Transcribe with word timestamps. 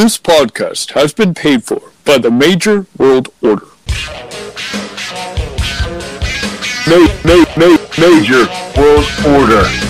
This 0.00 0.16
podcast 0.16 0.92
has 0.92 1.12
been 1.12 1.34
paid 1.34 1.62
for 1.62 1.92
by 2.06 2.16
the 2.16 2.30
Major 2.30 2.86
World 2.96 3.28
Order. 3.42 3.66
Ma- 6.88 7.12
ma- 7.22 7.44
ma- 7.58 7.76
major 7.98 8.48
World 8.78 9.04
Order. 9.26 9.89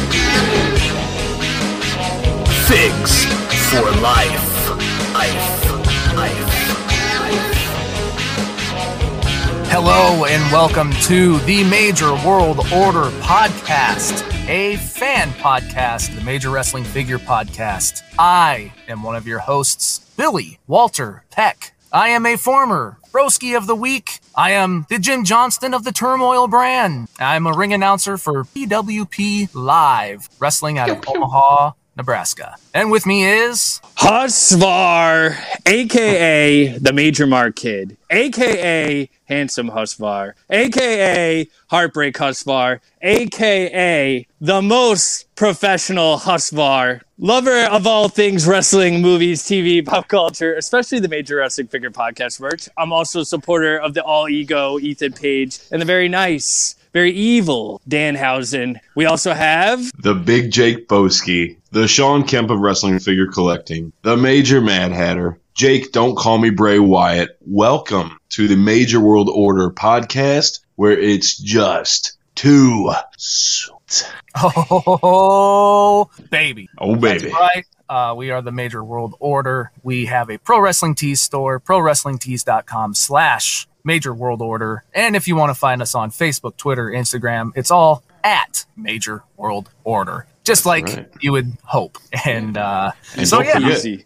Hello 9.82 10.26
and 10.26 10.52
welcome 10.52 10.92
to 11.04 11.38
the 11.38 11.64
Major 11.64 12.12
World 12.16 12.58
Order 12.70 13.08
podcast, 13.22 14.30
a 14.46 14.76
fan 14.76 15.30
podcast, 15.30 16.14
the 16.14 16.22
Major 16.22 16.50
Wrestling 16.50 16.84
Figure 16.84 17.16
podcast. 17.16 18.02
I 18.18 18.74
am 18.88 19.02
one 19.02 19.16
of 19.16 19.26
your 19.26 19.38
hosts, 19.38 20.00
Billy 20.18 20.58
Walter 20.66 21.24
Peck. 21.30 21.72
I 21.90 22.10
am 22.10 22.26
a 22.26 22.36
former 22.36 22.98
Broski 23.10 23.56
of 23.56 23.66
the 23.66 23.74
Week. 23.74 24.20
I 24.34 24.50
am 24.50 24.84
the 24.90 24.98
Jim 24.98 25.24
Johnston 25.24 25.72
of 25.72 25.84
the 25.84 25.92
Turmoil 25.92 26.46
brand. 26.46 27.08
I'm 27.18 27.46
a 27.46 27.52
ring 27.54 27.72
announcer 27.72 28.18
for 28.18 28.44
PWP 28.44 29.48
Live, 29.54 30.28
wrestling 30.38 30.76
out 30.76 30.90
of 30.90 31.02
Omaha, 31.08 31.72
Nebraska. 31.96 32.56
And 32.72 32.90
with 32.90 33.06
me 33.06 33.24
is 33.24 33.80
Husvar, 33.98 35.36
aka 35.66 36.78
the 36.78 36.92
Major 36.92 37.26
Mark 37.26 37.56
Kid, 37.56 37.96
aka 38.10 39.08
Handsome 39.24 39.70
Husvar, 39.70 40.32
aka 40.50 41.48
Heartbreak 41.68 42.16
Husvar, 42.16 42.80
aka 43.02 44.26
the 44.40 44.62
most 44.62 45.34
professional 45.34 46.18
Husvar, 46.18 47.02
lover 47.18 47.64
of 47.64 47.86
all 47.86 48.08
things 48.08 48.46
wrestling, 48.46 49.02
movies, 49.02 49.42
TV, 49.42 49.84
pop 49.84 50.08
culture, 50.08 50.54
especially 50.54 51.00
the 51.00 51.08
Major 51.08 51.36
Wrestling 51.36 51.68
Figure 51.68 51.90
Podcast 51.90 52.40
merch. 52.40 52.68
I'm 52.76 52.92
also 52.92 53.20
a 53.20 53.24
supporter 53.24 53.78
of 53.78 53.94
the 53.94 54.02
All 54.02 54.28
Ego, 54.28 54.78
Ethan 54.78 55.12
Page, 55.12 55.58
and 55.70 55.80
the 55.80 55.86
very 55.86 56.08
nice, 56.08 56.74
very 56.92 57.12
evil 57.12 57.80
Danhausen. 57.88 58.76
We 58.94 59.06
also 59.06 59.32
have 59.32 59.90
the 59.98 60.14
Big 60.14 60.50
Jake 60.50 60.88
Boski, 60.88 61.56
the 61.70 61.88
Sean 61.88 62.24
Kemp 62.24 62.50
of 62.50 62.60
wrestling 62.60 62.98
figure 62.98 63.26
collecting, 63.26 63.92
the 64.02 64.16
Major 64.16 64.60
Mad 64.60 64.92
Hatter. 64.92 65.38
Jake, 65.54 65.92
don't 65.92 66.16
call 66.16 66.38
me 66.38 66.50
Bray 66.50 66.78
Wyatt. 66.78 67.36
Welcome 67.40 68.18
to 68.30 68.48
the 68.48 68.56
Major 68.56 69.00
World 69.00 69.28
Order 69.32 69.70
podcast, 69.70 70.60
where 70.76 70.98
it's 70.98 71.36
just 71.36 72.16
too 72.34 72.90
sweet. 73.16 73.79
Oh, 74.42 76.08
baby. 76.30 76.68
Oh, 76.78 76.94
baby. 76.94 77.30
That's 77.30 77.34
right. 77.34 77.66
Uh, 77.88 78.14
we 78.14 78.30
are 78.30 78.40
the 78.40 78.52
Major 78.52 78.84
World 78.84 79.16
Order. 79.18 79.72
We 79.82 80.06
have 80.06 80.30
a 80.30 80.38
Pro 80.38 80.60
Wrestling 80.60 80.94
Tees 80.94 81.20
store, 81.20 81.58
prowrestlingtees.com 81.58 82.94
slash 82.94 83.66
Major 83.84 84.14
World 84.14 84.42
Order. 84.42 84.84
And 84.94 85.16
if 85.16 85.26
you 85.26 85.34
want 85.34 85.50
to 85.50 85.54
find 85.54 85.82
us 85.82 85.94
on 85.94 86.10
Facebook, 86.10 86.56
Twitter, 86.56 86.86
Instagram, 86.86 87.50
it's 87.56 87.70
all 87.72 88.04
at 88.22 88.64
Major 88.76 89.24
World 89.36 89.70
Order. 89.84 90.26
Just 90.44 90.66
like 90.66 90.86
right. 90.86 91.08
you 91.20 91.32
would 91.32 91.56
hope. 91.64 91.98
And, 92.24 92.56
uh, 92.56 92.92
And 93.16 93.26
so 93.26 93.38
don't 93.42 93.46
yeah. 93.46 93.74
forget, 93.74 93.84
you, 93.84 94.02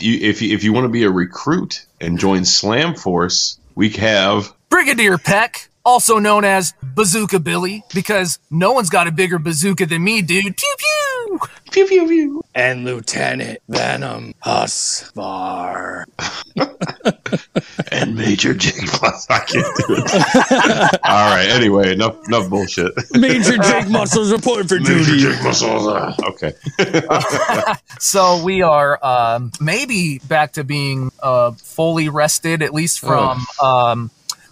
if, 0.00 0.40
you, 0.40 0.54
if 0.54 0.64
you 0.64 0.72
want 0.72 0.84
to 0.84 0.88
be 0.88 1.04
a 1.04 1.10
recruit 1.10 1.84
and 2.00 2.18
join 2.18 2.44
Slam 2.44 2.94
Force, 2.94 3.58
we 3.74 3.90
have 3.90 4.52
Brigadier 4.70 5.18
Peck, 5.18 5.68
also 5.86 6.18
known 6.18 6.44
as 6.44 6.74
Bazooka 6.82 7.38
Billy, 7.38 7.82
because 7.94 8.38
no 8.50 8.72
one's 8.72 8.90
got 8.90 9.06
a 9.06 9.12
bigger 9.12 9.38
bazooka 9.38 9.86
than 9.86 10.02
me, 10.04 10.20
dude. 10.20 10.56
Pew 10.56 10.74
pew. 10.78 11.38
pew 11.70 11.86
pew 11.86 12.06
pew. 12.08 12.42
and 12.54 12.84
Lieutenant 12.84 13.60
Venom 13.68 14.34
Husvar. 14.44 16.04
and 17.92 18.14
Major 18.16 18.54
Jake 18.54 18.86
Plus. 18.88 19.26
I 19.30 19.38
can't 19.40 19.66
do 19.76 19.84
it. 19.90 21.00
All 21.04 21.34
right. 21.34 21.48
Anyway, 21.50 21.92
enough 21.92 22.16
enough 22.26 22.48
bullshit. 22.50 22.92
Major 23.14 23.56
Jake 23.58 23.88
Muscles 23.88 24.32
reporting 24.32 24.66
for 24.68 24.80
Major 24.80 25.04
duty. 25.04 25.18
Jake 25.18 25.42
Muscles. 25.42 25.86
uh, 25.86 26.14
Okay. 26.24 26.52
So 27.98 28.42
we 28.44 28.62
are 28.62 28.98
um, 29.04 29.52
maybe 29.60 30.18
back 30.28 30.52
to 30.54 30.64
being 30.64 31.10
uh, 31.22 31.52
fully 31.52 32.08
rested, 32.08 32.62
at 32.62 32.74
least 32.74 33.00
from 33.00 33.40
um, 33.62 34.10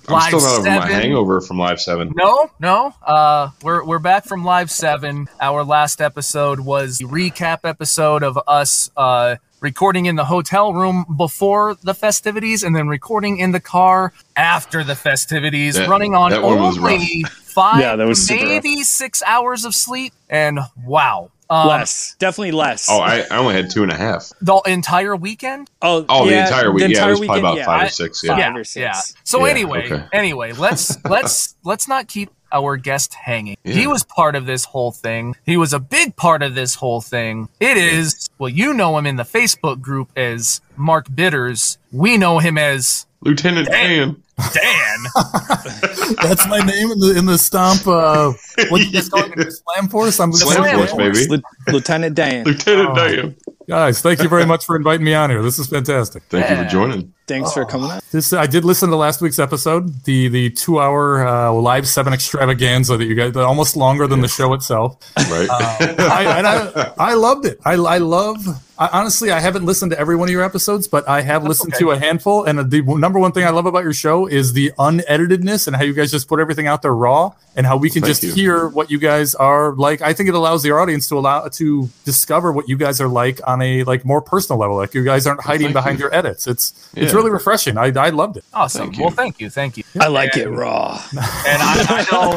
I'm 0.09 0.13
live 0.15 0.25
still 0.29 0.41
not 0.41 0.59
over 0.59 0.69
my 0.69 0.81
seven. 0.89 0.91
hangover 1.01 1.41
from 1.41 1.59
Live 1.59 1.81
Seven. 1.81 2.13
No, 2.17 2.51
no. 2.61 2.95
Uh, 3.03 3.51
we're 3.63 3.85
we're 3.85 3.99
back 3.99 4.25
from 4.27 4.45
live 4.45 4.71
seven. 4.71 5.29
Our 5.41 5.65
last 5.65 6.01
episode 6.01 6.61
was 6.61 6.99
the 6.99 7.07
recap 7.07 7.61
episode 7.65 8.23
of 8.23 8.39
us 8.47 8.91
uh, 8.97 9.37
recording 9.61 10.07
in 10.07 10.17
the 10.17 10.27
hotel 10.27 10.75
room 10.75 11.07
before 11.17 11.75
the 11.83 11.95
festivities, 11.95 12.63
and 12.63 12.77
then 12.77 12.89
recording 12.89 13.39
in 13.39 13.53
the 13.53 13.61
car 13.61 14.13
after 14.37 14.85
the 14.85 14.95
festivities, 14.95 15.77
That- 15.77 15.89
running 15.89 16.15
on 16.15 16.31
that 16.33 16.43
one 16.43 16.59
was 16.61 16.77
only 16.79 17.25
five, 17.45 17.81
Yeah, 17.81 17.97
that 17.97 18.07
was 18.07 18.27
super 18.27 18.45
maybe 18.45 18.83
six 18.83 19.23
hours 19.27 19.65
of 19.65 19.75
sleep. 19.75 20.13
And 20.29 20.59
wow, 20.85 21.31
um, 21.51 21.69
Less, 21.69 22.17
definitely 22.19 22.53
less. 22.53 22.89
Oh, 22.91 23.01
I, 23.01 23.25
I 23.31 23.37
only 23.39 23.55
had 23.55 23.71
two 23.71 23.83
and 23.83 23.93
a 23.93 23.97
half. 23.97 24.33
the 24.41 24.61
entire 24.67 25.15
weekend. 25.17 25.71
oh, 25.83 26.05
Oh, 26.09 26.27
the 26.27 26.39
entire 26.41 26.73
week. 26.73 26.89
yeah, 26.89 27.07
it 27.07 27.11
was 27.11 27.21
probably 27.21 27.39
about 27.41 27.57
yeah. 27.59 27.65
five 27.67 27.87
or 27.87 27.91
six. 27.91 28.23
Yeah, 28.25 28.31
five 28.33 28.39
Yeah. 28.39 28.55
or 28.61 28.65
six. 28.65 28.77
Yeah. 28.83 29.01
So 29.25 29.45
Yeah, 29.45 29.51
anyway, 29.51 29.93
okay. 29.93 30.05
anyway, 30.13 30.53
let's 30.53 31.03
let's 31.09 31.55
let's 31.65 31.87
not 31.89 32.09
keep 32.09 32.31
our 32.53 32.77
guest 32.77 33.15
hanging. 33.15 33.57
He 33.65 33.87
was 33.89 34.05
part 34.05 34.37
of 34.37 34.47
this 34.47 34.65
whole 34.65 34.93
thing. 34.93 35.35
He 35.45 35.57
was 35.57 35.73
a 35.73 35.81
big 35.81 36.15
part 36.15 36.41
of 36.43 36.55
this 36.55 36.77
whole 36.77 37.01
thing. 37.01 37.49
It 37.61 37.77
is 37.77 38.29
well, 38.39 38.49
you 38.49 38.73
know 38.75 38.97
him 38.97 39.07
in 39.07 39.17
the 39.17 39.25
Facebook 39.25 39.81
group 39.81 40.11
as 40.17 40.61
Mark 40.77 41.07
Bitters. 41.15 41.79
We 41.93 42.17
know 42.17 42.39
him 42.39 42.57
as 42.57 43.07
Lieutenant 43.23 43.69
Dan. 43.69 44.23
Dan. 44.37 44.99
That's 46.23 46.47
my 46.49 46.59
name 46.61 46.91
in 46.91 46.99
the 46.99 47.15
in 47.17 47.27
the 47.27 47.39
stomp. 47.39 47.87
Uh, 47.87 48.33
what 48.69 48.79
do 48.81 48.87
you 48.87 48.93
guys 48.93 49.09
call 49.09 49.23
it? 49.25 49.37
The 49.37 49.51
Slam 49.75 49.89
Force. 49.89 50.19
I'm 50.21 50.33
Slam 50.33 50.57
Slam 50.65 50.79
Force, 50.79 50.91
Force. 50.91 51.19
baby. 51.29 51.31
Lieu- 51.67 51.73
Lieutenant 51.73 52.15
Dan. 52.17 52.45
Lieutenant 52.45 52.89
Oh. 52.91 52.95
Dan. 52.95 53.37
Guys, 53.69 54.03
thank 54.03 54.23
you 54.23 54.29
very 54.29 54.45
much 54.45 54.67
for 54.67 54.77
inviting 54.77 55.05
me 55.07 55.15
on 55.15 55.31
here. 55.31 55.41
This 55.43 55.59
is 55.59 55.67
fantastic. 55.69 56.25
Thank 56.29 56.51
you 56.51 56.57
for 56.57 56.65
joining. 56.69 57.14
Thanks 57.27 57.53
for 57.53 57.65
coming 57.65 57.91
out. 57.91 58.03
This 58.11 58.33
I 58.35 58.47
did 58.47 58.65
listen 58.65 58.91
to 58.91 58.97
last 58.97 59.23
week's 59.23 59.39
episode, 59.39 60.05
the 60.05 60.29
the 60.29 60.51
two 60.51 60.79
hour 60.79 61.27
uh, 61.27 61.53
live 61.53 61.89
seven 61.89 62.13
extravaganza 62.13 62.99
that 62.99 63.05
you 63.07 63.15
guys, 63.15 63.35
almost 63.35 63.77
longer 63.77 64.07
than 64.07 64.21
the 64.21 64.29
show 64.29 64.53
itself. 64.53 64.99
Right. 65.17 65.49
I, 65.51 66.35
and 66.39 66.47
I, 66.47 66.93
I 66.99 67.15
loved 67.15 67.47
it. 67.47 67.59
I, 67.65 67.73
I 67.75 67.99
love. 67.99 68.47
I, 68.77 68.89
honestly, 68.93 69.31
I 69.31 69.39
haven't 69.39 69.65
listened 69.65 69.93
to 69.93 69.99
every 69.99 70.17
one 70.17 70.29
of 70.29 70.33
your 70.33 70.43
episodes, 70.43 70.89
but 70.89 71.09
I 71.09 71.23
have 71.23 71.45
listened 71.45 71.75
okay. 71.75 71.85
to 71.85 71.93
a 71.93 71.99
handful. 71.99 72.45
And 72.45 72.71
the 72.71 72.83
number 72.83 73.21
one 73.21 73.31
thing 73.33 73.45
I 73.45 73.51
love 73.51 73.67
about 73.67 73.85
your 73.85 73.93
show 73.93 74.27
is 74.27 74.53
the 74.53 74.73
uneditedness 74.79 75.67
and 75.69 75.77
how 75.77 75.85
you 75.85 75.93
guys 75.95 76.11
just 76.11 76.29
put 76.29 76.41
everything 76.41 76.67
out 76.67 76.83
there 76.83 76.95
raw, 76.95 77.33
and 77.57 77.67
how 77.67 77.77
we 77.77 77.89
can 77.89 78.03
Thank 78.03 78.11
just 78.11 78.23
you. 78.25 78.33
hear 78.35 78.69
what 78.69 78.91
you 78.91 78.99
guys 78.99 79.35
are 79.37 79.73
like. 79.75 80.03
I 80.03 80.13
think 80.13 80.29
it 80.29 80.35
allows 80.35 80.65
the 80.65 80.73
audience 80.73 81.07
to 81.09 81.17
allow 81.17 81.47
to 81.47 81.89
discover 82.05 82.51
what 82.51 82.69
you 82.69 82.77
guys 82.77 83.01
are 83.01 83.09
like 83.09 83.41
on 83.47 83.63
a 83.63 83.85
like 83.85 84.05
more 84.05 84.21
personal 84.21 84.59
level. 84.59 84.77
Like 84.77 84.93
you 84.93 85.05
guys 85.05 85.27
aren't 85.27 85.43
hiding 85.43 85.69
thank 85.69 85.75
behind 85.75 85.99
you. 86.01 86.07
your 86.07 86.15
edits. 86.15 86.49
It's 86.49 86.73
it's 86.95 87.13
Yeah. 87.13 87.14
Really 87.15 87.31
refreshing. 87.31 87.79
I 87.79 87.93
I 87.97 88.11
loved 88.11 88.37
it. 88.39 88.45
Awesome. 88.53 88.89
Thank. 88.93 88.99
Well, 89.01 89.11
thank 89.11 89.41
you, 89.41 89.49
thank 89.51 89.77
you. 89.77 89.85
I 90.01 90.09
like 90.09 90.37
it 90.37 90.49
raw. 90.49 91.01
And 91.13 91.63
I, 91.63 91.85
I 91.89 92.05
know, 92.13 92.29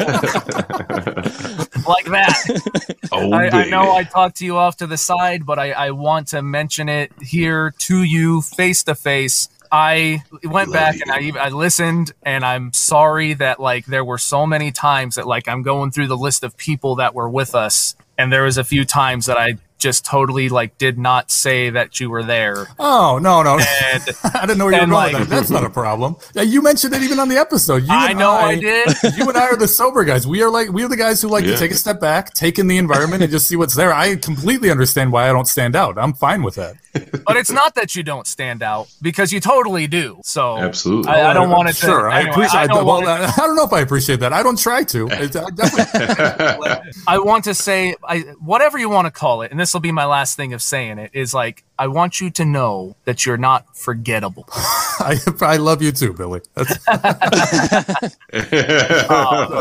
like 1.88 2.04
that. 2.06 3.08
oh, 3.12 3.32
I, 3.32 3.48
I 3.48 3.68
know 3.68 3.92
I 3.92 4.04
talked 4.04 4.36
to 4.38 4.44
you 4.44 4.56
off 4.56 4.76
to 4.78 4.86
the 4.86 4.96
side, 4.96 5.44
but 5.44 5.58
I, 5.58 5.72
I 5.72 5.90
want 5.90 6.28
to 6.28 6.42
mention 6.42 6.88
it 6.88 7.12
here 7.20 7.74
to 7.78 8.02
you 8.02 8.42
face 8.42 8.82
to 8.84 8.94
face. 8.94 9.48
I 9.70 10.22
went 10.44 10.70
Love 10.70 10.72
back 10.72 10.94
you. 10.94 11.02
and 11.02 11.10
I 11.12 11.20
even 11.20 11.42
I 11.42 11.48
listened, 11.50 12.12
and 12.22 12.44
I'm 12.44 12.72
sorry 12.72 13.34
that 13.34 13.60
like 13.60 13.84
there 13.86 14.04
were 14.04 14.18
so 14.18 14.46
many 14.46 14.72
times 14.72 15.16
that 15.16 15.26
like 15.26 15.46
I'm 15.48 15.62
going 15.62 15.90
through 15.90 16.06
the 16.06 16.16
list 16.16 16.42
of 16.42 16.56
people 16.56 16.96
that 16.96 17.14
were 17.14 17.28
with 17.28 17.54
us, 17.54 17.94
and 18.16 18.32
there 18.32 18.44
was 18.44 18.56
a 18.56 18.64
few 18.64 18.84
times 18.86 19.26
that 19.26 19.36
I 19.36 19.58
just 19.78 20.04
totally 20.04 20.48
like 20.48 20.76
did 20.78 20.98
not 20.98 21.30
say 21.30 21.70
that 21.70 22.00
you 22.00 22.10
were 22.10 22.22
there. 22.22 22.66
Oh 22.78 23.18
no 23.22 23.42
no! 23.42 23.58
And 23.58 24.02
I 24.34 24.40
didn't 24.42 24.58
know 24.58 24.64
where 24.66 24.74
you 24.74 24.78
were 24.78 24.82
and, 24.84 24.92
going. 24.92 25.04
with 25.06 25.14
like- 25.14 25.28
that. 25.28 25.34
That's 25.36 25.50
not 25.50 25.64
a 25.64 25.70
problem. 25.70 26.16
Yeah, 26.34 26.42
you 26.42 26.62
mentioned 26.62 26.94
it 26.94 27.02
even 27.02 27.18
on 27.18 27.28
the 27.28 27.36
episode. 27.36 27.84
You 27.84 27.88
I 27.92 28.10
and 28.10 28.18
know 28.18 28.30
I 28.32 28.56
did. 28.56 28.88
you 29.16 29.28
and 29.28 29.36
I 29.36 29.46
are 29.46 29.56
the 29.56 29.68
sober 29.68 30.04
guys. 30.04 30.26
We 30.26 30.42
are 30.42 30.50
like 30.50 30.70
we 30.70 30.82
are 30.84 30.88
the 30.88 30.96
guys 30.96 31.22
who 31.22 31.28
like 31.28 31.44
Yeah. 31.44 31.52
to 31.52 31.58
take 31.58 31.70
a 31.70 31.74
step 31.76 32.00
back, 32.00 32.34
take 32.34 32.58
in 32.58 32.66
the 32.66 32.76
environment, 32.78 33.22
and 33.22 33.30
just 33.30 33.48
see 33.48 33.56
what's 33.56 33.74
there. 33.74 33.92
I 33.92 34.16
completely 34.16 34.70
understand 34.70 35.12
why 35.12 35.28
I 35.28 35.32
don't 35.32 35.46
stand 35.48 35.76
out. 35.76 35.96
I'm 35.98 36.12
fine 36.12 36.42
with 36.42 36.56
that. 36.56 36.74
But 36.92 37.36
it's 37.36 37.50
not 37.50 37.74
that 37.74 37.94
you 37.94 38.02
don't 38.02 38.26
stand 38.26 38.62
out 38.62 38.88
because 39.02 39.32
you 39.32 39.40
totally 39.40 39.86
do. 39.86 40.20
So 40.24 40.56
Absolutely. 40.56 41.10
I, 41.10 41.30
I 41.30 41.34
don't 41.34 41.50
oh, 41.50 41.56
want 41.56 41.68
to. 41.68 41.74
Sure, 41.74 42.08
I 42.10 42.22
appreciate. 42.22 42.58
I 42.58 42.62
I, 42.62 42.66
don't 42.66 42.86
well, 42.86 43.02
wanna- 43.02 43.32
I 43.36 43.36
don't 43.36 43.56
know 43.56 43.64
if 43.64 43.72
I 43.72 43.80
appreciate 43.80 44.20
that. 44.20 44.32
I 44.32 44.42
don't 44.42 44.58
try 44.58 44.82
to. 44.84 45.08
I 45.10 46.80
I 47.06 47.18
want 47.18 47.44
to 47.44 47.54
say, 47.54 47.94
I, 48.02 48.20
whatever 48.40 48.78
you 48.78 48.88
want 48.88 49.06
to 49.06 49.10
call 49.10 49.42
it, 49.42 49.50
and 49.50 49.60
this 49.60 49.72
will 49.72 49.80
be 49.80 49.92
my 49.92 50.06
last 50.06 50.36
thing 50.36 50.52
of 50.52 50.62
saying 50.62 50.98
it, 50.98 51.10
is 51.12 51.34
like, 51.34 51.64
I 51.78 51.86
want 51.86 52.20
you 52.20 52.30
to 52.30 52.44
know 52.44 52.96
that 53.04 53.24
you're 53.24 53.36
not 53.36 53.76
forgettable. 53.76 54.46
I, 54.52 55.18
I 55.40 55.58
love 55.58 55.80
you 55.80 55.92
too, 55.92 56.12
Billy. 56.12 56.40
That's, 56.54 56.72
uh, 56.88 56.98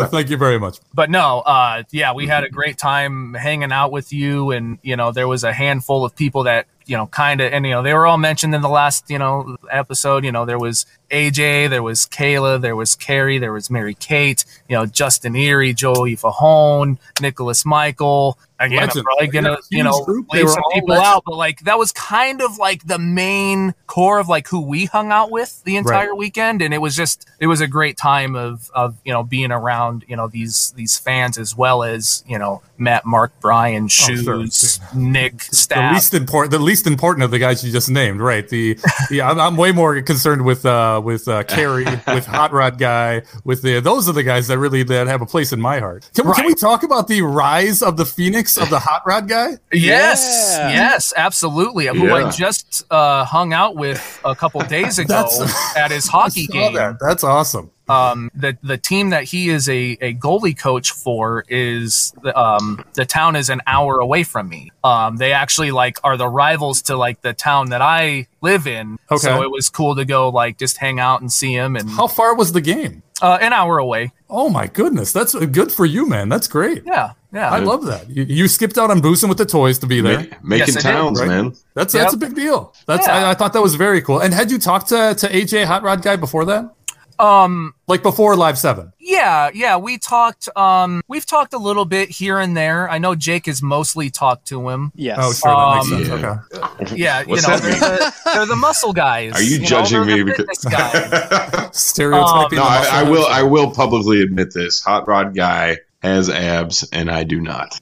thank 0.08 0.30
you 0.30 0.38
very 0.38 0.60
much. 0.60 0.80
But 0.94 1.12
no, 1.12 1.42
uh, 1.42 1.84
yeah, 1.92 2.14
we 2.14 2.26
had 2.26 2.44
a 2.44 2.50
great 2.50 2.78
time 2.78 3.36
hanging 3.36 3.72
out 3.72 3.92
with 3.92 4.12
you, 4.12 4.52
and 4.52 4.80
you 4.82 4.96
know, 4.96 5.12
there 5.12 5.28
was 5.28 5.44
a 5.44 5.54
handful 5.54 6.06
of 6.06 6.16
people 6.16 6.44
that 6.44 6.66
you 6.88 6.96
know, 6.96 7.06
kind 7.06 7.42
of, 7.42 7.52
and 7.52 7.66
you 7.66 7.74
know, 7.74 7.84
they 7.84 7.94
were 7.94 8.08
all 8.08 8.18
mentioned 8.18 8.56
in 8.56 8.62
the 8.62 8.70
last, 8.70 9.10
you 9.10 9.20
know, 9.20 9.58
episode. 9.70 10.24
You 10.24 10.32
know, 10.32 10.46
there 10.46 10.58
was 10.58 10.86
AJ, 11.10 11.70
there 11.70 11.84
was 11.84 12.06
Kayla, 12.06 12.60
there 12.62 12.76
was 12.76 12.96
Carrie, 12.96 13.38
there 13.38 13.54
was 13.54 13.70
Mary 13.70 13.94
Kate, 13.94 14.44
you 14.68 14.76
know, 14.76 14.86
Justin 14.86 15.36
Erie, 15.36 15.74
Joey 15.74 16.16
Fahone, 16.16 16.98
Nicholas 17.22 17.66
Michael. 17.66 18.38
Again, 18.60 18.80
Legend. 18.80 18.98
I'm 18.98 19.04
probably 19.04 19.28
gonna, 19.28 19.58
you 19.70 19.84
know. 19.84 20.24
Leave 20.34 20.50
some 20.50 20.64
people 20.74 20.90
legends. 20.90 21.08
out, 21.08 21.24
but 21.28 21.36
like 21.36 21.60
that 21.62 21.78
was 21.78 21.92
kind 21.92 22.42
of 22.42 22.58
like 22.58 22.88
the 22.88 22.98
main 22.98 23.76
core 23.86 24.18
of 24.20 24.28
like 24.28 24.48
who 24.48 24.60
we 24.60 24.86
hung 24.86 25.12
out 25.12 25.30
with 25.30 25.64
the 25.64 25.76
entire 25.76 26.16
weekend, 26.16 26.64
and 26.64 26.74
it 26.74 26.80
was 26.80 26.96
just 26.96 27.30
it 27.40 27.46
was 27.46 27.62
a 27.62 27.68
great 27.68 27.98
time 27.98 28.36
of 28.36 28.72
of 28.74 28.98
you 29.06 29.14
know 29.14 29.22
being 29.22 29.52
around 29.52 30.06
you 30.08 30.16
know 30.16 30.28
these 30.28 30.72
these 30.76 30.98
fans 30.98 31.38
as 31.38 31.56
well 31.56 31.84
as 31.84 32.24
you 32.28 32.40
know 32.40 32.64
Matt, 32.80 33.06
Mark, 33.06 33.32
Brian, 33.42 33.88
Shoes, 33.88 34.28
Oh, 34.28 34.46
sure. 34.46 35.00
Nick, 35.00 35.38
the 35.38 35.90
least 35.94 36.16
important 36.16 36.52
the 36.52 36.58
least 36.58 36.88
important 36.88 37.24
of 37.24 37.30
the 37.30 37.38
guys 37.40 37.64
you 37.64 37.72
just 37.72 37.92
named 37.92 38.22
right 38.22 38.50
the 38.50 38.80
yeah 39.12 39.30
I'm, 39.30 39.40
I'm 39.40 39.56
way 39.56 39.72
more 39.72 40.02
concerned 40.02 40.44
with 40.44 40.66
uh 40.66 40.97
with 41.02 41.28
uh 41.28 41.44
carrie 41.44 41.86
with 42.08 42.26
hot 42.26 42.52
rod 42.52 42.78
guy 42.78 43.22
with 43.44 43.62
the 43.62 43.80
those 43.80 44.08
are 44.10 44.14
the 44.14 44.24
guys 44.24 44.48
that 44.48 44.58
really 44.60 44.84
that 44.84 45.08
have 45.08 45.22
a 45.22 45.26
place 45.26 45.52
in 45.54 45.60
my 45.62 45.80
heart 45.80 46.10
can, 46.16 46.28
we 46.28 46.34
can 46.34 46.46
we 46.46 46.54
talk 46.56 46.84
about 46.84 47.08
the 47.08 47.22
rise 47.22 47.82
of 47.82 47.98
the 47.98 48.06
phoenix 48.06 48.58
of 48.58 48.70
the 48.70 48.80
hot 48.80 49.02
rod 49.06 49.28
guy 49.28 49.58
Yes, 49.72 50.56
Yeah. 50.58 50.70
yes, 50.70 51.14
absolutely. 51.16 51.88
Who 51.88 52.12
I 52.14 52.30
just 52.32 52.84
uh, 52.92 53.24
hung 53.26 53.54
out 53.54 53.76
with 53.76 54.20
a 54.26 54.36
couple 54.36 54.62
days 54.62 54.98
ago 55.04 55.28
at 55.76 55.92
his 55.92 56.08
hockey 56.08 56.48
game. 56.48 56.74
that. 56.74 56.98
that's 57.00 57.24
awesome 57.24 57.72
Um, 57.90 58.30
the 58.36 58.58
the 58.64 58.78
team 58.78 59.12
that 59.12 59.24
he 59.26 59.50
is 59.50 59.70
a, 59.70 59.98
a 60.02 60.14
goalie 60.14 60.58
coach 60.58 60.92
for 60.92 61.46
is 61.48 62.14
the, 62.22 62.38
um, 62.38 62.84
the 62.96 63.06
town 63.06 63.36
is 63.36 63.50
an 63.50 63.62
hour 63.68 64.00
away 64.00 64.24
from 64.24 64.50
me. 64.50 64.72
Um, 64.84 65.18
they 65.18 65.32
actually 65.32 65.72
like 65.72 65.98
are 66.04 66.18
the 66.18 66.28
rivals 66.28 66.82
to 66.84 66.98
like 66.98 67.22
the 67.22 67.34
town 67.34 67.70
that 67.70 67.82
I 67.82 68.28
live 68.42 68.68
in. 68.68 68.98
Okay. 69.10 69.18
So 69.20 69.42
it 69.44 69.52
was 69.52 69.70
cool 69.70 69.96
to 69.96 70.06
go 70.06 70.30
like 70.30 70.58
just 70.58 70.78
hang 70.78 71.00
out 71.00 71.22
and 71.22 71.32
see 71.32 71.54
him 71.54 71.76
and 71.76 71.90
how 71.90 72.08
far 72.08 72.36
was 72.36 72.52
the 72.52 72.62
game 72.62 73.04
uh, 73.22 73.38
an 73.42 73.54
hour 73.54 73.78
away. 73.80 74.12
oh 74.30 74.50
my 74.50 74.68
goodness 74.68 75.12
that's 75.14 75.34
uh, 75.34 75.46
good 75.46 75.72
for 75.72 75.86
you 75.86 76.06
man 76.08 76.28
that's 76.30 76.48
great 76.48 76.84
Yeah, 76.86 77.14
yeah. 77.34 77.50
I 77.50 77.60
love 77.60 77.86
that. 77.86 78.10
You, 78.10 78.24
you 78.24 78.48
skipped 78.48 78.78
out 78.78 78.92
on 78.92 79.00
boozing 79.02 79.30
with 79.30 79.38
the 79.38 79.46
toys 79.46 79.80
to 79.80 79.88
be 79.88 80.02
there. 80.02 80.20
Ma- 80.20 80.36
making 80.58 80.76
Yes, 80.76 80.86
I 80.86 80.90
did, 80.92 80.96
towns, 80.98 81.20
right? 81.22 81.28
man. 81.28 81.56
That's 81.74 81.94
Yep. 81.94 82.04
that's 82.04 82.14
a 82.14 82.18
big 82.18 82.36
deal. 82.36 82.74
That's 82.86 83.08
Yeah. 83.08 83.28
I, 83.28 83.32
I 83.32 83.34
thought 83.34 83.54
that 83.54 83.62
was 83.62 83.76
very 83.76 84.02
cool. 84.02 84.20
And 84.20 84.34
had 84.34 84.52
you 84.52 84.60
talked 84.60 84.90
to 84.90 85.16
to 85.16 85.28
AJ 85.28 85.66
Hot 85.66 85.82
Rod 85.84 86.02
guy 86.04 86.16
before 86.18 86.46
that? 86.46 86.74
Um, 87.20 87.74
Like 87.88 88.04
before 88.04 88.36
Live 88.36 88.58
Seven? 88.58 88.94
Yeah, 89.00 89.50
yeah, 89.54 89.78
we 89.78 89.98
talked. 89.98 90.50
Um, 90.58 91.02
we've 91.08 91.26
talked 91.26 91.54
a 91.54 91.58
little 91.58 91.86
bit 91.86 92.10
here 92.10 92.38
and 92.40 92.56
there. 92.58 92.90
I 92.90 92.98
know 92.98 93.16
Jake 93.16 93.46
has 93.46 93.62
mostly 93.62 94.10
talked 94.10 94.48
to 94.48 94.70
him. 94.70 94.92
Yes. 94.96 95.18
Oh, 95.20 95.34
sure, 95.34 95.52
that 95.56 95.76
makes 95.76 95.92
Um, 95.92 96.06
sense. 96.06 96.22
yeah. 96.54 96.60
Okay. 96.82 96.96
Yeah, 96.98 97.20
you 97.22 97.28
What's 97.28 97.48
know, 97.48 97.58
they're 97.58 97.72
the, 97.80 98.14
they're 98.34 98.46
the 98.46 98.56
muscle 98.56 98.94
guys. 98.94 99.34
Are 99.34 99.42
you, 99.42 99.60
know, 99.60 99.66
judging 99.66 100.06
they're 100.06 100.18
me 100.18 100.24
because? 100.24 100.46
fitness 100.60 100.66
guys. 100.66 101.70
Stereotyping. 101.78 102.58
no, 102.58 102.64
I, 102.64 102.88
I 102.92 103.04
will. 103.10 103.26
I 103.26 103.44
will 103.44 103.72
publicly 103.72 104.22
admit 104.22 104.54
this. 104.54 104.82
Hot 104.82 105.08
Rod 105.08 105.36
guy 105.36 105.78
has 106.04 106.30
abs, 106.30 106.88
and 106.94 107.10
I 107.10 107.24
do 107.24 107.42
not. 107.42 107.74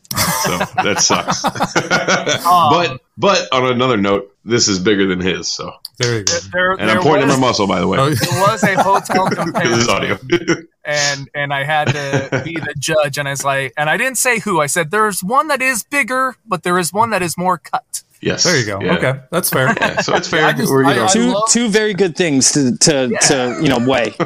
So 0.43 0.57
that 0.83 0.97
sucks. 1.01 1.41
but 2.43 3.01
but 3.17 3.47
on 3.51 3.65
another 3.71 3.97
note, 3.97 4.33
this 4.45 4.67
is 4.67 4.79
bigger 4.79 5.05
than 5.07 5.19
his. 5.19 5.47
So, 5.47 5.73
There 5.97 6.17
you 6.17 6.23
go. 6.23 6.37
There, 6.51 6.71
and 6.71 6.89
there 6.89 6.97
I'm 6.97 7.03
pointing 7.03 7.27
was, 7.27 7.35
at 7.35 7.39
my 7.39 7.47
muscle, 7.47 7.67
by 7.67 7.79
the 7.79 7.87
way. 7.87 7.97
Oh, 7.97 8.09
there 8.13 8.41
was 8.41 8.63
a 8.63 8.81
hotel 8.81 9.29
Because 9.45 9.87
audio. 9.87 10.17
comparison, 10.17 10.67
and 10.83 11.29
and 11.33 11.53
I 11.53 11.63
had 11.63 11.85
to 11.87 12.41
be 12.43 12.55
the 12.55 12.73
judge, 12.79 13.17
and 13.17 13.27
I 13.27 13.31
was 13.31 13.43
like, 13.43 13.73
and 13.77 13.89
I 13.89 13.97
didn't 13.97 14.17
say 14.17 14.39
who. 14.39 14.59
I 14.59 14.65
said 14.67 14.91
there's 14.91 15.23
one 15.23 15.47
that 15.47 15.61
is 15.61 15.83
bigger, 15.83 16.35
but 16.45 16.63
there 16.63 16.77
is 16.77 16.91
one 16.91 17.09
that 17.11 17.21
is 17.21 17.37
more 17.37 17.57
cut. 17.57 18.03
Yes. 18.25 18.43
there 18.43 18.57
you 18.59 18.65
go. 18.65 18.81
Yeah. 18.81 18.97
Okay, 18.97 19.19
that's 19.31 19.49
fair. 19.49 19.73
Yeah, 19.79 20.01
so 20.01 20.15
it's 20.15 20.27
fair. 20.33 20.45
I 20.45 20.51
just- 20.51 20.69
We're, 20.69 20.83
you 20.83 20.89
I- 20.89 20.95
know, 20.95 21.05
I- 21.05 21.07
two 21.07 21.31
love- 21.31 21.49
two 21.49 21.69
very 21.69 21.93
good 21.93 22.17
things 22.17 22.51
to 22.51 22.75
to, 22.77 23.07
to 23.27 23.59
you 23.61 23.69
know 23.69 23.79
weigh. 23.87 24.13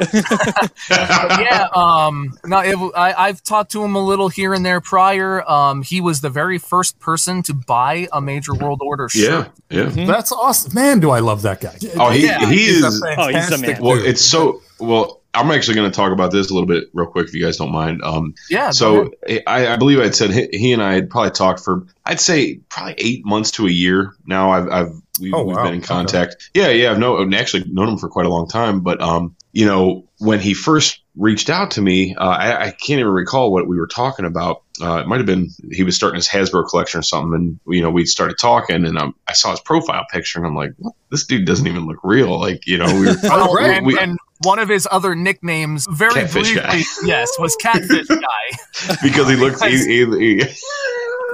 Yeah, 0.90 1.68
um, 1.74 2.36
no, 2.44 2.58
it, 2.60 2.76
I, 2.96 3.12
I've 3.28 3.42
talked 3.42 3.72
to 3.72 3.82
him 3.84 3.94
a 3.94 4.04
little 4.04 4.28
here 4.28 4.54
and 4.54 4.64
there 4.64 4.80
prior. 4.80 5.48
Um, 5.48 5.82
he 5.82 6.00
was 6.00 6.20
the 6.20 6.30
very 6.30 6.58
first 6.58 6.98
person 6.98 7.42
to 7.44 7.54
buy 7.54 8.08
a 8.12 8.20
major 8.20 8.54
world 8.54 8.80
order 8.82 9.08
shirt. 9.08 9.50
yeah, 9.70 9.90
yeah. 9.94 10.06
That's 10.06 10.32
awesome. 10.32 10.74
Man, 10.74 11.00
do 11.00 11.10
I 11.10 11.20
love 11.20 11.42
that 11.42 11.60
guy. 11.60 11.76
Oh, 11.96 12.10
he 12.10 12.26
Yeah, 12.26 12.40
he 12.48 12.56
He's 12.66 12.82
a 12.82 12.86
is. 12.88 13.02
Oh, 13.18 13.28
he's 13.28 13.48
the 13.48 13.58
man. 13.58 13.82
Well, 13.82 13.98
it's 14.04 14.22
so 14.22 14.62
well. 14.78 15.19
I'm 15.32 15.50
actually 15.52 15.74
going 15.76 15.90
to 15.90 15.94
talk 15.94 16.12
about 16.12 16.32
this 16.32 16.50
a 16.50 16.54
little 16.54 16.66
bit 16.66 16.84
real 16.92 17.06
quick, 17.06 17.28
if 17.28 17.34
you 17.34 17.44
guys 17.44 17.56
don't 17.56 17.70
mind. 17.72 18.02
Um, 18.02 18.34
Yeah. 18.48 18.70
so. 18.70 19.10
I, 19.46 19.68
I 19.68 19.76
believe 19.76 20.00
I'd 20.00 20.14
said 20.14 20.30
he, 20.30 20.48
he 20.52 20.72
and 20.72 20.82
I 20.82 20.94
had 20.94 21.08
probably 21.10 21.30
talked 21.30 21.60
for 21.64 21.86
I'd 22.04 22.18
say 22.20 22.56
probably 22.68 22.94
eight 22.98 23.24
months 23.24 23.52
to 23.52 23.66
a 23.66 23.70
year. 23.70 24.14
Now 24.26 24.50
I've, 24.50 24.68
I've 24.68 24.92
we've, 25.20 25.32
Oh, 25.34 25.44
we've 25.44 25.56
been 25.56 25.74
in 25.74 25.82
contact. 25.82 26.50
Yeah, 26.54 26.68
yeah. 26.70 26.90
I've 26.90 26.98
known 26.98 27.32
actually 27.34 27.64
known 27.70 27.90
him 27.90 27.98
for 27.98 28.08
quite 28.08 28.26
a 28.26 28.28
long 28.28 28.48
time. 28.48 28.80
But 28.80 29.00
um, 29.00 29.36
you 29.52 29.66
know, 29.66 30.08
when 30.18 30.40
he 30.40 30.54
first 30.54 31.00
reached 31.16 31.48
out 31.50 31.72
to 31.72 31.82
me, 31.82 32.14
uh, 32.16 32.24
I, 32.26 32.60
I 32.66 32.70
can't 32.70 32.98
even 33.00 33.06
recall 33.12 33.52
what 33.52 33.68
we 33.68 33.78
were 33.78 33.86
talking 33.88 34.24
about. 34.24 34.62
Uh, 34.82 34.96
it 35.00 35.06
might 35.06 35.18
have 35.18 35.26
been 35.26 35.50
he 35.70 35.82
was 35.84 35.94
starting 35.94 36.16
his 36.16 36.28
Hasbro 36.28 36.68
collection 36.68 36.98
or 37.00 37.02
something, 37.02 37.34
and 37.34 37.60
you 37.72 37.82
know 37.82 37.90
we 37.90 38.04
started 38.06 38.36
talking, 38.38 38.84
and 38.84 38.98
um, 38.98 39.14
I 39.28 39.34
saw 39.34 39.50
his 39.52 39.60
profile 39.60 40.06
picture, 40.10 40.38
and 40.40 40.46
I'm 40.48 40.56
like, 40.56 40.72
what? 40.78 40.94
this 41.10 41.26
dude 41.26 41.46
doesn't 41.46 41.66
even 41.66 41.86
look 41.86 41.98
real. 42.02 42.40
Like 42.40 42.66
you 42.66 42.78
know, 42.78 42.86
we 42.98 43.06
were 43.06 43.16
Oh, 43.24 43.54
right. 43.54 43.76
and, 43.78 43.86
we- 43.86 43.98
and 43.98 44.18
one 44.42 44.58
of 44.58 44.68
his 44.68 44.88
other 44.90 45.14
nicknames, 45.14 45.86
very 45.90 46.14
Catfish 46.14 46.52
briefly, 46.54 46.60
guy. 46.62 46.82
yes, 47.04 47.30
was 47.38 47.54
Catfish 47.56 48.06
Guy. 48.08 48.96
because 49.02 49.28
he 49.28 49.36
looks 49.42 49.62
he, 49.62 49.76
he, 49.78 50.04
he, 50.18 50.44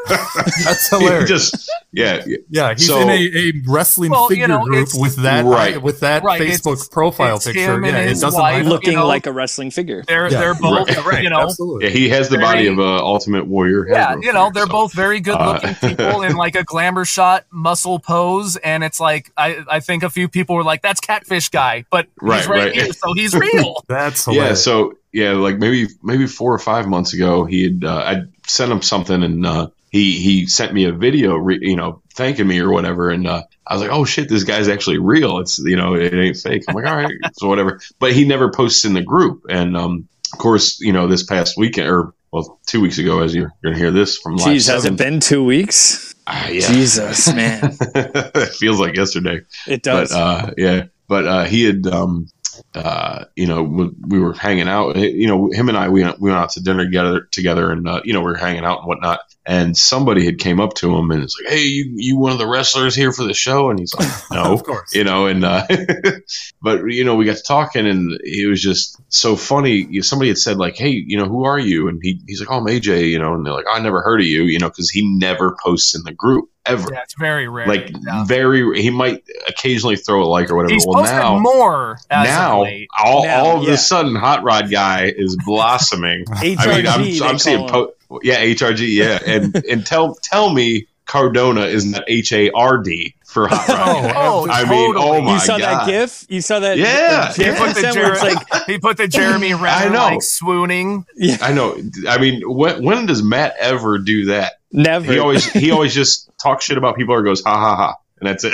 That's 0.65 0.89
he 0.91 0.97
hilarious. 0.99 1.29
just 1.29 1.71
yeah, 1.93 2.23
yeah. 2.27 2.37
yeah, 2.51 2.73
he's 2.75 2.87
so- 2.87 3.01
in 3.01 3.09
a, 3.11 3.15
a 3.15 3.53
wrestling 3.67 4.11
Well, 4.11 4.25
you 4.25 4.29
figure 4.29 4.49
know, 4.49 4.65
group 4.65 4.89
with 4.95 5.17
that 5.17 5.45
Right. 5.45 5.81
with 5.81 6.01
that 6.01 6.23
Right, 6.23 6.41
Facebook 6.41 6.75
it's- 6.75 6.89
profile 6.89 7.37
it's 7.37 7.47
picture. 7.47 7.61
Yeah, 7.61 7.75
and 7.75 8.11
it 8.11 8.21
doesn't 8.21 8.33
wife. 8.35 8.55
line. 8.57 8.69
Looking 8.69 8.93
you 8.93 8.97
know, 8.99 9.07
like 9.07 9.27
a 9.27 9.33
wrestling 9.33 9.71
figure. 9.71 10.03
They're 10.07 10.31
Yeah. 10.31 10.41
they're 10.41 10.55
both, 10.55 10.89
Right, 11.07 11.23
you 11.23 11.31
know, 11.31 11.41
absolutely. 11.41 11.85
Yeah, 11.87 11.91
he 11.91 12.09
has 12.11 12.29
the 12.29 12.39
body 12.39 12.65
Very- 12.65 12.69
of 12.75 12.79
a 12.79 13.03
Ultimate 13.03 13.47
Warrior. 13.47 13.87
yeah, 13.89 14.17
you 14.21 14.33
know, 14.33 14.47
figure, 14.47 14.51
they're 14.55 14.67
so. 14.67 14.73
both 14.73 14.93
very 14.93 15.21
good 15.21 15.39
looking 15.41 15.71
Uh, 15.71 15.75
people 15.89 16.23
in 16.23 16.37
like 16.37 16.55
a 16.57 16.65
glamour 16.65 17.05
shot 17.05 17.45
muscle 17.51 17.99
pose, 17.99 18.57
and 18.57 18.85
it's 18.85 19.01
like 19.01 19.31
I 19.37 19.59
I 19.69 19.81
think 19.81 20.03
a 20.03 20.11
few 20.11 20.29
people 20.29 20.57
were 20.57 20.65
like, 20.65 20.83
"That's 20.83 21.01
Catfish 21.01 21.49
Guy," 21.51 21.85
but 21.91 22.07
he's 22.07 22.23
Right, 22.23 22.47
right, 22.49 22.65
right. 22.67 22.75
here, 22.75 22.93
so 22.93 23.13
he's 23.15 23.35
real. 23.47 23.85
That's 23.89 24.25
hilarious. 24.25 24.51
Yeah, 24.51 24.55
so 24.55 24.95
yeah, 25.13 25.33
like 25.33 25.59
maybe 25.59 25.89
maybe 26.03 26.27
four 26.27 26.53
or 26.53 26.59
five 26.59 26.87
months 26.89 27.15
ago, 27.15 27.45
he 27.45 27.63
had 27.65 27.85
uh, 27.85 27.97
I 27.97 28.23
sent 28.47 28.71
him 28.71 28.83
something, 28.83 29.23
and 29.23 29.47
uh, 29.47 29.69
he 29.91 30.19
he 30.21 30.47
sent 30.47 30.73
me 30.75 30.85
a 30.85 30.93
video, 30.93 31.37
re- 31.37 31.59
you 31.61 31.77
know, 31.77 32.03
thanking 32.15 32.47
me 32.47 32.61
or 32.61 32.71
whatever, 32.71 33.11
and 33.11 33.27
uh, 33.27 33.43
I 33.67 33.75
was 33.75 33.83
like, 33.83 33.93
oh 33.93 34.05
shit, 34.05 34.29
this 34.29 34.45
guy's 34.45 34.69
actually 34.69 34.99
real. 34.99 35.39
It's 35.39 35.59
you 35.59 35.77
know, 35.77 35.95
it 35.95 36.13
ain't 36.15 36.37
fake. 36.37 36.65
I'm 36.69 36.75
like, 36.75 36.87
all 36.87 36.97
right, 36.97 37.13
so 37.35 37.49
whatever. 37.49 37.81
But 37.99 38.13
he 38.13 38.27
never 38.27 38.51
posts 38.51 38.85
in 38.85 38.95
the 38.95 39.03
group, 39.03 39.43
and 39.49 39.77
um, 39.77 40.09
of 40.33 40.39
course, 40.39 40.81
you 40.81 40.93
know, 40.93 41.07
this 41.07 41.23
past 41.23 41.57
weekend 41.57 41.89
or 41.89 42.13
well, 42.33 42.59
two 42.67 42.81
weeks 42.81 42.99
ago, 42.99 43.21
as 43.23 43.35
you're 43.35 43.53
gonna 43.63 43.79
hear 43.79 43.91
this 43.91 44.19
from 44.19 44.37
live 44.37 44.49
Jeez, 44.49 44.69
has 44.69 44.85
it 44.85 44.97
been 44.97 45.21
two 45.21 45.45
weeks? 45.45 46.15
Ah, 46.27 46.49
yeah. 46.49 46.67
Jesus, 46.67 47.33
man, 47.33 47.77
it 47.81 48.49
feels 48.55 48.81
like 48.81 48.97
yesterday. 48.97 49.41
it 49.67 49.83
does. 49.83 50.11
But 50.11 50.17
uh, 50.17 50.51
yeah, 50.57 50.85
but 51.09 51.27
uh, 51.27 51.45
he 51.45 51.65
had, 51.65 51.87
um, 51.87 52.29
uh, 52.75 53.27
you 53.37 53.47
know, 53.47 53.63
we, 53.63 53.91
we 54.09 54.19
were 54.19 54.33
hanging 54.33 54.69
out. 54.69 54.97
You 54.97 55.29
know, 55.29 55.51
him 55.51 55.69
and 55.69 55.79
I, 55.79 55.89
we 55.89 56.03
went, 56.03 56.21
we 56.21 56.31
went 56.31 56.43
out 56.43 56.51
to 56.51 56.63
dinner 56.63 56.85
together, 56.85 57.29
together, 57.31 57.71
and 57.71 57.89
uh, 57.89 58.01
you 58.05 58.13
know, 58.13 58.21
we 58.21 58.27
were 58.27 58.37
hanging 58.37 58.65
out 58.65 58.81
and 58.81 58.89
whatnot. 58.89 59.21
And 59.49 59.77
somebody 59.77 60.25
had 60.25 60.39
came 60.39 60.61
up 60.61 60.75
to 60.75 60.93
him 60.97 61.11
and 61.13 61.23
it's 61.23 61.37
like, 61.41 61.53
"Hey, 61.53 61.63
you, 61.63 61.93
you 61.95 62.17
one 62.17 62.33
of 62.33 62.39
the 62.39 62.49
wrestlers 62.49 62.97
here 62.97 63.13
for 63.13 63.23
the 63.25 63.33
show?" 63.33 63.71
And 63.71 63.79
he's 63.79 63.95
like, 63.95 64.09
"No." 64.33 64.53
of 64.53 64.65
course. 64.65 64.93
you 64.93 65.05
know, 65.05 65.27
and 65.27 65.45
uh, 65.45 65.65
but 66.63 66.85
you 66.87 67.05
know, 67.05 67.15
we 67.15 67.25
got 67.25 67.37
to 67.37 67.43
talking, 67.43 67.87
and 67.87 68.19
it 68.25 68.49
was 68.49 68.61
just 68.61 69.01
so 69.09 69.37
funny. 69.37 70.01
Somebody 70.03 70.31
had 70.31 70.39
said 70.39 70.57
like, 70.59 70.77
"Hey, 70.77 70.91
you 71.07 71.17
know, 71.17 71.27
who 71.27 71.45
are 71.45 71.59
you?" 71.61 71.89
And 71.89 72.01
he 72.03 72.21
he's 72.27 72.41
like, 72.41 72.51
"Oh, 72.51 72.57
I'm 72.59 72.67
AJ," 72.67 73.09
you 73.11 73.19
know, 73.21 73.35
and 73.35 73.47
they're 73.47 73.53
like, 73.53 73.67
"I 73.71 73.79
never 73.79 74.03
heard 74.03 74.21
of 74.21 74.27
you," 74.27 74.43
you 74.45 74.59
know, 74.59 74.69
because 74.69 74.91
he 74.91 75.07
never 75.17 75.57
posts 75.63 75.95
in 75.95 76.03
the 76.03 76.13
group 76.13 76.47
ever. 76.67 76.89
Yeah, 76.93 77.03
it's 77.03 77.15
very 77.19 77.47
rare. 77.49 77.67
Like 77.69 77.91
Yeah. 78.05 78.25
very, 78.25 78.83
he 78.83 78.91
might 78.91 79.23
occasionally 79.47 79.97
throw 79.97 80.23
a 80.23 80.27
like 80.27 80.51
or 80.51 80.57
whatever. 80.57 80.75
he's 80.75 80.85
well, 80.87 80.99
posted 81.01 81.17
now, 81.19 81.39
more 81.39 81.99
as 82.11 82.27
now, 82.27 82.65
all, 82.99 83.25
Now, 83.25 83.45
all 83.45 83.59
of 83.61 83.69
yeah. 83.69 83.75
a 83.75 83.79
sudden, 83.79 84.17
Hot 84.17 84.43
Rod 84.43 84.71
guy 84.71 85.13
is 85.17 85.37
blossoming. 85.47 86.25
HRG, 86.31 86.87
I 86.87 86.99
mean, 86.99 87.23
I'm, 87.23 87.29
I'm 87.29 87.39
seeing, 87.39 87.69
call 87.69 87.87
po- 87.87 87.93
yeah, 88.23 88.45
HRG, 88.45 88.93
yeah, 88.93 89.19
and 89.27 89.57
and 89.71 89.87
tell 89.87 90.15
tell 90.23 90.53
me 90.53 90.87
Cardona 91.07 91.63
isn't 91.67 91.99
H 92.09 92.33
A 92.33 92.51
R 92.51 92.79
D 92.79 93.15
for 93.27 93.47
Hot 93.49 93.69
Rod? 93.69 94.13
Oh, 94.17 94.47
oh, 94.47 94.51
I 94.51 94.69
mean, 94.69 94.95
oh 94.97 95.21
my 95.21 95.35
you 95.35 95.39
saw 95.41 95.59
god, 95.59 95.87
that 95.87 95.87
GIF? 95.87 96.27
You 96.29 96.41
saw 96.41 96.59
that? 96.61 96.79
Yeah. 96.79 97.33
the 97.33 97.45
GIF 97.45 97.55
He 97.59 97.61
Put 97.65 97.75
the 97.75 97.81
sent 97.81 97.97
where 97.97 98.13
it's 98.13 98.23
Jer- 98.23 98.29
like 98.35 98.67
he 98.67 98.79
put 98.79 98.97
the 98.97 99.07
Jeremy 99.09 99.55
Renner 99.63 99.91
know. 99.91 99.99
like 99.99 100.23
swooning. 100.23 101.05
Yeah. 101.17 101.37
I 101.41 101.53
know. 101.53 101.77
I 102.09 102.19
mean, 102.19 102.43
when 102.45 102.83
when 102.85 103.07
does 103.07 103.23
Matt 103.23 103.55
ever 103.61 103.99
do 103.99 104.27
that? 104.27 104.55
never. 104.73 105.13
He 105.13 105.19
always 105.19 105.45
he 105.51 105.71
always 105.71 105.95
just 105.95 106.29
talks 106.43 106.65
shit 106.65 106.77
about 106.79 106.97
people 106.97 107.15
or 107.15 107.23
goes 107.23 107.43
ha 107.45 107.57
ha 107.57 107.77
ha, 107.77 107.95
and 108.21 108.29
that's 108.29 108.45
it. 108.45 108.53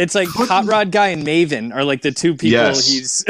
it's 0.00 0.14
like 0.14 0.28
Hot 0.28 0.64
Rod 0.64 0.90
Guy 0.90 1.08
and 1.08 1.24
Maven 1.26 1.74
are 1.74 1.84
like 1.84 2.02
the 2.02 2.12
two 2.12 2.32
people 2.34 2.50
Yes. 2.50 2.86
he's. 2.88 3.24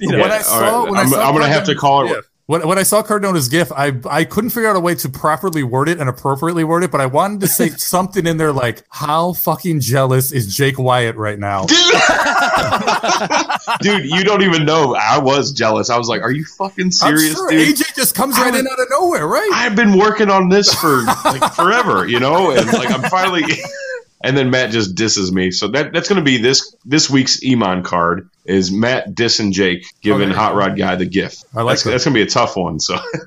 you 0.00 0.10
know, 0.12 0.18
When 0.20 0.30
I 0.32 0.36
all 0.38 0.42
saw- 0.42 0.84
when 0.86 0.96
I 0.96 1.00
I'm, 1.02 1.08
saw 1.08 1.26
I'm 1.28 1.34
gonna 1.34 1.48
have 1.48 1.64
to 1.64 1.74
call 1.74 2.06
it. 2.12 2.24
When, 2.48 2.66
when 2.66 2.78
I 2.78 2.82
saw 2.82 3.02
Cardona's 3.02 3.48
GIF, 3.48 3.70
I 3.72 3.92
I 4.08 4.24
couldn't 4.24 4.50
figure 4.50 4.70
out 4.70 4.76
a 4.76 4.80
way 4.80 4.94
to 4.94 5.08
properly 5.10 5.62
word 5.62 5.86
it 5.86 6.00
and 6.00 6.08
appropriately 6.08 6.64
word 6.64 6.82
it, 6.82 6.90
but 6.90 6.98
I 6.98 7.04
wanted 7.04 7.42
to 7.42 7.46
say 7.46 7.68
something 7.76 8.26
in 8.26 8.38
there 8.38 8.52
like, 8.52 8.84
"How 8.88 9.34
fucking 9.34 9.80
jealous 9.80 10.32
is 10.32 10.56
Jake 10.56 10.78
Wyatt 10.78 11.16
right 11.16 11.38
now?" 11.38 11.66
Dude, 11.66 11.78
dude, 13.82 14.06
you 14.06 14.24
don't 14.24 14.40
even 14.40 14.64
know. 14.64 14.94
I 14.94 15.18
was 15.18 15.52
jealous. 15.52 15.90
I 15.90 15.98
was 15.98 16.08
like, 16.08 16.22
"Are 16.22 16.32
you 16.32 16.46
fucking 16.46 16.86
I'm 16.86 16.90
serious, 16.90 17.34
sure 17.34 17.50
dude?" 17.50 17.76
AJ 17.76 17.94
just 17.94 18.14
comes 18.14 18.38
right 18.38 18.54
in 18.54 18.66
out 18.66 18.80
of 18.80 18.86
nowhere, 18.88 19.28
right? 19.28 19.50
I've 19.52 19.76
been 19.76 19.98
working 19.98 20.30
on 20.30 20.48
this 20.48 20.72
for 20.72 21.02
like 21.26 21.52
forever, 21.52 22.08
you 22.08 22.18
know, 22.18 22.52
and 22.52 22.66
like 22.72 22.90
I'm 22.90 23.02
finally. 23.10 23.42
And 24.20 24.36
then 24.36 24.50
Matt 24.50 24.70
just 24.70 24.96
disses 24.96 25.30
me, 25.30 25.52
so 25.52 25.68
that 25.68 25.92
that's 25.92 26.08
going 26.08 26.18
to 26.18 26.24
be 26.24 26.38
this 26.38 26.74
this 26.84 27.08
week's 27.08 27.40
Emon 27.40 27.84
card 27.84 28.28
is 28.44 28.72
Matt 28.72 29.14
dissing 29.14 29.52
Jake, 29.52 29.86
giving 30.00 30.30
Okay. 30.30 30.38
Hot 30.38 30.54
Rod 30.54 30.76
Guy 30.76 30.96
the 30.96 31.06
gift. 31.06 31.44
I 31.54 31.62
like 31.62 31.74
that's, 31.74 31.84
that. 31.84 31.90
that's 31.90 32.04
going 32.04 32.14
to 32.14 32.18
be 32.18 32.22
a 32.22 32.26
tough 32.26 32.56
one. 32.56 32.80
So, 32.80 32.94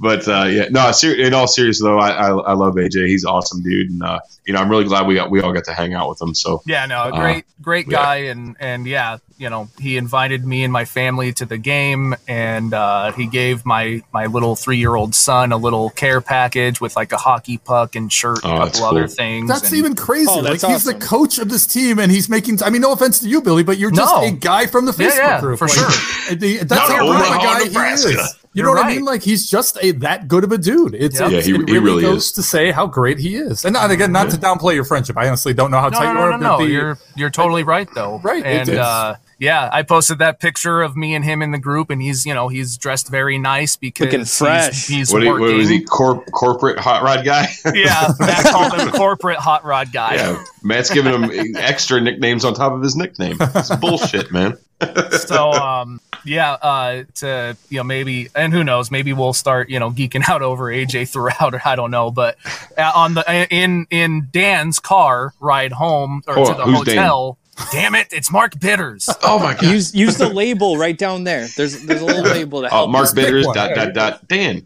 but 0.00 0.26
uh, 0.26 0.44
yeah, 0.44 0.64
no. 0.70 0.90
Ser- 0.92 1.14
in 1.14 1.34
all 1.34 1.46
seriousness 1.46 1.84
though, 1.86 1.98
I, 1.98 2.10
I 2.10 2.28
I 2.30 2.52
love 2.54 2.74
AJ. 2.74 3.06
He's 3.06 3.24
awesome 3.24 3.62
dude, 3.62 3.90
and 3.90 4.02
uh, 4.02 4.18
you 4.46 4.54
know 4.54 4.60
I'm 4.60 4.68
really 4.70 4.84
glad 4.84 5.06
we 5.06 5.14
got 5.14 5.30
we 5.30 5.40
all 5.42 5.52
got 5.52 5.64
to 5.64 5.72
hang 5.72 5.94
out 5.94 6.08
with 6.08 6.20
him. 6.20 6.34
So 6.34 6.62
Yeah, 6.66 6.86
no, 6.86 6.96
a 7.02 7.08
Uh, 7.10 7.20
great, 7.20 7.44
great 7.60 7.86
yeah. 7.86 8.02
guy, 8.02 8.16
and 8.32 8.56
and 8.58 8.86
yeah, 8.86 9.18
you 9.38 9.48
know, 9.50 9.68
he 9.78 9.96
invited 9.96 10.44
me 10.44 10.64
and 10.64 10.72
my 10.72 10.84
family 10.86 11.32
to 11.34 11.44
the 11.46 11.58
game, 11.58 12.14
and 12.26 12.72
uh, 12.74 13.12
he 13.12 13.26
gave 13.26 13.64
my 13.66 14.02
my 14.12 14.26
little 14.26 14.56
three 14.56 14.78
year 14.78 14.94
old 14.94 15.14
son 15.14 15.52
a 15.52 15.56
little 15.58 15.90
care 15.90 16.20
package 16.20 16.80
with 16.80 16.96
like 16.96 17.12
a 17.12 17.16
hockey 17.18 17.58
puck 17.58 17.94
and 17.94 18.12
shirt 18.12 18.42
and 18.44 18.52
Oh, 18.52 18.56
a 18.56 18.64
that's 18.64 18.78
couple 18.80 18.96
other 18.96 19.06
things. 19.08 19.48
That's 19.48 19.68
and- 19.68 19.74
even 19.78 19.94
crazy. 19.94 20.28
Oh, 20.30 20.40
like 20.40 20.60
that's 20.60 20.66
he's 20.66 20.84
the 20.84 20.94
coach 20.94 21.38
of 21.38 21.48
this 21.50 21.66
team, 21.66 21.98
and 21.98 22.10
he's 22.10 22.28
making. 22.28 22.62
I 22.62 22.70
mean, 22.70 22.80
no 22.82 22.92
offense 22.92 23.20
to 23.20 23.28
you, 23.28 23.42
Billy, 23.42 23.62
but 23.62 23.76
you're 23.78 23.90
just 23.90 24.14
No. 24.14 24.24
a 24.26 24.30
guy 24.30 24.66
from 24.66 24.86
the 24.86 24.92
Yeah, 24.98 25.10
Facebook 25.10 25.16
yeah, 25.18 25.40
group. 25.40 25.58
for 25.58 25.68
Like, 25.68 25.76
sure. 25.76 26.36
the- 26.36 26.56
that's 26.58 26.70
Not 26.70 26.88
how 26.90 27.06
good 27.06 27.16
of 27.16 27.20
a 27.20 27.24
Omaha, 27.26 27.42
guy 27.42 27.64
Nebraska. 27.64 28.08
he 28.08 28.14
is. 28.14 28.36
You 28.52 28.64
You're 28.64 28.74
know 28.74 28.80
what 28.82 28.86
I 28.90 28.94
mean? 28.94 29.04
Like 29.04 29.22
he's 29.22 29.48
just 29.48 29.78
a 29.80 29.92
that 29.92 30.26
good 30.26 30.42
of 30.42 30.50
a 30.50 30.58
dude. 30.58 30.94
It's, 30.94 31.20
Yeah. 31.20 31.28
it's 31.30 31.46
he- 31.46 31.54
it 31.54 31.68
he 31.68 31.78
really 31.78 32.02
goes 32.02 32.26
is. 32.26 32.32
to 32.32 32.42
say 32.42 32.72
how 32.72 32.86
great 32.86 33.18
he 33.20 33.36
is. 33.36 33.64
And 33.64 33.74
not, 33.74 33.92
again, 33.92 34.10
not 34.10 34.28
to 34.30 34.36
downplay 34.36 34.74
your 34.74 34.82
friendship. 34.84 35.16
I 35.16 35.28
honestly 35.28 35.54
don't 35.54 35.70
know 35.70 35.78
how 35.78 35.88
No, 35.88 35.98
tight 35.98 36.04
no, 36.06 36.10
you 36.10 36.14
no, 36.14 36.20
are. 36.22 36.30
no, 36.38 36.38
but 36.58 36.64
no. 36.64 36.66
You're 36.68 36.98
you're 37.16 37.30
totally 37.30 37.62
right 37.62 37.88
though. 37.94 38.18
Right, 38.24 38.44
And 38.44 38.68
it's- 38.68 38.76
uh, 38.84 39.16
yeah, 39.40 39.70
I 39.72 39.84
posted 39.84 40.18
that 40.18 40.38
picture 40.38 40.82
of 40.82 40.98
me 40.98 41.14
and 41.14 41.24
him 41.24 41.40
in 41.40 41.50
the 41.50 41.58
group, 41.58 41.88
and 41.88 42.02
he's 42.02 42.26
you 42.26 42.34
know 42.34 42.48
he's 42.48 42.76
dressed 42.76 43.08
very 43.08 43.38
nice 43.38 43.74
because 43.74 44.04
Looking 44.04 44.26
fresh. 44.26 44.86
He's, 44.86 45.10
what, 45.10 45.22
he, 45.22 45.28
what 45.28 45.40
was 45.40 45.70
he? 45.70 45.82
Corp, 45.82 46.30
corporate 46.30 46.78
hot 46.78 47.02
rod 47.02 47.24
guy? 47.24 47.48
yeah, 47.72 48.12
Matt 48.20 48.44
called 48.44 48.78
him 48.78 48.90
corporate 48.90 49.38
hot 49.38 49.64
rod 49.64 49.92
guy. 49.92 50.16
yeah, 50.16 50.44
Matt's 50.62 50.90
giving 50.90 51.14
him 51.14 51.56
extra 51.56 52.02
nicknames 52.02 52.44
on 52.44 52.52
top 52.52 52.74
of 52.74 52.82
his 52.82 52.96
nickname. 52.96 53.38
It's 53.40 53.74
bullshit, 53.76 54.30
man. 54.30 54.58
so 55.26 55.52
um 55.52 56.00
yeah 56.24 56.52
uh 56.52 57.04
to 57.14 57.54
you 57.68 57.76
know 57.76 57.84
maybe 57.84 58.28
and 58.34 58.50
who 58.50 58.64
knows 58.64 58.90
maybe 58.90 59.12
we'll 59.12 59.34
start 59.34 59.68
you 59.68 59.78
know 59.78 59.90
geeking 59.90 60.26
out 60.26 60.40
over 60.40 60.72
aj 60.72 61.06
throughout 61.06 61.52
or 61.52 61.60
i 61.66 61.76
don't 61.76 61.90
know 61.90 62.10
but 62.10 62.38
uh, 62.78 62.92
on 62.94 63.12
the 63.12 63.46
in 63.50 63.86
in 63.90 64.28
dan's 64.32 64.78
car 64.78 65.34
ride 65.38 65.72
home 65.72 66.22
or 66.26 66.34
Hold 66.34 66.46
to 66.46 66.54
the 66.54 66.64
hotel. 66.64 67.32
Dan? 67.32 67.36
Hotel 67.60 67.80
damn 67.80 67.94
it 67.94 68.08
it's 68.12 68.30
mark 68.30 68.58
bitters 68.58 69.08
Oh 69.22 69.38
my 69.38 69.54
god. 69.54 69.62
Use 69.64 69.94
use 69.94 70.16
the 70.16 70.28
label 70.28 70.76
right 70.76 70.96
down 70.96 71.24
there. 71.24 71.46
There's 71.56 71.84
there's 71.84 72.00
a 72.00 72.04
little 72.04 72.22
label 72.22 72.62
to 72.62 72.68
help. 72.68 72.88
Oh. 72.88 72.90
Mark 72.90 73.14
Bitters, 73.14 73.46
dot, 73.54 73.74
dot, 73.74 73.94
dot, 73.94 74.28
Dan. 74.28 74.64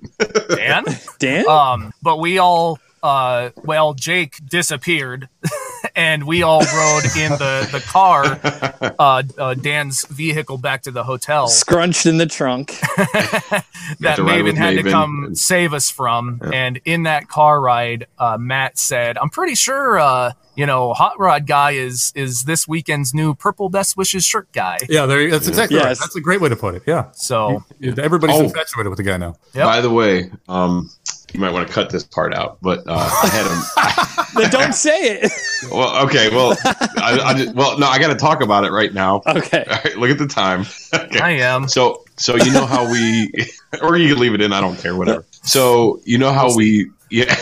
dan 0.49 0.85
Dan. 1.19 1.49
um 1.49 1.93
but 2.03 2.19
we 2.19 2.39
all 2.39 2.79
uh 3.05 3.51
well 3.65 3.95
jake 3.95 4.37
disappeared 4.49 5.29
and 5.95 6.25
we 6.27 6.43
all 6.43 6.61
rode 6.61 7.05
in 7.17 7.31
the 7.33 7.69
the 7.71 7.81
car 7.87 8.25
uh, 8.99 9.23
uh 9.39 9.55
dan's 9.55 10.07
vehicle 10.07 10.57
back 10.59 10.83
to 10.83 10.91
the 10.91 11.05
hotel 11.05 11.47
Scrunched 11.47 12.07
in 12.07 12.17
the 12.17 12.27
trunk. 12.27 12.69
that 14.01 14.15
to 14.17 14.23
ride 14.25 14.43
Maven 14.45 14.57
had 14.57 14.71
to 14.77 14.83
Maven. 14.83 14.91
come 14.91 15.35
save 15.35 15.73
us 15.75 15.91
from. 15.91 16.41
And 16.53 16.81
in 16.85 17.03
that 17.05 17.29
car 17.29 17.61
ride, 17.61 18.07
uh, 18.19 18.39
Matt 18.39 18.79
said, 18.79 19.19
"I'm 19.19 19.29
pretty 19.31 19.55
sure, 19.55 19.99
uh, 19.99 20.33
you 20.55 20.65
know, 20.67 20.93
Hot 20.95 21.19
Rod 21.19 21.47
guy 21.47 21.73
is 21.73 22.13
is 22.15 22.45
this 22.45 22.67
weekend's 22.67 23.13
new 23.15 23.35
Purple 23.35 23.69
Best 23.69 23.97
Wishes 23.97 24.25
shirt 24.25 24.51
guy." 24.53 24.79
yeah, 24.89 25.07
there, 25.07 25.31
that's 25.31 25.49
exactly 25.49 25.77
right. 25.79 25.99
That's 25.99 26.17
a 26.17 26.21
great 26.21 26.41
way 26.41 26.49
to 26.49 26.57
put 26.57 26.75
it. 26.75 26.83
Yeah. 26.87 27.11
So 27.13 27.63
Everybody's 27.83 28.37
Oh. 28.37 28.45
infatuated 28.45 28.89
with 28.91 28.97
the 28.97 29.03
guy 29.05 29.17
now. 29.19 29.37
Yep. 29.55 29.65
By 29.67 29.81
the 29.81 29.91
way, 29.91 30.31
um, 30.49 30.91
you 31.35 31.41
might 31.41 31.53
want 31.53 31.67
to 31.67 31.75
cut 31.75 31.91
this 31.91 32.05
part 32.05 32.33
out, 32.33 32.59
but 32.63 32.85
uh, 32.87 33.11
I 33.23 33.27
had 33.27 33.47
him. 33.51 34.25
then 34.41 34.51
don't 34.53 34.73
say 34.73 35.19
it. 35.19 35.33
well, 35.71 36.07
okay, 36.07 36.31
well, 36.31 36.57
I, 36.65 37.21
I 37.25 37.35
just, 37.35 37.55
well, 37.57 37.77
no, 37.77 37.89
I 37.89 37.99
got 37.99 38.09
to 38.09 38.15
talk 38.15 38.41
about 38.41 38.65
it 38.65 38.71
right 38.71 38.95
now. 38.95 39.21
Okay. 39.27 39.65
All 39.69 39.79
right, 39.85 39.99
look 39.99 40.11
at 40.11 40.19
the 40.19 40.29
time. 40.29 40.65
Okay. 40.95 41.19
I 41.19 41.31
am. 41.31 41.67
So, 41.67 42.05
so 42.17 42.37
you 42.37 42.53
know 42.53 42.65
how 42.65 42.89
we, 42.89 43.33
or 43.83 43.97
you 43.97 44.15
can 44.15 44.23
leave 44.23 44.35
it 44.35 44.43
in. 44.43 44.53
I 44.53 44.61
don't 44.61 44.77
care, 44.79 44.95
whatever. 44.95 45.25
So 45.43 46.01
you 46.05 46.19
know 46.19 46.33
how 46.33 46.55
we, 46.55 46.93
yeah. 47.11 47.35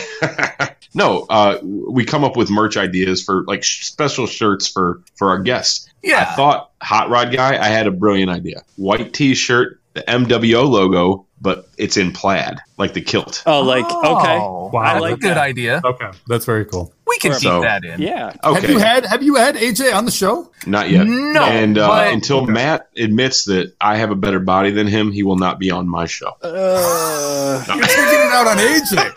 no, 0.95 1.27
uh, 1.29 1.59
we 1.61 2.03
come 2.03 2.23
up 2.23 2.35
with 2.35 2.49
merch 2.49 2.77
ideas 2.77 3.23
for 3.23 3.43
like 3.43 3.63
sh- 3.63 3.85
special 3.85 4.25
shirts 4.25 4.67
for 4.67 5.03
for 5.15 5.29
our 5.29 5.39
guests. 5.39 5.87
Yeah. 6.01 6.27
I 6.31 6.35
thought 6.35 6.71
Hot 6.81 7.11
Rod 7.11 7.31
guy, 7.31 7.63
I 7.63 7.67
had 7.67 7.85
a 7.85 7.91
brilliant 7.91 8.31
idea. 8.31 8.63
White 8.75 9.13
T-shirt, 9.13 9.79
the 9.93 10.01
MWO 10.01 10.67
logo, 10.67 11.27
but 11.43 11.67
it's 11.77 11.97
in 11.97 12.11
plaid, 12.11 12.57
like 12.79 12.93
the 12.93 13.01
kilt. 13.01 13.43
Oh, 13.45 13.61
like 13.61 13.85
okay. 13.85 14.37
Oh, 14.41 14.71
Wow, 14.73 14.83
that's 14.93 14.97
a 14.97 15.01
like 15.01 15.19
good 15.19 15.31
that. 15.31 15.37
idea. 15.37 15.81
Okay, 15.85 16.09
that's 16.27 16.45
very 16.45 16.65
cool. 16.65 16.91
We 17.05 17.19
can 17.19 17.33
keep 17.33 17.41
So- 17.41 17.61
that 17.61 17.83
in. 17.85 18.01
Yeah. 18.01 18.33
Okay, 18.43 18.61
Have 18.61 18.69
you 18.71 18.79
had 18.79 19.05
Have 19.05 19.21
you 19.21 19.35
had 19.35 19.55
AJ 19.55 19.93
on 19.93 20.05
the 20.05 20.11
show? 20.11 20.49
not 20.65 20.89
yet. 20.89 21.05
No, 21.05 21.43
and 21.43 21.77
uh, 21.77 21.87
but- 21.87 22.13
until 22.13 22.47
Matt 22.47 22.87
admits 22.97 23.43
that 23.45 23.73
I 23.79 23.97
have 23.97 24.09
a 24.09 24.15
better 24.15 24.39
body 24.39 24.71
than 24.71 24.87
him, 24.87 25.11
he 25.11 25.21
will 25.21 25.35
not 25.37 25.59
be 25.59 25.69
on 25.69 25.87
my 25.87 26.05
show. 26.05 26.31
Uh, 26.41 27.63
You're 27.75 27.85
taking 27.85 28.19
it 28.19 28.33
out 28.33 28.47
on 28.47 28.57
AJ. 28.57 29.13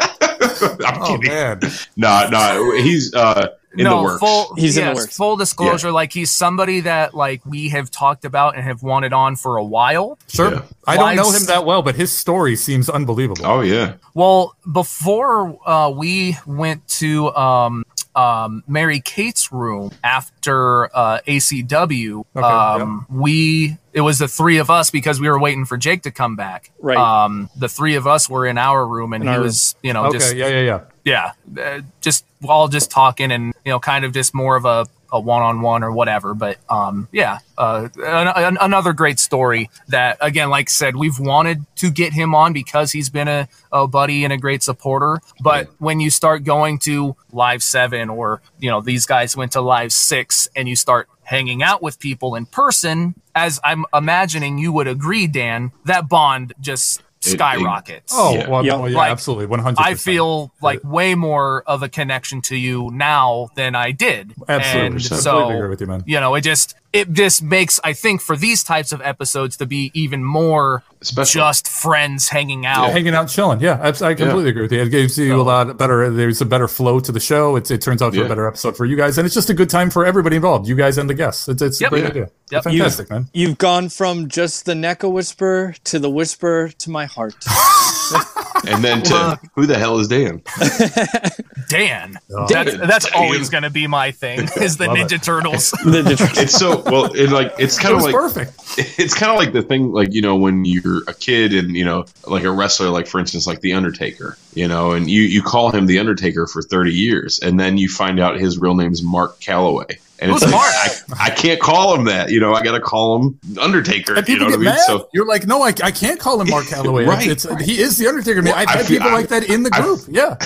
I'm 0.87 1.02
Oh 1.02 1.06
kidding. 1.18 1.28
man, 1.33 1.61
No, 1.97 2.28
no, 2.30 2.73
he's 2.83 3.14
uh, 3.14 3.49
in 3.76 3.85
no, 3.85 3.99
the 3.99 4.02
works. 4.02 4.21
full. 4.21 4.54
He's 4.56 4.76
in 4.76 4.85
the 4.85 4.90
yes, 4.90 4.97
works. 4.97 5.16
Full 5.16 5.37
disclosure, 5.37 5.90
like 5.92 6.12
he's 6.12 6.30
somebody 6.30 6.80
that 6.80 7.14
like 7.14 7.45
we 7.45 7.68
have 7.71 7.90
talked 7.90 8.25
about 8.25 8.56
and 8.56 8.64
have 8.64 8.83
wanted 8.83 9.12
on 9.12 9.37
for 9.37 9.56
a 9.56 9.64
while. 9.64 10.18
sure. 10.28 10.52
Yeah. 10.54 10.62
I 10.87 10.97
don't 10.97 11.16
know 11.16 11.30
him 11.33 11.47
that 11.47 11.64
well, 11.64 11.83
but 11.83 11.97
his 11.97 12.12
story 12.12 12.56
seems 12.56 12.88
unbelievable. 12.88 13.45
Oh 13.45 13.61
yeah, 13.61 13.95
Well, 14.14 14.54
before 14.73 15.59
uh, 15.68 15.90
we 15.90 16.37
went 16.47 16.87
to 16.88 17.35
um, 17.35 17.85
um, 18.17 18.65
Mary 18.67 19.01
Kate's 19.01 19.53
room 19.53 19.93
after 20.03 20.87
uh, 20.97 21.21
ACW, 21.29 22.25
Okay, 22.35 22.47
um, 22.47 23.07
we 23.11 23.77
it 23.93 24.01
was 24.01 24.19
the 24.19 24.29
three 24.29 24.59
of 24.59 24.71
us 24.71 24.91
because 24.91 25.21
we 25.21 25.29
were 25.29 25.39
waiting 25.39 25.67
for 25.67 25.77
Jake 25.77 26.03
to 26.03 26.11
come 26.11 26.35
back. 26.35 26.71
Right. 26.81 26.97
Um, 26.97 27.51
the 27.57 27.69
three 27.69 27.95
of 27.95 28.07
us 28.07 28.29
were 28.29 28.47
in 28.47 28.59
our 28.59 28.87
room, 28.87 29.13
and 29.13 29.23
In 29.23 29.33
he 29.33 29.39
was, 29.39 29.77
you 29.83 29.93
know, 29.93 30.07
okay, 30.07 30.19
just 30.19 30.35
yeah, 30.35 30.49
yeah, 30.49 30.81
yeah. 31.05 31.33
yeah, 31.55 31.63
uh, 31.63 31.81
just 32.01 32.25
all 32.49 32.69
just 32.69 32.91
talking 32.91 33.31
and 33.31 33.55
you 33.65 33.71
know, 33.71 33.79
kind 33.79 34.05
of 34.05 34.13
just 34.13 34.35
more 34.35 34.57
of 34.57 34.65
a 34.65 34.87
a 35.13 35.21
one-on-one 35.21 35.83
or 35.83 35.93
whatever 35.93 36.35
but 36.35 36.59
um 36.71 37.09
yeah 37.13 37.39
uh 37.59 37.89
an, 37.97 38.29
an- 38.29 38.59
another 38.61 38.93
great 38.93 39.19
story 39.19 39.71
that 39.89 40.19
again 40.21 40.51
like 40.51 40.69
I 40.69 40.71
said 40.71 40.97
we've 40.97 41.19
wanted 41.19 41.65
to 41.77 41.91
get 41.91 42.13
him 42.13 42.35
on 42.35 42.53
because 42.53 42.93
he's 42.93 43.11
been 43.11 43.29
a, 43.29 43.49
a 43.73 43.87
buddy 43.87 44.25
and 44.25 44.33
a 44.33 44.37
great 44.39 44.63
supporter 44.63 45.21
but 45.41 45.69
when 45.79 46.01
you 46.01 46.11
start 46.11 46.45
going 46.45 46.79
to 46.81 47.17
live 47.33 47.63
7 47.63 48.11
or 48.11 48.43
you 48.59 48.71
know 48.71 48.81
these 48.81 49.07
guys 49.07 49.37
went 49.37 49.53
to 49.53 49.61
live 49.61 49.93
6 49.93 50.49
and 50.57 50.69
you 50.69 50.77
start 50.77 51.09
hanging 51.23 51.63
out 51.63 51.83
with 51.83 51.99
people 51.99 52.35
in 52.35 52.47
person 52.47 53.15
as 53.35 53.59
I'm 53.65 53.85
imagining 53.93 54.59
you 54.59 54.73
would 54.73 54.87
agree 54.87 55.27
Dan 55.27 55.73
that 55.85 56.09
bond 56.09 56.53
just 56.61 57.03
It- 57.25 57.29
it- 57.29 57.37
skyrockets 57.39 58.13
Oh, 58.15 58.35
Yeah. 58.35 58.49
well, 58.49 58.65
Yeah. 58.65 58.77
well, 58.77 58.89
yeah, 58.91 58.97
Like, 58.99 59.11
absolutely, 59.11 59.47
one 59.47 59.61
hundred. 59.61 59.81
I 59.83 59.95
feel 59.95 60.53
like 60.61 60.81
way 60.85 61.15
more 61.15 61.63
of 61.67 61.83
a 61.83 61.89
connection 61.89 62.41
to 62.43 62.57
you 62.57 62.91
now 62.93 63.49
than 63.57 63.75
I 63.75 63.91
did. 63.93 64.35
absolutely. 64.49 64.87
And 64.87 64.95
completely 64.97 65.19
so, 65.23 65.49
agree 65.51 65.69
with 65.69 65.81
you, 65.81 65.87
man. 65.87 66.03
you 66.07 66.21
know, 66.21 66.35
it 66.35 66.43
just 66.43 66.75
it 66.93 67.13
just 67.13 67.43
makes 67.43 67.79
I 67.85 67.93
think 67.93 68.23
for 68.23 68.37
these 68.37 68.63
types 68.65 68.91
of 68.93 69.03
episodes 69.03 69.57
to 69.59 69.67
be 69.67 69.91
even 69.93 70.25
more 70.25 70.83
Special. 71.03 71.41
just 71.41 71.69
friends 71.69 72.29
hanging 72.29 72.65
out. 72.65 72.91
hanging 72.91 73.13
out, 73.15 73.29
chilling. 73.29 73.61
Yeah, 73.61 73.79
abs- 73.83 74.01
I 74.03 74.15
completely 74.15 74.49
agree 74.51 74.63
with 74.63 74.73
you. 74.73 74.81
It 74.83 74.89
gives 74.91 75.19
you 75.19 75.39
a 75.39 75.43
lot 75.43 75.77
better. 75.77 76.09
There's 76.11 76.41
a 76.41 76.47
better 76.47 76.69
flow 76.69 77.01
to 77.01 77.13
the 77.13 77.21
show. 77.21 77.57
It's, 77.57 77.71
it 77.71 77.83
turns 77.83 78.01
out 78.01 78.13
to 78.15 78.21
Yeah. 78.21 78.25
a 78.25 78.29
better 78.29 78.47
episode 78.47 78.77
for 78.79 78.87
you 78.87 78.97
guys, 78.97 79.19
and 79.19 79.27
it's 79.27 79.35
just 79.35 79.51
a 79.51 79.55
good 79.55 79.69
time 79.69 79.91
for 79.91 80.07
everybody 80.07 80.37
involved. 80.37 80.69
You 80.69 80.75
guys 80.77 80.97
and 80.97 81.11
the 81.11 81.15
guests. 81.15 81.49
It's, 81.49 81.61
it's 81.61 81.81
Yep. 81.81 81.89
a 81.89 81.91
great 81.91 82.03
Yeah. 82.05 82.09
idea. 82.11 82.29
Yep. 82.50 82.62
Fantastic, 82.65 83.11
man. 83.11 83.29
you've 83.35 83.59
gone 83.59 83.88
from 83.88 84.29
just 84.29 84.67
the 84.67 84.75
Necco 84.75 85.11
whisper 85.11 85.75
to 85.85 85.99
the 85.99 86.09
whisper 86.09 86.71
to 86.79 86.91
my 86.91 87.05
heart. 87.07 87.35
and 88.69 88.85
then 88.85 89.03
to 89.03 89.38
who 89.55 89.67
the 89.67 89.76
hell 89.76 89.99
is 89.99 90.07
Dan? 90.07 90.43
Dan, 91.69 92.15
Oh. 92.31 92.47
that's 92.49 92.76
Dan. 92.76 92.87
that's 92.87 93.12
always 93.12 93.49
going 93.50 93.65
to 93.65 93.71
be 93.71 93.87
my 93.88 94.12
thing. 94.12 94.41
Is 94.57 94.76
the 94.76 94.87
Ninja 94.87 95.12
it. 95.15 95.23
Turtles? 95.25 95.71
The 95.85 96.03
Detroit- 96.03 96.38
It's 96.38 96.53
so 96.57 96.81
well. 96.87 97.12
It 97.12 97.31
like 97.31 97.53
it's 97.59 97.76
kind 97.79 97.95
of 97.97 98.03
was 98.03 98.05
like 98.07 98.15
perfect. 98.15 98.53
it's 98.99 99.15
kind 99.15 99.33
of 99.33 99.38
like 99.38 99.53
the 99.53 99.62
thing 99.62 99.91
like 99.91 100.12
you 100.15 100.23
know 100.23 100.37
when 100.37 100.65
you're 100.65 101.03
a 101.09 101.15
kid 101.15 101.53
and 101.53 101.75
you 101.76 101.85
know 101.85 102.05
like 102.26 102.45
a 102.45 102.50
wrestler 102.53 102.91
like 102.91 103.07
for 103.09 103.19
instance 103.19 103.47
like 103.47 103.61
the 103.61 103.73
undertaker 103.73 104.37
you 104.55 104.69
know 104.69 104.93
and 104.93 105.11
you 105.11 105.23
you 105.23 105.43
call 105.43 105.71
him 105.71 105.87
the 105.87 105.99
undertaker 105.99 106.47
for 106.47 106.62
30 106.62 106.93
years 106.93 107.41
and 107.41 107.59
then 107.59 107.79
you 107.79 107.88
find 107.88 108.21
out 108.21 108.38
his 108.38 108.59
real 108.59 108.75
name's 108.76 109.03
mark 109.03 109.41
calaway 109.41 109.99
And 110.19 110.31
Who's 110.31 110.43
it's 110.43 110.51
like, 110.53 110.61
Mark? 111.09 111.21
I, 111.21 111.27
I 111.27 111.31
can't 111.31 111.61
call 111.61 111.95
him 111.95 112.05
that. 112.07 112.31
You 112.31 112.41
know, 112.41 112.55
I 112.55 112.63
got 112.63 112.73
to 112.73 112.81
call 112.81 113.19
him 113.21 113.39
Undertaker. 113.61 114.15
And 114.15 114.27
You 114.29 114.39
know 114.39 114.47
people 114.47 114.47
what 114.47 114.49
I 114.49 114.57
get 114.57 114.59
mean? 114.61 114.65
mad. 114.77 114.81
So 114.87 115.09
You're 115.13 115.27
like, 115.27 115.47
no, 115.47 115.63
I, 115.63 115.69
I 115.83 115.91
can't 115.91 116.19
call 116.19 116.41
him 116.41 116.49
Mark 116.49 116.65
Calaway. 116.69 117.07
Right. 117.07 117.27
It's, 117.29 117.45
it's, 117.45 117.65
he 117.65 117.81
is 117.81 117.99
the 117.99 118.07
Undertaker. 118.09 118.43
Well, 118.43 118.55
I've 118.55 118.69
I 118.69 118.73
had 118.79 118.87
feel- 118.87 118.97
people 118.99 119.11
I- 119.11 119.15
like 119.15 119.29
that 119.29 119.45
in 119.51 119.63
the 119.63 119.71
group. 119.71 120.01
yeah, 120.09 120.37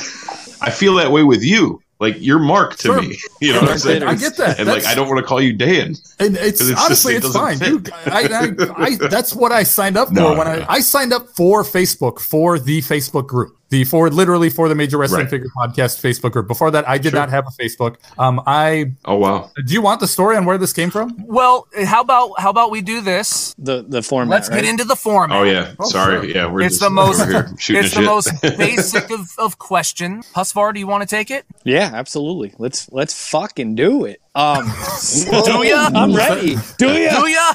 I 0.61 0.71
feel 0.71 0.95
that 0.97 1.11
way 1.12 1.23
with 1.23 1.43
you. 1.45 1.81
Like 2.00 2.17
you're 2.19 2.39
Mark 2.39 2.77
to 2.77 2.83
Sure. 2.89 3.03
me. 3.03 3.19
You 3.43 3.53
know 3.53 3.61
what 3.61 3.71
I'm 3.73 3.79
saying? 3.79 4.03
I 4.03 4.15
get 4.15 4.37
that. 4.39 4.59
And 4.59 4.67
like 4.69 4.87
I 4.87 4.95
don't 4.95 5.07
want 5.07 5.19
to 5.21 5.25
call 5.25 5.41
you 5.41 5.53
Dan. 5.53 5.95
And 6.19 6.35
it's, 6.37 6.61
it's 6.62 6.81
honestly, 6.83 7.15
just- 7.21 7.27
it 7.27 7.29
it's 7.29 7.37
fine. 7.37 7.59
doesn't 7.59 7.93
I, 8.09 8.79
I, 8.79 8.85
I, 8.87 8.97
that's 9.09 9.35
what 9.35 9.53
I 9.53 9.62
signed 9.65 9.97
up 9.99 10.09
for 10.15 10.15
No, 10.15 10.29
when 10.35 10.47
no, 10.47 10.65
I. 10.67 10.67
I 10.77 10.81
signed 10.81 11.12
up 11.12 11.29
for 11.37 11.62
Facebook 11.62 12.19
for 12.19 12.59
the 12.59 12.81
Facebook 12.81 13.27
group, 13.27 13.57
the 13.71 13.85
for 13.85 14.11
literally 14.11 14.50
for 14.50 14.69
the 14.69 14.75
Major 14.75 14.99
Wrestling 14.99 15.23
Right. 15.23 15.31
Figure 15.31 15.49
Podcast 15.57 16.00
Facebook 16.00 16.33
group. 16.33 16.47
Before 16.49 16.71
that, 16.71 16.89
I 16.89 16.99
did 16.99 17.11
Sure. 17.11 17.21
not 17.21 17.31
have 17.31 17.47
a 17.47 17.62
Facebook. 17.62 17.97
Um, 18.19 18.41
I 18.47 18.93
Oh 19.05 19.17
wow. 19.17 19.50
do 19.67 19.73
you 19.73 19.81
want 19.83 20.00
the 20.00 20.07
story 20.09 20.37
on 20.37 20.45
where 20.45 20.59
this 20.59 20.73
came 20.73 20.91
from? 20.91 21.17
Well, 21.25 21.67
how 21.85 22.00
about 22.03 22.39
how 22.39 22.50
about 22.50 22.71
we 22.71 22.81
do 22.83 23.00
this? 23.00 23.55
The 23.59 23.85
the 23.89 24.03
format. 24.03 24.31
Let's 24.31 24.49
right? 24.50 24.57
get 24.62 24.65
into 24.69 24.85
the 24.85 24.97
format. 24.97 25.39
Oh 25.39 25.45
yeah. 25.45 25.73
Oh, 25.79 25.89
Sorry. 25.89 26.17
sure. 26.17 26.25
Yeah, 26.37 26.47
we're 26.50 26.62
It's 26.62 26.75
just 26.79 26.81
the 26.83 26.91
most- 26.91 27.25
here 27.25 27.49
shooting 27.59 27.85
It's 27.85 27.95
the 27.95 28.00
the 28.00 28.03
shit. 28.03 28.43
most 28.43 28.43
basic 28.59 29.11
of, 29.11 29.31
of 29.39 29.59
question. 29.59 30.23
Husvar, 30.35 30.75
do 30.75 30.81
you 30.81 30.87
want 30.87 31.03
to 31.03 31.09
take 31.09 31.31
it? 31.31 31.45
Yeah, 31.65 31.91
absolutely. 31.95 32.53
Let's 32.59 32.91
let's 32.93 33.15
fucking 33.31 33.75
do 33.77 34.05
it. 34.05 34.20
Um, 34.34 34.64
Do 35.44 35.64
ya? 35.64 35.90
I'm 35.92 36.14
ready. 36.14 36.56
Do 36.78 36.87
ya? 36.92 37.20
Do 37.20 37.26
ya? 37.26 37.54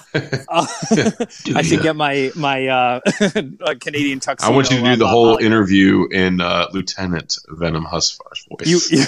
Uh, 0.49 0.67
I 1.55 1.61
should 1.61 1.81
get 1.81 1.95
my 1.95 2.31
my 2.35 2.67
uh, 2.67 2.99
uh, 3.21 3.75
Canadian 3.79 4.19
tuxedo. 4.19 4.51
I 4.51 4.53
want 4.53 4.69
you 4.69 4.79
to 4.79 4.83
do 4.83 4.95
the 4.97 5.07
whole 5.07 5.37
interview 5.37 6.07
in 6.11 6.41
uh, 6.41 6.67
Lieutenant 6.73 7.37
Venom 7.47 7.85
Husvar's 7.85 8.45
voice. 8.49 8.91
you 8.91 9.05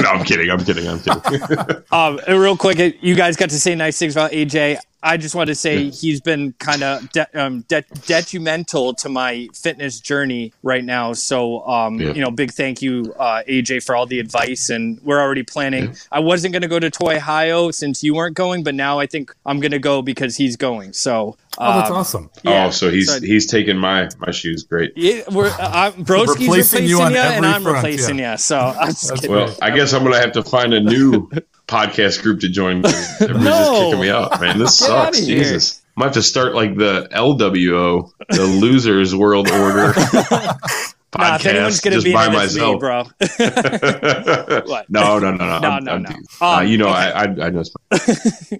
no, 0.00 0.08
I'm 0.08 0.24
kidding. 0.24 0.48
I'm 0.48 0.64
kidding. 0.64 0.86
I'm 0.86 1.00
kidding. 1.00 1.82
um, 1.90 2.20
real 2.28 2.56
quick, 2.56 2.78
uh, 2.78 2.90
you 3.00 3.16
guys 3.16 3.36
got 3.36 3.50
to 3.50 3.58
say 3.58 3.74
nice 3.74 3.98
things 3.98 4.14
about 4.14 4.30
AJ. 4.30 4.78
I 5.04 5.16
just 5.18 5.34
want 5.34 5.48
to 5.48 5.54
say 5.54 5.90
he's 5.90 6.20
been 6.22 6.54
kind 6.58 6.82
of 6.82 7.12
de- 7.12 7.28
um, 7.40 7.60
de- 7.68 7.84
detrimental 8.06 8.94
to 8.94 9.08
my 9.10 9.48
fitness 9.54 10.00
journey 10.00 10.52
right 10.62 10.82
now. 10.84 11.12
So, 11.12 11.60
um, 11.68 12.00
Yeah. 12.00 12.12
you 12.14 12.22
know, 12.22 12.30
big 12.30 12.52
thank 12.52 12.80
you, 12.80 13.14
uh, 13.18 13.42
AJ, 13.46 13.80
for 13.80 13.94
all 13.94 14.06
the 14.06 14.18
advice. 14.18 14.70
And 14.70 14.98
we're 15.04 15.20
already 15.20 15.42
planning. 15.42 15.94
I 16.10 16.20
wasn't 16.20 16.52
going 16.52 16.62
to 16.62 16.68
go 16.68 16.78
to 16.78 16.90
Toy 16.90 17.16
Ohio 17.16 17.70
since 17.70 18.02
you 18.02 18.14
weren't 18.14 18.34
going, 18.34 18.62
but 18.64 18.74
now 18.74 18.98
I 18.98 19.06
think 19.06 19.34
I'm 19.44 19.60
going 19.60 19.72
to 19.72 19.78
go 19.78 20.00
because 20.02 20.36
he's 20.36 20.56
going. 20.56 20.94
So, 20.94 21.36
Oh, 21.58 21.78
that's 21.78 21.90
um, 21.90 21.96
awesome. 21.96 22.30
yeah. 22.42 22.66
oh, 22.66 22.70
so 22.70 22.90
he's 22.90 23.06
So- 23.12 23.20
he's 23.20 23.46
taking 23.46 23.76
my 23.76 24.08
my 24.18 24.32
shoes. 24.32 24.64
Great. 24.64 24.92
Yeah, 24.96 25.20
we're 25.30 25.46
uh, 25.46 25.92
Broski's 25.92 26.00
Replacing 26.00 26.40
replacing, 26.48 26.82
you 26.84 26.88
you, 26.98 27.02
on 27.02 27.14
and 27.14 27.46
I'm 27.46 27.62
front, 27.62 27.76
replacing 27.76 28.18
you. 28.18 28.36
So 28.38 28.58
I'm 28.58 28.88
just 28.88 29.14
kidding. 29.14 29.30
Well, 29.30 29.54
I 29.62 29.70
guess 29.70 29.92
I'm 29.92 30.02
gonna 30.02 30.18
have 30.18 30.32
to 30.32 30.42
find 30.42 30.74
a 30.74 30.80
new 30.80 31.30
podcast 31.66 32.22
group 32.22 32.40
to 32.40 32.48
join. 32.48 32.78
Everybody's 32.86 33.18
just 33.18 33.44
No. 33.44 33.84
kicking 33.86 34.00
me 34.00 34.10
out, 34.10 34.40
man. 34.40 34.58
This 34.58 34.78
Get 34.80 34.86
sucks. 34.86 35.20
Jesus. 35.20 35.82
Might 35.96 36.06
have 36.06 36.14
to 36.14 36.22
start 36.22 36.54
like 36.54 36.76
the 36.76 37.08
LWO, 37.12 38.10
the 38.28 38.44
Losers 38.44 39.14
World 39.14 39.48
Order 39.50 39.92
podcast, 39.92 40.94
Nah, 41.16 41.36
if 41.36 41.46
anyone's 41.46 41.80
going 41.80 41.92
to 41.92 41.96
just 42.00 42.04
be 42.04 42.12
by 42.12 42.24
it's 42.26 42.56
me, 42.56 42.60
myself. 42.60 42.80
bro. 42.80 43.04
No, 44.88 45.18
no, 45.20 45.30
no, 45.30 45.36
no. 45.36 45.58
No, 45.60 45.68
I'm, 45.68 45.84
no, 45.84 45.92
I'm, 45.92 46.02
no. 46.02 46.10
uh, 46.40 46.46
Um, 46.58 46.66
you 46.66 46.78
know, 46.78 46.88
okay. 46.88 46.96
I, 46.96 47.22
I, 47.22 47.22
I 47.46 47.50
know. 47.50 47.62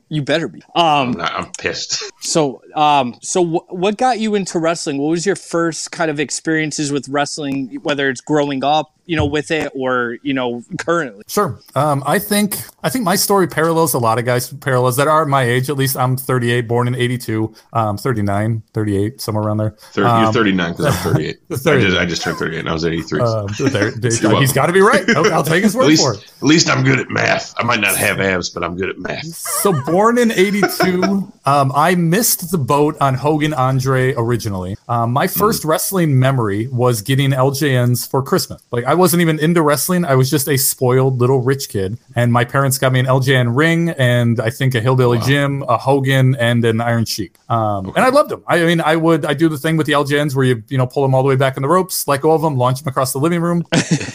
you 0.08 0.22
better 0.22 0.46
be. 0.48 0.62
I'm, 0.76 0.84
Um. 1.08 1.12
not, 1.12 1.32
I'm 1.32 1.52
pissed. 1.58 2.04
So, 2.22 2.62
um. 2.76 3.16
So, 3.22 3.44
wh- 3.44 3.72
what 3.72 3.96
got 3.96 4.18
you 4.20 4.36
into 4.36 4.58
wrestling? 4.60 4.98
What 4.98 5.08
was 5.10 5.26
your 5.26 5.34
first 5.36 5.90
kind 5.90 6.10
of 6.12 6.20
experiences 6.20 6.92
with 6.92 7.08
wrestling? 7.08 7.78
Whether 7.82 8.08
it's 8.08 8.20
growing 8.20 8.62
up, 8.64 8.92
you 9.06 9.16
know, 9.16 9.26
with 9.26 9.50
it, 9.50 9.70
or 9.74 10.18
you 10.22 10.34
know, 10.34 10.62
currently. 10.78 11.24
Sure. 11.28 11.60
Um, 11.74 12.02
I 12.06 12.18
think 12.18 12.56
I 12.82 12.88
think 12.90 13.04
my 13.04 13.16
story 13.16 13.46
parallels 13.46 13.94
a 13.94 13.98
lot 13.98 14.18
of 14.18 14.24
guys 14.24 14.52
parallels 14.52 14.96
that 14.96 15.08
are 15.08 15.24
my 15.26 15.42
age. 15.42 15.68
At 15.70 15.76
least 15.76 15.96
I'm 15.96 16.16
38, 16.16 16.62
born 16.68 16.88
in 16.88 16.94
82, 16.94 17.54
um, 17.72 17.96
39, 17.96 18.62
38, 18.72 19.20
somewhere 19.20 19.44
around 19.44 19.56
there. 19.58 19.70
30, 19.70 20.08
Um, 20.08 20.22
you're 20.24 20.32
39 20.32 20.72
because 20.72 20.86
I'm 20.86 21.12
38. 21.12 21.38
I 21.50 21.54
just, 21.54 21.66
I 21.98 22.06
just 22.06 22.22
turned 22.22 22.38
38 22.38 22.58
and 22.60 22.68
I 22.68 22.72
was 22.72 22.84
83 22.84 23.20
uh, 23.20 23.46
there, 23.70 23.90
there, 23.90 24.10
he's 24.40 24.52
got 24.52 24.66
to 24.66 24.72
be 24.72 24.80
right. 24.80 25.08
Okay, 25.08 25.30
I'll 25.30 25.42
take 25.42 25.62
his 25.64 25.74
at 25.74 25.78
word 25.78 25.86
least, 25.86 26.02
for 26.02 26.14
it. 26.14 26.24
at 26.24 26.42
least 26.42 26.68
I'm 26.70 26.84
good 26.84 26.98
at 26.98 27.10
math. 27.10 27.54
I 27.58 27.62
might 27.64 27.80
not 27.80 27.96
have 27.96 28.20
abs, 28.20 28.50
but 28.50 28.62
I'm 28.64 28.76
good 28.76 28.90
at 28.90 28.98
math. 28.98 29.24
So 29.26 29.72
born 29.84 30.18
in 30.18 30.30
'82, 30.32 31.32
um, 31.46 31.72
I 31.74 31.94
missed 31.94 32.50
the 32.50 32.58
boat 32.58 32.96
on 33.00 33.14
Hogan 33.14 33.52
Andre 33.54 34.14
originally. 34.14 34.76
Um, 34.88 35.12
my 35.12 35.26
first 35.26 35.64
wrestling 35.64 36.18
memory 36.18 36.66
was 36.68 37.02
getting 37.02 37.30
LJNs 37.32 38.10
for 38.10 38.22
Christmas. 38.22 38.62
Like 38.70 38.84
I 38.84 38.94
wasn't 38.94 39.20
even 39.22 39.38
into 39.38 39.62
wrestling; 39.62 40.04
I 40.04 40.14
was 40.14 40.30
just 40.30 40.48
a 40.48 40.56
spoiled 40.56 41.18
little 41.20 41.40
rich 41.40 41.68
kid, 41.68 41.98
and 42.16 42.32
my 42.32 42.44
parents 42.44 42.78
got 42.78 42.92
me 42.92 43.00
an 43.00 43.06
LJN 43.06 43.56
ring 43.56 43.90
and 43.90 44.40
I 44.40 44.50
think 44.50 44.74
a 44.74 44.80
Hillbilly 44.80 45.18
Jim, 45.20 45.62
a 45.68 45.76
Hogan, 45.78 46.34
and 46.36 46.64
an 46.64 46.80
Iron 46.80 47.04
Sheik. 47.04 47.36
Um, 47.48 47.86
And 47.94 47.98
I 48.04 48.08
loved 48.08 48.30
them. 48.30 48.42
I, 48.46 48.62
I 48.62 48.66
mean, 48.66 48.80
I 48.80 48.96
would 48.96 49.24
I 49.24 49.34
do 49.34 49.48
the 49.48 49.58
thing 49.58 49.76
with 49.76 49.86
the 49.86 49.92
LJNs 49.92 50.34
where 50.34 50.44
you 50.46 50.62
you 50.68 50.78
know 50.78 50.86
pull 50.86 51.02
them 51.02 51.14
all 51.14 51.22
the 51.22 51.28
way 51.28 51.36
back 51.36 51.56
in 51.56 51.62
the 51.62 51.68
ropes, 51.68 52.06
let 52.08 52.20
go 52.20 52.32
of 52.32 52.42
them, 52.42 52.56
launch 52.56 52.80
them 52.80 52.88
across 52.88 53.12
the 53.12 53.18
living 53.18 53.40
room, 53.40 53.64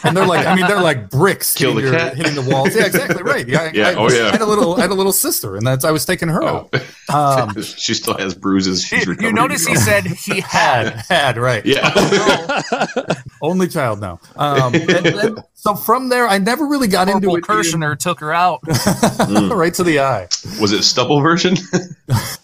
and 0.04 0.16
they're 0.18 0.26
like 0.26 0.46
I 0.46 0.56
mean 0.56 0.68
they're 0.68 0.82
like 0.82 1.10
bricks 1.10 1.54
Kill 1.54 1.74
the 1.76 1.82
hitting, 1.82 1.94
your- 1.94 2.02
cat. 2.02 2.18
hitting 2.18 2.36
the 2.36 2.42
walls. 2.54 2.76
Yeah, 2.76 2.86
exactly 2.86 3.24
right. 3.24 3.48
Yeah, 3.48 3.72
Yeah, 3.80 3.90
I, 3.90 3.94
oh, 3.96 4.10
yeah. 4.10 4.28
I 4.28 4.32
had 4.32 4.42
a 4.42 4.46
little 4.46 4.76
I 4.78 4.82
had 4.82 4.90
a 4.92 4.96
little 4.96 5.12
sister, 5.14 5.56
and 5.56 5.66
that's 5.66 5.86
I 5.86 5.92
was 5.92 6.06
taking 6.06 6.28
her 6.30 6.44
out. 6.44 6.74
Um, 7.20 7.62
she 7.62 7.94
still 7.94 8.18
has 8.18 8.34
bruises. 8.36 8.84
She's 8.84 9.06
You 9.06 9.12
recovering. 9.12 9.36
notice 9.36 9.66
he 9.66 9.76
said 9.76 10.06
he 10.06 10.42
had 10.42 10.94
had. 10.94 11.06
had 11.10 11.38
right. 11.38 11.66
Yeah. 11.66 11.94
Only 13.42 13.68
child 13.68 14.00
now. 14.02 14.20
Um, 14.36 14.74
and 14.76 14.88
then, 15.06 15.38
so 15.54 15.76
from 15.76 16.10
there, 16.10 16.28
I 16.28 16.38
never 16.38 16.66
really 16.66 16.88
got 16.88 17.08
into 17.10 17.28
Corporal 17.28 17.36
it. 17.38 17.44
Kirchner 17.64 17.96
took 17.96 18.20
her 18.20 18.34
out. 18.34 18.62
Ian, 19.30 19.50
right 19.50 19.74
to 19.76 19.84
the 19.84 20.00
eye. 20.00 20.28
Was 20.60 20.72
it 20.74 20.84
stubble 20.84 21.22
version? 21.22 21.56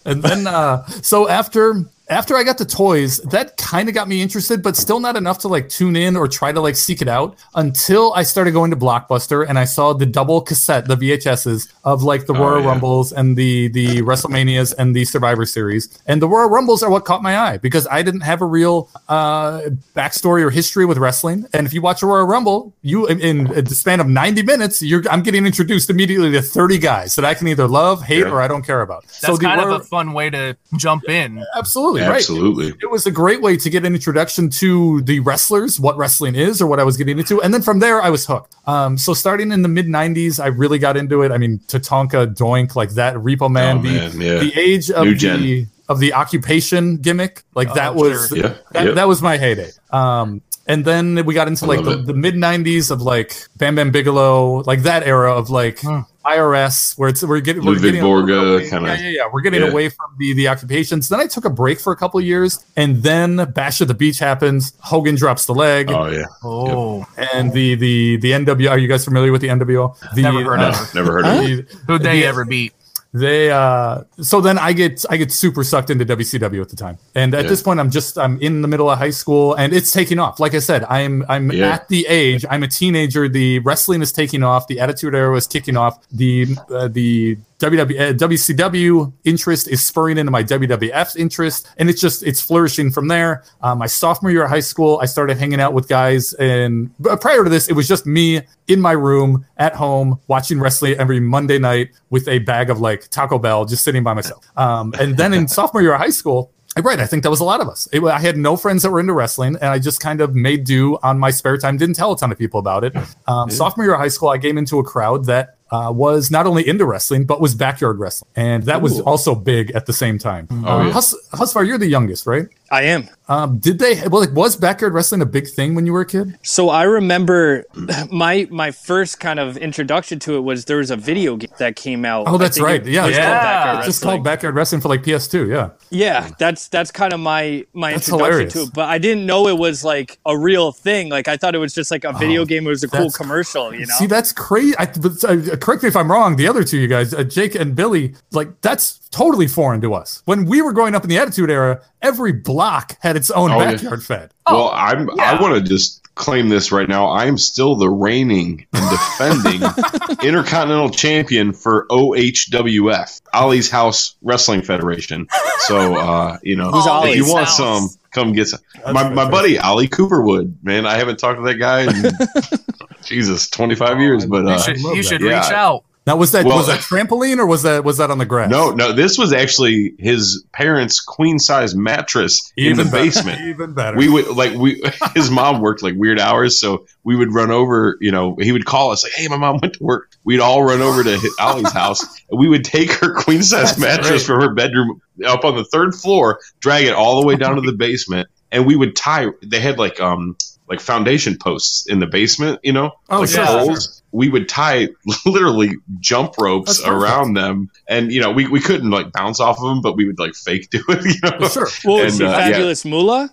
And 0.04 0.22
then, 0.22 0.46
uh, 0.46 0.86
so 0.86 1.28
after 1.28 1.74
after 2.08 2.36
I 2.36 2.44
got 2.44 2.58
the 2.58 2.64
toys, 2.64 3.18
that 3.30 3.56
kind 3.56 3.88
of 3.88 3.94
got 3.94 4.06
me 4.08 4.22
interested, 4.22 4.62
but 4.62 4.76
still 4.76 5.00
not 5.00 5.16
enough 5.16 5.38
to 5.40 5.48
like 5.48 5.68
tune 5.68 5.96
in 5.96 6.16
or 6.16 6.28
try 6.28 6.52
to 6.52 6.60
like 6.60 6.76
seek 6.76 7.02
it 7.02 7.08
out 7.08 7.36
until 7.56 8.12
I 8.14 8.22
started 8.22 8.52
going 8.52 8.70
to 8.70 8.76
Blockbuster 8.76 9.44
and 9.48 9.58
I 9.58 9.64
saw 9.64 9.92
the 9.92 10.06
double 10.06 10.40
cassette, 10.40 10.86
the 10.86 10.96
VHSs 10.96 11.72
of 11.84 12.02
like 12.04 12.26
the 12.26 12.34
Oh, 12.34 12.38
Royal 12.38 12.60
yeah. 12.62 12.68
Rumbles 12.68 13.12
and 13.12 13.36
the 13.36 13.68
the 13.68 14.02
WrestleManias 14.02 14.74
and 14.78 14.94
the 14.94 15.04
Survivor 15.04 15.44
Series. 15.46 15.88
And 16.06 16.22
the 16.22 16.28
Royal 16.28 16.48
Rumbles 16.48 16.82
are 16.82 16.90
what 16.90 17.04
caught 17.04 17.22
my 17.22 17.36
eye 17.38 17.56
because 17.58 17.86
I 17.90 18.02
didn't 18.02 18.20
have 18.22 18.40
a 18.40 18.46
real 18.46 18.88
uh, 19.08 19.62
backstory 19.96 20.42
or 20.42 20.50
history 20.50 20.84
with 20.86 20.98
wrestling. 20.98 21.46
And 21.52 21.66
if 21.66 21.74
you 21.74 21.82
watch 21.82 22.02
a 22.02 22.06
Royal 22.06 22.26
Rumble, 22.26 22.72
you 22.82 23.06
in, 23.06 23.20
in 23.20 23.44
the 23.64 23.74
span 23.74 23.98
of 24.00 24.06
90 24.06 24.42
minutes, 24.42 24.80
you're 24.82 25.02
I'm 25.10 25.22
getting 25.22 25.44
introduced 25.46 25.90
immediately 25.90 26.30
to 26.32 26.42
30 26.42 26.78
guys 26.78 27.16
that 27.16 27.24
I 27.24 27.34
can 27.34 27.48
either 27.48 27.66
love, 27.66 28.02
hate, 28.02 28.20
Yeah. 28.20 28.30
or 28.30 28.40
I 28.40 28.48
don't 28.48 28.62
care 28.64 28.82
about. 28.82 29.02
That's 29.06 29.38
the 29.38 29.44
kind 29.44 29.60
Royal- 29.60 29.74
of 29.76 29.80
a 29.82 29.84
fun 29.84 30.12
way 30.12 30.30
to 30.30 30.56
jump 30.76 31.08
in. 31.08 31.44
absolutely 31.56 31.95
right. 32.02 32.16
Absolutely. 32.16 32.68
It 32.80 32.90
was 32.90 33.06
a 33.06 33.10
great 33.10 33.40
way 33.42 33.56
to 33.56 33.70
get 33.70 33.84
an 33.84 33.94
introduction 33.94 34.50
to 34.50 35.02
the 35.02 35.20
wrestlers, 35.20 35.78
what 35.80 35.96
wrestling 35.96 36.34
is, 36.34 36.60
or 36.62 36.66
what 36.66 36.80
I 36.80 36.84
was 36.84 36.96
getting 36.96 37.18
into, 37.18 37.40
and 37.42 37.52
then 37.54 37.62
from 37.62 37.78
there 37.80 38.02
I 38.02 38.10
was 38.10 38.26
hooked. 38.26 38.54
Um, 38.66 38.96
so 38.98 39.14
starting 39.14 39.52
in 39.52 39.62
the 39.62 39.68
mid 39.68 39.86
'90s, 39.86 40.42
I 40.42 40.48
really 40.48 40.78
got 40.78 40.96
into 40.96 41.22
it. 41.22 41.32
I 41.32 41.38
mean, 41.38 41.58
Tatanka, 41.68 42.34
Doink, 42.34 42.74
like 42.76 42.90
that, 42.90 43.14
Repo 43.14 43.50
Man, 43.50 43.78
Oh, 43.78 43.82
the, 43.82 43.88
man, 43.90 44.20
yeah. 44.20 44.38
the 44.38 44.52
age 44.58 44.90
of 44.90 45.04
New 45.06 45.12
the 45.12 45.16
gen. 45.18 45.70
of 45.88 46.00
the 46.00 46.12
occupation 46.14 46.96
gimmick, 46.98 47.44
like 47.54 47.72
that 47.74 47.90
Oh, 47.92 48.02
was 48.02 48.28
sure. 48.28 48.38
Yeah, 48.38 48.54
that, 48.72 48.84
yep. 48.86 48.94
that 48.96 49.08
was 49.08 49.22
my 49.22 49.36
heyday. 49.36 49.70
Um, 49.90 50.42
and 50.66 50.84
then 50.84 51.24
we 51.24 51.34
got 51.34 51.48
into 51.48 51.66
like 51.66 51.84
the, 51.84 51.96
the 51.96 52.14
mid 52.14 52.34
'90s 52.34 52.90
of 52.90 53.00
like 53.02 53.36
Bam 53.56 53.74
Bam 53.76 53.90
Bigelow, 53.90 54.62
like 54.66 54.82
that 54.82 55.02
era 55.06 55.32
of 55.34 55.48
like 55.50 55.78
IRS, 56.24 56.98
where 56.98 57.08
it's 57.08 57.22
we're 57.22 57.40
getting 57.40 57.64
we're 57.64 57.72
Ludwig 57.74 57.92
getting 57.94 58.02
Borga, 58.02 58.62
yeah, 58.64 58.70
kinda- 58.70 58.96
yeah, 59.00 59.08
yeah, 59.10 59.28
we're 59.32 59.40
getting 59.42 59.62
yeah. 59.62 59.68
away 59.68 59.88
from 59.88 60.14
the 60.18 60.32
the 60.32 60.48
occupations. 60.48 61.08
Then 61.08 61.20
I 61.20 61.26
took 61.26 61.44
a 61.44 61.50
break 61.50 61.78
for 61.78 61.92
a 61.92 61.96
couple 61.96 62.18
of 62.18 62.26
years, 62.26 62.64
and 62.76 63.02
then 63.02 63.36
Bash 63.52 63.80
at 63.80 63.88
the 63.88 63.94
Beach 63.94 64.18
happens. 64.18 64.72
Hogan 64.80 65.14
drops 65.14 65.46
the 65.46 65.54
leg, 65.54 65.90
Oh 65.90 66.06
yeah. 66.06 66.24
Oh, 66.42 67.06
and 67.16 67.52
the 67.52 67.74
the 67.76 68.16
the 68.16 68.32
NWO. 68.32 68.70
Are 68.70 68.78
you 68.78 68.88
guys 68.88 69.04
familiar 69.04 69.30
with 69.32 69.40
the 69.40 69.48
NWO? 69.48 69.96
The, 70.14 70.22
Never 70.22 70.42
heard 70.42 70.58
uh, 70.60 70.62
No, 70.62 70.68
of 70.70 70.88
it. 70.88 70.94
never 70.94 71.12
heard 71.12 71.24
of 71.26 71.48
it. 71.50 71.68
the- 71.68 71.76
who'd 71.86 72.02
they 72.02 72.20
the- 72.20 72.26
ever 72.26 72.44
beat? 72.44 72.72
They 73.20 73.50
uh 73.50 74.02
so 74.20 74.40
then 74.40 74.58
i 74.58 74.72
get 74.72 75.04
i 75.10 75.16
get 75.16 75.30
super 75.32 75.62
sucked 75.64 75.90
into 75.90 76.04
wcw 76.04 76.60
at 76.60 76.68
the 76.68 76.76
time. 76.76 76.98
And 77.14 77.34
at 77.34 77.44
Yeah. 77.44 77.50
this 77.50 77.62
point 77.62 77.78
i'm 77.80 77.90
just 77.90 78.18
i'm 78.18 78.40
in 78.40 78.62
the 78.62 78.68
middle 78.68 78.90
of 78.90 78.98
high 78.98 79.10
school 79.22 79.54
and 79.54 79.72
it's 79.72 79.92
taking 79.92 80.18
off. 80.18 80.38
Like 80.40 80.54
i 80.54 80.58
said 80.70 80.84
i'm 80.84 81.24
i'm 81.28 81.50
Yeah. 81.52 81.74
at 81.74 81.88
the 81.88 82.06
age 82.08 82.44
i'm 82.50 82.62
a 82.62 82.68
teenager. 82.68 83.28
The 83.28 83.60
wrestling 83.60 84.02
is 84.02 84.12
taking 84.12 84.42
off. 84.42 84.66
The 84.66 84.80
attitude 84.80 85.14
era 85.14 85.36
is 85.36 85.46
kicking 85.46 85.76
off. 85.76 85.94
The 86.12 86.56
uh, 86.70 86.88
the 86.88 87.38
WW, 87.58 88.00
uh, 88.00 88.12
WCW 88.12 89.12
interest 89.24 89.68
is 89.68 89.84
spurring 89.84 90.18
into 90.18 90.30
my 90.30 90.42
WWF 90.42 91.16
interest, 91.16 91.68
and 91.78 91.88
it's 91.88 92.00
just 92.00 92.22
it's 92.22 92.40
flourishing 92.40 92.90
from 92.90 93.08
there. 93.08 93.44
Um, 93.62 93.78
my 93.78 93.86
sophomore 93.86 94.30
year 94.30 94.44
of 94.44 94.50
high 94.50 94.60
school, 94.60 94.98
I 95.00 95.06
started 95.06 95.38
hanging 95.38 95.60
out 95.60 95.72
with 95.72 95.88
guys, 95.88 96.34
and 96.34 96.90
prior 97.20 97.44
to 97.44 97.50
this, 97.50 97.68
it 97.68 97.72
was 97.72 97.88
just 97.88 98.04
me 98.06 98.42
in 98.68 98.80
my 98.80 98.92
room 98.92 99.46
at 99.56 99.74
home 99.74 100.20
watching 100.26 100.60
wrestling 100.60 100.94
every 100.98 101.20
Monday 101.20 101.58
night 101.58 101.90
with 102.10 102.28
a 102.28 102.40
bag 102.40 102.68
of 102.68 102.80
like 102.80 103.08
Taco 103.08 103.38
Bell, 103.38 103.64
just 103.64 103.84
sitting 103.84 104.02
by 104.02 104.14
myself. 104.14 104.44
Um, 104.56 104.94
and 104.98 105.16
then 105.16 105.34
in 105.34 105.48
sophomore 105.48 105.82
year 105.82 105.92
of 105.92 106.00
high 106.00 106.10
school, 106.10 106.50
Right, 106.82 107.00
I 107.00 107.06
think 107.06 107.22
that 107.22 107.30
was 107.30 107.40
a 107.40 107.44
lot 107.44 107.60
of 107.60 107.68
us. 107.68 107.88
It, 107.90 108.02
I 108.04 108.18
had 108.18 108.36
no 108.36 108.56
friends 108.56 108.82
that 108.82 108.90
were 108.90 109.00
into 109.00 109.14
wrestling, 109.14 109.56
and 109.56 109.64
I 109.64 109.78
just 109.78 109.98
kind 109.98 110.20
of 110.20 110.34
made 110.34 110.64
do 110.64 110.98
on 111.02 111.18
my 111.18 111.30
spare 111.30 111.56
time. 111.56 111.78
Didn't 111.78 111.96
tell 111.96 112.12
a 112.12 112.18
ton 112.18 112.30
of 112.30 112.38
people 112.38 112.60
about 112.60 112.84
it. 112.84 112.94
Um, 113.26 113.48
Sophomore 113.50 113.86
year 113.86 113.94
of 113.94 114.00
high 114.00 114.08
school, 114.08 114.28
I 114.28 114.38
came 114.38 114.58
into 114.58 114.78
a 114.78 114.84
crowd 114.84 115.24
that 115.24 115.55
uh, 115.70 115.92
was 115.94 116.30
not 116.30 116.46
only 116.46 116.66
into 116.66 116.84
wrestling 116.86 117.24
but 117.24 117.40
was 117.40 117.54
backyard 117.54 117.98
wrestling, 117.98 118.30
and 118.36 118.62
that 118.64 118.82
was 118.82 119.00
also 119.00 119.34
big 119.34 119.70
at 119.72 119.86
the 119.86 119.92
same 119.92 120.18
time. 120.18 120.48
Oh, 120.50 120.66
uh, 120.80 120.84
yeah. 120.86 120.92
Hus- 120.92 121.28
Husvar, 121.32 121.66
you're 121.66 121.78
the 121.78 121.86
youngest, 121.88 122.26
right? 122.26 122.46
I 122.70 122.82
am. 122.82 123.08
Um, 123.28 123.58
did 123.58 123.78
they? 123.78 124.00
Well, 124.08 124.20
like, 124.20 124.32
was 124.32 124.56
backyard 124.56 124.92
wrestling 124.92 125.22
a 125.22 125.26
big 125.26 125.46
thing 125.48 125.76
when 125.76 125.86
you 125.86 125.92
were 125.92 126.00
a 126.00 126.06
kid? 126.06 126.36
So 126.42 126.68
I 126.68 126.82
remember 126.82 127.64
my 128.10 128.48
my 128.50 128.70
first 128.72 129.20
kind 129.20 129.38
of 129.38 129.56
introduction 129.56 130.18
to 130.20 130.36
it 130.36 130.40
was 130.40 130.64
there 130.64 130.78
was 130.78 130.90
a 130.90 130.96
video 130.96 131.36
game 131.36 131.50
that 131.58 131.76
came 131.76 132.04
out. 132.04 132.24
Oh, 132.26 132.38
that's 132.38 132.60
right. 132.60 132.80
it 132.84 132.90
Yeah, 132.92 133.06
was 133.06 133.14
Yeah. 133.16 133.64
called 133.64 133.78
It's 133.78 133.86
just 133.86 134.02
called 134.02 134.24
backyard 134.24 134.54
wrestling 134.56 134.80
for 134.80 134.88
like 134.88 135.02
PS2. 135.04 135.48
Yeah. 135.48 135.70
Yeah, 135.90 136.30
that's 136.38 136.66
that's 136.68 136.90
kind 136.90 137.12
of 137.12 137.20
my 137.20 137.64
my 137.72 137.92
That's 137.92 138.08
introduction 138.08 138.32
hilarious. 138.32 138.52
to 138.54 138.62
it. 138.62 138.74
But 138.74 138.88
I 138.88 138.98
didn't 138.98 139.26
know 139.26 139.46
it 139.48 139.58
was 139.58 139.84
like 139.84 140.18
a 140.26 140.36
real 140.36 140.72
thing. 140.72 141.08
Like 141.08 141.28
I 141.28 141.36
thought 141.36 141.54
it 141.54 141.58
was 141.58 141.72
just 141.74 141.90
like 141.92 142.02
a 142.04 142.12
video 142.12 142.44
game. 142.44 142.66
It 142.66 142.70
was 142.70 142.82
a 142.84 142.88
cool 142.88 143.06
Oh, 143.06 143.10
commercial. 143.10 143.72
You 143.72 143.86
know. 143.86 143.94
See, 143.98 144.06
that's 144.06 144.32
crazy. 144.32 144.74
I, 144.78 144.86
but, 144.86 145.22
uh, 145.24 145.36
correct 145.56 145.82
me 145.82 145.88
if 145.88 145.96
I'm 145.96 146.10
wrong. 146.10 146.36
The 146.36 146.46
other 146.48 146.62
two, 146.64 146.78
you 146.78 146.88
guys, 146.88 147.12
uh, 147.12 147.24
Jake 147.24 147.54
and 147.54 147.74
Billy, 147.74 148.14
like 148.32 148.60
that's 148.60 148.98
totally 149.10 149.46
foreign 149.48 149.80
to 149.82 149.94
us. 149.94 150.22
When 150.24 150.44
we 150.46 150.62
were 150.62 150.72
growing 150.72 150.94
up 150.94 151.02
in 151.04 151.10
the 151.10 151.18
Attitude 151.18 151.50
Era, 151.50 151.82
every 152.02 152.32
block 152.32 152.96
had 153.00 153.16
its 153.16 153.30
own 153.30 153.50
Oh, 153.50 153.58
yeah. 153.60 153.72
backyard 153.72 154.02
fed. 154.04 154.30
well, 154.46 154.70
I'm. 154.74 155.08
yeah. 155.16 155.32
I 155.32 155.40
want 155.42 155.54
to 155.54 155.60
just 155.60 156.05
claim 156.16 156.48
this 156.48 156.72
right 156.72 156.88
now. 156.88 157.06
I 157.06 157.26
am 157.26 157.38
still 157.38 157.76
the 157.76 157.88
reigning 157.88 158.66
and 158.72 158.90
defending 158.90 159.62
intercontinental 160.26 160.90
champion 160.90 161.52
for 161.52 161.86
OHWF, 161.88 163.20
Ollie's 163.32 163.70
House 163.70 164.16
Wrestling 164.22 164.62
Federation. 164.62 165.28
So, 165.60 165.94
uh, 165.94 166.38
you 166.42 166.56
know, 166.56 166.70
Who's 166.72 166.86
if 166.86 166.90
Ollie's 166.90 167.16
you 167.16 167.26
want 167.32 167.44
House? 167.46 167.56
some, 167.56 167.88
come 168.10 168.32
get 168.32 168.48
some. 168.48 168.60
My, 168.92 169.08
my 169.10 169.30
buddy 169.30 169.58
Ollie 169.58 169.88
Cooperwood, 169.88 170.56
man. 170.64 170.86
I 170.86 170.96
haven't 170.96 171.18
talked 171.18 171.38
to 171.38 171.44
that 171.44 171.56
guy 171.56 171.82
in 171.82 172.60
Jesus, 173.04 173.48
25 173.50 174.00
years, 174.00 174.26
but 174.26 174.44
You 174.44 174.50
uh, 174.50 174.58
should, 174.58 174.78
you 174.80 174.94
that. 174.96 175.04
should 175.04 175.20
Yeah. 175.20 175.40
reach 175.40 175.52
out. 175.52 175.84
Now, 176.06 176.14
was 176.16 176.30
that 176.32 176.44
Well- 176.44 176.56
was 176.58 176.68
that 176.68 176.80
trampoline 176.80 177.38
or 177.38 177.46
was 177.46 177.62
that 177.64 177.82
was 177.82 177.96
that 177.96 178.10
on 178.12 178.18
the 178.18 178.24
grass? 178.26 178.48
no, 178.50 178.70
no, 178.70 178.92
this 178.92 179.18
was 179.18 179.32
actually 179.32 179.94
his 179.98 180.44
parents' 180.52 181.00
queen 181.00 181.38
size 181.40 181.74
mattress 181.74 182.52
in 182.56 182.76
the 182.76 182.84
better. 182.84 182.96
basement. 183.04 183.40
Even 183.42 183.74
better. 183.74 183.96
we 183.96 184.08
would 184.08 184.28
like 184.28 184.52
we 184.54 184.80
his 185.14 185.30
mom 185.30 185.60
worked 185.60 185.82
like 185.82 185.94
weird 185.96 186.20
hours 186.20 186.60
so 186.60 186.86
we 187.02 187.16
would 187.16 187.34
run 187.34 187.50
over 187.50 187.96
you 188.00 188.12
know 188.12 188.36
he 188.40 188.52
would 188.52 188.64
call 188.66 188.90
us 188.92 189.02
like 189.02 189.12
hey 189.14 189.26
my 189.28 189.36
mom 189.36 189.58
went 189.60 189.74
to 189.74 189.82
work 189.82 190.10
we'd 190.24 190.38
all 190.40 190.62
run 190.62 190.80
over 190.80 191.02
to 191.02 191.18
Ollie's 191.40 191.72
house 191.72 192.04
and 192.30 192.38
we 192.38 192.48
would 192.48 192.64
take 192.64 192.90
her 192.92 193.12
queen 193.14 193.42
size 193.42 193.76
mattress 193.78 194.08
great. 194.08 194.20
from 194.26 194.40
her 194.42 194.54
bedroom 194.54 195.00
up 195.26 195.44
on 195.44 195.56
the 195.56 195.64
third 195.64 195.94
floor 195.94 196.38
drag 196.60 196.84
it 196.84 196.94
all 196.94 197.20
the 197.20 197.26
way 197.26 197.34
down 197.36 197.56
to 197.56 197.62
the 197.62 197.72
basement 197.72 198.28
and 198.52 198.64
we 198.64 198.76
would 198.76 198.94
tie 198.94 199.26
they 199.44 199.58
had 199.60 199.76
like 199.78 200.00
um 200.00 200.36
like 200.68 200.80
foundation 200.80 201.36
posts 201.38 201.86
in 201.88 201.98
the 202.00 202.06
basement 202.06 202.60
you 202.62 202.72
know 202.72 202.92
Oh, 203.08 203.20
like 203.20 203.28
sure, 203.28 203.44
poles. 203.46 204.02
We 204.16 204.30
would 204.30 204.48
tie 204.48 204.88
literally 205.26 205.72
jump 206.00 206.38
ropes 206.38 206.82
around 206.84 207.34
them 207.34 207.70
and 207.86 208.10
you 208.10 208.20
know 208.20 208.32
we, 208.32 208.48
we 208.48 208.60
couldn't 208.60 208.90
like 208.90 209.12
bounce 209.12 209.40
off 209.40 209.58
of 209.58 209.64
them 209.64 209.82
but 209.82 209.94
we 209.94 210.06
would 210.06 210.18
like 210.18 210.34
fake 210.34 210.70
do 210.70 210.82
it 210.88 211.04
you 211.04 211.30
know 211.30 211.48
sure. 211.48 211.68
Well, 211.84 211.98
is 212.04 212.18
And, 212.18 212.28
he 212.28 212.34
uh, 212.34 212.38
yeah. 212.38 212.50
fabulous 212.50 212.84
Moolah? 212.84 213.30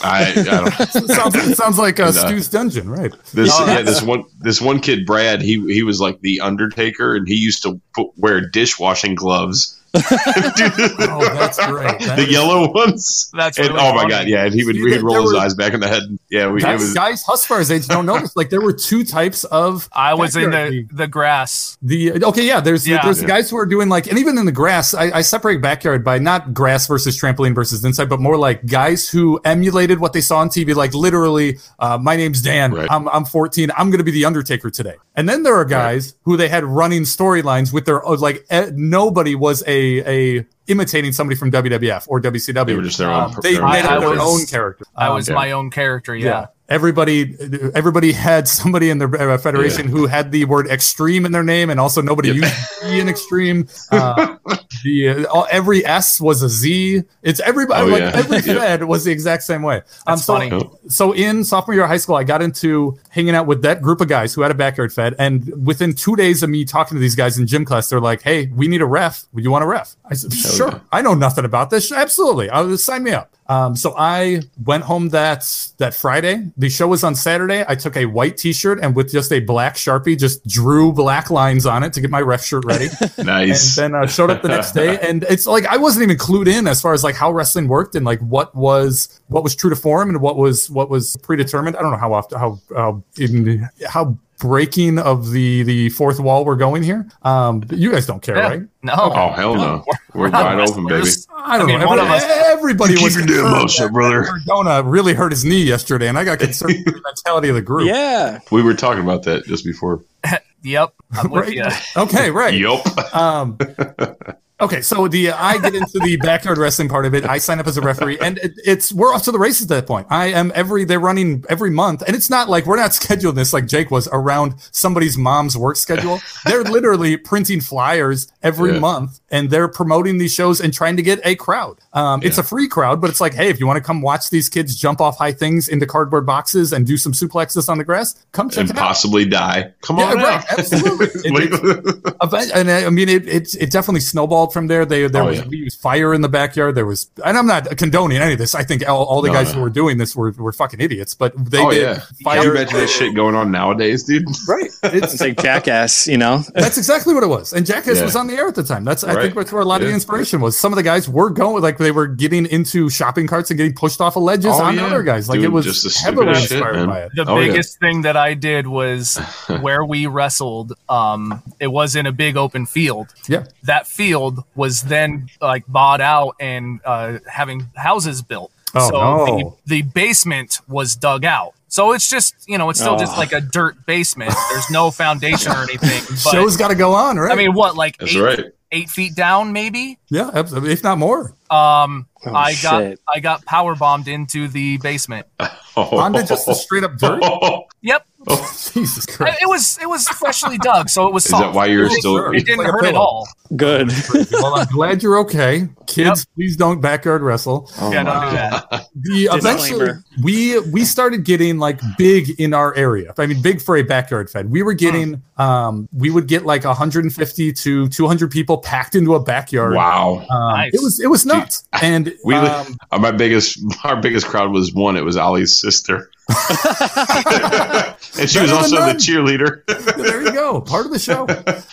I, 0.00 0.32
I 0.36 0.42
don't 0.42 0.80
It 0.80 1.08
sounds, 1.14 1.56
sounds 1.56 1.78
like 1.78 2.00
uh, 2.00 2.06
No. 2.06 2.10
Stu's 2.12 2.48
dungeon, 2.48 2.88
right? 2.88 3.12
This 3.32 3.50
Oh, 3.52 3.66
yeah, 3.66 3.82
this 3.82 4.02
one 4.02 4.24
this 4.40 4.60
one 4.60 4.80
kid 4.80 5.04
Brad 5.04 5.42
he 5.42 5.60
he 5.72 5.82
was 5.82 6.00
like 6.00 6.20
the 6.20 6.40
Undertaker 6.40 7.14
and 7.14 7.28
he 7.28 7.34
used 7.34 7.62
to 7.64 7.80
put, 7.94 8.10
wear 8.16 8.40
dishwashing 8.40 9.14
gloves. 9.14 9.77
Oh, 9.94 11.30
that's 11.34 11.64
great. 11.66 11.98
That 12.08 12.16
the 12.16 12.22
is- 12.24 12.30
yellow 12.30 12.70
ones. 12.72 13.30
That's 13.34 13.58
And, 13.58 13.68
really 13.68 13.80
oh 13.80 13.94
my 13.94 14.02
funny. 14.02 14.10
god, 14.10 14.28
yeah, 14.28 14.44
and 14.44 14.54
he 14.54 14.64
would 14.64 14.76
See, 14.76 14.88
he'd 14.90 15.02
roll 15.02 15.22
his 15.22 15.32
were- 15.32 15.38
eyes 15.40 15.54
back 15.54 15.72
in 15.74 15.80
the 15.80 15.88
head. 15.88 16.02
Yeah, 16.30 16.50
we, 16.50 16.60
Guys, 16.60 16.80
was 16.80 16.94
guys, 16.94 17.24
Husvar's 17.24 17.70
age 17.70 17.86
don't 17.86 18.06
notice. 18.06 18.36
Like 18.36 18.50
there 18.50 18.60
were 18.60 18.72
two 18.72 19.04
types 19.04 19.44
of 19.44 19.88
I 19.92 20.14
was 20.14 20.36
in 20.36 20.50
the, 20.50 20.86
the 20.92 21.06
grass. 21.06 21.76
The 21.82 22.22
okay, 22.24 22.46
yeah. 22.46 22.60
There's 22.60 22.86
Yeah. 22.86 23.02
there's 23.02 23.16
the 23.18 23.22
Yeah. 23.22 23.28
guys 23.28 23.50
who 23.50 23.56
are 23.56 23.66
doing 23.66 23.88
like, 23.88 24.06
and 24.06 24.18
even 24.18 24.36
in 24.38 24.46
the 24.46 24.52
grass, 24.52 24.94
I, 24.94 25.04
I 25.18 25.20
separate 25.22 25.60
backyard 25.62 26.04
by 26.04 26.18
not 26.18 26.52
grass 26.54 26.86
versus 26.86 27.18
trampoline 27.20 27.54
versus 27.54 27.84
inside, 27.84 28.08
but 28.08 28.20
more 28.20 28.36
like 28.36 28.66
guys 28.66 29.08
who 29.08 29.40
emulated 29.44 29.98
what 30.00 30.12
they 30.12 30.20
saw 30.20 30.38
on 30.38 30.48
TV. 30.48 30.74
Like 30.74 30.94
literally, 30.94 31.58
uh, 31.78 31.98
my 31.98 32.16
name's 32.16 32.42
Dan. 32.42 32.72
Right. 32.72 32.88
I'm 32.90 33.08
I'm 33.08 33.24
14. 33.24 33.70
I'm 33.76 33.90
going 33.90 33.98
to 33.98 34.04
be 34.04 34.10
the 34.12 34.24
Undertaker 34.26 34.70
today. 34.70 34.96
And 35.16 35.28
then 35.28 35.42
there 35.42 35.54
are 35.54 35.64
guys 35.64 36.14
who 36.22 36.36
they 36.36 36.48
had 36.48 36.64
running 36.64 37.02
storylines 37.02 37.72
with 37.72 37.86
their 37.86 38.00
like 38.02 38.44
eh, 38.50 38.70
nobody 38.74 39.34
was 39.34 39.62
a 39.66 39.77
a 39.78 40.46
imitating 40.68 41.12
somebody 41.12 41.36
from 41.36 41.50
WWF 41.50 42.04
or 42.08 42.20
WCW. 42.20 42.66
they 42.66 42.74
were 42.74 42.82
just 42.82 42.98
their 42.98 43.10
own. 43.10 43.34
Um, 43.34 43.36
they 43.42 43.54
their 43.54 43.64
own 43.64 43.70
made 43.72 43.84
I 43.84 43.94
up 43.96 44.00
their 44.00 44.10
was- 44.10 44.20
own 44.20 44.46
character. 44.46 44.84
I 44.96 45.08
Um, 45.08 45.14
was 45.14 45.28
yeah. 45.28 45.34
my 45.34 45.52
own 45.52 45.70
character. 45.70 46.14
Yeah. 46.14 46.46
Everybody, 46.70 47.34
everybody 47.74 48.12
had 48.12 48.46
somebody 48.46 48.90
in 48.90 48.98
their 48.98 49.30
uh, 49.30 49.38
federation 49.38 49.88
who 49.88 50.06
had 50.06 50.32
the 50.32 50.44
word 50.44 50.66
extreme 50.66 51.24
in 51.24 51.32
their 51.32 51.42
name, 51.42 51.70
and 51.70 51.80
also 51.80 52.02
nobody 52.02 52.28
Yep. 52.28 52.36
used 52.36 52.54
E 52.92 53.00
in 53.00 53.08
extreme. 53.08 53.66
Uh, 53.90 54.36
the 54.84 55.08
uh, 55.08 55.24
all, 55.32 55.46
every 55.50 55.84
S 55.86 56.20
was 56.20 56.42
a 56.42 56.48
Z. 56.48 57.02
It's 57.22 57.40
everybody. 57.40 57.82
Oh, 57.82 57.86
like 57.86 58.00
yeah. 58.00 58.12
every 58.14 58.36
Yep. 58.44 58.44
fed 58.58 58.84
was 58.84 59.04
the 59.04 59.10
exact 59.12 59.44
same 59.44 59.62
way. 59.62 59.80
That's 60.06 60.24
so, 60.26 60.34
funny. 60.38 60.70
So 60.88 61.12
in 61.12 61.42
sophomore 61.42 61.74
year 61.74 61.84
of 61.84 61.88
high 61.90 61.96
school, 61.96 62.16
I 62.16 62.24
got 62.24 62.42
into 62.42 62.98
hanging 63.08 63.34
out 63.34 63.46
with 63.46 63.62
that 63.62 63.80
group 63.80 64.02
of 64.02 64.08
guys 64.08 64.34
who 64.34 64.42
had 64.42 64.50
a 64.50 64.54
backyard 64.54 64.92
fed, 64.92 65.14
and 65.18 65.50
within 65.66 65.94
two 65.94 66.16
days 66.16 66.42
of 66.42 66.50
me 66.50 66.66
talking 66.66 66.96
to 66.96 67.00
these 67.00 67.14
guys 67.16 67.38
in 67.38 67.46
gym 67.46 67.64
class, 67.64 67.88
they're 67.88 67.98
like, 68.00 68.20
"Hey, 68.20 68.48
we 68.54 68.68
need 68.68 68.82
a 68.82 68.86
ref. 68.86 69.24
Would 69.32 69.42
you 69.42 69.50
want 69.50 69.64
a 69.64 69.66
ref?" 69.66 69.96
I 70.04 70.12
said, 70.14 70.32
"Sure." 70.58 70.70
yeah. 70.70 70.80
I 70.92 71.02
know 71.02 71.14
nothing 71.14 71.44
about 71.44 71.70
this. 71.70 71.90
Absolutely, 71.90 72.50
I'll 72.50 72.76
sign 72.76 73.02
me 73.02 73.12
up. 73.12 73.34
Um, 73.50 73.76
so 73.76 73.94
I 73.96 74.42
went 74.62 74.84
home 74.84 75.08
that 75.10 75.72
that 75.78 75.94
Friday. 75.94 76.50
The 76.58 76.68
show 76.68 76.86
was 76.86 77.02
on 77.02 77.14
Saturday. 77.14 77.64
I 77.66 77.74
took 77.74 77.96
a 77.96 78.04
white 78.04 78.36
T-shirt 78.36 78.78
and 78.82 78.94
with 78.94 79.10
just 79.10 79.32
a 79.32 79.40
black 79.40 79.76
sharpie, 79.76 80.18
just 80.18 80.46
drew 80.46 80.92
black 80.92 81.30
lines 81.30 81.64
on 81.64 81.82
it 81.82 81.94
to 81.94 82.02
get 82.02 82.10
my 82.10 82.20
ref 82.20 82.44
shirt 82.44 82.66
ready. 82.66 82.88
nice. 83.22 83.78
and 83.78 83.94
then 83.94 84.02
uh, 84.02 84.06
showed 84.06 84.30
up 84.30 84.42
the 84.42 84.48
next 84.48 84.72
day, 84.72 84.98
and 85.08 85.24
it's 85.24 85.46
like 85.46 85.64
I 85.66 85.78
wasn't 85.78 86.02
even 86.02 86.18
clued 86.18 86.46
in 86.46 86.66
as 86.66 86.82
far 86.82 86.92
as 86.92 87.02
like 87.02 87.14
how 87.14 87.32
wrestling 87.32 87.68
worked 87.68 87.94
and 87.94 88.04
like 88.04 88.20
what 88.20 88.54
was 88.54 89.20
what 89.28 89.42
was 89.42 89.56
true 89.56 89.70
to 89.70 89.76
form 89.76 90.10
and 90.10 90.20
what 90.20 90.36
was 90.36 90.68
what 90.68 90.90
was 90.90 91.16
predetermined. 91.22 91.76
I 91.76 91.80
don't 91.80 91.92
know 91.92 91.98
how 91.98 92.12
often 92.12 92.38
how 92.38 92.60
how 92.76 93.02
in, 93.16 93.66
how 93.88 94.18
breaking 94.38 94.98
of 94.98 95.30
the 95.30 95.62
the 95.64 95.88
fourth 95.90 96.20
wall 96.20 96.44
we're 96.44 96.56
going 96.56 96.82
here. 96.82 97.08
Um, 97.22 97.60
but 97.60 97.78
you 97.78 97.90
guys 97.92 98.06
don't 98.06 98.22
care, 98.22 98.36
Yeah. 98.36 98.48
right? 98.48 98.62
No. 98.82 98.94
oh 98.96 99.30
hell 99.32 99.54
no, 99.56 99.84
we're 100.14 100.28
not 100.28 100.56
wide 100.56 100.68
open, 100.68 100.84
baby. 100.86 100.94
wrestlers. 101.00 101.26
I 101.36 101.58
don't 101.58 101.68
I 101.68 101.72
mean, 101.72 101.80
know. 101.80 101.86
one 101.86 101.98
Every- 101.98 102.16
of 102.16 102.22
us- 102.22 102.24
everybody 102.28 102.94
You 102.94 103.02
was 103.04 103.16
keep 103.16 103.28
your 103.28 103.42
damn 103.42 103.58
concerned 103.58 103.62
mouth 103.62 103.76
that 103.78 103.92
brother. 103.92 104.24
Cardona 104.24 104.82
really 104.88 105.14
hurt 105.14 105.32
his 105.32 105.44
knee 105.44 105.62
yesterday, 105.62 106.08
and 106.08 106.18
I 106.18 106.24
got 106.24 106.38
concerned 106.38 106.74
with 106.86 106.94
the 106.94 107.02
mentality 107.04 107.48
of 107.48 107.54
the 107.54 107.62
group. 107.62 107.86
Yeah. 107.88 108.38
We 108.50 108.62
were 108.62 108.74
talking 108.74 109.02
about 109.02 109.22
that 109.24 109.44
just 109.46 109.64
before. 109.64 110.02
Yep. 110.64 110.92
I'm 111.12 111.30
with 111.30 111.44
Right. 111.46 111.54
you. 111.54 111.64
Okay, 111.96 112.30
right. 112.32 112.52
yep. 112.52 113.14
Um, 113.14 113.56
okay, 114.60 114.80
so 114.80 115.08
the 115.08 115.30
I 115.30 115.58
get 115.58 115.74
into 115.74 115.98
the 115.98 116.16
backyard 116.16 116.58
wrestling 116.58 116.88
part 116.88 117.06
of 117.06 117.14
it. 117.14 117.24
I 117.24 117.38
sign 117.38 117.58
up 117.60 117.66
as 117.66 117.76
a 117.76 117.80
referee, 117.80 118.18
and 118.20 118.38
it, 118.38 118.52
it's 118.64 118.92
we're 118.92 119.14
off 119.14 119.22
to 119.24 119.32
the 119.32 119.38
races 119.38 119.62
at 119.62 119.68
that 119.68 119.86
point. 119.86 120.06
I 120.10 120.26
am 120.26 120.52
every 120.54 120.84
they're 120.84 121.00
running 121.00 121.44
every 121.48 121.70
month, 121.70 122.02
and 122.06 122.14
it's 122.16 122.30
not 122.30 122.48
like 122.48 122.66
we're 122.66 122.76
not 122.76 122.90
scheduling 123.00 123.34
this 123.34 123.52
like 123.52 123.66
Jake 123.66 123.90
was 123.90 124.08
around 124.12 124.54
somebody's 124.72 125.16
mom's 125.18 125.56
work 125.56 125.76
schedule. 125.76 126.20
they're 126.44 126.62
literally 126.78 127.16
printing 127.16 127.60
flyers 127.60 128.32
every 128.42 128.72
Yeah. 128.74 128.78
month, 128.80 129.20
and 129.30 129.50
they're 129.50 129.68
promoting 129.68 130.18
these 130.18 130.32
shows 130.34 130.60
and 130.60 130.72
trying 130.72 130.96
to 130.96 131.02
get 131.02 131.20
a 131.24 131.34
crowd. 131.36 131.78
Um, 131.92 132.20
It's 132.22 132.38
a 132.38 132.42
free 132.42 132.68
crowd, 132.68 133.00
but 133.00 133.10
it's 133.10 133.20
like, 133.20 133.34
hey, 133.34 133.48
if 133.48 133.58
you 133.60 133.66
want 133.66 133.76
to 133.78 133.82
come 133.82 134.02
watch 134.02 134.30
these 134.30 134.48
kids 134.48 134.76
jump 134.76 135.00
off 135.00 135.18
high 135.18 135.32
things 135.32 135.68
into 135.68 135.86
cardboard 135.86 136.26
boxes 136.26 136.72
and 136.72 136.86
do 136.86 136.96
some 136.96 137.12
suplexes 137.12 137.68
on 137.68 137.78
the 137.78 137.84
grass, 137.84 138.14
come 138.32 138.50
check 138.50 138.60
And 138.62 138.70
it 138.70 138.78
out. 138.78 138.86
possibly 138.88 139.24
die. 139.24 139.72
Come 139.82 139.98
Yeah, 139.98 140.04
on, 140.10 140.16
right, 140.16 140.44
absolutely. 140.58 141.06
It- 141.24 142.50
and 142.54 142.70
I 142.70 142.86
I 142.86 142.90
mean, 142.90 143.08
it, 143.08 143.26
it 143.28 143.54
it 143.56 143.70
definitely 143.70 144.00
snowballed 144.00 144.47
from 144.52 144.66
there. 144.66 144.84
They 144.86 145.06
there 145.08 145.22
Oh, 145.22 145.26
was 145.26 145.38
yeah. 145.38 145.46
we 145.48 145.56
used 145.58 145.80
fire 145.80 146.12
in 146.14 146.20
the 146.20 146.28
backyard. 146.28 146.74
There 146.74 146.86
was, 146.86 147.10
and 147.24 147.36
I'm 147.36 147.46
not 147.46 147.76
condoning 147.76 148.18
any 148.18 148.32
of 148.32 148.38
this. 148.38 148.54
I 148.54 148.62
think 148.64 148.88
all, 148.88 149.04
all 149.04 149.22
the 149.22 149.28
No, 149.28 149.34
guys 149.34 149.48
no. 149.48 149.54
who 149.56 149.60
were 149.62 149.70
doing 149.70 149.98
this 149.98 150.14
were, 150.16 150.32
were 150.32 150.52
fucking 150.52 150.80
idiots. 150.80 151.14
But 151.14 151.32
they 151.36 151.58
oh 151.58 151.70
did 151.70 151.82
yeah. 151.82 151.94
Can 151.94 152.02
you 152.18 152.24
fire. 152.24 152.50
imagine 152.54 152.78
that 152.78 152.88
shit 152.88 153.14
going 153.14 153.34
on 153.34 153.50
nowadays, 153.50 154.04
dude? 154.04 154.24
Right. 154.48 154.70
It's 154.82 155.12
It's, 155.14 155.20
like 155.20 155.40
jackass, 155.42 156.06
you 156.06 156.16
know? 156.18 156.42
that's 156.54 156.78
exactly 156.78 157.14
what 157.14 157.22
it 157.22 157.28
was. 157.28 157.52
And 157.52 157.64
Jackass 157.66 157.98
Yeah. 157.98 158.04
was 158.04 158.16
on 158.16 158.26
the 158.26 158.34
air 158.34 158.46
at 158.48 158.54
the 158.54 158.62
time. 158.62 158.84
That's 158.84 159.04
I 159.04 159.14
think 159.20 159.34
that's 159.34 159.52
where 159.52 159.62
a 159.62 159.64
lot 159.64 159.80
of 159.80 159.86
the 159.88 159.92
inspiration 159.94 160.40
was. 160.40 160.58
Some 160.58 160.72
of 160.72 160.76
the 160.76 160.82
guys 160.82 161.08
were 161.08 161.30
going 161.30 161.62
like 161.62 161.78
they 161.78 161.90
were 161.90 162.06
getting 162.06 162.46
into 162.46 162.88
shopping 162.90 163.26
carts 163.26 163.50
and 163.50 163.56
getting 163.58 163.74
pushed 163.74 164.00
off 164.00 164.16
of 164.16 164.22
ledges 164.22 164.52
Oh, 164.54 164.62
on 164.64 164.76
yeah. 164.76 164.86
other 164.86 165.02
guys. 165.02 165.28
Like 165.28 165.40
it 165.40 165.48
was 165.48 165.64
just 165.66 165.84
the 165.84 166.04
heavily 166.04 166.34
shit, 166.34 166.52
inspired 166.52 166.74
man. 166.76 166.86
by 166.88 167.00
it. 167.02 167.12
The 167.14 167.24
Oh, 167.26 167.38
yeah. 167.40 167.48
biggest 167.48 167.78
thing 167.80 168.02
that 168.02 168.16
I 168.16 168.34
did 168.34 168.66
was 168.66 169.16
where 169.60 169.84
we 169.84 170.06
wrestled. 170.06 170.72
Um, 170.88 171.42
it 171.60 171.68
was 171.68 171.96
in 171.96 172.06
a 172.06 172.12
big 172.12 172.36
open 172.36 172.66
field. 172.66 173.08
Yeah. 173.28 173.44
That 173.64 173.86
field 173.86 174.37
was 174.54 174.82
then 174.82 175.28
like 175.40 175.64
bought 175.66 176.00
out 176.00 176.34
and 176.40 176.80
uh, 176.84 177.18
having 177.30 177.66
houses 177.76 178.22
built. 178.22 178.52
Oh, 178.74 178.90
so 178.90 178.96
no. 178.96 179.56
the, 179.66 179.82
the 179.82 179.82
basement 179.82 180.60
was 180.68 180.94
dug 180.94 181.24
out. 181.24 181.54
So 181.68 181.92
it's 181.92 182.08
just 182.08 182.34
you 182.48 182.56
know 182.58 182.70
it's 182.70 182.80
still 182.80 182.98
just 182.98 183.14
Oh. 183.16 183.18
like 183.18 183.32
a 183.32 183.40
dirt 183.40 183.84
basement. 183.86 184.32
There's 184.50 184.70
no 184.70 184.90
foundation 184.90 185.52
or 185.52 185.62
anything. 185.62 186.02
But 186.24 186.32
Show's 186.32 186.56
got 186.56 186.68
to 186.68 186.74
go 186.74 186.92
on, 186.94 187.16
right? 187.18 187.32
I 187.32 187.34
mean, 187.34 187.52
what 187.54 187.76
like 187.76 187.98
That's 187.98 188.14
eight, 188.14 188.20
right. 188.20 188.44
eight 188.72 188.88
feet 188.90 189.14
down 189.14 189.52
maybe? 189.52 189.98
yeah, 190.08 190.30
if 190.34 190.82
not 190.82 190.98
more. 190.98 191.34
Um, 191.50 192.06
Oh, 192.26 192.34
I 192.34 192.54
got. 192.62 192.94
I 193.14 193.20
got 193.20 193.44
power 193.44 193.76
bombed 193.76 194.08
into 194.08 194.48
the 194.48 194.78
basement. 194.78 195.26
Oh. 195.80 195.96
Onto 195.98 196.24
just 196.24 196.44
the 196.44 196.54
straight 196.54 196.82
up 196.82 196.96
dirt. 196.98 197.22
Yep. 197.82 198.04
Jesus 198.72 199.06
I- 199.08 199.12
Christ. 199.12 199.38
It 199.42 199.48
was 199.48 199.78
it 199.80 199.88
was 199.88 200.08
freshly 200.08 200.58
dug, 200.58 200.88
so 200.88 201.06
it 201.06 201.12
was 201.12 201.24
Is 201.26 201.32
that 201.32 201.54
why 201.54 201.66
you're 201.66 201.84
It 201.84 201.90
was- 201.90 201.98
still- 201.98 202.32
It 202.32 202.44
didn't 202.44 202.58
Like 202.64 202.68
hurt 202.68 202.84
at 202.86 202.94
all. 202.94 203.28
Good. 203.56 203.90
well, 204.32 204.56
I'm 204.56 204.66
glad 204.66 205.02
you're 205.02 205.18
okay. 205.20 205.68
Kids, 205.86 206.26
please 206.34 206.54
don't 206.56 206.82
backyard 206.82 207.22
wrestle. 207.22 207.70
Oh 207.80 207.90
Yeah, 207.90 208.02
don't 208.02 208.24
do 208.30 208.36
that. 208.36 208.86
The 208.94 209.28
eventually 209.32 209.92
we 210.22 210.58
we 210.70 210.84
started 210.84 211.24
getting 211.24 211.58
like 211.58 211.80
big 211.96 212.28
in 212.38 212.52
our 212.52 212.74
area. 212.74 213.14
I 213.16 213.24
mean, 213.26 213.40
big 213.40 213.62
for 213.62 213.76
a 213.76 213.82
backyard 213.82 214.28
fed. 214.28 214.50
We 214.50 214.62
were 214.62 214.74
getting 214.74 215.22
um 215.38 215.88
we 215.92 216.10
would 216.10 216.26
get 216.26 216.44
like 216.44 216.64
150 216.64 217.52
to 217.52 217.88
200 217.88 218.30
people 218.30 218.58
packed 218.58 218.94
into 218.94 219.14
a 219.14 219.20
backyard. 219.20 219.74
Wow. 219.74 220.26
Um, 220.30 220.52
Nice. 220.58 220.74
It 220.74 220.82
was 220.82 221.00
it 221.00 221.06
was 221.06 221.24
nuts. 221.24 221.66
And 221.80 222.14
We 222.24 222.34
um, 222.34 222.76
my 222.98 223.12
biggest 223.12 223.60
our 223.84 223.96
biggest 223.96 224.26
crowd 224.26 224.50
was 224.52 224.74
one. 224.74 224.96
It 224.96 225.04
was 225.04 225.16
Ollie's 225.16 225.58
sister, 225.58 226.10
and 228.18 228.28
she 228.28 228.40
was 228.40 228.52
also 228.52 228.76
the 228.76 228.94
cheerleader. 228.98 229.64
there 229.96 230.22
you 230.22 230.32
go, 230.32 230.60
part 230.60 230.84
of 230.86 230.92
the 230.92 230.98
show. 230.98 231.26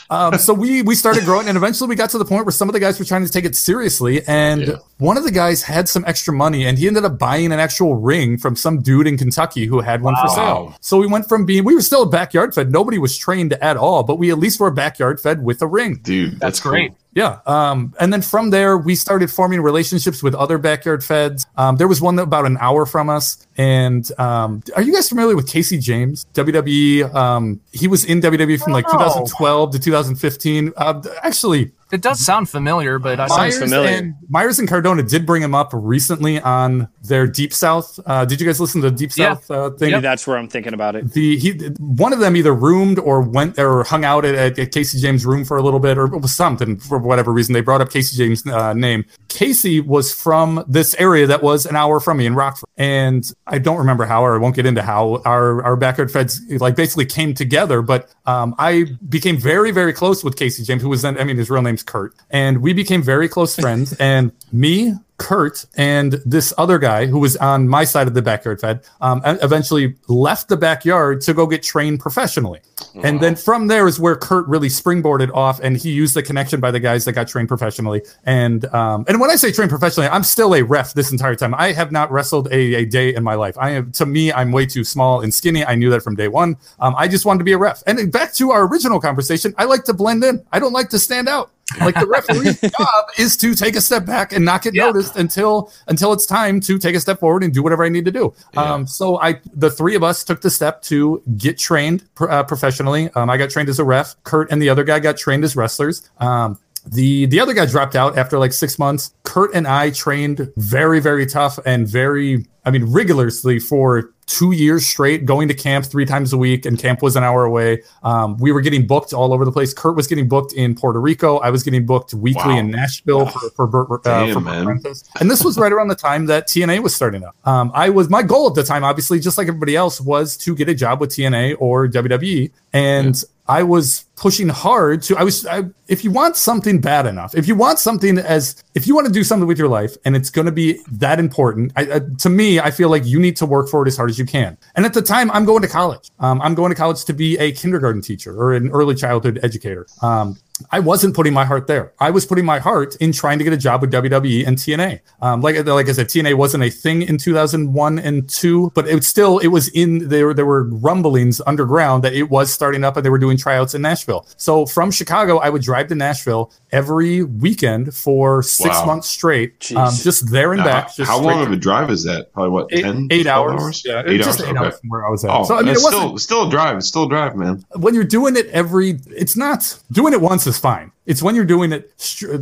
Um, 0.09 0.37
so 0.37 0.53
we 0.53 0.81
we 0.81 0.95
started 0.95 1.25
growing, 1.25 1.47
and 1.47 1.57
eventually 1.57 1.87
we 1.89 1.95
got 1.95 2.09
to 2.11 2.17
the 2.17 2.25
point 2.25 2.45
where 2.45 2.51
some 2.51 2.69
of 2.69 2.73
the 2.73 2.79
guys 2.79 2.97
were 2.99 3.05
trying 3.05 3.25
to 3.25 3.31
take 3.31 3.43
it 3.45 3.55
seriously, 3.55 4.25
and 4.27 4.61
Yeah. 4.61 4.75
one 4.97 5.17
of 5.17 5.23
the 5.23 5.31
guys 5.31 5.63
had 5.63 5.89
some 5.89 6.05
extra 6.07 6.33
money, 6.33 6.65
and 6.65 6.77
he 6.77 6.87
ended 6.87 7.03
up 7.05 7.19
buying 7.19 7.51
an 7.51 7.59
actual 7.59 7.95
ring 7.95 8.37
from 8.37 8.55
some 8.55 8.81
dude 8.81 9.07
in 9.07 9.17
Kentucky 9.17 9.65
who 9.65 9.81
had 9.81 10.01
one 10.01 10.15
for 10.21 10.29
sale. 10.29 10.75
So 10.81 10.97
we 10.99 11.07
went 11.07 11.27
from 11.27 11.45
being 11.45 11.63
we 11.65 11.75
were 11.75 11.81
still 11.81 12.03
a 12.03 12.09
backyard 12.09 12.53
fed, 12.55 12.71
nobody 12.71 12.97
was 12.97 13.17
trained 13.17 13.53
at 13.53 13.77
all, 13.77 14.03
but 14.03 14.17
we 14.17 14.31
at 14.31 14.37
least 14.39 14.59
were 14.59 14.71
backyard 14.71 15.19
fed 15.19 15.43
with 15.43 15.61
a 15.61 15.67
ring. 15.67 15.99
Dude, 16.03 16.31
that's, 16.33 16.39
That's 16.39 16.59
great. 16.61 16.89
cool. 16.91 16.97
Yeah. 17.15 17.39
Um, 17.45 17.95
and 17.97 18.11
then 18.11 18.21
from 18.21 18.49
there, 18.49 18.77
we 18.77 18.93
started 18.93 19.31
forming 19.31 19.61
relationships 19.61 20.21
with 20.21 20.35
other 20.35 20.57
backyard 20.57 21.01
feds. 21.01 21.47
Um, 21.55 21.77
there 21.77 21.87
was 21.87 22.01
one 22.01 22.17
that 22.17 22.23
about 22.23 22.45
an 22.45 22.57
hour 22.59 22.85
from 22.85 23.09
us. 23.09 23.47
And 23.57 24.07
um, 24.19 24.61
are 24.75 24.81
you 24.81 24.93
guys 24.93 25.07
familiar 25.07 25.35
with 25.35 25.47
Casey 25.47 25.77
James? 25.77 26.25
WWE. 26.33 27.15
Um, 27.15 27.61
he 27.71 27.87
was 27.87 28.03
in 28.03 28.19
WWE 28.19 28.61
from 28.61 28.73
like 28.73 28.85
2012 28.87 29.71
to 29.71 29.79
2015. 29.79 30.73
Uh, 30.75 31.01
actually, 31.23 31.71
It 31.91 32.01
does 32.01 32.19
sound 32.19 32.49
familiar, 32.49 32.97
but 32.97 33.19
I 33.19 33.27
Sounds 33.27 33.37
Myers 33.39 33.59
familiar. 33.59 33.89
and 33.97 34.15
Myers 34.27 34.57
and 34.57 34.67
Cardona 34.67 35.03
did 35.03 35.25
bring 35.25 35.43
him 35.43 35.53
up 35.53 35.69
recently 35.71 36.41
on 36.41 36.89
their 37.03 37.27
Deep 37.27 37.53
South. 37.53 37.99
Uh, 38.05 38.25
did 38.25 38.41
you 38.41 38.47
guys 38.47 38.59
listen 38.59 38.81
to 38.81 38.89
the 38.89 38.95
Deep 38.95 39.11
Yeah. 39.15 39.35
South 39.35 39.51
uh, 39.51 39.69
thing? 39.71 39.91
Maybe 39.91 40.01
that's 40.01 40.25
where 40.25 40.37
I'm 40.37 40.47
thinking 40.47 40.73
about 40.73 40.95
it. 40.95 41.13
the 41.13 41.37
he 41.37 41.51
one 41.79 42.11
of 42.11 42.19
them 42.19 42.35
either 42.35 42.53
roomed 42.53 42.97
or 42.97 43.21
went 43.21 43.59
or 43.59 43.83
hung 43.83 44.03
out 44.03 44.25
at, 44.25 44.57
at 44.57 44.71
Casey 44.71 44.99
James' 44.99 45.25
room 45.25 45.45
for 45.45 45.57
a 45.57 45.61
little 45.61 45.79
bit 45.79 45.97
or 45.97 46.09
something 46.27 46.77
for 46.77 46.97
whatever 46.97 47.31
reason 47.31 47.53
they 47.53 47.61
brought 47.61 47.81
up 47.81 47.91
Casey 47.91 48.17
James' 48.17 48.45
uh, 48.47 48.73
name. 48.73 49.05
Casey 49.29 49.79
was 49.79 50.13
from 50.13 50.63
this 50.67 50.95
area 50.95 51.27
that 51.27 51.43
was 51.43 51.65
an 51.65 51.75
hour 51.75 51.99
from 51.99 52.17
me 52.17 52.25
in 52.25 52.33
Rockford, 52.35 52.67
and 52.77 53.31
I 53.45 53.59
don't 53.59 53.77
remember 53.77 54.05
how 54.05 54.23
or 54.25 54.33
I 54.35 54.37
won't 54.39 54.55
get 54.55 54.65
into 54.65 54.81
how 54.81 55.21
our 55.25 55.61
our 55.63 55.75
backyard 55.75 56.11
feds 56.11 56.41
like 56.59 56.75
basically 56.75 57.05
came 57.05 57.33
together, 57.35 57.81
but 57.83 58.09
um, 58.25 58.55
I 58.57 58.85
became 59.07 59.37
very 59.37 59.69
very 59.71 59.93
close 59.93 60.23
with 60.23 60.35
Casey 60.35 60.63
James, 60.63 60.81
who 60.81 60.89
was 60.89 61.03
then 61.03 61.17
I 61.19 61.23
mean 61.23 61.37
his 61.37 61.49
real 61.49 61.61
name's 61.61 61.83
Kurt, 61.85 62.13
and 62.29 62.61
we 62.61 62.73
became 62.73 63.01
very 63.01 63.27
close 63.29 63.55
friends, 63.55 63.93
and 63.99 64.31
me. 64.51 64.93
Kurt 65.17 65.65
and 65.77 66.13
this 66.25 66.53
other 66.57 66.77
guy 66.77 67.05
who 67.05 67.19
was 67.19 67.37
on 67.37 67.67
my 67.69 67.83
side 67.85 68.07
of 68.07 68.13
the 68.13 68.21
backyard 68.21 68.59
fed 68.59 68.81
um, 69.01 69.21
eventually 69.25 69.95
left 70.07 70.49
the 70.49 70.57
backyard 70.57 71.21
to 71.21 71.33
go 71.33 71.47
get 71.47 71.63
trained 71.63 71.99
professionally. 72.01 72.59
And 73.01 73.19
then 73.21 73.35
from 73.35 73.67
there 73.67 73.87
is 73.87 73.99
where 73.99 74.15
Kurt 74.15 74.47
really 74.47 74.67
springboarded 74.69 75.33
off, 75.33 75.59
and 75.61 75.75
he 75.77 75.91
used 75.91 76.15
the 76.15 76.23
connection 76.23 76.59
by 76.59 76.71
the 76.71 76.79
guys 76.79 77.03
that 77.05 77.13
got 77.13 77.27
trained 77.27 77.47
professionally. 77.47 78.01
And 78.25 78.65
um, 78.73 79.05
and 79.07 79.19
when 79.19 79.29
I 79.29 79.35
say 79.35 79.51
trained 79.51 79.69
professionally, 79.69 80.07
I'm 80.09 80.23
still 80.23 80.53
a 80.55 80.61
ref 80.61 80.93
this 80.93 81.11
entire 81.11 81.35
time. 81.35 81.53
I 81.55 81.71
have 81.73 81.91
not 81.91 82.11
wrestled 82.11 82.47
a, 82.51 82.75
a 82.75 82.85
day 82.85 83.13
in 83.13 83.23
my 83.23 83.35
life. 83.35 83.57
I 83.57 83.71
am 83.71 83.91
to 83.93 84.05
me, 84.05 84.31
I'm 84.31 84.51
way 84.51 84.65
too 84.65 84.83
small 84.83 85.21
and 85.21 85.33
skinny. 85.33 85.65
I 85.65 85.75
knew 85.75 85.89
that 85.89 86.03
from 86.03 86.15
day 86.15 86.27
one. 86.29 86.57
Um, 86.79 86.93
I 86.97 87.07
just 87.07 87.25
wanted 87.25 87.39
to 87.39 87.43
be 87.45 87.53
a 87.53 87.57
ref. 87.57 87.83
And 87.87 88.11
back 88.11 88.33
to 88.35 88.51
our 88.51 88.65
original 88.67 88.99
conversation, 88.99 89.53
I 89.57 89.65
like 89.65 89.83
to 89.85 89.93
blend 89.93 90.23
in. 90.23 90.43
I 90.51 90.59
don't 90.59 90.73
like 90.73 90.89
to 90.89 90.99
stand 90.99 91.27
out. 91.27 91.51
Like 91.79 91.95
the 91.95 92.05
referee's 92.05 92.61
job 92.77 93.05
is 93.17 93.35
to 93.37 93.55
take 93.55 93.75
a 93.75 93.81
step 93.81 94.05
back 94.05 94.31
and 94.33 94.45
not 94.45 94.61
get 94.61 94.75
Yeah. 94.75 94.85
noticed 94.85 95.04
until 95.15 95.71
until 95.87 96.13
it's 96.13 96.25
time 96.25 96.59
to 96.61 96.77
take 96.77 96.95
a 96.95 96.99
step 96.99 97.19
forward 97.19 97.43
and 97.43 97.53
do 97.53 97.61
whatever 97.63 97.83
I 97.83 97.89
need 97.89 98.05
to 98.05 98.11
do. 98.11 98.33
Um, 98.55 98.87
so 98.87 99.19
I, 99.19 99.41
the 99.53 99.69
three 99.69 99.95
of 99.95 100.03
us 100.03 100.23
took 100.23 100.41
the 100.41 100.49
step 100.49 100.81
to 100.83 101.21
get 101.37 101.57
trained 101.57 102.03
pr- 102.15 102.29
uh, 102.29 102.43
professionally. 102.43 103.09
Um, 103.15 103.29
I 103.29 103.37
got 103.37 103.49
trained 103.49 103.69
as 103.69 103.79
a 103.79 103.83
ref. 103.83 104.15
Kurt 104.23 104.51
and 104.51 104.61
the 104.61 104.69
other 104.69 104.83
guy 104.83 104.99
got 104.99 105.17
trained 105.17 105.43
as 105.43 105.55
wrestlers. 105.55 106.09
Um, 106.19 106.59
the 106.85 107.25
the 107.25 107.39
other 107.39 107.53
guy 107.53 107.65
dropped 107.65 107.95
out 107.95 108.17
after 108.17 108.37
like 108.37 108.53
six 108.53 108.77
months. 108.77 109.13
Kurt 109.23 109.53
and 109.53 109.67
I 109.67 109.89
trained 109.89 110.51
very 110.57 110.99
very 110.99 111.25
tough 111.25 111.59
and 111.65 111.87
very 111.87 112.45
I 112.63 112.71
mean 112.71 112.91
rigorously 112.91 113.59
for 113.59 114.11
two 114.27 114.51
years 114.53 114.85
straight, 114.87 115.23
going 115.25 115.47
to 115.47 115.53
camp 115.53 115.85
three 115.85 116.05
times 116.05 116.33
a 116.33 116.37
week, 116.37 116.65
and 116.65 116.79
camp 116.79 117.01
was 117.01 117.15
an 117.15 117.23
hour 117.23 117.43
away. 117.45 117.83
Um, 118.03 118.37
we 118.37 118.51
were 118.51 118.61
getting 118.61 118.87
booked 118.87 119.13
all 119.13 119.33
over 119.33 119.45
the 119.45 119.51
place. 119.51 119.73
Kurt 119.73 119.95
was 119.95 120.07
getting 120.07 120.27
booked 120.27 120.53
in 120.53 120.73
Puerto 120.75 120.99
Rico. 120.99 121.37
I 121.37 121.49
was 121.51 121.61
getting 121.63 121.85
booked 121.85 122.13
weekly 122.13 122.53
Wow. 122.53 122.57
in 122.57 122.71
Nashville 122.71 123.27
for 123.27 123.49
for 123.51 123.67
Bert, 123.67 124.05
uh, 124.07 124.25
Damn, 124.25 124.43
for. 124.43 124.63
Prentice. 124.63 125.03
And 125.19 125.29
this 125.29 125.43
was 125.43 125.57
right 125.57 125.71
around 125.71 125.89
the 125.89 125.95
time 125.95 126.25
that 126.25 126.47
TNA 126.47 126.81
was 126.81 126.95
starting 126.95 127.23
up. 127.23 127.35
Um, 127.47 127.71
I 127.75 127.89
was 127.89 128.09
my 128.09 128.23
goal 128.23 128.47
at 128.47 128.55
the 128.55 128.63
time, 128.63 128.83
obviously, 128.83 129.19
just 129.19 129.37
like 129.37 129.47
everybody 129.47 129.75
else, 129.75 130.01
was 130.01 130.35
to 130.37 130.55
get 130.55 130.69
a 130.69 130.73
job 130.75 130.99
with 131.01 131.11
TNA 131.11 131.57
or 131.59 131.87
WWE, 131.87 132.51
and 132.73 133.23
I 133.47 133.61
was 133.61 134.05
pushing 134.15 134.49
hard 134.49 135.01
to. 135.03 135.17
I 135.17 135.23
was. 135.23 135.45
I, 135.45 135.63
if 135.87 136.03
you 136.03 136.11
want 136.11 136.35
something 136.35 136.81
bad 136.81 137.05
enough, 137.05 137.35
if 137.35 137.47
you 137.47 137.55
want 137.55 137.79
something 137.79 138.17
as, 138.17 138.63
if 138.73 138.87
you 138.87 138.95
want 138.95 139.07
to 139.07 139.13
do 139.13 139.23
something 139.23 139.47
with 139.47 139.59
your 139.59 139.67
life, 139.67 139.95
and 140.03 140.15
it's 140.15 140.29
going 140.29 140.45
to 140.45 140.51
be 140.51 140.79
that 140.91 141.19
important, 141.19 141.71
I, 141.75 141.81
I, 141.81 141.99
to 142.19 142.29
me, 142.29 142.59
I 142.59 142.71
feel 142.71 142.89
like 142.89 143.05
you 143.05 143.19
need 143.19 143.37
to 143.37 143.45
work 143.45 143.69
for 143.69 143.83
it 143.83 143.87
as 143.87 143.97
hard 143.97 144.09
as 144.09 144.17
you 144.17 144.25
can. 144.25 144.57
And 144.75 144.85
at 144.85 144.93
the 144.93 145.01
time, 145.01 145.29
I'm 145.31 145.45
going 145.45 145.61
to 145.61 145.67
college. 145.67 146.09
Um, 146.19 146.41
I'm 146.41 146.55
going 146.55 146.71
to 146.71 146.75
college 146.75 147.05
to 147.05 147.13
be 147.13 147.37
a 147.37 147.51
kindergarten 147.51 148.01
teacher 148.01 148.35
or 148.35 148.53
an 148.53 148.71
early 148.71 148.95
childhood 148.95 149.39
educator. 149.43 149.85
Um, 150.01 150.37
I 150.71 150.79
wasn't 150.79 151.15
putting 151.15 151.33
my 151.33 151.43
heart 151.43 151.67
there. 151.67 151.91
I 151.99 152.11
was 152.11 152.25
putting 152.25 152.45
my 152.45 152.59
heart 152.59 152.95
in 152.97 153.11
trying 153.11 153.39
to 153.39 153.43
get 153.43 153.51
a 153.51 153.57
job 153.57 153.81
with 153.81 153.91
WWE 153.91 154.47
and 154.47 154.57
TNA. 154.57 155.01
Um, 155.21 155.41
like 155.41 155.65
like 155.65 155.89
I 155.89 155.91
said, 155.91 156.07
TNA 156.07 156.35
wasn't 156.35 156.63
a 156.63 156.69
thing 156.69 157.01
in 157.01 157.17
2001 157.17 157.99
and 157.99 158.29
two, 158.29 158.71
but 158.73 158.87
it 158.87 159.03
still 159.03 159.39
it 159.39 159.47
was 159.47 159.67
in 159.69 160.07
there. 160.07 160.33
There 160.33 160.45
were 160.45 160.63
rumblings 160.63 161.41
underground 161.45 162.05
that 162.05 162.13
it 162.13 162.29
was 162.29 162.53
starting 162.53 162.85
up, 162.85 162.95
and 162.95 163.05
they 163.05 163.09
were 163.09 163.19
doing 163.19 163.37
tryouts 163.37 163.75
in 163.75 163.81
Nashville. 163.81 164.04
So 164.37 164.65
from 164.65 164.91
Chicago, 164.91 165.37
I 165.37 165.49
would 165.49 165.61
drive 165.61 165.87
to 165.87 165.95
Nashville 165.95 166.51
every 166.75 167.23
weekend 167.23 167.93
for 167.93 168.43
six 168.43 168.75
Wow. 168.79 168.85
months 168.85 169.07
straight, 169.07 169.71
um, 169.75 169.93
just 169.95 170.29
there 170.31 170.51
and 170.53 170.59
Now, 170.59 170.65
back. 170.65 170.95
Just 170.95 171.09
how 171.09 171.19
long 171.19 171.41
of 171.45 171.51
a 171.51 171.55
drive 171.55 171.89
is 171.89 172.03
that? 172.03 172.33
Probably 172.33 172.51
what, 172.51 172.67
Eight, 172.71 172.83
10, 172.83 173.07
eight 173.11 173.23
12 173.23 173.51
hours. 173.51 173.83
Yeah, 173.85 174.03
Eight 174.05 174.17
just 174.21 174.41
hours. 174.41 174.49
eight 174.49 174.55
okay. 174.55 174.65
hours 174.65 174.79
from 174.79 174.89
where 174.89 175.05
I 175.05 175.09
was 175.09 175.23
at. 175.23 175.31
Oh, 175.31 175.43
so 175.43 175.55
I 175.55 175.59
mean, 175.59 175.69
it 175.69 175.71
it's 175.73 175.83
wasn't 175.83 176.01
still 176.03 176.17
still 176.17 176.47
a 176.47 176.49
drive. 176.51 176.77
It's 176.77 176.87
still 176.87 177.03
a 177.05 177.09
drive, 177.09 177.35
man. 177.35 177.63
when 177.75 177.95
you're 177.95 178.03
doing 178.03 178.35
it 178.35 178.47
every 178.47 178.99
it's 179.09 179.35
not 179.37 179.79
doing 179.91 180.13
it 180.13 180.21
once 180.21 180.45
is 180.47 180.57
fine 180.59 180.91
it's 181.05 181.21
when 181.21 181.35
you're 181.35 181.45
doing 181.45 181.71
it 181.71 181.91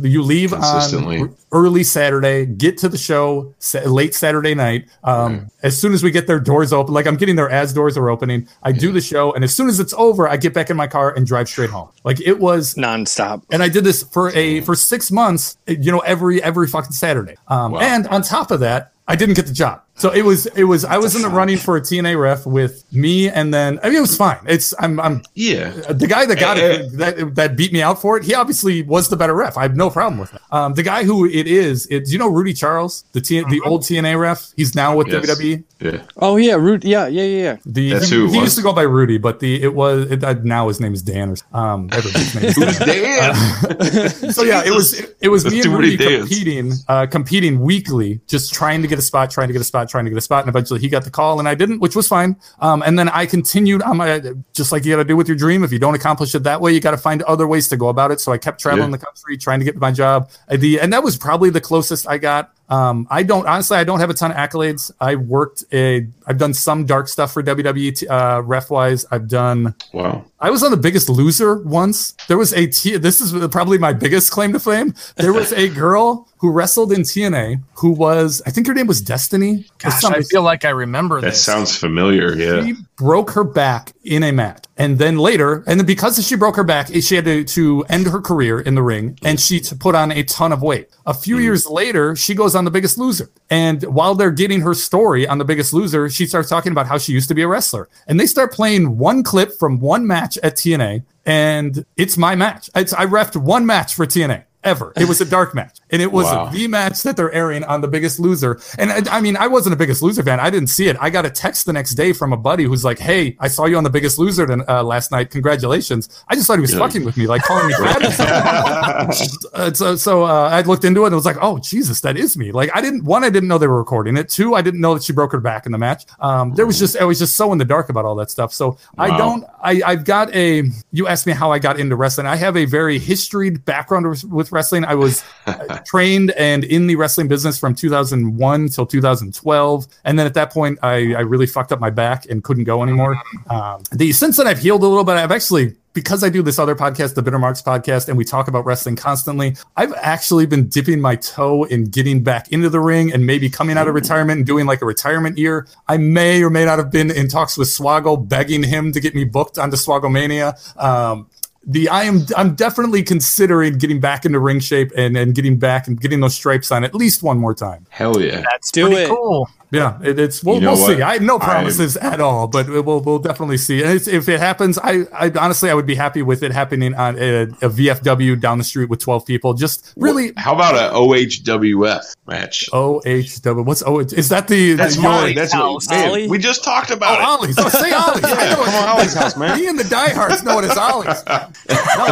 you 0.02 0.22
leave 0.22 0.50
Consistently. 0.50 1.18
on 1.20 1.36
early 1.52 1.84
saturday 1.84 2.46
get 2.46 2.78
to 2.78 2.88
the 2.88 2.96
show 2.96 3.52
sa- 3.58 3.80
late 3.80 4.14
saturday 4.14 4.54
night 4.54 4.86
um, 5.04 5.48
as 5.62 5.78
soon 5.78 5.92
as 5.92 6.02
we 6.02 6.10
get 6.10 6.26
their 6.26 6.40
doors 6.40 6.72
open 6.72 6.94
like 6.94 7.06
i'm 7.06 7.16
getting 7.16 7.36
there 7.36 7.50
as 7.50 7.72
doors 7.74 7.96
are 7.98 8.08
opening 8.08 8.48
i 8.62 8.72
do 8.72 8.90
the 8.90 9.00
show 9.02 9.32
and 9.34 9.44
as 9.44 9.54
soon 9.54 9.68
as 9.68 9.78
it's 9.80 9.92
over 9.94 10.26
i 10.28 10.36
get 10.36 10.54
back 10.54 10.70
in 10.70 10.76
my 10.78 10.86
car 10.86 11.12
and 11.14 11.26
drive 11.26 11.46
straight 11.48 11.68
home 11.70 11.88
like 12.04 12.20
it 12.22 12.38
was 12.38 12.74
Nonstop. 12.74 13.42
and 13.52 13.62
I 13.62 13.68
did 13.68 13.84
this 13.84 14.02
for 14.02 14.23
a 14.30 14.60
for 14.62 14.74
six 14.74 15.10
months, 15.10 15.56
you 15.66 15.92
know, 15.92 16.00
every 16.00 16.42
every 16.42 16.66
fucking 16.66 16.92
Saturday. 16.92 17.36
Um, 17.48 17.72
Wow. 17.72 17.80
And 17.80 18.06
on 18.08 18.22
top 18.22 18.50
of 18.50 18.60
that, 18.60 18.92
I 19.08 19.16
didn't 19.16 19.34
get 19.34 19.46
the 19.46 19.52
job. 19.52 19.82
So 19.96 20.10
it 20.10 20.22
was 20.22 20.46
it 20.46 20.64
was 20.64 20.84
I 20.84 20.98
was 20.98 21.14
in 21.14 21.22
the 21.22 21.28
running 21.28 21.56
for 21.56 21.76
a 21.76 21.80
TNA 21.80 22.20
ref 22.20 22.46
with 22.46 22.84
me, 22.92 23.28
and 23.28 23.54
then 23.54 23.78
I 23.82 23.88
mean 23.88 23.98
it 23.98 24.00
was 24.00 24.16
fine. 24.16 24.38
It's 24.46 24.74
I'm 24.80 24.98
I'm 24.98 25.22
Yeah. 25.34 25.70
the 25.70 26.08
guy 26.08 26.26
that 26.26 26.38
got 26.40 26.58
Eh, 26.58 26.62
it 26.80 26.98
that 26.98 27.34
that 27.36 27.56
beat 27.56 27.72
me 27.72 27.80
out 27.80 28.00
for 28.02 28.16
it. 28.16 28.24
He 28.24 28.34
obviously 28.34 28.82
was 28.82 29.08
the 29.08 29.16
better 29.16 29.34
ref. 29.34 29.56
I 29.56 29.62
have 29.62 29.76
no 29.76 29.90
problem 29.90 30.18
with 30.18 30.34
it. 30.34 30.40
Um, 30.50 30.74
the 30.74 30.82
guy 30.82 31.04
who 31.04 31.26
it 31.26 31.46
is, 31.46 31.86
it's 31.92 32.12
you 32.12 32.18
know 32.18 32.28
Rudy 32.28 32.52
Charles, 32.54 33.04
the 33.12 33.20
T, 33.20 33.40
the 33.48 33.60
old 33.64 33.82
TNA 33.82 34.18
ref. 34.18 34.52
He's 34.56 34.74
now 34.74 34.96
with 34.96 35.06
Yes. 35.08 35.26
WWE. 35.26 35.62
Yeah. 35.80 36.02
Oh 36.16 36.36
yeah, 36.38 36.54
Rudy. 36.54 36.88
Yeah, 36.88 37.06
yeah, 37.06 37.22
yeah, 37.22 37.42
yeah. 37.42 37.56
The 37.66 37.90
That's 37.92 38.08
he, 38.08 38.16
who 38.16 38.28
he 38.32 38.38
used 38.40 38.56
to 38.56 38.62
go 38.62 38.72
by 38.72 38.82
Rudy, 38.82 39.18
but 39.18 39.38
the 39.40 39.62
it 39.62 39.74
was 39.74 40.10
it, 40.10 40.24
uh, 40.24 40.34
now 40.42 40.66
his 40.68 40.80
name 40.80 40.94
is 40.94 41.02
Dan 41.02 41.30
or 41.52 41.56
um 41.56 41.88
everybody's 41.92 42.34
name 42.34 42.44
is 42.68 42.78
Dan. 42.78 42.88
Damn. 42.88 44.32
so 44.32 44.42
yeah, 44.42 44.64
it 44.64 44.70
was 44.72 44.98
it, 44.98 45.16
it 45.20 45.28
was 45.28 45.44
That's 45.44 45.54
me 45.54 45.60
and 45.62 45.72
Rudy 45.74 45.96
days. 45.96 46.20
competing, 46.20 46.72
uh, 46.88 47.06
competing 47.06 47.60
weekly, 47.60 48.20
just 48.26 48.52
trying 48.52 48.82
to 48.82 48.88
get 48.88 48.98
a 48.98 49.02
spot, 49.02 49.30
trying 49.30 49.48
to 49.48 49.52
get 49.52 49.60
a 49.60 49.64
spot, 49.64 49.83
trying 49.88 50.04
to 50.04 50.10
get 50.10 50.16
a 50.18 50.20
spot, 50.20 50.44
and 50.44 50.48
eventually 50.48 50.80
he 50.80 50.88
got 50.88 51.04
the 51.04 51.10
call, 51.10 51.38
and 51.38 51.48
I 51.48 51.54
didn't, 51.54 51.80
which 51.80 51.94
was 51.96 52.08
fine. 52.08 52.36
Um, 52.60 52.82
and 52.82 52.98
then 52.98 53.08
I 53.08 53.26
continued 53.26 53.82
on 53.82 53.96
my 53.98 54.20
just 54.52 54.72
like 54.72 54.84
you 54.84 54.92
got 54.92 54.98
to 54.98 55.04
do 55.04 55.16
with 55.16 55.28
your 55.28 55.36
dream. 55.36 55.64
If 55.64 55.72
you 55.72 55.78
don't 55.78 55.94
accomplish 55.94 56.34
it 56.34 56.42
that 56.44 56.60
way, 56.60 56.72
you 56.72 56.80
got 56.80 56.92
to 56.92 56.98
find 56.98 57.22
other 57.22 57.46
ways 57.46 57.68
to 57.68 57.76
go 57.76 57.88
about 57.88 58.10
it. 58.10 58.20
So 58.20 58.32
I 58.32 58.38
kept 58.38 58.60
traveling 58.60 58.90
Yeah. 58.90 58.96
the 58.98 59.04
country, 59.06 59.36
trying 59.36 59.58
to 59.60 59.64
get 59.64 59.76
my 59.76 59.92
job. 59.92 60.30
Uh, 60.48 60.56
The 60.56 60.80
and 60.80 60.92
that 60.92 61.02
was 61.02 61.16
probably 61.16 61.50
the 61.50 61.60
closest 61.60 62.08
I 62.08 62.18
got 62.18 62.52
Um, 62.68 63.06
I 63.10 63.22
don't 63.22 63.46
honestly. 63.46 63.76
I 63.76 63.84
don't 63.84 64.00
have 64.00 64.10
a 64.10 64.14
ton 64.14 64.30
of 64.30 64.36
accolades. 64.36 64.90
I 65.00 65.16
worked 65.16 65.64
a. 65.72 66.06
I've 66.26 66.38
done 66.38 66.54
some 66.54 66.86
dark 66.86 67.08
stuff 67.08 67.32
for 67.32 67.42
WWE 67.42 67.96
t- 67.98 68.08
uh, 68.08 68.40
ref 68.40 68.70
wise. 68.70 69.04
I've 69.10 69.28
done. 69.28 69.74
Wow. 69.92 70.24
I 70.40 70.50
was 70.50 70.62
on 70.62 70.70
the 70.70 70.76
Biggest 70.76 71.08
Loser 71.08 71.56
once. 71.62 72.12
There 72.28 72.38
was 72.38 72.52
a. 72.54 72.66
T- 72.66 72.96
this 72.96 73.20
is 73.20 73.32
probably 73.48 73.76
my 73.78 73.92
biggest 73.92 74.30
claim 74.30 74.52
to 74.54 74.60
fame. 74.60 74.94
There 75.16 75.32
was 75.32 75.52
a 75.52 75.68
girl 75.74 76.28
who 76.38 76.50
wrestled 76.50 76.92
in 76.92 77.02
TNA 77.02 77.62
who 77.74 77.90
was. 77.90 78.40
I 78.46 78.50
think 78.50 78.66
her 78.66 78.74
name 78.74 78.86
was 78.86 79.00
Destiny. 79.02 79.66
Gosh, 79.78 80.02
I 80.04 80.22
feel 80.22 80.42
like 80.42 80.64
I 80.64 80.70
remember 80.70 81.20
That 81.20 81.28
this. 81.30 81.42
sounds 81.44 81.76
familiar. 81.76 82.34
Yeah. 82.34 82.64
She 82.64 82.74
broke 82.96 83.30
her 83.32 83.44
back 83.44 83.92
in 84.04 84.22
a 84.22 84.32
match. 84.32 84.64
And 84.76 84.98
then 84.98 85.18
later, 85.18 85.62
and 85.68 85.78
then 85.78 85.86
because 85.86 86.24
she 86.26 86.34
broke 86.34 86.56
her 86.56 86.64
back, 86.64 86.88
she 87.00 87.14
had 87.14 87.24
to, 87.26 87.44
to 87.44 87.84
end 87.88 88.06
her 88.08 88.20
career 88.20 88.58
in 88.58 88.74
the 88.74 88.82
ring 88.82 89.16
and 89.22 89.38
she 89.38 89.60
to 89.60 89.76
put 89.76 89.94
on 89.94 90.10
a 90.10 90.24
ton 90.24 90.52
of 90.52 90.62
weight. 90.62 90.88
A 91.06 91.14
few 91.14 91.38
years 91.38 91.64
later, 91.66 92.16
she 92.16 92.34
goes 92.34 92.53
on 92.54 92.64
The 92.64 92.70
Biggest 92.70 92.98
Loser. 92.98 93.30
And 93.50 93.82
while 93.84 94.14
they're 94.14 94.30
getting 94.30 94.60
her 94.60 94.74
story 94.74 95.26
on 95.26 95.38
The 95.38 95.44
Biggest 95.44 95.72
Loser, 95.72 96.08
she 96.08 96.26
starts 96.26 96.48
talking 96.48 96.72
about 96.72 96.86
how 96.86 96.98
she 96.98 97.12
used 97.12 97.28
to 97.28 97.34
be 97.34 97.42
a 97.42 97.48
wrestler. 97.48 97.88
And 98.06 98.18
they 98.18 98.26
start 98.26 98.52
playing 98.52 98.98
one 98.98 99.22
clip 99.22 99.58
from 99.58 99.80
one 99.80 100.06
match 100.06 100.38
at 100.38 100.56
TNA. 100.56 101.04
And 101.26 101.84
it's 101.96 102.16
my 102.16 102.34
match. 102.34 102.70
It's, 102.74 102.92
I 102.92 103.06
refed 103.06 103.36
one 103.36 103.66
match 103.66 103.94
for 103.94 104.06
TNA 104.06 104.44
ever. 104.64 104.92
It 104.96 105.08
was 105.08 105.20
a 105.20 105.24
dark 105.24 105.54
match, 105.54 105.78
and 105.90 106.00
it 106.02 106.10
was 106.10 106.24
Wow. 106.26 106.46
the 106.50 106.66
match 106.68 107.02
that 107.02 107.16
they're 107.16 107.32
airing 107.32 107.64
on 107.64 107.80
The 107.80 107.88
Biggest 107.88 108.18
Loser. 108.18 108.58
And 108.78 108.90
I, 108.90 109.18
I 109.18 109.20
mean, 109.20 109.36
I 109.36 109.46
wasn't 109.46 109.74
a 109.74 109.76
Biggest 109.76 110.02
Loser 110.02 110.22
fan. 110.22 110.40
I 110.40 110.50
didn't 110.50 110.68
see 110.68 110.88
it. 110.88 110.96
I 111.00 111.10
got 111.10 111.24
a 111.26 111.30
text 111.30 111.66
the 111.66 111.72
next 111.72 111.94
day 111.94 112.12
from 112.12 112.32
a 112.32 112.36
buddy 112.36 112.64
who's 112.64 112.84
like, 112.84 112.98
"Hey, 112.98 113.36
I 113.40 113.48
saw 113.48 113.66
you 113.66 113.76
on 113.76 113.84
The 113.84 113.90
Biggest 113.90 114.18
Loser 114.18 114.46
uh, 114.68 114.82
last 114.82 115.10
night. 115.12 115.30
Congratulations!" 115.30 116.08
I 116.28 116.34
just 116.34 116.46
thought 116.46 116.56
he 116.56 116.62
was 116.62 116.72
Yeah. 116.72 116.78
fucking 116.80 117.04
with 117.04 117.16
me, 117.16 117.26
like 117.26 117.42
calling 117.42 117.66
me 117.68 117.74
fat. 117.78 119.10
Uh, 119.52 119.72
so, 119.72 119.96
so 119.96 120.24
uh, 120.24 120.48
I 120.50 120.62
looked 120.62 120.84
into 120.84 121.04
it 121.04 121.06
and 121.08 121.14
was 121.14 121.26
like, 121.26 121.36
"Oh, 121.40 121.58
Jesus, 121.58 122.00
that 122.02 122.16
is 122.16 122.36
me." 122.36 122.52
Like, 122.52 122.70
I 122.74 122.80
didn't 122.80 123.04
one, 123.04 123.24
I 123.24 123.30
didn't 123.30 123.48
know 123.48 123.58
they 123.58 123.66
were 123.66 123.78
recording 123.78 124.16
it. 124.16 124.28
Two, 124.28 124.54
I 124.54 124.62
didn't 124.62 124.80
know 124.80 124.94
that 124.94 125.02
she 125.02 125.12
broke 125.12 125.32
her 125.32 125.40
back 125.40 125.66
in 125.66 125.72
the 125.72 125.78
match. 125.78 126.04
Um, 126.20 126.54
there 126.54 126.66
was 126.66 126.78
just, 126.78 126.96
I 126.96 127.04
was 127.04 127.18
just 127.18 127.36
so 127.36 127.52
in 127.52 127.58
the 127.58 127.64
dark 127.64 127.88
about 127.88 128.04
all 128.04 128.14
that 128.16 128.30
stuff. 128.30 128.52
So 128.52 128.78
I 128.98 129.16
don't. 129.16 129.44
I, 129.62 129.82
I've 129.84 130.04
got 130.04 130.34
a. 130.34 130.64
You 130.92 131.06
asked 131.06 131.26
me 131.26 131.32
how 131.32 131.52
I 131.52 131.58
got 131.58 131.78
into 131.78 131.96
wrestling. 131.96 132.26
I 132.26 132.36
have 132.36 132.56
a 132.56 132.64
very 132.64 132.98
historied 132.98 133.64
background 133.64 134.08
with, 134.08 134.24
with 134.24 134.52
wrestling. 134.54 134.84
I 134.84 134.94
was 134.94 135.24
uh, 135.46 135.78
trained 135.86 136.30
and 136.32 136.64
in 136.64 136.86
the 136.86 136.96
wrestling 136.96 137.28
business 137.28 137.58
from 137.58 137.74
2001 137.74 138.68
till 138.68 138.86
2012, 138.86 139.86
and 140.04 140.18
then 140.18 140.26
at 140.26 140.34
that 140.34 140.52
point, 140.52 140.78
I, 140.82 141.14
I 141.14 141.20
really 141.20 141.46
fucked 141.46 141.72
up 141.72 141.80
my 141.80 141.90
back 141.90 142.26
and 142.26 142.42
couldn't 142.42 142.64
go 142.64 142.82
anymore. 142.82 143.20
Um, 143.50 143.82
the 143.92 144.12
since 144.12 144.36
then, 144.36 144.46
I've 144.46 144.58
healed 144.58 144.82
a 144.82 144.86
little 144.86 145.04
bit. 145.04 145.16
I've 145.16 145.32
actually. 145.32 145.76
Because 145.92 146.24
I 146.24 146.28
do 146.28 146.42
this 146.42 146.58
other 146.58 146.74
podcast, 146.74 147.14
the 147.14 147.22
Bitter 147.22 147.38
Marks 147.38 147.62
podcast, 147.62 148.08
and 148.08 148.18
we 148.18 148.24
talk 148.24 148.48
about 148.48 148.66
wrestling 148.66 148.96
constantly, 148.96 149.56
I've 149.76 149.94
actually 149.94 150.44
been 150.44 150.66
dipping 150.66 151.00
my 151.00 151.14
toe 151.14 151.62
in 151.62 151.84
getting 151.84 152.24
back 152.24 152.50
into 152.50 152.68
the 152.68 152.80
ring 152.80 153.12
and 153.12 153.24
maybe 153.24 153.48
coming 153.48 153.78
out 153.78 153.86
of 153.86 153.94
retirement 153.94 154.38
and 154.38 154.44
doing 154.44 154.66
like 154.66 154.82
a 154.82 154.86
retirement 154.86 155.38
year. 155.38 155.68
I 155.86 155.98
may 155.98 156.42
or 156.42 156.50
may 156.50 156.64
not 156.64 156.78
have 156.78 156.90
been 156.90 157.12
in 157.12 157.28
talks 157.28 157.56
with 157.56 157.68
Swoggle, 157.68 158.28
begging 158.28 158.64
him 158.64 158.90
to 158.90 158.98
get 158.98 159.14
me 159.14 159.22
booked 159.22 159.56
onto 159.56 159.76
Swogglemania. 159.76 160.58
Um, 160.82 161.28
the 161.66 161.88
I 161.88 162.04
am 162.04 162.20
I'm 162.36 162.54
definitely 162.54 163.02
considering 163.02 163.78
getting 163.78 164.00
back 164.00 164.24
into 164.24 164.38
ring 164.38 164.60
shape 164.60 164.92
and 164.96 165.16
and 165.16 165.34
getting 165.34 165.58
back 165.58 165.86
and 165.88 166.00
getting 166.00 166.20
those 166.20 166.34
stripes 166.34 166.70
on 166.70 166.84
at 166.84 166.94
least 166.94 167.22
one 167.22 167.38
more 167.38 167.54
time. 167.54 167.86
Hell 167.90 168.20
yeah. 168.20 168.42
That's 168.50 168.70
Do 168.70 168.86
pretty 168.86 169.02
it. 169.02 169.08
cool. 169.08 169.48
Yeah, 169.74 169.98
it, 170.02 170.18
it's 170.18 170.42
we'll, 170.44 170.56
You 170.56 170.60
know 170.62 170.72
we'll 170.74 170.86
see. 170.96 171.02
I 171.02 171.14
have 171.14 171.22
no 171.22 171.36
I- 171.36 171.44
promises 171.44 171.96
at 171.96 172.20
all, 172.20 172.46
but 172.46 172.68
we'll 172.68 173.00
we'll 173.00 173.18
definitely 173.18 173.58
see. 173.58 173.82
And 173.82 173.92
it's, 173.92 174.08
if 174.08 174.28
it 174.28 174.40
happens, 174.40 174.78
I, 174.78 175.04
I 175.12 175.30
honestly 175.38 175.70
I 175.70 175.74
would 175.74 175.86
be 175.86 175.94
happy 175.94 176.22
with 176.22 176.42
it 176.42 176.52
happening 176.52 176.94
on 176.94 177.16
a, 177.18 177.42
a 177.42 177.68
VFW 177.68 178.40
down 178.40 178.58
the 178.58 178.64
street 178.64 178.88
with 178.88 179.00
twelve 179.00 179.26
people. 179.26 179.54
Just 179.54 179.92
really 179.96 180.32
How 180.36 180.54
about 180.54 180.74
a 180.74 180.94
OHWF 180.94 182.16
match? 182.26 182.68
OHW. 182.72 183.64
What's 183.64 183.82
O? 183.86 183.98
Is 184.00 184.28
that 184.30 184.48
the 184.48 184.74
That's 184.74 184.96
the, 184.96 185.02
mine. 185.02 185.34
That's 185.34 185.52
house. 185.52 185.86
what, 185.86 185.96
man, 185.96 186.08
Ollie? 186.10 186.28
we 186.28 186.38
just 186.38 186.64
talked 186.64 186.90
Oh, 186.90 186.94
about 186.94 187.18
it. 187.20 187.24
Ollie's. 187.24 187.56
Oh, 187.58 187.68
say 187.68 187.92
Ollie's. 187.92 188.24
I 188.24 188.50
know 188.50 188.64
come 188.64 188.74
on, 188.74 188.88
Ollie's 188.96 189.14
house, 189.14 189.36
man. 189.36 189.58
Me 189.60 189.66
and 189.68 189.78
the 189.78 189.84
diehards 189.84 190.42
know 190.42 190.58
it 190.58 190.64
as 190.66 190.76
Ollie's. 190.76 191.22
No, 191.96 192.06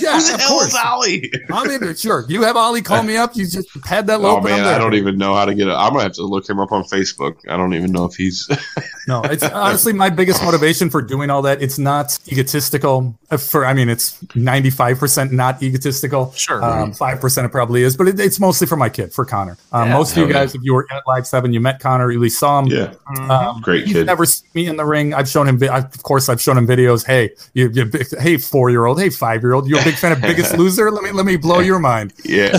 yeah, 0.00 0.18
Who 0.18 0.22
the 0.28 0.34
of 0.34 0.40
hell 0.40 0.48
course. 0.50 0.68
is 0.68 0.74
Ollie? 0.82 1.32
I'm 1.50 1.70
into 1.70 1.90
it. 1.90 1.98
Sure. 1.98 2.24
You 2.28 2.42
have 2.42 2.56
Ollie 2.56 2.82
call 2.82 3.02
me 3.02 3.16
up. 3.16 3.36
You 3.36 3.46
just 3.46 3.68
pad 3.82 4.06
that 4.06 4.20
low. 4.20 4.38
Oh 4.38 4.40
man, 4.40 4.64
I 4.64 4.78
don't 4.78 4.94
even 4.94 5.18
know 5.18 5.34
how 5.34 5.44
to 5.44 5.54
get 5.54 5.68
it. 5.68 5.72
I'm 5.72 5.90
gonna 5.92 6.02
have 6.04 6.12
to 6.14 6.22
look 6.24 6.48
him 6.48 6.58
up 6.60 6.72
on 6.72 6.81
Facebook. 6.84 7.36
I 7.48 7.56
don't 7.56 7.74
even 7.74 7.92
know 7.92 8.04
if 8.04 8.14
he's. 8.14 8.48
No, 9.08 9.20
it's 9.24 9.42
honestly 9.42 9.92
my 9.92 10.10
biggest 10.10 10.44
motivation 10.44 10.88
for 10.88 11.02
doing 11.02 11.28
all 11.28 11.42
that. 11.42 11.60
It's 11.60 11.76
not 11.76 12.16
egotistical. 12.30 13.18
Uh, 13.32 13.36
For 13.36 13.66
I 13.66 13.74
mean, 13.74 13.88
it's 13.88 14.16
95 14.36 14.96
percent 15.00 15.32
not 15.32 15.60
egotistical. 15.60 16.30
Sure. 16.34 16.62
um, 16.62 16.92
five 16.92 17.20
percent 17.20 17.44
it 17.46 17.48
probably 17.48 17.82
is, 17.82 17.96
but 17.96 18.06
it, 18.06 18.20
it's 18.20 18.38
mostly 18.38 18.68
for 18.68 18.76
my 18.76 18.88
kid, 18.88 19.12
for 19.12 19.24
Connor. 19.24 19.56
Um, 19.72 19.88
Yeah. 19.88 19.94
most 19.94 20.12
of 20.12 20.18
you 20.18 20.22
Hell 20.26 20.28
yeah. 20.28 20.34
guys, 20.44 20.54
if 20.54 20.62
you 20.62 20.72
were 20.74 20.86
at 20.92 21.02
Live 21.08 21.26
Seven, 21.26 21.52
you 21.52 21.58
met 21.60 21.80
Connor, 21.80 22.12
you 22.12 22.18
at 22.18 22.22
least 22.22 22.38
saw 22.38 22.60
him. 22.60 22.66
yeah, 22.68 22.94
Um, 23.28 23.60
great 23.60 23.86
he's 23.86 23.94
kid. 23.94 24.06
never 24.06 24.24
seen 24.24 24.48
me 24.54 24.66
in 24.68 24.76
the 24.76 24.84
ring. 24.84 25.14
I've 25.14 25.28
shown 25.28 25.48
him. 25.48 25.58
vi- 25.58 25.66
I, 25.66 25.78
of 25.78 26.02
course, 26.04 26.28
I've 26.28 26.40
shown 26.40 26.56
him 26.56 26.68
videos. 26.68 27.04
Hey, 27.04 27.30
you, 27.54 27.70
you 27.70 27.84
big, 27.86 28.06
hey, 28.20 28.36
four 28.36 28.70
year 28.70 28.84
old. 28.86 29.00
Hey, 29.00 29.10
five 29.10 29.42
year 29.42 29.54
old. 29.54 29.66
You're 29.68 29.80
a 29.80 29.84
big 29.84 29.96
fan 29.96 30.12
of 30.12 30.20
Biggest 30.20 30.56
Loser? 30.56 30.92
Let 30.92 31.02
me 31.02 31.10
let 31.10 31.26
me 31.26 31.34
blow 31.36 31.58
your 31.58 31.80
mind. 31.80 32.12
yeah, 32.24 32.50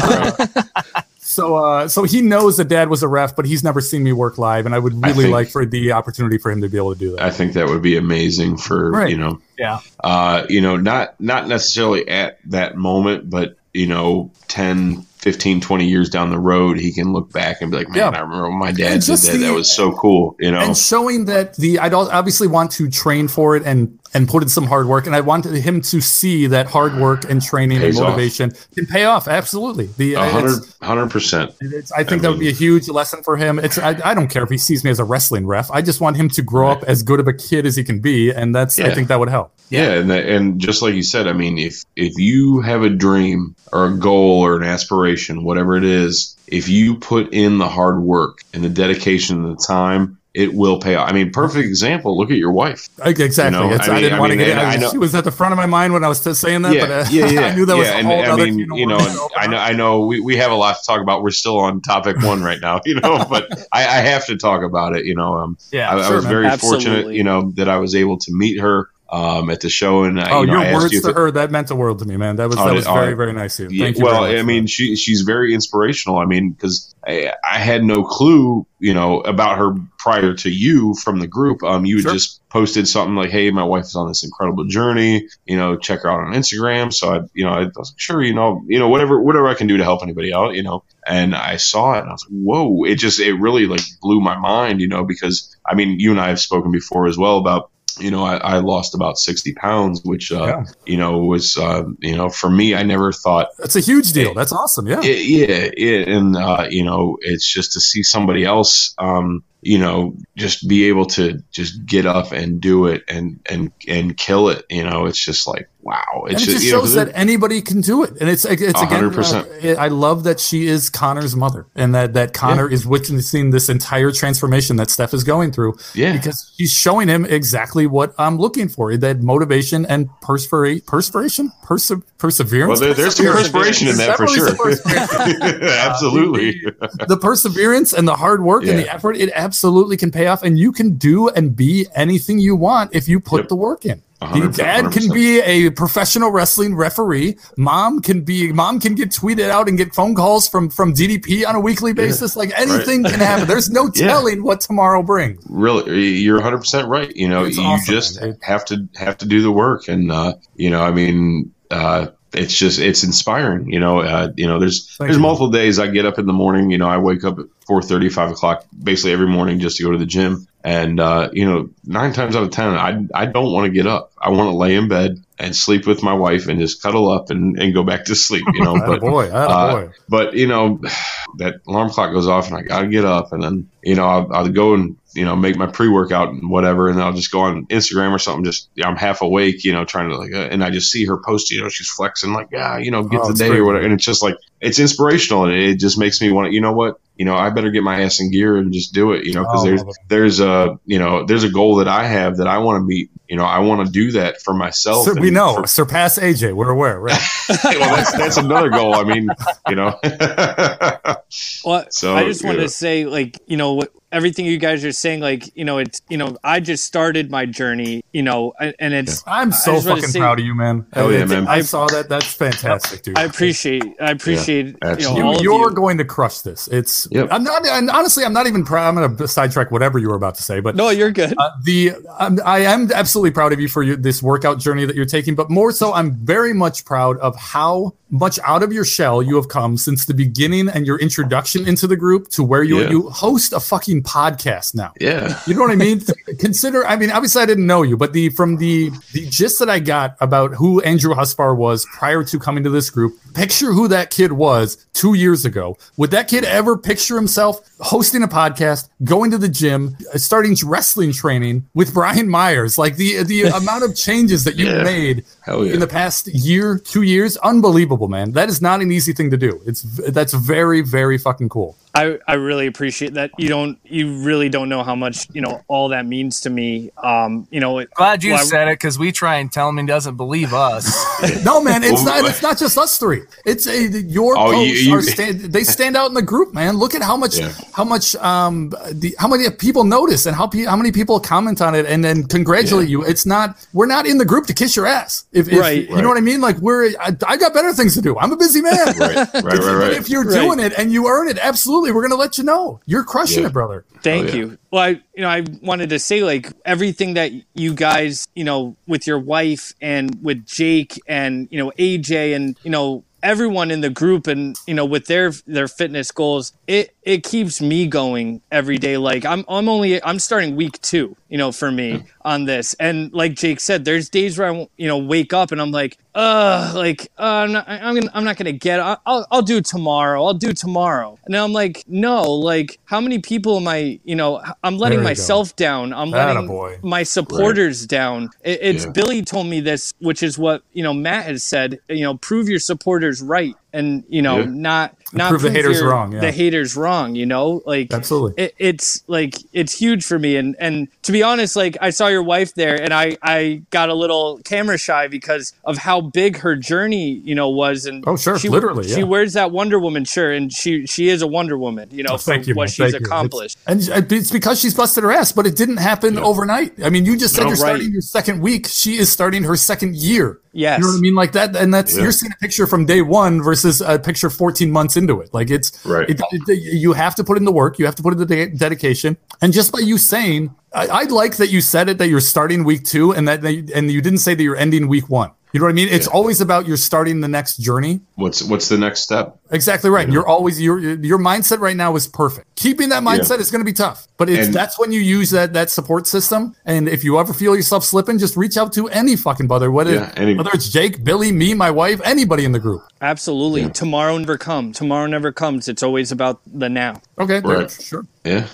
So, 1.34 1.56
uh, 1.56 1.88
so 1.88 2.04
he 2.04 2.22
knows 2.22 2.58
that 2.58 2.67
Dad 2.67 2.89
was 2.89 3.02
a 3.02 3.08
ref, 3.08 3.36
but 3.36 3.46
he's 3.46 3.63
never 3.63 3.82
seen 3.82 4.04
me 4.04 4.13
work 4.13 4.38
live, 4.38 4.65
and 4.67 4.76
I 4.76 4.80
would 4.80 4.93
I 5.04 5.08
really 5.10 5.24
think- 5.24 5.34
like 5.34 5.50
for 5.50 5.65
the 5.65 5.91
opportunity 5.93 6.38
for 6.38 6.52
him 6.52 6.62
to 6.62 6.69
be 6.69 6.78
able 6.78 6.93
to 6.93 7.00
do 7.00 7.12
that. 7.12 7.22
I 7.24 7.32
think 7.32 7.54
that 7.54 7.67
would 7.67 7.82
be 7.82 7.98
amazing 7.98 8.58
for 8.58 8.91
Right. 8.91 9.10
you 9.10 9.17
know, 9.17 9.39
Yeah. 9.58 9.80
uh, 10.04 10.43
you 10.50 10.62
know, 10.62 10.78
not 10.78 11.15
not 11.19 11.48
necessarily 11.48 12.08
at 12.08 12.38
that 12.46 12.78
moment, 12.78 13.30
but 13.30 13.56
you 13.74 13.88
know, 13.88 14.30
10, 14.48 15.06
15, 15.24 15.62
20 15.62 15.86
years 15.88 16.10
down 16.10 16.30
the 16.32 16.38
road, 16.40 16.78
he 16.78 16.92
can 16.92 17.14
look 17.14 17.32
back 17.32 17.62
and 17.62 17.72
be 17.72 17.78
like, 17.78 17.88
man, 17.88 17.98
Yeah. 17.98 18.10
I 18.10 18.20
remember 18.20 18.50
when 18.50 18.60
my 18.60 18.74
dad 18.74 19.00
did 19.02 19.18
that. 19.18 19.32
the- 19.32 19.38
that 19.38 19.54
was 19.54 19.72
so 19.72 19.94
cool. 19.94 20.36
You 20.40 20.52
know, 20.52 20.60
and 20.60 20.76
showing 20.78 21.26
that 21.26 21.56
the 21.56 21.80
I'd 21.80 21.94
obviously 21.94 22.48
want 22.48 22.72
to 22.72 22.90
train 22.90 23.28
for 23.30 23.56
it 23.56 23.64
and 23.66 23.98
and 24.16 24.28
put 24.28 24.44
in 24.44 24.50
some 24.50 24.66
hard 24.66 24.88
work, 24.88 25.08
and 25.08 25.16
I 25.16 25.22
wanted 25.22 25.56
him 25.56 25.82
to 25.82 26.00
see 26.00 26.46
that 26.48 26.68
hard 26.68 26.96
work 27.00 27.28
and 27.28 27.42
training 27.42 27.80
Pays 27.80 27.98
and 27.98 28.06
off. 28.06 28.12
motivation 28.12 28.52
can 28.76 28.86
pay 28.86 29.06
off. 29.06 29.28
Absolutely, 29.28 29.90
the 29.98 30.14
a 30.16 30.20
uh, 30.20 30.30
hundred, 30.30 30.58
it's- 30.58 30.78
hundred 30.84 31.10
percent. 31.10 31.52
I 31.96 32.04
think 32.04 32.22
that 32.22 32.30
would 32.30 32.40
be 32.40 32.50
a 32.50 32.54
huge 32.54 32.88
lesson 32.90 33.24
for 33.24 33.38
him. 33.38 33.58
It's 33.58 33.78
I, 33.80 34.00
I 34.04 34.14
don't 34.14 34.28
care 34.28 34.44
if 34.44 34.50
he 34.50 34.58
sees 34.60 34.84
me 34.84 34.92
as 34.92 35.00
a 35.00 35.04
wrestling 35.04 35.48
ref. 35.48 35.72
I 35.72 35.82
just 35.82 36.00
want 36.02 36.18
him 36.18 36.30
to 36.30 36.42
grow 36.44 36.70
up 36.70 36.84
as 36.84 37.02
good 37.02 37.20
of 37.20 37.28
a 37.28 37.34
kid 37.34 37.66
as 37.66 37.76
he 37.76 37.84
can 37.84 38.02
be, 38.02 38.30
and 38.30 38.54
that's 38.54 38.78
I 38.80 38.94
think 38.94 39.08
that 39.08 39.20
would 39.20 39.30
help. 39.30 39.52
Yeah, 39.74 39.94
and 39.94 40.10
that, 40.12 40.26
and 40.28 40.60
just 40.62 40.82
like 40.82 40.94
you 40.94 41.04
said, 41.04 41.28
I 41.28 41.34
mean, 41.34 41.58
if 41.58 41.84
if 41.96 42.14
you 42.18 42.62
have 42.62 42.84
a 42.84 42.90
dream 42.90 43.56
or 43.72 43.88
a 43.88 43.98
goal 43.98 44.42
or 44.42 44.56
an 44.58 44.64
aspiration, 44.64 45.44
whatever 45.44 45.76
it 45.76 45.84
is, 45.84 46.36
if 46.48 46.70
you 46.70 46.96
put 46.96 47.34
in 47.34 47.58
the 47.58 47.68
hard 47.68 48.02
work 48.02 48.40
and 48.54 48.64
the 48.64 48.70
dedication 48.70 49.44
and 49.44 49.58
the 49.58 49.64
time, 49.64 50.20
it 50.36 50.54
will 50.54 50.80
pay 50.80 50.96
off. 50.96 51.10
I 51.10 51.14
mean, 51.14 51.32
perfect 51.32 51.66
example. 51.68 52.18
Look 52.18 52.32
at 52.32 52.38
your 52.38 52.52
wife. 52.52 52.88
Exactly. 53.06 53.60
You 53.60 53.68
know, 53.70 53.74
It's- 53.74 53.88
I 53.88 53.92
I, 53.92 53.96
mean- 53.96 54.04
didn't 54.04 54.18
I 54.18 54.20
want 54.20 54.32
to 54.32 54.38
get 54.38 54.48
it. 54.48 54.52
and 54.52 54.60
I 54.62 54.74
I 54.74 54.78
know- 54.78 54.90
she 54.92 54.98
was 54.98 55.14
at 55.16 55.24
the 55.26 55.32
front 55.32 55.54
of 55.54 55.58
my 55.58 55.66
mind 55.68 55.94
when 55.94 56.04
I 56.04 56.08
was 56.08 56.22
t- 56.24 56.34
saying 56.34 56.64
that, 56.64 56.74
yeah, 56.74 56.82
but 56.82 56.92
uh, 56.92 57.06
yeah, 57.12 57.26
yeah. 57.28 57.42
I 57.48 57.56
knew 57.56 57.66
that 57.68 57.76
was 57.78 57.88
yeah, 57.88 57.94
a 57.94 57.98
and, 57.98 58.08
whole 58.08 58.20
I 58.24 58.28
other 58.30 58.46
mean, 58.46 58.60
you 58.76 58.88
know, 58.88 58.98
and 58.98 59.20
I 59.38 59.46
know. 59.48 59.58
I 59.58 59.74
know, 59.74 60.06
we, 60.08 60.20
we 60.20 60.36
have 60.38 60.52
a 60.52 60.56
lot 60.56 60.76
to 60.78 60.86
talk 60.86 61.02
about. 61.02 61.22
We're 61.24 61.30
still 61.32 61.60
on 61.60 61.82
topic 61.82 62.18
one 62.24 62.42
right 62.44 62.60
now, 62.62 62.82
you 62.86 62.96
know, 63.00 63.26
but 63.30 63.48
I, 63.72 63.82
I 63.84 64.02
have 64.02 64.26
to 64.28 64.36
talk 64.38 64.64
about 64.64 64.96
it. 64.96 65.06
You 65.06 65.14
know, 65.16 65.36
um, 65.38 65.58
Yeah. 65.72 65.90
I, 65.92 66.00
I 66.00 66.08
sure, 66.08 66.16
was 66.18 66.26
man. 66.26 66.34
very 66.34 66.46
Absolutely. 66.48 66.86
fortunate, 66.86 67.14
you 67.16 67.24
know, 67.24 67.52
that 67.56 67.70
I 67.70 67.78
was 67.78 67.94
able 67.96 68.18
to 68.20 68.32
meet 68.34 68.60
her 68.60 68.90
um, 69.10 69.50
at 69.52 69.62
the 69.62 69.70
show, 69.70 70.04
and 70.04 70.20
I, 70.20 70.32
Oh, 70.32 70.42
you 70.42 70.48
know, 70.48 70.54
your 70.62 70.62
I 70.62 70.74
words 70.74 70.94
you 70.94 71.02
to 71.02 71.10
it- 71.10 71.16
her 71.16 71.32
that 71.32 71.52
meant 71.52 71.68
the 71.68 71.76
world 71.76 72.00
to 72.00 72.06
me, 72.06 72.18
man. 72.18 72.38
That 72.38 72.50
was 72.50 72.58
Oh, 72.58 72.66
that 72.66 72.74
was 72.74 72.88
oh, 72.88 72.94
very 72.96 73.13
very 73.16 73.34
nice 73.34 73.60
of 73.60 73.72
you. 73.72 73.80
Yeah, 73.80 73.86
Thank 73.86 73.98
you. 74.00 74.06
well, 74.06 74.24
I 74.26 74.42
mean, 74.44 74.68
she 74.68 74.96
she's 74.96 75.22
very 75.22 75.54
inspirational. 75.54 76.18
I 76.18 76.26
mean, 76.26 76.52
because 76.52 76.94
I, 77.08 77.34
I 77.44 77.60
had 77.60 77.84
no 77.84 78.04
clue, 78.04 78.66
you 78.80 78.94
know, 78.94 79.22
about 79.22 79.58
her 79.60 79.76
prior 80.00 80.34
to 80.34 80.50
you 80.50 80.96
from 80.96 81.20
the 81.20 81.28
group. 81.28 81.63
Um, 81.63 81.86
you 81.86 81.98
had 81.98 82.04
Sure. 82.04 82.13
just 82.13 82.42
posted 82.50 82.88
something 82.88 83.16
like, 83.16 83.30
"Hey, 83.30 83.52
my 83.52 83.63
wife 83.63 83.86
is 83.86 83.96
on 83.96 84.08
this 84.08 84.24
incredible 84.24 84.66
journey. 84.66 85.28
You 85.46 85.58
know, 85.58 85.78
check 85.78 86.02
her 86.02 86.10
out 86.12 86.22
on 86.22 86.34
Instagram." 86.34 86.92
So 86.94 87.13
I, 87.13 87.20
you 87.36 87.44
know, 87.46 87.52
I 87.52 87.60
was 87.76 87.92
like, 87.92 88.00
"Sure, 88.00 88.24
you 88.24 88.34
know, 88.34 88.63
you 88.68 88.80
know, 88.80 88.89
whatever, 88.89 89.22
whatever 89.22 89.48
I 89.48 89.54
can 89.56 89.68
do 89.68 89.78
to 89.78 89.84
help 89.84 90.02
anybody 90.04 90.34
out, 90.34 90.56
you 90.56 90.63
know." 90.63 90.84
And 91.08 91.36
I 91.36 91.58
saw 91.58 91.96
it, 91.96 92.00
and 92.02 92.10
I 92.10 92.13
was 92.13 92.26
like, 92.30 92.39
"Whoa!" 92.39 92.84
It 92.86 92.96
just, 92.96 93.20
it 93.20 93.34
really 93.36 93.68
like 93.68 93.82
blew 94.02 94.22
my 94.22 94.38
mind, 94.39 94.82
you 94.82 94.88
know, 94.88 95.04
because 95.06 95.56
I 95.68 95.76
mean, 95.76 96.00
you 96.00 96.12
and 96.12 96.20
I 96.22 96.30
have 96.30 96.39
spoken 96.39 96.72
before 96.72 97.08
as 97.08 97.18
well 97.18 97.38
about. 97.38 97.70
You 98.00 98.12
know, 98.12 98.24
I, 98.24 98.38
I 98.38 98.58
lost 98.60 98.96
about 98.96 99.18
sixty 99.18 99.54
pounds, 99.54 100.02
which 100.04 100.32
uh, 100.32 100.46
Yeah. 100.46 100.64
you 100.86 100.98
know 100.98 101.20
was 101.20 101.58
uh, 101.58 101.84
you 102.00 102.16
know 102.16 102.30
for 102.30 102.50
me, 102.50 102.76
I 102.76 102.84
never 102.84 103.12
thought 103.12 103.48
That's 103.60 103.76
a 103.76 103.80
huge 103.82 104.14
deal. 104.14 104.34
That's 104.34 104.52
awesome. 104.52 104.88
Yeah. 104.88 105.02
it, 105.04 105.26
yeah, 105.26 105.70
it, 105.78 106.08
and 106.08 106.36
uh, 106.36 106.68
you 106.70 106.84
know, 106.84 107.18
it's 107.22 107.48
just 107.52 107.74
to 107.74 107.80
see 107.82 108.04
somebody 108.04 108.46
else, 108.46 108.94
um, 108.98 109.44
you 109.63 109.78
know, 109.78 110.15
just 110.36 110.67
be 110.67 110.86
able 110.86 111.06
to 111.06 111.41
just 111.52 111.86
get 111.86 112.06
up 112.06 112.32
and 112.32 112.60
do 112.60 112.88
it 112.88 113.04
and 113.08 113.39
and 113.49 113.71
and 113.88 114.17
kill 114.17 114.49
it. 114.49 114.65
You 114.69 114.84
know, 114.84 115.06
it's 115.06 115.23
just 115.23 115.47
like 115.47 115.69
wow. 115.82 116.26
It's 116.28 116.43
it 116.43 116.45
just 116.45 116.65
you 116.65 116.71
know, 116.71 116.82
shows 116.82 116.93
that 116.95 117.12
anybody 117.13 117.62
can 117.62 117.82
do 117.82 118.04
it, 118.04 118.12
and 118.19 118.30
it's 118.30 118.45
it's 118.45 118.82
again. 118.82 119.10
100%. 119.10 119.76
uh, 119.78 119.80
I 119.80 119.88
love 119.88 120.23
that 120.23 120.39
she 120.39 120.67
is 120.67 120.89
Connor's 120.89 121.36
mother, 121.36 121.67
and 121.76 121.93
that 121.95 122.13
that 122.13 122.34
Connor 122.34 122.69
is 122.69 122.86
witnessing 122.86 123.52
this 123.52 123.69
entire 123.69 124.12
transformation 124.12 124.76
that 124.78 124.89
Steph 124.89 125.13
is 125.13 125.23
going 125.23 125.52
through. 125.52 125.76
Yeah. 125.93 126.14
because 126.14 126.51
she's 126.57 126.72
showing 126.72 127.07
him 127.07 127.26
exactly 127.26 127.88
what 127.88 128.14
I'm 128.18 128.38
looking 128.38 128.70
for: 128.70 128.95
that 128.97 129.22
motivation 129.22 129.86
and 129.86 130.09
perspira- 130.22 130.86
perspiration, 130.86 131.51
perse- 131.64 131.91
perseverance. 132.18 132.80
well, 132.80 132.89
there, 132.89 132.93
there's 132.93 133.16
some 133.16 133.28
perspiration 133.28 133.88
in 133.88 133.97
that 133.97 134.18
for 134.18 134.28
sure. 134.28 134.47
some 134.47 134.57
perspiration. 134.57 135.64
Absolutely. 135.64 136.61
the 137.07 137.18
perseverance 137.22 137.93
and 137.93 138.07
the 138.07 138.16
hard 138.16 138.43
work 138.43 138.66
and 138.66 138.80
the 138.80 138.91
effort, 138.91 139.18
it 139.18 139.30
absolutely 139.34 139.53
can 139.97 140.12
pay 140.12 140.28
off. 140.28 140.43
And 140.43 140.58
you 140.60 140.72
can 140.72 140.95
do 140.95 141.30
and 141.30 141.56
be 141.56 141.88
anything 141.95 142.39
you 142.39 142.56
want 142.56 142.93
if 142.93 143.08
you 143.08 143.20
put 143.20 143.41
Yep. 143.41 143.49
the 143.49 143.56
work 143.56 143.86
in. 143.86 144.01
The 144.22 144.47
dad 144.47 144.84
can 144.93 145.10
100%. 145.10 145.14
be 145.14 145.41
a 145.41 145.70
professional 145.72 146.32
wrestling 146.32 146.76
referee. 146.76 147.36
Mom 147.58 148.01
can 148.01 148.22
be 148.22 148.54
mom 148.54 148.80
can 148.80 148.95
get 148.95 149.10
tweeted 149.10 149.49
out 149.49 149.68
and 149.68 149.78
get 149.78 149.93
phone 149.93 150.16
calls 150.16 150.47
from 150.47 150.70
from 150.70 150.93
DDP 150.93 151.45
on 151.45 151.56
a 151.56 151.60
weekly 151.60 151.91
basis. 151.91 152.38
Like 152.38 152.54
anything 152.58 153.04
can 153.04 153.20
happen. 153.20 153.49
There's 153.49 153.70
no 153.70 153.89
Yeah. 153.95 154.08
telling 154.08 154.41
what 154.43 154.62
tomorrow 154.62 155.04
brings. 155.04 155.43
really 155.49 156.20
you're 156.20 156.39
100% 156.39 156.88
right 156.88 157.14
you 157.14 157.28
know 157.28 157.43
It's 157.43 157.58
you 157.58 157.64
awesome, 157.64 157.93
just 157.93 158.22
man. 158.22 158.38
Have 158.43 158.64
to 158.66 158.88
have 158.95 159.18
to 159.18 159.26
do 159.26 159.41
the 159.41 159.51
work 159.51 159.89
and 159.89 160.10
uh 160.10 160.36
you 160.56 160.70
know 160.70 160.82
i 160.82 160.91
mean 160.91 161.51
uh 161.70 162.08
it's 162.34 162.58
just 162.58 162.80
it's 162.80 163.04
inspiring 163.04 163.72
you 163.72 163.80
know 163.80 164.00
uh 164.00 164.32
you 164.36 164.48
know 164.48 164.60
there's 164.60 164.88
Thank 164.88 165.08
there's 165.08 165.18
you. 165.18 165.22
multiple 165.22 165.50
days 165.50 165.80
i 165.80 165.88
get 165.88 166.06
up 166.06 166.18
in 166.20 166.26
the 166.26 166.34
morning 166.34 166.72
you 166.72 166.78
know 166.78 166.88
i 166.88 166.98
wake 166.98 167.24
up 167.24 167.40
at 167.40 167.46
4 167.68 167.82
5 167.82 168.32
o'clock 168.32 168.66
basically 168.82 169.14
every 169.14 169.28
morning 169.28 169.60
just 169.60 169.78
to 169.78 169.84
go 169.84 169.92
to 169.92 169.98
the 169.98 170.06
gym 170.06 170.48
and 170.64 171.00
uh 171.00 171.30
you 171.34 171.46
know 171.46 171.70
nine 171.86 172.14
times 172.14 172.36
out 172.36 172.44
of 172.44 172.52
ten 172.52 172.76
i 172.76 173.06
i 173.14 173.26
don't 173.26 173.52
want 173.52 173.66
to 173.66 173.72
get 173.72 173.88
up 173.88 174.12
i 174.18 174.30
want 174.30 174.50
to 174.50 174.56
lay 174.56 174.76
in 174.76 174.88
bed 174.88 175.24
and 175.38 175.56
sleep 175.56 175.86
with 175.86 176.02
my 176.04 176.14
wife 176.14 176.48
and 176.48 176.60
just 176.60 176.82
cuddle 176.82 177.10
up 177.10 177.30
and, 177.30 177.60
and 177.60 177.74
go 177.74 177.84
back 177.84 178.06
to 178.06 178.16
sleep 178.16 178.46
you 178.54 178.64
know 178.64 178.76
but 178.86 179.02
boy, 179.02 179.30
uh, 179.30 179.72
boy. 179.72 179.94
but 180.08 180.34
you 180.34 180.48
know 180.48 180.80
that 181.38 181.56
alarm 181.68 181.90
clock 181.90 182.14
goes 182.14 182.28
off 182.28 182.48
and 182.48 182.58
I 182.58 182.62
gotta 182.62 182.88
get 182.88 183.06
up 183.06 183.34
and 183.34 183.44
then 183.44 183.70
you 183.84 183.96
know 183.96 184.06
I'll, 184.06 184.34
I'll 184.34 184.50
go 184.50 184.74
and 184.74 184.98
you 185.16 185.26
know 185.26 185.36
make 185.36 185.55
my 185.57 185.68
pre 185.68 185.88
workout 185.88 186.30
and 186.30 186.49
whatever 186.49 186.89
and 186.89 187.01
I'll 187.01 187.14
just 187.14 187.32
go 187.32 187.41
on 187.41 187.66
Instagram 187.68 188.11
or 188.11 188.20
something 188.20 188.43
just 188.45 188.70
I'm 188.84 188.95
half 188.95 189.22
awake 189.22 189.64
you 189.64 189.72
know 189.74 189.86
trying 189.86 190.09
to 190.09 190.18
like 190.18 190.34
uh, 190.34 190.47
and 190.51 190.64
I 190.64 190.70
just 190.72 190.91
see 190.91 191.05
her 191.05 191.18
post 191.18 191.51
you 191.51 191.61
know 191.61 191.70
she's 191.70 191.89
flexing 191.89 192.34
like 192.34 192.49
yeah 192.51 192.78
you 192.78 192.91
know 192.91 193.03
get 193.03 193.22
Oh, 193.22 193.28
the 193.32 193.34
day 193.38 193.49
great. 193.49 193.59
or 193.59 193.66
whatever 193.66 193.86
and 193.86 193.93
it's 193.93 194.05
just 194.05 194.24
like 194.24 194.36
it's 194.61 194.80
inspirational 194.80 195.45
and 195.45 195.53
it 195.53 195.76
just 195.80 195.97
makes 195.97 196.22
me 196.22 196.32
want 196.32 196.47
to 196.47 196.53
you 196.53 196.61
know 196.61 196.74
what 196.74 196.99
you 197.16 197.26
know 197.26 197.36
I 197.36 197.49
better 197.49 197.70
get 197.72 197.84
my 197.84 198.01
ass 198.01 198.20
in 198.20 198.32
gear 198.32 198.57
and 198.57 198.74
just 198.74 198.93
do 198.93 199.11
it 199.14 199.26
you 199.26 199.34
know 199.34 199.41
because 199.43 199.61
Oh, 199.61 199.66
there's 199.66 199.84
there's 200.09 200.39
a 200.39 200.80
you 200.86 200.99
know 200.99 201.26
there's 201.26 201.43
a 201.43 201.49
goal 201.49 201.76
that 201.78 201.88
I 201.88 202.05
have 202.07 202.38
that 202.38 202.47
I 202.47 202.57
want 202.59 202.78
to 202.78 202.84
meet 202.86 203.09
you 203.30 203.38
know 203.38 203.45
I 203.45 203.59
want 203.59 203.86
to 203.86 203.91
do 203.91 204.11
that 204.14 204.41
for 204.41 204.53
myself 204.53 205.05
So 205.05 205.14
we 205.14 205.30
know 205.32 205.55
for- 205.61 205.68
surpass 205.68 206.18
AJ. 206.20 206.53
We're 206.55 206.70
aware, 206.72 206.99
right? 206.99 207.20
well 207.64 207.95
that's 207.95 208.11
that's 208.14 208.38
another 208.38 208.70
goal 208.70 208.95
I 208.95 209.03
mean 209.03 209.28
you 209.70 209.76
know 209.76 209.99
Well, 211.66 211.86
So, 211.89 212.16
I 212.16 212.26
just 212.26 212.43
want 212.43 212.59
to 212.59 212.70
say, 212.70 213.05
like, 213.05 213.39
you 213.47 213.57
know, 213.57 213.74
what 213.74 213.91
everything 214.11 214.45
you 214.45 214.57
guys 214.59 214.86
are 214.86 214.91
saying, 214.91 215.20
like, 215.22 215.49
you 215.55 215.66
know, 215.66 215.80
it's, 215.80 215.99
you 216.09 216.18
know, 216.18 216.38
I 216.43 216.59
just 216.59 216.84
started 216.84 217.32
my 217.32 217.45
journey, 217.47 218.03
you 218.14 218.22
know, 218.22 218.53
and 218.59 218.76
and 218.80 218.93
it's, 218.93 219.24
I'm 219.26 219.51
so 219.51 219.80
fucking 219.82 220.03
say- 220.09 220.20
proud 220.20 220.39
of 220.39 220.45
you, 220.45 220.53
man. 220.53 220.86
Hell 220.93 221.11
yeah, 221.11 221.26
man. 221.26 221.47
I 221.47 221.61
saw 221.61 221.88
that. 221.88 222.09
That's 222.09 222.32
fantastic, 222.32 223.01
dude. 223.01 223.18
I 223.18 223.24
appreciate, 223.24 223.84
I 223.99 224.11
appreciate, 224.11 224.68
you 224.68 224.72
know, 224.74 224.89
absolutely. 224.91 225.22
all 225.24 225.32
you, 225.32 225.38
of 225.38 225.41
you're 225.43 225.70
you. 225.70 225.76
going 225.76 225.97
to 225.97 226.05
crush 226.05 226.41
this. 226.41 226.68
It's. 226.68 227.03
Yep. 227.12 227.28
I'm 227.32 227.43
not. 227.43 227.68
And 227.68 227.89
honestly, 227.89 228.24
I'm 228.24 228.34
not 228.34 228.47
even 228.47 228.64
proud. 228.66 228.88
I'm 228.88 228.95
going 228.95 229.16
to 229.18 229.28
sidetrack 229.28 229.72
whatever 229.72 229.99
you 229.99 230.10
were 230.10 230.16
about 230.16 230.36
to 230.36 230.43
say, 230.43 230.60
but 230.60 230.76
No, 230.76 230.89
you're 230.89 231.12
good. 231.12 231.34
uh, 231.38 231.51
the 231.64 231.93
I'm, 232.20 232.39
I 232.45 232.60
am 232.60 232.91
absolutely 232.91 233.32
proud 233.32 233.54
of 233.54 233.60
you 233.60 233.68
for 233.68 233.84
your, 233.84 233.95
this 233.95 234.22
workout 234.24 234.60
journey 234.60 234.86
that 234.86 234.95
you're 234.95 235.06
taking. 235.06 235.36
But 235.36 235.49
more 235.49 235.72
so, 235.72 235.93
I'm 235.93 236.14
very 236.14 236.54
much 236.54 236.86
proud 236.86 237.18
of 237.20 237.36
how 237.38 237.93
much 238.10 238.38
out 238.43 238.62
of 238.62 238.72
your 238.72 238.86
shell 238.86 239.24
you 239.24 239.36
have 239.36 239.47
come 239.47 239.76
since 239.76 240.06
the 240.06 240.14
beginning 240.14 240.70
and 240.70 240.86
your 240.86 240.99
introduction 240.99 241.68
into 241.68 241.88
the 241.88 241.95
group 241.95 242.28
to 242.30 242.43
where 242.43 242.62
you 242.62 242.82
Yeah. 242.82 242.89
you 242.91 243.10
host 243.10 243.54
a 243.54 243.60
fucking 243.60 244.04
podcast 244.04 244.76
now. 244.76 244.93
yeah 245.01 245.39
You 245.47 245.56
know 245.56 245.62
what 245.62 245.72
I 245.72 245.76
mean? 245.76 246.01
Consider, 246.39 246.86
I 246.86 246.95
mean, 246.95 247.10
obviously 247.10 247.41
I 247.41 247.45
didn't 247.47 247.66
know 247.66 247.82
you, 247.82 247.97
but 247.97 248.14
the 248.14 248.30
from 248.30 248.58
the 248.58 248.91
the 249.14 249.26
gist 249.30 249.58
that 249.60 249.70
I 249.70 249.80
got 249.80 250.16
about 250.22 250.54
who 250.54 250.80
Andrew 250.82 251.16
Husvar 251.16 251.56
was 251.58 251.86
prior 251.97 252.24
to 252.24 252.38
coming 252.39 252.64
to 252.66 252.70
this 252.70 252.89
group, 252.91 253.16
picture 253.34 253.72
who 253.74 253.88
that 253.88 254.12
kid 254.12 254.32
was 254.34 254.78
two 254.93 255.16
years 255.16 255.43
ago. 255.43 255.78
Would 255.97 256.12
that 256.12 256.28
kid 256.28 256.43
ever 256.43 256.78
picture 256.94 257.16
himself 257.16 257.60
hosting 257.80 258.22
a 258.22 258.28
podcast, 258.28 258.88
going 259.04 259.32
to 259.32 259.38
the 259.39 259.50
gym, 259.50 259.98
starting 260.16 260.56
wrestling 260.64 261.12
training 261.12 261.68
with 261.74 261.91
Brian 261.94 262.30
Myers? 262.30 262.78
Like 262.78 262.98
the 262.98 263.24
the 263.24 263.44
amount 263.46 263.84
of 263.84 263.96
changes 263.96 264.44
that 264.44 264.58
you've 264.58 264.70
Yeah. 264.70 264.84
made 264.84 265.26
Hell 265.44 265.66
yeah. 265.66 265.74
in 265.74 265.80
the 265.80 265.88
past 265.88 266.28
year, 266.28 266.78
two 266.80 267.02
years, 267.02 267.36
unbelievable, 267.38 268.08
man. 268.08 268.32
That 268.32 268.50
is 268.50 268.62
not 268.62 268.82
an 268.82 268.91
easy 268.91 269.14
thing 269.14 269.30
to 269.32 269.38
do. 269.38 269.62
It's 269.66 269.82
that's 270.10 270.34
very 270.34 270.82
very 270.82 271.18
fucking 271.18 271.50
cool. 271.50 271.76
I, 271.96 272.18
I 272.28 272.34
really 272.34 272.66
appreciate 272.66 273.14
that. 273.14 273.30
You 273.38 273.50
don't, 273.50 273.78
you 273.84 274.24
really 274.24 274.50
don't 274.50 274.68
know 274.68 274.82
how 274.82 274.96
much, 274.96 275.28
you 275.32 275.41
know, 275.41 275.64
all 275.68 275.89
that 275.89 276.08
means 276.08 276.41
to 276.41 276.50
me. 276.50 276.89
Um, 276.98 277.48
you 277.52 277.60
know, 277.60 277.78
it, 277.78 277.91
Glad 277.94 278.24
you 278.24 278.32
well, 278.32 278.41
I- 278.41 278.46
said 278.46 278.68
it 278.68 278.80
because 278.80 278.98
we 278.98 279.12
try 279.12 279.36
and 279.36 279.52
tell 279.52 279.70
him 279.70 279.78
he 279.78 279.86
doesn't 279.86 280.16
believe 280.18 280.54
us. 280.56 280.88
No, 281.46 281.62
man, 281.62 281.84
it's 281.84 281.94
Well, 282.04 282.22
not. 282.24 282.30
It's 282.30 282.41
not 282.41 282.58
just 282.58 282.78
us 282.80 282.98
three. 282.98 283.22
It's 283.46 283.68
a, 283.68 283.88
your 284.02 284.36
Oh, 284.38 284.50
you- 284.50 284.72
posts 284.72 284.84
you- 284.86 284.96
are 284.96 285.02
stand, 285.04 285.39
they 285.54 285.64
stand 285.64 285.96
out 285.96 286.08
in 286.08 286.16
the 286.16 286.22
group, 286.24 286.52
man. 286.54 286.78
Look 286.78 286.96
at 286.96 287.04
how 287.04 287.16
much, 287.16 287.38
Yeah. 287.38 287.54
how 287.74 287.84
much, 287.84 288.16
um, 288.16 288.72
the 288.91 289.16
how 289.20 289.28
many 289.28 289.48
people 289.52 289.84
notice 289.84 290.26
and 290.26 290.36
how 290.36 290.48
pe- 290.48 290.66
how 290.66 290.76
many 290.76 290.91
people 290.91 291.20
comment 291.20 291.62
on 291.62 291.76
it 291.76 291.86
and 291.86 292.04
then 292.04 292.24
congratulate 292.24 292.89
you. 292.89 293.04
It's 293.04 293.26
not. 293.28 293.56
We're 293.72 293.86
not 293.86 294.08
in 294.08 294.18
the 294.18 294.26
group 294.26 294.48
to 294.48 294.54
kiss 294.54 294.76
your 294.76 294.88
ass. 294.88 295.26
If, 295.34 295.48
if 295.50 295.60
Right. 295.60 295.90
you 295.90 296.02
know 296.02 296.08
what 296.08 296.18
I 296.18 296.22
mean. 296.22 296.42
Like 296.42 296.58
we're. 296.60 296.90
I, 297.00 297.16
I 297.28 297.38
got 297.38 297.54
better 297.54 297.74
things 297.74 297.96
to 297.96 298.02
do. 298.02 298.18
I'm 298.18 298.32
a 298.32 298.38
busy 298.38 298.62
man. 298.62 298.74
right 298.76 298.98
right 298.98 299.34
right 299.44 299.44
right 299.44 299.94
if 299.94 300.10
you're 300.10 300.24
Right. 300.24 300.34
doing 300.40 300.60
it 300.60 300.74
and 300.78 300.92
you 300.92 301.08
earn 301.08 301.28
it, 301.28 301.38
absolutely, 301.40 301.92
we're 301.92 302.04
gonna 302.04 302.16
let 302.16 302.38
you 302.38 302.44
know. 302.44 302.80
You're 302.86 303.04
crushing 303.04 303.42
Yeah. 303.42 303.48
it, 303.48 303.54
brother. 303.54 303.84
Thank 304.02 304.26
Oh, 304.26 304.28
yeah. 304.30 304.36
you. 304.36 304.58
Well, 304.72 304.84
I, 304.84 304.90
you 305.16 305.22
know, 305.22 305.30
I 305.30 305.44
wanted 305.62 305.90
to 305.90 306.00
say 306.00 306.24
like 306.24 306.52
everything 306.66 307.16
that 307.16 307.32
you 307.56 307.74
guys, 307.74 308.28
you 308.36 308.44
know, 308.44 308.76
with 308.88 309.08
your 309.08 309.20
wife 309.20 309.74
and 309.82 310.18
with 310.22 310.46
Jake 310.46 311.00
and 311.08 311.48
you 311.52 311.58
know 311.58 311.72
AJ 311.80 312.36
and 312.36 312.58
you 312.64 312.70
know 312.72 313.04
everyone 313.24 313.72
in 313.72 313.80
the 313.82 313.90
group 313.90 314.28
and 314.28 314.56
you 314.68 314.74
know 314.74 314.86
with 314.86 315.08
their 315.08 315.32
their 315.48 315.68
fitness 315.68 316.12
goals, 316.12 316.54
it 316.68 316.93
it 317.06 317.24
keeps 317.24 317.62
me 317.62 317.88
going 317.88 318.41
every 318.51 318.78
day. 318.78 318.97
Like 318.97 319.26
I'm 319.26 319.43
I'm 319.47 319.68
only 319.70 320.04
I'm 320.04 320.20
starting 320.20 320.56
week 320.56 320.80
two, 320.82 321.16
you 321.30 321.38
know, 321.38 321.51
for 321.51 321.72
me 321.72 322.04
on 322.22 322.45
this, 322.45 322.74
and 322.76 323.12
like 323.14 323.34
Jake 323.36 323.60
said, 323.60 323.86
there's 323.86 324.10
days 324.10 324.38
where 324.38 324.51
I 324.54 324.68
you 324.78 324.88
know 324.88 324.97
wake 324.97 325.34
up 325.34 325.51
and 325.51 325.62
I'm 325.62 325.72
like, 325.72 325.97
uh, 326.16 326.72
like 326.76 327.12
uh, 327.20 327.24
I'm 327.24 327.51
not 327.51 327.68
I'm 327.68 327.95
gonna, 327.95 328.12
I'm 328.14 328.24
not 328.24 328.38
gonna 328.38 328.51
get. 328.54 328.80
It. 328.80 328.97
I'll 329.06 329.28
I'll 329.32 329.41
do 329.41 329.62
tomorrow. 329.62 330.24
I'll 330.24 330.34
do 330.34 330.54
tomorrow. 330.54 331.20
And 331.26 331.36
I'm 331.36 331.51
like, 331.54 331.84
no, 331.88 332.22
like 332.24 332.80
how 332.86 333.01
many 333.01 333.20
people 333.20 333.58
am 333.58 333.68
I? 333.68 333.99
You 334.04 334.16
know, 334.16 334.41
I'm 334.64 334.78
letting 334.78 334.99
you 334.99 335.04
go. 335.04 335.10
myself 335.10 335.56
down. 335.56 335.93
I'm 335.93 336.10
letting 336.12 336.47
Attaboy. 336.47 336.84
my 336.84 337.04
supporters 337.04 337.86
down. 337.86 338.30
It, 338.43 338.60
it's 338.62 338.86
Yeah. 338.86 338.91
Billy 338.91 339.22
told 339.24 339.47
me 339.47 339.60
this, 339.60 339.93
which 339.99 340.24
is 340.24 340.38
what 340.38 340.64
you 340.74 340.84
know 340.84 340.93
Matt 340.93 341.26
has 341.26 341.43
said. 341.43 341.80
You 341.89 342.04
know, 342.04 342.16
prove 342.18 342.47
your 342.47 342.60
supporters 342.60 343.22
right, 343.22 343.56
and 343.74 344.04
you 344.08 344.22
know, 344.22 344.39
Yeah. 344.39 344.45
not 344.47 344.95
not 345.14 345.30
prove 345.30 345.41
the 345.43 345.51
haters 345.51 345.80
your- 345.80 345.89
wrong, 345.89 346.11
yeah. 346.11 346.20
The 346.22 346.32
haters 346.32 346.76
wrong. 346.76 347.16
You 347.16 347.26
know, 347.26 347.61
like 347.66 347.93
Absolutely. 347.93 348.43
it, 348.45 348.55
it's 348.57 349.03
like 349.07 349.36
it's 349.53 349.78
huge 349.78 350.03
for 350.05 350.18
me 350.20 350.36
and 350.38 350.55
and 350.59 350.88
to 351.03 351.11
be 351.11 351.22
honest 351.24 351.55
like 351.55 351.78
i 351.82 351.89
saw 351.89 352.07
your 352.07 352.24
wife 352.24 352.53
there 352.55 352.82
and 352.82 352.93
i 352.93 353.18
i 353.22 353.61
got 353.70 353.89
a 353.89 353.93
little 353.93 354.39
camera 354.45 354.78
shy 354.78 355.07
because 355.07 355.53
of 355.66 355.78
how 355.78 355.99
big 356.01 356.38
her 356.38 356.55
journey 356.55 357.11
you 357.24 357.36
know 357.36 357.49
was 357.49 357.86
and 357.86 358.03
Oh, 358.07 358.16
sure, 358.18 358.38
she, 358.39 358.49
literally, 358.49 358.88
she 358.88 359.03
wears 359.03 359.34
that 359.34 359.51
wonder 359.51 359.80
woman 359.80 360.05
shirt 360.05 360.36
and 360.36 360.51
she 360.51 360.86
she 360.88 361.09
is 361.09 361.22
a 361.22 361.28
wonder 361.28 361.57
woman 361.57 361.89
you 361.91 362.03
know 362.03 362.11
Oh, 362.14 362.18
thank 362.18 362.43
for 362.43 362.49
you, 362.49 362.55
what 362.55 362.64
man. 362.64 362.68
she's 362.70 362.78
Thank 362.91 362.93
you. 362.93 363.05
accomplished 363.05 363.57
It's, 363.68 363.88
and 363.89 364.11
uh, 364.11 364.16
it's 364.16 364.32
because 364.32 364.59
she's 364.59 364.74
busted 364.74 365.03
her 365.03 365.11
ass, 365.11 365.32
but 365.32 365.45
it 365.45 365.55
didn't 365.55 365.78
happen 365.78 366.18
overnight. 366.18 366.82
I 366.84 366.89
mean, 366.89 367.05
you 367.05 367.18
just 367.18 367.36
said 367.36 367.41
No, 367.43 367.47
you're 367.49 367.57
right. 367.57 367.59
starting 367.59 367.91
your 367.91 368.01
second 368.01 368.41
week. 368.41 368.68
She 368.68 368.97
is 368.97 369.11
starting 369.11 369.43
her 369.43 369.55
second 369.55 369.95
year. 369.95 370.39
Yes. 370.53 370.78
You 370.80 370.84
know 370.86 370.91
what 370.91 370.97
I 370.97 371.01
mean? 371.01 371.16
Like 371.16 371.32
that. 371.34 371.55
And 371.55 371.74
that's, 371.74 371.95
Yeah. 371.95 372.03
you're 372.03 372.11
seeing 372.11 372.32
a 372.32 372.36
picture 372.38 372.68
from 372.68 372.86
day 372.86 373.01
one 373.01 373.41
versus 373.41 373.82
a 373.82 373.97
picture 373.99 374.30
14 374.30 374.70
months 374.72 374.95
into 375.04 375.20
it. 375.22 375.30
Like 375.34 375.49
it's, 375.51 375.68
Right. 375.86 376.10
it, 376.10 376.20
it- 376.32 376.60
you 376.84 376.93
have 376.93 377.14
to 377.16 377.24
put 377.24 377.38
in 377.38 377.45
the 377.45 377.51
work. 377.51 377.78
You 377.80 377.86
have 377.86 377.95
to 377.95 378.04
put 378.04 378.14
in 378.14 378.20
the 378.20 378.26
de- 378.26 378.49
dedication. 378.66 379.18
And 379.41 379.54
just 379.54 379.72
by 379.72 379.80
you 379.80 379.97
saying, 379.97 380.56
I, 380.74 380.88
I 380.88 381.04
like 381.04 381.38
that 381.38 381.49
you 381.49 381.62
said 381.62 381.89
it, 381.89 381.97
that 381.99 382.08
you're 382.08 382.22
starting 382.36 382.64
week 382.64 382.84
two 382.84 383.12
and 383.14 383.28
that, 383.28 383.41
they, 383.41 383.64
and 383.76 383.91
you 383.91 384.01
didn't 384.01 384.20
say 384.20 384.34
that 384.36 384.43
you're 384.43 384.56
ending 384.66 384.88
week 384.88 385.10
one. 385.10 385.32
You 385.54 385.60
know 385.60 385.68
what 385.68 385.72
I 385.72 385.74
mean? 385.74 385.88
It's 385.89 386.08
always 386.08 386.41
about 386.41 386.68
you're 386.68 386.78
starting 386.78 387.22
the 387.22 387.28
next 387.28 387.58
journey. 387.58 388.01
what's 388.16 388.41
what's 388.43 388.70
the 388.70 388.78
next 388.78 389.01
step 389.01 389.38
Exactly 389.51 389.91
right. 389.91 390.10
You're 390.10 390.26
always 390.28 390.60
your 390.60 390.80
your 390.80 391.20
mindset 391.20 391.60
right 391.60 391.76
now 391.78 391.95
is 391.95 392.08
perfect. 392.08 392.56
Keeping 392.56 392.89
that 392.89 393.04
mindset 393.04 393.38
is 393.39 393.51
going 393.51 393.62
to 393.62 393.66
be 393.66 393.72
tough, 393.74 394.08
but 394.18 394.30
it's 394.30 394.47
And- 394.47 394.56
that's 394.56 394.80
when 394.80 394.91
you 394.91 394.99
use 394.99 395.30
that 395.30 395.54
that 395.54 395.70
support 395.70 396.08
system. 396.08 396.56
And 396.66 396.89
if 396.89 397.04
you 397.04 397.20
ever 397.20 397.34
feel 397.34 397.56
yourself 397.56 397.84
slipping, 397.84 398.18
just 398.18 398.36
reach 398.36 398.58
out 398.58 398.74
to 398.74 398.88
any 398.89 399.16
fucking 399.16 399.47
brother, 399.47 399.70
whether 399.70 399.93
Yeah, 399.93 400.12
any- 400.18 400.34
whether 400.36 400.49
it's 400.54 400.70
Jake, 400.70 401.04
Billy, 401.04 401.32
me, 401.32 401.54
my 401.54 401.70
wife, 401.70 402.01
anybody 402.04 402.45
in 402.45 402.51
the 402.51 402.60
group. 402.60 402.82
absolutely 403.01 403.70
tomorrow 403.70 404.18
never 404.18 404.38
come 404.39 404.72
tomorrow 404.72 405.06
never 405.08 405.32
comes 405.32 405.68
it's 405.68 405.84
always 405.84 406.12
about 406.12 406.39
the 406.62 406.68
now 406.70 406.99
Okay, 407.20 407.41
Right. 407.41 407.70
sure. 407.70 408.06
Yeah. 408.26 408.47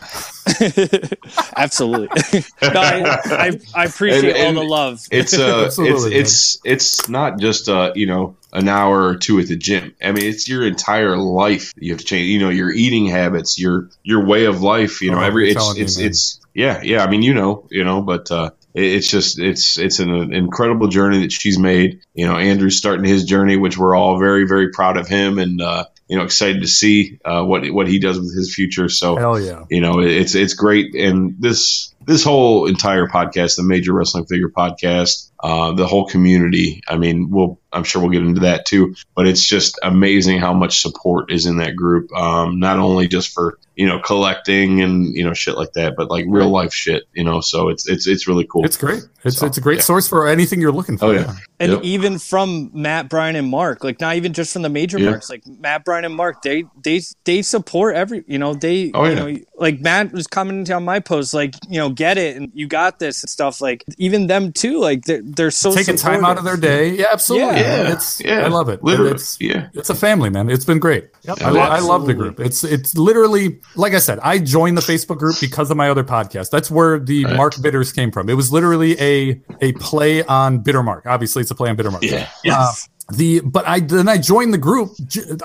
Absolutely. 1.56 2.44
no, 2.62 2.70
I, 2.80 3.20
I, 3.26 3.60
I 3.76 3.86
appreciate 3.86 4.36
And- 4.36 4.38
and 4.38 4.58
all 4.58 4.64
the 4.64 4.70
love. 4.70 5.02
It's 5.12 5.38
uh, 5.38 5.66
it's 5.68 5.78
man. 5.78 6.12
it's 6.14 6.60
it's 6.64 7.10
not 7.10 7.40
just 7.40 7.70
uh, 7.70 7.92
you 7.96 8.08
know, 8.08 8.36
an 8.54 8.68
hour 8.68 9.04
or 9.08 9.16
two 9.16 9.40
at 9.40 9.48
the 9.48 9.56
gym. 9.56 9.94
I 10.02 10.12
mean, 10.12 10.26
it's 10.26 10.48
your 10.48 10.66
entire 10.66 11.18
life 11.18 11.74
you 11.78 11.92
have 11.92 12.00
to 12.00 12.06
change. 12.06 12.28
You 12.28 12.40
know, 12.40 12.50
your 12.50 12.72
eating 12.72 13.06
habits, 13.08 13.60
your 13.60 13.90
your 14.04 14.26
way 14.26 14.46
of 14.46 14.62
life. 14.62 15.02
You 15.02 15.12
know, 15.12 15.20
Oh, 15.20 15.24
every 15.24 15.44
you're 15.44 15.52
it's 15.52 15.60
telling 15.66 15.82
it's 15.82 15.98
man. 15.98 16.08
it's 16.08 16.40
yeah 16.54 16.82
yeah. 16.84 17.04
I 17.04 17.10
mean, 17.10 17.22
you 17.22 17.34
know, 17.34 17.68
you 17.70 17.84
know, 17.84 18.02
but 18.02 18.32
uh, 18.32 18.52
it's 18.74 19.10
just 19.10 19.40
it's 19.40 19.78
it's 19.78 20.00
an 20.00 20.34
incredible 20.34 20.88
journey 20.88 21.22
that 21.22 21.32
she's 21.32 21.60
made. 21.60 22.02
You 22.14 22.26
know, 22.28 22.38
Andrew's 22.38 22.78
starting 22.78 23.06
his 23.06 23.24
journey, 23.26 23.58
which 23.58 23.78
we're 23.78 23.96
all 23.96 24.18
very 24.20 24.48
very 24.48 24.72
proud 24.72 24.98
of 24.98 25.08
him, 25.08 25.38
and 25.38 25.62
uh, 25.62 25.86
you 26.10 26.18
know, 26.18 26.24
excited 26.24 26.62
to 26.62 26.68
see 26.68 27.20
uh, 27.24 27.44
what 27.44 27.70
what 27.70 27.88
he 27.88 28.00
does 28.00 28.20
with 28.20 28.36
his 28.36 28.54
future. 28.54 28.90
So 28.90 29.16
Hell 29.16 29.40
yeah. 29.40 29.66
you 29.70 29.80
know 29.80 30.00
it's 30.00 30.34
it's 30.36 30.56
great 30.56 30.96
and 30.96 31.36
this 31.40 31.94
this 32.06 32.24
whole 32.24 32.66
entire 32.66 33.08
podcast 33.08 33.58
the 33.58 33.64
major 33.64 33.94
wrestling 33.94 34.26
figure 34.26 34.50
podcast 34.50 35.30
uh, 35.44 35.72
the 35.74 35.86
whole 35.88 36.06
community 36.08 36.82
i 36.90 36.98
mean 36.98 37.30
we'll 37.30 37.60
i'm 37.72 37.84
sure 37.84 38.02
we'll 38.02 38.12
get 38.12 38.22
into 38.24 38.42
that 38.42 38.66
too 38.66 38.94
but 39.16 39.28
it's 39.28 39.48
just 39.48 39.80
amazing 39.84 40.40
how 40.40 40.54
much 40.54 40.82
support 40.82 41.32
is 41.32 41.46
in 41.46 41.58
that 41.58 41.76
group 41.76 42.12
um, 42.14 42.60
not 42.60 42.78
only 42.80 43.08
just 43.08 43.34
for 43.34 43.58
you 43.76 43.86
know 43.88 44.00
collecting 44.00 44.82
and 44.82 45.16
you 45.16 45.24
know 45.24 45.34
shit 45.34 45.56
like 45.56 45.72
that 45.74 45.96
but 45.96 46.10
like 46.10 46.26
real 46.28 46.50
life 46.50 46.74
shit 46.74 47.04
you 47.14 47.24
know 47.24 47.40
so 47.42 47.70
it's 47.70 47.88
it's 47.88 48.06
it's 48.08 48.28
really 48.28 48.46
cool 48.46 48.66
It's 48.66 48.76
great. 48.78 49.04
It's 49.24 49.38
So, 49.38 49.46
it's 49.48 49.58
a 49.58 49.62
great 49.62 49.80
yeah. 49.80 49.84
source 49.84 50.08
for 50.08 50.28
anything 50.30 50.62
you're 50.62 50.72
looking 50.72 50.98
for. 50.98 51.08
Oh, 51.08 51.12
yeah. 51.12 51.36
and 51.60 51.74
Yep. 51.74 51.82
even 51.84 52.20
from 52.20 52.72
Matt, 52.74 53.10
Brian, 53.10 53.36
and 53.36 53.50
Mark, 53.50 53.84
like 53.84 54.00
not 54.00 54.16
even 54.16 54.32
just 54.32 54.54
from 54.54 54.62
the 54.62 54.70
major 54.70 54.98
Yeah. 54.98 55.10
marks, 55.10 55.30
like 55.30 55.44
Matt, 55.46 55.84
Brian, 55.84 56.06
and 56.06 56.16
Mark, 56.16 56.42
they 56.42 56.64
they 56.84 57.02
they 57.26 57.42
support 57.42 57.96
every, 57.98 58.24
you 58.28 58.38
know, 58.38 58.54
they, 58.54 58.92
Oh, 58.94 59.04
you 59.04 59.10
yeah. 59.12 59.16
know, 59.26 59.38
like 59.58 59.82
Matt 59.82 60.14
was 60.14 60.26
commenting 60.26 60.74
on 60.74 60.86
my 60.86 61.02
post, 61.02 61.34
like 61.34 61.54
you 61.70 61.80
know, 61.80 61.90
get 61.90 62.18
it 62.18 62.38
and 62.38 62.50
you 62.54 62.66
got 62.68 63.00
this 63.00 63.22
and 63.24 63.30
stuff. 63.30 63.60
Like 63.60 63.84
even 63.98 64.28
them 64.28 64.54
too, 64.54 64.80
like 64.80 65.04
they're 65.36 65.46
they're 65.46 65.52
so 65.52 65.74
Taking 65.74 65.96
time 65.96 66.26
out 66.26 66.38
of 66.38 66.44
their 66.44 66.58
day. 66.58 66.90
Yeah, 66.96 67.08
absolutely. 67.12 67.60
Yeah. 67.60 67.84
man. 67.84 67.92
It's 67.94 68.22
yeah 68.22 68.46
I 68.46 68.48
love 68.48 68.70
it. 68.70 68.84
literally 68.84 69.12
It's 69.12 69.40
yeah 69.40 69.70
it's 69.74 69.90
a 69.90 69.96
family, 69.96 70.30
man. 70.30 70.50
It's 70.50 70.66
been 70.66 70.80
great. 70.80 71.10
Yep. 71.24 71.42
I, 71.42 71.50
I 71.58 71.80
love 71.80 72.06
the 72.06 72.14
group. 72.14 72.40
It's 72.40 72.64
it's 72.64 72.96
literally 72.98 73.60
like 73.76 73.94
I 73.94 74.00
said. 74.00 74.20
I 74.20 74.40
joined 74.40 74.78
the 74.78 74.82
Facebook 74.82 75.18
group 75.20 75.36
because 75.42 75.70
of 75.72 75.78
my 75.78 75.90
other 75.90 76.04
podcast. 76.04 76.50
That's 76.50 76.70
where 76.72 77.00
the 77.00 77.26
Right. 77.26 77.36
Mark 77.36 77.54
Bitters 77.62 77.92
came 77.94 78.12
from. 78.12 78.30
It 78.30 78.34
was 78.36 78.52
literally 78.52 79.00
a 79.00 79.42
a 79.62 79.74
play 79.74 80.24
on 80.24 80.60
Bitter 80.60 80.84
Mark. 80.84 81.06
Obviously, 81.06 81.42
it's 81.42 81.52
a 81.52 81.56
play 81.56 81.70
on 81.70 81.76
Bitter 81.76 81.92
Mark. 81.92 82.04
yeah 82.04 82.22
um, 82.24 82.28
Yes. 82.44 82.90
The 83.12 83.40
but 83.42 83.68
I 83.68 83.80
then 83.80 84.08
I 84.08 84.18
joined 84.18 84.54
the 84.54 84.58
group. 84.58 84.92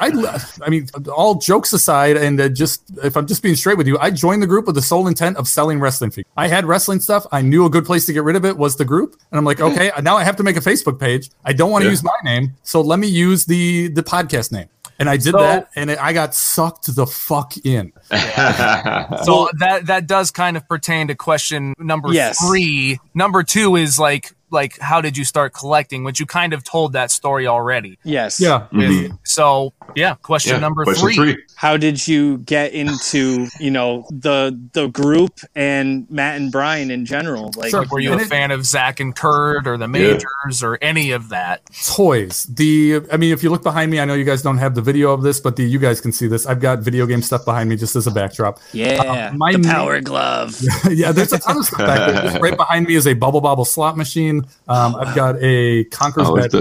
I 0.00 0.40
I 0.64 0.70
mean, 0.70 0.88
all 1.14 1.36
jokes 1.36 1.72
aside, 1.72 2.16
and 2.16 2.40
uh, 2.40 2.48
just 2.48 2.82
if 3.02 3.16
I'm 3.16 3.26
just 3.26 3.42
being 3.42 3.56
straight 3.56 3.78
with 3.78 3.86
you, 3.86 3.98
I 3.98 4.10
joined 4.10 4.42
the 4.42 4.46
group 4.46 4.66
with 4.66 4.74
the 4.74 4.82
sole 4.82 5.06
intent 5.06 5.36
of 5.36 5.48
selling 5.48 5.80
wrestling 5.80 6.10
figures. 6.10 6.30
I 6.36 6.48
had 6.48 6.64
wrestling 6.66 7.00
stuff. 7.00 7.26
I 7.32 7.40
knew 7.42 7.64
a 7.64 7.70
good 7.70 7.84
place 7.86 8.06
to 8.06 8.12
get 8.12 8.22
rid 8.24 8.36
of 8.36 8.44
it 8.44 8.56
was 8.56 8.76
the 8.76 8.84
group, 8.84 9.16
and 9.30 9.38
I'm 9.38 9.44
like, 9.44 9.60
okay, 9.60 9.90
now 10.02 10.16
I 10.16 10.24
have 10.24 10.36
to 10.36 10.42
make 10.42 10.56
a 10.56 10.60
Facebook 10.60 10.98
page. 11.00 11.30
I 11.44 11.52
don't 11.52 11.70
want 11.70 11.82
to 11.82 11.86
Yeah. 11.86 11.92
use 11.92 12.02
my 12.02 12.12
name, 12.24 12.52
so 12.62 12.80
let 12.80 12.98
me 12.98 13.06
use 13.08 13.46
the 13.46 13.88
the 13.88 14.02
podcast 14.02 14.52
name. 14.52 14.68
And 14.96 15.10
I 15.10 15.16
did 15.16 15.32
So- 15.32 15.38
that, 15.38 15.70
and 15.74 15.90
it, 15.90 15.98
I 16.00 16.12
got 16.12 16.36
sucked 16.36 16.94
the 16.94 17.06
fuck 17.06 17.54
in. 17.64 17.92
So 19.24 19.48
that 19.58 19.86
that 19.86 20.06
does 20.06 20.30
kind 20.30 20.56
of 20.56 20.68
pertain 20.68 21.08
to 21.08 21.14
question 21.14 21.74
number 21.78 22.12
Yes. 22.12 22.38
three. 22.46 23.00
Number 23.14 23.42
two 23.42 23.76
is 23.76 23.98
like 23.98 24.33
like 24.50 24.78
how 24.78 25.00
did 25.00 25.16
you 25.16 25.24
start 25.24 25.52
collecting? 25.54 26.04
Which 26.04 26.20
you 26.20 26.26
kind 26.26 26.52
of 26.52 26.62
told 26.64 26.92
that 26.92 27.10
story 27.10 27.46
already. 27.46 27.98
yes. 28.04 28.40
Yeah, 28.40 28.66
With- 28.72 28.90
mm-hmm. 28.90 29.16
So 29.34 29.72
yeah, 29.96 30.14
question 30.22 30.54
Yeah, 30.54 30.60
number 30.60 30.84
question 30.84 31.12
three. 31.12 31.36
How 31.56 31.76
did 31.76 32.06
you 32.06 32.38
get 32.38 32.72
into 32.72 33.48
you 33.58 33.70
know 33.70 34.06
the 34.10 34.58
the 34.72 34.88
group 34.88 35.40
and 35.54 36.08
Matt 36.10 36.36
and 36.40 36.52
Brian 36.52 36.90
in 36.90 37.04
general? 37.06 37.52
Like, 37.56 37.70
Sure. 37.70 37.84
Were 37.90 38.00
you 38.00 38.12
a 38.14 38.18
fan 38.20 38.50
of 38.50 38.64
Zack 38.64 39.00
and 39.00 39.14
Kurt 39.14 39.66
or 39.66 39.76
the 39.76 39.88
majors 39.88 40.62
or 40.62 40.78
any 40.82 41.10
of 41.10 41.28
that? 41.30 41.62
toys. 41.86 42.44
The 42.44 43.00
I 43.12 43.16
mean, 43.16 43.32
if 43.32 43.42
you 43.42 43.50
look 43.50 43.62
behind 43.62 43.90
me, 43.90 44.00
I 44.00 44.04
know 44.04 44.14
you 44.14 44.24
guys 44.24 44.42
don't 44.42 44.58
have 44.58 44.74
the 44.74 44.82
video 44.82 45.12
of 45.12 45.22
this, 45.22 45.40
but 45.40 45.56
the 45.56 45.64
you 45.64 45.78
guys 45.78 46.00
can 46.00 46.12
see 46.12 46.26
this. 46.26 46.46
I've 46.46 46.60
got 46.60 46.80
video 46.80 47.06
game 47.06 47.22
stuff 47.22 47.44
behind 47.44 47.68
me 47.68 47.76
just 47.76 47.96
as 47.96 48.06
a 48.06 48.10
backdrop. 48.10 48.58
yeah, 48.72 49.30
Uh, 49.32 49.36
my 49.36 49.52
the 49.52 49.58
main- 49.58 49.70
power 49.70 50.00
glove. 50.00 50.60
yeah, 50.90 51.12
there's 51.12 51.32
a 51.32 51.38
ton 51.38 51.58
of 51.58 51.64
stuff 51.64 51.78
back 51.78 52.12
there. 52.32 52.40
Right 52.44 52.56
behind 52.56 52.86
me 52.86 52.94
is 52.94 53.06
a 53.06 53.14
bubble 53.14 53.40
bobble 53.40 53.64
slot 53.64 53.96
machine. 53.96 54.44
Um, 54.68 54.94
I've 54.96 55.14
got 55.14 55.36
a 55.42 55.84
Conker's 55.84 56.28
Oh, 56.28 56.36
Bad 56.36 56.50
the- 56.50 56.60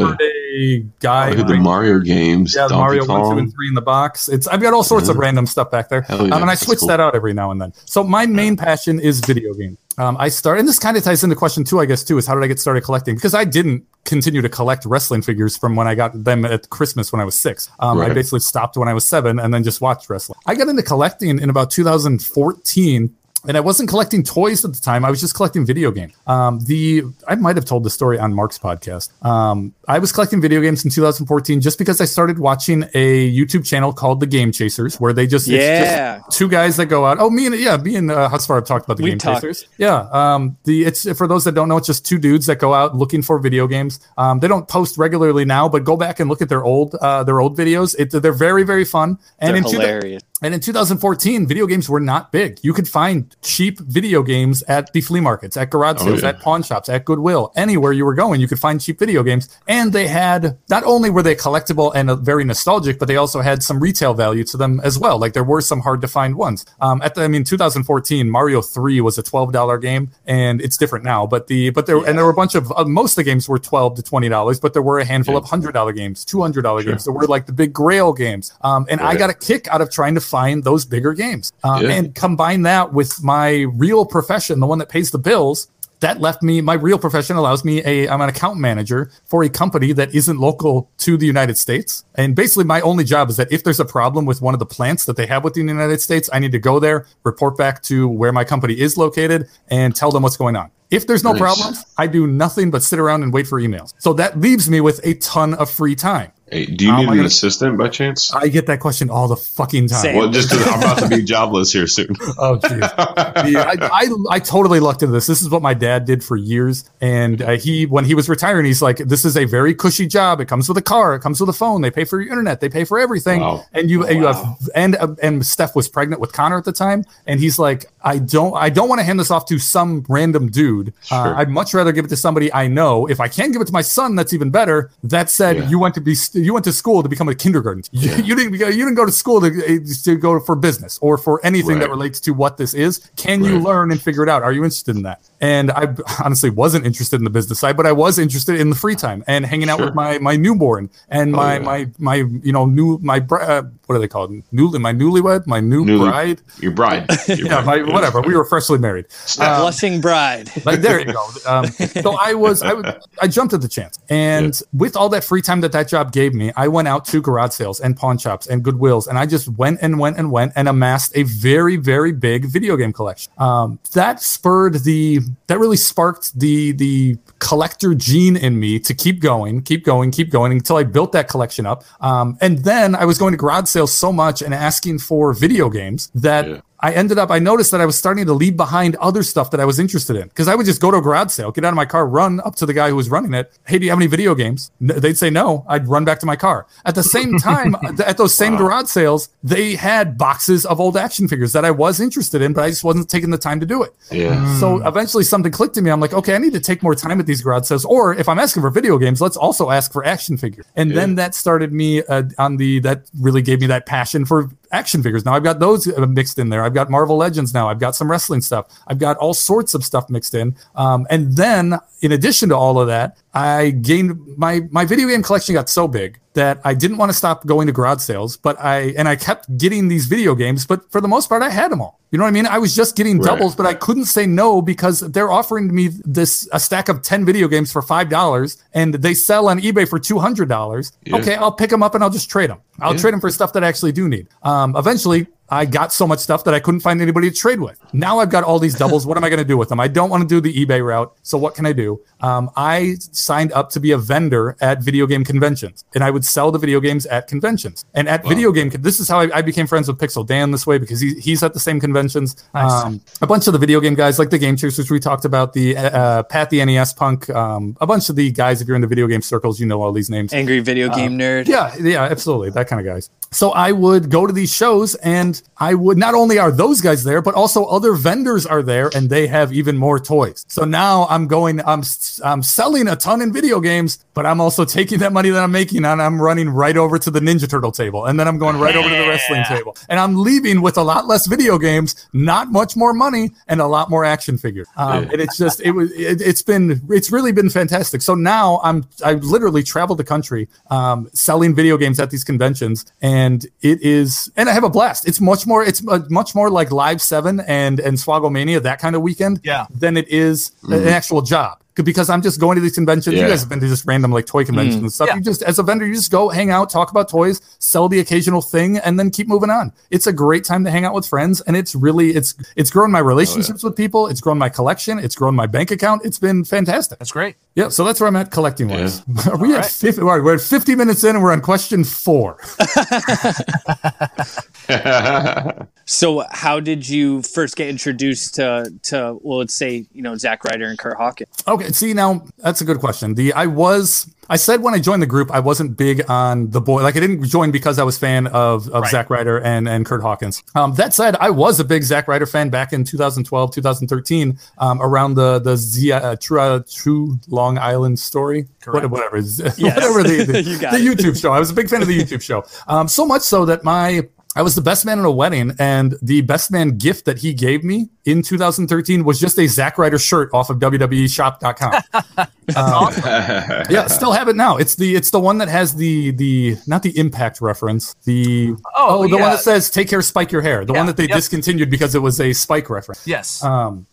Guy. 0.99 1.32
At 1.32 1.47
the 1.47 1.58
Mario 1.58 1.99
games. 1.99 2.56
yeah, 2.56 2.64
the 2.64 2.70
Donkey 2.70 2.82
Mario 2.82 3.06
one, 3.08 3.32
two, 3.32 3.39
and 3.39 3.54
three 3.54 3.68
in 3.68 3.74
the 3.74 3.82
box. 3.82 4.30
It's 4.30 4.47
I've 4.47 4.62
got 4.62 4.74
all 4.74 4.84
sorts 4.84 5.10
of 5.10 5.18
random 5.18 5.45
stuff 5.45 5.72
back 5.72 5.89
there, 5.89 6.06
yeah, 6.10 6.16
um, 6.16 6.34
and 6.34 6.51
I 6.51 6.56
switch 6.56 6.80
cool. 6.80 6.88
that 6.89 6.99
out 6.99 7.16
every 7.16 7.34
now 7.34 7.51
and 7.51 7.62
then. 7.62 7.74
So 7.86 8.04
my 8.04 8.26
main 8.26 8.56
passion 8.56 8.99
is 8.99 9.20
video 9.20 9.54
game. 9.54 9.78
Um, 9.97 10.18
I 10.20 10.30
start, 10.30 10.60
and 10.60 10.68
this 10.68 10.80
kind 10.80 10.97
of 10.97 11.04
ties 11.04 11.24
into 11.24 11.36
question 11.36 11.64
two, 11.64 11.80
I 11.80 11.86
guess, 11.86 12.04
too, 12.04 12.18
is 12.18 12.26
how 12.26 12.34
did 12.34 12.43
I 12.43 12.47
get 12.47 12.60
started 12.60 12.82
collecting? 12.82 13.16
Because 13.16 13.36
I 13.36 13.43
didn't 13.43 13.86
continue 14.06 14.41
to 14.41 14.49
collect 14.49 14.86
wrestling 14.86 15.22
figures 15.22 15.56
from 15.56 15.76
when 15.76 15.88
I 15.88 15.95
got 15.95 16.24
them 16.24 16.45
at 16.45 16.70
Christmas 16.70 17.12
when 17.12 17.22
I 17.22 17.26
was 17.26 17.38
six. 17.38 17.70
Um, 17.80 17.99
I 17.99 18.10
basically 18.10 18.39
stopped 18.39 18.76
when 18.76 18.88
I 18.88 18.93
was 18.93 19.06
seven 19.06 19.39
and 19.39 19.54
then 19.54 19.64
just 19.64 19.82
watched 19.82 20.10
wrestling. 20.10 20.39
I 20.45 20.56
got 20.56 20.68
into 20.68 20.84
collecting 20.84 21.39
in 21.39 21.49
about 21.49 21.70
2014 21.70 23.16
and 23.48 23.58
I 23.58 23.60
wasn't 23.60 23.89
collecting 23.89 24.24
toys 24.24 24.64
at 24.66 24.74
the 24.74 24.80
time. 24.80 25.04
I 25.06 25.10
was 25.10 25.20
just 25.20 25.36
collecting 25.36 25.66
video 25.66 25.91
games. 25.91 26.14
Um, 26.28 26.60
the 26.62 27.04
I 27.28 27.36
might 27.36 27.56
have 27.56 27.66
told 27.66 27.84
the 27.84 27.89
story 27.89 28.18
on 28.20 28.34
Mark's 28.34 28.58
podcast. 28.58 29.10
Um, 29.26 29.74
I 29.88 30.00
was 30.00 30.12
collecting 30.12 30.41
video 30.41 30.62
games 30.62 30.86
in 30.86 30.91
2014 30.91 31.60
just 31.62 31.78
because 31.78 32.00
I 32.00 32.06
started 32.06 32.39
watching 32.39 32.84
a 32.94 33.32
YouTube 33.32 33.66
channel 33.66 33.91
called 33.91 34.20
The 34.20 34.28
Game 34.28 34.52
Chasers, 34.52 35.00
where 35.00 35.14
they 35.14 35.28
just 35.28 35.48
it's 35.48 35.54
Yeah. 35.62 36.20
just 36.26 36.38
two 36.38 36.48
guys 36.48 36.78
that 36.78 36.86
go 36.88 37.06
out. 37.06 37.18
Oh, 37.20 37.30
me 37.30 37.46
and 37.48 37.56
yeah, 37.60 37.78
me 37.78 37.96
and 37.96 38.10
uh, 38.12 38.30
Husvar 38.30 38.56
have 38.56 38.66
talked 38.66 38.86
about 38.86 38.98
the 38.98 39.04
We've 39.04 39.12
Game 39.14 39.20
talked. 39.20 39.41
Chasers. 39.41 39.68
Yeah, 39.78 40.08
um, 40.12 40.58
the 40.64 40.86
it's 40.86 41.12
for 41.18 41.28
those 41.28 41.44
that 41.44 41.54
don't 41.54 41.68
know, 41.70 41.78
it's 41.78 41.88
just 41.88 42.06
two 42.06 42.18
dudes 42.18 42.46
that 42.46 42.60
go 42.60 42.74
out 42.74 42.96
looking 42.96 43.22
for 43.22 43.39
video 43.39 43.68
games. 43.68 44.00
Um, 44.18 44.39
they 44.39 44.48
don't 44.48 44.68
post 44.68 44.98
regularly 44.98 45.46
now, 45.46 45.68
but 45.68 45.84
go 45.84 45.98
back 45.98 46.20
and 46.20 46.30
look 46.30 46.41
at 46.41 46.50
their 46.50 46.64
old 46.64 46.96
uh, 46.96 47.24
their 47.24 47.39
old 47.41 47.58
videos. 47.58 47.96
It, 48.00 48.12
they're 48.12 48.32
very 48.32 48.64
very 48.64 48.86
fun. 48.86 49.18
And 49.39 49.56
They're 49.56 49.72
hilarious. 49.72 50.24
And 50.44 50.54
in 50.54 50.60
2014, 50.60 51.48
video 51.48 51.66
games 51.66 51.89
were 51.89 52.00
not 52.00 52.32
big. 52.32 52.60
You 52.64 52.74
could 52.74 52.88
find 52.88 53.36
cheap 53.41 53.80
video 53.80 54.22
games 54.24 54.62
at 54.64 54.91
the 54.94 55.02
flea 55.02 55.22
markets, 55.22 55.56
at 55.58 55.70
garage 55.70 55.98
Oh, 56.02 56.06
sales, 56.06 56.22
yeah. 56.22 56.30
at 56.30 56.39
pawn 56.41 56.64
shops, 56.64 56.89
at 56.89 57.06
Goodwill, 57.06 57.52
anywhere 57.56 57.94
you 57.94 58.06
were 58.06 58.14
going, 58.14 58.41
you 58.41 58.48
could 58.48 58.60
find 58.60 58.82
cheap 58.82 59.00
video 59.00 59.24
games. 59.24 59.48
And 59.68 59.94
they 59.94 60.08
had 60.08 60.58
not 60.70 60.84
only 60.84 61.10
were 61.10 61.24
they 61.24 61.36
collectible 61.36 61.91
and 61.96 62.10
uh, 62.10 62.16
very 62.16 62.44
nostalgic, 62.44 63.00
but 63.00 63.08
they 63.08 63.16
also 63.16 63.41
had 63.41 63.64
some 63.64 63.80
retail 63.80 64.14
value 64.14 64.44
to 64.46 64.58
them 64.58 64.80
as 64.84 65.00
well. 65.00 65.18
Like 65.18 65.34
there 65.34 65.44
were 65.44 65.62
some 65.62 65.80
hard 65.80 66.02
to 66.02 66.08
find 66.08 66.36
ones. 66.36 66.66
Um, 66.82 67.02
at 67.02 67.16
the, 67.16 67.24
I 67.24 67.28
mean, 67.28 67.44
2014, 67.44 68.30
Mario 68.30 68.62
3 68.62 69.02
was 69.02 69.18
a 69.18 69.24
$12 69.24 69.82
game, 69.82 70.12
and 70.26 70.62
it's 70.62 70.78
different 70.78 71.06
now. 71.06 71.26
But 71.26 71.48
the 71.48 71.70
but 71.70 71.86
there 71.86 71.98
and 71.98 72.18
there 72.18 72.26
were 72.26 72.32
a 72.32 72.36
bunch 72.36 72.56
of 72.56 72.72
uh, 72.76 72.84
most 72.86 73.14
of 73.14 73.16
the 73.18 73.24
games 73.24 73.48
were 73.48 73.60
12 73.60 73.96
to 73.96 74.04
20 74.04 74.30
dollars, 74.30 74.60
but 74.60 74.74
there 74.74 74.82
were 74.82 75.00
a 75.00 75.06
handful 75.06 75.38
of 75.38 75.46
hundred 75.46 75.72
dollar 75.74 75.94
games, 75.94 76.26
two 76.26 76.41
hundred 76.41 76.64
dollar 76.64 76.84
games. 76.84 77.06
There 77.06 77.14
were 77.14 77.28
like 77.28 77.46
the 77.46 77.54
big 77.54 77.72
Grail 77.74 78.14
games. 78.14 78.52
Um, 78.62 78.86
and 78.89 79.00
I 79.02 79.16
got 79.16 79.30
a 79.30 79.34
kick 79.34 79.68
out 79.70 79.82
of 79.82 79.89
trying 79.91 80.16
to 80.16 80.22
find 80.38 80.64
those 80.64 80.84
bigger 80.96 81.14
games 81.14 81.46
um, 81.64 81.84
Yeah. 81.84 81.92
and 81.96 82.16
combine 82.16 82.62
that 82.64 82.86
with 83.00 83.12
my 83.24 83.50
real 83.86 84.04
profession, 84.16 84.60
the 84.60 84.70
one 84.74 84.80
that 84.80 84.90
pays 84.90 85.12
the 85.12 85.24
bills. 85.32 85.68
That 86.00 86.20
left 86.20 86.44
me 86.44 86.60
my 86.60 86.74
real 86.88 87.00
profession 87.06 87.38
allows 87.38 87.62
me 87.64 87.76
a 87.86 87.96
I'm 88.12 88.20
an 88.20 88.28
account 88.36 88.58
manager 88.60 89.02
for 89.32 89.40
a 89.44 89.50
company 89.62 89.94
that 90.00 90.10
isn't 90.14 90.38
local 90.50 90.90
to 91.06 91.12
the 91.22 91.28
United 91.36 91.58
States. 91.66 92.04
And 92.16 92.36
basically 92.36 92.66
my 92.76 92.82
only 92.82 93.06
job 93.14 93.30
is 93.32 93.36
that 93.38 93.50
if 93.56 93.64
there's 93.64 93.80
a 93.88 93.90
problem 93.98 94.26
with 94.26 94.40
one 94.42 94.54
of 94.58 94.60
the 94.60 94.66
plants 94.78 95.06
that 95.06 95.16
they 95.20 95.28
have 95.34 95.42
within 95.46 95.66
the 95.68 95.74
United 95.80 96.02
States, 96.02 96.30
I 96.36 96.40
need 96.44 96.52
to 96.52 96.60
go 96.60 96.76
there, 96.86 97.06
report 97.24 97.54
back 97.64 97.76
to 97.84 97.96
where 98.22 98.34
my 98.34 98.44
company 98.44 98.76
is 98.88 98.98
located 98.98 99.48
and 99.70 99.96
tell 99.96 100.12
them 100.12 100.24
what's 100.24 100.40
going 100.44 100.58
on. 100.58 100.68
If 100.94 101.08
there's 101.08 101.24
no 101.24 101.32
Nice. 101.32 101.41
problems, 101.41 101.86
I 101.98 102.08
do 102.08 102.28
nothing 102.28 102.72
but 102.72 102.84
sit 102.84 103.00
around 103.00 103.24
and 103.24 103.34
wait 103.34 103.48
for 103.48 103.60
emails. 103.60 103.94
So 103.98 104.14
that 104.14 104.39
leaves 104.39 104.70
me 104.70 104.80
with 104.80 105.00
a 105.06 105.16
ton 105.16 105.54
of 105.56 105.70
free 105.70 105.96
time. 105.96 106.32
Hey, 106.52 106.68
do 106.68 106.86
you 106.86 106.91
How 106.91 106.98
need 106.98 107.04
am 107.06 107.10
I 107.10 107.12
an 107.14 107.18
gonna- 107.20 107.28
assistant 107.28 107.78
by 107.80 107.88
chance? 107.88 108.32
I 108.32 108.48
get 108.48 108.68
that 108.68 108.80
question 108.80 109.10
all 109.10 109.28
the 109.28 109.36
fucking 109.38 109.88
time. 109.88 110.02
Same. 110.02 110.18
Well, 110.18 110.30
just 110.30 110.52
'cause 110.52 110.62
I'm 110.68 110.80
about 110.84 111.00
to 111.00 111.08
be 111.08 111.24
jobless 111.34 111.72
here 111.74 111.88
soon. 111.88 112.16
Oh, 112.38 112.58
jeez. 112.60 113.52
Yeah, 113.52 113.64
I, 113.64 113.89
I, 113.91 114.36
I 114.36 114.39
totally 114.39 114.80
lucked 114.80 115.02
into 115.02 115.14
this. 115.14 115.26
This 115.26 115.41
is 115.41 115.50
what 115.50 115.64
my 115.64 115.74
dad 115.74 116.06
did 116.06 116.24
for 116.24 116.36
years. 116.38 116.88
And 117.02 117.41
uh, 117.41 117.52
he, 117.58 117.88
when 117.88 118.06
he 118.06 118.14
was 118.14 118.30
retiring, 118.30 118.66
he's 118.66 118.84
like, 118.84 118.98
this 118.98 119.26
is 119.26 119.36
a 119.36 119.46
very 119.46 119.74
cushy 119.74 120.06
job. 120.06 120.41
It 120.41 120.46
comes 120.48 120.68
with 120.70 120.78
a 120.78 120.82
car. 120.84 121.16
It 121.16 121.22
comes 121.22 121.39
with 121.39 121.50
a 121.50 121.54
phone. 121.54 121.82
They 121.82 121.89
pay 121.89 122.04
for 122.04 122.22
your 122.22 122.30
internet. 122.30 122.60
They 122.60 122.70
pay 122.70 122.84
for 122.84 123.00
everything. 123.00 123.41
Wow. 123.41 123.66
And 123.74 123.89
you, 123.89 124.06
and 124.06 124.20
you 124.20 124.26
have, 124.28 124.46
and, 124.76 124.96
uh, 124.98 125.16
and 125.24 125.44
Steph 125.44 125.76
was 125.76 125.88
pregnant 125.89 126.22
with 126.22 126.34
Connor 126.34 126.58
at 126.60 126.66
the 126.66 126.72
time. 126.74 127.04
And 127.26 127.39
he's 127.39 127.58
like, 127.58 127.86
I 128.04 128.20
don't, 128.20 128.54
I 128.56 128.70
don't 128.70 128.89
want 128.89 129.00
to 129.00 129.06
hand 129.06 129.20
this 129.20 129.32
off 129.32 129.48
to 129.48 129.58
some 129.58 130.06
random 130.08 130.52
dude 130.52 130.83
dude. 130.86 130.94
Uh, 131.12 131.34
I'd 131.38 131.50
much 131.50 131.74
rather 131.74 131.92
give 131.92 132.06
it 132.06 132.10
to 132.10 132.16
somebody 132.18 132.54
I 132.54 132.68
know. 132.68 133.08
If 133.08 133.20
I 133.20 133.28
can 133.28 133.52
give 133.52 133.62
it 133.62 133.66
to 133.66 133.74
my 133.74 133.82
son, 133.82 134.16
that's 134.16 134.34
even 134.34 134.50
better. 134.52 134.92
That 135.04 135.30
said, 135.30 135.58
Yeah. 135.58 135.70
you 135.70 135.80
went 135.80 135.96
to 135.96 136.02
be 136.02 136.16
you 136.34 136.54
went 136.54 136.66
to 136.66 136.74
school 136.74 137.04
to 137.04 137.10
become 137.10 137.30
a 137.30 137.36
kindergarten. 137.36 137.84
You, 137.92 138.16
you 138.18 138.36
didn't 138.36 138.58
go- 138.58 138.68
you 138.68 138.84
didn't 138.86 138.96
go 138.96 139.06
to 139.06 139.12
school 139.12 139.40
to, 139.42 139.80
to 140.04 140.16
go 140.16 140.40
for 140.40 140.56
business 140.56 141.00
or 141.02 141.18
for 141.18 141.40
anything 141.46 141.80
that 141.80 141.90
relates 141.90 142.20
to 142.22 142.32
what 142.32 142.58
this 142.58 142.74
is. 142.74 143.00
Can 143.16 143.44
you 143.44 143.60
learn 143.60 143.92
and 143.92 144.02
figure 144.02 144.24
it 144.24 144.30
out? 144.30 144.44
Are 144.44 144.52
you 144.52 144.64
interested 144.64 144.96
in 144.96 145.04
that? 145.04 145.22
And 145.44 145.72
I 145.72 145.94
honestly 146.24 146.50
wasn't 146.50 146.86
interested 146.86 147.18
in 147.20 147.26
the 147.26 147.30
business 147.39 147.60
side, 147.60 147.76
but 147.76 147.86
I 147.86 147.91
was 147.91 148.18
interested 148.18 148.56
in 148.62 148.70
the 148.70 148.76
free 148.84 148.96
time 148.96 149.24
and 149.28 149.46
hanging 149.46 149.70
out 149.70 149.78
Sure. 149.80 149.88
with 149.88 149.96
my 149.96 150.18
my 150.20 150.36
newborn 150.38 150.89
and 151.10 151.34
Oh, 151.36 151.38
my 151.38 151.54
yeah. 151.56 151.60
my 151.72 151.80
my 152.00 152.16
you 152.48 152.54
know 152.56 152.66
new 152.66 152.98
my 153.02 153.18
uh, 153.30 153.64
what 153.88 153.96
are 153.96 154.00
they 154.00 154.08
called? 154.08 154.32
Newly 154.54 154.80
my 154.80 154.94
newlywed, 154.94 155.46
my 155.46 155.60
new 155.60 155.84
Newly- 155.84 156.10
bride. 156.10 156.39
Your 156.62 156.72
bride. 156.72 157.04
Your 157.28 157.48
Yeah, 157.48 157.62
my, 157.62 157.78
whatever. 157.96 158.22
We 158.22 158.34
were 158.39 158.46
freshly 158.46 158.80
married. 158.80 159.06
A 159.39 159.60
blushing 159.60 160.00
bride. 160.00 160.50
Like 160.66 160.80
there 160.82 161.00
you 161.00 161.12
go. 161.20 161.26
Um, 161.46 161.66
so 162.06 162.16
I 162.18 162.34
was, 162.34 162.64
I 162.64 162.72
would, 162.74 162.86
I 163.22 163.28
jumped 163.28 163.54
at 163.54 163.62
the 163.62 163.68
chance, 163.68 164.00
and 164.10 164.54
with 164.72 164.96
all 164.96 165.10
that 165.10 165.24
free 165.26 165.41
time 165.41 165.60
that 165.62 165.74
that 165.74 165.89
job 165.89 166.14
gave 166.14 166.34
me, 166.34 166.54
I 166.56 166.68
went 166.70 166.88
out 166.88 167.04
to 167.12 167.22
garage 167.22 167.52
sales 167.52 167.82
and 167.82 167.98
pawn 167.98 168.18
shops 168.18 168.48
and 168.48 168.64
Goodwills, 168.64 169.08
and 169.10 169.18
I 169.18 169.26
just 169.26 169.50
went 169.50 169.80
and 169.82 170.00
went 170.00 170.18
and 170.18 170.32
went 170.32 170.54
and 170.56 170.70
amassed 170.70 171.12
a 171.18 171.24
very, 171.24 171.76
very 171.76 172.14
big 172.14 172.46
video 172.46 172.78
game 172.78 172.94
collection. 172.94 173.34
Um, 173.38 173.80
that 173.94 174.22
spurred 174.22 174.76
the, 174.86 175.20
that 175.48 175.60
really 175.60 175.78
sparked 175.78 176.38
the 176.40 176.72
the 176.74 177.18
collector 177.40 177.94
gene 177.94 178.36
in 178.36 178.60
me 178.60 178.80
to 178.80 178.94
keep 178.94 179.20
going, 179.20 179.62
keep 179.62 179.84
going, 179.84 180.12
keep 180.12 180.30
going 180.30 180.52
until 180.52 180.78
I 180.78 180.84
built 180.84 181.12
that 181.14 181.28
collection 181.28 181.66
up. 181.66 181.84
Um, 182.02 182.38
and 182.42 182.60
then 182.60 182.96
I 182.96 183.06
was 183.06 183.18
going 183.18 183.34
to 183.34 183.38
garage 183.38 183.68
sales 183.68 183.94
so 183.94 184.12
much 184.12 184.42
and 184.42 184.54
asking 184.54 185.00
for 185.00 185.34
video 185.34 185.70
games 185.70 186.10
that. 186.16 186.48
Yeah. 186.48 186.62
I 186.84 186.92
ended 186.92 187.18
up, 187.18 187.32
I 187.32 187.40
noticed 187.40 187.72
that 187.72 187.80
I 187.80 187.86
was 187.86 187.98
starting 187.98 188.26
to 188.26 188.34
leave 188.34 188.58
behind 188.58 188.98
other 188.98 189.24
stuff 189.24 189.52
that 189.52 189.62
I 189.62 189.66
was 189.66 189.80
interested 189.80 190.18
in. 190.18 190.28
Because 190.28 190.50
I 190.50 190.56
would 190.56 190.66
just 190.66 190.82
go 190.82 190.92
to 190.92 190.98
a 190.98 191.02
garage 191.02 191.32
sale, 191.32 191.50
get 191.50 191.64
out 191.64 191.70
of 191.70 191.76
my 191.76 191.86
car, 191.86 192.06
run 192.06 192.42
up 192.42 192.56
to 192.58 192.66
the 192.66 192.74
guy 192.74 192.90
who 192.90 192.98
was 192.98 193.10
running 193.10 193.34
it. 193.34 193.58
Hey, 193.66 193.80
do 193.80 193.86
you 193.86 193.92
have 193.92 194.00
any 194.00 194.08
video 194.08 194.36
games? 194.36 194.70
They'd 194.82 195.18
say 195.18 195.30
no. 195.30 195.66
I'd 195.70 195.88
run 195.88 196.04
back 196.04 196.20
to 196.20 196.26
my 196.26 196.36
car. 196.36 196.68
At 196.86 196.96
the 196.96 197.04
same 197.04 197.38
time, 197.40 197.78
at 198.06 198.18
those 198.18 198.36
same 198.36 198.58
garage 198.58 198.88
sales, 198.88 199.30
they 199.42 199.76
had 199.76 200.18
boxes 200.18 200.66
of 200.66 200.82
old 200.82 200.98
action 200.98 201.30
figures 201.30 201.54
that 201.54 201.64
I 201.64 201.72
was 201.72 202.02
interested 202.02 202.42
in, 202.42 202.52
but 202.52 202.66
I 202.66 202.70
just 202.70 202.84
wasn't 202.84 203.10
taking 203.10 203.30
the 203.30 203.38
time 203.38 203.62
to 203.62 203.66
do 203.66 203.82
it. 203.82 203.96
Yeah. 204.12 204.60
So 204.60 204.86
eventually 204.86 205.24
something 205.24 205.54
clicked 205.54 205.78
in 205.78 205.86
me. 205.86 205.90
I'm 205.90 206.02
like, 206.02 206.14
okay, 206.14 206.36
I 206.36 206.38
need 206.38 206.52
to 206.52 206.60
take 206.60 206.84
more 206.84 206.96
time 206.96 207.18
at 207.22 207.28
these 207.28 207.42
garage 207.42 207.66
sales. 207.66 207.86
Or 207.86 208.14
if 208.14 208.28
I'm 208.28 208.40
asking 208.40 208.62
for 208.62 208.70
video 208.70 208.98
games, 208.98 209.22
let's 209.22 209.38
also 209.38 209.70
ask 209.70 209.94
for 209.94 210.06
action 210.06 210.36
figures. 210.36 210.66
And 210.76 210.92
then 210.92 211.16
that 211.16 211.34
started 211.34 211.72
me 211.72 212.04
uh, 212.04 212.24
on 212.38 212.58
the, 212.58 212.80
that 212.80 213.04
really 213.22 213.42
gave 213.42 213.62
me 213.62 213.68
that 213.68 213.86
passion 213.86 214.26
for 214.26 214.50
action 214.74 215.02
figures. 215.02 215.24
Now 215.24 215.34
I've 215.34 215.44
got 215.44 215.60
those 215.60 215.88
uh, 215.88 216.06
mixed 216.08 216.40
in 216.40 216.50
there. 216.50 216.64
I've 216.64 216.74
got 216.74 216.90
Marvel 216.90 217.16
Legends 217.16 217.54
now. 217.54 217.70
I've 217.70 217.80
got 217.80 217.96
some 217.96 218.12
wrestling 218.12 218.42
stuff. 218.42 218.68
I've 218.88 219.00
got 219.00 219.16
all 219.18 219.34
sorts 219.34 219.74
of 219.74 219.86
stuff 219.86 220.10
mixed 220.10 220.34
in. 220.34 220.56
Um, 220.76 221.08
and 221.10 221.38
then 221.38 221.76
in 222.02 222.12
addition 222.12 222.50
to 222.50 222.58
all 222.58 222.80
of 222.80 222.88
that, 222.88 223.18
I 223.36 223.72
gained 223.72 224.20
my, 224.38 224.62
my 224.70 224.86
video 224.86 225.08
game 225.08 225.24
collection 225.24 225.56
got 225.56 225.70
so 225.70 225.88
big 225.88 226.20
that 226.34 226.60
I 226.64 226.74
didn't 226.74 226.98
want 226.98 227.10
to 227.12 227.18
stop 227.18 227.46
going 227.46 227.68
to 227.68 227.74
garage 227.74 228.00
sales, 228.02 228.38
but 228.38 228.60
I, 228.60 228.94
and 228.98 229.08
I 229.08 229.16
kept 229.16 229.56
getting 229.58 229.88
these 229.88 230.06
video 230.08 230.34
games, 230.36 230.66
but 230.66 230.92
for 230.92 231.00
the 231.02 231.08
most 231.08 231.30
part, 231.30 231.42
I 231.44 231.50
had 231.50 231.72
them 231.72 231.82
all. 231.82 232.00
You 232.12 232.18
know 232.20 232.26
what 232.26 232.30
I 232.30 232.32
mean? 232.32 232.46
I 232.46 232.60
was 232.60 232.76
just 232.76 232.96
getting 232.96 233.18
Right. 233.18 233.26
doubles, 233.26 233.56
but 233.56 233.66
I 233.66 233.74
couldn't 233.74 234.06
say 234.06 234.26
no 234.28 234.62
because 234.62 235.00
they're 235.00 235.32
offering 235.32 235.74
me 235.74 235.90
this 236.06 236.48
a 236.52 236.60
stack 236.60 236.90
of 236.90 237.02
10 237.02 237.26
video 237.26 237.48
games 237.48 237.72
for 237.72 237.82
$5 237.82 238.58
and 238.74 238.94
they 238.96 239.14
sell 239.16 239.48
on 239.48 239.60
eBay 239.60 239.88
for 239.88 240.00
$200. 240.00 240.92
Yeah. 241.06 241.16
Okay, 241.18 241.36
I'll 241.36 241.52
pick 241.52 241.70
them 241.70 241.82
up 241.84 241.96
and 241.96 242.04
I'll 242.04 242.10
just 242.12 242.30
trade 242.30 242.50
them. 242.50 242.60
I'll 242.82 242.94
Yeah. 242.94 243.00
trade 243.02 243.14
them 243.14 243.22
for 243.22 243.30
stuff 243.32 243.54
that 243.54 243.64
I 243.64 243.68
actually 243.68 243.92
do 243.94 244.08
need. 244.08 244.28
Um, 244.44 244.76
eventually, 244.76 245.28
I 245.54 245.66
got 245.66 245.93
so 245.93 246.08
much 246.08 246.20
stuff 246.20 246.43
that 246.45 246.54
I 246.54 246.60
couldn't 246.60 246.80
find 246.80 247.01
anybody 247.01 247.30
to 247.30 247.36
trade 247.36 247.62
with. 247.62 247.80
Now 247.93 248.20
I've 248.20 248.30
got 248.30 248.43
all 248.43 248.58
these 248.58 248.76
doubles. 248.76 249.06
what 249.06 249.18
am 249.18 249.24
I 249.24 249.30
going 249.30 249.39
to 249.39 249.45
do 249.45 249.58
with 249.58 249.70
them? 249.70 249.80
I 249.80 249.88
don't 249.88 250.10
want 250.10 250.22
to 250.22 250.28
do 250.28 250.41
the 250.41 250.54
eBay 250.66 250.84
route. 250.84 251.16
So 251.22 251.38
what 251.38 251.54
can 251.54 251.66
I 251.66 251.74
do? 251.74 252.01
Um, 252.22 252.49
I 252.56 252.95
signed 253.12 253.51
up 253.51 253.70
to 253.72 253.80
be 253.80 253.91
a 253.91 253.97
vendor 253.97 254.58
at 254.62 254.82
video 254.82 255.06
game 255.06 255.24
conventions, 255.24 255.86
and 255.93 256.04
I 256.04 256.10
would 256.10 256.26
sell 256.26 256.51
the 256.51 256.58
video 256.58 256.80
games 256.80 257.06
at 257.06 257.28
conventions. 257.28 257.86
And 257.93 258.10
at 258.10 258.26
video 258.26 258.51
game, 258.51 258.70
this 258.70 258.99
is 258.99 259.08
how 259.08 259.20
I, 259.20 259.38
I 259.38 259.41
became 259.41 259.68
friends 259.68 259.88
with 259.88 259.99
Pixel 259.99 260.26
Dan 260.26 260.51
this 260.51 260.66
way 260.66 260.78
because 260.78 260.99
he, 260.99 261.14
he's 261.16 261.43
at 261.43 261.54
the 261.54 261.60
same 261.60 261.80
conventions. 261.80 262.43
Um, 262.54 263.01
a 263.22 263.28
bunch 263.28 263.47
of 263.47 263.54
the 263.54 263.60
video 263.60 263.80
game 263.80 263.93
guys, 263.95 264.18
like 264.18 264.30
the 264.32 264.39
Game 264.39 264.58
Chasers, 264.58 264.89
we 264.89 264.99
talked 264.99 265.26
about 265.26 265.54
the 265.54 265.78
uh, 265.78 266.24
Pat 266.24 266.49
the 266.49 266.64
NES 266.66 266.93
Punk, 266.93 267.30
um, 267.30 267.78
a 267.80 267.86
bunch 267.86 268.10
of 268.10 268.16
the 268.16 268.32
guys. 268.32 268.62
If 268.62 268.68
you're 268.68 268.76
in 268.76 268.82
the 268.82 268.88
video 268.88 269.08
game 269.08 269.22
circles, 269.22 269.60
you 269.60 269.66
know 269.66 269.82
all 269.82 269.91
these 269.91 270.10
names. 270.10 270.34
Angry 270.34 270.62
video 270.62 270.89
game 270.89 271.18
nerd. 271.18 271.47
Yeah, 271.47 271.76
yeah, 271.80 272.04
absolutely. 272.04 272.49
That 272.51 272.68
kind 272.68 272.80
of 272.80 272.91
guys. 272.91 273.10
So 273.34 273.52
I 273.52 273.72
would 273.72 274.10
go 274.10 274.28
to 274.28 274.34
these 274.34 274.54
shows 274.54 274.96
and 274.96 275.42
I 275.58 275.74
would 275.74 275.98
not 275.98 276.14
only 276.14 276.40
are 276.40 276.52
those 276.52 276.82
guys 276.82 277.04
there, 277.04 277.22
but 277.22 277.36
also 277.36 277.66
other 277.66 277.94
vendors 277.94 278.46
are 278.46 278.62
there 278.62 278.90
and 278.96 279.10
they 279.10 279.28
have 279.28 279.54
even 279.54 279.78
more 279.78 280.00
toys. 280.00 280.46
So 280.48 280.66
now 280.66 281.08
I'm 281.10 281.28
going, 281.28 281.62
I'm, 281.62 281.84
I'm 282.24 282.44
selling 282.44 282.88
a 282.88 282.96
ton 282.96 283.22
in 283.22 283.34
video 283.34 283.60
games, 283.60 284.04
but 284.14 284.26
I'm 284.26 284.42
also 284.42 284.66
taking 284.66 285.00
that 285.00 285.14
money 285.14 285.30
that 285.30 285.42
I'm 285.42 285.52
making 285.52 285.86
and 285.86 286.02
I'm 286.02 286.22
running 286.22 286.50
right 286.50 286.78
over 286.78 287.00
to 287.00 287.10
the 287.10 287.20
Ninja 287.20 287.50
Turtle 287.50 287.72
table. 287.72 288.06
And 288.06 288.20
then 288.20 288.28
I'm 288.28 288.38
going 288.38 288.60
right 288.60 288.76
over 288.76 288.90
to 288.90 288.96
the 288.96 289.08
wrestling 289.08 289.44
table. 289.48 289.76
And 289.90 290.00
I'm 290.00 290.16
leaving 290.16 290.62
with 290.62 290.78
a 290.78 290.84
lot 290.84 291.08
less 291.08 291.26
video 291.28 291.58
games, 291.58 292.08
not 292.14 292.52
much 292.52 292.76
more 292.76 292.94
money, 292.94 293.32
and 293.48 293.62
a 293.62 293.68
lot 293.68 293.90
more 293.90 294.06
action 294.06 294.38
figures. 294.38 294.68
Um, 294.78 295.04
and 295.12 295.22
it's 295.22 295.38
just, 295.38 295.62
it 295.62 295.72
was, 295.72 295.92
it, 295.94 296.22
it's 296.22 296.42
been, 296.42 296.82
it's 296.90 297.12
really 297.12 297.32
been 297.32 297.50
fantastic. 297.50 298.02
So 298.02 298.16
now 298.16 298.60
I'm, 298.64 298.86
I 299.04 299.14
literally 299.14 299.64
traveled 299.64 300.00
the 300.00 300.04
country 300.04 300.48
um, 300.70 301.10
selling 301.14 301.56
video 301.56 301.78
games 301.78 302.00
at 302.00 302.12
these 302.12 302.24
conventions. 302.24 302.86
And 303.02 303.23
it 303.62 303.82
is, 303.82 304.32
and 304.36 304.50
I 304.50 304.54
have 304.54 304.64
a 304.64 304.70
blast. 304.70 305.08
It's 305.08 305.22
much 305.22 305.46
more, 305.48 305.64
it's 305.64 305.82
much 306.10 306.36
more 306.36 306.50
like 306.50 306.72
Live 306.72 307.02
7 307.02 307.40
and, 307.42 307.80
and 307.80 307.98
Swogglemania, 307.98 308.62
that 308.64 308.80
kind 308.80 308.96
of 308.96 309.02
weekend, 309.02 309.40
Yeah. 309.44 309.66
than 309.74 309.98
it 309.98 310.08
is 310.10 310.52
an 310.64 310.70
mm-hmm. 310.70 310.88
actual 310.88 311.22
job. 311.22 311.62
Because 311.76 312.10
I'm 312.10 312.22
just 312.22 312.40
going 312.40 312.56
to 312.56 312.62
these 312.62 312.76
conventions. 312.76 313.16
You 313.16 313.28
guys 313.28 313.42
have 313.42 313.50
been 313.50 313.60
to 313.60 313.68
just 313.68 313.86
random 313.86 314.12
like 314.12 314.26
toy 314.26 314.46
conventions 314.46 314.76
mm-hmm. 314.76 314.86
and 314.86 314.94
stuff. 314.94 315.08
Yeah. 315.08 315.16
You 315.16 315.22
just, 315.22 315.42
as 315.42 315.60
a 315.60 315.64
vendor, 315.64 315.86
you 315.86 315.96
just 315.96 316.12
go 316.12 316.30
hang 316.30 316.52
out, 316.52 316.70
talk 316.70 316.92
about 316.92 317.10
toys, 317.10 317.42
sell 317.60 317.90
the 317.90 318.00
occasional 318.00 318.42
thing, 318.42 318.78
and 318.78 319.00
then 319.00 319.10
keep 319.10 319.28
moving 319.28 319.50
on. 319.50 319.74
It's 319.90 320.06
a 320.06 320.14
great 320.14 320.44
time 320.44 320.64
to 320.66 320.72
hang 320.72 320.86
out 320.86 320.94
with 320.94 321.08
friends, 321.08 321.42
and 321.42 321.58
it's 321.58 321.74
really, 321.74 322.12
it's, 322.12 322.36
it's 322.56 322.70
grown 322.70 322.92
my 322.92 323.00
relationships 323.00 323.64
oh, 323.64 323.70
with 323.70 323.78
people. 323.78 324.08
It's 324.08 324.22
grown 324.22 324.38
my 324.38 324.50
collection. 324.50 325.00
It's 325.00 325.16
grown 325.16 325.36
my 325.36 325.48
bank 325.48 325.72
account. 325.72 326.06
It's 326.06 326.20
been 326.20 326.44
fantastic. 326.44 327.00
That's 327.00 327.12
great. 327.12 327.36
Yeah, 327.56 327.70
so 327.70 327.84
that's 327.84 328.00
where 328.00 328.08
I'm 328.08 328.16
at 328.16 328.32
collecting 328.32 328.68
wise. 328.68 329.02
Are 329.28 329.38
we 329.38 329.50
All 329.50 329.56
at 329.56 329.62
right. 329.62 329.66
50, 329.66 330.02
all 330.02 330.08
right, 330.08 330.24
we're 330.24 330.36
at 330.36 330.42
50 330.42 330.76
minutes 330.76 331.04
in 331.04 331.16
and 331.16 331.24
we're 331.24 331.32
on 331.32 331.42
question 331.42 331.84
four. 331.84 332.38
So, 335.86 336.24
how 336.32 336.60
did 336.60 336.88
you 336.88 337.22
first 337.22 337.56
get 337.56 337.68
introduced 337.68 338.36
to 338.36 338.74
to 338.84 339.18
well, 339.22 339.40
let's 339.40 339.54
say 339.54 339.86
you 339.92 340.02
know 340.02 340.16
Zack 340.16 340.46
Ryder 340.46 340.66
and 340.66 340.80
Kurt 340.80 340.98
Hawkins? 340.98 341.30
Okay, 341.48 341.62
see 341.72 341.93
now 341.93 342.26
that's 342.38 342.61
a 342.61 342.66
good 342.66 342.80
question. 342.80 343.16
The 343.16 343.34
I 343.34 343.45
was 343.47 344.09
I 344.30 344.38
said 344.38 344.61
when 344.64 344.74
I 344.74 344.80
joined 344.80 345.01
the 345.01 345.07
group 345.07 345.30
I 345.32 345.39
wasn't 345.39 345.76
big 345.78 346.09
on 346.09 346.49
the 346.51 346.61
boy 346.61 346.82
like 346.82 346.95
I 346.95 346.99
didn't 347.01 347.24
join 347.26 347.51
because 347.51 347.78
I 347.80 347.84
was 347.84 347.97
fan 347.97 348.28
of 348.28 348.68
of 348.70 348.84
Right. 348.84 348.91
Zack 348.91 349.09
Ryder 349.09 349.39
and 349.39 349.68
and 349.68 349.86
Kurt 349.86 350.01
Hawkins. 350.01 350.43
Um, 350.55 350.74
that 350.76 350.93
said, 350.93 351.16
I 351.18 351.30
was 351.30 351.59
a 351.59 351.64
big 351.64 351.84
Zack 351.84 352.07
Ryder 352.07 352.26
fan 352.26 352.49
back 352.49 352.72
in 352.74 352.84
2012 352.84 353.51
2013 353.53 354.39
um, 354.59 354.82
around 354.82 355.16
the 355.16 355.39
the 355.39 355.57
Z, 355.57 355.91
uh, 355.91 356.16
True 356.18 356.39
uh, 356.39 356.59
True 356.72 357.20
Long 357.28 357.57
Island 357.57 357.99
story 357.99 358.47
Correct. 358.61 358.84
What- 358.89 358.91
whatever 358.91 359.18
Yes. 359.57 359.59
whatever 359.59 360.03
the 360.03 360.24
the, 360.32 360.41
You 360.41 360.57
the. 360.57 360.68
YouTube 360.68 361.20
show. 361.20 361.32
I 361.34 361.39
was 361.39 361.49
a 361.51 361.53
big 361.53 361.70
fan 361.70 361.82
of 361.82 361.88
the 361.88 361.97
YouTube 361.99 362.22
show. 362.22 362.43
Um, 362.68 362.88
so 362.88 363.05
much 363.05 363.24
so 363.24 363.45
that 363.45 363.64
my 363.64 364.07
I 364.36 364.42
was 364.42 364.56
the 364.56 364.62
best 364.62 364.86
man 364.86 365.00
at 365.00 365.06
a 365.06 365.12
wedding, 365.12 365.54
and 365.60 365.96
the 366.02 366.22
best 366.22 366.52
man 366.52 366.78
gift 366.78 367.06
that 367.06 367.20
he 367.20 367.34
gave 367.34 367.64
me 367.64 367.90
in 368.06 368.24
2013 368.24 369.04
was 369.04 369.20
just 369.20 369.38
a 369.38 369.46
Zack 369.46 369.78
Ryder 369.78 370.00
shirt 370.00 370.30
off 370.34 370.50
of 370.50 370.58
WWEshop.com. 370.58 371.74
yeah, 373.70 373.88
still 373.88 374.12
have 374.12 374.28
it 374.28 374.36
now. 374.36 374.58
It's 374.58 374.76
the 374.76 374.96
it's 374.96 375.12
the 375.12 375.20
one 375.20 375.38
that 375.38 375.50
has 375.50 375.76
the 375.76 376.12
the 376.12 376.58
not 376.66 376.82
the 376.82 376.98
impact 376.98 377.42
reference. 377.42 377.94
The 378.06 378.56
Oh, 378.76 379.08
the 379.08 379.18
one 379.18 379.32
that 379.32 379.40
says 379.40 379.70
"Take 379.70 379.88
care, 379.88 380.02
spike 380.02 380.32
your 380.32 380.42
hair." 380.42 380.66
The 380.66 380.74
Yeah, 380.74 380.80
one 380.80 380.88
that 380.88 380.98
they 380.98 381.08
yep. 381.08 381.16
discontinued 381.16 381.70
because 381.70 381.94
it 381.94 382.00
was 382.00 382.20
a 382.20 382.34
spike 382.34 382.70
reference. 382.70 383.06
Yes. 383.08 383.44
Um, 383.44 383.86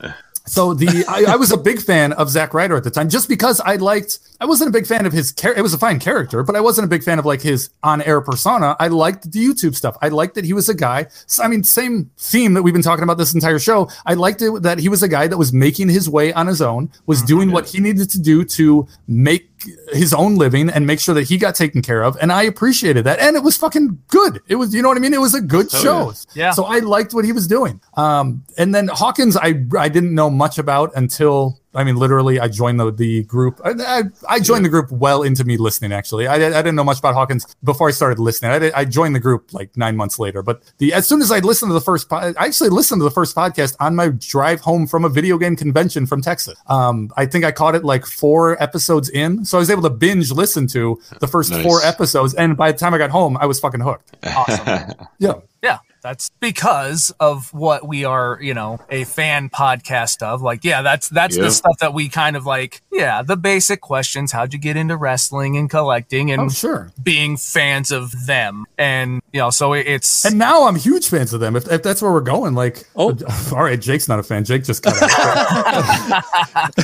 so 0.46 0.74
the 0.74 1.04
I, 1.08 1.32
I 1.32 1.36
was 1.36 1.52
a 1.52 1.56
big 1.56 1.80
fan 1.80 2.12
of 2.14 2.28
Zack 2.28 2.54
Ryder 2.54 2.76
at 2.76 2.84
the 2.84 2.90
time, 2.90 3.08
just 3.08 3.28
because 3.28 3.60
I 3.60 3.76
liked. 3.76 4.18
I 4.40 4.46
wasn't 4.46 4.68
a 4.68 4.72
big 4.72 4.86
fan 4.86 5.06
of 5.06 5.12
his 5.12 5.32
character. 5.32 5.60
It 5.60 5.62
was 5.62 5.74
a 5.74 5.78
fine 5.78 6.00
character, 6.00 6.42
but 6.42 6.56
I 6.56 6.60
wasn't 6.60 6.86
a 6.86 6.88
big 6.88 7.04
fan 7.04 7.18
of 7.18 7.26
like 7.26 7.42
his 7.42 7.70
on-air 7.82 8.20
persona. 8.22 8.74
I 8.80 8.88
liked 8.88 9.30
the 9.30 9.44
YouTube 9.44 9.74
stuff. 9.74 9.96
I 10.00 10.08
liked 10.08 10.34
that 10.36 10.44
he 10.44 10.52
was 10.52 10.68
a 10.68 10.74
guy. 10.74 11.08
I 11.42 11.48
mean, 11.48 11.62
same 11.62 12.10
theme 12.16 12.54
that 12.54 12.62
we've 12.62 12.72
been 12.72 12.82
talking 12.82 13.02
about 13.02 13.18
this 13.18 13.34
entire 13.34 13.58
show. 13.58 13.90
I 14.06 14.14
liked 14.14 14.40
it 14.40 14.62
that 14.62 14.78
he 14.78 14.88
was 14.88 15.02
a 15.02 15.08
guy 15.08 15.26
that 15.26 15.36
was 15.36 15.52
making 15.52 15.88
his 15.88 16.08
way 16.08 16.32
on 16.32 16.46
his 16.46 16.62
own, 16.62 16.90
was 17.06 17.18
mm-hmm. 17.18 17.26
doing 17.26 17.50
what 17.50 17.68
he 17.68 17.80
needed 17.80 18.08
to 18.10 18.18
do 18.18 18.44
to 18.44 18.88
make 19.06 19.49
his 19.92 20.12
own 20.14 20.36
living 20.36 20.68
and 20.70 20.86
make 20.86 21.00
sure 21.00 21.14
that 21.14 21.24
he 21.28 21.36
got 21.38 21.54
taken 21.54 21.82
care 21.82 22.02
of. 22.02 22.16
And 22.20 22.32
I 22.32 22.42
appreciated 22.44 23.04
that. 23.04 23.18
And 23.18 23.36
it 23.36 23.42
was 23.42 23.56
fucking 23.56 24.02
good. 24.08 24.40
It 24.48 24.56
was, 24.56 24.74
you 24.74 24.82
know 24.82 24.88
what 24.88 24.96
I 24.96 25.00
mean? 25.00 25.14
It 25.14 25.20
was 25.20 25.34
a 25.34 25.40
good 25.40 25.70
show. 25.70 26.12
yeah. 26.34 26.46
Yeah. 26.46 26.50
So 26.52 26.64
I 26.64 26.78
liked 26.78 27.14
what 27.14 27.24
he 27.24 27.32
was 27.32 27.46
doing. 27.46 27.80
Um, 27.96 28.44
and 28.56 28.74
then 28.74 28.88
Hawkins, 28.88 29.36
I 29.36 29.64
I 29.78 29.88
didn't 29.88 30.14
know 30.14 30.30
much 30.30 30.58
about 30.58 30.92
until 30.96 31.59
I 31.74 31.84
mean, 31.84 31.96
literally, 31.96 32.40
I 32.40 32.48
joined 32.48 32.80
the, 32.80 32.90
the 32.90 33.22
group. 33.24 33.60
I, 33.64 33.70
I, 33.78 34.02
I 34.28 34.40
joined 34.40 34.64
the 34.64 34.68
group 34.68 34.90
well 34.90 35.22
into 35.22 35.44
me 35.44 35.56
listening, 35.56 35.92
actually. 35.92 36.26
I, 36.26 36.34
I 36.34 36.38
didn't 36.62 36.74
know 36.74 36.82
much 36.84 36.98
about 36.98 37.14
Hawkins 37.14 37.46
before 37.62 37.86
I 37.88 37.92
started 37.92 38.18
listening. 38.18 38.50
I, 38.50 38.58
did, 38.58 38.72
I 38.72 38.84
joined 38.84 39.14
the 39.14 39.20
group 39.20 39.52
like 39.52 39.76
nine 39.76 39.96
months 39.96 40.18
later. 40.18 40.42
But 40.42 40.62
the 40.78 40.92
as 40.92 41.06
soon 41.06 41.22
as 41.22 41.30
I 41.30 41.38
listened 41.38 41.70
to 41.70 41.74
the 41.74 41.80
first, 41.80 42.08
po- 42.08 42.16
I 42.16 42.34
actually 42.46 42.70
listened 42.70 43.00
to 43.00 43.04
the 43.04 43.10
first 43.10 43.36
podcast 43.36 43.76
on 43.78 43.94
my 43.94 44.08
drive 44.18 44.60
home 44.60 44.86
from 44.88 45.04
a 45.04 45.08
video 45.08 45.38
game 45.38 45.54
convention 45.54 46.06
from 46.06 46.22
Texas. 46.22 46.58
Um, 46.66 47.12
I 47.16 47.26
think 47.26 47.44
I 47.44 47.52
caught 47.52 47.74
it 47.76 47.84
like 47.84 48.04
four 48.04 48.60
episodes 48.62 49.08
in. 49.08 49.44
So 49.44 49.58
I 49.58 49.60
was 49.60 49.70
able 49.70 49.82
to 49.82 49.90
binge 49.90 50.32
listen 50.32 50.66
to 50.68 51.00
the 51.20 51.28
first 51.28 51.50
Nice. 51.52 51.62
four 51.62 51.82
episodes. 51.84 52.34
And 52.34 52.56
by 52.56 52.72
the 52.72 52.78
time 52.78 52.94
I 52.94 52.98
got 52.98 53.10
home, 53.10 53.36
I 53.36 53.46
was 53.46 53.60
fucking 53.60 53.80
hooked. 53.80 54.16
Awesome. 54.26 54.94
Yeah. 55.18 55.34
Yeah, 55.62 55.78
that's 56.02 56.30
because 56.40 57.12
of 57.20 57.52
what 57.52 57.86
we 57.86 58.04
are, 58.04 58.38
you 58.40 58.54
know, 58.54 58.78
a 58.90 59.04
fan 59.04 59.48
podcast 59.50 60.22
of. 60.22 60.42
Like, 60.42 60.64
yeah, 60.64 60.82
that's 60.82 61.08
that's 61.08 61.36
Yeah. 61.36 61.44
the 61.44 61.50
stuff 61.50 61.78
that 61.80 61.94
we 61.94 62.08
kind 62.08 62.36
of 62.36 62.46
like. 62.46 62.82
Yeah, 62.92 63.22
the 63.22 63.36
basic 63.36 63.80
questions: 63.80 64.32
How'd 64.32 64.52
you 64.52 64.58
get 64.58 64.76
into 64.76 64.96
wrestling 64.96 65.56
and 65.56 65.68
collecting 65.70 66.30
and 66.30 66.42
Oh, 66.42 66.48
sure. 66.48 66.90
being 67.02 67.36
fans 67.36 67.90
of 67.90 68.26
them? 68.26 68.66
And 68.80 69.20
you 69.32 69.40
know, 69.40 69.50
so 69.50 69.74
it's 69.74 70.24
And 70.24 70.38
now 70.38 70.66
I'm 70.66 70.74
huge 70.74 71.06
fans 71.08 71.34
of 71.34 71.40
them. 71.40 71.54
If, 71.54 71.70
if 71.70 71.82
that's 71.82 72.00
where 72.00 72.10
we're 72.10 72.22
going, 72.22 72.54
like, 72.54 72.82
Oh. 72.96 73.14
all 73.54 73.62
right, 73.62 73.78
Jake's 73.78 74.08
not 74.08 74.18
a 74.18 74.22
fan. 74.22 74.42
Jake 74.44 74.64
just 74.64 74.82
got 74.82 74.94
out. 75.02 76.24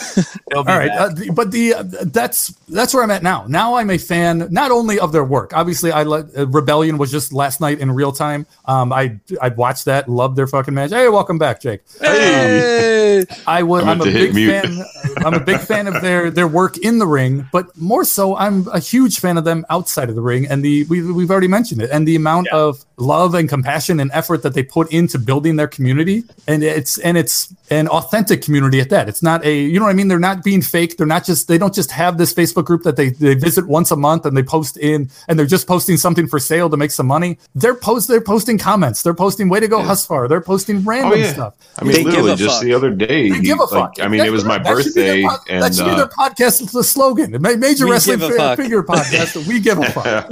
it'll 0.50 0.58
All 0.58 0.64
right, 0.78 0.90
uh, 0.90 1.08
the- 1.08 1.30
but 1.30 1.50
the 1.50 1.74
uh, 1.74 1.82
that's 1.86 2.48
that's 2.68 2.92
where 2.94 3.02
I'm 3.02 3.10
at 3.10 3.22
now. 3.22 3.46
Now 3.48 3.76
I'm 3.76 3.88
a 3.90 3.96
fan 3.98 4.46
not 4.50 4.70
only 4.70 4.98
of 4.98 5.12
their 5.12 5.24
work. 5.24 5.52
Obviously, 5.54 5.90
I 5.90 6.02
let 6.02 6.26
uh, 6.36 6.46
Rebellion 6.48 6.98
was 6.98 7.10
just 7.10 7.32
last 7.32 7.60
night 7.62 7.80
in 7.80 7.90
real 7.90 8.12
time. 8.12 8.46
Um, 8.66 8.92
I 8.92 9.18
I 9.40 9.48
watched 9.48 9.86
that, 9.86 10.08
loved 10.08 10.36
their 10.36 10.46
fucking 10.46 10.74
match. 10.74 10.90
Hey, 10.90 11.08
welcome 11.08 11.38
back, 11.38 11.60
Jake. 11.62 11.80
Hey! 12.00 13.24
I 13.46 13.62
was 13.62 13.84
I 13.84 13.92
I'm 13.92 14.00
a 14.00 14.04
big 14.04 14.34
mute. 14.34 14.50
fan. 14.50 14.84
I'm 15.24 15.34
a 15.34 15.40
big 15.40 15.60
fan 15.60 15.86
of 15.86 16.02
their 16.02 16.30
their 16.30 16.48
work 16.48 16.76
in 16.78 16.98
the 16.98 17.06
ring, 17.06 17.48
but 17.52 17.74
more 17.76 18.04
so, 18.04 18.36
I'm 18.36 18.68
a 18.68 18.78
huge 18.80 19.18
fan 19.18 19.38
of 19.38 19.44
them 19.44 19.64
outside 19.70 20.08
of 20.10 20.14
the 20.14 20.20
ring. 20.22 20.46
And 20.46 20.62
the 20.64 20.84
we 20.84 21.00
we've 21.12 21.30
already 21.30 21.48
mentioned 21.48 21.80
it, 21.82 21.85
and 21.92 22.06
the 22.06 22.16
amount 22.16 22.48
of 22.48 22.84
love 22.98 23.34
and 23.34 23.48
compassion 23.48 24.00
and 24.00 24.10
effort 24.14 24.42
that 24.42 24.54
they 24.54 24.62
put 24.62 24.90
into 24.92 25.18
building 25.18 25.56
their 25.56 25.68
community, 25.68 26.24
and 26.46 26.62
it's 26.62 26.98
and 26.98 27.16
it's 27.18 27.52
an 27.70 27.88
authentic 27.88 28.42
community 28.42 28.80
at 28.80 28.88
that. 28.90 29.08
It's 29.08 29.22
not 29.22 29.44
a 29.44 29.54
you 29.54 29.78
know 29.78 29.84
what 29.86 29.90
I 29.90 29.94
mean. 29.94 30.08
They're 30.08 30.18
not 30.18 30.42
being 30.42 30.62
fake. 30.62 30.96
They're 30.96 31.06
not 31.06 31.24
just 31.24 31.48
they 31.48 31.58
don't 31.58 31.74
just 31.74 31.90
have 31.90 32.16
this 32.18 32.32
Facebook 32.32 32.64
group 32.64 32.82
that 32.84 32.96
they 32.96 33.10
they 33.10 33.34
visit 33.34 33.66
once 33.66 33.90
a 33.90 33.96
month 33.96 34.24
and 34.24 34.36
they 34.36 34.42
post 34.42 34.76
in, 34.78 35.10
and 35.28 35.38
they're 35.38 35.46
just 35.46 35.66
posting 35.66 35.96
something 35.96 36.26
for 36.26 36.38
sale 36.38 36.70
to 36.70 36.76
make 36.76 36.90
some 36.90 37.06
money. 37.06 37.38
They're 37.54 37.74
post 37.74 38.08
they're 38.08 38.20
posting 38.20 38.56
comments. 38.58 39.02
They're 39.02 39.14
posting 39.14 39.48
way 39.48 39.60
to 39.60 39.68
go 39.68 39.80
Husvar. 39.80 40.28
They're 40.28 40.40
posting 40.40 40.84
random 40.84 41.12
Oh, 41.12 41.14
yeah. 41.16 41.32
stuff. 41.32 41.54
I 41.78 41.84
mean, 41.84 41.92
They 41.92 42.04
give 42.04 42.12
literally, 42.12 42.32
a 42.32 42.36
just 42.36 42.54
fuck. 42.56 42.62
the 42.64 42.72
other 42.74 42.90
day. 42.90 43.28
They 43.30 43.36
he- 43.36 43.42
give 43.42 43.58
a 43.58 43.62
like, 43.64 43.70
fuck. 43.70 44.00
I 44.00 44.08
mean, 44.08 44.20
it 44.20 44.32
was 44.32 44.44
my 44.44 44.58
That 44.58 44.82
should 44.82 44.94
their 44.94 45.16
birthday, 45.16 45.22
po- 45.24 45.36
and 45.50 45.62
that 45.62 45.74
should 45.74 45.84
be 45.84 45.90
uh, 45.90 45.96
their 45.96 46.06
podcast 46.08 46.72
the 46.72 46.82
slogan. 46.84 47.32
The 47.32 47.38
Major 47.38 47.86
wrestling 47.86 48.18
give 48.20 48.30
a 48.30 48.32
fi- 48.32 48.36
fuck. 48.38 48.58
figure 48.58 48.82
podcast. 48.82 49.46
We 49.46 49.60
give 49.60 49.78
a 49.78 49.90
fuck. 49.90 50.30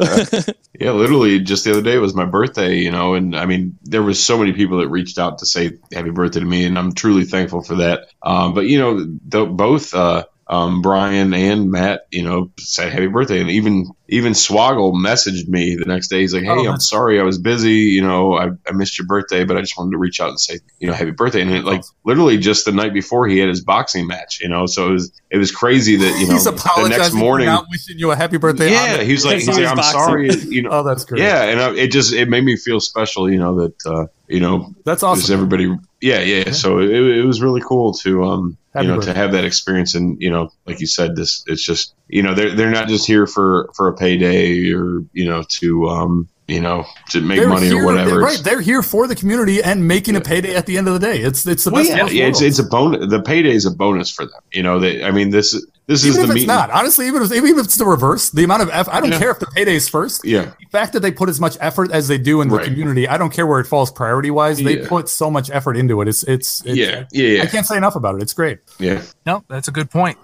yeah, 0.81 0.93
literally, 0.93 1.41
just 1.41 1.65
the 1.65 1.71
other 1.73 1.83
day 1.83 1.99
was 1.99 2.15
my 2.15 2.25
birthday, 2.25 2.53
you 2.62 2.90
know, 2.90 3.14
and 3.14 3.36
I 3.36 3.46
mean, 3.46 3.78
there 3.82 4.02
was 4.02 4.24
so 4.24 4.38
many 4.38 4.52
people 4.52 4.78
that 4.78 4.88
reached 4.88 5.18
out 5.18 5.38
to 5.38 5.46
say 5.46 5.78
happy 5.92 6.11
birthday 6.11 6.40
to 6.40 6.46
me, 6.46 6.64
and 6.64 6.78
I'm 6.78 6.92
truly 6.92 7.24
thankful 7.24 7.62
for 7.62 7.76
that. 7.76 8.09
Um, 8.22 8.55
but 8.55 8.66
you 8.66 8.78
know, 8.78 9.18
th- 9.30 9.57
both 9.57 9.94
uh, 9.94 10.24
um, 10.47 10.82
Brian 10.82 11.32
and 11.32 11.70
Matt, 11.70 12.07
you 12.11 12.22
know, 12.22 12.51
said 12.59 12.92
happy 12.92 13.07
birthday, 13.07 13.40
and 13.40 13.51
even 13.51 13.90
even 14.09 14.34
Swoggle 14.34 14.92
messaged 14.92 15.49
me 15.49 15.76
the 15.76 15.86
next 15.86 16.09
day. 16.09 16.20
He's 16.20 16.34
like, 16.34 16.42
"Hey, 16.45 16.51
Oh, 16.51 16.68
I'm 16.70 16.80
sorry, 16.80 17.18
I 17.18 17.22
was 17.22 17.38
busy. 17.38 17.70
You 17.72 18.03
know, 18.03 18.34
I, 18.36 18.51
I 18.68 18.72
missed 18.72 18.99
your 18.99 19.07
birthday, 19.07 19.45
but 19.45 19.57
I 19.57 19.61
just 19.61 19.78
wanted 19.78 19.92
to 19.92 19.97
reach 19.99 20.20
out 20.20 20.28
and 20.28 20.38
say, 20.38 20.59
you 20.78 20.86
know, 20.86 20.92
happy 20.92 21.12
birthday." 21.12 21.40
And 21.40 21.51
it, 21.51 21.64
like 21.64 21.82
literally 22.05 22.36
just 22.36 22.66
the 22.66 22.72
night 22.72 22.92
before, 22.92 23.26
he 23.26 23.38
had 23.38 23.49
his 23.49 23.62
boxing 23.62 24.07
match. 24.07 24.40
You 24.42 24.51
know, 24.51 24.66
so 24.66 24.88
it 24.88 24.92
was 24.92 25.12
it 25.30 25.38
was 25.38 25.51
crazy 25.51 25.97
that 25.97 26.20
you 26.20 26.26
know 26.28 26.34
He's 26.34 26.45
the 26.45 26.86
next 26.90 27.14
morning. 27.14 27.47
not 27.47 27.64
wishing 27.70 27.99
you 27.99 28.11
a 28.11 28.16
happy 28.16 28.36
birthday. 28.36 28.70
Yeah, 28.70 28.99
the- 28.99 29.05
he 29.05 29.12
was 29.12 29.24
like, 29.24 29.36
he's 29.36 29.49
like, 29.49 29.64
I'm 29.66 29.76
boxing. 29.76 29.99
sorry, 30.01 30.30
you 30.55 30.62
know. 30.62 30.70
oh, 30.72 30.82
that's 30.82 31.07
great. 31.07 31.22
Yeah, 31.22 31.45
and 31.45 31.61
uh, 31.61 31.72
it 31.74 31.90
just 31.90 32.12
it 32.12 32.28
made 32.28 32.45
me 32.45 32.57
feel 32.57 32.80
special, 32.80 33.30
you 33.30 33.38
know 33.38 33.55
that 33.62 33.86
uh, 33.86 34.07
you 34.28 34.40
know 34.40 34.74
that's 34.84 35.03
awesome. 35.03 35.32
everybody. 35.32 35.74
Yeah, 36.03 36.20
yeah. 36.20 36.51
So 36.51 36.80
it, 36.80 36.90
it 36.90 37.24
was 37.24 37.40
really 37.40 37.62
cool 37.62 37.95
to 37.95 38.24
um 38.24 38.59
Happy 38.75 38.87
you 38.87 38.91
know 38.93 38.97
birthday. 38.99 39.12
to 39.12 39.18
have 39.18 39.33
that 39.33 39.45
experience, 39.45 39.95
and 39.95 40.20
you 40.20 40.31
know, 40.31 40.51
like 40.66 40.81
you 40.81 40.87
said, 40.87 41.14
this 41.14 41.45
it's 41.47 41.64
just 41.64 41.95
you 42.09 42.22
know 42.22 42.35
they're 42.35 42.55
they're 42.55 42.70
not 42.70 42.89
just 42.89 43.07
here 43.07 43.27
for 43.27 43.70
for 43.77 43.89
a 43.89 43.95
payday 43.95 44.72
or 44.72 45.01
you 45.12 45.29
know 45.29 45.45
to 45.61 45.89
um 45.89 46.29
you 46.47 46.61
know 46.61 46.84
to 47.11 47.20
make 47.20 47.38
They're 47.38 47.49
money 47.49 47.66
here, 47.68 47.82
or 47.82 47.86
whatever. 47.86 48.20
Right, 48.20 48.38
they're 48.42 48.61
here 48.61 48.82
for 48.82 49.07
the 49.07 49.14
community 49.16 49.62
and 49.62 49.86
making 49.88 50.16
a 50.16 50.20
payday 50.20 50.55
at 50.55 50.66
the 50.66 50.76
end 50.78 50.88
of 50.88 50.95
the 50.95 51.01
day. 51.01 51.18
It's 51.20 51.47
it's 51.47 51.64
the 51.64 51.70
well, 51.70 51.82
best. 51.84 51.97
yeah, 51.97 52.07
yeah, 52.22 52.28
it's 52.28 52.42
it's 52.42 52.59
a 52.59 52.64
bonus. 52.64 53.09
The 53.11 53.22
payday 53.22 53.53
is 53.55 53.64
a 53.66 53.70
bonus 53.70 54.11
for 54.11 54.26
them. 54.26 54.40
You 54.53 54.62
know, 54.62 54.78
they, 54.78 55.03
I 55.05 55.11
mean, 55.11 55.30
this 55.30 55.53
this 55.86 56.03
is 56.05 56.09
even 56.16 56.20
the 56.20 56.24
if 56.24 56.30
it's 56.30 56.40
meat. 56.42 56.47
not 56.47 56.70
honestly, 56.70 57.07
even 57.07 57.22
if 57.22 57.32
even 57.32 57.59
if 57.59 57.64
it's 57.64 57.76
the 57.76 57.86
reverse, 57.86 58.30
the 58.30 58.45
amount 58.45 58.62
of 58.62 58.70
effort. 58.70 58.95
I 58.95 59.01
don't 59.01 59.12
Yeah. 59.12 59.18
care 59.18 59.30
if 59.30 59.38
the 59.38 59.47
payday 59.47 59.74
is 59.76 59.88
first. 59.88 60.24
Yeah, 60.24 60.53
The 60.61 60.66
fact 60.70 60.92
that 60.95 61.01
they 61.01 61.11
put 61.12 61.28
as 61.28 61.40
much 61.40 61.57
effort 61.61 61.90
as 61.92 62.09
they 62.09 62.18
do 62.18 62.40
in 62.42 62.49
the 62.49 62.57
Right. 62.57 62.66
community, 62.66 63.07
I 63.09 63.16
don't 63.18 63.32
care 63.32 63.47
where 63.47 63.61
it 63.61 63.66
falls 63.66 63.90
priority 63.90 64.30
wise. 64.30 64.59
They 64.62 64.80
Yeah. 64.80 64.88
put 64.88 65.09
so 65.09 65.30
much 65.30 65.51
effort 65.51 65.76
into 65.76 66.01
it. 66.03 66.09
It's 66.09 66.22
it's, 66.24 66.62
it's 66.64 66.76
yeah, 66.76 67.05
yeah, 67.12 67.42
I 67.42 67.47
can't 67.47 67.66
say 67.66 67.76
enough 67.76 67.97
about 67.97 68.16
it. 68.16 68.22
It's 68.22 68.32
great. 68.34 68.59
yeah. 68.78 69.03
No, 69.26 69.45
that's 69.49 69.68
a 69.68 69.72
good 69.72 69.90
point. 69.90 70.16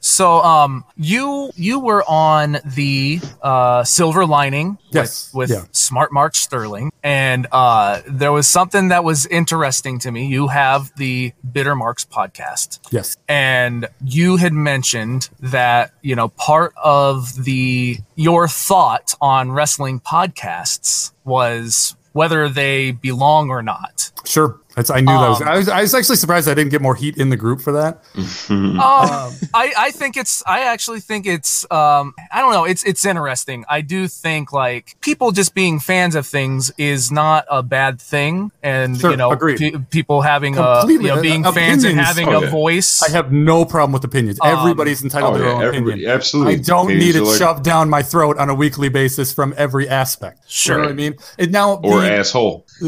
So, 0.00 0.40
um, 0.42 0.84
you 0.96 1.50
you 1.56 1.80
were 1.80 2.04
on 2.08 2.58
the 2.64 3.20
uh, 3.42 3.82
Silver 3.84 4.24
Lining 4.26 4.78
Yes, 4.90 5.30
with, 5.34 5.50
with 5.50 5.58
yeah. 5.58 5.64
Smart 5.72 6.12
Mark 6.12 6.34
Sterling, 6.34 6.92
and 7.02 7.46
uh, 7.50 8.00
there 8.06 8.30
was 8.32 8.46
something 8.46 8.88
that 8.88 9.02
was 9.02 9.26
interesting 9.26 9.98
to 10.00 10.10
me. 10.12 10.26
You 10.26 10.48
have 10.48 10.92
the 10.96 11.32
Bitter 11.52 11.74
Marks 11.74 12.04
podcast, 12.04 12.78
Yes. 12.92 13.16
and 13.28 13.88
you 14.04 14.36
had 14.36 14.52
mentioned 14.52 15.28
that 15.40 15.92
you 16.02 16.14
know 16.14 16.28
part 16.28 16.72
of 16.82 17.44
the 17.44 17.98
your 18.14 18.46
thought 18.46 19.14
on 19.20 19.50
wrestling 19.50 19.98
podcasts 20.00 21.12
was 21.24 21.96
whether 22.12 22.48
they 22.48 22.92
belong 22.92 23.50
or 23.50 23.62
not. 23.62 24.10
Sure. 24.24 24.58
That's, 24.78 24.90
I 24.90 25.00
knew 25.00 25.06
that 25.06 25.28
was 25.28 25.40
Um, 25.42 25.48
I, 25.48 25.56
was. 25.58 25.68
I 25.68 25.80
was 25.82 25.92
actually 25.94 26.14
surprised 26.16 26.48
I 26.48 26.54
didn't 26.54 26.70
get 26.70 26.80
more 26.80 26.94
heat 26.94 27.16
in 27.18 27.30
the 27.30 27.36
group 27.36 27.60
for 27.60 27.72
that. 27.72 28.02
Um, 28.48 29.34
I, 29.54 29.72
I 29.76 29.90
think 29.90 30.16
it's 30.16 30.42
I 30.46 30.60
actually 30.72 31.00
think 31.00 31.26
it's 31.26 31.66
um 31.70 32.14
I 32.32 32.40
don't 32.40 32.52
know 32.52 32.64
it's 32.64 32.82
it's 32.84 33.04
interesting. 33.04 33.64
I 33.68 33.80
do 33.80 34.06
think 34.08 34.52
like 34.52 34.96
people 35.00 35.32
just 35.32 35.54
being 35.54 35.80
fans 35.80 36.14
of 36.14 36.26
things 36.26 36.70
is 36.78 37.10
not 37.10 37.44
a 37.50 37.62
bad 37.62 38.00
thing, 38.00 38.52
and 38.62 38.98
Sure, 38.98 39.10
you 39.10 39.16
know 39.16 39.30
agreed. 39.32 39.58
pe- 39.58 39.72
people 39.90 40.22
having 40.22 40.56
a 40.56 40.84
you 40.86 40.98
know 41.02 41.20
being 41.20 41.44
Uh, 41.44 41.52
fans 41.52 41.82
and 41.84 41.98
having 42.00 42.28
oh, 42.28 42.38
a 42.38 42.44
yeah. 42.44 42.50
voice. 42.50 43.02
I 43.02 43.10
have 43.10 43.32
no 43.32 43.64
problem 43.64 43.92
with 43.92 44.04
opinions. 44.04 44.38
Um, 44.40 44.56
Everybody's 44.56 45.02
entitled 45.02 45.34
Oh 45.34 45.38
to 45.38 45.42
their 45.44 45.52
yeah, 45.52 45.68
own 45.68 45.74
opinion. 45.88 46.10
absolutely. 46.10 46.54
I 46.54 46.56
don't 46.58 46.86
Opinions 46.86 47.14
need 47.14 47.20
it 47.20 47.24
like- 47.24 47.38
shoved 47.38 47.64
down 47.64 47.90
my 47.90 48.02
throat 48.02 48.38
on 48.38 48.48
a 48.50 48.54
weekly 48.54 48.88
basis 48.88 49.32
from 49.32 49.52
every 49.56 49.88
aspect. 49.88 50.40
Sure. 50.48 50.76
You 50.76 50.82
know 50.82 50.86
what 50.88 50.92
I 50.92 50.96
mean? 50.96 51.14
And 51.38 51.52
now 51.52 51.74
or 51.82 52.00
the- 52.00 52.12
asshole. 52.12 52.64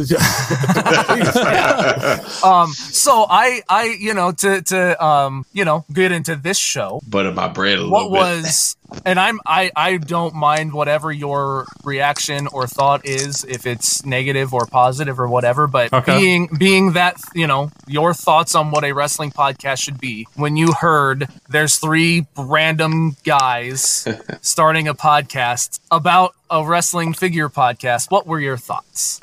um, 2.45 2.69
so 2.73 3.27
I 3.29 3.63
I 3.69 3.97
you 3.99 4.15
know 4.15 4.33
to 4.33 4.63
to 4.63 5.05
um 5.05 5.45
you 5.53 5.65
know 5.65 5.85
get 5.93 6.13
into 6.13 6.37
this 6.37 6.59
show. 6.59 7.01
Butter 7.07 7.33
my 7.33 7.49
bread 7.49 7.79
a 7.79 7.83
little 7.83 7.91
What 7.91 8.05
bit. 8.13 8.19
was 8.45 8.77
and 9.05 9.21
I'm 9.21 9.41
I 9.47 9.71
I 9.77 9.97
don't 9.99 10.35
mind 10.35 10.73
whatever 10.73 11.13
your 11.13 11.67
reaction 11.85 12.47
or 12.49 12.67
thought 12.67 13.07
is 13.07 13.45
if 13.45 13.65
it's 13.67 14.05
negative 14.05 14.53
or 14.53 14.67
positive 14.67 15.21
or 15.21 15.29
whatever 15.29 15.67
but 15.69 15.93
Okay. 15.93 16.19
being 16.19 16.49
being 16.59 16.93
that 16.95 17.17
you 17.35 17.47
know 17.47 17.71
your 17.87 18.13
thoughts 18.15 18.55
on 18.57 18.71
what 18.73 18.85
a 18.85 18.93
wrestling 18.93 19.31
podcast 19.31 19.81
should 19.83 20.01
be 20.01 20.27
when 20.35 20.57
you 20.57 20.73
heard 20.73 21.29
there's 21.49 21.77
three 21.79 22.27
random 22.37 23.17
guys 23.25 24.09
starting 24.41 24.89
a 24.89 24.95
podcast 24.95 25.79
about 25.93 26.35
a 26.51 26.65
wrestling 26.67 27.13
figure 27.13 27.49
podcast 27.49 28.11
what 28.11 28.27
were 28.27 28.41
your 28.41 28.57
thoughts 28.57 29.21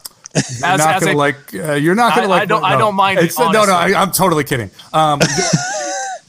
You're 0.59 0.77
not 0.77 0.99
gonna 1.01 1.13
a- 1.13 1.15
like. 1.15 1.53
Uh, 1.53 1.73
you're 1.73 1.95
not 1.95 2.15
gonna 2.15 2.27
I- 2.27 2.29
like. 2.29 2.41
I 2.43 2.45
don't- 2.45 2.63
I 2.63 2.77
don't 2.77 2.95
mind 2.95 3.19
it, 3.19 3.33
no, 3.37 3.65
no. 3.65 3.73
I, 3.73 3.93
I'm 3.99 4.11
totally 4.11 4.43
kidding. 4.43 4.69
Um, 4.93 5.19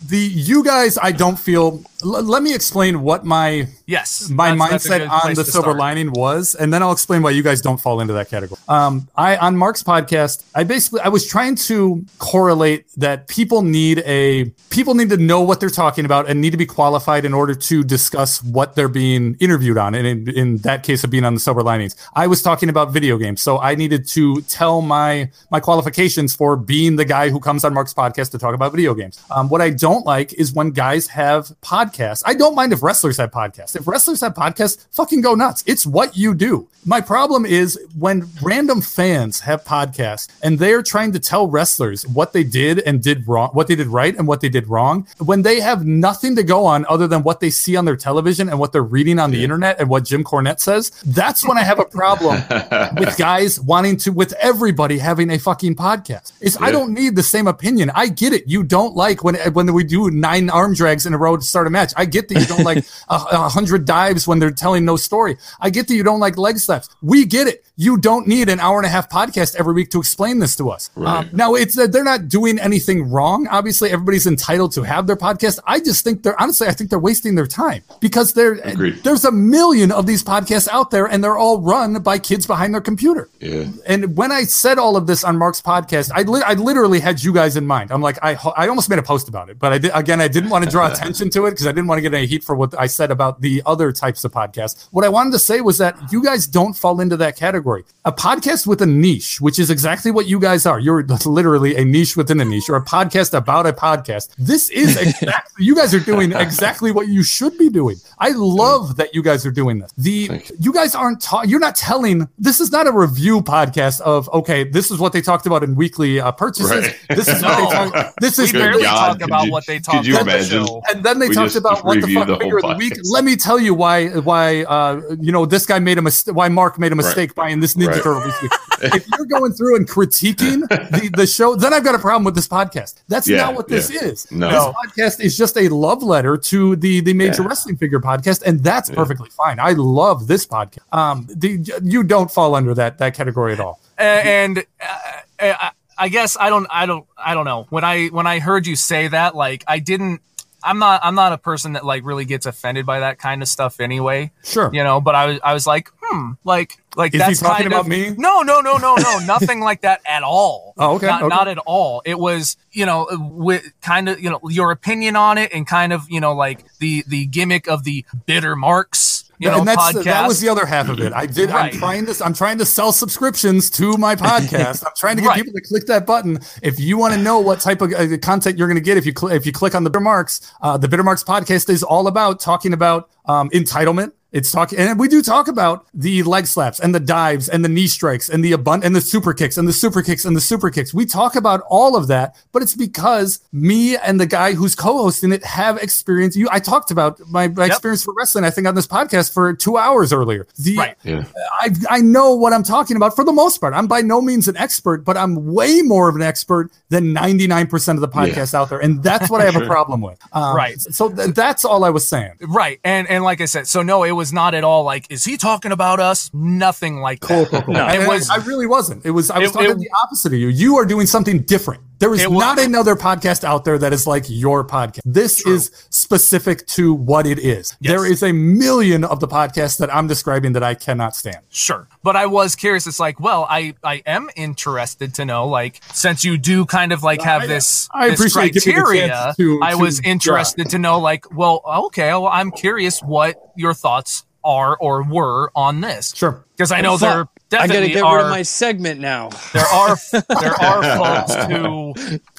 the 0.07 0.18
you 0.18 0.62
guys, 0.64 0.96
I 1.01 1.12
don't 1.12 1.38
feel. 1.38 1.82
L- 2.05 2.22
let 2.22 2.44
me 2.44 2.55
explain 2.55 3.03
what 3.03 3.24
my 3.24 3.66
yes 3.86 4.30
my 4.30 4.55
that's- 4.55 4.84
that's 4.84 4.86
a 4.86 4.88
mindset 5.01 5.11
on 5.11 5.34
the 5.34 5.44
silver 5.44 5.70
start. 5.70 5.78
lining 5.78 6.12
was, 6.12 6.55
and 6.55 6.72
then 6.72 6.80
I'll 6.82 6.92
explain 6.92 7.22
why 7.22 7.30
you 7.30 7.42
guys 7.42 7.61
don't 7.61 7.80
fall 7.80 8.01
into 8.01 8.12
that 8.12 8.30
category. 8.30 8.61
Um, 8.68 9.09
I 9.16 9.36
on 9.36 9.57
Mark's 9.57 9.82
podcast, 9.82 10.44
I 10.55 10.62
basically 10.62 11.01
I 11.01 11.09
was 11.09 11.26
trying 11.26 11.57
to 11.57 12.05
correlate 12.20 12.86
that 12.99 13.26
people 13.26 13.62
need 13.62 13.99
a 14.07 14.44
people 14.70 14.94
need 14.94 15.09
to 15.11 15.16
know 15.16 15.40
what 15.40 15.59
they're 15.59 15.70
talking 15.70 16.05
about 16.05 16.28
and 16.28 16.40
need 16.40 16.51
to 16.51 16.57
be 16.57 16.66
qualified 16.66 17.24
in 17.24 17.34
order 17.34 17.55
to 17.55 17.82
discuss 17.82 18.40
what 18.44 18.76
they're 18.76 18.88
being 18.88 19.36
interviewed 19.40 19.78
on. 19.78 19.96
And 19.96 20.07
in, 20.07 20.28
in 20.36 20.57
that 20.59 20.84
case 20.84 21.03
of 21.03 21.11
being 21.11 21.24
on 21.24 21.34
the 21.34 21.40
silver 21.40 21.64
linings, 21.64 21.96
I 22.14 22.28
was 22.28 22.42
talking 22.42 22.68
about 22.68 22.92
video 22.92 23.18
games, 23.18 23.42
so 23.42 23.59
I 23.59 23.74
needed 23.74 24.07
to 24.11 24.40
tell 24.42 24.82
my 24.82 25.30
my 25.51 25.59
qualifications 25.59 26.36
for 26.36 26.55
being 26.55 26.94
the 26.94 27.05
guy 27.05 27.30
who 27.30 27.40
comes 27.40 27.64
on 27.64 27.74
Mark's 27.74 27.94
podcast 27.94 28.30
to 28.30 28.38
talk 28.38 28.55
about 28.55 28.70
video 28.70 28.94
games. 28.94 29.18
Um, 29.32 29.49
what 29.49 29.61
I 29.61 29.70
don't 29.70 29.88
don't 29.89 30.05
like 30.05 30.34
is 30.34 30.53
when 30.53 30.70
guys 30.70 31.07
have 31.09 31.47
podcasts. 31.62 32.22
I 32.26 32.34
don't 32.34 32.55
mind 32.55 32.74
if 32.74 32.82
wrestlers 32.82 33.16
have 33.16 33.30
podcasts. 33.30 33.74
If 33.74 33.86
wrestlers 33.89 34.20
have 34.20 34.34
podcasts, 34.34 34.86
fucking 34.91 35.22
go 35.22 35.34
nuts. 35.34 35.64
It's 35.66 35.86
what 35.86 36.14
you 36.14 36.34
do. 36.34 36.68
My 36.84 37.01
problem 37.01 37.45
is 37.45 37.78
when 37.99 38.28
random 38.43 38.80
fans 38.80 39.41
have 39.41 39.64
podcasts 39.64 40.28
and 40.43 40.59
they're 40.59 40.82
trying 40.82 41.12
to 41.12 41.18
tell 41.18 41.49
wrestlers 41.49 42.07
what 42.07 42.32
they 42.32 42.45
did 42.45 42.80
and 42.80 43.03
did 43.03 43.26
wrong, 43.26 43.51
what 43.53 43.66
they 43.66 43.74
did 43.74 43.89
right 43.89 44.16
and 44.16 44.26
what 44.26 44.41
they 44.41 44.49
did 44.49 44.68
wrong, 44.68 45.07
when 45.18 45.43
they 45.43 45.61
have 45.61 45.86
nothing 45.86 46.36
to 46.36 46.43
go 46.43 46.64
on 46.64 46.86
other 46.89 47.07
than 47.07 47.22
what 47.22 47.41
they 47.41 47.51
see 47.51 47.76
on 47.76 47.84
their 47.84 47.97
television 47.97 48.49
and 48.49 48.59
what 48.59 48.72
they're 48.72 48.82
reading 48.82 49.18
on 49.18 49.30
the 49.30 49.43
internet 49.43 49.80
and 49.80 49.89
what 49.89 50.05
Jim 50.05 50.22
Cornette 50.22 50.61
says, 50.61 50.91
that's 51.07 51.47
when 51.47 51.59
I 51.59 51.62
have 51.62 51.78
a 51.78 51.84
problem 51.84 52.43
with 52.97 53.16
guys 53.16 53.61
wanting 53.61 53.97
to, 53.99 54.12
with 54.12 54.32
everybody 54.34 54.99
having 54.99 55.30
a 55.30 55.39
fucking 55.39 55.74
podcast. 55.74 56.32
Is 56.41 56.59
I 56.61 56.70
don't 56.70 56.93
need 56.93 57.16
the 57.16 57.22
same 57.22 57.47
opinion. 57.47 57.91
I 57.95 58.09
get 58.09 58.32
it. 58.32 58.47
You 58.47 58.62
don't 58.62 58.95
like 58.95 59.24
when 59.24 59.36
when 59.53 59.66
we 59.79 59.85
do 59.85 60.11
nine 60.11 60.51
arm 60.51 60.74
drags 60.74 61.07
in 61.07 61.14
a 61.14 61.18
row 61.18 61.37
to 61.37 61.43
start 61.43 61.68
a 61.68 61.70
match. 61.70 61.93
I 61.97 62.05
get 62.05 62.29
that 62.29 62.41
you 62.41 62.47
don't 62.47 62.64
like 62.64 62.79
a, 63.09 63.14
a 63.14 63.49
hundred 63.49 63.85
dives 63.85 64.26
when 64.26 64.41
they're 64.41 64.51
telling 64.51 64.85
no 64.85 64.97
story. 64.97 65.37
I 65.61 65.70
get 65.70 65.87
that 65.87 65.95
you 65.95 66.03
don't 66.03 66.18
like 66.18 66.37
leg 66.37 66.59
slaps. 66.59 66.89
We 67.01 67.24
get 67.24 67.47
it. 67.47 67.64
You 67.76 67.97
don't 67.97 68.26
need 68.26 68.49
an 68.49 68.59
hour 68.59 68.76
and 68.79 68.87
a 68.87 68.89
half 68.89 69.09
podcast 69.09 69.55
every 69.55 69.72
week 69.72 69.91
to 69.91 70.01
explain 70.01 70.41
this 70.41 70.57
to 70.57 70.68
us. 70.70 70.91
Um, 70.97 71.31
now 71.33 71.55
it's 71.55 71.76
that 71.76 71.93
they're 71.93 72.03
not 72.03 72.29
doing 72.29 72.59
anything 72.59 73.09
wrong. 73.09 73.47
Obviously, 73.47 73.91
everybody's 73.93 74.26
entitled 74.26 74.72
to 74.72 74.83
have 74.83 75.07
their 75.07 75.14
podcast. 75.14 75.61
I 75.64 75.79
just 75.79 76.03
think 76.03 76.24
they're 76.24 76.41
honestly, 76.43 76.66
I 76.66 76.72
think 76.72 76.91
they're 76.91 76.99
wasting 76.99 77.37
their 77.37 77.47
time 77.47 77.85
because 78.01 78.33
they're 78.33 78.57
there's 79.05 79.24
a 79.24 79.31
million 79.31 79.93
of 79.93 80.07
these 80.07 80.24
podcasts 80.24 80.66
out 80.72 80.91
there, 80.91 81.07
and 81.07 81.22
they're 81.22 81.39
all 81.39 81.61
run 81.61 82.03
by 82.03 82.18
kids 82.18 82.49
behind 82.49 82.74
their 82.74 82.81
computer. 82.81 83.29
Yeah. 83.39 83.66
And 83.87 84.16
when 84.16 84.33
I 84.33 84.43
said 84.43 84.79
all 84.79 84.97
of 84.97 85.07
this 85.07 85.22
on 85.22 85.39
Mark's 85.39 85.62
podcast, 85.62 86.11
I, 86.12 86.22
li- 86.22 86.43
I 86.45 86.55
literally 86.55 86.99
had 86.99 87.22
you 87.22 87.33
guys 87.33 87.57
in 87.57 87.64
mind. 87.64 87.93
I'm 87.93 88.03
like, 88.03 88.18
I, 88.22 88.35
ho- 88.35 88.55
I 88.57 88.66
almost 88.66 88.91
made 88.91 88.99
a 88.99 89.05
post 89.05 89.29
about 89.29 89.51
it, 89.51 89.59
but 89.61 89.68
I 89.73 89.79
did, 89.79 89.91
again, 89.95 90.21
I 90.21 90.29
didn't 90.29 90.51
want 90.51 90.64
to 90.64 90.71
draw 90.71 90.91
attention 90.91 91.31
to 91.31 91.47
it 91.47 91.51
because 91.53 91.66
I 91.66 91.73
didn't 91.73 91.87
want 91.87 91.99
to 91.99 92.03
get 92.03 92.14
any 92.14 92.27
heat 92.27 92.45
for 92.45 92.55
what 92.55 92.79
I 92.79 92.87
said 92.87 93.11
about 93.11 93.41
the 93.41 93.62
other 93.66 93.93
types 93.93 94.25
of 94.25 94.33
podcasts. 94.33 94.89
What 94.91 95.05
I 95.05 95.09
wanted 95.09 95.33
to 95.33 95.39
say 95.39 95.61
was 95.61 95.79
that 95.79 95.97
you 96.12 96.23
guys 96.23 96.47
don't 96.47 96.75
fall 96.75 97.01
into 97.01 97.16
that 97.19 97.37
category. 97.37 97.85
A 98.05 98.12
podcast 98.12 98.66
with 98.66 98.83
a 98.83 98.87
niche, 98.87 99.41
which 99.41 99.59
is 99.59 99.71
exactly 99.71 100.11
what 100.11 100.27
you 100.27 100.39
guys 100.41 100.66
are. 100.66 100.79
You're 100.79 101.03
literally 101.27 101.77
a 101.77 101.85
niche 101.85 102.16
within 102.16 102.41
a 102.41 102.45
niche 102.45 102.69
or 102.69 102.77
a 102.77 102.85
podcast 102.85 103.35
about 103.35 103.66
a 103.66 103.73
podcast. 103.73 104.35
This 104.39 104.71
is 104.71 104.97
exactly, 105.01 105.64
you 105.64 105.75
guys 105.75 105.95
are 105.95 106.01
doing 106.01 106.33
exactly 106.33 106.91
what 106.93 107.09
you 107.09 107.23
should 107.23 107.57
be 107.59 107.69
doing. 107.69 107.97
I 108.19 108.31
love 108.31 108.97
that 108.97 109.14
you 109.14 109.23
guys 109.23 109.45
are 109.47 109.51
doing 109.51 109.79
this. 109.79 109.93
The, 109.99 110.43
you 110.59 110.73
guys 110.73 110.95
aren't, 110.95 111.21
ta- 111.21 111.43
you're 111.43 111.61
not 111.61 111.77
telling, 111.77 112.29
this 112.39 112.61
is 112.61 112.73
not 112.73 112.87
a 112.87 112.93
review 112.93 113.41
podcast 113.41 114.01
of, 114.03 114.29
okay, 114.31 114.64
this 114.64 114.91
is 114.91 114.99
what 114.99 115.12
they 115.12 115.21
talked 115.21 115.47
about 115.47 115.62
in 115.62 115.75
weekly 115.75 116.21
uh, 116.21 116.33
purchases. 116.33 116.71
Right. 116.71 116.97
This 117.11 117.29
is 117.29 117.43
what 117.43 117.57
they 117.59 117.75
talk, 118.01 118.14
this 118.21 118.39
is 118.39 118.53
barely 118.53 118.83
God, 118.83 119.19
talk 119.19 119.23
about 119.23 119.47
you- 119.47 119.53
what 119.59 119.67
they 119.67 119.77
could 119.77 119.85
talk 119.85 120.05
you 120.05 120.15
about. 120.15 120.21
on 120.23 120.27
the 120.27 120.35
imagine? 120.35 120.67
show. 120.67 120.83
and 120.91 121.05
then 121.05 121.19
they 121.19 121.29
We 121.29 121.35
talked 121.35 121.47
just 121.53 121.57
about 121.57 121.85
what 121.85 122.01
the 122.01 122.15
fuck 122.15 122.27
the 122.27 122.37
figure 122.39 122.57
of 122.59 122.63
the 122.63 122.75
week. 122.77 122.95
Let 123.05 123.25
me 123.25 123.37
tell 123.37 123.59
you 123.59 123.75
why 123.75 124.09
why 124.09 124.63
uh 124.65 125.01
you 125.21 125.33
know 125.33 125.47
this 125.47 125.67
guy 125.67 125.79
made 125.79 125.99
a 125.99 126.03
mistake. 126.03 126.35
Why 126.35 126.49
Mark 126.49 126.79
made 126.79 126.93
a 126.93 126.97
mistake 126.97 127.35
buying 127.35 127.61
this 127.61 127.75
Ninja 127.75 127.89
Right. 127.89 128.03
Turtle 128.03 128.21
this 128.21 128.51
if 128.95 129.09
you're 129.17 129.27
going 129.27 129.53
through 129.53 129.77
and 129.77 129.89
critiquing 129.89 130.61
the, 130.69 131.11
the 131.17 131.27
show, 131.27 131.57
then 131.57 131.73
I've 131.75 131.83
got 131.85 131.95
a 131.95 131.99
problem 131.99 132.25
with 132.25 132.35
this 132.37 132.47
podcast. 132.49 133.03
That's 133.09 133.27
Yeah, 133.29 133.39
not 133.39 133.55
what 133.57 133.67
this 133.69 133.91
yeah. 133.91 134.05
is. 134.05 134.31
No. 134.31 134.49
This 134.51 135.17
podcast 135.17 135.21
is 135.25 135.37
just 135.37 135.57
a 135.57 135.69
love 135.69 136.03
letter 136.03 136.37
to 136.37 136.77
the 136.77 137.01
the 137.01 137.13
major 137.15 137.43
wrestling 137.43 137.77
figure 137.77 138.01
podcast, 138.01 138.43
and 138.43 138.63
that's 138.63 138.89
perfectly 138.91 139.31
fine. 139.31 139.59
I 139.59 139.73
love 139.73 140.27
this 140.29 140.47
podcast. 140.47 140.79
Um, 140.93 141.27
the 141.29 141.59
you 141.83 142.03
don't 142.05 142.31
fall 142.31 142.55
under 142.55 142.75
that 142.75 142.99
that 142.99 143.15
category 143.15 143.53
at 143.55 143.61
all. 143.61 143.81
A- 143.99 144.03
and 144.03 144.59
uh, 144.59 144.99
I, 145.41 145.71
I 145.99 146.09
guess 146.09 146.36
I 146.38 146.49
don't 146.51 146.66
I 146.70 146.86
don't 146.86 147.07
I 147.16 147.34
don't 147.34 147.44
know 147.44 147.66
when 147.70 147.84
I 147.84 148.07
when 148.09 148.26
I 148.26 148.38
heard 148.38 148.66
you 148.66 148.76
say 148.76 149.09
that 149.09 149.34
like 149.34 149.64
I 149.66 149.78
didn't 149.80 150.20
I'm 150.62 150.78
not 150.78 151.01
I'm 151.05 151.14
not 151.14 151.32
a 151.32 151.38
person 151.38 151.74
that 151.74 151.84
like 151.84 152.05
really 152.05 152.24
gets 152.24 152.46
offended 152.46 152.86
by 152.86 153.01
that 153.01 153.18
kind 153.18 153.42
of 153.42 153.49
stuff 153.49 153.80
anyway 153.80 154.30
Sure. 154.44 154.70
you 154.72 154.82
know 154.84 155.01
but 155.01 155.14
I 155.14 155.26
was 155.26 155.40
I 155.44 155.55
was 155.55 155.66
like 155.66 155.90
hmm 156.11 156.33
like 156.45 156.79
like 156.97 157.15
Is 157.15 157.21
he 157.23 157.27
that's 157.27 157.41
talking 157.41 157.65
kind 157.65 157.67
about 157.69 157.81
of 157.83 157.89
me? 157.89 158.15
no 158.17 158.41
no 158.43 158.61
no 158.61 158.77
no 158.77 158.95
no 158.97 159.19
nothing 159.27 159.61
like 159.61 159.83
that 159.83 160.01
at 160.07 160.23
all 160.23 160.75
Oh, 160.77 160.97
okay, 160.97 161.07
not, 161.07 161.23
okay. 161.23 161.29
not 161.35 161.49
at 161.49 161.59
all 161.59 162.03
it 162.05 162.19
was 162.19 162.57
you 162.73 162.87
know 162.87 163.07
with 163.33 163.65
kind 163.81 164.09
of 164.09 164.21
you 164.21 164.31
know 164.31 164.41
your 164.49 164.71
opinion 164.71 165.17
on 165.17 165.39
it 165.39 165.53
and 165.53 165.67
kind 165.67 165.93
of 165.93 166.03
you 166.09 166.21
know 166.21 166.35
like 166.35 166.65
the 166.79 167.05
the 167.09 167.27
gimmick 167.27 167.69
of 167.69 167.85
the 167.85 168.05
bitter 168.27 168.57
marks 168.57 169.25
you 169.41 169.49
know 169.49 169.59
and 169.61 169.69
that's 169.69 169.81
podcast 169.81 170.05
that 170.05 170.27
was 170.27 170.41
the 170.41 170.49
other 170.49 170.67
half 170.67 170.89
of 170.89 170.99
it. 170.99 171.13
I 171.13 171.25
did. 171.27 171.51
Right. 171.51 171.73
I'm 171.73 171.79
trying 171.79 172.07
to. 172.07 172.25
I'm 172.25 172.35
trying 172.35 172.59
to 172.59 172.65
sell 172.65 172.91
subscriptions 172.91 173.71
to 173.71 173.97
my 173.97 174.17
podcast. 174.17 174.85
I'm 174.85 174.91
trying 174.97 175.15
to 175.15 175.23
get 175.23 175.29
Right. 175.29 175.37
people 175.45 175.53
to 175.53 175.61
click 175.61 175.87
that 175.87 176.07
button. 176.07 176.41
If 176.61 176.81
you 176.81 176.99
want 176.99 177.15
to 177.15 177.23
know 177.23 177.39
what 177.39 177.61
type 177.61 177.81
of 177.81 177.93
uh, 177.93 178.19
content 178.19 178.59
you're 178.59 178.67
going 178.67 178.75
to 178.79 178.81
get, 178.85 178.97
if 178.97 179.07
you 179.07 179.13
cl- 179.17 179.31
if 179.33 179.47
you 179.47 179.53
click 179.53 179.77
on 179.77 179.85
the 179.85 179.91
Bitter 179.91 180.01
Marks, 180.01 180.53
uh, 180.61 180.77
the 180.77 180.89
Bitter 180.89 181.05
Marks 181.05 181.23
podcast 181.23 181.71
is 181.71 181.85
all 181.85 182.09
about 182.09 182.41
talking 182.41 182.73
about 182.73 183.11
um, 183.27 183.49
entitlement. 183.51 184.11
It's 184.31 184.53
talking, 184.53 184.79
and 184.79 184.99
we 184.99 185.09
do 185.09 185.22
talk 185.22 185.49
about 185.49 185.87
the 185.95 186.22
leg 186.22 186.47
slaps 186.47 186.81
and 186.81 186.95
the 186.95 187.01
dives 187.01 187.49
and 187.49 187.64
the 187.64 187.68
knee 187.68 187.87
strikes 187.87 188.29
and 188.29 188.45
the 188.45 188.53
abund 188.53 188.85
and 188.85 188.95
the 188.95 189.01
super 189.01 189.33
kicks 189.33 189.57
and 189.57 189.66
the 189.66 189.72
super 189.72 190.03
kicks 190.03 190.24
and 190.26 190.37
the 190.37 190.41
super 190.41 190.68
kicks. 190.70 190.93
We 190.93 191.07
talk 191.07 191.35
about 191.35 191.62
all 191.68 191.97
of 191.97 192.09
that, 192.09 192.37
but 192.53 192.62
it's 192.62 192.74
because 192.74 193.41
me 193.53 193.97
and 193.97 194.20
the 194.20 194.26
guy 194.26 194.53
who's 194.53 194.74
co-hosting 194.74 195.33
it 195.33 195.43
have 195.45 195.79
experience. 195.79 196.37
You, 196.37 196.49
I 196.51 196.59
talked 196.59 196.91
about 196.91 197.18
my, 197.31 197.49
my 197.49 197.66
experience 197.66 198.05
for 198.05 198.12
wrestling. 198.14 198.45
I 198.45 198.51
think 198.51 198.66
on 198.66 198.74
this 198.74 198.87
podcast 198.87 199.33
for 199.33 199.55
two 199.55 199.79
hours 199.79 200.12
earlier. 200.12 200.47
The, 200.59 200.76
Right. 200.76 200.97
Yeah. 201.05 201.24
I, 201.61 201.70
I 201.89 202.01
know 202.01 202.35
what 202.35 202.53
I'm 202.53 202.62
talking 202.62 202.97
about 202.97 203.16
for 203.16 203.24
the 203.24 203.33
most 203.33 203.59
part. 203.59 203.72
I'm 203.72 203.87
by 203.87 204.03
no 204.03 204.20
means 204.20 204.47
an 204.47 204.57
expert, 204.59 205.05
but 205.05 205.16
I'm 205.16 205.53
way 205.55 205.81
more 205.81 206.09
of 206.09 206.16
an 206.16 206.22
expert 206.22 206.70
than 206.91 207.14
99% 207.14 207.95
of 207.95 208.01
the 208.01 208.09
podcasts 208.09 208.53
out 208.53 208.68
there. 208.68 208.79
And 208.79 209.03
that's 209.03 209.31
what 209.31 209.41
I 209.41 209.45
have 209.47 209.57
a 209.57 209.66
problem 209.74 210.03
with. 210.03 210.18
Um, 210.33 210.55
Right. 210.55 210.79
So 210.81 211.11
th- 211.11 211.35
that's 211.35 211.64
all 211.64 211.85
I 211.85 211.91
was 211.91 212.07
saying. 212.07 212.35
Right. 212.41 212.81
And 212.85 213.09
and 213.09 213.24
like 213.24 213.41
I 213.41 213.47
said, 213.47 213.66
so 213.66 213.83
no, 213.83 214.05
it 214.05 214.12
was 214.19 214.33
not 214.33 214.53
at 214.55 214.64
all 214.64 214.83
like, 214.85 215.07
is 215.11 215.25
he 215.25 215.37
talking 215.39 215.73
about 215.73 215.99
us? 216.01 216.31
Nothing 216.35 217.01
like 217.01 217.21
that. 217.21 217.66
No, 217.69 217.89
It 217.89 218.07
was 218.07 218.29
I, 218.29 218.35
I 218.35 218.45
really 218.45 218.66
wasn't. 218.66 219.07
It 219.07 219.12
was 219.12 219.31
I 219.31 219.39
was 219.39 219.51
It- 219.51 219.55
talking 219.55 219.71
it- 219.71 219.79
the 219.79 219.91
opposite 220.03 220.33
of 220.35 220.39
you. 220.39 220.49
You 220.49 220.77
are 220.79 220.85
doing 220.85 221.07
something 221.07 221.43
different. 221.43 221.83
There 221.99 222.14
is 222.14 222.26
wa- 222.28 222.38
not 222.38 222.59
another 222.61 222.94
podcast 222.94 223.42
out 223.44 223.64
there 223.64 223.76
that 223.78 223.92
is 223.92 224.07
like 224.07 224.24
your 224.28 224.64
podcast. 224.64 225.01
This 225.05 225.44
is 225.46 225.70
specific 225.90 226.66
to 226.68 226.94
what 226.94 227.26
it 227.26 227.38
is. 227.38 227.76
There 227.80 228.07
is 228.07 228.22
a 228.22 228.32
million 228.32 229.03
of 229.05 229.20
the 229.20 229.26
podcasts 229.28 229.78
that 229.78 229.92
I'm 229.94 230.07
describing 230.07 230.53
that 230.53 230.62
I 230.62 230.74
cannot 230.74 231.16
stand. 231.16 231.38
sure. 231.49 231.88
But 232.05 232.14
I 232.16 232.26
was 232.26 232.55
curious. 232.55 232.86
It's 232.86 233.01
like, 233.01 233.18
well, 233.20 233.46
I 233.51 233.74
I 233.82 234.03
am 234.07 234.30
interested 234.36 235.14
to 235.14 235.24
know, 235.24 235.46
like, 235.49 235.80
since 235.92 236.24
you 236.24 236.38
do 236.38 236.64
kind 236.64 236.92
of 236.92 237.03
like 237.03 237.20
have 237.22 237.42
I- 237.42 237.46
this, 237.46 237.88
I 237.92 238.11
this 238.11 238.20
appreciate 238.20 238.55
giving 238.55 238.74
me 238.76 238.80
the 238.80 238.82
criteria, 238.86 239.34
to- 239.36 239.61
I 239.62 239.70
to- 239.72 239.78
was 239.78 240.01
interested 240.01 240.70
to 240.70 240.78
know, 240.78 240.99
like, 241.01 241.26
well, 241.34 241.62
okay, 241.86 242.09
well, 242.11 242.28
I'm 242.28 242.51
curious 242.53 243.01
what 243.01 243.36
your 243.57 243.74
thoughts 243.74 244.24
are 244.44 244.76
or 244.80 245.03
were 245.03 245.51
on 245.57 245.80
this. 245.80 246.14
Sure. 246.14 246.44
Because 246.57 246.70
I 246.72 246.80
know 246.80 246.96
there 246.96 247.28
Fuck. 247.51 247.61
I 247.62 247.66
gotta 247.66 247.88
get 247.88 248.03
are 248.03 248.16
rid 248.18 248.24
of 248.26 248.30
my 248.30 248.42
segment 248.42 249.01
now. 249.01 249.30
there 249.55 249.64
are 249.64 249.96
there 250.12 250.53
are 250.62 251.24
folks 251.24 251.34
who 251.46 251.94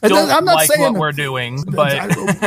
don't 0.08 0.30
I'm 0.30 0.46
not 0.46 0.56
like 0.56 0.68
saying- 0.72 0.82
what 0.94 1.00
we're 1.00 1.12
doing, 1.12 1.64
but 1.68 1.98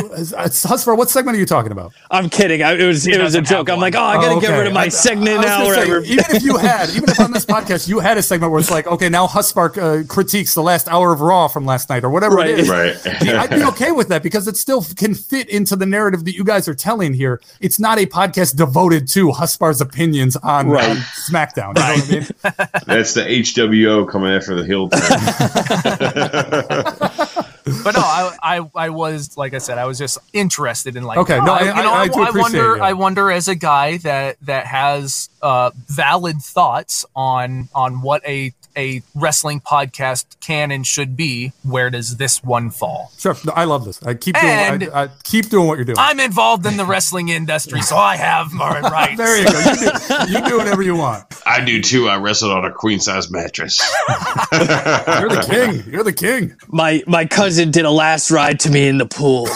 Husvar, 0.07 0.97
what 0.97 1.11
segment 1.11 1.37
are 1.37 1.41
you 1.41 1.47
talking 1.47 1.73
about? 1.73 1.93
I'm 2.11 2.29
kidding. 2.31 2.63
I, 2.63 2.75
it 2.75 2.87
was 2.87 3.07
it 3.07 3.21
was 3.21 3.35
a 3.35 3.43
joke. 3.43 3.69
have 3.69 3.77
I'm 3.77 3.81
like, 3.81 3.95
oh, 3.95 4.01
I 4.03 4.15
gotta 4.17 4.37
Oh, 4.37 4.41
get 4.41 4.57
rid 4.57 4.67
of 4.67 4.73
my 4.73 4.83
I- 4.85 4.89
segment 4.89 5.45
I 5.45 5.63
was 5.65 5.77
now, 5.77 5.83
or 5.99 6.03
say, 6.05 6.13
even 6.13 6.25
if 6.31 6.43
you 6.43 6.57
had, 6.57 6.91
even 6.91 7.09
if 7.09 7.21
on 7.21 7.33
this 7.33 7.45
podcast 7.53 7.89
you 7.89 7.99
had 7.99 8.17
a 8.17 8.23
segment 8.23 8.53
where 8.53 8.61
it's 8.61 8.71
like, 8.71 8.87
okay, 8.87 9.09
now 9.09 9.27
Husvar 9.27 10.03
uh, 10.03 10.07
critiques 10.07 10.55
the 10.55 10.63
last 10.63 10.89
hour 10.89 11.13
of 11.13 11.21
Raw 11.21 11.49
from 11.49 11.65
last 11.67 11.89
night 11.91 12.05
or 12.05 12.11
whatever 12.11 12.37
Right. 12.37 12.51
it 12.51 12.59
is. 12.61 12.69
Right. 12.69 12.97
I'd 13.23 13.51
be 13.51 13.65
okay 13.65 13.93
with 13.93 14.09
that 14.09 14.23
because 14.23 14.47
it 14.49 14.57
still 14.57 14.83
can 14.97 15.15
fit 15.15 15.49
into 15.49 15.77
the 15.77 15.87
narrative 15.87 16.25
that 16.25 16.35
you 16.35 16.45
guys 16.45 16.69
are 16.69 16.75
telling 16.75 17.13
here. 17.15 17.41
It's 17.61 17.79
not 17.81 17.99
a 17.99 18.07
podcast 18.07 18.57
devoted 18.57 19.09
to 19.09 19.31
Husvar's 19.31 19.81
opinions 19.81 20.37
on, 20.37 20.69
Right. 20.69 20.91
on 20.91 20.97
SmackDown. 21.29 21.77
You 21.77 21.83
know 21.83 21.95
what 21.95 22.09
I 22.09 22.13
mean? 22.13 22.52
That's 22.87 23.15
the 23.15 23.23
HWO 23.23 24.09
coming 24.09 24.33
after 24.33 24.55
the 24.55 24.65
heel 24.65 24.89
turn. 24.89 25.01
but 27.85 27.95
no, 27.95 28.01
I, 28.01 28.37
I 28.43 28.71
I 28.75 28.89
was 28.91 29.37
like 29.37 29.55
I 29.55 29.59
said, 29.59 29.79
I 29.79 29.87
was 29.87 29.99
just 29.99 30.19
interested 30.33 30.97
in 30.97 31.05
like 31.05 31.19
Okay, 31.19 31.39
no, 31.39 31.53
I- 31.55 31.63
you 31.65 31.71
I- 31.71 31.83
know, 31.83 31.93
I 31.93 32.09
do 32.09 32.23
appreciate 32.23 32.41
wonder 32.43 32.75
it, 32.75 32.79
yeah. 32.79 32.85
I 32.85 32.93
wonder 32.95 33.31
as 33.31 33.49
a 33.49 33.55
guy 33.55 33.99
that 33.99 34.37
that 34.43 34.67
has 34.67 35.29
uh, 35.43 35.71
valid 35.89 36.43
thoughts 36.43 37.05
on 37.15 37.69
on 37.75 38.03
what 38.03 38.27
a 38.27 38.53
a 38.77 39.03
wrestling 39.15 39.61
podcast 39.61 40.25
can 40.41 40.71
and 40.71 40.87
should 40.87 41.17
be. 41.17 41.53
Where 41.63 41.91
does 41.91 42.17
this 42.17 42.43
one 42.43 42.71
fall? 42.71 43.13
Sure. 43.19 43.37
No, 43.45 43.53
I 43.53 43.65
love 43.65 43.85
this. 43.85 44.03
I 44.03 44.15
keep 44.15 44.35
doing. 44.35 44.51
I, 44.93 45.05
I 45.05 45.09
keep 45.25 45.49
doing 45.49 45.67
what 45.69 45.77
you're 45.79 45.85
doing. 45.85 45.99
I'm 45.99 46.21
involved 46.21 46.67
in 46.67 46.77
the 46.77 46.85
wrestling 46.85 47.29
industry, 47.29 47.83
so 47.83 47.97
I 47.97 48.17
have 48.17 48.53
my 48.53 48.81
rights. 48.93 49.17
there 49.17 49.39
you 49.39 49.45
go. 49.45 49.61
You 49.61 50.27
do, 50.27 50.33
you 50.33 50.49
do 50.49 50.59
whatever 50.59 50.83
you 50.83 50.97
want. 50.97 51.25
I 51.47 51.65
do 51.65 51.81
too. 51.83 52.09
I 52.09 52.17
wrestled 52.17 52.53
on 52.53 52.65
a 52.65 52.73
queen 52.73 53.01
size 53.01 53.31
mattress. 53.31 53.81
You're 54.53 55.29
the 55.29 55.47
king. 55.85 55.93
You're 55.93 56.05
the 56.05 56.13
king. 56.13 56.57
My 56.69 57.03
my 57.07 57.25
cousin 57.25 57.71
did 57.71 57.85
a 57.85 57.91
last 57.91 58.31
ride 58.31 58.61
to 58.61 58.71
me 58.71 58.89
in 58.89 58.99
the 58.99 59.07
pool. 59.07 59.49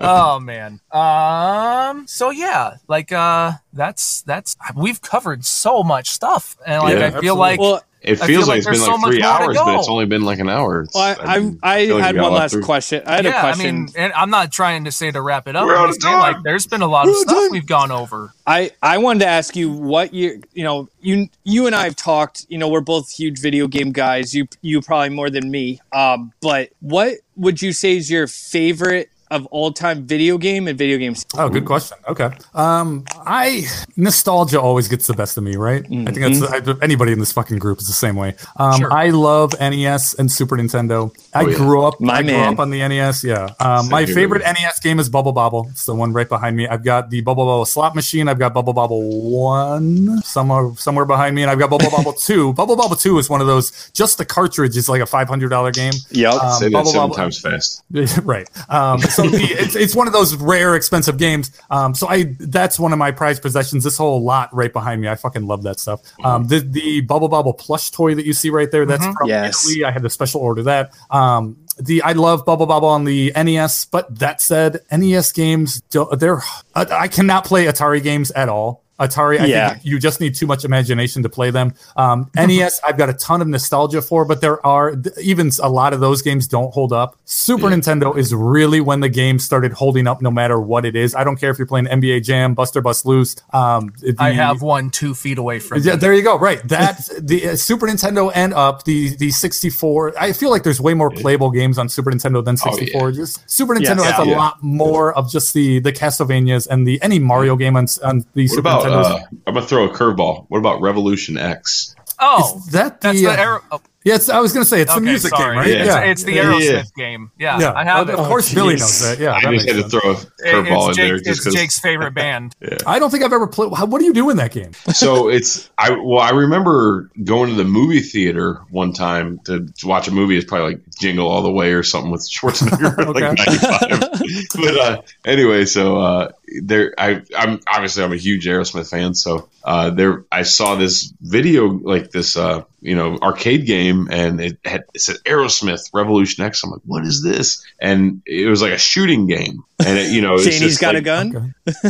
oh 0.00 0.40
man. 0.40 0.80
Um. 0.90 2.06
So 2.06 2.30
yeah, 2.30 2.76
like 2.88 3.12
uh, 3.12 3.52
that's 3.74 4.22
that's 4.22 4.56
we've 4.74 5.00
covered 5.02 5.44
so 5.44 5.82
much 5.82 6.10
stuff, 6.10 6.56
and 6.66 6.82
like 6.82 6.98
Yeah, 6.98 7.06
I 7.16 7.20
feel 7.20 7.36
like 7.36 7.60
well, 7.60 7.82
It 8.00 8.16
feels 8.16 8.46
like 8.46 8.48
like 8.48 8.58
it's 8.58 8.66
been 8.66 8.74
there's 8.74 8.84
so 8.84 8.92
like 8.92 9.00
much 9.00 9.10
three 9.12 9.22
more 9.22 9.38
to 9.38 9.44
hours, 9.44 9.56
but 9.56 9.64
go. 9.64 9.78
it's 9.78 9.88
only 9.88 10.06
been 10.06 10.22
like 10.22 10.38
an 10.38 10.48
hour. 10.50 10.86
Well, 10.94 11.16
I, 11.20 11.38
mean, 11.38 11.58
I, 11.62 11.80
I 11.80 11.84
like 11.86 12.04
had 12.04 12.16
one 12.16 12.32
last 12.34 12.52
through. 12.52 12.62
question. 12.62 13.02
I 13.06 13.16
had 13.16 13.26
a 13.26 13.30
question. 13.32 13.66
I 13.66 13.72
mean, 13.72 13.88
and 13.96 14.12
I'm 14.12 14.30
not 14.30 14.52
trying 14.52 14.84
to 14.84 14.92
say 14.92 15.10
to 15.10 15.22
wrap 15.22 15.48
it 15.48 15.56
up. 15.56 15.66
We're 15.66 15.74
I'm 15.74 15.84
out 15.84 15.84
of 15.88 15.90
just 15.94 16.02
saying, 16.02 16.18
like, 16.18 16.36
there's 16.44 16.66
been 16.66 16.82
a 16.82 16.86
lot 16.86 17.06
of 17.06 17.12
We're 17.12 17.22
of 17.22 17.22
stuff 17.22 17.42
time. 17.44 17.50
we've 17.50 17.66
gone 17.66 17.90
over. 17.90 18.32
I, 18.46 18.72
I 18.82 18.98
wanted 18.98 19.20
to 19.20 19.26
ask 19.26 19.56
you 19.56 19.70
what 19.72 20.12
you 20.12 20.42
you 20.52 20.64
know 20.64 20.88
you 21.00 21.28
you 21.44 21.66
and 21.66 21.74
I 21.74 21.84
have 21.84 21.96
talked 21.96 22.44
you 22.50 22.58
know 22.58 22.68
we're 22.68 22.82
both 22.82 23.10
huge 23.10 23.40
video 23.40 23.66
game 23.66 23.90
guys 23.90 24.34
you 24.34 24.46
you 24.60 24.82
probably 24.82 25.08
more 25.08 25.30
than 25.30 25.50
me 25.50 25.80
um 25.92 26.30
but 26.42 26.68
what 26.80 27.14
would 27.36 27.62
you 27.62 27.72
say 27.72 27.96
is 27.96 28.10
your 28.10 28.26
favorite 28.26 29.08
of 29.34 29.46
all 29.46 29.72
time 29.72 30.04
video 30.06 30.38
game 30.38 30.68
and 30.68 30.78
video 30.78 30.98
games 30.98 31.24
Oh, 31.36 31.48
good 31.48 31.64
question. 31.64 31.98
Okay. 32.08 32.30
Um, 32.54 33.04
I 33.26 33.64
nostalgia 33.96 34.60
always 34.60 34.88
gets 34.88 35.06
the 35.06 35.14
best 35.14 35.36
of 35.36 35.44
me, 35.44 35.56
right? 35.56 35.82
I 35.84 36.10
think 36.12 36.38
that's 36.38 36.42
I, 36.42 36.74
anybody 36.82 37.12
in 37.12 37.18
this 37.18 37.32
fucking 37.32 37.58
group 37.58 37.78
is 37.80 37.86
the 37.86 37.92
same 37.92 38.14
way. 38.16 38.34
Um, 38.56 38.78
Sure. 38.80 38.92
I 38.92 39.10
love 39.10 39.54
NES 39.60 40.14
and 40.14 40.30
Super 40.30 40.56
Nintendo. 40.56 41.10
I 41.34 41.42
Oh, 41.44 41.48
yeah. 41.48 41.56
grew 41.56 41.84
up. 41.84 42.00
My 42.00 42.14
I 42.18 42.22
grew 42.22 42.32
man. 42.32 42.52
up 42.54 42.58
on 42.60 42.70
the 42.70 42.78
NES. 42.86 43.24
Yeah. 43.24 43.48
Um, 43.60 43.82
Same 43.84 43.90
my 43.90 44.06
favorite 44.06 44.42
baby. 44.44 44.58
NES 44.62 44.80
game 44.80 44.98
is 45.00 45.08
Bubble 45.08 45.32
Bobble. 45.32 45.66
It's 45.70 45.84
the 45.86 45.94
one 45.94 46.12
right 46.12 46.28
behind 46.28 46.56
me. 46.56 46.66
I've 46.68 46.84
got 46.84 47.10
the 47.10 47.20
Bubble 47.20 47.44
Bobble 47.46 47.64
slot 47.64 47.94
machine. 47.94 48.28
I've 48.28 48.38
got 48.38 48.54
Bubble 48.54 48.72
Bobble 48.72 49.30
one 49.30 50.20
somewhere 50.22 50.70
somewhere 50.76 51.04
behind 51.04 51.34
me, 51.34 51.42
and 51.42 51.50
I've 51.50 51.58
got 51.58 51.70
Bubble 51.70 51.90
Bobble 51.90 52.12
two. 52.28 52.52
Bubble 52.54 52.76
Bobble 52.76 52.96
two 52.96 53.18
is 53.18 53.28
one 53.28 53.40
of 53.40 53.46
those. 53.46 53.90
Just 53.92 54.18
the 54.18 54.24
cartridge 54.24 54.76
is 54.76 54.88
like 54.88 55.00
a 55.02 55.06
five 55.06 55.28
hundred 55.28 55.48
dollar 55.48 55.70
game. 55.72 55.92
yep 56.10 56.34
Um, 56.34 56.52
Say 56.58 56.66
that 56.66 56.72
Bubble 56.72 56.90
seven 56.92 57.00
Bobble- 57.10 57.16
times 57.16 57.40
fast. 57.40 57.82
right. 58.22 58.48
Um, 58.70 59.00
so 59.00 59.23
the, 59.28 59.42
it's, 59.58 59.74
it's 59.74 59.94
one 59.94 60.06
of 60.06 60.12
those 60.12 60.34
rare, 60.36 60.74
expensive 60.76 61.18
games. 61.18 61.50
Um, 61.70 61.94
so 61.94 62.08
I 62.08 62.34
that's 62.38 62.78
one 62.78 62.92
of 62.92 62.98
my 62.98 63.10
prized 63.10 63.42
possessions. 63.42 63.84
This 63.84 63.98
whole 63.98 64.22
lot 64.22 64.54
right 64.54 64.72
behind 64.72 65.00
me, 65.00 65.08
I 65.08 65.16
fucking 65.16 65.46
love 65.46 65.62
that 65.64 65.80
stuff. 65.80 66.00
Um, 66.24 66.46
the 66.48 66.60
the 66.60 67.00
Bubble 67.02 67.28
Bobble 67.28 67.52
plush 67.54 67.90
toy 67.90 68.14
that 68.14 68.24
you 68.26 68.32
see 68.32 68.50
right 68.50 68.70
there, 68.70 68.86
that's 68.86 69.04
from 69.04 69.28
Yes. 69.28 69.66
Italy. 69.66 69.84
I 69.84 69.90
had 69.90 70.02
to 70.02 70.10
special 70.10 70.40
order 70.40 70.62
that. 70.64 70.92
Um, 71.10 71.56
the 71.78 72.02
I 72.02 72.12
love 72.12 72.44
Bubble 72.44 72.66
Bobble 72.66 72.88
on 72.88 73.04
the 73.04 73.32
NES, 73.34 73.86
but 73.86 74.18
that 74.20 74.40
said, 74.40 74.80
NES 74.92 75.32
games 75.32 75.80
don't, 75.90 76.18
they're 76.20 76.40
I, 76.74 76.86
I 76.90 77.08
cannot 77.08 77.44
play 77.44 77.64
Atari 77.64 78.02
games 78.02 78.30
at 78.30 78.48
all. 78.48 78.83
Atari, 79.00 79.40
I 79.40 79.46
Yeah. 79.46 79.70
think 79.74 79.84
you 79.84 79.98
just 79.98 80.20
need 80.20 80.34
too 80.34 80.46
much 80.46 80.64
imagination 80.64 81.22
to 81.24 81.28
play 81.28 81.50
them. 81.50 81.74
Um, 81.96 82.30
NES, 82.36 82.80
I've 82.86 82.96
got 82.96 83.08
a 83.08 83.12
ton 83.14 83.42
of 83.42 83.48
nostalgia 83.48 84.00
for, 84.02 84.24
but 84.24 84.40
there 84.40 84.64
are 84.64 84.94
even 85.20 85.50
a 85.62 85.68
lot 85.68 85.92
of 85.92 86.00
those 86.00 86.22
games 86.22 86.46
don't 86.46 86.72
hold 86.72 86.92
up. 86.92 87.16
Super 87.24 87.66
Nintendo 87.66 88.16
is 88.16 88.34
really 88.34 88.80
when 88.80 89.00
the 89.00 89.08
game 89.08 89.38
started 89.38 89.72
holding 89.72 90.06
up, 90.06 90.22
no 90.22 90.30
matter 90.30 90.60
what 90.60 90.84
it 90.84 90.94
is. 90.96 91.14
I 91.14 91.24
don't 91.24 91.36
care 91.36 91.50
if 91.50 91.58
you're 91.58 91.66
playing 91.66 91.86
NBA 91.86 92.20
Jam, 92.24 92.54
Buster 92.54 92.80
Bust 92.80 93.04
Loose. 93.06 93.36
Um, 93.52 93.92
the- 94.00 94.14
I 94.18 94.30
have 94.32 94.62
one 94.62 94.90
two 94.90 95.14
feet 95.14 95.38
away 95.38 95.58
from 95.58 95.82
yeah, 95.82 95.92
me. 95.94 95.98
there 95.98 96.14
you 96.14 96.22
go. 96.22 96.38
Right, 96.38 96.66
that 96.68 97.08
the 97.20 97.48
uh, 97.50 97.56
Super 97.56 97.86
Nintendo 97.86 98.30
and 98.34 98.54
up 98.54 98.84
the 98.84 99.16
the 99.16 99.30
64. 99.30 100.14
I 100.18 100.32
feel 100.32 100.50
like 100.50 100.62
there's 100.62 100.80
way 100.80 100.94
more 100.94 101.10
playable 101.10 101.50
games 101.50 101.78
on 101.78 101.88
Super 101.88 102.10
Nintendo 102.10 102.44
than 102.44 102.56
Oh, 102.64 102.70
yeah. 102.70 102.76
64. 102.76 103.12
Just 103.12 103.50
Super 103.50 103.74
Nintendo 103.74 103.98
Yes. 104.04 104.12
has 104.12 104.26
a 104.26 104.30
Yeah. 104.30 104.36
lot 104.38 104.62
more 104.62 105.12
of 105.14 105.30
just 105.30 105.52
the 105.54 105.80
the 105.80 105.92
Castlevanias 105.92 106.66
and 106.70 106.86
the 106.86 107.00
any 107.02 107.18
Mario 107.18 107.56
game 107.56 107.76
on, 107.76 107.86
on 108.02 108.24
the 108.34 108.42
What 108.44 108.50
Super 108.50 108.60
about? 108.60 108.82
Nintendo. 108.83 108.83
Uh, 108.92 109.20
I'm 109.46 109.54
gonna 109.54 109.66
throw 109.66 109.84
a 109.84 109.88
curveball. 109.92 110.46
What 110.48 110.58
about 110.58 110.80
Revolution 110.80 111.36
X? 111.38 111.94
Oh, 112.20 112.58
Is 112.58 112.66
that 112.66 113.00
that's 113.00 113.18
the, 113.18 113.26
the 113.26 113.32
uh, 113.32 113.36
arrow. 113.36 113.60
Oh, 113.72 113.80
Yeah, 114.04 114.18
I 114.32 114.38
was 114.38 114.52
gonna 114.52 114.64
say 114.64 114.80
it's 114.80 114.94
the 114.94 115.00
music 115.00 115.30
sorry. 115.30 115.56
game, 115.56 115.58
right? 115.58 115.86
Yeah. 115.86 116.00
it's 116.02 116.22
the 116.22 116.34
Yeah, 116.34 116.44
Aerosmith 116.44 116.62
yeah. 116.70 116.82
game. 116.96 117.30
Yeah, 117.40 117.58
yeah. 117.58 117.72
I 117.74 117.82
have 117.82 118.08
Of 118.08 118.14
it. 118.14 118.22
course, 118.28 118.54
Billy 118.54 118.76
knows 118.76 119.00
that. 119.00 119.18
Yeah, 119.18 119.32
I 119.32 119.40
that 119.40 119.50
just 119.52 119.66
makes 119.66 119.76
had 119.76 119.82
to 119.82 119.88
throw 119.90 120.10
a 120.12 120.14
curveball 120.14 120.84
in 120.84 120.88
It's, 120.90 120.96
there 120.96 121.16
Jake, 121.16 121.24
just 121.24 121.46
it's. 121.48 121.56
Jake's 121.56 121.80
favorite 121.80 122.14
band. 122.14 122.54
I 122.86 123.00
don't 123.00 123.10
think 123.10 123.24
I've 123.24 123.32
ever 123.32 123.48
played. 123.48 123.72
What 123.72 123.98
do 123.98 124.04
you 124.04 124.12
do 124.12 124.30
in 124.30 124.36
that 124.36 124.52
game? 124.52 124.72
so 124.94 125.28
it's 125.28 125.68
I 125.76 125.90
well 125.90 126.20
I 126.20 126.30
remember 126.30 127.10
going 127.24 127.50
to 127.50 127.56
the 127.56 127.64
movie 127.64 128.00
theater 128.00 128.60
one 128.70 128.92
time 128.92 129.40
to, 129.46 129.66
to 129.66 129.86
watch 129.88 130.06
a 130.06 130.12
movie. 130.12 130.36
It's 130.36 130.46
probably 130.46 130.74
like 130.74 130.82
Jingle 131.00 131.28
All 131.28 131.42
the 131.42 131.50
Way 131.52 131.72
or 131.72 131.82
something 131.82 132.12
with 132.12 132.20
Schwarzenegger, 132.22 132.96
like 133.12 133.24
Okay. 133.24 133.44
95. 133.44 134.50
but 134.54 134.78
uh, 134.78 135.02
anyway, 135.24 135.64
so 135.64 135.98
uh, 135.98 136.28
there 136.62 136.94
I 136.98 137.22
I'm 137.36 137.60
obviously 137.66 138.04
I'm 138.04 138.12
a 138.12 138.16
huge 138.16 138.46
Aerosmith 138.46 138.90
fan, 138.90 139.14
so 139.14 139.48
uh, 139.64 139.90
there 139.90 140.24
I 140.30 140.42
saw 140.42 140.74
this 140.74 141.12
video 141.20 141.66
like 141.68 142.10
this 142.10 142.36
uh, 142.36 142.64
you 142.80 142.94
know 142.94 143.18
arcade 143.22 143.66
game, 143.66 144.08
and 144.10 144.40
it 144.40 144.58
had 144.64 144.84
it 144.94 145.00
said 145.00 145.16
Aerosmith 145.24 145.90
Revolution 145.92 146.44
X. 146.44 146.62
I'm 146.62 146.70
like, 146.70 146.82
what 146.84 147.04
is 147.04 147.22
this? 147.22 147.64
And 147.80 148.22
it 148.26 148.48
was 148.48 148.62
like 148.62 148.72
a 148.72 148.78
shooting 148.78 149.26
game, 149.26 149.64
and 149.84 149.98
it, 149.98 150.12
you 150.12 150.20
know, 150.20 150.34
it's 150.34 150.44
Janie's 150.44 150.60
just 150.60 150.80
got 150.80 150.94
like, 150.94 151.02
a 151.02 151.04
gun 151.04 151.54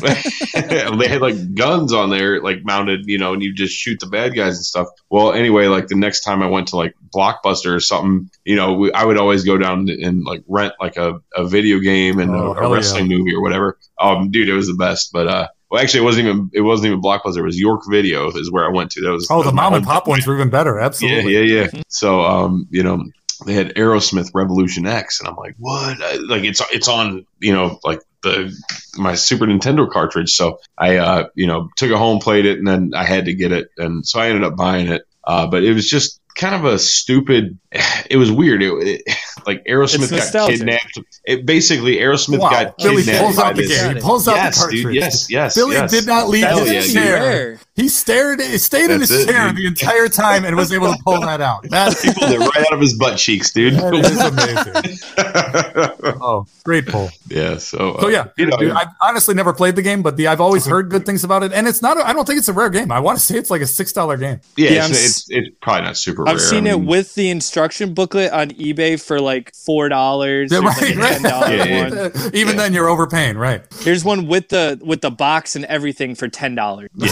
they 0.54 1.08
had 1.08 1.20
like 1.20 1.54
guns 1.54 1.92
on 1.92 2.10
there, 2.10 2.40
like 2.42 2.64
mounted, 2.64 3.06
you 3.06 3.18
know, 3.18 3.32
and 3.34 3.42
you 3.42 3.52
just 3.52 3.74
shoot 3.74 4.00
the 4.00 4.06
bad 4.06 4.34
guys 4.34 4.56
and 4.56 4.64
stuff. 4.64 4.88
Well, 5.10 5.32
anyway, 5.32 5.66
like 5.66 5.88
the 5.88 5.96
next 5.96 6.22
time 6.22 6.42
I 6.42 6.46
went 6.46 6.68
to 6.68 6.76
like 6.76 6.94
Blockbuster 7.14 7.74
or 7.74 7.80
something, 7.80 8.30
you 8.44 8.56
know, 8.56 8.74
we, 8.74 8.92
I 8.92 9.04
would 9.04 9.18
always 9.18 9.44
go 9.44 9.58
down 9.58 9.88
and 9.88 10.24
like 10.24 10.42
rent 10.48 10.74
like 10.80 10.96
a, 10.96 11.20
a 11.36 11.46
video 11.46 11.78
game 11.78 12.18
and 12.20 12.30
Oh, 12.30 12.54
a, 12.54 12.68
a 12.68 12.72
wrestling 12.72 13.08
movie 13.08 13.34
or 13.34 13.42
whatever. 13.42 13.78
Um, 14.00 14.30
dude, 14.30 14.48
it 14.48 14.54
was 14.54 14.66
the 14.66 14.74
best. 14.74 15.12
But 15.12 15.28
uh, 15.28 15.48
well, 15.70 15.82
actually, 15.82 16.00
it 16.00 16.04
wasn't 16.04 16.26
even 16.28 16.50
it 16.52 16.60
wasn't 16.62 16.86
even 16.86 17.02
Blockbuster. 17.02 17.38
It 17.38 17.42
was 17.42 17.58
York 17.58 17.82
Video 17.90 18.30
is 18.30 18.50
where 18.50 18.64
I 18.64 18.70
went 18.72 18.90
to. 18.92 19.02
That 19.02 19.12
was 19.12 19.28
Oh, 19.30 19.38
that 19.38 19.42
the 19.44 19.48
was 19.48 19.54
mom 19.54 19.74
and 19.74 19.84
pop 19.84 20.08
ones 20.08 20.26
were 20.26 20.34
even 20.34 20.50
better. 20.50 20.78
Yeah, 20.78 20.86
Absolutely. 20.86 21.34
yeah, 21.34 21.64
yeah. 21.72 21.82
So, 21.88 22.22
um, 22.22 22.66
you 22.70 22.82
know, 22.82 23.04
they 23.46 23.54
had 23.54 23.74
Aerosmith 23.74 24.30
Revolution 24.34 24.86
X, 24.86 25.20
and 25.20 25.28
I'm 25.28 25.36
like, 25.36 25.54
what? 25.58 26.00
I, 26.02 26.16
like, 26.16 26.44
it's 26.44 26.62
it's 26.72 26.88
on, 26.88 27.26
you 27.40 27.52
know, 27.52 27.78
like 27.84 28.00
the 28.22 28.54
my 28.96 29.14
Super 29.14 29.46
Nintendo 29.46 29.90
cartridge. 29.90 30.32
So 30.34 30.58
I, 30.78 30.96
uh, 30.96 31.28
you 31.34 31.46
know, 31.46 31.68
took 31.76 31.90
it 31.90 31.96
home, 31.96 32.18
played 32.20 32.46
it, 32.46 32.58
and 32.58 32.66
then 32.66 32.92
I 32.94 33.04
had 33.04 33.26
to 33.26 33.34
get 33.34 33.52
it, 33.52 33.68
and 33.78 34.06
so 34.06 34.20
I 34.20 34.28
ended 34.28 34.44
up 34.44 34.56
buying 34.56 34.88
it. 34.88 35.02
Uh, 35.26 35.46
but 35.46 35.62
it 35.62 35.72
was 35.72 35.88
just 35.88 36.20
kind 36.36 36.54
of 36.54 36.64
a 36.64 36.78
stupid. 36.78 37.58
It 38.10 38.18
was 38.18 38.30
weird. 38.30 38.62
It, 38.62 38.72
it 39.06 39.16
like 39.46 39.64
Aerosmith 39.64 40.02
It's 40.02 40.10
got 40.10 40.16
nostalgic. 40.18 40.58
kidnapped. 40.58 40.98
It 41.24 41.46
basically 41.46 41.96
Aerosmith 41.96 42.38
Wow. 42.38 42.50
got 42.50 42.76
Billy 42.78 43.02
kidnapped. 43.02 43.24
pulls 43.24 43.36
by 43.36 43.42
out 43.48 43.56
the 43.56 43.66
game. 43.66 43.94
He 43.96 44.00
pulls 44.02 44.28
out 44.28 44.36
Yes, 44.36 44.54
the 44.56 44.60
cartridge. 44.60 44.82
dude. 44.82 44.94
Yes, 44.94 45.30
yes. 45.30 45.54
Billy 45.54 45.72
yes. 45.74 45.90
did 45.90 46.06
not 46.06 46.28
leave 46.28 46.44
Hell 46.44 46.58
his 46.64 46.68
yeah, 46.68 46.80
dude. 46.82 46.92
chair. 46.92 47.58
Rare. 47.76 47.84
He 47.84 47.88
stared. 47.88 48.40
He 48.40 48.58
stayed 48.58 48.88
in 48.90 49.00
his 49.00 49.10
it, 49.10 49.26
chair 49.26 49.48
dude. 49.48 49.56
the 49.56 49.66
entire 49.66 50.08
time 50.08 50.44
and 50.44 50.54
was 50.56 50.72
able 50.72 50.92
to 50.92 51.02
pull 51.02 51.20
that 51.20 51.40
out. 51.40 51.64
That, 51.70 51.98
He 51.98 52.12
pulled 52.12 52.30
it 52.30 52.38
right 52.38 52.58
out 52.66 52.72
of 52.72 52.80
his 52.80 52.94
butt 52.96 53.18
cheeks, 53.18 53.50
dude. 53.52 53.74
that 53.74 53.94
is 53.94 54.20
amazing. 54.20 54.98
Oh, 56.26 56.46
great 56.64 56.86
pull. 56.86 57.10
yeah. 57.28 57.56
So. 57.56 57.92
uh, 57.94 58.00
So 58.02 58.08
yeah, 58.08 58.26
you 58.36 58.46
know, 58.46 58.56
dude, 58.56 58.70
I've 58.72 58.88
honestly 59.02 59.34
never 59.34 59.52
played 59.52 59.74
the 59.76 59.82
game, 59.82 60.02
but 60.02 60.16
the 60.16 60.28
I've 60.28 60.40
always 60.40 60.64
heard 60.66 60.88
good 60.90 61.04
things 61.04 61.24
about 61.24 61.42
it, 61.42 61.52
and 61.52 61.66
it's 61.66 61.82
not. 61.82 61.98
A, 61.98 62.06
I 62.06 62.12
don't 62.12 62.24
think 62.26 62.38
it's 62.38 62.48
a 62.48 62.52
rare 62.52 62.70
game. 62.70 62.92
I 62.92 63.00
want 63.00 63.18
to 63.18 63.24
say 63.24 63.36
it's 63.36 63.50
like 63.50 63.60
a 63.62 63.66
six 63.66 63.92
dollar 63.92 64.16
game. 64.16 64.40
Yeah, 64.56 64.70
Yeah, 64.70 64.86
it's, 64.88 65.04
it's, 65.04 65.30
it's 65.30 65.56
probably 65.60 65.82
not 65.82 65.96
super 65.96 66.22
I've 66.28 66.36
rare. 66.36 66.38
seen 66.38 66.66
I 66.66 66.70
it 66.72 66.80
with 66.80 67.14
the 67.14 67.30
instruction 67.30 67.94
booklet 67.94 68.32
on 68.32 68.50
eBay 68.50 69.02
for 69.02 69.20
like 69.20 69.52
four 69.54 69.88
dollars. 69.88 70.52
Yeah, 70.52 70.58
Like 70.60 70.80
right, 70.80 70.94
a 70.94 70.98
right. 70.98 71.20
Yeah, 71.22 71.64
yeah. 71.64 72.08
one. 72.08 72.34
Even 72.34 72.56
then, 72.56 72.72
you're 72.72 72.88
overpaying, 72.88 73.36
right? 73.36 73.62
Here's 73.80 74.04
one 74.04 74.26
with 74.26 74.48
the 74.50 74.80
with 74.84 75.00
the 75.00 75.10
box 75.10 75.56
and 75.56 75.64
everything 75.66 76.14
for 76.14 76.28
ten 76.28 76.54
dollars. 76.54 76.88
Yeah, 76.94 77.08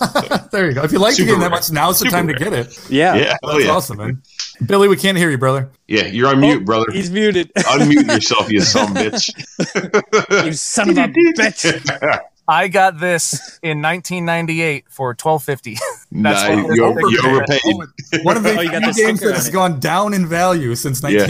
there 0.50 0.68
you 0.68 0.74
go. 0.74 0.82
If 0.82 0.92
you 0.92 0.98
like 0.98 1.14
Super 1.14 1.26
the 1.26 1.32
game 1.32 1.40
that 1.40 1.50
much, 1.50 1.70
now's 1.70 1.98
the 1.98 2.06
Super 2.06 2.16
time 2.16 2.28
to 2.28 2.34
get 2.34 2.52
it. 2.52 2.90
Yeah, 2.90 3.14
yeah, 3.14 3.36
oh 3.42 3.52
That's 3.52 3.64
yeah, 3.64 3.70
awesome, 3.72 3.98
man. 3.98 4.22
Billy, 4.66 4.88
we 4.88 4.96
can't 4.96 5.16
hear 5.16 5.30
you, 5.30 5.38
brother. 5.38 5.70
yeah. 5.88 6.06
You're 6.06 6.28
on 6.28 6.40
mute, 6.40 6.62
oh, 6.62 6.64
brother. 6.64 6.90
he's 6.92 7.10
muted. 7.10 7.52
Unmute 7.56 8.06
yourself, 8.06 8.50
you 8.50 8.60
son 8.60 8.96
of 8.96 8.96
a 8.96 9.10
bitch. 9.10 10.44
you 10.46 10.52
son 10.52 10.90
of 10.90 10.98
a 10.98 11.08
bitch. 11.08 12.20
I 12.48 12.68
got 12.68 12.98
this 12.98 13.58
in 13.62 13.80
1998 13.80 14.86
for 14.88 15.08
1250. 15.10 15.76
Nah, 16.12 16.32
what 16.32 16.74
you, 16.76 16.82
we're 16.82 16.88
over, 16.88 17.00
you 17.02 17.20
overpaid. 17.24 17.60
overpaid. 17.72 18.24
One 18.24 18.36
of 18.36 18.42
the 18.42 18.50
Oh, 18.58 18.92
few 18.92 19.06
games 19.06 19.20
that 19.20 19.34
has 19.34 19.48
it. 19.48 19.52
gone 19.52 19.78
down 19.78 20.12
in 20.12 20.26
value 20.26 20.74
since 20.74 21.00
Yeah, 21.04 21.22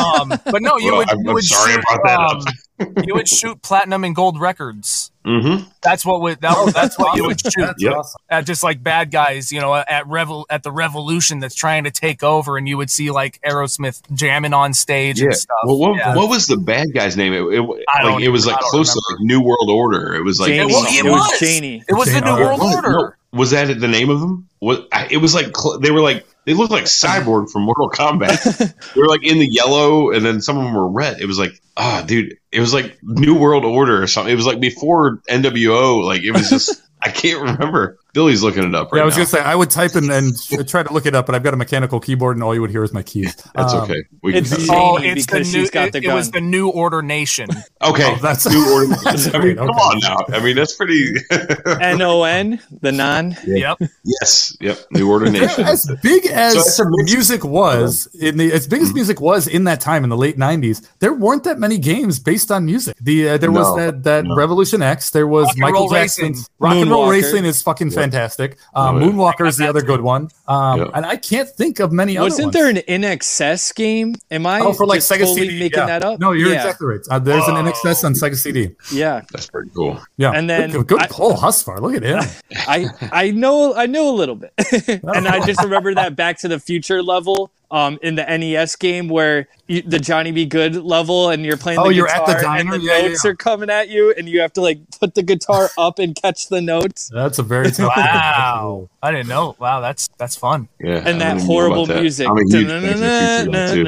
um, 0.00 0.28
but 0.44 0.60
no, 0.60 0.76
you 0.78 0.90
Well, 0.92 0.98
would 0.98 1.08
I'm- 1.10 1.20
you 1.20 1.28
I'm 1.28 1.34
would 1.34 1.44
sorry 1.44 1.72
shoot, 1.74 1.84
I 1.88 1.96
brought 1.98 2.32
um, 2.32 2.94
you 3.06 3.14
would 3.14 3.28
shoot 3.28 3.60
platinum 3.62 4.02
and 4.04 4.14
gold 4.16 4.40
records. 4.40 5.10
Mm-hmm. 5.24 5.68
That's 5.82 6.04
what 6.06 6.20
would 6.22 6.40
that, 6.40 6.54
Oh, 6.56 6.70
that's 6.70 6.98
what 6.98 7.16
you 7.16 7.26
would 7.26 7.40
shoot 7.40 7.52
That's 7.66 7.82
Yep. 7.82 7.92
awesome. 7.94 8.20
at 8.30 8.46
just 8.46 8.62
like 8.64 8.82
bad 8.82 9.10
guys, 9.12 9.52
you 9.52 9.60
know, 9.60 9.74
at 9.74 10.06
revel 10.08 10.46
at 10.50 10.62
the 10.62 10.72
revolution 10.72 11.38
that's 11.40 11.54
trying 11.54 11.84
to 11.84 11.90
take 11.90 12.22
over, 12.24 12.56
and 12.56 12.68
you 12.68 12.76
would 12.76 12.90
see 12.90 13.10
like 13.10 13.38
Aerosmith 13.46 14.00
jamming 14.14 14.52
on 14.54 14.74
stage 14.74 15.20
Yeah. 15.20 15.26
and 15.26 15.36
stuff. 15.36 15.56
Well, 15.64 15.78
what, 15.78 15.96
Yeah. 15.96 16.16
what 16.16 16.28
was 16.28 16.46
the 16.46 16.56
bad 16.56 16.88
guy's 16.94 17.16
name? 17.16 17.32
It, 17.34 17.42
it, 17.42 17.84
I 17.94 18.02
don't 18.02 18.14
like, 18.14 18.24
it 18.24 18.28
was 18.30 18.46
like 18.46 18.56
I 18.56 18.60
don't 18.60 18.70
close 18.70 18.92
to 18.92 19.02
like 19.10 19.20
New 19.20 19.40
World 19.42 19.68
Order. 19.70 20.14
It 20.14 20.22
was 20.24 20.40
like 20.40 20.48
Janie. 20.48 20.62
It 20.72 20.74
was, 20.74 20.84
it 20.92 21.04
It 21.06 21.10
was 21.10 21.30
was. 21.30 21.40
Janie. 21.40 21.84
It 21.88 21.94
was 21.94 22.12
the 22.12 22.20
New 22.20 22.26
Oh, 22.30 22.40
World 22.40 22.60
Order. 22.60 22.90
no, 22.90 23.12
was 23.32 23.50
that 23.50 23.66
the 23.78 23.88
name 23.88 24.10
of 24.10 24.20
them? 24.20 24.48
What 24.58 24.88
it 25.10 25.18
was 25.18 25.34
like 25.34 25.54
they 25.80 25.90
were 25.90 26.00
like 26.00 26.26
they 26.44 26.54
looked 26.54 26.72
like 26.72 26.84
Cyborg 26.84 27.50
from 27.50 27.62
Mortal 27.62 27.90
Kombat. 27.90 28.74
they 28.94 29.00
were 29.00 29.08
like 29.08 29.24
in 29.24 29.38
the 29.38 29.46
yellow, 29.46 30.10
and 30.10 30.24
then 30.24 30.40
some 30.40 30.56
of 30.56 30.64
them 30.64 30.74
were 30.74 30.88
red. 30.88 31.20
It 31.20 31.26
was 31.26 31.38
like 31.38 31.60
ah, 31.76 32.02
dude, 32.06 32.36
it 32.50 32.60
was 32.60 32.72
like 32.74 32.98
New 33.02 33.38
World 33.38 33.64
Order 33.64 34.02
or 34.02 34.06
something. 34.06 34.32
It 34.32 34.36
was 34.36 34.46
like 34.46 34.60
before 34.60 35.18
NWO. 35.28 36.04
Like 36.04 36.22
it 36.22 36.32
was 36.32 36.48
just 36.50 36.82
I 37.02 37.10
can't 37.10 37.40
remember. 37.40 37.98
Billy's 38.14 38.42
looking 38.42 38.64
it 38.64 38.74
up 38.74 38.90
right 38.92 38.98
yeah, 38.98 39.02
I 39.02 39.06
was 39.06 39.14
now. 39.14 39.18
gonna 39.24 39.28
say 39.28 39.40
I 39.40 39.54
would 39.54 39.70
type 39.70 39.94
in 39.94 40.10
and 40.10 40.34
try 40.68 40.82
to 40.82 40.92
look 40.92 41.06
it 41.06 41.14
up, 41.14 41.26
but 41.26 41.34
I've 41.34 41.42
got 41.42 41.54
a 41.54 41.56
mechanical 41.56 42.00
keyboard, 42.00 42.36
and 42.36 42.42
all 42.42 42.54
you 42.54 42.60
would 42.60 42.70
hear 42.70 42.82
is 42.82 42.92
my 42.92 43.02
keys. 43.02 43.36
That's 43.54 43.72
Um, 43.74 43.82
okay. 43.82 44.02
We 44.22 44.32
can 44.32 44.40
it's 44.42 44.50
cut 44.50 44.60
it. 44.60 44.66
Jamie 44.66 44.78
Oh, 44.80 44.96
it's 44.96 45.26
the 45.26 45.32
because 45.32 45.54
new. 45.54 45.60
she's 45.60 45.70
got 45.70 45.88
it, 45.88 45.92
the 45.92 46.04
it 46.04 46.12
was 46.14 46.30
the 46.30 46.40
New 46.40 46.68
Order 46.68 47.02
Nation. 47.02 47.48
Okay, 47.82 48.04
Oh, 48.12 48.16
that's- 48.20 48.48
new 48.50 48.72
order. 48.72 48.86
that's 49.04 49.28
I 49.28 49.32
mean, 49.32 49.40
great, 49.42 49.56
come 49.58 49.70
okay. 49.70 49.78
on 49.78 49.98
now. 50.00 50.36
I 50.36 50.42
mean, 50.42 50.56
that's 50.56 50.74
pretty. 50.74 51.12
N 51.80 52.00
O 52.02 52.22
N, 52.24 52.60
the 52.80 52.92
non. 52.92 53.36
Yep. 53.46 53.78
yes, 54.04 54.56
yep. 54.60 54.78
New 54.90 55.10
Order 55.10 55.30
Nation. 55.30 55.64
as 55.64 55.90
big 56.02 56.26
as 56.26 56.54
So 56.54 56.60
it's 56.60 56.78
a 56.78 56.84
mix- 56.88 57.12
music 57.12 57.44
was 57.44 58.08
in 58.18 58.36
the 58.38 58.52
as 58.52 58.66
big 58.66 58.82
as 58.82 58.90
Mhm. 58.90 58.94
music 58.94 59.20
was 59.20 59.46
in 59.46 59.64
that 59.64 59.80
time 59.80 60.02
in 60.04 60.10
the 60.10 60.16
late 60.16 60.38
'90s, 60.38 60.82
there 60.98 61.12
weren't 61.12 61.44
that 61.44 61.58
many 61.58 61.78
games 61.78 62.18
based 62.18 62.50
on 62.50 62.64
music. 62.66 62.96
The 63.00 63.28
uh, 63.30 63.38
there 63.38 63.52
was 63.52 63.68
No, 63.68 63.76
that 63.76 64.02
that 64.04 64.24
no. 64.24 64.34
Revolution 64.34 64.82
X. 64.82 65.10
There 65.10 65.26
was 65.26 65.46
Rock 65.46 65.52
and 65.52 65.60
Michael 65.60 65.80
Roll 65.82 65.90
Jackson's 65.90 66.38
Racing. 66.38 66.46
Rock 66.58 66.74
and 66.76 66.90
Roll 66.90 67.06
Moonwalker. 67.06 67.10
Racing 67.12 67.44
is 67.44 67.62
fucking 67.62 67.88
Yeah. 67.88 67.94
Fantastic. 68.10 68.58
Um, 68.74 68.96
Oh, 68.96 68.98
yeah. 69.00 69.06
Moonwalker 69.06 69.46
is 69.46 69.56
the 69.56 69.68
other 69.68 69.82
good 69.82 70.00
one. 70.00 70.28
Um, 70.46 70.80
Yeah. 70.80 70.86
and 70.94 71.04
I 71.06 71.16
can't 71.16 71.48
think 71.48 71.78
of 71.80 71.92
many 71.92 72.16
other 72.16 72.24
Wasn't 72.26 72.52
there 72.52 72.68
an 72.68 72.76
INXS 72.76 73.74
game? 73.74 74.14
Am 74.30 74.46
I 74.46 74.60
Oh, 74.60 74.72
for 74.72 74.86
like 74.86 74.98
just 74.98 75.10
Sega 75.12 75.20
totally 75.20 75.48
CD, 75.48 75.58
making 75.60 75.78
yeah. 75.78 75.86
that 75.86 76.02
up? 76.04 76.20
No, 76.20 76.32
you're 76.32 76.48
yeah. 76.50 76.56
exactly 76.56 76.86
right. 76.86 77.00
Uh, 77.10 77.18
there's 77.18 77.46
an 77.48 77.54
Whoa. 77.54 77.64
INXS 77.70 78.04
on 78.04 78.14
Sega 78.14 78.36
CD. 78.36 78.70
Yeah, 78.92 79.22
That's 79.32 79.48
pretty 79.48 79.70
cool. 79.74 80.00
Yeah, 80.16 80.32
And 80.32 80.48
then 80.48 80.70
good, 80.70 80.86
good 80.86 81.02
I- 81.02 81.06
pull, 81.08 81.34
Husvar. 81.34 81.80
Look 81.80 81.94
at 81.94 82.02
him. 82.02 82.20
I 82.66 82.86
I 83.12 83.30
know 83.30 83.74
I 83.74 83.86
know 83.86 84.08
a 84.10 84.16
little 84.16 84.34
bit, 84.36 84.52
and 85.04 85.28
I 85.28 85.44
just 85.44 85.62
remember 85.62 85.94
that 85.94 86.16
Back 86.16 86.38
to 86.38 86.48
the 86.48 86.58
Future 86.58 87.02
level 87.02 87.50
um, 87.70 87.98
in 88.02 88.14
the 88.14 88.24
NES 88.24 88.76
game 88.76 89.08
where 89.08 89.46
you, 89.66 89.82
the 89.82 89.98
Johnny 89.98 90.32
Be 90.32 90.46
Good 90.46 90.76
level, 90.76 91.28
and 91.28 91.44
you're 91.44 91.58
playing. 91.58 91.78
Oh, 91.78 91.88
the 91.88 91.94
you're 91.94 92.08
at 92.08 92.24
the 92.26 92.34
guitar, 92.34 92.56
and 92.56 92.68
diner? 92.68 92.78
the 92.78 92.84
Yeah, 92.84 92.96
yeah, 92.98 93.08
notes 93.08 93.24
yeah. 93.24 93.30
are 93.30 93.34
coming 93.36 93.68
at 93.68 93.88
you, 93.90 94.14
and 94.16 94.26
you 94.28 94.40
have 94.40 94.52
to 94.54 94.62
like 94.62 94.78
put 94.98 95.14
the 95.14 95.22
guitar 95.22 95.68
up 95.78 95.98
and 95.98 96.16
catch 96.16 96.48
the 96.48 96.62
notes. 96.62 97.10
That's 97.12 97.38
a 97.38 97.42
very 97.42 97.70
tough. 97.70 97.94
Wow. 97.94 98.88
I 99.02 99.10
didn't 99.10 99.28
know. 99.28 99.54
Wow, 99.58 99.80
that's 99.80 100.08
that's 100.16 100.36
fun. 100.36 100.68
Yeah, 100.80 100.96
And 100.96 101.04
didn't 101.04 101.18
that 101.18 101.40
horrible 101.42 101.86
music, 101.86 102.26
I'm 102.28 102.38
a 102.38 102.42
huge 102.48 102.66
fan 102.68 102.76
of 102.76 102.82
the 102.82 102.88
future 102.94 103.50
guy, 103.52 103.68
too, 103.74 103.82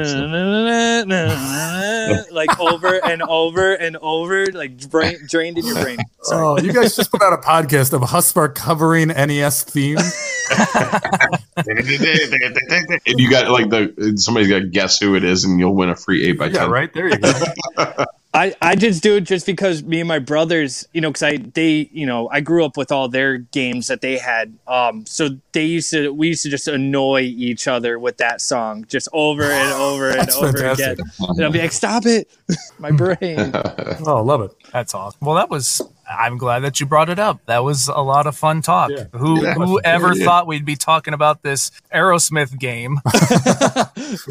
so. 2.25 2.33
like 2.33 2.59
over 2.59 3.03
and 3.05 3.21
over 3.23 3.73
and 3.73 3.97
over, 3.97 4.45
like 4.47 4.77
drain, 4.77 5.17
drained 5.27 5.57
in 5.57 5.65
your 5.65 5.81
brain. 5.81 5.97
Sorry. 6.21 6.45
Oh, 6.45 6.57
you 6.63 6.73
guys 6.73 6.95
just 6.95 7.11
put 7.11 7.21
out 7.23 7.33
a 7.33 7.37
podcast 7.37 7.93
of 7.93 8.01
Husvar 8.01 8.53
covering 8.53 9.07
NES 9.09 9.63
themes. 9.63 10.13
And 11.57 11.87
you 13.05 13.29
got 13.29 13.49
like 13.49 13.69
the 13.69 14.13
somebody's 14.15 14.49
got 14.49 14.59
to 14.59 14.67
guess 14.67 14.99
who 14.99 15.15
it 15.15 15.23
is, 15.23 15.43
and 15.43 15.59
you'll 15.59 15.75
win 15.75 15.89
a 15.89 15.95
free 15.95 16.25
eight 16.25 16.37
by 16.37 16.45
ten. 16.45 16.55
Yeah, 16.55 16.61
ten. 16.61 16.71
right 16.71 16.93
there 16.93 17.09
you 17.09 17.17
go. 17.17 17.33
I, 18.33 18.55
I 18.61 18.75
just 18.75 19.03
do 19.03 19.17
it 19.17 19.21
just 19.21 19.45
because 19.45 19.83
me 19.83 19.99
and 19.99 20.07
my 20.07 20.19
brothers, 20.19 20.87
you 20.93 21.01
know, 21.01 21.09
because 21.09 21.23
I 21.23 21.37
they 21.37 21.89
you 21.91 22.05
know 22.05 22.29
I 22.29 22.39
grew 22.39 22.63
up 22.63 22.77
with 22.77 22.89
all 22.89 23.09
their 23.09 23.39
games 23.39 23.87
that 23.87 23.99
they 23.99 24.17
had, 24.17 24.57
um, 24.67 25.05
so 25.05 25.31
they 25.51 25.65
used 25.65 25.91
to 25.91 26.13
we 26.13 26.29
used 26.29 26.43
to 26.43 26.49
just 26.49 26.69
annoy 26.69 27.21
each 27.23 27.67
other 27.67 27.99
with 27.99 28.17
that 28.17 28.39
song 28.39 28.85
just 28.87 29.09
over 29.11 29.43
and 29.43 29.73
over 29.81 30.11
and 30.11 30.29
over 30.31 30.53
fantastic. 30.53 30.99
again, 30.99 31.11
and 31.19 31.43
I'll 31.43 31.51
be 31.51 31.59
like, 31.59 31.73
"Stop 31.73 32.05
it, 32.05 32.29
my 32.79 32.91
brain." 32.91 33.51
Oh, 34.05 34.23
love 34.25 34.41
it. 34.41 34.51
That's 34.71 34.93
awesome. 34.93 35.19
Well, 35.21 35.35
that 35.35 35.49
was. 35.49 35.81
I'm 36.17 36.37
glad 36.37 36.59
that 36.59 36.79
you 36.79 36.85
brought 36.85 37.09
it 37.09 37.19
up. 37.19 37.39
That 37.45 37.63
was 37.63 37.87
a 37.87 38.01
lot 38.01 38.27
of 38.27 38.37
fun 38.37 38.61
talk. 38.61 38.91
Yeah. 38.91 39.05
Who 39.13 39.43
Yeah. 39.43 39.53
whoever 39.53 40.13
Yeah. 40.13 40.25
thought 40.25 40.47
we'd 40.47 40.65
be 40.65 40.75
talking 40.75 41.13
about 41.13 41.43
this 41.43 41.71
Aerosmith 41.93 42.57
game? 42.59 42.99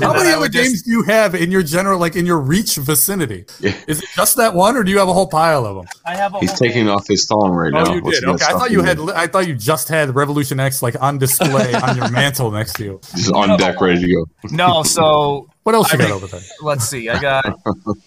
How 0.00 0.12
many 0.12 0.30
other 0.30 0.40
would 0.40 0.52
just- 0.52 0.64
games 0.70 0.82
do 0.82 0.90
you 0.90 1.02
have 1.04 1.34
in 1.34 1.50
your 1.50 1.62
general, 1.62 1.98
like 1.98 2.16
in 2.16 2.26
your 2.26 2.38
reach 2.40 2.76
vicinity? 2.76 3.44
Yeah. 3.60 3.74
Is 3.86 4.02
it 4.02 4.08
just 4.14 4.36
that 4.36 4.54
one, 4.54 4.76
or 4.76 4.84
do 4.84 4.90
you 4.90 4.98
have 4.98 5.08
a 5.08 5.12
whole 5.12 5.26
pile 5.26 5.66
of 5.66 5.76
them? 5.76 5.86
I 6.06 6.16
have 6.16 6.34
a 6.34 6.38
He's 6.38 6.50
whole- 6.50 6.58
taking 6.58 6.88
off 6.88 7.06
his 7.08 7.26
thong 7.26 7.50
right 7.52 7.72
oh, 7.74 7.84
now. 7.84 7.90
Oh, 7.90 7.94
you 7.94 8.02
What's 8.02 8.20
did. 8.20 8.28
Okay, 8.28 8.44
I 8.46 8.52
thought 8.52 8.70
you 8.70 8.82
had. 8.82 8.96
did? 8.98 9.10
I 9.10 9.26
thought 9.26 9.46
you 9.48 9.54
just 9.54 9.88
had 9.88 10.14
Revolution 10.14 10.60
X 10.60 10.82
like 10.82 11.00
on 11.00 11.18
display 11.18 11.74
on 11.74 11.96
your 11.96 12.10
mantle 12.12 12.50
next 12.50 12.74
to 12.74 12.84
you. 12.84 13.00
He's 13.14 13.30
on 13.30 13.56
deck, 13.58 13.80
ready 13.80 14.00
to 14.00 14.08
go. 14.14 14.26
No, 14.50 14.82
so 14.82 15.48
What 15.62 15.74
else 15.74 15.92
you 15.92 15.98
I 15.98 16.02
got 16.02 16.10
over 16.12 16.26
there? 16.26 16.40
let's 16.62 16.88
see. 16.88 17.08
I 17.08 17.20
got 17.20 17.60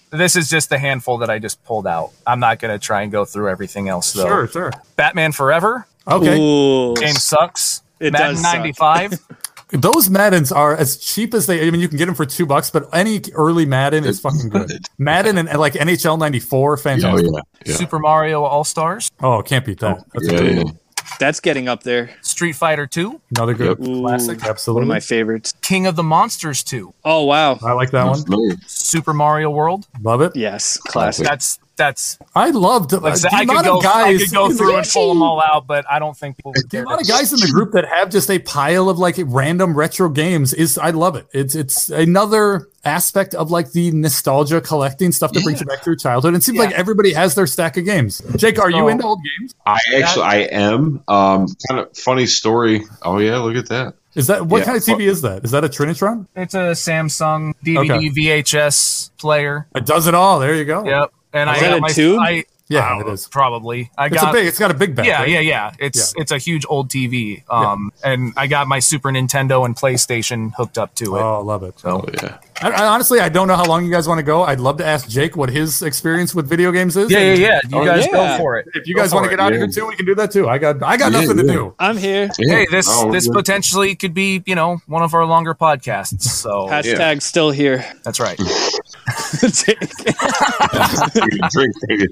this 0.10 0.36
is 0.36 0.50
just 0.50 0.70
the 0.70 0.80
handful 0.80 1.20
that 1.20 1.30
I 1.30 1.40
just 1.40 1.64
pulled 1.64 1.86
out. 1.86 2.12
I'm 2.26 2.40
not 2.40 2.60
gonna 2.60 2.80
try 2.80 3.04
and 3.04 3.12
go 3.12 3.26
through 3.26 3.50
everything 3.50 3.90
else 3.90 4.12
though. 4.14 4.26
Sure, 4.26 4.48
sure. 4.48 4.72
Batman 4.96 5.32
Forever 5.32 5.86
Okay, 6.08 6.38
Ooh. 6.40 6.94
game 6.96 7.14
sucks. 7.14 7.82
It 8.00 8.12
Madden 8.12 8.36
does 8.36 8.42
suck. 8.42 8.56
95. 8.56 9.20
those 9.72 10.10
Maddens 10.10 10.52
are 10.52 10.76
as 10.76 10.98
cheap 10.98 11.34
as 11.34 11.48
they. 11.48 11.66
I 11.66 11.72
mean, 11.72 11.80
you 11.80 11.88
can 11.88 11.98
get 11.98 12.08
them 12.08 12.16
for 12.16 12.26
two 12.26 12.46
bucks, 12.46 12.70
but 12.70 12.90
any 12.94 13.22
early 13.34 13.66
Madden 13.66 14.04
is 14.04 14.20
fucking 14.20 14.50
good. 14.50 14.72
Madden 14.98 15.38
and, 15.38 15.48
and 15.48 15.60
like 15.60 15.74
NHL 15.74 16.20
'94, 16.20 16.74
Oh 16.74 16.76
fantastic. 16.78 17.28
yeah, 17.32 17.40
yeah, 17.66 17.76
Super 17.76 18.00
Mario 18.00 18.44
All 18.44 18.64
Stars, 18.64 19.10
Oh, 19.22 19.42
can't 19.42 19.66
beat 19.66 19.80
that. 19.80 20.04
That's 20.14 20.28
a 20.28 20.32
yeah, 20.32 20.38
good 20.40 20.56
yeah. 20.58 20.64
one. 20.64 20.80
That's 21.20 21.40
getting 21.40 21.68
up 21.68 21.84
there. 21.84 22.12
Street 22.22 22.54
Fighter 22.54 22.88
2, 22.88 23.22
Another 23.36 23.54
good 23.54 23.80
Yep. 23.80 23.88
Ooh, 23.88 24.02
classic. 24.02 24.40
One 24.42 24.50
Absolutely, 24.50 24.84
of 24.84 24.88
my 24.90 25.00
favorites. 25.00 25.54
King 25.62 25.86
of 25.88 25.96
the 25.96 26.04
Monsters 26.04 26.64
2, 26.64 26.94
Oh 27.06 27.24
wow. 27.24 27.58
I 27.64 27.74
like 27.74 27.92
that 27.92 28.06
one. 28.06 28.24
Familiar. 28.24 28.56
Super 28.66 29.14
Mario 29.14 29.50
World. 29.50 29.88
Love 30.02 30.22
it. 30.22 30.36
Yes, 30.36 30.78
classic. 30.78 31.26
That's 31.28 31.60
that's 31.88 32.18
I 32.36 32.50
loved 32.52 32.94
like 32.94 33.04
I 33.04 33.16
uh, 33.16 33.18
the 33.18 33.30
I 33.34 33.40
could 33.46 33.50
amount 33.50 33.66
go 33.66 33.78
of 33.78 33.84
guys. 33.84 34.22
I 34.22 34.26
could 34.26 34.34
go 34.34 34.52
through 34.52 34.76
and 34.78 34.88
pull 34.88 35.10
them 35.14 35.22
all 35.22 35.42
out, 35.42 35.68
but 35.68 35.86
I 35.90 36.00
don't 36.00 36.16
think 36.18 36.38
people 36.38 36.52
would 36.56 36.64
The 36.64 36.70
care. 36.70 36.84
amount 36.84 37.02
of 37.02 37.08
guys 37.08 37.34
in 37.34 37.40
the 37.40 37.52
group 37.52 37.72
that 37.74 37.86
have 37.86 38.10
just 38.10 38.30
a 38.32 38.40
pile 38.40 38.90
of 38.90 39.00
like 39.00 39.16
random 39.20 39.76
retro 39.76 40.10
games 40.10 40.54
is 40.54 40.78
I 40.78 40.92
love 40.92 41.16
it. 41.16 41.28
It's 41.34 41.56
it's 41.56 41.90
another 41.90 42.70
aspect 42.86 43.34
of 43.36 43.52
like 43.52 43.72
the 43.72 43.92
nostalgia 43.92 44.60
collecting 44.62 45.12
stuff 45.12 45.32
that 45.34 45.44
brings 45.44 45.60
you 45.62 45.66
back 45.66 45.82
to 45.84 45.90
your 45.90 45.96
childhood. 45.96 46.36
It 46.36 46.44
seems 46.44 46.58
Yeah. 46.58 46.66
like 46.66 46.74
everybody 46.76 47.14
has 47.14 47.36
their 47.36 47.48
stack 47.48 47.78
of 47.78 47.86
games. 47.86 48.22
Jake, 48.36 48.60
are 48.60 48.70
you 48.72 48.88
into 48.88 49.06
old 49.06 49.20
games? 49.40 49.56
I 49.66 49.80
actually 49.98 50.24
I 50.26 50.36
am. 50.52 51.04
Um, 51.08 51.48
kind 51.70 51.80
of 51.82 51.96
funny 51.98 52.26
story. 52.26 52.84
Oh 53.02 53.20
yeah, 53.20 53.38
look 53.40 53.56
at 53.56 53.70
that. 53.70 53.96
Is 54.16 54.28
that 54.28 54.46
what 54.46 54.60
Yeah. 54.60 54.66
kind 54.66 54.78
of 54.78 54.84
TV 54.84 55.08
is 55.08 55.22
that? 55.24 55.44
Is 55.44 55.52
that 55.52 55.64
a 55.64 55.68
Trinitron? 55.70 56.28
It's 56.36 56.54
a 56.54 56.72
Samsung 56.76 57.54
DVD 57.66 57.92
Okay. 57.96 58.10
VHS 58.10 59.10
player. 59.18 59.68
It 59.76 59.86
does 59.88 60.06
it 60.08 60.14
all. 60.14 60.40
There 60.40 60.54
you 60.54 60.66
go. 60.66 60.86
Yep. 60.86 61.12
And 61.34 61.50
Is 61.50 61.58
I 61.58 61.60
that 61.62 61.70
got 61.70 61.78
a 61.78 61.82
my 61.82 61.90
tube? 61.90 62.20
I, 62.22 62.46
Yeah, 62.70 62.82
I 62.82 63.02
it 63.02 63.08
is. 63.08 63.28
probably. 63.28 63.92
I 63.98 64.06
It's 64.08 64.16
got 64.16 64.30
a 64.30 64.34
big. 64.34 64.46
It's 64.48 64.60
got 64.60 64.72
a 64.72 64.74
big 64.74 64.96
back. 64.96 65.06
yeah, 65.06 65.20
right? 65.20 65.30
yeah, 65.30 65.40
yeah. 65.40 65.72
It's 65.80 66.14
it's 66.18 66.32
a 66.32 66.38
huge 66.38 66.66
old 66.70 66.90
TV. 66.90 67.44
Um, 67.50 67.92
and 68.04 68.34
I 68.38 68.48
got 68.48 68.68
my 68.68 68.80
Super 68.80 69.10
Nintendo 69.10 69.66
and 69.66 69.76
PlayStation 69.76 70.54
hooked 70.56 70.78
up 70.78 70.96
to 70.96 71.16
it. 71.18 71.22
Oh, 71.22 71.40
I 71.40 71.44
love 71.44 71.64
it. 71.64 71.76
Oh 71.84 72.06
yeah. 72.22 72.38
I, 72.64 72.70
I 72.84 72.88
honestly, 72.88 73.20
I 73.20 73.30
don't 73.30 73.48
know 73.48 73.56
how 73.56 73.66
long 73.66 73.86
you 73.86 73.92
guys 73.92 74.08
want 74.08 74.20
to 74.20 74.24
go. 74.24 74.44
I'd 74.44 74.60
love 74.60 74.78
to 74.78 74.86
ask 74.86 75.08
Jake 75.10 75.36
what 75.36 75.50
his 75.50 75.82
experience 75.82 76.34
with 76.34 76.48
video 76.48 76.72
games 76.72 76.96
is. 76.98 77.12
yeah, 77.12 77.20
yeah, 77.20 77.34
yeah. 77.34 77.60
You 77.70 77.80
Oh, 77.82 77.86
guys 77.86 78.06
yeah. 78.06 78.12
go 78.12 78.38
for 78.38 78.58
it. 78.58 78.68
If 78.74 78.88
you 78.88 78.96
Go 78.96 79.02
guys 79.02 79.14
want 79.14 79.26
to 79.26 79.30
get 79.30 79.40
out 79.40 79.52
of 79.52 79.60
yeah. 79.60 79.66
here 79.66 79.74
too, 79.74 79.88
we 79.88 79.96
can 79.96 80.06
do 80.06 80.16
that 80.16 80.32
too. 80.32 80.48
I 80.48 80.58
got, 80.58 80.82
I 80.82 80.98
got 80.98 81.12
Yeah, 81.12 81.22
nothing 81.22 81.38
to 81.38 81.44
do. 81.44 81.76
I'm 81.80 81.98
here. 81.98 82.30
Yeah. 82.40 82.56
Hey, 82.56 82.68
this 82.72 82.88
Oh, 82.90 83.12
this 83.12 83.28
yeah. 83.28 83.34
potentially 83.34 83.96
could 83.96 84.14
be, 84.14 84.42
you 84.46 84.56
know, 84.56 84.78
one 84.88 85.04
of 85.04 85.14
our 85.14 85.26
longer 85.26 85.54
podcasts. 85.54 86.22
So 86.24 86.68
Hashtag 86.70 87.22
still 87.22 87.52
here. 87.52 87.86
that's 88.04 88.20
right. 88.20 88.40
Drink, 91.52 91.74
baby. 91.88 92.08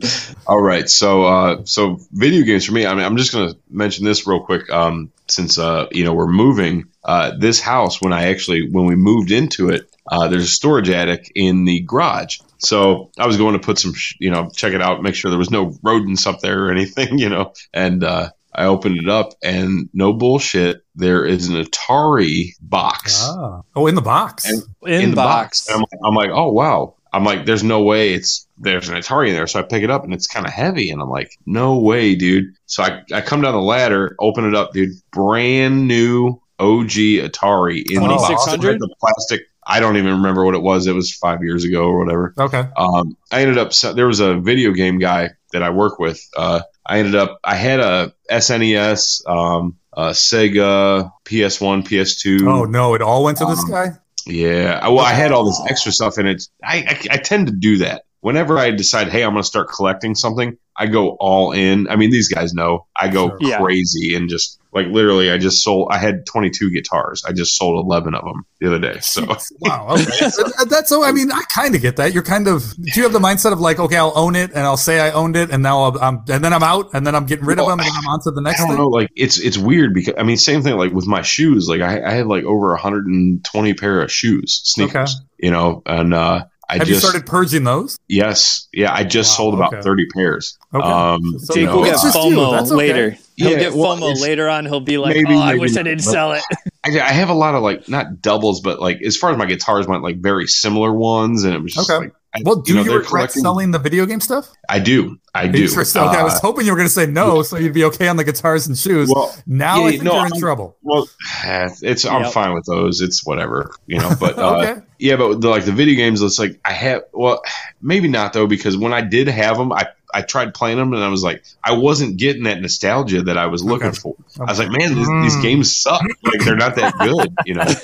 All 0.48 0.62
right, 0.62 0.90
so 0.90 1.24
uh, 1.26 1.62
so 1.66 2.00
video 2.12 2.44
games 2.44 2.66
for 2.66 2.74
me. 2.74 2.86
I 2.86 2.94
mean, 2.94 3.04
I'm 3.06 3.18
just 3.18 3.32
gonna 3.32 3.54
mention 3.70 4.06
this 4.06 4.26
real 4.28 4.40
quick. 4.42 4.70
Um, 4.70 5.12
since 5.28 5.58
uh, 5.58 5.88
you 5.92 6.04
know 6.04 6.14
we're 6.14 6.28
moving, 6.28 6.88
uh, 7.04 7.32
this 7.38 7.60
house 7.60 8.02
when 8.02 8.14
I 8.14 8.26
actually 8.30 8.70
when 8.70 8.86
we 8.86 8.96
moved 8.96 9.32
into 9.32 9.70
it, 9.70 9.90
uh, 10.12 10.28
there's 10.28 10.44
a 10.46 10.48
storage 10.48 10.90
attic 10.90 11.32
in 11.36 11.66
the 11.66 11.82
garage. 11.82 12.40
So 12.60 13.10
I 13.18 13.26
was 13.26 13.38
going 13.38 13.54
to 13.54 13.60
put 13.60 13.80
some, 13.80 13.94
sh- 13.94 14.16
you 14.20 14.30
know, 14.30 14.50
check 14.54 14.74
it 14.74 14.82
out, 14.82 15.02
make 15.02 15.16
sure 15.16 15.32
there 15.32 15.38
was 15.40 15.50
no 15.50 15.76
rodents 15.82 16.28
up 16.28 16.42
there 16.42 16.66
or 16.66 16.72
anything, 16.72 17.18
you 17.18 17.30
know, 17.30 17.54
and 17.74 18.04
uh, 18.04 18.30
I 18.54 18.66
opened 18.66 18.98
it 18.98 19.10
up 19.10 19.34
and 19.42 19.90
no 19.94 20.14
bullshit, 20.14 20.84
there 20.94 21.26
is 21.26 21.48
an 21.50 21.56
Atari 21.64 22.50
box 22.62 23.24
Ah. 23.28 23.62
Oh, 23.76 23.88
in 23.88 23.96
the 23.96 24.02
box. 24.02 24.46
And- 24.50 24.64
In, 24.84 25.10
the 25.12 25.16
box. 25.16 25.68
And 25.70 25.78
I'm, 25.80 25.86
I'm 26.06 26.16
like, 26.16 26.30
oh 26.32 26.52
wow. 26.52 26.96
I'm 27.14 27.24
like, 27.26 27.46
there's 27.46 27.64
no 27.64 27.82
way 27.84 28.14
it's 28.14 28.48
there's 28.58 28.88
an 28.90 28.96
Atari 28.96 29.30
in 29.30 29.34
there. 29.36 29.46
So 29.48 29.60
I 29.60 29.64
pick 29.64 29.84
it 29.84 29.90
up 29.90 30.04
and 30.04 30.14
it's 30.14 30.28
kind 30.28 30.46
of 30.46 30.54
heavy, 30.54 30.92
and 30.92 31.02
I'm 31.02 31.10
like, 31.10 31.32
no 31.46 31.78
way, 31.80 32.16
dude. 32.16 32.54
So 32.68 32.84
I, 32.84 33.02
I 33.14 33.22
come 33.22 33.42
down 33.42 33.54
the 33.54 33.62
ladder, 33.62 34.16
open 34.20 34.46
it 34.46 34.56
up, 34.56 34.72
dude. 34.74 34.92
Brand 35.12 35.88
new 35.88 36.41
OG 36.62 36.90
Atari 37.26 37.84
in 37.90 38.02
the 38.02 38.08
box. 38.08 38.28
2600? 38.28 38.80
The 38.80 38.96
plastic. 39.00 39.42
I 39.66 39.80
don't 39.80 39.98
even 39.98 40.14
remember 40.14 40.44
what 40.46 40.56
it 40.56 40.62
was. 40.62 40.88
It 40.88 40.94
was 40.94 41.14
five 41.14 41.44
years 41.44 41.64
ago 41.66 41.84
or 41.84 42.00
whatever. 42.04 42.34
okay. 42.38 42.64
Um, 42.78 43.16
I 43.32 43.42
ended 43.42 43.58
up. 43.58 43.72
There 43.96 44.08
was 44.08 44.20
a 44.20 44.36
video 44.36 44.72
game 44.72 44.98
guy 45.00 45.30
that 45.54 45.62
I 45.64 45.70
work 45.70 46.00
with. 46.00 46.20
Uh, 46.36 46.62
I 46.86 47.00
ended 47.00 47.16
up. 47.16 47.40
I 47.44 47.56
had 47.56 47.80
a 47.80 48.14
SNES, 48.32 49.28
um, 49.30 49.78
a 49.94 50.10
Sega, 50.10 51.12
PS1, 51.26 51.84
PS2. 51.88 52.48
Oh 52.48 52.66
no, 52.66 52.94
it 52.96 53.02
all 53.02 53.24
went 53.24 53.38
to 53.40 53.46
this 53.46 53.64
Um, 53.64 53.70
guy. 53.70 53.88
Yeah. 54.26 54.80
I- 54.82 54.90
Well, 54.90 55.04
I 55.06 55.14
had 55.14 55.32
all 55.32 55.46
this 55.46 55.62
extra 55.70 55.92
stuff 55.92 56.18
in 56.18 56.28
it. 56.28 56.44
I, 56.64 56.78
I, 56.78 57.00
I 57.16 57.18
tend 57.18 57.48
to 57.48 57.54
do 57.54 57.78
that. 57.80 58.04
Whenever 58.22 58.58
I 58.58 58.72
decide, 58.72 59.10
hey, 59.10 59.24
I'm 59.24 59.32
going 59.34 59.42
to 59.44 59.48
start 59.48 59.70
collecting 59.70 60.16
something, 60.16 60.58
I 60.78 60.88
go 60.88 61.18
all 61.20 61.52
in. 61.52 61.88
I 61.90 61.96
mean, 61.96 62.12
these 62.12 62.30
guys 62.30 62.54
know 62.54 62.88
I 62.96 63.08
go 63.10 63.30
Sure. 63.30 63.38
Yeah. 63.42 63.60
crazy 63.60 64.16
and 64.16 64.30
just 64.30 64.60
like 64.74 64.88
literally, 64.88 65.30
I 65.32 65.38
just 65.38 65.62
sold. 65.64 65.90
I 65.92 65.98
had 65.98 66.26
22 66.28 66.72
guitars. 66.72 67.24
I 67.28 67.34
just 67.34 67.58
sold 67.58 67.84
11 67.84 68.14
of 68.16 68.24
them 68.24 68.46
the 68.62 68.68
other 68.68 68.80
day. 68.80 69.00
So 69.02 69.26
Wow. 69.60 69.88
Okay. 69.90 70.30
That's 70.70 70.88
so. 70.90 71.04
I 71.04 71.12
mean, 71.12 71.30
I 71.32 71.42
kind 71.54 71.76
of 71.76 71.82
get 71.82 71.98
that. 71.98 72.14
You're 72.14 72.24
kind 72.24 72.48
of. 72.48 72.74
Do 72.76 72.92
you 72.96 73.04
have 73.04 73.12
the 73.12 73.20
mindset 73.20 73.52
of 73.52 73.60
like, 73.60 73.80
okay, 73.80 73.98
I'll 73.98 74.14
own 74.16 74.36
it, 74.38 74.52
and 74.52 74.60
I'll 74.60 74.78
say 74.78 75.00
I 75.02 75.12
owned 75.12 75.36
it, 75.36 75.50
and 75.52 75.62
now 75.62 75.82
I'll, 75.82 76.00
I'm, 76.00 76.22
and 76.30 76.42
then 76.44 76.54
I'm 76.54 76.64
out, 76.64 76.92
and 76.94 77.06
then 77.06 77.16
I'm 77.16 77.26
getting 77.26 77.46
rid 77.46 77.60
of 77.60 77.68
them, 77.68 77.80
and 77.82 77.90
I'm 77.90 78.08
on 78.08 78.22
to 78.22 78.32
the 78.32 78.40
I 78.40 78.44
next 78.46 78.60
don't 78.60 78.70
thing. 78.70 78.78
know. 78.78 78.88
Like 78.88 79.10
it's 79.16 79.40
it's 79.40 79.58
weird 79.58 79.94
because 79.94 80.14
I 80.18 80.24
mean, 80.24 80.38
same 80.38 80.62
thing 80.62 80.78
like 80.78 80.94
with 80.94 81.06
my 81.08 81.22
shoes. 81.22 81.68
Like 81.68 81.82
I, 81.82 82.02
I 82.06 82.12
had 82.14 82.28
like 82.28 82.46
over 82.46 82.68
120 82.70 83.74
pair 83.74 84.02
of 84.02 84.12
shoes, 84.12 84.62
sneakers. 84.64 85.20
You 85.38 85.52
know, 85.52 85.82
and 85.86 86.14
uh, 86.14 86.46
I 86.72 86.76
Have 86.78 86.88
just 86.88 87.04
you 87.04 87.10
started 87.10 87.26
purging 87.26 87.66
those? 87.66 88.00
yes, 88.08 88.68
yeah, 88.72 88.94
I 88.94 89.04
just 89.04 89.32
Wow, 89.34 89.36
sold 89.38 89.54
about 89.56 89.74
okay. 89.74 89.82
30 89.84 90.06
pairs. 90.16 90.58
Okay. 90.74 90.88
Um, 90.88 91.22
So 91.40 91.54
Jake 91.54 91.64
you 91.64 91.70
will 91.70 91.84
get 91.84 91.94
It's 91.96 92.04
just 92.04 92.16
you. 92.16 92.22
FOMO 92.38 92.62
okay. 92.62 92.74
later. 92.74 93.18
He'll 93.36 93.52
Yeah, 93.52 93.60
get 93.60 93.74
well, 93.74 93.98
FOMO 93.98 94.12
it's- 94.12 94.22
later 94.22 94.48
on. 94.48 94.66
He'll 94.66 94.80
be 94.80 94.98
like, 94.98 95.16
Maybe, 95.16 95.34
"Oh, 95.36 95.40
I 95.40 95.56
wish 95.56 95.76
I 95.76 95.84
didn't 95.84 96.04
sell 96.04 96.32
it." 96.32 96.44
I, 96.86 96.90
I 97.00 97.12
have 97.12 97.30
a 97.30 97.34
lot 97.34 97.56
of 97.56 97.62
like 97.62 97.90
not 97.90 98.22
doubles, 98.22 98.62
but 98.62 98.80
like 98.80 99.02
as 99.02 99.18
far 99.18 99.32
as 99.32 99.38
my 99.38 99.46
guitars 99.48 99.86
went, 99.86 100.02
like 100.02 100.18
very 100.22 100.48
similar 100.48 100.94
ones, 100.94 101.44
and 101.44 101.54
it 101.54 101.62
was 101.62 101.74
just 101.74 101.90
Okay. 101.90 102.06
like, 102.06 102.14
I, 102.34 102.42
Well, 102.46 102.56
do 102.58 102.72
you 102.72 102.80
you, 102.80 102.84
know, 102.86 102.90
they're 102.90 103.00
regret 103.00 103.10
collecting- 103.10 103.42
selling 103.42 103.72
the 103.72 103.80
video 103.80 104.06
game 104.06 104.22
stuff? 104.22 104.50
I 104.70 104.80
do, 104.80 105.20
I 105.36 105.48
do. 105.48 105.64
Interesting. 105.64 106.02
Okay, 106.04 106.18
I 106.18 106.24
was 106.24 106.36
Uh, 106.36 106.40
hoping 106.42 106.66
you 106.66 106.72
were 106.72 106.78
going 106.78 106.88
to 106.88 106.94
say 106.94 107.06
no, 107.06 107.42
so 107.44 107.58
you'd 107.58 107.74
be 107.74 107.84
okay 107.86 108.08
on 108.08 108.16
the 108.16 108.24
guitars 108.24 108.68
and 108.68 108.78
shoes. 108.78 109.10
well, 109.14 109.36
now 109.46 109.80
yeah, 109.82 109.86
I 109.86 109.90
think 109.92 110.04
no, 110.04 110.12
you're 110.14 110.26
in 110.28 110.32
I'm- 110.34 110.40
trouble. 110.40 110.78
well, 110.82 111.10
it's 111.46 112.06
I'm 112.06 112.24
Yep. 112.24 112.32
fine 112.32 112.54
with 112.54 112.66
those. 112.66 113.02
It's 113.02 113.26
whatever, 113.26 113.72
you 113.88 114.00
know. 114.00 114.12
But 114.20 114.38
uh, 114.40 114.58
Okay. 114.60 114.82
yeah, 115.00 115.16
but 115.18 115.42
the, 115.42 115.50
like 115.50 115.66
the 115.66 115.72
video 115.74 115.96
games, 115.96 116.22
it's 116.22 116.40
like 116.40 116.60
I 116.64 116.72
have. 116.74 117.04
Well, 117.14 117.42
maybe 117.82 118.08
not 118.08 118.34
though, 118.34 118.48
because 118.48 118.78
when 118.78 118.94
I 118.94 119.02
did 119.02 119.28
have 119.28 119.58
them, 119.58 119.72
I 119.74 119.88
I 120.14 120.22
tried 120.22 120.54
playing 120.54 120.78
them, 120.78 120.94
and 120.94 121.02
I 121.02 121.08
was 121.08 121.24
like, 121.24 121.42
I 121.64 121.72
wasn't 121.74 122.18
getting 122.18 122.44
that 122.44 122.60
nostalgia 122.62 123.22
that 123.24 123.38
I 123.38 123.46
was 123.48 123.64
looking 123.64 123.88
Okay. 123.88 123.98
for. 124.00 124.16
I 124.42 124.44
was 124.52 124.60
like, 124.60 124.68
man, 124.70 124.94
these, 124.94 125.08
these 125.08 125.36
Mm. 125.38 125.42
games 125.42 125.74
suck. 125.76 126.02
Like 126.24 126.44
they're 126.44 126.58
not 126.58 126.76
that 126.76 126.98
good, 126.98 127.34
you 127.46 127.56
know. 127.56 127.64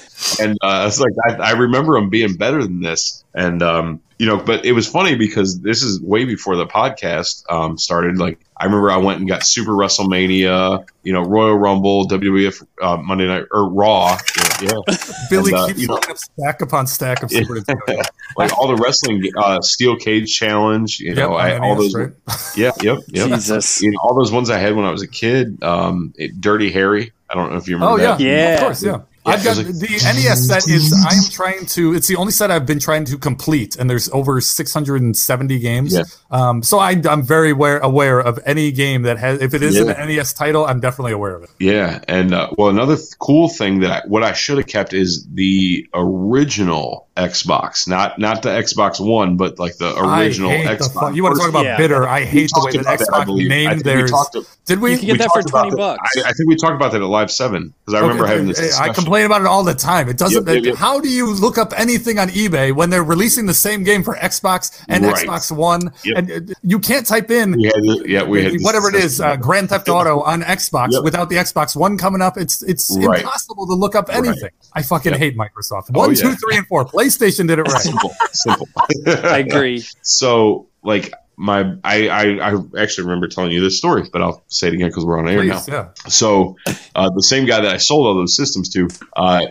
And 0.41 0.57
uh, 0.61 0.85
it's 0.87 0.99
like 0.99 1.13
I, 1.29 1.49
I 1.49 1.51
remember 1.51 1.93
them 1.93 2.09
being 2.09 2.33
better 2.33 2.61
than 2.63 2.81
this, 2.81 3.23
and 3.37 3.61
um, 3.61 4.01
you 4.17 4.25
know. 4.25 4.37
But 4.37 4.65
it 4.65 4.71
was 4.73 4.87
funny 4.87 5.15
because 5.15 5.61
this 5.61 5.83
is 5.83 6.01
way 6.01 6.25
before 6.25 6.55
the 6.57 6.65
podcast 6.67 7.43
um, 7.49 7.77
started. 7.77 8.17
Like 8.17 8.39
I 8.57 8.65
remember 8.65 8.89
I 8.91 8.97
went 8.97 9.19
and 9.19 9.29
got 9.29 9.43
Super 9.45 9.71
WrestleMania, 9.71 10.85
you 11.03 11.13
know, 11.13 11.21
Royal 11.21 11.55
Rumble, 11.57 12.07
WWF 12.07 12.65
uh, 12.81 12.97
Monday 12.97 13.27
Night 13.27 13.45
or 13.51 13.69
Raw, 13.69 14.17
yeah, 14.37 14.59
yeah. 14.89 14.95
Billy 15.29 15.51
and, 15.53 15.61
uh, 15.61 15.67
keeps 15.67 15.79
you 15.79 15.87
know- 15.87 15.95
up 15.95 16.17
stack 16.17 16.61
upon 16.61 16.87
stack 16.87 17.23
of 17.23 17.31
Yeah. 17.31 17.41
Super 17.41 17.55
Nintendo. 17.61 18.01
like 18.37 18.57
all 18.57 18.67
the 18.67 18.75
wrestling 18.75 19.23
uh, 19.37 19.61
steel 19.61 19.95
cage 19.95 20.33
challenge. 20.35 20.99
You 20.99 21.15
know, 21.15 21.37
Yep, 21.37 21.39
I, 21.39 21.55
on 21.57 21.63
all 21.63 21.75
those. 21.75 21.93
right? 21.95 22.11
Yeah, 22.55 22.71
yep, 22.81 22.99
yep. 23.09 23.29
Jesus. 23.29 23.81
You 23.83 23.91
know, 23.91 23.99
all 24.01 24.15
those 24.15 24.31
ones 24.31 24.49
I 24.49 24.57
had 24.57 24.75
when 24.75 24.85
I 24.85 24.91
was 24.91 25.03
a 25.03 25.07
kid. 25.07 25.61
Um, 25.63 26.13
it, 26.17 26.41
Dirty 26.41 26.71
Harry. 26.71 27.11
I 27.29 27.35
don't 27.35 27.51
know 27.51 27.57
if 27.57 27.67
you 27.67 27.75
remember. 27.75 27.93
Oh 27.93 27.97
yeah, 27.97 28.15
that. 28.15 28.19
Yeah. 28.21 28.53
of 28.55 28.59
course, 28.61 28.83
yeah. 28.83 28.99
Yeah, 29.27 29.33
I've 29.33 29.43
got 29.43 29.55
the 29.57 29.87
NES 30.13 30.47
set 30.47 30.67
is 30.69 30.93
I 30.93 31.13
am 31.15 31.29
trying 31.29 31.65
to. 31.67 31.93
It's 31.93 32.07
the 32.07 32.15
only 32.15 32.31
set 32.31 32.49
I've 32.51 32.65
been 32.65 32.79
trying 32.79 33.05
to 33.05 33.17
complete, 33.17 33.75
and 33.75 33.89
there's 33.89 34.09
over 34.09 34.39
670 34.41 35.59
games. 35.59 35.93
Yeah. 35.93 36.03
Um, 36.31 36.63
so 36.63 36.79
I, 36.79 37.01
I'm 37.09 37.23
very 37.23 37.51
aware 37.51 37.79
aware 37.79 38.19
of 38.19 38.39
any 38.45 38.71
game 38.71 39.03
that 39.03 39.17
has. 39.17 39.41
If 39.41 39.53
it 39.53 39.63
is 39.63 39.75
Yeah. 39.75 39.91
an 40.01 40.07
NES 40.07 40.33
title, 40.33 40.65
I'm 40.65 40.79
definitely 40.79 41.11
aware 41.13 41.35
of 41.35 41.43
it. 41.43 41.49
Yeah, 41.59 41.99
and 42.07 42.33
uh, 42.33 42.49
well, 42.57 42.69
another 42.69 42.95
th- 42.95 43.17
cool 43.19 43.49
thing 43.49 43.79
that 43.81 43.91
I, 43.91 44.07
what 44.07 44.23
I 44.23 44.33
should 44.33 44.57
have 44.57 44.67
kept 44.67 44.93
is 44.93 45.27
the 45.33 45.87
original 45.93 47.06
Xbox, 47.17 47.87
not 47.87 48.19
not 48.19 48.41
the 48.43 48.49
Xbox 48.49 48.99
One, 49.05 49.37
but 49.37 49.59
like 49.59 49.77
the 49.77 49.89
original 49.97 50.49
I 50.51 50.57
hate 50.57 50.79
the 50.79 50.85
Xbox. 50.85 51.09
fu- 51.09 51.15
you 51.15 51.23
want 51.23 51.35
to 51.35 51.41
talk 51.41 51.49
about 51.49 51.65
Yeah. 51.65 51.77
bitter? 51.77 52.07
I 52.07 52.23
hate 52.23 52.49
the 52.53 52.61
way 52.65 52.71
talked 52.71 52.85
that 52.85 52.95
about 52.95 52.99
that, 52.99 53.07
Xbox 53.07 53.25
believe. 53.25 53.51
I 53.51 53.55
named 53.55 53.83
think 53.83 54.01
we 54.33 54.41
to- 54.41 54.47
Did 54.65 54.79
we? 54.81 54.91
You 54.91 54.97
can 54.97 55.05
get 55.07 55.11
we 55.13 55.17
that 55.19 55.29
for 55.33 55.41
20 55.41 55.75
bucks. 55.75 55.99
I, 56.17 56.21
I 56.29 56.31
think 56.33 56.47
we 56.49 56.55
talked 56.55 56.75
about 56.75 56.91
that 56.91 57.01
at 57.01 57.07
Live 57.07 57.31
Seven 57.31 57.73
because 57.85 57.99
I 57.99 58.01
remember 58.01 58.25
having 58.27 58.47
this. 58.47 58.79
I 58.79 58.89
complain 58.93 59.25
about 59.25 59.41
it 59.41 59.47
all 59.47 59.63
the 59.63 59.73
time. 59.73 60.09
It 60.09 60.17
doesn't. 60.17 60.45
Yep, 60.47 60.55
yep, 60.55 60.63
yep. 60.65 60.75
How 60.75 60.99
do 60.99 61.09
you 61.09 61.33
look 61.33 61.57
up 61.57 61.73
anything 61.77 62.19
on 62.19 62.29
eBay 62.29 62.73
when 62.73 62.89
they're 62.89 63.03
releasing 63.03 63.45
the 63.45 63.53
same 63.53 63.83
game 63.83 64.03
for 64.03 64.15
Xbox 64.15 64.71
and 64.87 65.05
Right. 65.05 65.25
Xbox 65.25 65.51
One, 65.55 65.91
Yep. 66.03 66.17
and 66.17 66.31
uh, 66.51 66.53
you 66.63 66.79
can't 66.79 67.05
type 67.05 67.31
in 67.31 67.53
We 67.57 67.63
had, 67.65 67.73
the- 67.75 68.03
yeah, 68.07 68.23
we 68.23 68.43
had 68.43 68.53
whatever 68.61 68.89
it 68.89 68.95
is, 68.95 69.19
uh. 69.21 69.35
Grand 69.37 69.69
Theft 69.69 69.89
Auto 69.89 70.21
on 70.21 70.41
Xbox 70.43 70.91
Yep. 70.91 71.03
without 71.03 71.29
the 71.29 71.37
Xbox 71.37 71.75
One 71.75 71.97
coming 71.97 72.21
up. 72.21 72.37
It's 72.37 72.61
it's 72.63 72.95
Right. 72.99 73.21
impossible 73.21 73.65
to 73.67 73.73
look 73.73 73.95
up 73.95 74.09
anything. 74.13 74.49
I 74.73 74.81
fucking 74.83 75.13
Yep. 75.13 75.19
hate 75.19 75.37
Microsoft. 75.37 75.85
Oh, 75.95 75.99
One, 75.99 76.09
yeah. 76.13 76.21
two, 76.21 76.35
three, 76.35 76.57
and 76.57 76.67
four. 76.67 76.85
PlayStation 77.07 77.47
did 77.47 77.59
it 77.59 77.63
right. 77.63 77.81
simple, 77.81 78.13
simple. 78.33 78.67
I 79.07 79.39
agree. 79.39 79.83
So, 80.01 80.67
like 80.83 81.13
my, 81.35 81.75
I, 81.83 82.07
I, 82.07 82.51
I 82.51 82.63
actually 82.77 83.05
remember 83.05 83.27
telling 83.27 83.51
you 83.51 83.61
this 83.61 83.77
story, 83.77 84.03
but 84.11 84.21
I'll 84.21 84.43
say 84.47 84.67
it 84.67 84.73
again 84.73 84.87
because 84.87 85.05
we're 85.05 85.19
on 85.19 85.27
air 85.27 85.43
now. 85.43 85.61
Yeah. 85.67 85.89
So, 86.07 86.57
uh, 86.95 87.09
the 87.09 87.23
same 87.23 87.45
guy 87.45 87.61
that 87.61 87.73
I 87.73 87.77
sold 87.77 88.07
all 88.07 88.15
those 88.15 88.35
systems 88.35 88.69
to, 88.69 88.87
uh, 89.15 89.41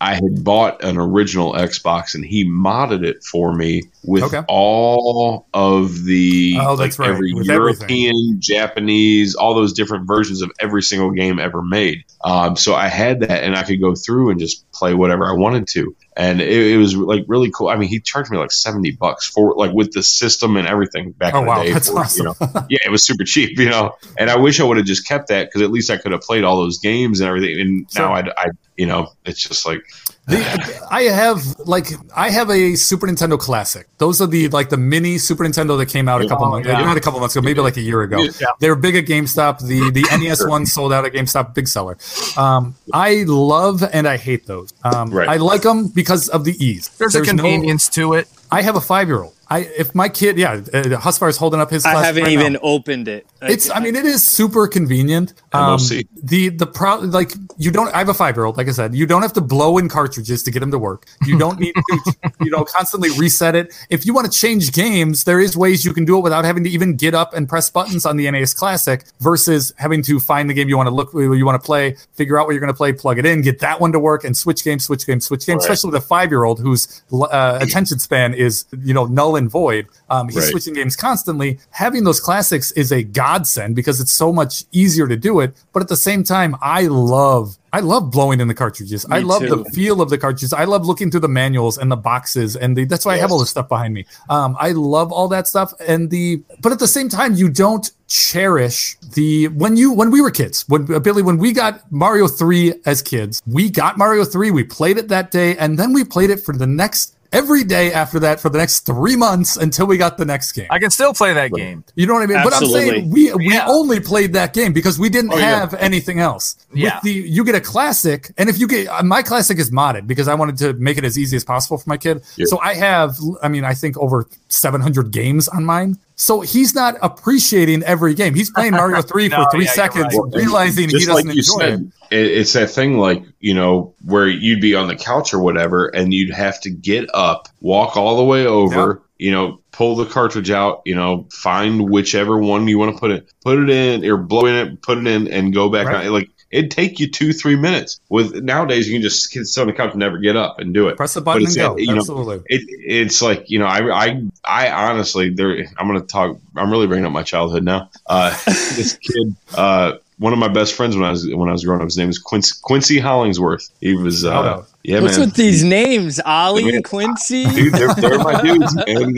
I 0.00 0.14
had 0.14 0.42
bought 0.42 0.82
an 0.82 0.96
original 0.96 1.52
Xbox 1.52 2.14
and 2.14 2.24
he 2.24 2.48
modded 2.48 3.04
it 3.04 3.22
for 3.22 3.54
me 3.54 3.82
with 4.04 4.22
Okay. 4.24 4.42
all 4.48 5.46
of 5.52 6.04
the 6.04 6.56
Oh, 6.58 6.76
that's 6.76 6.98
right, 6.98 7.10
every 7.10 7.34
with 7.34 7.46
European, 7.46 8.38
Japanese, 8.40 9.34
all 9.34 9.54
those 9.54 9.72
different 9.74 10.06
versions 10.06 10.40
of 10.40 10.50
every 10.60 10.82
single 10.82 11.10
game 11.10 11.38
ever 11.38 11.62
made. 11.62 12.04
Um, 12.24 12.56
so 12.56 12.74
I 12.74 12.88
had 12.88 13.20
that 13.20 13.44
and 13.44 13.54
I 13.54 13.64
could 13.64 13.80
go 13.80 13.94
through 13.94 14.30
and 14.30 14.40
just 14.40 14.70
play 14.72 14.94
whatever 14.94 15.26
I 15.26 15.32
wanted 15.32 15.68
to. 15.68 15.94
And 16.16 16.40
it, 16.40 16.48
it 16.72 16.78
was 16.78 16.96
like 16.96 17.24
really 17.28 17.50
cool. 17.50 17.68
I 17.68 17.76
mean, 17.76 17.90
he 17.90 18.00
charged 18.00 18.30
me 18.30 18.38
like 18.38 18.50
70 18.50 18.92
bucks 18.92 19.28
for 19.28 19.54
like 19.54 19.72
with 19.72 19.92
the 19.92 20.02
system 20.02 20.56
and 20.56 20.66
everything 20.66 21.12
back 21.12 21.34
Oh 21.34 21.40
in 21.40 21.44
the 21.44 21.50
wow, 21.50 21.62
day. 21.62 21.72
that's 21.72 21.90
for, 21.90 21.98
awesome. 21.98 22.26
You 22.26 22.32
know, 22.40 22.66
yeah, 22.70 22.78
it 22.86 22.90
was 22.90 23.04
super 23.04 23.24
cheap, 23.24 23.58
you 23.58 23.68
know. 23.68 23.94
And 24.16 24.30
I 24.30 24.36
wish 24.38 24.58
I 24.58 24.64
would 24.64 24.78
have 24.78 24.86
just 24.86 25.06
kept 25.06 25.28
that 25.28 25.48
because 25.48 25.60
at 25.60 25.70
least 25.70 25.90
I 25.90 25.98
could 25.98 26.12
have 26.12 26.22
played 26.22 26.42
all 26.42 26.56
those 26.56 26.78
games 26.78 27.20
and 27.20 27.28
everything. 27.28 27.60
And 27.60 27.86
now 27.94 28.14
I, 28.14 28.20
I, 28.34 28.46
you 28.76 28.86
know, 28.86 29.12
it's 29.26 29.46
just 29.46 29.66
like 29.66 29.82
The, 30.26 30.86
I 30.90 31.02
have 31.04 31.40
like 31.60 31.86
I 32.14 32.30
have 32.30 32.50
a 32.50 32.74
Super 32.74 33.06
Nintendo 33.06 33.38
Classic. 33.38 33.86
Those 33.98 34.20
are 34.20 34.26
the 34.26 34.48
like 34.48 34.70
the 34.70 34.76
mini 34.76 35.18
Super 35.18 35.44
Nintendo 35.44 35.78
that 35.78 35.86
came 35.86 36.08
out 36.08 36.20
a 36.20 36.26
couple 36.28 36.46
Oh, 36.46 36.50
months, 36.50 36.66
yeah. 36.68 36.80
not 36.80 36.96
a 36.96 37.00
couple 37.00 37.20
months 37.20 37.36
ago, 37.36 37.44
maybe 37.44 37.60
like 37.60 37.76
a 37.76 37.80
year 37.80 38.02
ago. 38.02 38.18
Yeah. 38.40 38.48
They 38.58 38.68
were 38.68 38.74
big 38.76 38.96
at 38.96 39.04
GameStop. 39.04 39.60
The 39.60 39.90
the 39.92 40.02
NES 40.18 40.44
one 40.46 40.66
sold 40.66 40.92
out 40.92 41.04
at 41.04 41.12
GameStop, 41.12 41.54
big 41.54 41.68
seller. 41.68 41.96
Um, 42.36 42.74
I 42.92 43.22
love 43.26 43.84
and 43.92 44.08
I 44.08 44.16
hate 44.16 44.46
those. 44.46 44.72
Um, 44.84 45.10
Right. 45.10 45.28
I 45.28 45.36
like 45.36 45.62
them 45.62 45.88
because 45.88 46.28
of 46.28 46.44
the 46.44 46.52
ease. 46.64 46.88
There's, 46.98 47.14
a 47.14 47.20
no- 47.20 47.24
convenience 47.24 47.88
to 47.90 48.14
it. 48.14 48.26
I 48.50 48.62
have 48.62 48.74
a 48.74 48.80
five 48.80 49.06
year 49.06 49.22
old. 49.22 49.34
I 49.48 49.60
if 49.60 49.94
my 49.94 50.08
kid, 50.08 50.38
yeah, 50.38 50.52
uh, 50.52 50.82
Husvar 50.98 51.28
is 51.28 51.36
holding 51.36 51.60
up 51.60 51.70
his. 51.70 51.84
I 51.84 52.02
haven't 52.04 52.24
right 52.24 52.32
even 52.32 52.54
now. 52.54 52.58
opened 52.62 53.06
it. 53.06 53.28
It's. 53.42 53.70
I 53.70 53.78
mean, 53.78 53.94
it 53.94 54.04
is 54.04 54.24
super 54.24 54.66
convenient. 54.66 55.34
Um, 55.52 55.78
MOC. 55.78 56.06
the 56.20 56.48
the 56.48 56.66
pro 56.66 56.96
like 56.98 57.32
you 57.56 57.70
don't. 57.70 57.94
I 57.94 57.98
have 57.98 58.08
a 58.08 58.14
five 58.14 58.36
year 58.36 58.44
old. 58.44 58.56
Like 58.56 58.66
I 58.66 58.72
said, 58.72 58.94
you 58.96 59.06
don't 59.06 59.22
have 59.22 59.32
to 59.34 59.40
blow 59.40 59.78
in 59.78 59.88
cartridges 59.88 60.42
to 60.42 60.50
get 60.50 60.60
them 60.60 60.72
to 60.72 60.78
work. 60.78 61.06
You 61.24 61.38
don't 61.44 61.60
need 61.60 61.74
to, 61.74 62.14
you 62.40 62.50
know, 62.50 62.64
constantly 62.64 63.10
reset 63.16 63.54
it. 63.54 63.72
If 63.88 64.04
you 64.04 64.12
want 64.12 64.30
to 64.30 64.36
change 64.36 64.72
games, 64.72 65.22
there 65.22 65.38
is 65.38 65.56
ways 65.56 65.84
you 65.84 65.92
can 65.92 66.04
do 66.04 66.18
it 66.18 66.22
without 66.22 66.44
having 66.44 66.64
to 66.64 66.70
even 66.70 66.96
get 66.96 67.14
up 67.14 67.32
and 67.32 67.48
press 67.48 67.70
buttons 67.70 68.04
on 68.04 68.16
the 68.16 68.28
NES 68.28 68.52
Classic 68.52 69.04
versus 69.20 69.72
having 69.76 70.02
to 70.02 70.18
find 70.18 70.50
the 70.50 70.54
game 70.54 70.68
you 70.68 70.76
want 70.76 70.88
to 70.88 70.94
look 70.94 71.12
you 71.14 71.46
want 71.46 71.60
to 71.60 71.64
play, 71.64 71.96
figure 72.14 72.36
out 72.36 72.46
what 72.46 72.52
you're 72.52 72.60
going 72.60 72.72
to 72.72 72.76
play, 72.76 72.92
plug 72.92 73.18
it 73.20 73.26
in, 73.26 73.42
get 73.42 73.60
that 73.60 73.80
one 73.80 73.92
to 73.92 74.00
work, 74.00 74.24
and 74.24 74.36
switch 74.36 74.64
game, 74.64 74.80
switch 74.80 75.06
game, 75.06 75.20
switch 75.20 75.46
game. 75.46 75.56
Right. 75.56 75.62
Especially 75.62 75.92
with 75.92 76.02
a 76.02 76.06
five 76.06 76.30
year 76.30 76.42
old 76.42 76.58
whose 76.58 77.02
uh, 77.12 77.58
attention 77.60 78.00
span 78.00 78.34
is 78.34 78.64
you 78.82 78.92
know 78.92 79.06
null 79.06 79.35
and 79.36 79.50
void. 79.50 79.86
Um, 80.10 80.28
he's 80.28 80.36
Right. 80.38 80.50
switching 80.50 80.74
games 80.74 80.96
constantly. 80.96 81.58
Having 81.70 82.04
those 82.04 82.20
classics 82.20 82.72
is 82.72 82.90
a 82.92 83.02
godsend 83.02 83.76
because 83.76 84.00
it's 84.00 84.12
so 84.12 84.32
much 84.32 84.64
easier 84.72 85.06
to 85.06 85.16
do 85.16 85.40
it. 85.40 85.54
But 85.72 85.82
at 85.82 85.88
the 85.88 85.96
same 85.96 86.24
time, 86.24 86.56
I 86.60 86.82
love 86.86 87.58
I 87.72 87.80
love 87.80 88.10
blowing 88.10 88.40
in 88.40 88.48
the 88.48 88.54
cartridges. 88.54 89.04
I 89.10 89.18
love 89.18 89.42
too. 89.42 89.54
the 89.54 89.64
feel 89.70 90.00
of 90.00 90.08
the 90.08 90.16
cartridges. 90.16 90.54
I 90.54 90.64
love 90.64 90.86
looking 90.86 91.10
through 91.10 91.20
the 91.20 91.28
manuals 91.28 91.76
and 91.76 91.92
the 91.92 91.96
boxes, 91.96 92.56
and 92.56 92.74
the, 92.74 92.86
that's 92.86 93.04
why 93.04 93.12
I 93.14 93.16
have 93.18 93.30
all 93.30 93.38
this 93.38 93.50
stuff 93.50 93.68
behind 93.68 93.92
me. 93.92 94.06
Um, 94.30 94.56
I 94.58 94.70
love 94.72 95.12
all 95.12 95.28
that 95.28 95.46
stuff, 95.46 95.74
and 95.86 96.08
the 96.08 96.42
but 96.62 96.72
at 96.72 96.78
the 96.78 96.88
same 96.88 97.10
time, 97.10 97.34
you 97.34 97.50
don't 97.50 97.90
cherish 98.08 98.96
the 99.14 99.48
when 99.48 99.76
you 99.76 99.92
when 99.92 100.10
we 100.10 100.20
were 100.20 100.30
kids 100.30 100.64
when 100.68 100.90
uh, 100.94 101.00
Billy 101.00 101.22
when 101.22 101.36
we 101.38 101.52
got 101.52 101.90
Mario 101.92 102.28
three 102.28 102.72
as 102.86 103.02
kids, 103.02 103.42
we 103.46 103.68
got 103.68 103.98
Mario 103.98 104.24
three, 104.24 104.50
we 104.50 104.64
played 104.64 104.96
it 104.96 105.08
that 105.08 105.30
day, 105.30 105.56
and 105.58 105.78
then 105.78 105.92
we 105.92 106.02
played 106.04 106.30
it 106.30 106.40
for 106.40 106.56
the 106.56 106.66
next 106.66 107.15
every 107.36 107.64
day 107.64 107.92
after 107.92 108.18
that 108.20 108.40
for 108.40 108.48
the 108.48 108.58
next 108.58 108.80
three 108.86 109.16
months 109.16 109.56
until 109.56 109.86
we 109.86 109.96
got 109.96 110.16
the 110.16 110.24
next 110.24 110.52
game. 110.52 110.66
I 110.70 110.78
can 110.78 110.90
still 110.90 111.12
play 111.12 111.32
that 111.34 111.52
game. 111.52 111.84
You 111.94 112.06
know 112.06 112.14
what 112.14 112.22
I 112.22 112.26
mean? 112.26 112.42
But 112.42 112.54
I'm 112.54 112.66
saying 112.66 112.90
Absolutely. 112.94 113.10
we 113.10 113.34
we 113.48 113.52
Yeah. 113.54 113.66
only 113.68 114.00
played 114.00 114.32
that 114.34 114.52
game 114.54 114.72
because 114.72 114.98
we 114.98 115.08
didn't 115.08 115.32
Oh, 115.32 115.38
yeah. 115.38 115.60
have 115.60 115.74
anything 115.74 116.18
else. 116.18 116.56
Yeah. 116.72 116.94
With 116.96 117.02
the 117.04 117.12
you 117.12 117.44
get 117.44 117.54
a 117.54 117.60
classic, 117.60 118.32
and 118.38 118.48
if 118.48 118.58
you 118.58 118.66
get 118.66 118.88
uh, 118.88 119.02
my 119.02 119.22
classic 119.22 119.58
is 119.58 119.70
modded 119.70 120.06
because 120.06 120.28
I 120.28 120.34
wanted 120.34 120.56
to 120.58 120.72
make 120.74 120.96
it 120.98 121.04
as 121.04 121.18
easy 121.18 121.36
as 121.36 121.44
possible 121.44 121.78
for 121.78 121.88
my 121.88 121.96
kid. 121.96 122.22
Yeah. 122.36 122.46
So 122.48 122.58
I 122.60 122.74
have, 122.74 123.16
I 123.42 123.48
mean, 123.48 123.64
I 123.64 123.74
think 123.74 123.96
over 123.98 124.26
700 124.48 125.10
games 125.10 125.48
on 125.48 125.64
mine. 125.64 125.98
So 126.18 126.40
he's 126.40 126.74
not 126.74 126.96
appreciating 127.02 127.82
every 127.82 128.14
game. 128.14 128.34
He's 128.34 128.50
playing 128.50 128.72
Mario 128.72 129.02
Three 129.02 129.28
No, 129.28 129.44
for 129.44 129.50
three 129.50 129.66
yeah, 129.66 129.72
seconds, 129.72 130.18
right. 130.18 130.34
realizing 130.34 130.88
he 130.88 131.04
doesn't 131.04 131.14
like 131.14 131.24
you 131.26 131.30
enjoy 131.32 131.40
it. 131.40 131.78
said, 131.78 131.92
it, 132.10 132.26
it's 132.26 132.52
that 132.54 132.70
thing 132.70 132.96
like 132.98 133.22
you 133.40 133.52
know 133.52 133.94
where 134.02 134.26
you'd 134.26 134.62
be 134.62 134.74
on 134.74 134.88
the 134.88 134.96
couch 134.96 135.34
or 135.34 135.40
whatever, 135.40 135.88
and 135.88 136.14
you'd 136.14 136.34
have 136.34 136.58
to 136.62 136.70
get 136.70 137.08
up, 137.12 137.48
walk 137.60 137.98
all 137.98 138.16
the 138.16 138.24
way 138.24 138.46
over, 138.46 139.02
you 139.18 139.30
know, 139.30 139.60
pull 139.72 139.94
the 139.94 140.06
cartridge 140.06 140.50
out, 140.50 140.80
you 140.86 140.94
know, 140.94 141.26
find 141.30 141.90
whichever 141.90 142.38
one 142.38 142.66
you 142.66 142.78
want 142.78 142.94
to 142.94 142.98
put 142.98 143.10
it, 143.10 143.30
put 143.42 143.58
it 143.58 143.68
in 143.68 144.02
or 144.06 144.16
blow 144.16 144.46
in 144.46 144.54
it, 144.54 144.80
put 144.80 144.96
it 144.96 145.06
in, 145.06 145.28
and 145.28 145.52
go 145.52 145.68
back. 145.68 145.86
Right. 145.86 146.06
On. 146.06 146.12
Like 146.14 146.30
it'd 146.56 146.70
take 146.70 146.98
you 146.98 147.10
two, 147.10 147.32
three 147.32 147.56
minutes. 147.56 148.00
With 148.08 148.34
nowadays, 148.42 148.88
you 148.88 148.94
can 148.94 149.02
just 149.02 149.30
sit 149.30 149.60
on 149.60 149.66
the 149.66 149.72
couch 149.72 149.90
and 149.90 150.00
never 150.00 150.18
get 150.18 150.36
up 150.36 150.58
and 150.58 150.72
do 150.72 150.88
it. 150.88 150.96
Press 150.96 151.14
the 151.14 151.20
button 151.20 151.42
and 151.42 151.48
it's, 151.48 151.56
go. 151.56 151.76
you 151.76 151.86
know, 151.88 151.96
Absolutely. 151.98 152.36
It, 152.46 152.62
it's 152.68 153.20
like 153.20 153.50
you 153.50 153.58
know, 153.58 153.66
I, 153.66 154.06
I, 154.06 154.22
I 154.44 154.88
honestly, 154.90 155.30
there. 155.30 155.66
I'm 155.78 155.86
gonna 155.86 156.00
talk. 156.00 156.38
I'm 156.56 156.70
really 156.70 156.86
bringing 156.86 157.06
up 157.06 157.12
my 157.12 157.22
childhood 157.22 157.62
now. 157.62 157.90
Uh, 158.06 158.30
this 158.46 158.98
kid, 159.00 159.36
uh, 159.54 159.94
one 160.18 160.32
of 160.32 160.38
my 160.38 160.48
best 160.48 160.74
friends 160.74 160.96
when 160.96 161.04
I 161.04 161.10
was 161.10 161.28
when 161.28 161.48
I 161.48 161.52
was 161.52 161.64
growing 161.64 161.80
up, 161.80 161.86
his 161.86 161.98
name 161.98 162.08
was 162.08 162.18
Quincy, 162.18 162.58
Quincy 162.62 162.98
Hollingsworth. 162.98 163.68
He 163.80 163.94
was, 163.94 164.22
Shout 164.22 164.44
uh, 164.44 164.48
out. 164.48 164.68
yeah, 164.82 165.00
What's 165.00 165.18
man. 165.18 165.28
with 165.28 165.36
these 165.36 165.62
names? 165.62 166.20
Ollie, 166.20 166.72
Man. 166.72 166.82
Quincy? 166.82 167.44
Dude, 167.44 167.74
they're, 167.74 167.94
they're 167.94 168.18
my 168.18 168.40
dudes, 168.40 168.74
man. 168.86 169.14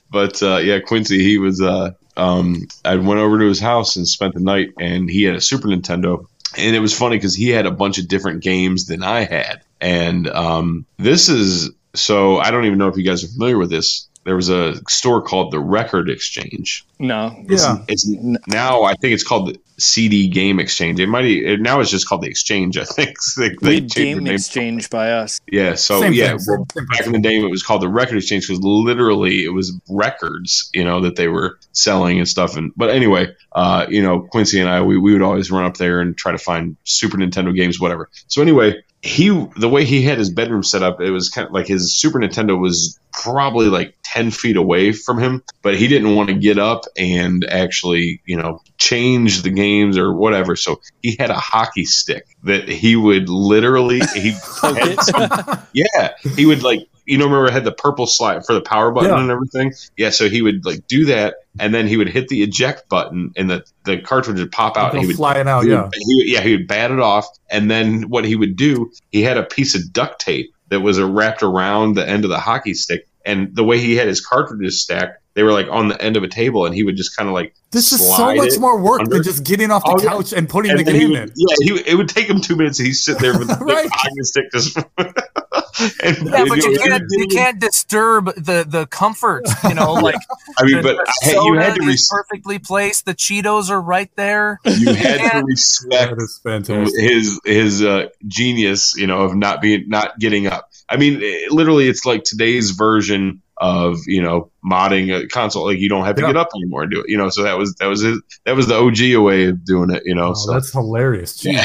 but 0.10 0.42
uh, 0.42 0.56
yeah, 0.56 0.80
Quincy, 0.80 1.22
he 1.22 1.38
was. 1.38 1.60
Uh, 1.60 1.92
um, 2.16 2.66
I 2.84 2.96
went 2.96 3.20
over 3.20 3.38
to 3.38 3.46
his 3.46 3.60
house 3.60 3.96
and 3.96 4.06
spent 4.06 4.34
the 4.34 4.40
night, 4.40 4.74
and 4.78 5.08
he 5.10 5.24
had 5.24 5.34
a 5.34 5.40
Super 5.40 5.68
Nintendo, 5.68 6.26
and 6.56 6.76
it 6.76 6.80
was 6.80 6.96
funny 6.96 7.16
because 7.16 7.34
he 7.34 7.48
had 7.48 7.66
a 7.66 7.70
bunch 7.70 7.98
of 7.98 8.08
different 8.08 8.42
games 8.42 8.86
than 8.86 9.02
I 9.02 9.24
had, 9.24 9.62
and 9.80 10.28
um, 10.28 10.86
this 10.98 11.28
is 11.28 11.70
so 11.94 12.38
I 12.38 12.50
don't 12.50 12.64
even 12.64 12.78
know 12.78 12.88
if 12.88 12.96
you 12.96 13.04
guys 13.04 13.24
are 13.24 13.28
familiar 13.28 13.58
with 13.58 13.70
this. 13.70 14.08
There 14.24 14.36
was 14.36 14.48
a 14.48 14.76
store 14.88 15.20
called 15.22 15.52
the 15.52 15.60
Record 15.60 16.08
Exchange. 16.08 16.86
No. 16.98 17.34
Yeah. 17.48 17.78
It's 17.88 18.08
now 18.46 18.84
I 18.84 18.94
think 18.94 19.14
it's 19.14 19.24
called 19.24 19.48
the 19.48 19.60
CD 19.78 20.28
Game 20.28 20.60
Exchange. 20.60 21.00
It 21.00 21.08
might 21.08 21.24
it, 21.24 21.60
now 21.60 21.80
it's 21.80 21.90
just 21.90 22.08
called 22.08 22.22
the 22.22 22.28
Exchange. 22.28 22.78
I 22.78 22.84
think 22.84 23.16
they, 23.36 23.48
they 23.48 23.54
We 23.60 23.80
the 23.80 23.86
game 23.88 24.26
exchange 24.28 24.90
by 24.90 25.10
us. 25.10 25.40
Yeah, 25.50 25.74
so 25.74 26.00
Same 26.00 26.12
yeah, 26.12 26.36
well, 26.46 26.64
back 26.90 27.06
in 27.06 27.12
the 27.12 27.18
day 27.18 27.38
it 27.38 27.50
was 27.50 27.62
called 27.62 27.82
the 27.82 27.88
record 27.88 28.16
exchange 28.18 28.46
because 28.46 28.62
literally 28.62 29.44
it 29.44 29.52
was 29.52 29.76
records, 29.88 30.70
you 30.72 30.84
know, 30.84 31.00
that 31.00 31.16
they 31.16 31.28
were 31.28 31.58
selling 31.72 32.18
and 32.18 32.28
stuff. 32.28 32.56
And 32.56 32.72
but 32.76 32.90
anyway, 32.90 33.34
uh, 33.52 33.86
you 33.88 34.02
know, 34.02 34.20
Quincy 34.20 34.60
and 34.60 34.68
I 34.68 34.82
we, 34.82 34.96
we 34.98 35.12
would 35.12 35.22
always 35.22 35.50
run 35.50 35.64
up 35.64 35.76
there 35.76 36.00
and 36.00 36.16
try 36.16 36.32
to 36.32 36.38
find 36.38 36.76
Super 36.84 37.16
Nintendo 37.16 37.54
games, 37.54 37.80
whatever. 37.80 38.08
So 38.28 38.40
anyway, 38.40 38.82
he 39.02 39.28
the 39.56 39.68
way 39.68 39.84
he 39.84 40.02
had 40.02 40.18
his 40.18 40.30
bedroom 40.30 40.62
set 40.62 40.82
up, 40.82 41.00
it 41.00 41.10
was 41.10 41.28
kind 41.28 41.46
of 41.46 41.52
like 41.52 41.66
his 41.66 41.98
Super 41.98 42.20
Nintendo 42.20 42.58
was 42.58 42.98
probably 43.12 43.66
like 43.66 43.96
ten 44.04 44.30
feet 44.30 44.56
away 44.56 44.92
from 44.92 45.18
him, 45.18 45.42
but 45.60 45.76
he 45.76 45.88
didn't 45.88 46.14
want 46.14 46.28
to 46.28 46.36
get 46.36 46.56
up 46.56 46.84
and 46.96 47.44
actually, 47.44 48.22
you 48.24 48.36
know, 48.36 48.62
change 48.78 49.42
the 49.42 49.50
games 49.50 49.98
or 49.98 50.14
whatever. 50.14 50.54
So 50.54 50.80
he 51.02 51.16
had 51.18 51.30
a 51.30 51.38
hockey 51.38 51.84
stick 51.84 52.26
that 52.44 52.68
he 52.68 52.94
would 52.94 53.28
literally 53.28 54.00
he 54.14 54.30
had 54.62 55.66
yeah, 55.72 56.10
he 56.36 56.46
would 56.46 56.62
like 56.62 56.86
you 57.06 57.18
know 57.18 57.24
remember 57.26 57.46
it 57.46 57.52
had 57.52 57.64
the 57.64 57.72
purple 57.72 58.06
slide 58.06 58.44
for 58.46 58.52
the 58.54 58.60
power 58.60 58.90
button 58.92 59.10
Yeah. 59.10 59.20
and 59.20 59.30
everything. 59.30 59.72
Yeah, 59.96 60.10
so 60.10 60.28
he 60.28 60.42
would 60.42 60.64
like 60.64 60.86
do 60.86 61.06
that, 61.06 61.34
and 61.58 61.74
then 61.74 61.86
he 61.86 61.96
would 61.96 62.08
hit 62.08 62.28
the 62.28 62.42
eject 62.42 62.88
button, 62.88 63.32
and 63.36 63.50
the 63.50 63.64
the 63.84 63.98
cartridge 64.00 64.38
would 64.38 64.52
pop 64.52 64.76
out. 64.76 64.92
And 64.92 65.00
he 65.00 65.06
would 65.06 65.16
flying 65.16 65.48
out. 65.48 65.62
he 65.64 65.70
would- 65.70 65.74
Yeah. 65.74 65.88
he 65.92 66.14
would- 66.16 66.28
yeah, 66.28 66.40
he 66.40 66.52
would 66.52 66.66
bat 66.68 66.90
it 66.90 67.00
off, 67.00 67.26
and 67.50 67.70
then 67.70 68.02
what 68.08 68.24
he 68.24 68.36
would 68.36 68.56
do, 68.56 68.90
he 69.10 69.22
had 69.22 69.36
a 69.38 69.42
piece 69.42 69.74
of 69.74 69.92
duct 69.92 70.20
tape 70.20 70.52
that 70.68 70.80
was 70.80 70.98
uh, 70.98 71.06
wrapped 71.06 71.42
around 71.42 71.94
the 71.94 72.08
end 72.08 72.24
of 72.24 72.30
the 72.30 72.38
hockey 72.38 72.74
stick, 72.74 73.06
and 73.26 73.54
the 73.54 73.64
way 73.64 73.78
he 73.78 73.96
had 73.96 74.06
his 74.08 74.20
cartridges 74.24 74.80
stacked, 74.82 75.18
they 75.34 75.42
were 75.42 75.52
like 75.52 75.66
on 75.70 75.88
the 75.88 76.00
end 76.00 76.16
of 76.16 76.22
a 76.22 76.28
table, 76.28 76.66
and 76.66 76.74
he 76.74 76.82
would 76.82 76.96
just 76.96 77.16
kind 77.16 77.28
of 77.28 77.34
like 77.34 77.54
This 77.72 77.92
is 77.92 78.00
so 78.06 78.34
much 78.34 78.58
more 78.58 78.78
work 78.80 79.00
under- 79.00 79.14
than 79.16 79.22
just 79.22 79.44
getting 79.44 79.70
off 79.70 79.82
the 79.84 79.90
Oh, 79.98 80.02
yeah. 80.02 80.08
couch 80.10 80.32
and 80.32 80.48
putting 80.48 80.70
and 80.72 80.80
the 80.86 80.92
he 80.92 80.98
game 81.00 81.10
would- 81.10 81.18
in. 81.20 81.32
Yeah, 81.36 81.56
he, 81.74 81.90
it 81.90 81.94
would 81.96 82.08
take 82.08 82.28
him 82.28 82.40
two 82.40 82.54
minutes, 82.56 82.78
and 82.78 82.86
he'd 82.86 82.94
sit 82.94 83.18
there 83.18 83.38
with 83.38 83.48
the 83.58 83.64
Right. 83.64 83.88
hockey 83.90 84.22
stick 84.22 84.44
just. 84.52 84.78
and, 86.02 86.16
Yeah, 86.28 86.44
but 86.48 86.58
you 86.58 86.72
know, 86.72 86.78
can't 86.84 87.04
you 87.10 87.26
can't 87.28 87.60
disturb 87.60 88.26
the 88.34 88.64
the 88.68 88.86
comfort. 88.86 89.44
You 89.68 89.74
know, 89.74 89.92
like 90.08 90.16
I 90.58 90.64
mean, 90.64 90.76
the- 90.76 90.82
but 90.82 90.96
the 90.96 91.12
hey, 91.22 91.32
you 91.32 91.54
had 91.54 91.72
soda 91.72 91.74
to 91.76 91.82
is 91.82 91.86
res- 91.88 92.08
perfectly 92.10 92.58
placed. 92.58 93.06
The 93.06 93.14
Cheetos 93.14 93.70
are 93.70 93.80
right 93.80 94.10
there. 94.16 94.60
you 94.64 94.92
had 94.94 95.32
to 95.32 95.42
respect 95.44 96.10
That 96.16 96.22
is 96.22 96.40
fantastic. 96.42 97.00
his 97.00 97.40
his 97.44 97.82
uh, 97.82 98.08
genius, 98.26 98.94
you 98.96 99.06
know, 99.06 99.22
of 99.22 99.34
not 99.34 99.60
being 99.60 99.88
not 99.88 100.18
getting 100.18 100.46
up. 100.46 100.68
I 100.88 100.96
mean, 100.96 101.20
it, 101.22 101.50
literally, 101.52 101.88
it's 101.88 102.04
like 102.04 102.24
today's 102.24 102.72
version 102.72 103.40
of 103.58 103.98
you 104.06 104.20
know 104.22 104.50
modding 104.64 105.14
a 105.14 105.28
console. 105.28 105.66
Like 105.66 105.78
you 105.78 105.88
don't 105.88 106.04
have 106.04 106.16
to 106.16 106.22
Yeah. 106.22 106.28
get 106.28 106.36
up 106.36 106.48
anymore 106.54 106.82
and 106.82 106.92
do 106.92 107.00
it. 107.00 107.08
You 107.08 107.16
know, 107.16 107.28
so 107.28 107.44
that 107.44 107.56
was 107.56 107.74
that 107.76 107.86
was 107.86 108.02
his, 108.02 108.20
that 108.44 108.56
was 108.56 108.66
the 108.66 108.74
OG 108.76 109.22
way 109.24 109.44
of 109.46 109.64
doing 109.64 109.90
it. 109.90 110.02
You 110.04 110.14
know, 110.14 110.30
Oh, 110.30 110.34
so. 110.34 110.52
that's 110.52 110.72
hilarious. 110.72 111.38
Jeez, 111.42 111.62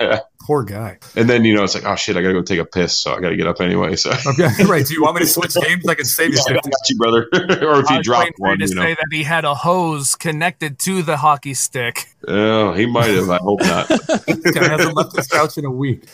poor 0.46 0.62
guy. 0.62 0.96
and 1.16 1.28
then 1.28 1.44
you 1.44 1.54
know 1.54 1.64
it's 1.64 1.74
like, 1.74 1.84
oh 1.84 1.96
shit, 1.96 2.16
I 2.16 2.22
gotta 2.22 2.34
go 2.34 2.42
take 2.42 2.60
a 2.60 2.64
piss, 2.64 2.96
so 2.96 3.12
I 3.12 3.20
gotta 3.20 3.36
get 3.36 3.46
up 3.48 3.60
anyway. 3.60 3.96
So 3.96 4.12
Okay, 4.26 4.48
right. 4.64 4.86
Do 4.86 4.94
you 4.94 5.02
want 5.02 5.16
me 5.16 5.22
to 5.22 5.26
switch 5.26 5.54
games? 5.54 5.86
I 5.88 5.94
can 5.94 6.04
save 6.04 6.32
you 6.32 6.38
I 6.48 6.52
got 6.54 6.64
you, 6.88 6.96
brother. 6.96 7.28
or 7.66 7.80
if 7.80 7.90
I 7.90 7.96
you 7.96 8.02
drop 8.02 8.20
waiting 8.20 8.34
for 8.38 8.46
you 8.46 8.50
one, 8.50 8.58
to 8.60 8.66
you 8.68 8.74
know, 8.76 8.82
say 8.82 8.94
that 8.94 9.06
he 9.10 9.22
had 9.24 9.44
a 9.44 9.54
hose 9.54 10.14
connected 10.14 10.78
to 10.80 11.02
the 11.02 11.16
hockey 11.16 11.54
stick. 11.54 12.06
oh, 12.28 12.72
he 12.74 12.86
might 12.86 13.10
have. 13.10 13.28
I 13.28 13.38
hope 13.38 13.60
not. 13.62 13.88
This 14.26 14.54
guy 14.54 14.68
hasn't 14.68 14.94
left 14.94 15.16
his 15.16 15.26
couch 15.26 15.58
in 15.58 15.64
a 15.64 15.70
week. 15.70 16.04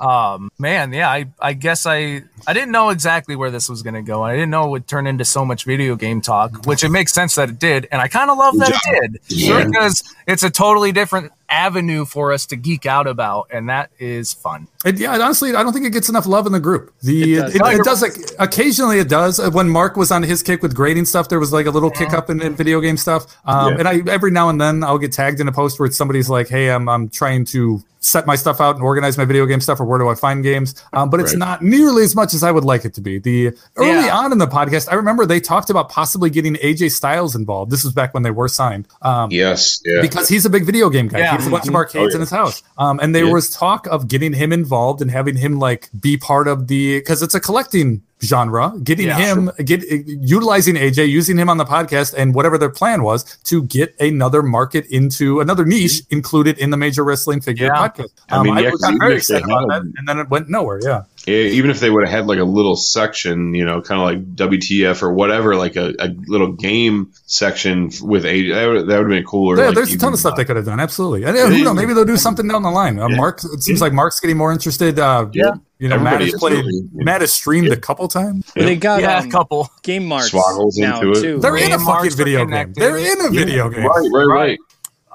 Um, 0.00 0.50
man, 0.58 0.92
yeah, 0.92 1.08
I, 1.08 1.26
I 1.38 1.52
guess 1.52 1.86
I 1.86 2.22
I 2.46 2.52
didn't 2.54 2.72
know 2.72 2.88
exactly 2.90 3.36
where 3.36 3.52
this 3.52 3.68
was 3.68 3.82
gonna 3.82 4.02
go. 4.02 4.24
I 4.24 4.32
didn't 4.32 4.50
know 4.50 4.64
it 4.66 4.70
would 4.70 4.88
turn 4.88 5.06
into 5.06 5.24
so 5.24 5.44
much 5.44 5.64
video 5.64 5.94
game 5.94 6.20
talk, 6.20 6.66
which 6.66 6.82
it 6.82 6.88
makes 6.88 7.12
sense 7.12 7.36
that 7.36 7.50
it 7.50 7.58
did, 7.60 7.86
and 7.92 8.00
I 8.00 8.08
kind 8.08 8.28
of 8.30 8.36
love 8.36 8.58
that 8.58 8.70
it 8.74 9.12
did 9.12 9.38
Yeah. 9.38 9.64
because 9.64 10.02
it's 10.26 10.42
a 10.42 10.50
totally 10.50 10.90
different 10.90 11.30
avenue 11.52 12.04
for 12.06 12.32
us 12.32 12.46
to 12.46 12.56
geek 12.56 12.86
out 12.86 13.06
about, 13.06 13.48
and 13.52 13.68
that 13.68 13.90
is 13.98 14.32
fun. 14.32 14.66
It, 14.84 14.98
yeah, 14.98 15.12
honestly, 15.12 15.54
I 15.54 15.62
don't 15.62 15.72
think 15.72 15.84
it 15.86 15.92
gets 15.92 16.08
enough 16.08 16.26
love 16.26 16.46
in 16.46 16.52
the 16.52 16.58
group. 16.60 16.92
The 17.02 17.34
It 17.34 17.54
it 17.54 17.58
does. 17.58 17.78
does, 17.78 17.78
it, 17.78 17.84
does 17.84 18.02
like, 18.02 18.14
occasionally 18.48 18.98
it 18.98 19.08
does. 19.08 19.38
Uh, 19.38 19.50
When 19.50 19.68
Mark 19.68 19.96
was 19.96 20.10
on 20.10 20.22
his 20.22 20.42
kick 20.42 20.62
with 20.62 20.74
grading 20.74 21.04
stuff, 21.04 21.28
there 21.28 21.38
was 21.38 21.52
like 21.52 21.66
a 21.66 21.70
little 21.70 21.90
kick 21.90 22.12
up 22.12 22.30
in, 22.30 22.40
in 22.42 22.56
video 22.56 22.80
game 22.80 22.96
stuff. 22.96 23.26
Um, 23.44 23.74
Yeah. 23.74 23.78
And 23.80 23.88
I 23.88 24.00
every 24.12 24.30
now 24.30 24.48
and 24.48 24.60
then 24.60 24.82
I'll 24.82 24.98
get 24.98 25.12
tagged 25.12 25.40
in 25.40 25.46
a 25.46 25.52
post 25.52 25.78
where 25.78 25.90
somebody's 25.90 26.28
like, 26.30 26.48
"Hey, 26.48 26.70
I'm 26.70 26.88
I'm 26.88 27.08
trying 27.10 27.44
to 27.46 27.82
set 28.04 28.26
my 28.26 28.34
stuff 28.34 28.60
out 28.60 28.74
and 28.74 28.82
organize 28.82 29.16
my 29.16 29.24
video 29.24 29.46
game 29.46 29.60
stuff, 29.60 29.78
or 29.78 29.84
where 29.84 29.98
do 29.98 30.08
I 30.08 30.16
find 30.16 30.42
games?" 30.42 30.74
Um, 30.92 31.10
but 31.10 31.20
it's 31.20 31.32
Right. 31.34 31.38
not 31.38 31.62
nearly 31.62 32.02
as 32.02 32.16
much 32.16 32.34
as 32.34 32.42
I 32.42 32.50
would 32.50 32.64
like 32.64 32.84
it 32.84 32.94
to 32.94 33.00
be. 33.00 33.18
The 33.20 33.52
early 33.76 34.06
Yeah. 34.06 34.16
on 34.18 34.32
in 34.32 34.38
the 34.38 34.48
podcast, 34.48 34.88
I 34.90 34.94
remember 34.96 35.24
they 35.26 35.38
talked 35.38 35.70
about 35.70 35.88
possibly 35.90 36.28
getting 36.30 36.56
AJ 36.56 36.88
Styles 36.90 37.36
involved. 37.36 37.70
This 37.70 37.84
was 37.84 37.92
back 37.92 38.12
when 38.14 38.24
they 38.24 38.30
were 38.32 38.48
signed. 38.48 38.88
Um, 39.02 39.30
yes, 39.30 39.80
yeah. 39.84 40.00
because 40.02 40.28
he's 40.28 40.44
a 40.44 40.50
big 40.50 40.64
video 40.64 40.90
game 40.90 41.06
guy. 41.06 41.18
Yeah. 41.20 41.36
A 41.46 41.50
bunch 41.50 41.68
of 41.68 41.74
arcades 41.74 41.96
Oh, 41.96 42.08
yeah. 42.08 42.14
in 42.14 42.20
his 42.20 42.30
house. 42.30 42.62
Um, 42.78 42.98
and 43.02 43.14
there 43.14 43.26
Yeah. 43.26 43.32
was 43.32 43.50
talk 43.50 43.86
of 43.86 44.08
getting 44.08 44.32
him 44.32 44.52
involved 44.52 45.00
and 45.02 45.10
having 45.10 45.36
him 45.36 45.58
like 45.58 45.88
be 45.98 46.16
part 46.16 46.48
of 46.48 46.68
the 46.68 46.98
because 46.98 47.22
it's 47.22 47.34
a 47.34 47.40
collecting 47.40 48.02
genre. 48.22 48.72
Getting 48.82 49.08
Yeah. 49.08 49.18
him 49.18 49.50
get 49.64 49.82
utilizing 49.88 50.76
AJ, 50.76 51.06
using 51.08 51.36
him 51.36 51.48
on 51.48 51.56
the 51.58 51.64
podcast, 51.64 52.14
and 52.14 52.34
whatever 52.34 52.56
their 52.58 52.70
plan 52.70 53.02
was 53.02 53.24
to 53.44 53.62
get 53.64 53.94
another 54.00 54.42
market 54.42 54.86
into 54.86 55.40
another 55.40 55.64
niche 55.64 56.02
included 56.10 56.58
in 56.58 56.70
the 56.70 56.76
major 56.76 57.04
wrestling 57.04 57.40
figure 57.40 57.66
Yeah. 57.66 57.88
podcast. 57.88 58.08
I 58.30 58.36
Um, 58.36 58.46
mean, 58.46 58.58
I, 58.58 58.60
yeah, 58.60 58.70
got 58.80 58.94
very 58.98 59.16
excited 59.16 59.44
about 59.44 59.68
that, 59.68 59.82
and 59.82 60.06
then 60.08 60.18
it 60.18 60.30
went 60.30 60.48
nowhere. 60.48 60.80
Yeah. 60.82 61.02
Yeah, 61.26 61.36
even 61.36 61.70
if 61.70 61.78
they 61.78 61.88
would 61.88 62.02
have 62.04 62.12
had 62.12 62.26
like 62.26 62.40
a 62.40 62.44
little 62.44 62.74
section, 62.74 63.54
you 63.54 63.64
know, 63.64 63.80
kind 63.80 64.00
of 64.00 64.06
like 64.06 64.34
WTF 64.34 65.04
or 65.04 65.12
whatever, 65.12 65.54
like 65.54 65.76
a, 65.76 65.94
a 66.00 66.08
little 66.26 66.50
game 66.50 67.10
section 67.26 67.92
with 68.02 68.24
a 68.26 68.50
that 68.50 68.66
would, 68.66 68.88
that 68.88 68.96
would 68.96 69.04
have 69.04 69.08
been 69.08 69.22
cooler. 69.24 69.56
Yeah, 69.56 69.66
like, 69.66 69.76
there's 69.76 69.92
a 69.94 69.98
ton 69.98 70.12
of 70.12 70.18
stuff 70.18 70.34
they 70.36 70.44
could 70.44 70.56
have 70.56 70.64
done. 70.64 70.80
Absolutely, 70.80 71.22
and 71.22 71.36
uh, 71.36 71.46
who 71.46 71.62
knows? 71.62 71.76
Maybe 71.76 71.94
they'll 71.94 72.04
do 72.04 72.16
something 72.16 72.48
down 72.48 72.62
the 72.64 72.70
line. 72.72 72.98
Uh, 72.98 73.06
Yeah. 73.08 73.16
Mark, 73.16 73.38
it 73.44 73.62
seems 73.62 73.80
like 73.80 73.92
Mark's 73.92 74.18
getting 74.18 74.36
more 74.36 74.50
interested. 74.52 74.98
Uh, 74.98 75.26
Yeah. 75.32 75.52
You 75.82 75.88
know, 75.88 75.98
Matt 75.98 76.20
has 76.20 76.32
played. 76.34 76.64
Matt 76.92 77.22
has 77.22 77.32
streamed 77.32 77.72
a 77.72 77.76
couple 77.76 78.06
times. 78.06 78.52
Well, 78.54 78.66
they 78.66 78.76
got 78.76 79.02
yeah, 79.02 79.18
um, 79.18 79.26
a 79.26 79.30
couple. 79.32 79.68
game 79.82 80.06
marks 80.06 80.30
Swoggles 80.30 80.78
now 80.78 81.00
into 81.00 81.10
it. 81.10 81.20
too. 81.20 81.40
They're 81.40 81.56
in 81.56 81.72
a 81.72 81.76
Game 81.76 81.80
fucking 81.80 82.12
video 82.12 82.46
game. 82.46 82.72
They're 82.74 82.98
in 82.98 83.26
a 83.26 83.30
video 83.30 83.68
game. 83.68 83.86
Right, 83.86 84.08
right, 84.12 84.58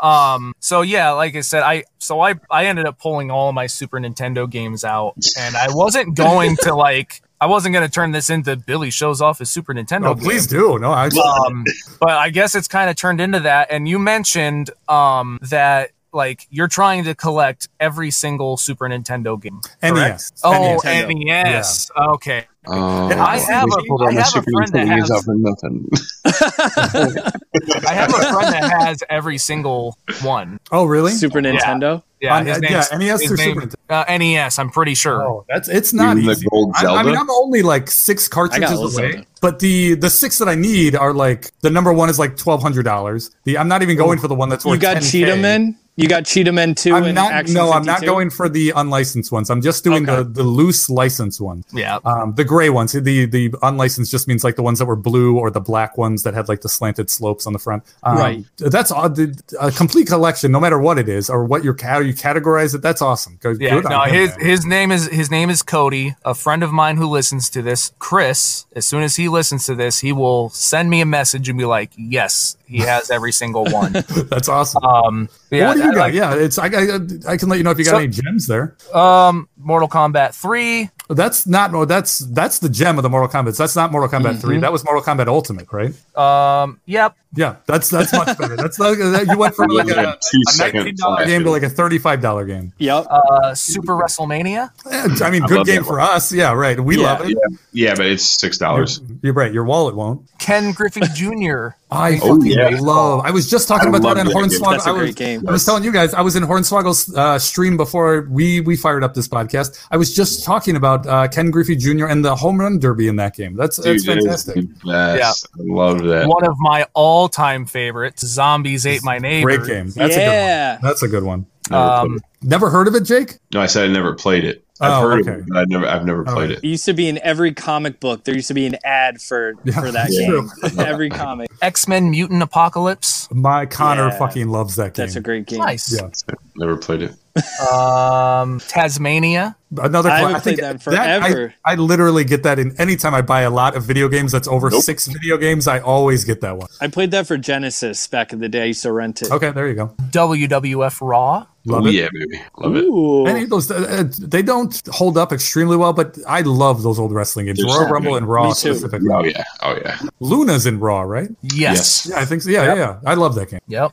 right. 0.01 0.33
Um, 0.35 0.53
so 0.59 0.81
yeah, 0.81 1.11
like 1.11 1.37
I 1.37 1.41
said, 1.41 1.63
I 1.63 1.85
so 1.99 2.19
I 2.19 2.35
I 2.51 2.65
ended 2.65 2.85
up 2.85 2.99
pulling 2.99 3.31
all 3.31 3.47
of 3.47 3.55
my 3.55 3.67
Super 3.67 3.97
Nintendo 3.97 4.49
games 4.49 4.83
out, 4.83 5.15
and 5.39 5.55
I 5.55 5.67
wasn't 5.69 6.17
going 6.17 6.57
to 6.63 6.75
like 6.75 7.21
I 7.39 7.45
wasn't 7.45 7.71
going 7.71 7.87
to 7.87 7.91
turn 7.91 8.11
this 8.11 8.29
into 8.29 8.57
Billy 8.57 8.89
shows 8.89 9.21
off 9.21 9.39
his 9.39 9.49
Super 9.49 9.73
Nintendo. 9.73 10.01
No, 10.01 10.15
game. 10.15 10.23
please 10.25 10.47
do. 10.47 10.77
No, 10.79 10.91
I. 10.91 11.07
um, 11.47 11.63
but 12.01 12.09
I 12.09 12.29
guess 12.29 12.55
it's 12.55 12.67
kind 12.67 12.89
of 12.89 12.97
turned 12.97 13.21
into 13.21 13.39
that. 13.39 13.69
And 13.71 13.87
you 13.87 13.99
mentioned 13.99 14.69
um, 14.89 15.39
that 15.43 15.91
like 16.13 16.47
you're 16.49 16.67
trying 16.67 17.03
to 17.05 17.13
collect 17.15 17.67
every 17.79 18.11
single 18.11 18.57
Super 18.57 18.87
Nintendo 18.87 19.39
game. 19.41 19.59
correct? 19.81 19.95
NES. 19.95 20.31
Oh, 20.43 20.79
NES. 20.83 21.07
NES. 21.09 21.91
Okay. 21.97 22.45
Oh, 22.69 23.07
I 23.09 23.37
have 23.37 23.65
a- 23.71 23.83
pulled 23.87 24.01
out 24.03 24.09
I 24.09 24.11
my 24.13 24.19
have 24.19 24.27
a 24.27 24.31
Super 24.31 24.51
friend 24.51 24.71
that 24.73 24.87
Nintendo 24.87 24.99
has- 24.99 25.11
out 25.11 25.23
nothing. 25.37 25.89
I 27.87 27.93
have 27.93 28.09
a 28.09 28.33
friend 28.33 28.53
that 28.53 28.73
has 28.81 29.03
every 29.09 29.37
single 29.37 29.97
one. 30.21 30.59
Oh, 30.71 30.85
really? 30.85 31.11
Super 31.13 31.39
Nintendo. 31.39 32.03
Yeah, 32.19 32.35
On- 32.37 32.45
his 32.45 32.57
uh, 32.57 32.61
yeah, 32.63 32.83
NES 32.97 33.21
his 33.21 33.31
or 33.31 33.35
name- 33.37 33.61
Super 33.61 33.75
uh, 33.89 34.17
NES. 34.17 34.57
I'm 34.59 34.69
pretty 34.71 34.95
sure. 34.95 35.21
Oh, 35.23 35.45
that's 35.47 35.69
it's 35.69 35.93
not 35.93 36.17
Even 36.17 36.25
the 36.25 36.31
easy. 36.31 36.47
gold 36.49 36.73
I, 36.75 36.87
I 36.95 37.03
mean, 37.03 37.15
I'm 37.15 37.29
only 37.29 37.61
like 37.61 37.89
six 37.91 38.27
cartridges 38.27 38.97
away, 38.97 39.23
but 39.39 39.59
the 39.59 39.93
the 39.95 40.09
six 40.09 40.39
that 40.39 40.49
I 40.49 40.55
need 40.55 40.95
are 40.95 41.13
like 41.13 41.51
the 41.61 41.69
number 41.69 41.93
one 41.93 42.09
is 42.09 42.17
like 42.17 42.35
twelve 42.35 42.61
hundred 42.63 42.83
dollars. 42.83 43.29
The 43.43 43.57
I'm 43.59 43.67
not 43.67 43.83
even 43.83 43.97
going 43.97 44.17
for 44.19 44.27
the 44.27 44.35
one 44.35 44.49
that's 44.49 44.65
worth. 44.65 44.73
You 44.75 44.81
got 44.81 44.97
10K. 44.97 45.11
Cheetah 45.11 45.35
Men. 45.37 45.77
You 45.97 46.07
got 46.07 46.25
Cheetah 46.25 46.51
Men 46.51 46.75
2 46.75 46.93
I'm 46.93 47.03
and 47.05 47.15
not. 47.15 47.31
Action 47.31 47.55
No, 47.55 47.71
I'm 47.71 47.83
not 47.83 48.01
going 48.03 48.29
for 48.29 48.47
the 48.47 48.69
unlicensed 48.75 49.31
ones. 49.31 49.49
I'm 49.49 49.61
just 49.63 49.83
doing 49.83 50.07
Okay. 50.07 50.17
the 50.17 50.23
the 50.23 50.43
loose 50.43 50.89
license 50.91 51.41
ones. 51.41 51.65
Yeah. 51.73 51.97
Um, 52.05 52.35
the 52.35 52.45
gray 52.45 52.69
ones. 52.69 52.91
The 52.93 53.25
the 53.25 53.53
unlicensed 53.63 54.11
just 54.11 54.27
means 54.27 54.43
like 54.43 54.55
the 54.57 54.61
ones 54.63 54.77
that 54.77 54.85
were 54.85 54.95
blue 54.95 55.37
or 55.37 55.49
the 55.49 55.59
black 55.59 55.97
ones 55.97 56.21
that 56.23 56.35
had 56.35 56.47
like 56.47 56.61
the 56.61 56.69
slanted 56.69 57.09
slopes 57.09 57.47
on 57.47 57.53
the 57.53 57.59
front. 57.59 57.83
Um, 58.03 58.17
Right. 58.17 58.45
That's 58.57 58.91
all- 58.91 59.09
the- 59.09 59.35
a 59.59 59.71
complete 59.71 60.07
collection, 60.07 60.51
no 60.51 60.59
matter 60.59 60.77
what 60.77 60.99
it 60.99 61.09
is 61.09 61.29
or 61.31 61.43
what 61.45 61.63
your 61.63 61.75
how 61.81 61.97
you 61.99 62.13
categorize 62.13 62.75
it. 62.75 62.83
That's 62.83 63.01
awesome. 63.01 63.39
Go, 63.41 63.55
Yeah, 63.59 63.71
good 63.71 63.85
on 63.87 63.91
no, 63.91 64.01
him, 64.03 64.13
his 64.13 64.29
man. 64.37 64.45
his 64.45 64.65
name 64.67 64.91
is 64.91 65.07
his 65.07 65.31
name 65.31 65.49
is 65.49 65.63
Cody, 65.63 66.15
a 66.23 66.35
friend 66.35 66.61
of 66.61 66.71
mine 66.71 66.97
who 66.97 67.07
listens 67.07 67.49
to 67.49 67.63
this. 67.63 67.91
Chris, 67.97 68.67
as 68.75 68.85
soon 68.85 69.01
as 69.01 69.15
he 69.15 69.27
listens 69.29 69.65
to 69.65 69.73
this, 69.73 69.99
he 70.01 70.11
will 70.13 70.49
send 70.51 70.91
me 70.91 71.01
a 71.01 71.05
message 71.07 71.49
and 71.49 71.57
be 71.57 71.65
like, 71.65 71.89
"Yes, 71.97 72.55
he 72.67 72.79
has 72.81 73.09
every 73.09 73.31
single 73.31 73.65
one." 73.65 73.93
That's 74.29 74.47
awesome. 74.47 74.83
Um, 74.83 75.29
yeah, 75.49 75.69
what 75.69 75.77
do 75.77 75.86
you 75.89 75.95
got? 75.95 75.99
like- 76.01 76.13
yeah, 76.13 76.33
it's 76.35 76.57
I, 76.57 76.65
I 76.67 77.33
I 77.33 77.37
can 77.37 77.49
let 77.49 77.57
you 77.57 77.63
know 77.63 77.71
if 77.71 77.79
you 77.79 77.85
got 77.85 77.91
So- 77.91 77.97
any 77.97 78.07
gems 78.07 78.47
there. 78.47 78.75
um, 78.93 79.47
Mortal 79.57 79.89
Kombat 79.89 80.33
Three. 80.35 80.89
That's 81.09 81.47
not 81.47 81.71
no. 81.71 81.85
That's 81.85 82.19
that's 82.19 82.59
the 82.59 82.69
gem 82.69 82.97
of 82.97 83.03
the 83.03 83.09
Mortal 83.09 83.29
Kombat. 83.29 83.57
That's 83.57 83.75
not 83.75 83.91
Mortal 83.91 84.09
Kombat 84.09 84.31
Mm-hmm. 84.31 84.39
three. 84.39 84.57
That 84.59 84.71
was 84.71 84.83
Mortal 84.83 85.01
Kombat 85.03 85.27
Ultimate, 85.27 85.67
right? 85.71 85.93
Um, 86.17 86.79
yep, 86.85 87.15
Yeah, 87.35 87.55
that's 87.65 87.89
that's 87.89 88.11
much 88.13 88.37
better. 88.37 88.55
That's 88.57 88.77
like, 88.79 88.97
that- 88.97 89.27
you 89.27 89.37
went 89.37 89.55
from 89.55 89.69
like 89.69 89.87
a, 89.87 90.17
Two 90.31 90.41
a 90.53 90.57
nineteen 90.73 90.95
dollar 90.95 91.25
game 91.25 91.43
to 91.43 91.51
like 91.51 91.63
a 91.63 91.69
thirty 91.69 91.97
five 91.97 92.19
dollar 92.21 92.45
game. 92.45 92.73
Yep. 92.79 93.05
uh, 93.09 93.53
Super 93.55 93.93
WrestleMania. 93.93 94.69
Eh, 94.91 95.23
I 95.25 95.29
mean, 95.31 95.43
good 95.43 95.57
love 95.59 95.67
game 95.67 95.83
for 95.83 95.99
us. 96.01 96.31
Yeah, 96.33 96.51
right. 96.53 96.79
We 96.79 96.97
Yeah. 96.97 97.03
love 97.13 97.29
it. 97.29 97.37
Yeah, 97.71 97.95
but 97.95 98.05
it's 98.07 98.23
six 98.25 98.57
dollars. 98.57 98.99
You're 99.21 99.33
right. 99.33 99.53
Your 99.53 99.63
wallet 99.65 99.95
won't. 99.95 100.21
Ken 100.39 100.71
Griffey 100.71 101.01
Jr. 101.13 101.69
I 101.89 102.19
Oh, 102.21 102.35
fucking 102.35 102.51
yeah. 102.51 102.69
love. 102.81 103.21
I 103.23 103.31
was 103.31 103.49
just 103.49 103.67
talking 103.69 103.87
I 103.87 103.97
about 103.97 104.01
that 104.15 104.19
on 104.19 104.25
that 104.27 104.33
game. 104.33 104.43
Hornswoggle. 104.43 104.71
That's 104.71 104.87
a 104.87 104.89
I 104.89 104.91
was, 104.91 105.15
game. 105.15 105.47
I 105.47 105.51
was 105.53 105.63
telling 105.65 105.85
you 105.85 105.91
guys, 105.93 106.13
I 106.13 106.19
was 106.19 106.35
in 106.35 106.43
Hornswoggle's 106.43 107.15
uh, 107.15 107.39
stream 107.39 107.77
before 107.77 108.27
we 108.29 108.59
we 108.61 108.75
fired 108.75 109.03
up 109.05 109.13
this 109.13 109.27
podcast. 109.29 109.79
I 109.89 109.95
was 109.95 110.13
just 110.13 110.43
talking 110.43 110.75
about 110.75 110.96
uh, 111.05 111.27
Ken 111.27 111.51
Griffey 111.51 111.75
Jr. 111.75 112.05
and 112.07 112.23
the 112.25 112.35
home 112.35 112.59
run 112.59 112.79
derby 112.79 113.07
in 113.07 113.17
that 113.17 113.35
game. 113.35 113.55
That's 113.55 113.77
that's 113.77 114.03
Dude, 114.03 114.17
it 114.17 114.19
is 114.19 114.45
fantastic. 114.45 114.55
the 114.55 115.17
best. 115.19 115.47
I 115.53 115.59
love 115.63 116.01
that. 116.03 116.27
One 116.27 116.45
of 116.45 116.55
my 116.59 116.85
all-time 116.93 117.65
favorites. 117.65 118.25
Zombies 118.25 118.85
ate 118.85 119.03
my 119.03 119.17
neighbor. 119.19 119.57
Great 119.57 119.67
game. 119.67 119.89
That's 119.91 120.15
a 120.15 120.19
good 120.19 120.71
one. 120.73 120.79
That's 120.81 121.03
a 121.03 121.07
good 121.07 121.23
one. 121.23 121.45
Never 121.69 121.83
Um. 121.83 122.19
Never 122.43 122.69
heard 122.69 122.87
of 122.87 122.93
it, 122.95 123.01
Jake? 123.03 123.39
no, 123.53 123.59
I 123.59 123.65
said 123.65 123.89
I 123.89 123.91
never 123.91 124.13
played 124.13 124.45
it. 124.45 124.63
I've 124.79 125.03
Oh, 125.03 125.09
heard 125.09 125.21
okay. 125.21 125.31
of 125.31 125.37
it, 125.39 125.45
but 125.49 125.57
I 125.57 125.63
never, 125.67 125.87
I've 125.87 126.05
never 126.05 126.23
played 126.23 126.35
right. 126.35 126.51
it. 126.51 126.57
It 126.59 126.63
used 126.65 126.85
to 126.85 126.93
be 126.93 127.09
in 127.09 127.19
every 127.23 127.51
comic 127.51 127.99
book. 127.99 128.23
There 128.25 128.35
used 128.35 128.47
to 128.49 128.53
be 128.53 128.67
an 128.67 128.75
ad 128.85 129.19
for 129.19 129.53
Yeah, 129.63 129.73
for 129.81 129.91
that 129.91 130.09
game. 130.11 130.49
every 130.79 131.09
comic. 131.09 131.49
X-Men 131.63 132.11
Mutant 132.11 132.43
Apocalypse. 132.43 133.27
My 133.31 133.65
Connor 133.65 134.09
Yeah. 134.09 134.17
fucking 134.19 134.49
loves 134.49 134.75
that 134.75 134.93
game. 134.93 135.07
That's 135.07 135.15
a 135.15 135.21
great 135.21 135.47
game. 135.47 135.59
Nice. 135.59 135.91
Yeah. 135.99 136.09
Never 136.57 136.77
played 136.77 137.01
it. 137.01 137.15
Um, 137.37 138.59
Taz-Mania. 138.59 139.55
Another. 139.75 140.09
I 140.09 140.19
cla- 140.19 140.27
haven't 140.29 140.41
played 140.43 140.57
that 140.59 140.75
I- 140.75 140.77
forever. 140.77 141.53
I, 141.65 141.75
literally 141.75 142.23
get 142.23 142.43
that 142.43 142.57
in 142.59 142.79
anytime 142.79 143.13
I 143.13 143.21
buy 143.21 143.41
a 143.41 143.49
lot 143.49 143.75
of 143.75 143.83
video 143.83 144.07
games 144.07 144.31
that's 144.31 144.47
over 144.47 144.69
Nope. 144.69 144.81
six 144.81 145.07
video 145.07 145.37
games. 145.37 145.67
I 145.67 145.79
always 145.79 146.23
get 146.23 146.41
that 146.41 146.57
one. 146.57 146.69
I 146.79 146.87
played 146.87 147.11
that 147.11 147.27
for 147.27 147.37
Genesis 147.37 148.07
back 148.07 148.31
in 148.31 148.39
the 148.39 148.47
day. 148.47 148.61
I 148.61 148.65
used 148.65 148.85
rent 148.85 149.21
it. 149.21 149.31
Okay, 149.31 149.51
there 149.51 149.67
you 149.67 149.75
go. 149.75 149.87
WWF 150.11 150.99
Raw. 151.01 151.45
Love 151.65 151.83
oh, 151.83 151.87
it. 151.87 151.95
yeah, 151.95 152.07
baby. 152.13 152.41
Love 152.59 152.75
it. 152.77 152.83
Ooh. 152.85 153.25
Any 153.25 153.43
of 153.43 153.49
those, 153.49 153.69
uh, 153.69 154.05
they 154.19 154.41
don't 154.41 154.81
hold 154.87 155.17
up 155.17 155.33
extremely 155.33 155.75
well, 155.75 155.91
but 155.91 156.17
I 156.25 156.39
love 156.41 156.81
those 156.81 156.97
old 156.97 157.11
wrestling 157.11 157.47
games. 157.47 157.59
They're 157.59 157.67
Royal 157.67 157.87
so 157.87 157.91
Rumble 157.91 158.11
good. 158.13 158.23
and 158.23 158.29
Raw 158.29 158.53
specifically. 158.53 159.11
Oh 159.11 159.25
yeah. 159.25 159.43
Oh 159.61 159.75
yeah. 159.75 159.99
Luna's 160.21 160.65
in 160.65 160.79
Raw, 160.79 161.01
right? 161.01 161.29
Yes. 161.41 162.07
Yeah, 162.09 162.21
I 162.21 162.25
think 162.25 162.43
so. 162.43 162.49
Yeah, 162.51 162.63
yeah, 162.67 162.75
yeah. 162.75 162.99
I 163.05 163.15
love 163.15 163.35
that 163.35 163.49
game. 163.49 163.59
Yep. 163.67 163.91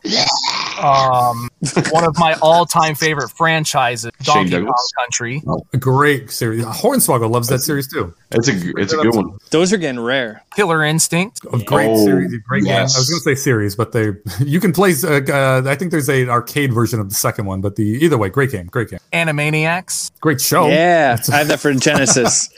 Um, 0.83 1.49
one 1.91 2.05
of 2.05 2.19
my 2.19 2.35
all-time 2.43 2.95
favorite 2.95 3.31
franchises, 3.31 4.11
Shane 4.23 4.35
Donkey 4.35 4.51
Kong 4.51 4.61
Douglas? 4.65 4.93
Country. 4.99 5.43
A 5.73 5.77
great 5.77 6.31
series. 6.31 6.65
Hornswoggle 6.65 7.31
loves 7.31 7.49
that 7.49 7.61
series 7.61 7.87
too. 7.89 8.15
It's 8.31 8.49
a 8.49 8.53
it's 8.77 8.93
a 8.93 8.97
good 8.97 9.15
one. 9.15 9.39
Those 9.51 9.73
are 9.73 9.77
getting 9.77 10.01
rare. 10.01 10.43
Killer 10.57 10.85
Instinct. 10.85 11.41
A 11.53 11.59
great 11.59 11.89
Oh, 11.89 12.05
series, 12.05 12.35
great 12.49 12.65
yes. 12.65 12.93
game. 12.93 12.97
I 12.97 13.01
was 13.01 13.09
going 13.11 13.21
to 13.21 13.25
say 13.25 13.35
series, 13.35 13.77
but 13.77 13.93
they 13.93 14.13
you 14.45 14.61
can 14.61 14.73
play. 14.73 14.93
Uh, 15.03 15.21
uh, 15.33 15.63
I 15.67 15.75
think 15.77 15.91
there's 15.91 16.09
a 16.11 16.29
arcade 16.29 16.73
version 16.73 16.99
of 17.01 17.09
the 17.09 17.15
second 17.15 17.47
one, 17.47 17.61
but 17.61 17.77
the 17.77 17.85
either 17.85 18.19
way, 18.19 18.29
great 18.29 18.51
game, 18.51 18.67
great 18.67 18.89
game, 18.91 19.01
Animaniacs. 19.13 20.11
great 20.21 20.41
show. 20.41 20.67
Yeah, 20.69 21.17
I 21.33 21.37
have 21.39 21.49
that 21.49 21.61
for 21.61 21.73
Genesis. 21.75 22.49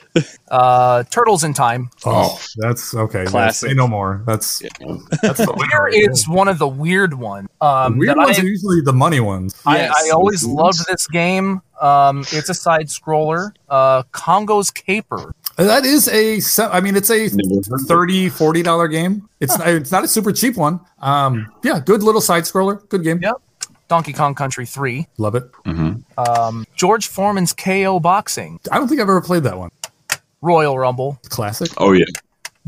Uh, 0.50 1.02
Turtles 1.10 1.44
in 1.44 1.52
Time. 1.54 1.90
Oh, 2.04 2.40
that's 2.56 2.94
okay. 2.94 3.20
That's, 3.20 3.30
Classic. 3.30 3.68
say 3.70 3.74
no 3.74 3.88
more. 3.88 4.22
That's 4.26 4.62
Yeah. 4.62 4.68
that's 5.22 5.38
the 5.38 5.66
Here 5.70 5.84
winner. 5.90 6.14
one 6.28 6.48
of 6.48 6.58
the 6.58 6.68
weird 6.68 7.14
ones. 7.14 7.48
Um, 7.60 7.98
Weird 7.98 8.16
ones 8.16 8.38
I, 8.38 8.42
are 8.42 8.44
usually 8.46 8.80
the 8.80 8.92
money 8.92 9.20
ones. 9.20 9.60
I, 9.66 9.86
I 9.88 10.10
always 10.12 10.44
loved 10.44 10.86
this 10.88 11.06
game. 11.08 11.62
Um, 11.80 12.20
it's 12.32 12.48
a 12.48 12.54
side 12.54 12.86
scroller. 12.88 13.50
Uh, 13.68 14.02
Congo's 14.12 14.70
Caper. 14.70 15.34
That 15.56 15.84
is 15.84 16.06
a, 16.08 16.38
I 16.70 16.80
mean, 16.80 16.96
it's 16.96 17.10
a 17.10 17.28
Never 17.32 17.54
heard 17.68 17.74
of 17.74 17.80
it. 17.82 17.88
30 17.88 18.28
40 18.28 18.62
dollar 18.62 18.88
game. 18.88 19.28
It's 19.40 19.58
it's 19.60 19.90
not 19.90 20.04
a 20.04 20.08
super 20.08 20.32
cheap 20.32 20.56
one. 20.56 20.80
Um, 21.00 21.50
yeah, 21.64 21.80
good 21.80 22.02
little 22.02 22.20
side 22.20 22.42
scroller. 22.44 22.86
Good 22.88 23.02
game. 23.02 23.20
Yep. 23.22 23.36
Donkey 23.88 24.12
Kong 24.12 24.34
Country 24.34 24.66
3. 24.66 25.06
Love 25.16 25.36
it. 25.36 25.44
Um, 26.18 26.66
George 26.74 27.06
Foreman's 27.06 27.52
KO 27.52 28.00
Boxing. 28.00 28.58
I 28.72 28.78
don't 28.78 28.88
think 28.88 29.00
I've 29.00 29.08
ever 29.08 29.20
played 29.20 29.44
that 29.44 29.56
one. 29.56 29.70
Royal 30.46 30.78
Rumble. 30.78 31.18
Classic. 31.28 31.68
Oh 31.76 31.92
yeah. 31.92 32.04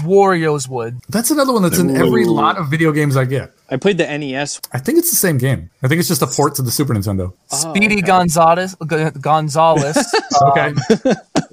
Wario's 0.01 0.69
Wood. 0.69 1.01
That's 1.09 1.31
another 1.31 1.53
one 1.53 1.63
that's 1.63 1.79
in 1.79 1.97
every 1.97 2.25
lot 2.25 2.59
of 2.59 2.69
video 2.69 2.93
games 2.93 3.17
I 3.17 3.25
get. 3.25 3.53
I 3.71 3.77
played 3.77 3.99
the 3.99 4.07
NES. 4.07 4.61
I 4.73 4.79
think 4.79 4.99
it's 4.99 5.11
the 5.11 5.17
same 5.17 5.37
game. 5.39 5.71
I 5.83 5.89
think 5.89 5.99
it's 5.99 6.09
just 6.09 6.23
a 6.23 6.27
port 6.27 6.55
to 6.57 6.63
the 6.63 6.71
Super 6.71 6.95
Nintendo. 6.95 7.33
Speedy 7.49 7.97
okay. 7.99 8.01
Gonzalez. 8.03 8.75
G- 8.89 9.11
Gonzalez. 9.21 9.97
Okay. 10.43 10.73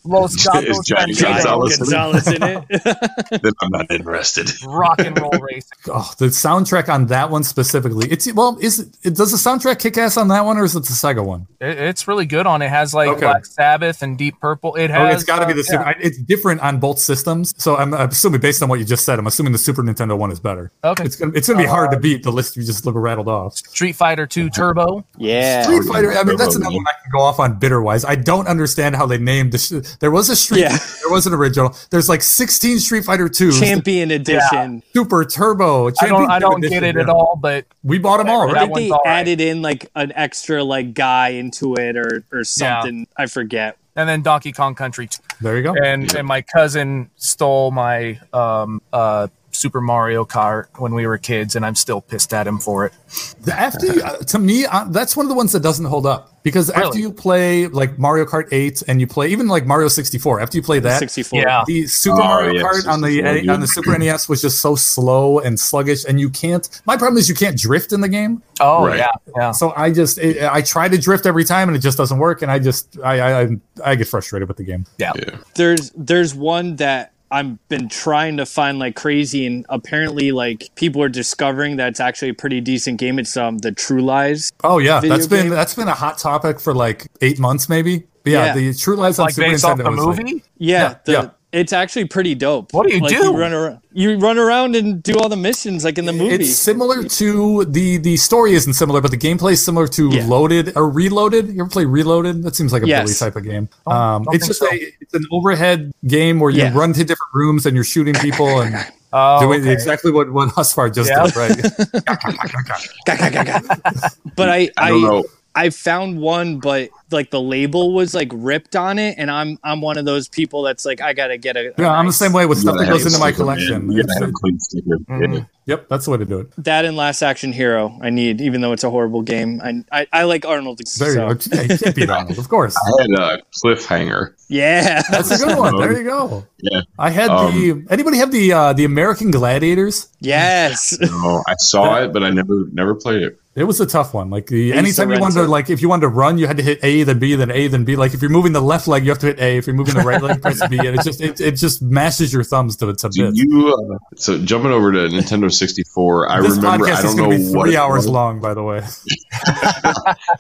Los 0.08 0.36
Is 0.36 0.46
Gatos 0.46 0.86
Johnny 0.86 1.14
Gonzalez 1.16 1.78
Gonzalez 1.78 2.28
in 2.28 2.44
it. 2.44 2.64
Then 3.42 3.52
I'm 3.62 3.70
not 3.72 3.90
interested. 3.92 4.52
Rock 4.66 5.00
and 5.00 5.20
Roll 5.20 5.32
Racing. 5.32 5.72
oh, 5.88 6.12
the 6.20 6.28
soundtrack 6.28 6.90
on 6.90 7.08
that 7.08 7.30
one 7.32 7.44
specifically. 7.44 8.08
It's 8.12 8.32
well, 8.34 8.58
is 8.62 8.80
it, 8.82 8.88
it 9.04 9.16
does 9.16 9.32
the 9.32 9.38
soundtrack 9.50 9.80
kick 9.80 9.98
ass 9.98 10.16
on 10.18 10.28
that 10.28 10.46
one 10.46 10.58
or 10.58 10.64
is 10.66 10.76
it 10.76 10.82
the 10.84 10.94
Sega 10.94 11.26
one? 11.26 11.48
It, 11.60 11.78
it's 11.80 12.08
really 12.08 12.26
good 12.28 12.46
on 12.46 12.62
it. 12.62 12.70
has 12.70 12.94
like 12.94 13.10
Okay. 13.10 13.22
Black 13.22 13.46
Sabbath 13.46 14.04
and 14.04 14.16
Deep 14.18 14.40
Purple. 14.40 14.76
It 14.76 14.92
Oh, 14.92 14.94
has. 14.94 15.16
it's 15.16 15.24
got 15.24 15.40
to 15.40 15.48
be 15.48 15.54
uh, 15.54 15.56
the 15.56 15.64
Super. 15.64 15.82
yeah. 15.84 15.90
I, 15.90 15.96
it's 16.00 16.20
different 16.20 16.62
on 16.62 16.80
both 16.80 17.00
systems. 17.00 17.54
So 17.58 17.76
I'm, 17.76 17.94
I'm 17.94 18.10
assuming 18.10 18.42
based 18.42 18.62
on 18.62 18.70
what 18.70 18.78
you 18.80 18.86
just 18.86 19.06
said, 19.06 19.18
I'm 19.18 19.28
assuming 19.28 19.54
the 19.54 19.58
Super 19.58 19.82
Nintendo 19.82 20.16
one 20.18 20.32
is 20.32 20.40
better. 20.40 20.72
Okay. 20.84 21.04
It's 21.04 21.16
gonna 21.16 21.32
it's 21.36 21.48
gonna 21.48 21.60
be 21.60 21.66
hard 21.68 21.90
to 21.92 22.00
beat 22.06 22.24
the 22.24 22.32
list 22.32 22.56
you 22.56 22.64
just 22.64 22.86
look 22.86 22.96
rattled 22.96 23.28
off. 23.28 23.56
Street 23.58 23.94
Fighter 23.94 24.26
2 24.28 24.50
Turbo. 24.50 25.04
Yeah. 25.18 25.64
Street 25.64 25.84
Fighter. 25.84 26.12
I 26.14 26.24
mean, 26.24 26.38
that's 26.38 26.56
another 26.56 26.76
one 26.76 26.86
I 26.88 26.94
can 27.02 27.12
go 27.12 27.20
off 27.22 27.40
on 27.40 27.58
bitter 27.60 27.82
wise. 27.82 28.06
I 28.06 28.16
don't 28.16 28.48
understand 28.48 28.96
how 28.96 29.06
they 29.06 29.18
named 29.18 29.52
the. 29.52 29.58
Sh- 29.58 29.98
there 30.00 30.12
was 30.12 30.30
a 30.30 30.36
Street. 30.36 30.62
Yeah. 30.62 30.78
There 31.02 31.12
was 31.12 31.28
an 31.28 31.34
original. 31.34 31.76
There's 31.90 32.08
like 32.10 32.22
16 32.22 32.80
Street 32.80 33.04
Fighter 33.06 33.28
Two 33.30 33.52
Champion 33.52 34.12
edition. 34.12 34.82
Super 34.94 35.26
Turbo. 35.26 35.88
I 36.02 36.08
don't. 36.08 36.30
I 36.30 36.40
don't 36.40 36.62
get 36.62 36.68
Edition, 36.84 36.84
it 36.98 37.02
at 37.02 37.10
all. 37.10 37.38
But 37.42 37.66
We 37.84 37.98
bought 38.00 38.18
them 38.18 38.30
all, 38.30 38.50
I 38.50 38.54
right? 38.54 38.60
think 38.66 38.76
they 38.76 38.90
all 38.92 39.02
right. 39.06 39.20
added 39.20 39.42
in 39.42 39.62
like 39.62 39.90
an 39.96 40.12
extra 40.16 40.64
like 40.64 40.94
guy 40.94 41.30
into 41.30 41.76
it 41.76 41.98
or 41.98 42.24
or 42.32 42.44
something. 42.44 43.08
I 43.18 43.26
forget. 43.28 43.78
and 43.96 44.10
then 44.10 44.22
Donkey 44.22 44.52
Kong 44.52 44.76
Country 44.76 45.08
There 45.42 45.56
you 45.58 45.64
go. 45.64 45.74
And 45.76 46.14
and 46.16 46.28
my 46.28 46.42
cousin 46.42 47.10
stole 47.18 47.72
my 47.72 48.20
um 48.34 48.82
uh 48.92 49.28
Super 49.56 49.82
Mario 49.82 50.26
Kart 50.26 50.66
when 50.78 50.94
we 50.94 51.08
were 51.08 51.18
kids, 51.18 51.56
and 51.56 51.66
I'm 51.66 51.76
still 51.76 52.02
pissed 52.02 52.34
at 52.34 52.46
him 52.48 52.60
for 52.60 52.86
it. 52.86 52.94
The 53.42 53.54
after 53.58 53.86
you, 53.88 54.02
uh, 54.04 54.18
to 54.18 54.40
me, 54.40 54.66
uh, 54.66 54.86
that's 54.86 55.16
one 55.16 55.26
of 55.26 55.30
the 55.30 55.36
ones 55.36 55.52
that 55.54 55.62
doesn't 55.62 55.86
hold 55.86 56.06
up 56.06 56.42
because 56.44 56.70
after 56.70 57.00
you 57.00 57.12
play 57.12 57.68
like 57.68 57.98
Mario 57.98 58.26
Kart 58.26 58.48
8 58.52 58.84
and 58.88 59.00
you 59.02 59.08
play 59.08 59.30
even 59.30 59.48
like 59.48 59.66
Mario 59.66 59.88
64, 59.88 60.40
after 60.42 60.58
you 60.58 60.62
play 60.64 60.80
that, 60.80 61.00
64. 61.00 61.40
Yeah. 61.40 61.64
the 61.66 61.88
Super 61.88 62.22
Oh, 62.22 62.26
Mario 62.26 62.54
yeah, 62.54 62.62
Kart 62.62 62.88
on 62.88 63.02
the 63.02 63.16
64, 63.22 63.54
on 63.54 63.60
the 63.62 63.68
Super 63.68 63.98
NES 63.98 64.30
was 64.30 64.42
just 64.42 64.60
so 64.60 64.76
slow 64.76 65.40
and 65.40 65.60
sluggish, 65.60 66.06
and 66.06 66.20
you 66.20 66.30
can't. 66.30 66.68
My 66.86 66.98
problem 66.98 67.18
is 67.18 67.28
you 67.30 67.36
can't 67.36 67.58
drift 67.58 67.94
in 67.94 68.02
the 68.02 68.10
game. 68.10 68.44
Oh 68.60 68.86
Right. 68.88 69.00
yeah, 69.00 69.08
yeah. 69.36 69.52
So 69.52 69.74
I 69.76 69.92
just 69.92 70.18
it, 70.18 70.44
I 70.44 70.62
try 70.62 70.88
to 70.88 70.98
drift 70.98 71.26
every 71.26 71.44
time 71.44 71.68
and 71.70 71.76
it 71.76 71.82
just 71.82 71.98
doesn't 71.98 72.20
work, 72.20 72.42
and 72.42 72.52
I 72.52 72.60
just 72.60 72.98
I 73.04 73.20
I, 73.20 73.42
I, 73.42 73.48
I 73.84 73.96
get 73.96 74.08
frustrated 74.08 74.48
with 74.48 74.58
the 74.58 74.64
game. 74.64 74.86
Yeah. 74.98 75.12
Yeah. 75.16 75.38
There's 75.56 75.92
there's 75.96 76.34
one 76.36 76.76
that 76.78 77.12
I've 77.36 77.68
been 77.68 77.90
trying 77.90 78.38
to 78.38 78.46
find 78.46 78.80
like 78.80 78.96
crazy, 78.96 79.46
and 79.46 79.66
apparently 79.70 80.32
like 80.32 80.70
people 80.76 81.02
are 81.04 81.10
discovering 81.10 81.76
that 81.78 81.90
it's 81.90 82.00
actually 82.00 82.30
a 82.30 82.34
pretty 82.34 82.62
decent 82.62 82.98
game. 83.00 83.20
It's 83.20 83.36
um 83.36 83.58
the 83.58 83.72
True 83.74 84.02
Lies. 84.02 84.52
Oh 84.64 84.78
yeah, 84.78 85.02
Video 85.02 85.16
that's 85.18 85.28
been 85.28 85.46
game? 85.48 85.50
that's 85.54 85.76
been 85.76 85.88
a 85.90 85.94
hot 85.94 86.18
topic 86.18 86.60
for 86.62 86.74
like 86.74 87.08
eight 87.22 87.38
months 87.40 87.68
maybe. 87.68 88.06
But 88.24 88.32
yeah, 88.32 88.46
Yeah. 88.46 88.54
the 88.56 88.74
True 88.74 88.96
Lies 88.96 89.20
on 89.20 89.26
Like 89.26 89.34
Super 89.36 89.50
based 89.52 89.66
off 89.66 89.78
Nintendo 89.78 89.84
the 89.84 89.92
was 89.92 90.06
like- 90.18 90.18
movie. 90.26 90.44
Yeah, 90.58 90.82
Yeah, 90.82 90.96
the, 91.06 91.12
yeah. 91.12 91.30
It's 91.56 91.72
actually 91.72 92.04
pretty 92.06 92.36
dope. 92.36 92.74
What 92.74 92.86
do 92.88 92.94
you 92.94 93.00
like, 93.00 93.18
do? 93.18 93.24
You 93.24 93.38
run 93.38 93.54
around, 93.54 93.80
you 93.94 94.18
run 94.18 94.38
around 94.38 94.76
and 94.76 95.02
do 95.02 95.18
all 95.18 95.30
the 95.30 95.38
missions 95.38 95.86
like 95.86 95.98
in 95.98 96.06
the 96.06 96.12
movie. 96.12 96.36
It's 96.36 96.58
similar 96.58 97.02
to 97.04 97.64
the 97.66 97.96
the 97.98 98.18
story 98.18 98.54
isn't 98.56 98.74
similar, 98.74 99.00
but 99.00 99.12
the 99.12 99.18
gameplay 99.18 99.54
is 99.54 99.64
similar 99.64 99.88
to 99.88 100.10
Yeah. 100.10 100.26
Loaded 100.28 100.76
or 100.76 100.90
Reloaded. 100.90 101.48
You 101.48 101.62
ever 101.62 101.70
play 101.70 101.86
Reloaded? 101.86 102.44
That 102.44 102.56
seems 102.58 102.74
like 102.74 102.84
a 102.84 102.88
Yes. 102.88 103.06
Billy 103.06 103.14
type 103.32 103.38
of 103.38 103.44
game. 103.46 103.70
Um, 103.88 104.24
don't 104.24 104.36
it's 104.36 104.48
just 104.48 104.60
so. 104.60 104.68
a 104.70 104.94
it's 105.00 105.14
an 105.14 105.26
overhead 105.32 105.94
game 106.08 106.42
where 106.42 106.52
you 106.52 106.64
Yeah. 106.64 106.74
run 106.78 106.92
to 106.94 107.06
different 107.06 107.34
rooms 107.34 107.66
and 107.66 107.74
you're 107.74 107.86
shooting 107.86 108.16
people 108.16 108.60
and 108.62 108.76
Oh, 109.18 109.40
Doing 109.40 109.62
okay. 109.62 109.72
exactly 109.72 110.12
what 110.12 110.30
what 110.34 110.50
Husvar 110.50 110.94
just 110.94 111.10
Yeah. 111.10 111.24
did, 111.24 111.36
right? 111.38 111.56
But 114.36 114.50
I, 114.50 114.70
I 114.78 114.90
don't 114.90 115.06
I, 115.06 115.08
know. 115.08 115.24
I 115.56 115.70
found 115.70 116.20
one, 116.20 116.60
but 116.60 116.90
like 117.12 117.32
the 117.32 117.42
label 117.42 117.94
was 117.94 118.14
like 118.14 118.30
ripped 118.34 118.76
on 118.76 119.00
it, 119.00 119.16
and 119.18 119.32
I'm 119.32 119.58
I'm 119.64 119.80
one 119.82 119.98
of 119.98 120.06
those 120.06 120.28
people 120.28 120.64
that's 120.64 120.86
like 120.86 121.02
I 121.02 121.14
gotta 121.14 121.38
get 121.38 121.56
a. 121.56 121.70
a 121.70 121.74
yeah, 121.82 121.92
I'm 121.92 122.06
the 122.08 122.12
same 122.14 122.34
way 122.34 122.46
with 122.46 122.58
stuff 122.60 122.78
that 122.78 122.88
goes 122.90 123.06
into 123.06 123.20
my 123.20 123.32
collection. 123.32 123.92
You 123.92 124.00
It's- 124.00 124.14
gotta 124.14 124.26
have 124.26 124.30
a 124.30 124.34
clean 124.34 124.60
sticker. 124.60 124.98
Mhm. 125.10 125.50
Yep, 125.68 125.88
that's 125.90 126.06
the 126.06 126.12
way 126.12 126.18
to 126.20 126.26
do 126.26 126.40
it. 126.42 126.52
That 126.64 126.86
and 126.86 126.96
Last 126.96 127.24
Action 127.24 127.52
Hero. 127.52 127.98
I 128.00 128.12
need, 128.12 128.40
even 128.40 128.62
though 128.62 128.72
it's 128.72 128.84
a 128.84 128.90
horrible 128.92 129.24
game. 129.24 129.60
I 129.64 129.84
I, 130.02 130.08
I 130.14 130.24
like 130.24 130.46
Arnold. 130.46 130.78
There 131.00 131.14
so. 131.14 131.30
you 131.30 131.36
go. 131.36 131.40
Yeah, 131.52 131.62
you 131.64 131.78
can't 131.80 131.96
beat 131.96 132.10
Arnold, 132.10 132.38
of 132.38 132.50
course. 132.50 132.76
I 133.00 133.02
had 133.02 133.20
a 133.20 133.42
cliffhanger. 133.64 134.34
Yeah, 134.48 135.02
That's 135.10 135.32
a 135.32 135.44
good 135.44 135.58
one. 135.58 135.76
There 135.78 135.98
you 135.98 136.04
go. 136.04 136.46
Yeah. 136.62 136.82
I 137.00 137.10
had 137.10 137.30
Um, 137.32 137.54
the. 137.56 137.92
Anybody 137.92 138.18
have 138.18 138.32
the 138.32 138.54
uh, 138.54 138.74
the 138.74 138.86
American 138.86 139.32
Gladiators? 139.32 140.10
yes. 140.20 140.96
No, 141.02 141.44
I 141.48 141.56
saw 141.58 142.04
it, 142.04 142.14
but 142.14 142.24
I 142.24 142.30
never 142.30 142.68
never 142.72 142.94
played 142.94 143.24
it. 143.24 143.40
It 143.56 143.64
was 143.64 143.80
a 143.80 143.86
tough 143.86 144.14
one. 144.14 144.30
Like 144.30 144.48
the 144.48 144.74
anytime 144.74 145.10
you 145.14 145.18
wanted 145.20 145.36
to 145.36 145.48
like 145.48 145.70
if 145.70 145.82
you 145.82 145.88
wanted 145.88 146.02
to 146.02 146.08
run, 146.10 146.38
you 146.38 146.46
had 146.46 146.58
to 146.58 146.64
hit 146.64 146.78
A, 146.84 147.04
then 147.04 147.20
B, 147.20 147.36
then 147.36 147.50
A, 147.52 147.68
then 147.68 147.86
B. 147.86 147.96
Like 147.96 148.14
if 148.14 148.22
you're 148.22 148.30
moving 148.30 148.52
the 148.52 148.60
left 148.62 148.86
leg, 148.86 149.06
you 149.06 149.12
have 149.12 149.20
to 149.20 149.28
hit 149.28 149.40
A. 149.40 149.56
If 149.58 149.66
you're 149.66 149.76
moving 149.78 149.96
the 149.96 150.02
right 150.02 150.22
leg, 150.22 150.42
press 150.42 150.60
B. 150.68 150.78
And 150.78 150.88
it 151.00 151.04
just 151.04 151.22
it, 151.22 151.40
it 151.40 151.52
just 151.54 151.82
mashes 151.82 152.34
your 152.34 152.44
thumbs 152.44 152.76
to 152.78 152.94
to 152.94 153.10
Do 153.10 153.26
bits. 153.28 153.38
you? 153.40 153.74
Uh, 153.94 153.98
so 154.18 154.38
jumping 154.40 154.72
over 154.72 154.92
to 154.92 154.98
Nintendo 155.08 155.50
64, 155.50 156.30
I 156.30 156.42
this 156.42 156.58
remember. 156.58 156.86
podcast 156.86 156.90
I 156.96 156.98
is 156.98 157.04
don't 157.04 157.16
going 157.16 157.30
know 157.30 157.38
to 157.38 157.44
be 157.52 157.56
what 157.56 157.66
three 157.68 157.76
it 157.76 157.78
hours 157.78 157.98
was. 158.04 158.08
long, 158.10 158.42
by 158.42 158.54
the 158.54 158.64
way. 158.64 158.82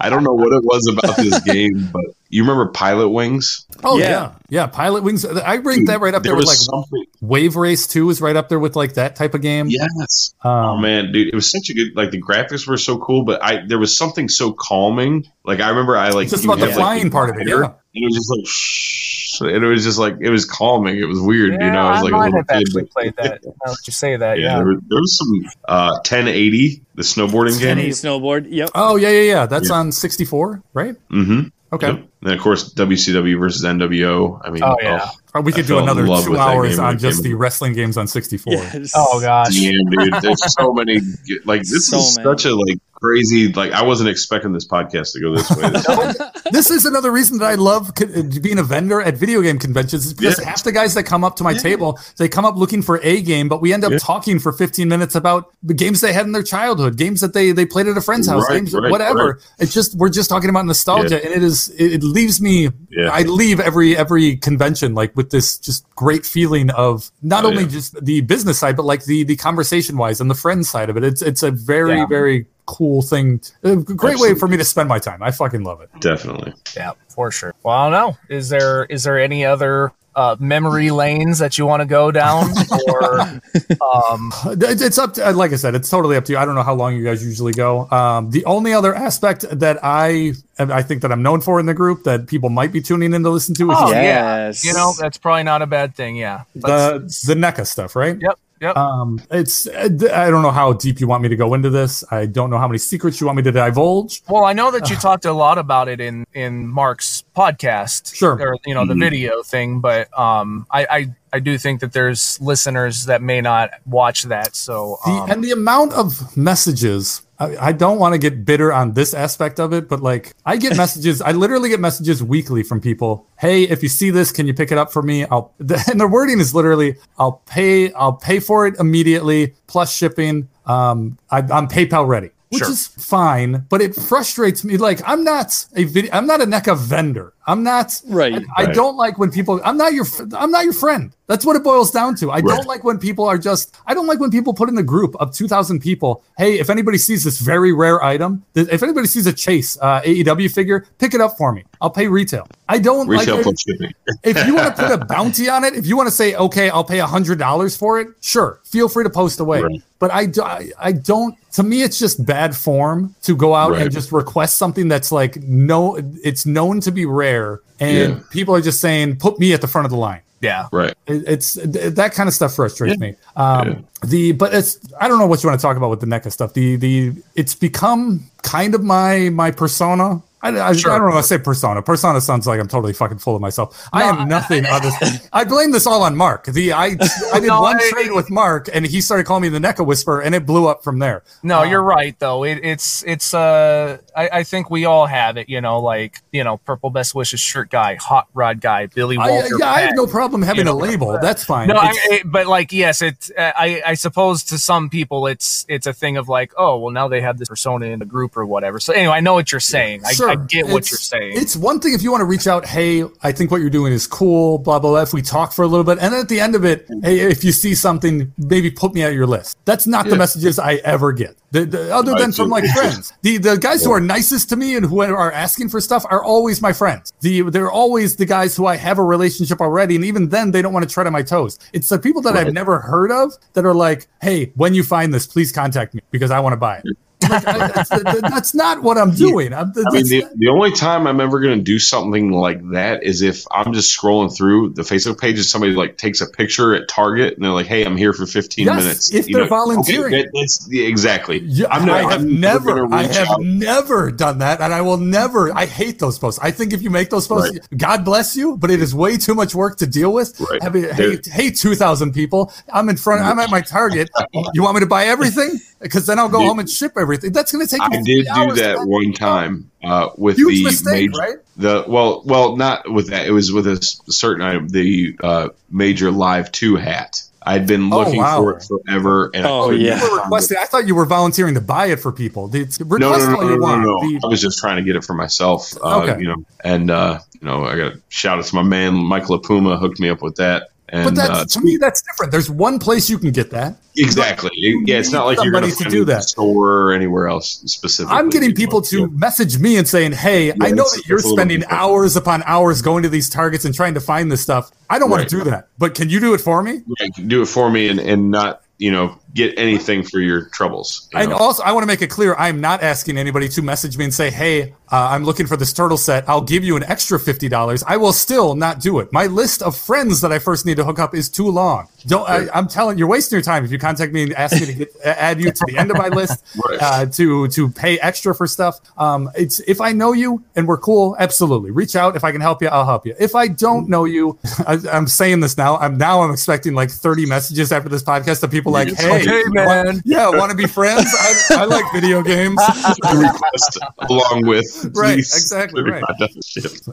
I 0.01 0.09
don't 0.09 0.23
know 0.23 0.33
what 0.33 0.51
it 0.51 0.63
was 0.63 0.87
about 0.97 1.15
this 1.15 1.39
game, 1.45 1.89
but 1.93 2.03
you 2.36 2.44
remember 2.44 2.72
Pilotwings? 2.72 3.66
Oh 3.84 3.98
Yeah. 3.98 4.10
yeah, 4.10 4.32
yeah. 4.49 4.68
Pilotwings. 4.68 5.26
I 5.44 5.57
rank 5.57 5.88
that 5.88 5.99
right 6.02 6.14
up 6.14 6.24
there, 6.24 6.32
There 6.32 6.38
with 6.38 6.48
like 6.48 6.57
something. 6.57 7.06
Wave 7.22 7.56
Race 7.56 7.88
Two 7.88 8.10
is 8.10 8.22
right 8.22 8.36
up 8.36 8.49
there 8.49 8.60
with 8.60 8.76
like 8.76 8.94
that 8.95 9.16
type 9.16 9.34
of 9.34 9.41
game. 9.41 9.68
Yes. 9.70 10.34
Um, 10.44 10.52
Oh 10.52 10.78
man, 10.78 11.12
dude, 11.12 11.28
it 11.28 11.36
was 11.36 11.49
such 11.52 11.70
a 11.70 11.74
good. 11.74 11.95
Like 11.95 12.12
the 12.12 12.22
graphics 12.22 12.68
were 12.68 12.78
so 12.78 12.98
cool, 12.98 13.24
but 13.24 13.41
I 13.44 13.66
there 13.66 13.80
was 13.80 13.98
something 13.98 14.28
so 14.30 14.52
calming. 14.53 15.26
Like 15.44 15.60
I 15.60 15.70
remember, 15.70 15.95
I 15.98 16.10
like 16.10 16.24
It's 16.26 16.32
just 16.34 16.44
about 16.45 16.60
the 16.60 16.66
had, 16.68 16.76
like, 16.76 16.78
flying 16.78 17.10
part 17.12 17.30
of 17.30 17.38
it, 17.38 17.48
yeah. 17.48 17.56
and 17.56 17.74
it 17.94 18.06
was 18.06 18.16
just 18.16 18.32
like, 18.32 18.45
shh, 18.48 19.41
and 19.41 19.64
it 19.64 19.68
was 19.68 19.84
just 19.84 19.98
like 19.99 20.16
it 20.20 20.30
was 20.30 20.45
calming. 20.45 20.98
It 20.98 21.06
was 21.06 21.22
weird, 21.22 21.53
Yeah, 21.53 21.66
you 21.68 21.72
know. 21.72 21.80
I 21.82 21.91
was 21.91 22.02
like 22.03 22.14
a 22.14 22.18
might 22.18 22.26
little 22.26 22.40
have 22.40 22.48
kid, 22.48 22.56
actually 22.57 22.84
played 22.86 23.16
that. 23.18 23.41
Now 23.45 23.72
that 23.72 23.78
you 23.86 23.94
say 23.94 24.16
that, 24.18 24.40
Yeah, 24.40 24.45
yeah. 24.45 24.56
There, 24.57 24.66
was, 24.66 24.80
there 24.90 24.99
was 24.99 25.18
some 25.18 25.52
uh, 25.68 25.91
1080, 26.03 26.84
the 26.95 27.02
snowboarding 27.03 27.60
game. 27.60 27.78
Any 27.78 27.90
snowboard. 27.90 28.48
Yep. 28.49 28.70
Oh 28.76 28.95
yeah, 28.98 29.10
yeah, 29.10 29.22
yeah. 29.22 29.45
That's 29.45 29.70
Yeah. 29.70 29.76
on 29.76 29.91
64, 29.91 30.64
right? 30.74 30.95
Mm-hmm. 31.10 31.48
Okay. 31.73 31.87
Yep. 31.87 32.07
And 32.21 32.31
of 32.31 32.39
course, 32.39 32.73
WCW 32.73 33.39
versus 33.39 33.63
NWO. 33.65 34.39
I 34.43 34.49
mean, 34.51 34.63
Oh, 34.63 34.75
yeah. 34.81 35.09
Or 35.33 35.41
we 35.41 35.51
I 35.51 35.55
could 35.57 35.65
do 35.65 35.77
another 35.79 36.05
two 36.05 36.37
hours 36.37 36.79
on 36.79 36.97
just 36.99 37.23
the 37.23 37.33
wrestling 37.33 37.73
games 37.73 37.97
on 37.97 38.07
64. 38.07 38.53
Yes. 38.53 38.93
Oh 38.95 39.19
gosh. 39.19 39.53
Damn, 39.53 39.71
dude. 39.89 40.13
There's 40.21 40.53
so 40.53 40.73
many. 40.73 40.99
Like 41.45 41.61
this 41.61 41.87
So 41.87 41.97
is 41.97 42.17
many. 42.17 42.29
such 42.37 42.45
a 42.45 42.55
like 42.55 42.77
crazy. 42.95 43.51
Like 43.53 43.72
I 43.72 43.84
wasn't 43.84 44.09
expecting 44.09 44.51
this 44.53 44.65
podcast 44.67 45.13
to 45.13 45.19
go 45.22 45.35
this 45.35 45.49
way. 45.51 46.13
This 46.51 46.67
this 46.67 46.72
is 46.72 46.85
another 46.85 47.11
reason 47.11 47.39
that 47.39 47.49
I 47.49 47.55
love 47.55 47.93
co- 47.95 48.05
uh, 48.05 48.22
being 48.41 48.59
a 48.59 48.63
vendor 48.63 49.01
at 49.01 49.17
video 49.17 49.41
game 49.41 49.57
conventions 49.59 50.05
is 50.05 50.13
because 50.13 50.39
Yeah. 50.39 50.45
half 50.45 50.63
the 50.63 50.72
guys 50.72 50.93
that 50.93 51.03
come 51.03 51.23
up 51.23 51.35
to 51.38 51.43
my 51.43 51.53
table, 51.53 51.99
they 52.17 52.27
come 52.30 52.45
up 52.45 52.55
looking 52.55 52.81
for 52.81 52.99
a 53.03 53.22
game, 53.22 53.49
but 53.49 53.61
we 53.61 53.73
end 53.73 53.84
up 53.84 53.91
Yeah. 53.91 53.97
talking 53.99 54.39
for 54.39 54.51
15 54.51 54.88
minutes 54.88 55.15
about 55.15 55.49
the 55.63 55.73
games 55.73 56.01
they 56.01 56.13
had 56.13 56.26
in 56.26 56.31
their 56.34 56.43
childhood, 56.43 56.97
games 56.97 57.22
that 57.22 57.34
they 57.34 57.51
they 57.51 57.65
played 57.65 57.88
at 57.88 57.97
a 57.97 58.01
friend's 58.01 58.27
house, 58.27 58.43
Right, 58.49 58.57
games 58.57 58.73
right, 58.73 58.91
whatever. 58.91 59.26
right. 59.26 59.35
It's 59.59 59.73
just 59.73 59.95
we're 59.95 60.09
just 60.09 60.30
talking 60.30 60.49
about 60.49 60.65
nostalgia, 60.65 61.23
and 61.23 61.34
it 61.34 61.43
is 61.43 61.69
it, 61.77 61.93
it 61.93 62.03
leaves 62.03 62.39
me. 62.41 62.69
Yeah. 62.91 63.09
I 63.11 63.22
leave 63.23 63.59
every 63.59 63.97
every 63.97 64.38
convention 64.38 64.93
like 64.93 65.15
with 65.15 65.31
this 65.31 65.57
just 65.57 65.85
great 65.95 66.26
feeling 66.26 66.69
of 66.72 67.11
not 67.22 67.43
Oh, 67.45 67.49
only 67.49 67.63
yeah. 67.63 67.69
just 67.69 68.05
the 68.05 68.22
business 68.22 68.59
side, 68.59 68.76
but 68.77 68.85
like 68.85 69.05
the 69.05 69.23
the 69.23 69.35
conversation 69.35 69.97
wise 69.97 70.22
and 70.22 70.30
the 70.30 70.35
friend 70.35 70.65
side 70.65 70.89
of 70.89 70.97
it. 70.97 71.03
It's 71.03 71.22
it's 71.22 71.43
a 71.43 71.51
very 71.51 71.97
Yeah. 71.97 72.05
very 72.05 72.45
cool 72.65 73.01
thing. 73.01 73.41
A 73.63 73.75
great 73.75 74.17
way 74.19 74.35
for 74.35 74.47
me 74.47 74.57
to 74.57 74.65
spend 74.65 74.89
my 74.89 74.99
time. 74.99 75.21
I 75.23 75.31
fucking 75.31 75.63
love 75.63 75.81
it. 75.81 75.89
Definitely. 75.99 76.53
Yeah, 76.75 76.93
for 77.09 77.31
sure. 77.31 77.53
Well, 77.63 77.75
I 77.75 77.89
don't 77.89 77.91
know. 77.93 78.17
Is 78.35 78.49
there 78.49 78.85
is 78.85 79.03
there 79.03 79.19
any 79.19 79.45
other 79.45 79.91
uh, 80.15 80.35
memory 80.39 80.91
lanes 80.91 81.39
that 81.39 81.57
you 81.57 81.65
want 81.65 81.81
to 81.81 81.85
go 81.85 82.09
down, 82.09 82.49
or 82.87 83.19
um, 83.19 84.31
It's 84.45 84.97
up 84.97 85.13
to, 85.15 85.31
like 85.33 85.51
I 85.51 85.57
said, 85.57 85.75
it's 85.75 85.89
totally 85.89 86.15
up 86.15 86.23
to 86.25 86.31
you. 86.31 86.37
I 86.37 86.45
don't 86.45 86.55
know 86.55 86.63
how 86.63 86.73
long 86.73 86.95
you 86.95 87.03
guys 87.03 87.25
usually 87.25 87.51
go. 87.51 87.89
Um, 87.91 88.31
the 88.31 88.45
only 88.45 88.71
other 88.73 88.95
aspect 88.95 89.45
that 89.51 89.77
I, 89.83 90.31
I 90.57 90.81
think 90.83 91.01
that 91.01 91.11
I'm 91.11 91.21
known 91.21 91.41
for 91.41 91.59
in 91.59 91.65
the 91.65 91.73
group 91.73 92.03
that 92.05 92.27
people 92.27 92.47
might 92.49 92.71
be 92.71 92.81
tuning 92.81 93.13
in 93.13 93.23
to 93.23 93.29
listen 93.29 93.53
to 93.55 93.71
is 93.71 93.77
Oh, 93.77 93.91
just 93.91 93.93
yeah. 93.93 94.51
You 94.63 94.73
know, 94.73 94.93
that's 94.97 95.17
probably 95.17 95.43
not 95.43 95.61
a 95.61 95.67
bad 95.67 95.95
thing. 95.95 96.15
Yeah. 96.15 96.43
Let's- 96.55 97.23
the 97.23 97.33
the 97.35 97.39
NECA 97.41 97.67
stuff, 97.67 97.95
right? 97.95 98.17
Yep. 98.19 98.39
Yep. 98.65 98.77
Um, 98.77 99.21
it's 99.29 99.67
I 99.69 100.29
don't 100.31 100.41
know 100.41 100.51
how 100.51 100.73
deep 100.73 100.99
you 100.99 101.07
want 101.07 101.21
me 101.21 101.29
to 101.29 101.35
go 101.35 101.53
into 101.53 101.69
this. 101.69 102.03
I 102.09 102.25
don't 102.25 102.49
know 102.49 102.57
how 102.57 102.67
many 102.67 102.79
secrets 102.79 103.19
you 103.21 103.27
want 103.27 103.37
me 103.37 103.43
to 103.43 103.51
divulge. 103.51 104.23
Well, 104.27 104.43
I 104.45 104.53
know 104.53 104.71
that 104.71 104.89
you 104.89 104.95
talked 105.07 105.25
a 105.25 105.33
lot 105.33 105.57
about 105.57 105.87
it 105.87 105.99
in 106.01 106.25
in 106.33 106.67
Mark's 106.67 107.23
podcast, 107.35 108.15
Sure. 108.15 108.33
or 108.41 108.57
you 108.65 108.73
know 108.73 108.85
the 108.85 108.93
Mhm. 108.95 108.99
video 108.99 109.43
thing. 109.43 109.79
But 109.81 110.07
um, 110.17 110.65
I, 110.71 110.87
I 110.89 111.15
I 111.33 111.39
do 111.39 111.57
think 111.57 111.81
that 111.81 111.91
there's 111.93 112.39
listeners 112.41 113.05
that 113.05 113.21
may 113.21 113.41
not 113.41 113.69
watch 113.85 114.23
that. 114.23 114.55
So 114.55 114.97
The, 115.05 115.11
um, 115.11 115.29
and 115.31 115.43
the 115.43 115.51
amount 115.51 115.93
of 115.93 116.35
messages, 116.37 117.21
I, 117.40 117.68
I 117.68 117.72
don't 117.72 117.99
want 117.99 118.14
to 118.14 118.18
get 118.18 118.45
bitter 118.45 118.72
on 118.72 118.94
this 118.94 119.14
aspect 119.14 119.60
of 119.60 119.74
it, 119.74 119.88
but 119.90 120.02
like 120.02 120.34
I 120.45 120.57
get 120.57 120.78
messages, 120.84 121.22
I 121.22 121.32
literally 121.32 121.70
get 121.70 121.80
messages 121.80 122.24
weekly 122.24 122.64
from 122.64 122.82
people. 122.82 123.28
Hey, 123.38 123.64
if 123.64 123.84
you 123.84 123.90
see 123.90 124.10
this, 124.10 124.32
can 124.32 124.48
you 124.48 124.53
pick 124.53 124.72
it 124.72 124.78
up 124.78 124.91
for 124.91 125.02
me? 125.02 125.26
I'll, 125.26 125.53
and 125.60 125.99
the 125.99 126.07
wording 126.07 126.40
is 126.40 126.56
literally, 126.56 126.95
I'll 127.18 127.41
pay, 127.45 127.91
I'll 127.94 128.14
pay 128.14 128.40
for 128.40 128.68
it 128.68 128.76
immediately 128.80 129.53
plus 129.68 129.95
shipping. 129.95 130.48
Um, 130.66 131.18
I, 131.30 131.40
I'm 131.40 131.68
PayPal 131.68 132.07
ready. 132.07 132.30
Which 132.49 132.60
Sure. 132.62 132.72
is 132.72 132.88
fine, 132.88 133.66
but 133.70 133.82
it 133.82 133.95
frustrates 133.95 134.64
me. 134.64 134.78
Like 134.78 135.02
I'm 135.06 135.24
not 135.24 135.66
a 135.76 135.84
video, 135.84 136.12
I'm 136.14 136.28
not 136.28 136.41
a 136.41 136.45
NECA 136.45 136.78
vendor. 136.78 137.34
I'm 137.47 137.61
not. 137.63 137.93
Right. 138.07 138.34
I, 138.34 138.38
I 138.57 138.65
Right. 138.65 138.76
don't 138.76 138.97
like 138.97 139.17
when 139.17 139.31
people. 139.31 139.61
I'm 139.63 139.77
not 139.77 139.93
your. 139.93 140.05
I'm 140.35 140.51
not 140.51 140.63
your 140.63 140.73
friend. 140.73 141.11
That's 141.27 141.43
what 141.43 141.55
it 141.55 141.63
boils 141.63 141.89
down 141.89 142.15
to. 142.17 142.30
I 142.30 142.35
Right. 142.35 142.45
don't 142.45 142.67
like 142.67 142.84
when 142.84 142.99
people 142.99 143.26
are 143.26 143.38
just. 143.38 143.76
I 143.88 143.93
don't 143.95 144.05
like 144.07 144.19
when 144.19 144.30
people 144.30 144.53
put 144.53 144.69
in 144.69 144.77
a 144.77 144.84
group 144.84 145.15
of 145.19 145.34
2,000 145.34 145.80
people. 145.80 146.23
Hey, 146.38 146.59
if 146.59 146.69
anybody 146.69 146.97
sees 146.99 147.23
this 147.23 147.39
very 147.39 147.73
rare 147.73 148.03
item, 148.03 148.43
th- 148.53 148.67
if 148.72 148.84
anybody 148.84 149.07
sees 149.07 149.26
a 149.26 149.34
Chase 149.34 149.76
uh, 149.81 150.01
AEW 150.05 150.51
figure, 150.53 150.85
pick 150.99 151.13
it 151.15 151.22
up 151.22 151.35
for 151.38 151.51
me. 151.51 151.63
I'll 151.81 151.89
pay 151.89 152.07
retail. 152.07 152.47
I 152.69 152.77
don't 152.80 153.07
Retail 153.07 153.35
like. 153.35 153.43
plus 153.43 153.61
shipping. 153.61 153.93
if 154.23 154.45
you 154.47 154.55
want 154.55 154.76
to 154.76 154.81
put 154.84 154.91
a 155.01 155.05
bounty 155.13 155.49
on 155.49 155.63
it, 155.63 155.76
if 155.76 155.85
you 155.88 155.95
want 155.97 156.07
to 156.07 156.15
say, 156.15 156.35
okay, 156.35 156.69
I'll 156.69 156.84
pay 156.84 156.99
hundred 156.99 157.39
dollars 157.39 157.76
for 157.76 157.99
it, 157.99 158.07
sure, 158.22 158.59
feel 158.63 158.88
free 158.89 159.03
to 159.03 159.09
post 159.09 159.39
away. 159.39 159.61
Right. 159.61 159.81
But 159.97 160.11
I, 160.11 160.26
do- 160.27 160.43
I, 160.43 160.69
I 160.80 160.91
don't. 160.91 161.35
To 161.53 161.63
me, 161.63 161.81
it's 161.84 161.97
just 161.97 162.23
bad 162.26 162.53
form 162.55 163.15
to 163.23 163.35
go 163.35 163.55
out 163.55 163.72
Right. 163.72 163.84
and 163.84 163.91
just 163.91 164.11
request 164.11 164.57
something 164.57 164.88
that's 164.89 165.09
like 165.11 165.41
no, 165.41 165.97
it's 166.23 166.45
known 166.45 166.81
to 166.81 166.91
be 166.91 167.05
rare, 167.05 167.35
and 167.80 168.14
Yeah. 168.16 168.20
people 168.30 168.56
are 168.56 168.62
just 168.62 168.80
saying, 168.82 169.18
put 169.18 169.40
me 169.40 169.53
at 169.53 169.62
the 169.62 169.68
front 169.68 169.86
of 169.86 169.91
the 169.91 169.98
line. 169.98 170.22
yeah, 170.41 170.68
Right. 170.72 170.94
It, 171.07 171.24
it's 171.28 171.53
that 172.02 172.12
kind 172.14 172.28
of 172.30 172.34
stuff 172.34 172.56
frustrates 172.56 172.95
Yeah. 172.99 173.07
me. 173.07 173.16
Um, 173.36 173.68
Yeah. 173.68 173.76
The 174.03 174.32
but 174.34 174.53
it's 174.53 174.78
I 175.02 175.07
don't 175.07 175.18
know 175.18 175.26
what 175.26 175.41
you 175.44 175.49
want 175.49 175.60
to 175.60 175.66
talk 175.68 175.78
about 175.78 175.90
with 175.90 176.02
the 176.02 176.06
NECA 176.07 176.32
stuff. 176.32 176.53
The 176.53 176.76
the 176.76 177.14
it's 177.36 177.56
become 177.56 178.24
kind 178.44 178.76
of 178.76 178.84
my 178.84 179.30
my 179.30 179.49
persona. 179.52 180.22
I, 180.45 180.69
I, 180.69 180.73
Sure. 180.73 180.91
I 180.91 180.97
don't 180.97 181.09
want 181.11 181.23
to 181.23 181.27
say 181.27 181.38
persona. 181.38 181.81
Persona 181.81 182.22
sounds 182.22 182.45
like 182.47 182.59
I'm 182.59 182.67
totally 182.67 182.93
fucking 182.93 183.17
full 183.19 183.35
of 183.35 183.41
myself. 183.41 183.88
I 183.93 184.03
am 184.03 184.27
nothing 184.27 184.65
other. 184.65 184.89
I 185.34 185.43
blame 185.43 185.72
this 185.72 185.88
all 185.88 186.03
on 186.03 186.15
Mark. 186.15 186.45
The 186.45 186.73
I 186.73 186.85
I 186.85 187.39
did 187.39 187.47
No, 187.47 187.61
one 187.61 187.77
I- 187.77 187.89
trade 187.91 188.11
with 188.11 188.30
Mark 188.30 188.69
and 188.73 188.85
he 188.85 189.01
started 189.01 189.26
calling 189.26 189.41
me 189.43 189.49
the 189.49 189.59
NECA 189.59 189.85
whisperer 189.85 190.22
and 190.22 190.35
it 190.35 190.45
blew 190.45 190.67
up 190.67 190.84
from 190.84 190.99
there. 190.99 191.23
No, 191.43 191.61
Um, 191.63 191.69
you're 191.69 191.84
right 191.84 192.17
though. 192.19 192.43
It, 192.43 192.59
it's 192.63 193.03
it's 193.05 193.34
uh 193.34 193.97
I, 194.15 194.30
I 194.31 194.43
think 194.43 194.69
we 194.69 194.85
all 194.85 195.05
have 195.05 195.38
it, 195.38 195.49
you 195.49 195.61
know, 195.61 195.80
like, 195.80 196.22
you 196.31 196.43
know, 196.43 196.57
purple 196.57 196.89
best 196.89 197.15
wishes 197.15 197.39
shirt 197.39 197.69
guy, 197.69 197.95
hot 197.95 198.27
rod 198.34 198.61
guy, 198.61 198.85
Billy 198.88 199.17
I, 199.17 199.30
Walter. 199.30 199.55
yeah, 199.59 199.69
I 199.72 199.81
have 199.81 199.95
no 199.95 200.07
problem 200.07 200.41
having 200.41 200.65
you 200.65 200.72
a 200.72 200.76
know, 200.76 200.77
label. 200.77 201.17
That's 201.22 201.43
fine. 201.43 201.67
No, 201.67 201.76
I, 201.76 201.91
it, 202.11 202.23
but 202.31 202.47
like 202.47 202.72
yes, 202.72 203.01
it 203.01 203.30
uh, 203.38 203.51
I 203.55 203.81
I 203.85 203.93
suppose 203.95 204.43
to 204.45 204.57
some 204.57 204.89
people 204.89 205.27
it's 205.27 205.65
it's 205.69 205.88
a 205.88 205.93
thing 205.93 206.17
of 206.17 206.30
like, 206.30 206.53
oh, 206.57 206.77
well 206.77 206.91
now 206.91 207.07
they 207.07 207.22
have 207.22 207.38
this 207.38 207.47
persona 207.49 207.88
in 207.88 207.99
the 207.99 208.05
group 208.05 208.38
or 208.38 208.45
whatever. 208.45 208.80
So 208.80 208.93
anyway, 208.93 209.13
I 209.15 209.19
know 209.22 209.34
what 209.34 209.51
you're 209.51 209.59
saying. 209.59 210.01
I, 210.05 210.13
I 210.41 210.45
get 210.45 210.68
what 210.68 210.90
you're 210.90 210.98
saying. 210.98 211.34
It's 211.36 211.56
one 211.56 211.80
thing 211.80 211.94
if 211.94 212.02
you 212.02 212.12
want 212.12 212.22
to 212.22 212.26
reach 212.26 212.48
out, 212.48 212.66
hey, 212.66 213.03
I 213.22 213.32
think 213.32 213.52
what 213.52 213.62
you're 213.62 213.70
doing 213.70 213.94
is 213.94 214.07
cool, 214.07 214.57
blah, 214.57 214.80
blah, 214.80 214.91
blah. 214.91 215.02
If 215.02 215.14
we 215.14 215.22
talk 215.22 215.53
for 215.53 215.64
a 215.64 215.68
little 215.68 215.84
bit, 215.84 215.99
and 215.99 216.14
then 216.14 216.22
at 216.22 216.30
the 216.30 216.40
end 216.40 216.56
of 216.56 216.66
it, 216.66 216.88
hey, 217.03 217.20
if 217.20 217.44
you 217.44 217.52
see 217.52 217.76
something, 217.76 218.32
maybe 218.38 218.72
put 218.72 218.94
me 218.94 219.03
at 219.03 219.14
your 219.14 219.28
list. 219.28 219.57
That's 219.66 219.88
not 219.88 220.07
the 220.07 220.16
messages 220.16 220.60
I 220.60 220.76
ever 220.76 221.12
get. 221.12 221.38
The, 221.52 221.66
the, 221.66 221.95
other 221.95 222.14
I 222.14 222.20
than 222.20 222.32
from 222.34 222.49
like 222.49 222.66
friends. 222.66 223.14
The 223.22 223.38
the 223.38 223.57
guys 223.57 223.84
who 223.84 223.91
are 223.91 224.02
nicest 224.02 224.49
to 224.49 224.57
me 224.57 224.76
and 224.76 224.86
who 224.86 224.99
are 225.02 225.32
asking 225.32 225.70
for 225.70 225.80
stuff 225.80 226.06
are 226.10 226.22
always 226.22 226.62
my 226.62 226.74
friends. 226.74 227.14
The 227.22 227.44
they're 227.44 227.72
always 227.72 228.18
the 228.18 228.26
guys 228.26 228.57
who 228.57 228.66
I 228.66 228.76
have 228.76 228.99
a 228.99 229.03
relationship 229.03 229.62
already, 229.62 229.95
and 229.95 230.03
even 230.03 230.28
then 230.28 230.52
they 230.52 230.62
don't 230.62 230.74
want 230.74 230.88
to 230.88 230.94
tread 230.94 231.07
on 231.07 231.14
my 231.14 231.22
toes. 231.22 231.57
It's 231.72 231.88
the 231.88 231.98
people 231.98 232.22
that 232.24 232.36
I've 232.36 232.52
never 232.52 232.80
heard 232.80 233.10
of 233.10 233.34
that 233.53 233.66
are 233.66 233.74
like, 233.74 234.07
hey, 234.22 234.52
when 234.56 234.74
you 234.74 234.84
find 234.84 235.14
this, 235.14 235.26
please 235.26 235.53
contact 235.53 235.94
me 235.94 236.02
because 236.12 236.30
I 236.30 236.41
want 236.41 236.53
to 236.53 236.57
buy 236.57 236.82
it. 236.84 236.98
Like, 237.21 237.47
I, 237.47 237.67
that's, 237.69 237.89
that's 238.21 238.53
not 238.53 238.83
what 238.83 238.97
I'm 238.97 239.11
doing. 239.15 239.53
I'm, 239.53 239.71
I 239.75 239.91
mean, 239.93 240.07
the, 240.07 240.25
the 240.35 240.47
only 240.49 240.71
time 240.71 241.07
I'm 241.07 241.19
ever 241.19 241.39
going 241.39 241.57
to 241.57 241.63
do 241.63 241.79
something 241.79 242.31
like 242.31 242.59
that 242.71 243.03
is 243.03 243.21
if 243.21 243.45
I'm 243.51 243.73
just 243.73 243.97
scrolling 243.97 244.35
through 244.35 244.69
the 244.73 244.83
Facebook 244.83 245.19
page 245.19 245.35
and 245.37 245.45
somebody 245.45 245.73
like 245.73 245.97
takes 245.97 246.21
a 246.21 246.27
picture 246.27 246.75
at 246.75 246.87
Target 246.87 247.35
and 247.35 247.43
they're 247.43 247.51
like, 247.51 247.65
"Hey, 247.65 247.83
I'm 247.85 247.97
here 247.97 248.13
for 248.13 248.25
15 248.25 248.65
Yes, 248.65 248.77
minutes." 248.83 249.13
if 249.13 249.27
You 249.27 249.35
they're 249.35 249.43
know, 249.45 249.49
volunteering. 249.49 250.13
okay, 250.13 250.23
that- 250.23 250.67
yeah, 250.69 250.87
exactly. 250.87 251.39
Yeah, 251.39 251.67
I'm 251.71 251.85
not- 251.85 251.95
I 252.05 252.11
have 252.11 252.21
I'm 252.21 252.39
never 252.39 252.93
I 252.93 253.03
have 253.03 253.29
out. 253.29 253.41
never 253.41 254.11
done 254.11 254.39
that, 254.39 254.61
and 254.61 254.73
I 254.73 254.81
will 254.81 254.97
never. 254.97 255.51
I 255.55 255.65
hate 255.65 255.99
those 255.99 256.19
posts. 256.19 256.39
I 256.43 256.51
think 256.51 256.73
if 256.73 256.81
you 256.81 256.89
make 256.89 257.09
those 257.09 257.27
posts, 257.27 257.57
God 257.75 258.05
bless 258.05 258.35
you, 258.35 258.57
but 258.57 258.69
it 258.69 258.81
is 258.81 258.93
way 258.93 259.17
too 259.17 259.33
much 259.33 259.55
work 259.55 259.77
to 259.77 259.87
deal 259.87 260.13
with. 260.13 260.39
Right. 260.39 260.63
I 260.63 260.69
mean, 260.69 260.93
hey, 260.93 261.17
hey, 261.25 261.49
two 261.51 261.75
thousand 261.75 262.13
people. 262.13 262.51
I'm 262.71 262.89
in 262.89 262.97
front. 262.97 263.21
I'm 263.21 263.39
at 263.39 263.49
my 263.49 263.61
Target. 263.61 264.09
You 264.53 264.63
want 264.63 264.75
me 264.75 264.79
to 264.81 264.85
buy 264.85 265.05
everything? 265.05 265.59
Because 265.81 266.05
then 266.07 266.19
I'll 266.19 266.29
go 266.29 266.39
Did- 266.39 266.47
home 266.47 266.59
and 266.59 266.69
ship 266.69 266.91
everything. 266.97 267.05
That's 267.06 267.52
going 267.52 267.65
to 267.65 267.69
take. 267.69 267.82
I 267.82 268.02
did 268.02 268.26
do 268.26 268.32
hours 268.32 268.60
that 268.60 268.77
one 268.86 269.14
time 269.14 269.72
uh, 269.84 270.10
with 270.18 270.38
Huge 270.38 270.57
the 270.57 270.64
mistake, 270.64 271.10
major, 271.11 271.18
right? 271.19 271.38
the 271.57 271.86
well, 271.88 272.23
well, 272.26 272.56
not 272.56 272.91
with 272.91 273.10
that. 273.10 273.26
It 273.26 273.32
was 273.32 273.52
with 273.52 273.68
a 273.68 273.77
certain 274.07 274.41
item, 274.44 274.68
the 274.69 275.15
uh, 275.23 275.49
major 275.69 276.11
live 276.11 276.52
two 276.52 276.76
hat. 276.76 277.22
I'd 277.48 277.68
been 277.68 277.94
Oh, 277.94 277.99
looking 277.99 278.18
wow. 278.18 278.38
for 278.41 278.57
it 278.57 278.64
forever, 278.64 279.30
and 279.36 279.45
Oh, 279.45 279.69
I 279.69 279.76
yeah. 279.76 280.03
You 280.03 280.11
were 280.11 280.18
requesting. 280.23 280.57
I 280.60 280.65
thought 280.65 280.88
you 280.88 280.95
were 280.95 281.06
volunteering 281.06 281.53
to 281.53 281.61
buy 281.61 281.86
it 281.88 281.99
for 281.99 282.11
people. 282.11 282.48
It's- 282.56 282.80
No, 282.80 282.88
Request 282.88 283.27
no, 283.30 283.36
no, 283.36 283.41
no, 283.41 283.56
no, 283.56 283.76
no. 283.77 283.99
The- 284.02 284.22
I 284.23 284.27
was 284.27 284.41
just 284.41 284.57
trying 284.57 284.77
to 284.77 284.82
get 284.84 284.95
it 284.95 285.03
for 285.03 285.14
myself. 285.14 285.72
Uh, 285.84 286.02
Okay. 286.02 286.22
You 286.22 286.30
know, 286.30 286.36
and 286.64 286.90
uh, 286.90 287.19
you 287.40 287.45
know, 287.48 287.64
I 287.65 287.77
got 287.77 287.94
to 287.94 288.02
shout 288.10 288.40
out 288.40 288.45
to 288.45 288.56
my 288.56 288.64
man 288.64 288.95
Michael 288.95 289.40
Apuma 289.40 289.77
hooked 289.80 289.99
me 289.99 290.10
up 290.10 290.23
with 290.23 290.38
that. 290.38 290.69
And 290.90 291.03
but 291.03 291.16
that's 291.16 291.56
uh, 291.56 291.60
to 291.60 291.66
me, 291.66 291.78
that's 291.78 292.02
different. 292.03 292.32
There's 292.32 292.49
one 292.49 292.78
place 292.78 293.10
you 293.10 293.18
can 293.18 293.32
get 293.32 293.49
that. 293.52 293.76
exactly, 293.98 294.52
yeah, 294.53 294.98
it's 294.98 295.12
not 295.12 295.26
like 295.26 295.44
you're 295.44 295.52
going 295.52 295.70
to 295.70 295.84
do 295.84 295.86
it 295.88 295.94
in 295.94 295.99
the 295.99 296.06
that. 296.06 296.24
store 296.24 296.82
or 296.82 296.94
anywhere 296.94 297.28
else 297.28 297.64
specifically. 297.66 298.16
I'm 298.16 298.30
getting 298.30 298.53
people 298.53 298.82
to 298.84 298.99
yeah. 298.99 299.06
message 299.07 299.57
me 299.57 299.78
and 299.78 299.88
saying, 299.88 300.12
"Hey, 300.12 300.52
I 300.52 300.72
know 300.72 300.84
that 300.84 301.03
you're 301.07 301.18
it's 301.18 301.26
a 301.26 301.30
little 301.30 301.38
spending 301.38 301.64
hours 301.70 302.16
upon 302.16 302.44
hours 302.44 302.84
going 302.84 303.02
to 303.02 303.10
these 303.10 303.30
targets 303.30 303.66
and 303.66 303.74
trying 303.74 303.95
to 303.95 303.99
find 303.99 304.32
this 304.32 304.41
stuff. 304.41 304.72
I 304.88 304.99
don't 304.99 305.10
want 305.10 305.28
to 305.28 305.38
do 305.38 305.44
that, 305.45 305.70
but 305.80 305.95
can 305.95 306.10
you 306.10 306.20
do 306.20 306.36
it 306.36 306.41
for 306.41 306.62
me?" 306.62 306.82
Yeah, 306.99 307.07
do 307.26 307.41
it 307.41 307.48
for 307.48 307.72
me 307.72 307.90
and, 307.90 307.99
and 307.99 308.30
not 308.30 308.62
you 308.78 308.91
know 308.91 309.18
get 309.36 309.53
anything 309.60 310.02
for 310.02 310.20
your 310.20 310.45
troubles. 310.49 311.07
you 311.14 311.20
And 311.20 311.30
know? 311.30 311.38
also, 311.38 311.62
I 311.62 311.72
want 311.74 311.84
to 311.84 311.88
make 311.88 312.02
it 312.02 312.10
clear: 312.10 312.34
I'm 312.36 312.60
not 312.60 312.82
asking 312.82 313.18
anybody 313.18 313.48
to 313.49 313.62
message 313.62 313.98
me 313.98 314.06
and 314.06 314.14
say, 314.14 314.32
"Hey, 314.32 314.74
uh, 314.91 315.10
I'm 315.12 315.24
looking 315.24 315.45
for 315.45 315.57
this 315.57 315.74
turtle 315.74 315.98
set. 315.98 316.28
I'll 316.28 316.41
give 316.41 316.64
you 316.64 316.76
an 316.78 316.84
extra 316.84 317.20
fifty 317.20 317.48
dollars." 317.49 317.84
I 317.86 317.98
will 317.98 318.14
still 318.14 318.56
not 318.56 318.80
do 318.80 318.99
it. 318.99 319.14
My 319.14 319.28
list 319.28 319.62
of 319.62 319.78
friends 319.78 320.22
that 320.22 320.32
I 320.32 320.40
first 320.40 320.66
need 320.66 320.78
to 320.78 320.84
hook 320.84 320.98
up 320.99 321.14
is 321.14 321.30
too 321.30 321.48
long. 321.49 321.88
Don't 322.07 322.28
I, 322.30 322.48
I'm 322.53 322.68
telling 322.68 322.98
you're 322.98 323.07
wasting 323.07 323.36
your 323.38 323.44
time 323.44 323.66
if 323.66 323.72
you 323.72 323.80
contact 323.80 324.14
me 324.14 324.24
and 324.24 324.34
ask 324.34 324.60
me 324.60 324.66
to 324.68 324.74
get, 324.74 324.95
add 325.03 325.41
you 325.41 325.52
to 325.52 325.66
the 325.68 325.76
end 325.78 325.90
of 325.91 325.98
my 325.98 326.07
list 326.10 326.44
Right. 326.70 326.78
uh, 326.82 327.06
to 327.07 327.48
to 327.49 327.70
pay 327.70 327.99
extra 327.99 328.34
for 328.36 328.45
stuff. 328.48 328.80
Um, 328.98 329.30
it's 329.36 329.60
if 329.62 329.82
I 329.82 329.91
know 329.91 330.14
you 330.14 330.44
and 330.56 330.68
we're 330.68 330.78
cool, 330.78 331.16
absolutely 331.20 331.72
reach 331.72 331.95
out. 331.95 332.16
If 332.16 332.24
I 332.24 332.32
can 332.32 332.41
help 332.41 332.62
you, 332.62 332.68
I'll 332.70 332.86
help 332.86 333.06
you. 333.07 333.16
If 333.20 333.34
I 333.36 333.48
don't 333.48 333.90
know 333.90 334.06
you, 334.06 334.38
I, 334.68 334.78
I'm 334.91 335.07
saying 335.07 335.40
this 335.40 335.57
now. 335.57 335.78
I'm 335.78 335.98
now 335.98 336.22
I'm 336.22 336.32
expecting 336.32 336.76
like 336.76 336.91
30 336.91 337.26
messages 337.26 337.72
after 337.72 337.90
this 337.90 338.03
podcast 338.03 338.44
of 338.44 338.52
people 338.52 338.72
like, 338.72 338.88
It's 338.90 339.03
"Hey, 339.26 339.43
man, 339.49 339.85
man. 339.85 340.02
yeah, 340.06 340.30
want 340.30 340.52
to 340.52 340.57
be 340.57 340.68
friends? 340.68 341.14
I, 341.19 341.61
I 341.61 341.65
like 341.65 341.85
video 341.93 342.22
games." 342.22 342.60
request 343.14 343.80
along 344.10 344.45
with 344.45 344.65
Right, 344.95 345.15
please, 345.15 345.35
exactly, 345.35 345.84
right. 345.84 346.03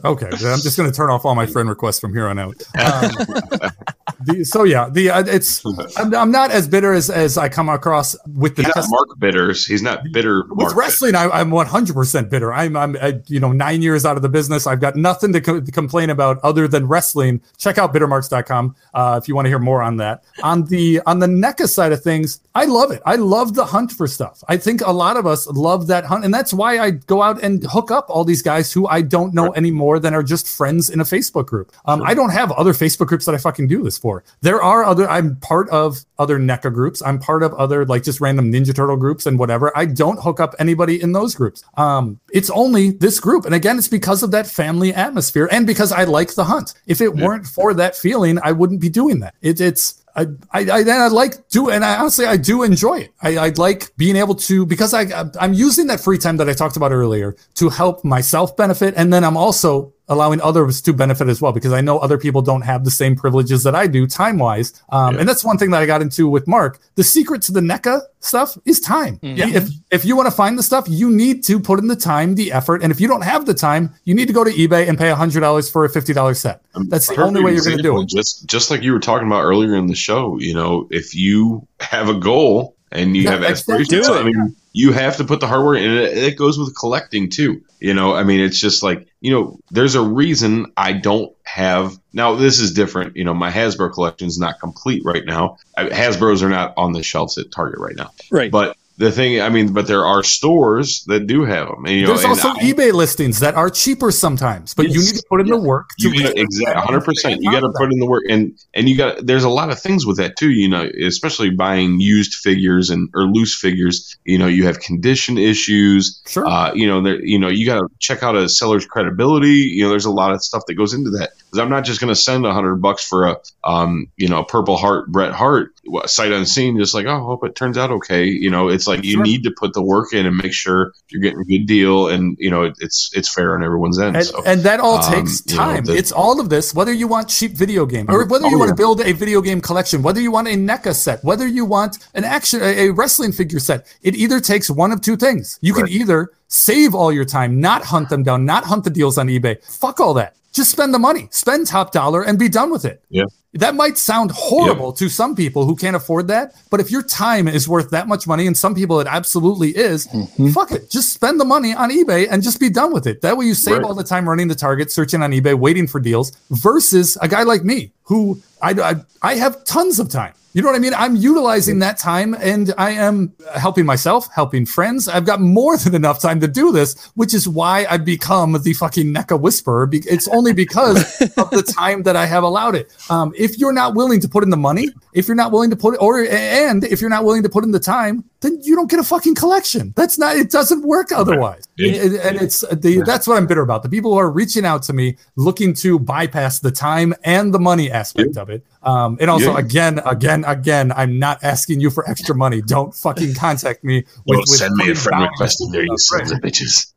Okay, 0.05 0.27
I'm 0.27 0.59
just 0.61 0.77
going 0.77 0.89
to 0.89 0.95
turn 0.95 1.09
off 1.09 1.25
all 1.25 1.35
my 1.35 1.45
friend 1.45 1.69
requests 1.69 1.99
from 1.99 2.13
here 2.13 2.27
on 2.27 2.39
out. 2.39 2.55
Um, 2.77 3.11
the, 4.25 4.45
so 4.45 4.63
yeah, 4.63 4.89
the 4.89 5.09
uh, 5.09 5.23
it's 5.25 5.63
I'm, 5.97 6.13
I'm 6.15 6.31
not 6.31 6.51
as 6.51 6.67
bitter 6.67 6.93
as 6.93 7.09
as 7.09 7.37
I 7.37 7.49
come 7.49 7.69
across 7.69 8.15
with 8.27 8.55
the 8.55 8.63
He's 8.63 8.75
not 8.75 8.85
Mark 8.89 9.19
Bitters. 9.19 9.65
He's 9.65 9.81
not 9.81 10.03
bitter. 10.11 10.43
with 10.49 10.57
Mark 10.57 10.75
wrestling. 10.75 11.15
I, 11.15 11.29
I'm 11.29 11.51
100 11.51 11.93
percent 11.93 12.29
bitter. 12.29 12.53
I'm 12.53 12.75
I'm 12.75 12.95
uh, 12.99 13.13
you 13.27 13.39
know 13.39 13.51
nine 13.51 13.81
years 13.81 14.05
out 14.05 14.15
of 14.15 14.21
the 14.21 14.29
business. 14.29 14.67
I've 14.67 14.81
got 14.81 14.95
nothing 14.95 15.33
to, 15.33 15.41
co- 15.41 15.61
to 15.61 15.71
complain 15.71 16.09
about 16.09 16.39
other 16.43 16.67
than 16.67 16.87
wrestling. 16.87 17.41
Check 17.57 17.77
out 17.77 17.93
bittermarks.com 17.93 18.75
uh, 18.93 19.19
if 19.21 19.27
you 19.27 19.35
want 19.35 19.45
to 19.45 19.49
hear 19.49 19.59
more 19.59 19.81
on 19.81 19.97
that. 19.97 20.23
On 20.41 20.65
the 20.65 21.01
on 21.05 21.19
the 21.19 21.27
NECA 21.27 21.67
side 21.67 21.91
of 21.91 22.01
things, 22.01 22.22
I 22.55 22.65
love 22.65 22.91
it. 22.91 23.01
I 23.05 23.15
love 23.15 23.55
the 23.55 23.65
hunt 23.65 23.91
for 23.91 24.07
stuff. 24.07 24.43
I 24.47 24.57
think 24.57 24.81
a 24.81 24.91
lot 24.91 25.17
of 25.17 25.25
us 25.25 25.47
love 25.47 25.87
that 25.87 26.05
hunt, 26.05 26.25
and 26.25 26.33
that's 26.33 26.53
why 26.53 26.79
I 26.79 26.91
go 26.91 27.21
out 27.21 27.43
and 27.43 27.63
hook 27.63 27.91
up 27.91 28.05
all 28.09 28.23
these 28.23 28.41
guys 28.41 28.71
who 28.71 28.87
I 28.87 29.01
don't 29.01 29.33
know 29.33 29.51
any 29.51 29.71
more 29.71 29.99
than 29.99 30.13
are 30.13 30.23
just 30.23 30.47
friends 30.47 30.89
in 30.89 30.99
a 30.99 31.03
Facebook 31.03 31.47
group. 31.47 31.71
Um, 31.85 32.01
I 32.03 32.13
don't 32.13 32.31
have 32.31 32.51
other 32.51 32.73
Facebook 32.73 33.07
groups 33.07 33.25
that 33.25 33.35
I 33.35 33.37
fucking 33.37 33.67
do 33.67 33.83
this 33.83 33.97
for. 33.97 34.23
There 34.41 34.61
are 34.61 34.83
other. 34.83 35.09
I'm 35.09 35.35
part 35.37 35.69
of 35.69 36.05
other 36.19 36.39
NECA 36.39 36.73
groups. 36.73 37.01
I'm 37.01 37.19
part 37.19 37.43
of 37.43 37.53
other 37.55 37.85
like 37.85 38.03
just 38.03 38.21
random 38.21 38.51
Ninja 38.51 38.75
Turtle 38.75 38.97
groups 38.97 39.25
and 39.25 39.39
whatever. 39.39 39.75
I 39.75 39.85
don't 39.85 40.21
hook 40.21 40.39
up 40.39 40.55
anybody 40.59 41.01
in 41.01 41.11
those 41.11 41.35
groups. 41.35 41.63
Um, 41.75 42.19
it's 42.31 42.49
only 42.49 42.91
this 42.91 43.19
group, 43.19 43.45
and 43.45 43.55
again, 43.55 43.77
it's 43.77 43.87
because 43.87 44.23
of 44.23 44.31
that 44.31 44.47
family 44.47 44.93
atmosphere 44.93 45.49
and 45.51 45.65
because 45.65 45.91
I 45.91 46.03
like 46.03 46.35
the 46.35 46.43
hunt. 46.43 46.73
If 46.87 47.01
it 47.01 47.15
weren't 47.15 47.47
for 47.47 47.73
that 47.73 47.95
feeling, 47.95 48.39
I 48.43 48.51
wouldn't 48.51 48.81
be 48.81 48.89
doing 48.89 49.19
that. 49.19 49.35
It, 49.41 49.59
it's 49.59 50.02
I, 50.15 50.27
I, 50.51 50.69
I, 50.69 50.83
I 50.87 51.07
like 51.07 51.49
do, 51.49 51.69
and 51.69 51.83
I 51.83 51.97
honestly, 51.97 52.25
I 52.25 52.37
do 52.37 52.63
enjoy 52.63 52.99
it. 52.99 53.13
I, 53.21 53.37
I 53.37 53.49
like 53.49 53.95
being 53.97 54.15
able 54.15 54.35
to, 54.35 54.65
because 54.65 54.93
I, 54.93 55.05
I'm 55.39 55.53
using 55.53 55.87
that 55.87 55.99
free 55.99 56.17
time 56.17 56.37
that 56.37 56.47
I 56.47 56.53
talked 56.53 56.77
about 56.77 56.91
earlier 56.91 57.35
to 57.55 57.69
help 57.69 58.03
myself 58.03 58.55
benefit. 58.55 58.93
And 58.95 59.11
then 59.11 59.23
I'm 59.23 59.37
also 59.37 59.93
allowing 60.09 60.41
others 60.41 60.81
to 60.81 60.93
benefit 60.93 61.29
as 61.29 61.41
well, 61.41 61.51
because 61.51 61.71
I 61.71 61.81
know 61.81 61.97
other 61.99 62.17
people 62.17 62.41
don't 62.41 62.61
have 62.61 62.83
the 62.83 62.91
same 62.91 63.15
privileges 63.15 63.63
that 63.63 63.73
I 63.75 63.87
do 63.87 64.05
time 64.05 64.37
wise. 64.37 64.73
Um, 64.89 65.17
and 65.17 65.27
that's 65.29 65.43
one 65.43 65.57
thing 65.57 65.71
that 65.71 65.81
I 65.81 65.85
got 65.85 66.01
into 66.01 66.27
with 66.27 66.47
Mark. 66.47 66.79
The 66.95 67.03
secret 67.03 67.41
to 67.43 67.51
the 67.51 67.61
NECA 67.61 68.01
stuff 68.19 68.57
is 68.65 68.79
time. 68.79 69.19
If, 69.55 69.69
if 69.91 70.05
you 70.05 70.15
want 70.15 70.27
to 70.27 70.35
find 70.35 70.57
the 70.59 70.63
stuff, 70.63 70.85
you 70.89 71.09
need 71.09 71.43
to 71.45 71.59
put 71.59 71.79
in 71.79 71.87
the 71.87 71.95
time, 71.95 72.35
the 72.35 72.51
effort. 72.51 72.83
And 72.83 72.91
if 72.91 72.99
you 72.99 73.07
don't 73.07 73.23
have 73.23 73.45
the 73.45 73.53
time, 73.53 73.93
you 74.03 74.13
need 74.13 74.27
to 74.27 74.33
go 74.33 74.43
to 74.43 74.51
eBay 74.51 74.87
and 74.89 74.97
pay 74.97 75.09
hundred 75.11 75.39
dollars 75.39 75.69
for 75.69 75.85
a 75.85 75.89
$50 75.89 76.35
set. 76.35 76.61
That's 76.89 77.07
the 77.07 77.21
only 77.21 77.43
way 77.43 77.53
you're 77.53 77.63
going 77.63 77.77
to 77.77 77.83
do 77.83 77.99
it. 78.01 78.07
Just 78.09 78.45
just 78.45 78.71
like 78.71 78.81
you 78.83 78.91
were 78.93 78.99
talking 78.99 79.27
about 79.27 79.43
earlier 79.43 79.75
in 79.75 79.87
the 79.87 79.95
show, 79.95 80.37
you 80.39 80.53
know, 80.53 80.87
if 80.91 81.15
you 81.15 81.65
have 81.79 82.09
a 82.09 82.13
goal 82.15 82.75
and 82.91 83.15
you 83.15 83.23
Yeah, 83.23 83.31
have 83.31 83.43
exactly. 83.43 83.75
aspirations, 83.81 84.09
I 84.09 84.23
mean, 84.23 84.55
you 84.73 84.91
have 84.91 85.17
to 85.17 85.23
put 85.23 85.39
the 85.39 85.47
hard 85.47 85.63
work, 85.63 85.77
in. 85.77 85.83
and 85.85 85.99
it, 85.99 86.17
it 86.17 86.37
goes 86.37 86.57
with 86.57 86.75
collecting 86.75 87.29
too. 87.29 87.63
You 87.79 87.93
know, 87.93 88.13
I 88.15 88.23
mean, 88.23 88.39
it's 88.41 88.59
just 88.59 88.83
like 88.83 89.07
you 89.21 89.31
know, 89.31 89.59
there's 89.71 89.95
a 89.95 90.01
reason 90.01 90.73
I 90.75 90.93
don't 90.93 91.33
have 91.43 91.97
now. 92.11 92.35
This 92.35 92.59
is 92.59 92.73
different. 92.73 93.15
You 93.15 93.23
know, 93.23 93.33
my 93.33 93.51
Hasbro 93.51 93.93
collection 93.93 94.27
is 94.27 94.37
not 94.39 94.59
complete 94.59 95.03
right 95.05 95.23
now. 95.25 95.57
I, 95.77 95.85
Hasbro's 95.85 96.43
are 96.43 96.49
not 96.49 96.73
on 96.77 96.91
the 96.91 97.03
shelves 97.03 97.37
at 97.37 97.51
Target 97.51 97.79
right 97.79 97.95
now, 97.95 98.11
Right. 98.31 98.51
but. 98.51 98.75
The 98.97 99.11
thing, 99.11 99.41
I 99.41 99.49
mean, 99.49 99.73
but 99.73 99.87
there 99.87 100.05
are 100.05 100.21
stores 100.21 101.03
that 101.07 101.25
do 101.25 101.45
have 101.45 101.67
them. 101.67 101.85
And, 101.85 101.95
you 101.95 102.01
know, 102.03 102.09
There's 102.09 102.23
and 102.23 102.29
also 102.31 102.49
I- 102.49 102.59
eBay 102.61 102.93
listings 102.93 103.39
that 103.39 103.55
are 103.55 103.71
cheaper 103.71 104.11
sometimes, 104.11 104.75
but 104.75 104.89
you 104.89 104.99
need 104.99 105.15
to 105.15 105.23
put 105.27 105.41
in 105.41 105.47
the 105.47 105.57
work 105.57 105.89
to 106.01 106.09
you 106.09 106.27
exactly 106.35 106.75
100 106.75 107.01
percent. 107.01 107.41
you 107.41 107.51
got 107.51 107.61
to 107.61 107.73
put 107.75 107.91
in 107.91 107.99
the 107.99 108.05
work 108.05 108.23
and 108.29 108.57
and 108.75 108.87
you 108.87 108.95
got 108.95 109.25
there's 109.25 109.43
a 109.43 109.49
lot 109.49 109.71
of 109.71 109.79
things 109.79 110.05
with 110.05 110.17
that 110.17 110.37
too 110.37 110.51
you 110.51 110.69
know 110.69 110.87
especially 111.01 111.49
buying 111.49 111.99
used 111.99 112.35
figures 112.35 112.91
and 112.91 113.09
or 113.15 113.23
loose 113.23 113.59
figures. 113.59 114.15
You 114.25 114.37
know 114.37 114.47
you 114.47 114.65
have 114.67 114.79
condition 114.79 115.39
issues. 115.39 116.21
Sure. 116.27 116.45
uh 116.45 116.71
you 116.73 116.85
know 116.85 117.01
there 117.01 117.19
you 117.23 117.39
know 117.39 117.49
you 117.49 117.65
got 117.65 117.79
to 117.79 117.87
check 117.99 118.21
out 118.21 118.35
a 118.35 118.47
seller's 118.47 118.85
credibility. 118.85 119.71
You 119.73 119.83
know 119.83 119.89
there's 119.89 120.05
a 120.05 120.11
lot 120.11 120.33
of 120.33 120.43
stuff 120.43 120.63
that 120.67 120.75
goes 120.75 120.93
into 120.93 121.09
that 121.11 121.31
because 121.53 121.63
i'm 121.63 121.69
not 121.69 121.85
just 121.85 121.99
going 122.01 122.09
to 122.13 122.19
send 122.19 122.45
a 122.45 122.53
hundred 122.53 122.77
bucks 122.77 123.07
for 123.07 123.27
a 123.27 123.37
um 123.63 124.07
you 124.17 124.27
know 124.27 124.43
purple 124.43 124.75
heart 124.75 125.11
Bret 125.11 125.31
Hart 125.33 125.69
sight 126.05 126.31
unseen 126.31 126.77
just 126.77 126.93
like 126.93 127.05
oh 127.05 127.23
hope 127.23 127.45
it 127.45 127.55
turns 127.55 127.77
out 127.77 127.91
okay 127.91 128.25
you 128.25 128.49
know 128.49 128.69
it's 128.69 128.87
like 128.87 129.03
you 129.03 129.13
Sure. 129.13 129.23
need 129.23 129.43
to 129.43 129.51
put 129.51 129.73
the 129.73 129.81
work 129.81 130.13
in 130.13 130.25
and 130.25 130.35
make 130.37 130.53
sure 130.53 130.93
you're 131.09 131.21
getting 131.21 131.39
a 131.41 131.43
good 131.43 131.65
deal 131.67 132.07
and 132.07 132.35
you 132.39 132.49
know 132.49 132.63
it, 132.63 132.73
it's 132.79 133.11
it's 133.13 133.31
fair 133.31 133.53
on 133.55 133.63
everyone's 133.63 133.99
end 133.99 134.15
And, 134.15 134.25
so 134.25 134.41
and 134.45 134.61
that 134.61 134.79
all 134.79 134.97
um, 134.97 135.13
takes 135.13 135.43
you 135.45 135.57
know, 135.57 135.63
time. 135.63 135.85
the- 135.85 135.95
it's 135.95 136.11
all 136.11 136.39
of 136.39 136.49
this, 136.49 136.73
whether 136.73 136.91
you 136.93 137.07
want 137.07 137.29
cheap 137.29 137.51
video 137.51 137.85
game 137.85 138.05
or 138.09 138.25
whether 138.25 138.47
you 138.47 138.55
Oh, 138.55 138.59
want 138.59 138.69
to 138.69 138.75
build 138.75 139.01
a 139.01 139.11
video 139.13 139.41
game 139.41 139.61
collection, 139.61 140.01
whether 140.01 140.19
you 140.21 140.31
want 140.31 140.47
a 140.47 140.51
NECA 140.51 140.95
set, 140.95 141.23
whether 141.23 141.45
you 141.47 141.65
want 141.65 141.99
an 142.15 142.23
action, 142.23 142.61
a, 142.63 142.87
a 142.87 142.89
wrestling 142.91 143.31
figure 143.31 143.59
set. 143.59 143.85
It 144.01 144.15
either 144.15 144.39
takes 144.39 144.69
one 144.69 144.91
of 144.91 145.01
two 145.01 145.17
things. 145.17 145.59
You 145.61 145.73
can 145.73 145.87
either 145.89 146.31
save 146.47 146.95
all 146.95 147.11
your 147.11 147.25
time, 147.25 147.59
not 147.59 147.83
hunt 147.83 148.09
them 148.09 148.23
down, 148.23 148.45
not 148.45 148.63
hunt 148.63 148.83
the 148.85 148.89
deals 148.89 149.17
on 149.17 149.27
eBay. 149.27 149.63
Fuck 149.65 149.99
all 149.99 150.13
that. 150.15 150.35
Just 150.53 150.69
spend 150.71 150.93
the 150.93 150.99
money, 150.99 151.27
spend 151.31 151.65
top 151.67 151.91
dollar 151.91 152.23
and 152.23 152.37
be 152.37 152.47
done 152.47 152.69
with 152.71 152.85
it. 152.85 153.03
Yeah. 153.09 153.23
That 153.55 153.75
might 153.75 153.97
sound 153.97 154.31
horrible 154.31 154.93
to 154.93 155.09
some 155.09 155.35
people 155.35 155.65
who 155.65 155.75
can't 155.75 155.95
afford 155.95 156.27
that, 156.29 156.55
but 156.71 156.79
if 156.79 156.89
your 156.89 157.03
time 157.03 157.47
is 157.47 157.67
worth 157.67 157.91
that 157.91 158.07
much 158.07 158.25
money, 158.25 158.47
and 158.47 158.57
some 158.57 158.73
people 158.73 158.99
it 158.99 159.07
absolutely 159.07 159.69
is, 159.77 160.07
mm-hmm. 160.07 160.49
fuck 160.49 160.71
it. 160.71 160.89
Just 160.89 161.13
spend 161.13 161.39
the 161.39 161.45
money 161.45 161.73
on 161.73 161.91
eBay 161.91 162.27
and 162.31 162.41
just 162.41 162.59
be 162.59 162.69
done 162.69 162.91
with 162.93 163.05
it. 163.05 163.21
That 163.21 163.37
way 163.37 163.45
you 163.45 163.53
save 163.53 163.77
Right. 163.77 163.83
all 163.83 163.93
the 163.93 164.03
time 164.03 164.27
running 164.27 164.47
the 164.47 164.55
target, 164.55 164.91
searching 164.91 165.21
on 165.21 165.31
eBay, 165.31 165.53
waiting 165.53 165.87
for 165.87 165.99
deals, 165.99 166.31
versus 166.49 167.17
a 167.21 167.27
guy 167.27 167.43
like 167.43 167.63
me 167.63 167.91
who 168.03 168.41
I, 168.61 168.71
I, 168.71 168.95
I 169.21 169.35
have 169.35 169.63
tons 169.65 169.99
of 169.99 170.09
time. 170.09 170.33
You 170.53 170.61
know 170.61 170.67
what 170.67 170.75
I 170.75 170.79
mean? 170.79 170.93
I'm 170.93 171.15
utilizing 171.15 171.79
that 171.79 171.97
time 171.97 172.35
and 172.35 172.75
I 172.77 172.91
am 172.91 173.33
helping 173.55 173.87
myself, 173.87 174.27
helping 174.31 174.67
friends. 174.67 175.07
I've 175.07 175.25
got 175.25 175.41
more 175.41 175.77
than 175.83 175.95
enough 175.95 176.21
time 176.21 176.39
to 176.41 176.47
do 176.47 176.71
this, 176.71 177.07
which 177.15 177.33
is 177.33 177.47
why 177.47 177.87
I've 177.89 178.05
become 178.05 178.53
the 178.61 178.73
fucking 178.73 179.11
NECA 179.11 179.39
whisperer. 179.39 179.89
It's 179.91 180.27
only 180.27 180.53
because 180.53 180.97
of 181.37 181.49
the 181.49 181.63
time 181.63 182.03
that 182.03 182.15
I 182.15 182.27
have 182.27 182.43
allowed 182.43 182.75
it. 182.75 182.95
Um, 183.09 183.33
if 183.35 183.57
you're 183.57 183.73
not 183.73 183.95
willing 183.95 184.19
to 184.21 184.29
put 184.29 184.43
in 184.43 184.51
the 184.51 184.57
money, 184.57 184.89
if 185.13 185.27
you're 185.27 185.35
not 185.35 185.51
willing 185.51 185.71
to 185.71 185.75
put 185.75 185.95
it, 185.95 185.97
or 185.97 186.23
and 186.23 186.83
if 186.83 187.01
you're 187.01 187.09
not 187.09 187.25
willing 187.25 187.41
to 187.43 187.49
put 187.49 187.63
in 187.63 187.71
the 187.71 187.79
time, 187.79 188.23
then 188.43 188.59
you 188.61 188.75
don't 188.75 188.89
get 188.91 188.99
a 188.99 189.03
fucking 189.03 189.33
collection. 189.33 189.93
That's 189.95 190.19
not. 190.19 190.35
It 190.37 190.51
doesn't 190.51 190.83
work 190.83 191.11
otherwise. 191.11 191.63
Yeah. 191.77 191.93
It- 191.93 192.13
it- 192.13 192.21
and 192.21 192.39
it's 192.39 192.61
the 192.71 193.01
that's 193.05 193.25
what 193.27 193.37
I'm 193.37 193.47
bitter 193.47 193.61
about. 193.63 193.81
The 193.81 193.89
people 193.89 194.11
who 194.13 194.19
are 194.19 194.29
reaching 194.29 194.65
out 194.65 194.83
to 194.83 194.93
me 194.93 195.17
looking 195.35 195.73
to 195.75 195.97
bypass 195.97 196.59
the 196.59 196.69
time 196.71 197.15
and 197.23 197.51
the 197.51 197.59
money 197.59 197.89
aspect 197.89 198.37
of 198.37 198.49
it. 198.51 198.63
Um, 198.83 199.17
and 199.19 199.29
also 199.31 199.53
Yeah. 199.53 199.59
again, 199.59 199.99
again, 200.05 200.43
again, 200.45 200.91
I'm 200.95 201.17
not 201.17 201.43
asking 201.43 201.79
you 201.79 201.89
for 201.89 202.07
extra 202.07 202.35
money. 202.35 202.61
Don't 202.61 202.93
fucking 202.93 203.33
contact 203.33 203.83
me. 203.83 204.03
With, 204.27 204.35
Don't 204.35 204.37
with 204.39 204.49
send 204.49 204.75
me 204.75 204.91
a 204.91 204.95
friend 204.95 205.23
request 205.23 205.61
in 205.61 205.71
there, 205.71 205.83
you 205.83 205.97
sons 205.97 206.31
of 206.31 206.39
bitches. 206.39 206.91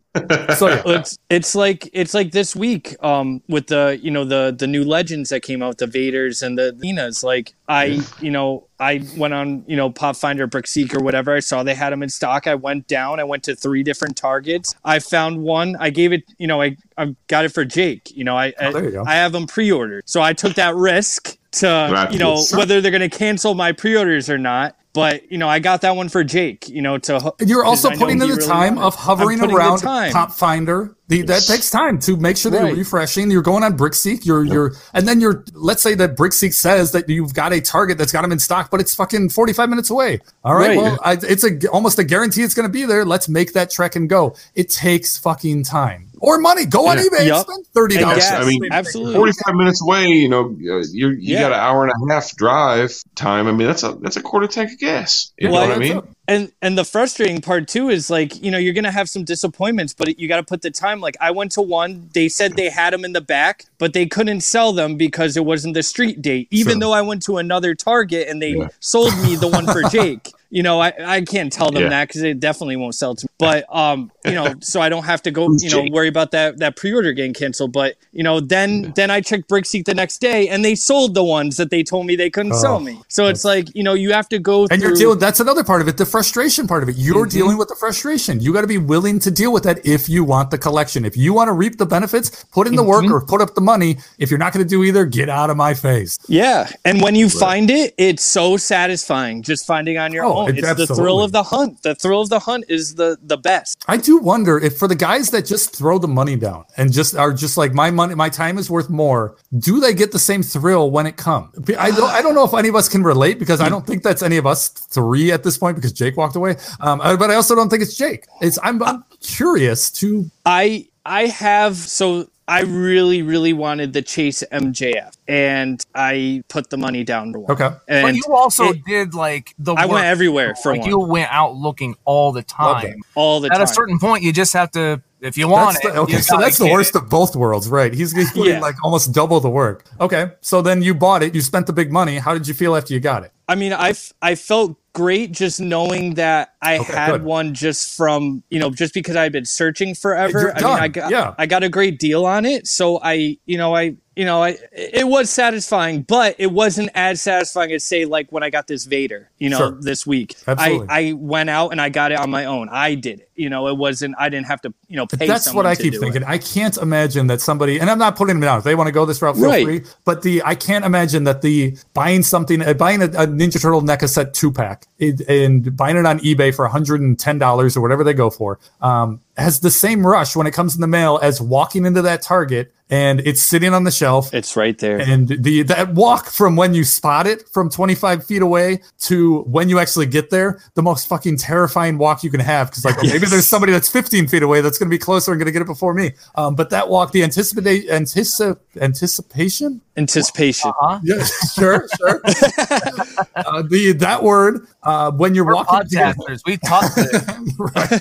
So 0.56 0.82
it's 0.86 1.18
it's 1.28 1.55
like 1.55 1.88
it's 1.93 2.14
like 2.14 2.32
this 2.32 2.56
week 2.56 2.97
um 3.02 3.43
with 3.48 3.66
the 3.68 3.98
you 4.02 4.10
know 4.10 4.24
the 4.24 4.55
the 4.56 4.66
new 4.66 4.84
legends 4.84 5.30
that 5.30 5.43
came 5.43 5.62
out 5.62 5.78
the 5.78 5.86
Vaders 5.86 6.43
and 6.43 6.59
the 6.59 6.72
Lenas 6.78 7.22
like 7.22 7.55
I 7.68 8.01
you 8.20 8.30
know 8.30 8.66
I 8.78 9.02
went 9.16 9.34
on 9.34 9.64
you 9.66 9.76
know 9.76 9.90
Pop 9.90 10.16
Finder 10.16 10.47
Brickseek 10.47 10.94
or 10.94 11.02
whatever. 11.02 11.34
I 11.34 11.40
saw 11.40 11.62
they 11.62 11.74
had 11.74 11.93
them 11.93 12.02
in 12.02 12.09
stock. 12.09 12.47
I 12.47 12.55
went 12.55 12.86
down. 12.86 13.20
I 13.20 13.24
went 13.24 13.43
to 13.44 13.56
three 13.56 13.82
different 13.82 14.16
targets. 14.16 14.74
I 14.84 14.98
found 14.98 15.43
one. 15.43 15.76
I 15.78 15.90
gave 15.90 16.12
it 16.12 16.24
you 16.38 16.47
know 16.47 16.62
I 16.62 16.76
I 16.97 17.14
got 17.28 17.44
it 17.44 17.51
for 17.51 17.64
Jake 17.64 18.16
you 18.16 18.24
know 18.24 18.36
I 18.36 18.52
Oh, 18.60 18.78
you. 18.78 19.01
I, 19.02 19.12
I 19.12 19.14
have 19.16 19.32
them 19.32 19.47
pre-ordered. 19.47 20.09
So 20.09 20.22
I 20.22 20.32
took 20.32 20.55
that 20.55 20.74
risk 20.74 21.36
to 21.52 22.09
you 22.10 22.18
know 22.18 22.43
whether 22.55 22.80
they're 22.80 22.90
going 22.90 23.09
to 23.09 23.16
cancel 23.18 23.55
my 23.55 23.72
pre-orders 23.72 24.28
or 24.28 24.38
not 24.38 24.76
but 24.97 25.31
you 25.31 25.36
know 25.36 25.47
I 25.47 25.59
got 25.59 25.82
that 25.82 25.94
one 25.94 26.09
for 26.09 26.24
Jake 26.24 26.70
you 26.70 26.81
know 26.81 26.97
to 26.97 27.35
And 27.39 27.51
you're 27.51 27.64
also 27.64 27.90
putting 27.90 28.12
in 28.12 28.18
the 28.18 28.28
really 28.28 28.47
time 28.47 28.77
wanted 28.77 28.86
of 28.86 28.94
hovering 28.94 29.40
around. 29.43 29.81
Top 29.81 30.32
Finder. 30.32 30.95
The, 31.08 31.22
that 31.22 31.42
takes 31.44 31.70
time 31.70 32.00
to 32.00 32.16
make 32.16 32.36
sure 32.36 32.50
that 32.50 32.62
Right. 32.62 32.68
you're 32.70 32.78
refreshing. 32.78 33.30
You're 33.30 33.42
going 33.42 33.62
on 33.62 33.78
Brickseek. 33.78 34.26
You're 34.26 34.42
you're 34.44 34.72
and 34.92 35.06
then 35.06 35.20
you're 35.20 35.44
let's 35.54 35.80
say 35.80 35.94
that 35.94 36.16
Brickseek 36.16 36.52
says 36.52 36.90
that 36.92 37.08
you've 37.08 37.32
got 37.32 37.52
a 37.52 37.60
target 37.60 37.96
that's 37.96 38.10
got 38.10 38.22
them 38.22 38.32
in 38.32 38.40
stock, 38.40 38.70
but 38.72 38.80
it's 38.80 38.92
fucking 38.94 39.28
45 39.28 39.68
minutes 39.68 39.90
away. 39.90 40.20
All 40.42 40.54
right, 40.56 40.70
Right. 40.70 40.76
well, 40.76 40.98
I, 41.04 41.12
it's 41.12 41.44
a 41.44 41.68
almost 41.70 41.98
a 42.00 42.04
guarantee 42.04 42.42
it's 42.42 42.54
going 42.54 42.68
to 42.68 42.72
be 42.72 42.84
there. 42.84 43.04
Let's 43.04 43.28
make 43.28 43.52
that 43.52 43.70
trek 43.70 43.94
and 43.94 44.08
go. 44.08 44.34
It 44.56 44.68
takes 44.68 45.16
fucking 45.16 45.62
time 45.62 46.10
or 46.18 46.38
money. 46.38 46.66
Go 46.66 46.88
on 46.88 46.96
Yeah. 46.98 47.04
eBay 47.04 47.18
and 47.20 47.28
Yup. 47.28 47.46
spend 47.46 47.66
thirty 47.72 47.98
dollars. 47.98 48.18
gas. 48.24 48.42
I 48.42 48.44
mean, 48.44 48.60
absolutely 48.72 49.14
45 49.14 49.54
minutes 49.54 49.82
away, 49.82 50.06
you 50.06 50.28
know, 50.28 50.46
uh, 50.46 50.82
you 50.90 51.10
you 51.10 51.16
Yeah. 51.34 51.40
got 51.42 51.52
an 51.52 51.60
hour 51.60 51.84
and 51.84 51.92
a 51.92 52.12
half 52.14 52.34
drive 52.34 52.92
time. 53.14 53.46
I 53.46 53.52
mean, 53.52 53.68
that's 53.68 53.84
a 53.84 53.96
that's 54.02 54.16
a 54.16 54.22
quarter 54.22 54.48
tank 54.48 54.72
of 54.72 54.78
gas. 54.80 55.30
You 55.38 55.50
Well, 55.50 55.62
know 55.62 55.68
what 55.68 55.76
I 55.76 55.80
mean? 55.80 56.02
And 56.28 56.52
and 56.62 56.76
the 56.76 56.84
frustrating 56.84 57.40
part 57.40 57.68
too 57.68 57.88
is 57.88 58.10
like 58.10 58.40
you 58.42 58.50
know 58.50 58.58
you're 58.58 58.74
gonna 58.74 58.90
have 58.90 59.08
some 59.08 59.24
disappointments 59.24 59.94
but 59.94 60.18
you 60.18 60.28
got 60.28 60.36
to 60.36 60.42
put 60.42 60.62
the 60.62 60.70
time 60.70 61.00
like 61.00 61.16
i 61.20 61.30
went 61.30 61.52
to 61.52 61.62
one 61.62 62.08
they 62.14 62.28
said 62.28 62.54
they 62.56 62.68
had 62.70 62.92
them 62.92 63.04
in 63.04 63.12
the 63.12 63.20
back 63.20 63.64
but 63.78 63.92
they 63.92 64.06
couldn't 64.06 64.40
sell 64.40 64.72
them 64.72 64.96
because 64.96 65.36
it 65.36 65.44
wasn't 65.44 65.74
the 65.74 65.82
street 65.82 66.20
date 66.22 66.48
even 66.50 66.74
Sure. 66.74 66.80
though 66.80 66.92
i 66.92 67.02
went 67.02 67.22
to 67.24 67.36
another 67.38 67.74
target 67.74 68.28
and 68.28 68.40
they 68.42 68.50
Yeah. 68.54 68.68
sold 68.80 69.16
me 69.22 69.36
the 69.36 69.48
one 69.48 69.66
for 69.66 69.82
jake 69.90 70.30
you 70.51 70.62
know 70.62 70.81
i, 70.81 70.93
I 71.05 71.20
can't 71.23 71.52
tell 71.52 71.70
them 71.70 71.82
Yeah. 71.85 71.89
that 71.90 72.09
because 72.09 72.23
it 72.23 72.40
definitely 72.40 72.77
won't 72.77 72.94
sell 72.94 73.14
to 73.14 73.24
me 73.27 73.28
but 73.39 73.64
um 73.74 74.10
you 74.24 74.32
know 74.32 74.55
so 74.60 74.81
i 74.81 74.89
don't 74.89 75.05
have 75.05 75.23
to 75.23 75.31
go 75.31 75.48
you 75.60 75.70
know 75.70 75.86
worry 75.90 76.09
about 76.09 76.31
that 76.32 76.59
that 76.59 76.77
pre-order 76.77 77.12
getting 77.12 77.35
canceled 77.35 77.73
but 77.73 77.97
you 78.12 78.23
know 78.23 78.40
then 78.40 78.93
then 78.97 79.10
i 79.10 79.20
checked 79.20 79.48
brickseek 79.48 79.85
the 79.85 79.94
next 79.94 80.18
day 80.18 80.48
and 80.48 80.64
they 80.64 80.74
sold 80.74 81.14
the 81.14 81.24
ones 81.24 81.56
that 81.56 81.70
they 81.70 81.82
told 81.82 82.06
me 82.06 82.16
they 82.16 82.31
couldn't 82.31 82.52
Oh, 82.52 82.56
sell 82.59 82.81
me 82.81 83.01
so 83.09 83.27
it's 83.27 83.44
like 83.44 83.74
you 83.74 83.82
know 83.82 83.94
you 83.94 84.12
have 84.12 84.28
to 84.31 84.39
go 84.39 84.62
And 84.70 84.81
through 84.81 84.90
you're 84.90 84.97
dealing. 84.97 85.18
That's 85.18 85.40
another 85.40 85.64
part 85.64 85.81
of 85.82 85.89
it. 85.89 85.97
The 85.97 86.06
frustration 86.06 86.66
part 86.68 86.82
of 86.82 86.89
it. 86.89 86.97
You're 86.97 87.27
Mhm. 87.27 87.31
dealing 87.31 87.56
with 87.59 87.68
the 87.68 87.74
frustration. 87.74 88.40
You 88.40 88.52
got 88.52 88.60
to 88.62 88.66
be 88.66 88.78
willing 88.78 89.18
to 89.20 89.31
deal 89.31 89.52
with 89.52 89.62
that 89.64 89.85
if 89.86 90.09
you 90.09 90.24
want 90.24 90.51
the 90.51 90.59
collection. 90.59 91.05
If 91.05 91.16
you 91.16 91.32
want 91.32 91.48
to 91.48 91.52
reap 91.52 91.78
the 91.78 91.86
benefits, 91.86 92.44
put 92.52 92.66
in 92.66 92.77
the 92.77 92.82
work 92.82 93.05
Mhm. 93.05 93.10
or 93.12 93.20
put 93.24 93.40
up 93.40 93.55
the 93.55 93.60
money. 93.60 93.98
If 94.18 94.31
you're 94.31 94.39
not 94.39 94.52
going 94.52 94.64
to 94.64 94.68
do 94.68 94.85
either, 94.85 95.05
get 95.05 95.28
out 95.28 95.51
of 95.51 95.56
my 95.56 95.74
face. 95.74 96.18
Yeah, 96.28 96.68
and 96.85 97.01
when 97.02 97.14
you 97.14 97.28
find 97.28 97.70
it, 97.70 97.94
it's 97.98 98.24
so 98.24 98.56
satisfying 98.56 99.43
just 99.43 99.66
finding 99.66 99.98
on 99.98 100.12
your 100.12 100.24
Oh, 100.24 100.32
it- 100.48 100.58
It's 100.58 100.74
the 100.74 100.86
thrill 100.96 101.20
of 101.22 101.32
the 101.32 101.42
hunt. 101.42 101.82
The 101.82 101.94
thrill 101.94 102.20
of 102.22 102.28
the 102.28 102.38
hunt 102.40 102.64
is 102.68 102.94
the 102.94 103.18
the 103.22 103.36
best. 103.36 103.84
I 103.88 103.96
do 103.96 104.18
wonder 104.18 104.58
if 104.58 104.76
for 104.78 104.88
the 104.88 104.94
guys 104.94 105.30
that 105.30 105.44
just 105.46 105.74
throw 105.76 105.98
the 105.98 106.08
money 106.08 106.36
down 106.36 106.64
and 106.76 106.92
just 106.92 107.14
are 107.16 107.32
just 107.32 107.56
like 107.56 107.72
my 107.74 107.90
money, 107.90 108.14
my 108.14 108.28
time 108.28 108.58
is 108.58 108.68
worth 108.70 108.90
more. 108.90 109.36
Do 109.58 109.80
they 109.80 109.94
get 109.94 110.12
the 110.12 110.18
same 110.18 110.42
thrill 110.42 110.90
when 110.90 111.06
it 111.06 111.16
comes? 111.16 111.48
I 111.78 111.90
don't. 111.90 112.10
I 112.10 112.20
don't 112.22 112.34
know 112.34 112.44
if 112.44 112.54
any 112.54 112.68
of 112.68 112.76
us 112.76 112.88
can 112.88 113.02
relate 113.02 113.38
because 113.38 113.60
I 113.60 113.68
don't 113.68 113.86
think 113.86 114.02
that's 114.02 114.22
any 114.22 114.36
of 114.36 114.46
us 114.46 114.68
three 114.68 115.32
at 115.32 115.42
this 115.42 115.56
point 115.58 115.76
because 115.76 115.92
Jake 115.92 116.16
walked 116.16 116.36
away. 116.36 116.56
Um, 116.80 117.00
uh, 117.00 117.16
but 117.16 117.30
I 117.30 117.34
also 117.34 117.54
don't 117.54 117.68
think 117.70 117.82
it's 117.82 117.96
Jake. 117.96 118.26
It's 118.40 118.58
I'm, 118.62 118.82
I'm 118.82 119.04
curious 119.20 119.90
to 120.00 120.30
I 120.44 120.88
I 121.04 121.26
have 121.26 121.76
so 121.76 122.28
I 122.48 122.60
really 122.62 123.23
really 123.23 123.52
wanted 123.52 123.93
the 123.93 124.02
Chase 124.02 124.44
MJF, 124.52 125.16
and 125.27 125.85
I 125.94 126.44
put 126.48 126.70
the 126.70 126.77
money 126.77 127.02
down 127.05 127.32
to 127.32 127.40
one. 127.40 127.51
okay. 127.52 127.70
But 127.89 128.05
and 128.05 128.16
you 128.16 128.24
also 128.32 128.70
it- 128.70 128.85
did 128.86 129.14
like 129.14 129.55
the. 129.59 129.74
I 129.74 129.86
went 129.86 130.06
everywhere 130.06 130.55
for 130.55 130.73
like 130.73 130.82
one, 130.82 130.90
you 130.90 130.98
went 131.01 131.32
out 131.32 131.55
looking 131.56 131.97
all 132.05 132.32
the 132.32 132.43
time. 132.43 133.01
all 133.14 133.40
the 133.40 133.48
time. 133.48 133.55
At 133.55 133.59
time. 133.59 133.64
a 133.64 133.74
certain 133.74 133.98
point, 133.98 134.23
you 134.23 134.32
just 134.32 134.52
have 134.52 134.70
to. 134.73 135.02
If 135.23 135.39
you 135.39 135.48
want 135.48 135.74
That's 135.82 135.86
it, 135.86 135.94
the, 135.94 136.01
okay, 136.02 136.18
so 136.18 136.36
that's 136.39 136.59
the 136.59 136.70
worst 136.70 136.94
it. 136.94 137.02
of 137.02 137.09
both 137.09 137.35
worlds, 137.35 137.68
right? 137.70 137.93
He's, 137.93 138.12
he's 138.12 138.31
putting 138.32 138.52
Yeah. 138.52 138.60
like 138.60 138.77
almost 138.85 139.12
double 139.14 139.40
the 139.40 139.48
work. 139.48 139.85
Okay, 139.98 140.32
so 140.43 140.60
then 140.60 140.82
you 140.82 140.94
bought 140.94 141.23
it, 141.23 141.35
you 141.35 141.40
spent 141.40 141.66
the 141.66 141.73
big 141.73 141.90
money. 141.90 142.18
How 142.18 142.35
did 142.35 142.47
you 142.47 142.52
feel 142.52 142.77
after 142.77 142.93
you 142.93 143.01
got 143.01 143.24
it? 143.24 143.32
I 143.48 143.55
mean, 143.55 143.73
I, 143.73 143.89
f- 143.90 144.12
I 144.20 144.35
felt 144.35 144.77
great 144.97 145.31
just 145.31 145.60
knowing 145.60 146.14
that 146.14 146.55
I 146.62 146.78
Okay, 146.78 146.90
had 146.94 147.12
good. 147.12 147.23
one 147.23 147.52
just 147.52 147.94
from 147.94 148.43
you 148.48 148.59
know 148.59 148.70
just 148.70 148.94
because 148.94 149.14
I've 149.14 149.31
been 149.32 149.44
searching 149.44 149.94
forever. 149.94 150.52
I 150.56 150.62
mean, 150.62 150.70
I 150.70 150.89
got 150.89 151.10
yeah. 151.10 151.35
I 151.36 151.44
got 151.44 151.62
a 151.62 151.68
great 151.68 151.98
deal 151.98 152.24
on 152.24 152.47
it, 152.47 152.66
so 152.66 152.98
I 153.02 153.36
you 153.44 153.59
know 153.59 153.77
I 153.77 153.97
you 154.16 154.24
know 154.24 154.43
I 154.43 154.56
it 154.72 155.06
was 155.06 155.30
satisfying, 155.30 156.02
but 156.02 156.34
it 156.38 156.51
wasn't 156.51 156.90
as 156.94 157.22
satisfying 157.22 157.70
as 157.72 157.84
say 157.84 158.05
like 158.06 158.32
when 158.32 158.43
I 158.43 158.51
got 158.51 158.66
this 158.66 158.84
Vader, 158.86 159.30
you 159.38 159.51
know, 159.51 159.59
Sure. 159.59 159.78
this 159.80 160.06
week. 160.06 160.34
Absolutely. 160.47 160.86
I 160.88 161.09
I 161.09 161.12
went 161.12 161.51
out 161.51 161.70
and 161.70 161.80
I 161.80 161.90
got 161.90 162.12
it 162.12 162.18
on 162.18 162.30
my 162.30 162.47
own. 162.47 162.68
I 162.70 162.94
did 162.94 163.20
it. 163.20 163.30
You 163.36 163.51
know, 163.51 163.68
it 163.68 163.76
wasn't 163.76 164.14
I 164.18 164.28
didn't 164.30 164.47
have 164.47 164.62
to 164.62 164.72
you 164.88 164.97
know 164.97 165.06
pay. 165.06 165.26
That's 165.26 165.52
what 165.52 165.66
I 165.66 165.74
keep 165.74 165.94
thinking. 165.94 166.22
It. 166.22 166.28
I 166.28 166.38
can't 166.38 166.76
imagine 166.78 167.26
that 167.26 167.40
somebody, 167.43 167.78
and 167.78 167.90
I'm 167.90 167.98
not 167.98 168.16
putting 168.16 168.36
them 168.36 168.40
down. 168.40 168.59
If 168.59 168.64
they 168.64 168.74
want 168.74 168.88
to 168.88 168.93
go 168.93 169.05
this 169.05 169.20
route, 169.20 169.36
feel 169.36 169.44
Right. 169.47 169.64
free. 169.64 169.82
But 170.06 170.22
the 170.22 170.43
I 170.44 170.55
can't 170.55 170.84
imagine 170.86 171.24
that 171.24 171.43
the 171.43 171.76
buying 171.93 172.22
something, 172.22 172.62
uh, 172.62 172.72
buying 172.72 173.02
a, 173.02 173.06
a 173.06 173.26
Ninja 173.26 173.60
Turtle 173.60 173.82
NECA 173.82 174.09
set 174.09 174.32
two 174.32 174.51
pack, 174.51 174.86
it, 174.98 175.20
and 175.28 175.76
buying 175.76 175.97
it 175.98 176.06
on 176.06 176.20
eBay 176.20 176.55
for 176.55 176.64
110 176.64 177.38
dollars 177.38 177.76
or 177.76 177.82
whatever 177.82 178.02
they 178.02 178.14
go 178.14 178.30
for, 178.30 178.59
um, 178.80 179.20
has 179.36 179.60
the 179.60 179.70
same 179.70 180.06
rush 180.06 180.34
when 180.34 180.46
it 180.46 180.52
comes 180.52 180.74
in 180.74 180.80
the 180.80 180.86
mail 180.86 181.18
as 181.22 181.40
walking 181.40 181.84
into 181.84 182.02
that 182.02 182.22
Target 182.22 182.72
and 182.88 183.20
it's 183.20 183.42
sitting 183.42 183.74
on 183.74 183.84
the 183.84 183.90
shelf. 183.90 184.32
It's 184.32 184.56
right 184.56 184.78
there. 184.78 184.98
And 184.98 185.28
the 185.28 185.62
that 185.64 185.94
walk 185.94 186.26
from 186.26 186.56
when 186.56 186.72
you 186.72 186.84
spot 186.84 187.26
it 187.26 187.48
from 187.48 187.68
25 187.68 188.24
feet 188.24 188.42
away 188.42 188.80
to 189.00 189.40
when 189.42 189.68
you 189.68 189.78
actually 189.78 190.06
get 190.06 190.30
there, 190.30 190.60
the 190.74 190.82
most 190.82 191.08
fucking 191.08 191.38
terrifying 191.38 191.98
walk 191.98 192.22
you 192.22 192.30
can 192.30 192.40
have. 192.40 192.70
Because 192.70 192.84
like 192.84 192.96
maybe 193.02 193.26
there's 193.26 193.46
somebody 193.46 193.72
that's 193.72 193.90
15 193.90 194.28
feet 194.28 194.42
away 194.42 194.60
that's 194.60 194.78
going 194.78 194.88
to 194.88 194.94
be 194.94 194.98
closer 194.98 195.32
and 195.32 195.38
going 195.38 195.46
to 195.46 195.52
get 195.52 195.62
it 195.62 195.66
before 195.66 195.94
me. 195.94 196.12
Um, 196.36 196.54
but 196.54 196.70
that 196.70 196.88
walk, 196.88 197.12
the 197.12 197.24
anticipate 197.24 197.88
anticip- 197.88 198.60
anticipation, 198.80 199.80
Anticipation. 199.96 200.72
Huh? 200.78 201.00
yeah, 201.02 201.24
sure, 201.54 201.88
sure. 201.98 202.20
uh, 203.36 203.62
the 203.62 203.94
that 203.98 204.22
word 204.22 204.66
uh, 204.86 205.10
when 205.10 205.34
you're 205.34 205.44
We're 205.44 205.54
walking. 205.56 205.80
podcasters. 205.80 206.40
We 206.46 206.56
talk 206.58 206.84
right. 207.58 207.92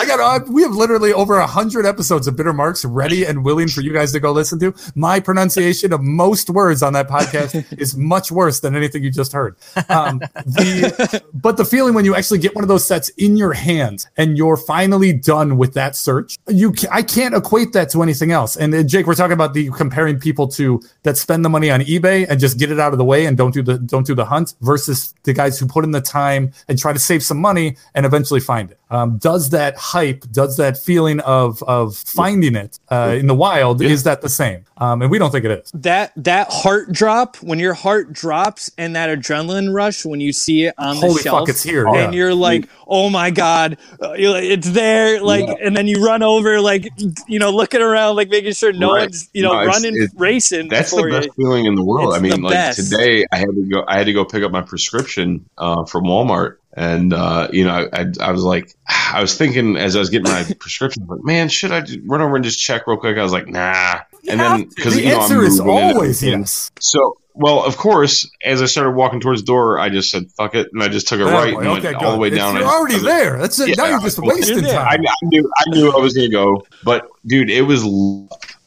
I 0.00 0.06
got. 0.06 0.20
Uh, 0.20 0.44
we 0.50 0.62
have 0.62 0.72
literally 0.72 1.12
over 1.12 1.36
a 1.38 1.46
hundred 1.46 1.86
episodes 1.86 2.26
of 2.26 2.36
Bitter 2.36 2.52
Marks 2.52 2.84
ready 2.84 3.24
and 3.24 3.44
willing 3.44 3.68
for 3.68 3.80
you 3.82 3.92
guys 3.92 4.12
to 4.12 4.20
go 4.20 4.32
listen 4.32 4.58
to. 4.60 4.74
My 4.94 5.20
pronunciation 5.20 5.92
of 5.92 6.00
most 6.02 6.48
words 6.50 6.82
on 6.82 6.92
that 6.94 7.08
podcast 7.08 7.64
is 7.78 7.96
much 7.96 8.32
worse 8.32 8.60
than 8.60 8.74
anything 8.74 9.02
you 9.04 9.10
just 9.10 9.32
heard. 9.32 9.56
Um, 9.88 10.18
the 10.46 11.22
but 11.34 11.56
the 11.56 11.64
feeling 11.64 11.94
when 11.94 12.04
you 12.04 12.14
actually 12.14 12.38
get 12.38 12.54
one 12.54 12.64
of 12.64 12.68
those 12.68 12.86
sets 12.86 13.10
in 13.10 13.36
your 13.36 13.52
hands 13.52 14.08
and 14.16 14.38
you're 14.38 14.56
finally 14.56 15.12
done 15.12 15.58
with 15.58 15.74
that 15.74 15.96
search, 15.96 16.38
you 16.48 16.72
ca- 16.72 16.88
I 16.90 17.02
can't 17.02 17.34
equate 17.34 17.72
that 17.74 17.90
to 17.90 18.02
anything 18.02 18.32
else. 18.32 18.56
And 18.56 18.74
uh, 18.74 18.82
Jake, 18.82 19.06
we're 19.06 19.14
talking 19.14 19.32
about 19.34 19.52
the 19.54 19.70
comparing 19.70 20.18
people 20.18 20.48
to 20.48 20.80
that 21.02 21.16
spend 21.18 21.44
the 21.44 21.50
money 21.50 21.70
on 21.70 21.80
eBay 21.82 22.26
and 22.28 22.40
just 22.40 22.58
get 22.58 22.70
it 22.70 22.80
out 22.80 22.92
of 22.92 22.98
the 22.98 23.04
way 23.04 23.26
and 23.26 23.36
don't 23.36 23.52
do 23.52 23.62
the 23.62 23.78
don't 23.78 24.06
do 24.06 24.14
the 24.14 24.24
hunt 24.24 24.54
versus 24.62 25.14
the 25.24 25.32
guys 25.34 25.58
who 25.58 25.66
put 25.66 25.84
in 25.84 25.90
the 25.90 26.00
time 26.00 26.21
and 26.30 26.78
try 26.78 26.92
to 26.92 26.98
save 26.98 27.22
some 27.22 27.38
money 27.38 27.76
and 27.94 28.06
eventually 28.06 28.40
find 28.40 28.70
it. 28.70 28.78
Um, 28.90 29.18
does 29.18 29.50
that 29.50 29.76
hype, 29.76 30.30
does 30.32 30.56
that 30.58 30.76
feeling 30.76 31.20
of 31.20 31.62
of 31.62 31.96
finding 31.96 32.54
it 32.56 32.78
uh, 32.90 33.16
in 33.18 33.26
the 33.26 33.34
wild, 33.34 33.80
is 33.80 34.02
that 34.02 34.20
the 34.20 34.28
same? 34.28 34.64
Um, 34.76 35.00
and 35.02 35.10
we 35.10 35.18
don't 35.18 35.30
think 35.30 35.44
it 35.44 35.50
is. 35.50 35.70
that 35.74 36.12
that 36.16 36.48
heart 36.50 36.92
drop 36.92 37.36
when 37.36 37.58
your 37.58 37.72
heart 37.74 38.12
drops 38.12 38.70
and 38.76 38.94
that 38.96 39.16
adrenaline 39.16 39.72
rush 39.72 40.04
when 40.04 40.20
you 40.20 40.32
see 40.32 40.64
it 40.64 40.74
on 40.76 40.96
Holy 40.96 41.14
the 41.14 41.20
shelf 41.20 41.40
fuck, 41.40 41.48
it's 41.48 41.62
here, 41.62 41.86
and 41.86 41.96
yeah. 41.96 42.10
you're 42.10 42.34
like 42.34 42.68
oh 42.94 43.08
my 43.08 43.30
god 43.30 43.78
uh, 44.02 44.12
it's 44.14 44.70
there 44.72 45.22
like 45.22 45.48
and 45.62 45.74
then 45.74 45.86
you 45.86 46.04
run 46.04 46.22
over 46.22 46.60
like 46.60 46.86
you 47.26 47.38
know 47.38 47.50
looking 47.50 47.80
around 47.80 48.16
like 48.16 48.28
making 48.28 48.52
sure 48.52 48.70
no 48.72 48.92
Right. 48.92 49.00
one's 49.04 49.30
you 49.32 49.42
know 49.42 49.52
No, 49.52 49.64
running 49.64 49.94
it- 49.96 50.10
racing 50.16 50.68
That's 50.68 50.90
the 50.90 51.02
best 51.08 51.28
you 51.28 51.32
feeling 51.44 51.64
in 51.64 51.74
the 51.74 51.82
world. 51.82 52.08
It's 52.10 52.18
I 52.18 52.20
mean, 52.20 52.42
like 52.42 52.52
best. 52.52 52.90
today, 52.90 53.24
I 53.32 53.36
had 53.38 53.46
to 53.48 53.68
go. 53.72 53.84
I 53.88 53.96
had 53.96 54.06
to 54.06 54.12
go 54.12 54.24
pick 54.26 54.42
up 54.42 54.52
my 54.52 54.60
prescription 54.60 55.48
uh, 55.56 55.84
from 55.86 56.04
Walmart, 56.04 56.56
and 56.74 57.14
uh, 57.14 57.48
you 57.52 57.64
know, 57.64 57.88
I, 57.92 58.06
I 58.20 58.32
was 58.32 58.42
like, 58.42 58.74
I 58.88 59.20
was 59.22 59.36
thinking 59.38 59.76
as 59.76 59.96
I 59.96 59.98
was 60.00 60.10
getting 60.10 60.30
my 60.30 60.44
prescription, 60.60 61.06
like, 61.06 61.24
man, 61.24 61.48
should 61.48 61.72
I 61.72 61.82
run 62.06 62.20
over 62.20 62.36
and 62.36 62.44
just 62.44 62.60
check 62.60 62.86
real 62.86 62.98
quick? 62.98 63.16
I 63.16 63.22
was 63.22 63.32
like, 63.32 63.48
nah. 63.48 64.00
And 64.28 64.40
then 64.40 64.68
because 64.74 64.94
the 64.94 65.02
you 65.02 65.08
know 65.08 65.20
answer 65.22 65.38
I'm 65.38 65.44
is 65.44 65.58
moving 65.58 65.72
always 65.72 66.22
everything. 66.22 66.40
yes. 66.40 66.70
So 66.80 67.16
well, 67.34 67.64
of 67.64 67.76
course, 67.76 68.30
as 68.44 68.60
I 68.60 68.66
started 68.66 68.90
walking 68.90 69.18
towards 69.20 69.40
the 69.42 69.46
door, 69.46 69.78
I 69.78 69.88
just 69.88 70.10
said 70.10 70.30
"fuck 70.36 70.54
it," 70.54 70.68
and 70.72 70.82
I 70.82 70.88
just 70.88 71.08
took 71.08 71.20
a 71.20 71.24
Oh, 71.24 71.32
right 71.32 71.54
boy, 71.54 71.60
and 71.60 71.70
went 71.70 71.84
okay, 71.84 71.94
all 71.94 72.12
the 72.12 72.18
way 72.18 72.30
down. 72.30 72.56
You're 72.56 72.64
already 72.66 72.94
I 72.94 72.98
was- 72.98 73.04
there. 73.04 73.38
That's 73.38 73.58
it. 73.58 73.68
Yeah, 73.70 73.74
now 73.78 73.86
you're 73.88 74.00
just 74.00 74.18
well, 74.18 74.28
wasting 74.36 74.58
you're. 74.64 74.68
I, 74.78 74.96
time. 74.96 75.06
I 75.06 75.14
knew 75.24 75.50
I 75.56 75.70
knew 75.70 75.90
I 75.92 75.96
was 75.98 76.14
gonna 76.14 76.28
go, 76.28 76.64
but 76.84 77.08
dude, 77.26 77.50
it 77.50 77.62
was. 77.62 77.82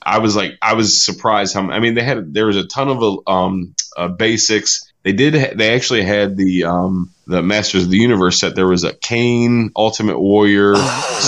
I 0.08 0.20
was 0.20 0.36
like, 0.36 0.58
I 0.62 0.74
was 0.74 1.04
surprised 1.04 1.54
how. 1.54 1.70
I 1.70 1.80
mean, 1.80 1.94
they 1.96 2.04
had 2.04 2.34
there 2.34 2.48
was 2.48 2.58
a 2.58 2.66
ton 2.68 2.90
of 2.90 3.20
um 3.28 3.76
uh, 3.98 4.08
basics. 4.08 4.92
They 5.06 5.14
did. 5.14 5.36
Ha- 5.36 5.54
they 5.56 5.76
actually 5.76 6.02
had 6.04 6.36
the 6.36 6.64
um 6.64 7.12
the 7.28 7.44
Masters 7.44 7.84
of 7.84 7.92
the 7.92 7.98
Universe 7.98 8.40
set. 8.40 8.56
There 8.56 8.66
was 8.66 8.84
a 8.84 8.92
Kane, 8.92 9.70
Ultimate 9.76 10.20
Warrior, 10.20 10.74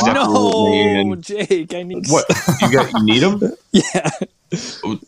no, 0.03 0.65
Man. 0.71 1.21
Jake, 1.21 1.75
I 1.75 1.83
need 1.83 2.07
What 2.07 2.25
you 2.61 2.71
got? 2.71 2.91
You 2.91 3.05
need 3.05 3.19
them? 3.19 3.39
Yeah, 3.71 4.09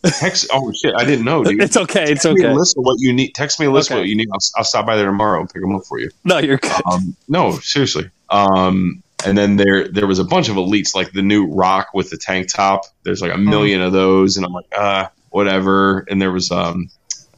Text. 0.04 0.48
Oh 0.52 0.70
shit! 0.70 0.94
I 0.96 1.04
didn't 1.04 1.24
know, 1.24 1.42
dude. 1.42 1.60
it's 1.60 1.76
okay. 1.76 2.12
It's 2.12 2.22
Text 2.22 2.36
me 2.36 2.44
a 2.44 2.48
okay. 2.50 2.54
list 2.54 2.76
of 2.78 2.84
what 2.84 2.96
you 3.00 3.12
need. 3.12 3.34
Text 3.34 3.58
me 3.58 3.66
a 3.66 3.70
list 3.72 3.90
of 3.90 3.96
what 3.96 4.06
you 4.06 4.14
need. 4.14 4.28
I'll, 4.32 4.38
I'll 4.58 4.64
stop 4.64 4.86
by 4.86 4.94
there 4.94 5.06
tomorrow 5.06 5.40
and 5.40 5.50
pick 5.50 5.60
them 5.60 5.74
up 5.74 5.84
for 5.86 5.98
you. 5.98 6.10
No, 6.24 6.38
you're 6.38 6.58
good. 6.58 6.70
Um, 6.92 7.16
no, 7.26 7.52
seriously. 7.58 8.10
Um, 8.28 9.02
and 9.26 9.36
then 9.36 9.56
there 9.56 9.88
there 9.88 10.06
was 10.06 10.20
a 10.20 10.24
bunch 10.24 10.48
of 10.48 10.54
elites, 10.54 10.94
like 10.94 11.10
the 11.10 11.22
new 11.22 11.46
Rock 11.46 11.88
with 11.92 12.10
the 12.10 12.18
tank 12.18 12.48
top. 12.48 12.82
There's 13.02 13.20
like 13.20 13.34
a 13.34 13.38
million 13.38 13.80
of 13.80 13.92
those, 13.92 14.36
and 14.36 14.46
I'm 14.46 14.52
like, 14.52 14.66
uh, 14.76 15.06
whatever. 15.30 16.06
And 16.08 16.22
there 16.22 16.30
was 16.30 16.52
um, 16.52 16.88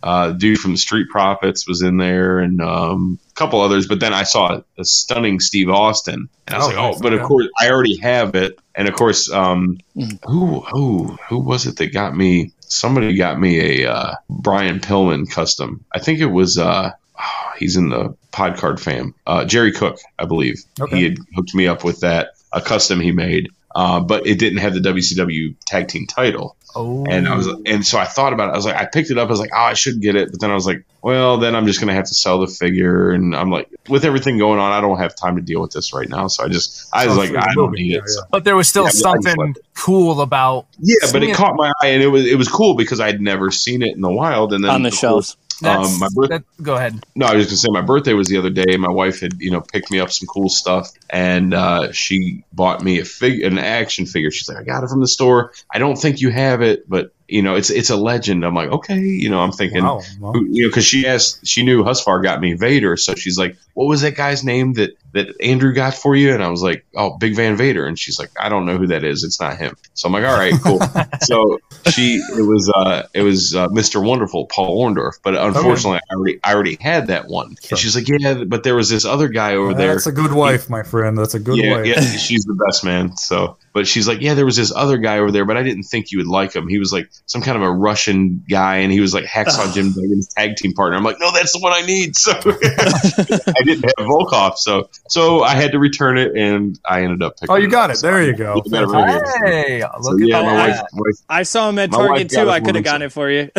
uh, 0.03 0.33
dude 0.33 0.59
from 0.59 0.73
the 0.73 0.79
Street 0.79 1.09
Profits 1.11 1.66
was 1.69 1.83
in 1.83 1.97
there, 1.97 2.39
and 2.39 2.61
um, 2.61 3.19
a 3.31 3.35
couple 3.35 3.61
others. 3.61 3.87
But 3.87 4.01
then 4.01 4.12
I 4.12 4.23
saw 4.24 4.55
a, 4.57 4.65
a 4.79 4.85
stunning 4.85 5.41
Steve 5.41 5.69
Austin, 5.70 6.29
and 6.47 6.55
I 6.55 6.59
was 6.59 6.66
Oh, 6.66 6.70
like, 6.70 6.79
oh, 6.79 6.99
but 7.01 7.12
of 7.12 7.20
okay. 7.20 7.29
course 7.29 7.49
I 7.61 7.70
already 7.70 7.99
have 7.99 8.35
it. 8.35 8.59
And 8.74 8.89
of 8.89 8.95
course, 8.95 9.31
um, 9.31 9.79
who 10.24 10.61
who 10.61 11.19
who 11.29 11.39
was 11.39 11.66
it 11.66 11.77
that 11.77 11.93
got 11.93 12.16
me? 12.16 12.53
Somebody 12.61 13.15
got 13.16 13.39
me 13.39 13.83
a 13.85 13.91
uh, 13.93 14.15
Brian 14.31 14.81
Pillman 14.81 15.31
custom. 15.31 15.85
I 15.93 15.99
think 15.99 16.20
it 16.20 16.27
was. 16.27 16.59
Uh, 16.59 16.93
he's 17.59 17.77
in 17.77 17.89
the 17.91 18.16
Podcard 18.33 18.81
fam. 18.81 19.15
Uh, 19.27 19.45
Jerry 19.45 19.73
Cook, 19.73 19.99
I 20.19 20.24
believe. 20.24 20.57
Okay. 20.81 20.97
He 20.97 21.05
had 21.05 21.16
hooked 21.37 21.55
me 21.55 21.66
up 21.66 21.85
with 21.85 22.01
that 22.01 22.31
a 22.53 22.61
custom 22.61 23.01
he 23.01 23.12
made, 23.12 23.49
uh, 23.74 24.01
but 24.01 24.27
it 24.27 24.39
didn't 24.39 24.59
have 24.59 24.74
the 24.74 24.81
WCW 24.81 25.55
tag 25.66 25.89
team 25.89 26.07
title. 26.07 26.57
Oh, 26.74 27.05
And 27.09 27.28
I 27.28 27.36
was, 27.36 27.49
oh. 27.49 27.61
and 27.66 27.85
so 27.86 27.99
I 27.99 28.05
thought 28.05 28.32
about 28.32 28.49
it. 28.49 28.53
I 28.53 28.57
was 28.57 28.65
like, 28.65 28.77
I 28.77 28.86
picked 28.86 29.11
it 29.11 29.19
up. 29.19 29.28
I 29.28 29.31
was 29.31 29.40
like, 29.40 29.51
oh, 29.55 29.61
I 29.62 29.74
should 29.74 30.01
get 30.01 30.16
it, 30.16 30.31
but 30.31 30.40
then 30.40 30.51
I 30.51 30.55
was 30.55 30.66
like, 30.66 30.85
well, 31.03 31.36
then 31.39 31.55
I'm 31.57 31.66
just 31.66 31.81
gonna 31.81 31.94
have 31.94 32.05
to 32.07 32.15
sell 32.15 32.39
the 32.40 32.47
figure, 32.47 33.11
and 33.11 33.35
I'm 33.35 33.51
like, 33.51 33.69
with 33.89 34.05
everything 34.05 34.39
going 34.39 34.61
on, 34.61 34.73
I 34.73 34.81
don't 34.81 34.99
have 34.99 35.16
time 35.16 35.35
to 35.36 35.43
deal 35.43 35.61
with 35.61 35.73
this 35.73 35.93
right 35.93 36.09
now. 36.09 36.28
So 36.28 36.44
I 36.44 36.49
just, 36.49 36.89
I 36.93 37.07
was 37.07 37.16
Oh, 37.16 37.20
like, 37.20 37.35
I 37.35 37.53
don't 37.55 37.73
need 37.73 37.86
Yeah, 37.93 37.99
it. 37.99 38.05
yeah. 38.07 38.12
So- 38.15 38.23
but 38.31 38.44
there 38.44 38.55
was 38.57 38.69
still 38.69 38.85
Yeah, 38.85 38.90
something 38.90 39.35
left 39.36 39.59
cool 39.74 40.20
about 40.20 40.66
yeah, 40.78 40.94
but 41.12 41.23
it 41.24 41.31
it- 41.31 41.35
caught 41.36 41.55
my 41.57 41.73
eye, 41.82 41.89
and 41.89 42.03
it 42.03 42.07
was 42.09 42.24
it 42.27 42.39
was 42.39 42.49
cool 42.49 42.74
because 42.77 43.01
I'd 43.01 43.20
never 43.20 43.51
seen 43.51 43.82
it 43.82 43.94
in 43.97 44.01
the 44.01 44.12
wild. 44.12 44.53
And 44.53 44.62
then 44.62 44.70
On 44.70 44.82
the 44.82 44.89
of 44.90 44.94
shelves. 44.94 45.36
That's, 45.62 45.94
Um, 45.94 45.98
my 45.98 46.09
birth- 46.14 46.28
that, 46.30 46.43
go 46.62 46.76
ahead. 46.76 47.02
No, 47.14 47.26
I 47.26 47.34
was 47.34 47.48
just 47.48 47.64
gonna 47.64 47.74
say 47.76 47.80
my 47.80 47.86
birthday 47.86 48.12
was 48.12 48.28
the 48.28 48.36
other 48.39 48.51
day. 48.51 48.76
My 48.76 48.90
wife 48.90 49.20
had, 49.20 49.34
you 49.39 49.51
know, 49.51 49.60
picked 49.60 49.90
me 49.90 50.01
up 50.01 50.10
some 50.10 50.26
cool 50.26 50.48
stuff, 50.48 50.90
and 51.10 51.55
uh, 51.55 51.93
she 51.93 52.44
bought 52.52 52.82
me 52.82 52.98
a 52.98 53.05
fig, 53.05 53.43
an 53.43 53.59
action 53.59 54.06
figure. 54.06 54.30
She's 54.30 54.48
like, 54.48 54.59
"I 54.59 54.62
got 54.64 54.84
it 54.84 54.90
from 54.90 55.01
the 55.01 55.09
store. 55.09 55.52
I 55.72 55.78
don't 55.78 55.97
think 55.97 56.20
you 56.20 56.30
have 56.30 56.60
it, 56.62 56.89
but 56.89 57.12
you 57.32 57.42
know, 57.42 57.54
it's 57.54 57.70
it's 57.70 57.90
a 57.90 57.96
legend." 57.96 58.44
I'm 58.44 58.54
like, 58.54 58.70
"Okay," 58.70 58.98
you 58.98 59.30
know, 59.30 59.40
I'm 59.40 59.52
thinking, 59.52 59.84
Wow. 59.84 60.00
Who, 60.20 60.46
you 60.50 60.64
know, 60.64 60.68
because 60.68 60.84
she 60.84 61.06
asked, 61.06 61.46
she 61.46 61.64
knew 61.64 61.82
Husvar 61.82 62.22
got 62.22 62.40
me 62.40 62.54
Vader, 62.54 62.96
so 62.96 63.14
she's 63.14 63.38
like, 63.38 63.56
"What 63.74 63.86
was 63.86 64.02
that 64.02 64.16
guy's 64.16 64.44
name 64.44 64.74
that 64.74 64.96
that 65.12 65.28
Andrew 65.40 65.72
got 65.72 65.94
for 65.94 66.14
you?" 66.14 66.32
And 66.34 66.42
I 66.42 66.48
was 66.48 66.62
like, 66.62 66.84
"Oh, 66.94 67.16
Big 67.16 67.34
Van 67.34 67.56
Vader," 67.56 67.86
and 67.86 67.98
she's 67.98 68.18
like, 68.18 68.30
"I 68.38 68.48
don't 68.48 68.66
know 68.66 68.76
who 68.76 68.86
that 68.88 69.04
is. 69.04 69.24
It's 69.24 69.40
not 69.40 69.56
him." 69.56 69.76
So 69.94 70.06
I'm 70.06 70.12
like, 70.12 70.24
"All 70.24 70.36
right, 70.36 70.54
cool." 70.62 70.80
so 71.22 71.59
she, 71.90 72.16
it 72.16 72.46
was, 72.46 72.70
uh, 72.74 73.06
it 73.14 73.22
was 73.22 73.54
uh, 73.54 73.68
Mr. 73.68 74.04
Wonderful, 74.04 74.46
Paul 74.46 74.82
Orndorff, 74.82 75.18
but 75.22 75.34
unfortunately, 75.34 76.00
I 76.10 76.14
already, 76.14 76.40
I 76.44 76.54
already 76.54 76.76
had 76.80 77.06
that 77.06 77.28
one. 77.28 77.56
Sure. 77.56 77.68
And 77.70 77.78
she's 77.78 77.96
like, 77.96 78.09
"Yeah, 78.09 78.44
but 78.44 78.62
there 78.62 78.74
was 78.74 78.90
this 78.90 79.04
other 79.04 79.28
guy 79.28 79.54
over 79.54 79.74
there." 79.74 79.94
that's 79.94 80.06
a 80.06 80.12
good 80.12 80.32
wife, 80.32 80.68
my 80.68 80.82
friend. 80.82 81.16
That's 81.16 81.34
a 81.34 81.40
good 81.40 81.56
yeah, 81.56 81.76
wife. 81.76 81.86
yeah, 81.86 82.00
she's 82.00 82.44
the 82.44 82.59
best 82.66 82.84
man. 82.84 83.16
So, 83.16 83.56
but 83.73 83.86
she's 83.86 84.07
like, 84.07 84.20
yeah, 84.20 84.35
there 84.35 84.44
was 84.44 84.57
this 84.57 84.73
other 84.74 84.99
guy 84.99 85.19
over 85.19 85.31
there, 85.31 85.44
but 85.44 85.57
I 85.57 85.62
didn't 85.62 85.85
think 85.85 86.11
you 86.12 86.19
would 86.19 86.27
like 86.27 86.55
him. 86.55 86.69
He 86.69 86.78
was 86.78 86.93
like 86.93 87.11
some 87.27 87.40
kind 87.43 87.57
of 87.57 87.62
a 87.62 87.70
Russian 87.70 88.44
guy, 88.49 88.77
and 88.77 88.93
he 88.93 89.01
was 89.01 89.15
like 89.15 89.24
Hacksaw 89.24 89.73
Jim 89.74 89.93
Duggan's 89.93 90.28
tag 90.28 90.57
team 90.57 90.73
partner. 90.74 90.97
I'm 90.97 91.05
like, 91.05 91.16
no, 91.20 91.31
that's 91.32 91.53
the 91.53 91.59
one 91.61 91.73
I 91.73 91.81
need. 91.86 92.15
So 92.16 92.32
I 92.36 93.62
didn't 93.65 93.85
have 93.85 94.07
Volkoff, 94.07 94.57
so 94.59 94.89
so 95.09 95.43
I 95.43 95.55
had 95.55 95.73
to 95.73 95.78
return 95.78 96.19
it, 96.19 96.36
and 96.36 96.78
I 96.85 97.03
ended 97.03 97.23
up 97.23 97.36
picking. 97.40 97.51
Oh, 97.53 97.57
you 97.57 97.69
got 97.69 97.90
up. 97.90 97.97
it. 97.97 98.03
There 98.03 98.23
you 98.23 98.35
go. 98.35 98.62
You 98.65 98.70
got 98.70 98.82
it 98.82 98.86
right. 98.86 99.23
Hey, 99.44 99.81
So, 99.81 100.11
look 100.11 100.20
yeah, 100.20 100.39
at 100.40 100.44
my 100.44 100.55
that. 100.66 100.69
wife, 100.82 100.89
wife 100.93 101.15
I 101.28 101.43
saw 101.43 101.69
him 101.69 101.78
at 101.78 101.90
Target 101.90 102.31
too. 102.31 102.51
I 102.51 102.61
could 102.61 102.74
have 102.74 102.85
gotten 102.85 103.03
it 103.03 103.12
for 103.12 103.31
you. 103.31 103.51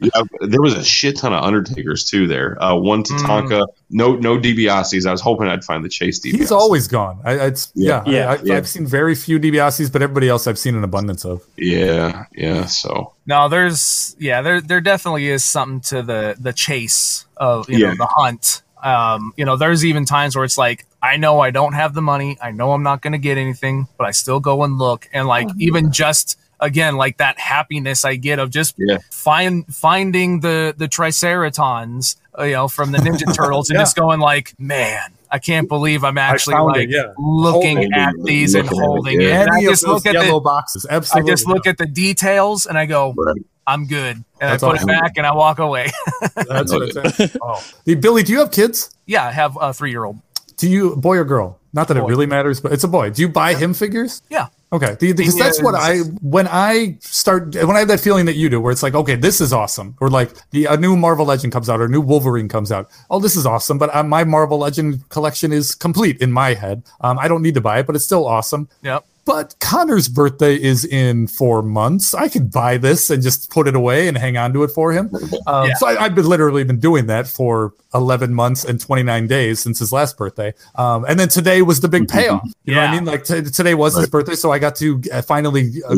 yeah, 0.00 0.22
there 0.40 0.60
was 0.62 0.74
a 0.74 0.84
shit 0.84 1.18
ton 1.18 1.32
of 1.32 1.42
Undertakers 1.44 2.04
too 2.04 2.26
there. 2.26 2.62
Uh, 2.62 2.74
one 2.76 3.02
Tatanka, 3.02 3.66
no 3.90 4.16
no 4.16 4.38
DiBiase's. 4.38 5.06
I 5.06 5.12
was 5.12 5.20
hoping 5.20 5.48
I'd 5.48 5.64
find 5.64 5.84
the 5.84 5.88
Chase 5.88 6.20
DiBiase. 6.20 6.38
He's 6.38 6.52
always 6.52 6.88
gone. 6.88 7.20
I, 7.24 7.34
it's 7.46 7.72
yeah, 7.74 8.02
Yeah. 8.06 8.15
Yeah. 8.16 8.30
I, 8.30 8.34
I, 8.34 8.38
Yeah. 8.42 8.56
I've 8.56 8.68
seen 8.68 8.86
very 8.86 9.14
few 9.14 9.38
DiBiase's, 9.38 9.90
but 9.90 10.02
everybody 10.02 10.28
else 10.28 10.46
I've 10.46 10.58
seen 10.58 10.74
an 10.76 10.84
abundance 10.84 11.24
of. 11.24 11.42
yeah, 11.56 12.24
yeah. 12.34 12.66
So 12.66 13.12
No, 13.26 13.48
there's 13.48 14.16
yeah, 14.18 14.42
there 14.42 14.60
there 14.60 14.80
definitely 14.80 15.28
is 15.28 15.44
something 15.44 15.80
to 15.90 16.02
the 16.02 16.36
the 16.38 16.52
chase 16.52 17.26
of 17.36 17.68
you 17.70 17.78
Yeah. 17.78 17.88
know 17.90 17.94
the 17.98 18.06
hunt. 18.06 18.62
Um, 18.82 19.32
you 19.36 19.44
know, 19.44 19.56
there's 19.56 19.84
even 19.84 20.04
times 20.04 20.36
where 20.36 20.44
it's 20.44 20.58
like 20.58 20.84
I 21.02 21.16
know 21.16 21.40
I 21.40 21.50
don't 21.50 21.72
have 21.74 21.94
the 21.94 22.02
money, 22.02 22.36
I 22.42 22.50
know 22.50 22.72
I'm 22.72 22.82
not 22.82 23.00
going 23.02 23.12
to 23.12 23.18
get 23.18 23.38
anything, 23.38 23.86
but 23.98 24.06
I 24.06 24.10
still 24.12 24.38
go 24.40 24.62
and 24.64 24.78
look, 24.78 25.08
and 25.12 25.26
like 25.26 25.48
even 25.58 25.92
just 25.92 26.38
again 26.60 26.96
like 26.96 27.18
that 27.18 27.38
happiness 27.38 28.04
I 28.04 28.16
get 28.16 28.38
of 28.38 28.50
just 28.50 28.74
Yeah. 28.78 28.98
find 29.10 29.64
finding 29.74 30.40
the 30.40 30.74
the 30.76 30.88
Triceratons, 30.88 32.16
uh, 32.38 32.44
you 32.44 32.52
know, 32.52 32.68
from 32.68 32.92
the 32.92 32.98
Ninja 32.98 33.34
Turtles, 33.36 33.70
and 33.70 33.76
Yeah. 33.76 33.82
just 33.82 33.96
going 33.96 34.20
like, 34.20 34.54
man. 34.58 35.12
I 35.30 35.38
can't 35.38 35.68
believe 35.68 36.04
I'm 36.04 36.18
actually 36.18 36.56
like 36.56 36.84
it, 36.84 36.90
yeah. 36.90 37.12
looking 37.18 37.76
Holding 37.76 37.92
at 37.92 38.14
these 38.22 38.54
and 38.54 38.64
looking 38.64 38.80
at 38.80 38.86
holding 38.86 39.20
yeah. 39.20 39.28
it. 39.28 39.48
And 39.48 39.50
I 39.50 39.62
just 39.62 39.86
look 39.86 40.06
at 40.06 40.12
the, 40.12 40.40
boxes, 40.40 40.86
I 40.86 41.22
just 41.22 41.46
look 41.46 41.66
at 41.66 41.78
the 41.78 41.86
details 41.86 42.66
and 42.66 42.78
I 42.78 42.86
go, 42.86 43.14
Right. 43.16 43.36
I'm 43.66 43.86
good. 43.86 44.16
And 44.16 44.24
That's 44.38 44.62
I 44.62 44.68
put 44.68 44.76
awesome. 44.76 44.90
it 44.90 45.00
back 45.00 45.12
and 45.16 45.26
I 45.26 45.34
walk 45.34 45.58
away. 45.58 45.90
That's 46.48 46.72
what 46.72 46.90
it's. 46.94 47.36
Oh. 47.42 47.62
Hey, 47.84 47.94
Billy, 47.94 48.22
do 48.22 48.32
you 48.32 48.38
have 48.38 48.50
kids? 48.50 48.94
yeah, 49.06 49.26
I 49.26 49.32
have 49.32 49.56
a 49.60 49.72
three 49.72 49.90
year 49.90 50.04
old. 50.04 50.18
Do 50.56 50.68
you 50.68 50.96
boy 50.96 51.16
or 51.16 51.24
girl? 51.24 51.58
Not 51.72 51.88
that 51.88 51.94
Boy. 51.94 52.06
it 52.06 52.08
really 52.08 52.26
matters, 52.26 52.60
but 52.60 52.72
it's 52.72 52.84
a 52.84 52.88
boy. 52.88 53.10
Do 53.10 53.20
you 53.20 53.28
buy 53.28 53.54
him 53.54 53.74
figures? 53.74 54.22
Yeah. 54.30 54.46
Okay, 54.72 54.96
The- 54.98 55.12
because 55.12 55.36
that's 55.38 55.62
what 55.62 55.74
I 55.76 55.98
when 56.20 56.48
I 56.50 56.98
start 57.00 57.54
when 57.54 57.76
I 57.76 57.78
have 57.80 57.88
that 57.88 58.00
feeling 58.00 58.26
that 58.26 58.34
you 58.34 58.48
do, 58.48 58.60
where 58.60 58.72
it's 58.72 58.82
like, 58.82 58.94
okay, 58.94 59.14
this 59.14 59.40
is 59.40 59.52
awesome, 59.52 59.96
or 60.00 60.10
like 60.10 60.30
the 60.50 60.64
a 60.66 60.76
new 60.76 60.96
Marvel 60.96 61.24
Legend 61.24 61.52
comes 61.52 61.70
out, 61.70 61.80
or 61.80 61.84
a 61.84 61.88
new 61.88 62.00
Wolverine 62.00 62.48
comes 62.48 62.72
out. 62.72 62.90
Oh, 63.08 63.20
this 63.20 63.36
is 63.36 63.46
awesome, 63.46 63.78
but 63.78 63.94
uh, 63.94 64.02
my 64.02 64.24
Marvel 64.24 64.58
Legend 64.58 65.08
collection 65.08 65.52
is 65.52 65.74
complete 65.74 66.20
in 66.20 66.32
my 66.32 66.54
head. 66.54 66.82
Um, 67.00 67.16
I 67.18 67.28
don't 67.28 67.42
need 67.42 67.54
to 67.54 67.60
buy 67.60 67.78
it, 67.78 67.86
but 67.86 67.94
it's 67.94 68.04
still 68.04 68.26
awesome. 68.26 68.68
Yep. 68.82 69.04
But 69.24 69.56
Connor's 69.58 70.08
birthday 70.08 70.54
is 70.54 70.84
in 70.84 71.26
four 71.26 71.60
months. 71.60 72.14
I 72.14 72.28
could 72.28 72.52
buy 72.52 72.76
this 72.76 73.10
and 73.10 73.20
just 73.20 73.50
put 73.50 73.66
it 73.66 73.74
away 73.74 74.06
and 74.06 74.16
hang 74.16 74.36
on 74.36 74.52
to 74.52 74.62
it 74.62 74.68
for 74.70 74.92
him. 74.92 75.10
Um, 75.48 75.68
Yeah. 75.68 75.74
So 75.74 75.86
I, 75.88 76.04
I've 76.04 76.14
been 76.14 76.28
literally 76.28 76.62
been 76.64 76.78
doing 76.80 77.06
that 77.06 77.26
for 77.28 77.72
11 77.96 78.32
months 78.34 78.64
and 78.64 78.80
29 78.80 79.26
days 79.26 79.60
since 79.60 79.78
his 79.78 79.92
last 79.92 80.16
birthday. 80.16 80.54
Um, 80.74 81.04
and 81.08 81.18
then 81.18 81.28
today 81.28 81.62
was 81.62 81.80
the 81.80 81.88
big 81.88 82.08
payoff. 82.08 82.46
You 82.64 82.74
know 82.74 82.80
what 82.80 82.90
I 82.90 82.94
mean? 82.94 83.04
Like 83.04 83.24
t- 83.24 83.42
today 83.42 83.74
was 83.74 83.96
his 83.96 84.08
birthday, 84.08 84.34
so 84.34 84.52
I 84.52 84.58
got 84.58 84.76
to 84.76 85.00
uh, 85.12 85.22
finally 85.22 85.72
uh, 85.88 85.94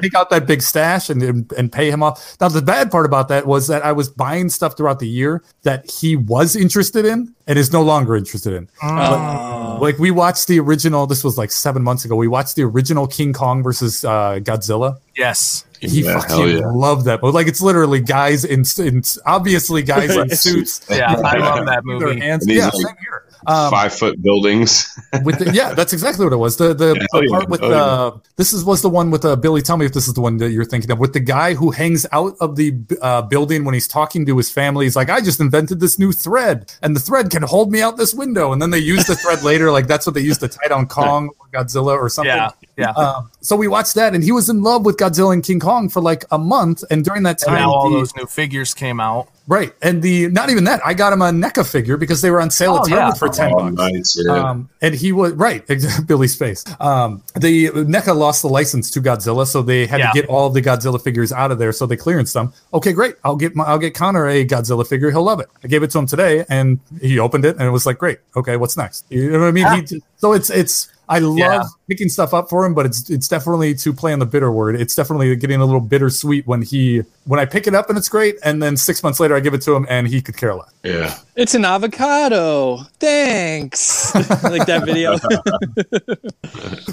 take 0.00 0.14
out 0.14 0.30
that 0.30 0.46
big 0.46 0.62
stash 0.62 1.10
and, 1.10 1.22
and 1.22 1.52
and 1.52 1.72
pay 1.72 1.90
him 1.90 2.02
off. 2.02 2.36
Now 2.40 2.48
the 2.48 2.62
bad 2.62 2.90
part 2.90 3.06
about 3.06 3.28
that 3.28 3.46
was 3.46 3.66
that 3.68 3.84
I 3.84 3.92
was 3.92 4.08
buying 4.08 4.48
stuff 4.48 4.76
throughout 4.76 4.98
the 4.98 5.08
year 5.08 5.42
that 5.62 5.90
he 5.90 6.16
was 6.16 6.56
interested 6.56 7.04
in 7.04 7.34
and 7.46 7.58
is 7.58 7.72
no 7.72 7.82
longer 7.82 8.14
interested 8.16 8.52
in. 8.52 8.68
Oh. 8.82 9.78
Like 9.80 9.98
we 9.98 10.10
watched 10.10 10.48
the 10.48 10.60
original. 10.60 11.06
This 11.06 11.24
was 11.24 11.38
like 11.38 11.50
seven 11.50 11.82
months 11.82 12.04
ago. 12.04 12.14
We 12.14 12.28
watched 12.28 12.56
the 12.56 12.62
original 12.62 13.06
King 13.06 13.32
Kong 13.32 13.62
versus 13.62 14.04
uh, 14.04 14.38
Godzilla. 14.42 14.98
Yes. 15.18 15.64
He 15.80 16.02
Yeah, 16.02 16.20
fucking 16.20 16.48
yeah. 16.58 16.62
loved 16.72 17.04
that. 17.06 17.20
But 17.20 17.34
like 17.34 17.46
it's 17.48 17.60
literally 17.60 18.00
guys 18.00 18.44
in, 18.44 18.64
in 18.78 19.02
obviously 19.26 19.82
guys 19.82 20.16
in 20.16 20.30
suits. 20.36 20.80
Yeah, 20.88 21.12
I 21.14 21.36
love 21.38 21.66
that 21.66 21.84
movie. 21.84 22.20
hands- 22.20 22.46
And 22.46 22.54
Yeah, 22.56 22.64
like, 22.66 22.72
same 22.74 22.96
here. 23.00 23.24
Um, 23.46 23.70
Five 23.70 23.94
foot 23.94 24.20
buildings. 24.20 24.98
with 25.24 25.38
the, 25.38 25.52
yeah, 25.54 25.72
that's 25.72 25.92
exactly 25.92 26.24
what 26.26 26.32
it 26.32 26.36
was. 26.38 26.56
The 26.56 26.74
the, 26.74 26.88
Yeah, 26.88 26.92
the 26.94 27.08
oh, 27.14 27.20
yeah. 27.22 27.28
part 27.30 27.48
with 27.48 27.62
Oh, 27.62 27.70
yeah. 27.70 27.76
uh, 27.76 28.18
this 28.36 28.52
is 28.52 28.64
was 28.64 28.82
the 28.82 28.90
one 28.90 29.10
with 29.12 29.24
uh, 29.24 29.36
Billy. 29.36 29.62
Tell 29.62 29.76
me 29.76 29.86
if 29.86 29.92
this 29.92 30.08
is 30.08 30.14
the 30.14 30.20
one 30.20 30.36
that 30.38 30.50
you're 30.50 30.64
thinking 30.64 30.90
of. 30.90 30.98
With 30.98 31.12
the 31.12 31.20
guy 31.20 31.54
who 31.54 31.70
hangs 31.70 32.04
out 32.12 32.34
of 32.40 32.56
the 32.56 32.74
uh, 33.00 33.22
building 33.22 33.64
when 33.64 33.74
he's 33.74 33.86
talking 33.88 34.26
to 34.26 34.36
his 34.36 34.50
family. 34.50 34.86
He's 34.86 34.96
like, 34.96 35.08
"I 35.08 35.20
just 35.20 35.40
invented 35.40 35.78
this 35.78 35.98
new 36.00 36.10
thread, 36.10 36.70
and 36.82 36.94
the 36.96 37.00
thread 37.00 37.30
can 37.30 37.42
hold 37.44 37.70
me 37.70 37.80
out 37.80 37.96
this 37.96 38.12
window." 38.12 38.52
And 38.52 38.60
then 38.60 38.70
they 38.70 38.80
use 38.80 39.06
the 39.06 39.14
thread 39.14 39.42
later, 39.50 39.70
like 39.70 39.86
that's 39.86 40.04
what 40.04 40.14
they 40.16 40.20
used 40.20 40.40
to 40.40 40.48
tie 40.48 40.66
down 40.68 40.86
Kong. 40.88 41.30
Godzilla 41.52 41.96
or 41.96 42.08
something. 42.08 42.34
Yeah, 42.34 42.50
yeah. 42.76 42.90
Um, 42.90 43.30
so 43.40 43.56
we 43.56 43.68
watched 43.68 43.94
that, 43.94 44.14
and 44.14 44.22
he 44.22 44.32
was 44.32 44.48
in 44.48 44.62
love 44.62 44.84
with 44.84 44.96
Godzilla 44.96 45.32
and 45.32 45.42
King 45.42 45.60
Kong 45.60 45.88
for 45.88 46.00
like 46.00 46.24
a 46.30 46.38
month. 46.38 46.84
And 46.90 47.04
during 47.04 47.22
that 47.24 47.42
And 47.42 47.48
time, 47.50 47.54
now 47.60 47.72
all 47.72 47.90
the- 47.90 47.98
those 47.98 48.14
new 48.16 48.26
figures 48.26 48.74
came 48.74 49.00
out. 49.00 49.28
right, 49.46 49.72
and 49.80 50.02
the 50.02 50.28
not 50.28 50.50
even 50.50 50.64
that, 50.64 50.80
I 50.84 50.92
got 50.92 51.12
him 51.12 51.22
a 51.22 51.30
NECA 51.30 51.66
figure 51.70 51.96
because 51.96 52.20
they 52.20 52.30
were 52.30 52.40
on 52.40 52.50
sale 52.50 52.72
Oh, 52.74 52.76
at 52.78 52.88
Target 52.88 52.98
yeah. 52.98 53.12
for 53.14 53.28
ten 53.30 53.52
Oh, 53.54 53.70
bucks. 53.70 53.76
nice. 53.92 54.22
Yeah. 54.26 54.32
Um, 54.50 54.68
and 54.82 54.94
he 54.94 55.10
was 55.12 55.32
right, 55.32 55.64
exactly, 55.68 56.04
Billy's 56.04 56.34
face. 56.36 56.64
Um, 56.80 57.22
the 57.34 57.68
NECA 57.70 58.14
lost 58.14 58.42
the 58.42 58.48
license 58.48 58.90
to 58.90 59.00
Godzilla, 59.00 59.46
so 59.46 59.62
they 59.62 59.86
had 59.86 60.00
Yeah. 60.00 60.10
to 60.10 60.20
get 60.20 60.28
all 60.28 60.50
the 60.50 60.60
Godzilla 60.60 61.00
figures 61.02 61.32
out 61.32 61.50
of 61.50 61.58
there. 61.58 61.72
So 61.72 61.86
they 61.86 61.96
clearanced 61.96 62.34
them. 62.34 62.52
Okay, 62.74 62.92
great. 62.92 63.14
I'll 63.24 63.36
get 63.36 63.56
my, 63.56 63.64
I'll 63.64 63.78
get 63.78 63.94
Connor 63.94 64.28
a 64.28 64.44
Godzilla 64.44 64.86
figure. 64.86 65.10
He'll 65.10 65.22
love 65.24 65.40
it. 65.40 65.48
I 65.64 65.68
gave 65.68 65.82
it 65.82 65.90
to 65.92 65.98
him 65.98 66.06
today, 66.06 66.44
and 66.50 66.78
he 67.00 67.18
opened 67.18 67.44
it, 67.46 67.56
and 67.56 67.66
it 67.66 67.70
was 67.70 67.86
like, 67.86 67.96
great. 67.98 68.18
Okay, 68.36 68.56
what's 68.56 68.76
next? 68.76 69.06
You 69.08 69.30
know 69.30 69.40
what 69.40 69.48
I 69.48 69.50
mean? 69.52 69.86
He 69.86 70.02
so 70.18 70.32
it's 70.34 70.50
it's. 70.50 70.88
I 71.08 71.18
love 71.20 71.38
Yeah. 71.38 71.62
Picking 71.88 72.08
stuff 72.08 72.34
up 72.34 72.48
for 72.50 72.64
him, 72.64 72.74
but 72.74 72.86
it's 72.86 73.08
it's 73.10 73.26
definitely 73.28 73.74
to 73.74 73.92
play 73.92 74.12
on 74.12 74.18
the 74.18 74.26
bitter 74.26 74.52
word. 74.52 74.76
It's 74.80 74.94
definitely 74.94 75.34
getting 75.36 75.60
a 75.60 75.64
little 75.64 75.80
bittersweet 75.80 76.46
when 76.46 76.62
he 76.62 77.02
when 77.24 77.40
I 77.40 77.44
pick 77.46 77.66
it 77.66 77.74
up 77.74 77.88
and 77.88 77.98
it's 77.98 78.08
great, 78.08 78.36
and 78.44 78.62
then 78.62 78.76
six 78.76 79.02
months 79.02 79.18
later 79.20 79.34
I 79.34 79.40
give 79.40 79.54
it 79.54 79.62
to 79.62 79.74
him 79.74 79.86
and 79.88 80.06
he 80.06 80.20
could 80.22 80.36
care 80.36 80.54
less. 80.54 80.70
yeah. 80.84 81.18
It's 81.36 81.54
an 81.54 81.64
avocado. 81.64 82.78
Thanks. 82.98 84.12
like 84.42 84.66
that 84.66 84.84
video. 84.84 85.16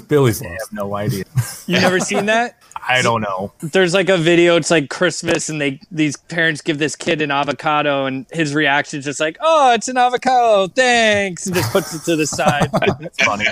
Billy's 0.08 0.40
I 0.42 0.48
lost. 0.48 0.60
have 0.70 0.72
no 0.72 0.94
idea. 0.96 1.24
You 1.66 1.80
never 1.80 1.98
seen 1.98 2.26
that? 2.26 2.62
I 2.88 3.02
don't 3.02 3.20
know. 3.20 3.52
There's 3.60 3.92
like 3.92 4.08
a 4.08 4.16
video. 4.16 4.54
It's 4.54 4.70
like 4.70 4.88
Christmas, 4.88 5.48
and 5.48 5.60
they 5.60 5.80
these 5.90 6.16
parents 6.16 6.60
give 6.60 6.78
this 6.78 6.94
kid 6.94 7.20
an 7.22 7.32
avocado, 7.32 8.06
and 8.06 8.24
his 8.30 8.54
reaction 8.54 9.00
is 9.00 9.04
just 9.04 9.18
like, 9.18 9.36
"Oh, 9.40 9.72
it's 9.74 9.88
an 9.88 9.96
avocado. 9.96 10.68
Thanks," 10.68 11.46
and 11.46 11.56
just 11.56 11.72
puts 11.72 11.92
it 11.92 12.02
to 12.04 12.14
the 12.14 12.26
side. 12.26 12.70
It's 13.00 13.24
funny. 13.24 13.46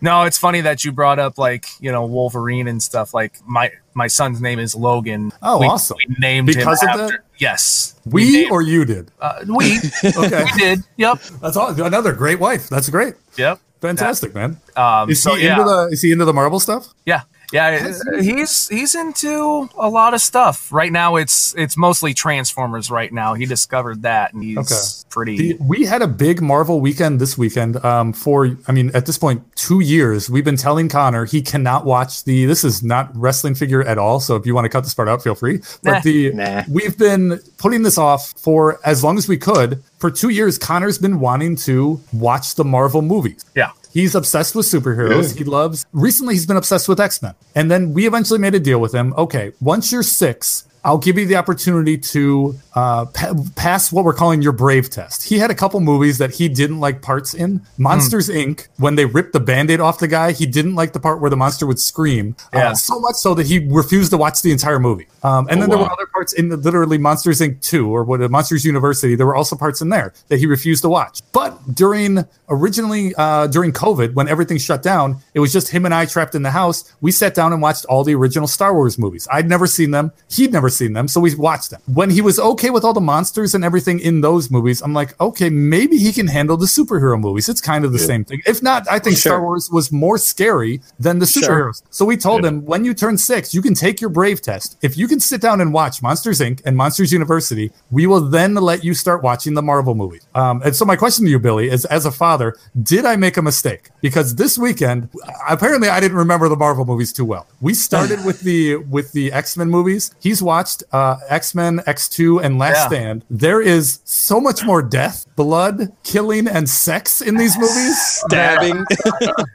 no, 0.00 0.24
it's 0.24 0.38
funny 0.38 0.49
that 0.62 0.84
you 0.84 0.90
brought 0.90 1.20
up 1.20 1.38
like 1.38 1.66
you 1.78 1.92
know 1.92 2.04
Wolverine 2.04 2.66
and 2.66 2.82
stuff. 2.82 3.14
Like 3.14 3.38
my 3.46 3.70
my 3.94 4.08
son's 4.08 4.40
name 4.40 4.58
is 4.58 4.74
Logan. 4.74 5.30
Oh, 5.40 5.60
we, 5.60 5.66
awesome. 5.66 5.96
We 6.08 6.16
named 6.18 6.48
Because 6.48 6.82
him 6.82 6.88
of 6.88 7.00
after. 7.00 7.12
that? 7.12 7.20
Yes, 7.38 7.94
We 8.04 8.32
named- 8.32 8.50
or 8.50 8.62
you 8.62 8.84
did? 8.84 9.12
uh, 9.20 9.44
we 9.46 9.78
Okay. 10.04 10.44
we 10.44 10.58
did. 10.58 10.80
Yep, 10.96 11.18
That's 11.40 11.56
all. 11.56 11.68
Another 11.80 12.12
great 12.12 12.40
wife. 12.40 12.68
That's 12.68 12.88
great. 12.90 13.14
yep. 13.36 13.60
Fantastic, 13.80 14.34
man. 14.34 14.58
Um, 14.76 15.08
Is 15.08 15.22
so 15.22 15.36
he 15.36 15.44
yeah, 15.44 15.52
into 15.52 15.64
the 15.64 15.88
is 15.92 16.02
he 16.02 16.10
into 16.12 16.24
the 16.26 16.34
Marvel 16.34 16.58
stuff? 16.60 16.88
yeah, 17.06 17.22
yeah. 17.52 17.92
He's 18.20 18.68
he's 18.68 18.94
into 18.94 19.68
a 19.78 19.88
lot 19.88 20.14
of 20.14 20.20
stuff 20.20 20.72
right 20.72 20.92
now. 20.92 21.16
It's 21.16 21.54
it's 21.56 21.76
mostly 21.76 22.14
Transformers 22.14 22.90
right 22.90 23.12
now. 23.12 23.34
He 23.34 23.46
discovered 23.46 24.02
that, 24.02 24.32
and 24.32 24.42
he's 24.42 24.58
Okay. 24.58 25.06
pretty. 25.10 25.36
The, 25.36 25.56
we 25.62 25.84
had 25.84 26.02
a 26.02 26.06
big 26.08 26.40
Marvel 26.40 26.80
weekend 26.80 27.20
this 27.20 27.36
weekend. 27.36 27.82
Um, 27.84 28.12
for 28.12 28.56
I 28.68 28.72
mean, 28.72 28.90
at 28.94 29.06
this 29.06 29.18
point, 29.18 29.42
two 29.56 29.80
years. 29.80 30.30
We've 30.30 30.44
been 30.44 30.56
telling 30.56 30.88
Connor 30.88 31.24
he 31.24 31.42
cannot 31.42 31.84
watch 31.84 32.24
the. 32.24 32.46
This 32.46 32.64
is 32.64 32.82
not 32.82 33.10
wrestling 33.16 33.54
figure 33.54 33.82
at 33.82 33.98
all. 33.98 34.20
So 34.20 34.36
if 34.36 34.46
you 34.46 34.54
want 34.54 34.64
to 34.66 34.68
cut 34.68 34.84
this 34.84 34.94
part 34.94 35.08
out, 35.08 35.22
feel 35.22 35.34
free. 35.34 35.60
But 35.82 35.92
Nah. 35.92 36.00
the 36.00 36.32
Nah. 36.32 36.62
we've 36.70 36.96
been 36.98 37.40
putting 37.58 37.82
this 37.82 37.98
off 37.98 38.32
for 38.38 38.78
as 38.84 39.02
long 39.04 39.18
as 39.18 39.28
we 39.28 39.36
could. 39.36 39.82
For 39.98 40.10
two 40.10 40.30
years, 40.30 40.56
Connor's 40.56 40.96
been 40.98 41.20
wanting 41.20 41.56
to 41.56 42.00
watch 42.12 42.54
the 42.54 42.64
Marvel 42.64 43.02
movies. 43.02 43.44
yeah, 43.54 43.70
He's 43.92 44.14
obsessed 44.14 44.54
with 44.54 44.66
superheroes. 44.66 45.36
He 45.36 45.44
loves. 45.44 45.84
Recently, 45.92 46.34
he's 46.34 46.46
been 46.46 46.56
obsessed 46.56 46.88
with 46.88 47.00
X 47.00 47.20
Men. 47.22 47.34
And 47.54 47.70
then 47.70 47.92
we 47.92 48.06
eventually 48.06 48.38
made 48.38 48.54
a 48.54 48.60
deal 48.60 48.80
with 48.80 48.94
him. 48.94 49.12
Okay, 49.18 49.52
once 49.60 49.90
you're 49.90 50.02
six, 50.04 50.64
I'll 50.84 50.98
give 50.98 51.18
you 51.18 51.26
the 51.26 51.36
opportunity 51.36 51.98
to 51.98 52.54
uh, 52.74 53.06
pa- 53.06 53.34
pass 53.56 53.92
what 53.92 54.04
we're 54.04 54.14
calling 54.14 54.42
your 54.42 54.52
Brave 54.52 54.90
test. 54.90 55.22
He 55.22 55.38
had 55.38 55.50
a 55.50 55.54
couple 55.54 55.80
movies 55.80 56.18
that 56.18 56.32
he 56.32 56.48
didn't 56.48 56.80
like 56.80 57.02
parts 57.02 57.34
in. 57.34 57.62
Monsters 57.78 58.28
Inc. 58.28 58.68
When 58.78 58.94
they 58.94 59.04
ripped 59.04 59.32
the 59.32 59.40
Band-Aid 59.40 59.80
off 59.80 59.98
the 59.98 60.08
guy, 60.08 60.32
he 60.32 60.46
didn't 60.46 60.74
like 60.74 60.92
the 60.92 61.00
part 61.00 61.20
where 61.20 61.30
the 61.30 61.36
monster 61.36 61.66
would 61.66 61.78
scream. 61.78 62.36
Yeah. 62.52 62.70
Uh, 62.70 62.74
so 62.74 62.98
much 63.00 63.16
so 63.16 63.34
that 63.34 63.46
he 63.46 63.58
refused 63.58 64.10
to 64.12 64.16
watch 64.16 64.42
the 64.42 64.52
entire 64.52 64.78
movie. 64.78 65.06
Um, 65.22 65.48
and 65.50 65.60
then 65.60 65.68
there 65.68 65.78
wow. 65.78 65.84
were 65.84 65.92
other 65.92 66.06
parts 66.06 66.32
in 66.32 66.48
the, 66.48 66.56
literally 66.56 66.96
Monsters 66.96 67.40
Inc. 67.40 67.60
2 67.60 67.88
or 67.88 68.04
what 68.04 68.20
Monsters 68.30 68.64
University. 68.64 69.14
There 69.14 69.26
were 69.26 69.36
also 69.36 69.56
parts 69.56 69.82
in 69.82 69.90
there 69.90 70.14
that 70.28 70.38
he 70.38 70.46
refused 70.46 70.82
to 70.82 70.88
watch. 70.88 71.20
But 71.32 71.74
during 71.74 72.24
originally 72.48 73.14
uh, 73.16 73.46
during 73.48 73.72
COVID, 73.72 74.14
when 74.14 74.28
everything 74.28 74.58
shut 74.58 74.82
down, 74.82 75.18
it 75.34 75.40
was 75.40 75.52
just 75.52 75.68
him 75.68 75.84
and 75.84 75.94
I 75.94 76.06
trapped 76.06 76.34
in 76.34 76.42
the 76.42 76.50
house. 76.50 76.92
We 77.00 77.12
sat 77.12 77.34
down 77.34 77.52
and 77.52 77.60
watched 77.60 77.84
all 77.86 78.04
the 78.04 78.14
original 78.14 78.48
Star 78.48 78.74
Wars 78.74 78.98
movies. 78.98 79.28
I'd 79.30 79.48
never 79.48 79.66
seen 79.66 79.90
them. 79.90 80.12
He'd 80.30 80.52
never 80.52 80.69
seen 80.70 80.92
them, 80.92 81.08
so 81.08 81.20
we 81.20 81.34
watched 81.34 81.70
them. 81.70 81.80
When 81.86 82.10
he 82.10 82.20
was 82.20 82.38
okay 82.38 82.70
with 82.70 82.84
all 82.84 82.92
the 82.92 83.00
monsters 83.00 83.54
and 83.54 83.64
everything 83.64 84.00
in 84.00 84.20
those 84.20 84.50
movies, 84.50 84.80
I'm 84.82 84.92
like, 84.94 85.18
okay, 85.20 85.50
maybe 85.50 85.96
he 85.98 86.12
can 86.12 86.26
handle 86.26 86.56
the 86.56 86.66
superhero 86.66 87.18
movies. 87.20 87.48
It's 87.48 87.60
kind 87.60 87.84
of 87.84 87.92
the 87.92 87.98
same 87.98 88.24
thing. 88.24 88.40
If 88.46 88.62
not, 88.62 88.86
I 88.90 88.98
think 88.98 89.16
Star 89.16 89.42
Wars 89.42 89.70
was 89.70 89.90
more 89.92 90.18
scary 90.18 90.80
than 90.98 91.18
the 91.18 91.26
Sure. 91.26 91.42
superheroes. 91.42 91.82
So 91.90 92.04
we 92.04 92.16
told 92.16 92.44
him 92.44 92.64
when 92.64 92.84
you 92.84 92.94
turn 92.94 93.18
six, 93.18 93.54
you 93.54 93.62
can 93.62 93.74
take 93.74 94.00
your 94.00 94.10
Brave 94.10 94.40
test. 94.42 94.76
If 94.82 94.96
you 94.96 95.06
can 95.08 95.20
sit 95.20 95.40
down 95.40 95.60
and 95.60 95.72
watch 95.72 96.02
Monsters 96.02 96.40
Inc. 96.40 96.60
and 96.64 96.76
Monsters 96.76 97.12
University, 97.12 97.70
we 97.90 98.06
will 98.06 98.20
then 98.20 98.54
let 98.54 98.84
you 98.84 98.94
start 98.94 99.22
watching 99.22 99.54
the 99.54 99.62
Marvel 99.62 99.94
movies. 99.94 100.26
Um, 100.34 100.62
and 100.64 100.74
so 100.74 100.84
my 100.84 100.96
question 100.96 101.24
to 101.24 101.30
you, 101.30 101.38
Billy, 101.38 101.68
is 101.70 101.84
as 101.86 102.06
a 102.06 102.10
father, 102.12 102.56
did 102.82 103.04
I 103.04 103.16
make 103.16 103.36
a 103.36 103.42
mistake? 103.42 103.90
Because 104.00 104.34
this 104.36 104.58
weekend, 104.58 105.08
apparently, 105.48 105.88
I 105.88 106.00
didn't 106.00 106.16
remember 106.16 106.48
the 106.48 106.56
Marvel 106.56 106.84
movies 106.84 107.12
too 107.12 107.24
well. 107.24 107.46
We 107.60 107.74
started 107.74 108.24
with 108.24 108.40
the 108.40 108.76
with 108.76 109.12
the 109.12 109.32
X 109.32 109.56
Men 109.56 109.70
movies. 109.70 110.14
He's 110.20 110.42
watched 110.60 110.82
uh, 110.92 111.16
X 111.28 111.54
Men, 111.54 111.80
X 111.86 112.06
Two, 112.08 112.38
and 112.40 112.58
Last 112.58 112.76
Yeah. 112.76 112.86
Stand. 112.88 113.24
There 113.30 113.60
is 113.62 114.00
so 114.04 114.40
much 114.40 114.62
more 114.64 114.82
death, 114.82 115.24
blood, 115.36 115.90
killing, 116.04 116.46
and 116.46 116.68
sex 116.68 117.20
in 117.22 117.36
these 117.36 117.56
movies. 117.64 117.96
Stabbing. 118.26 118.84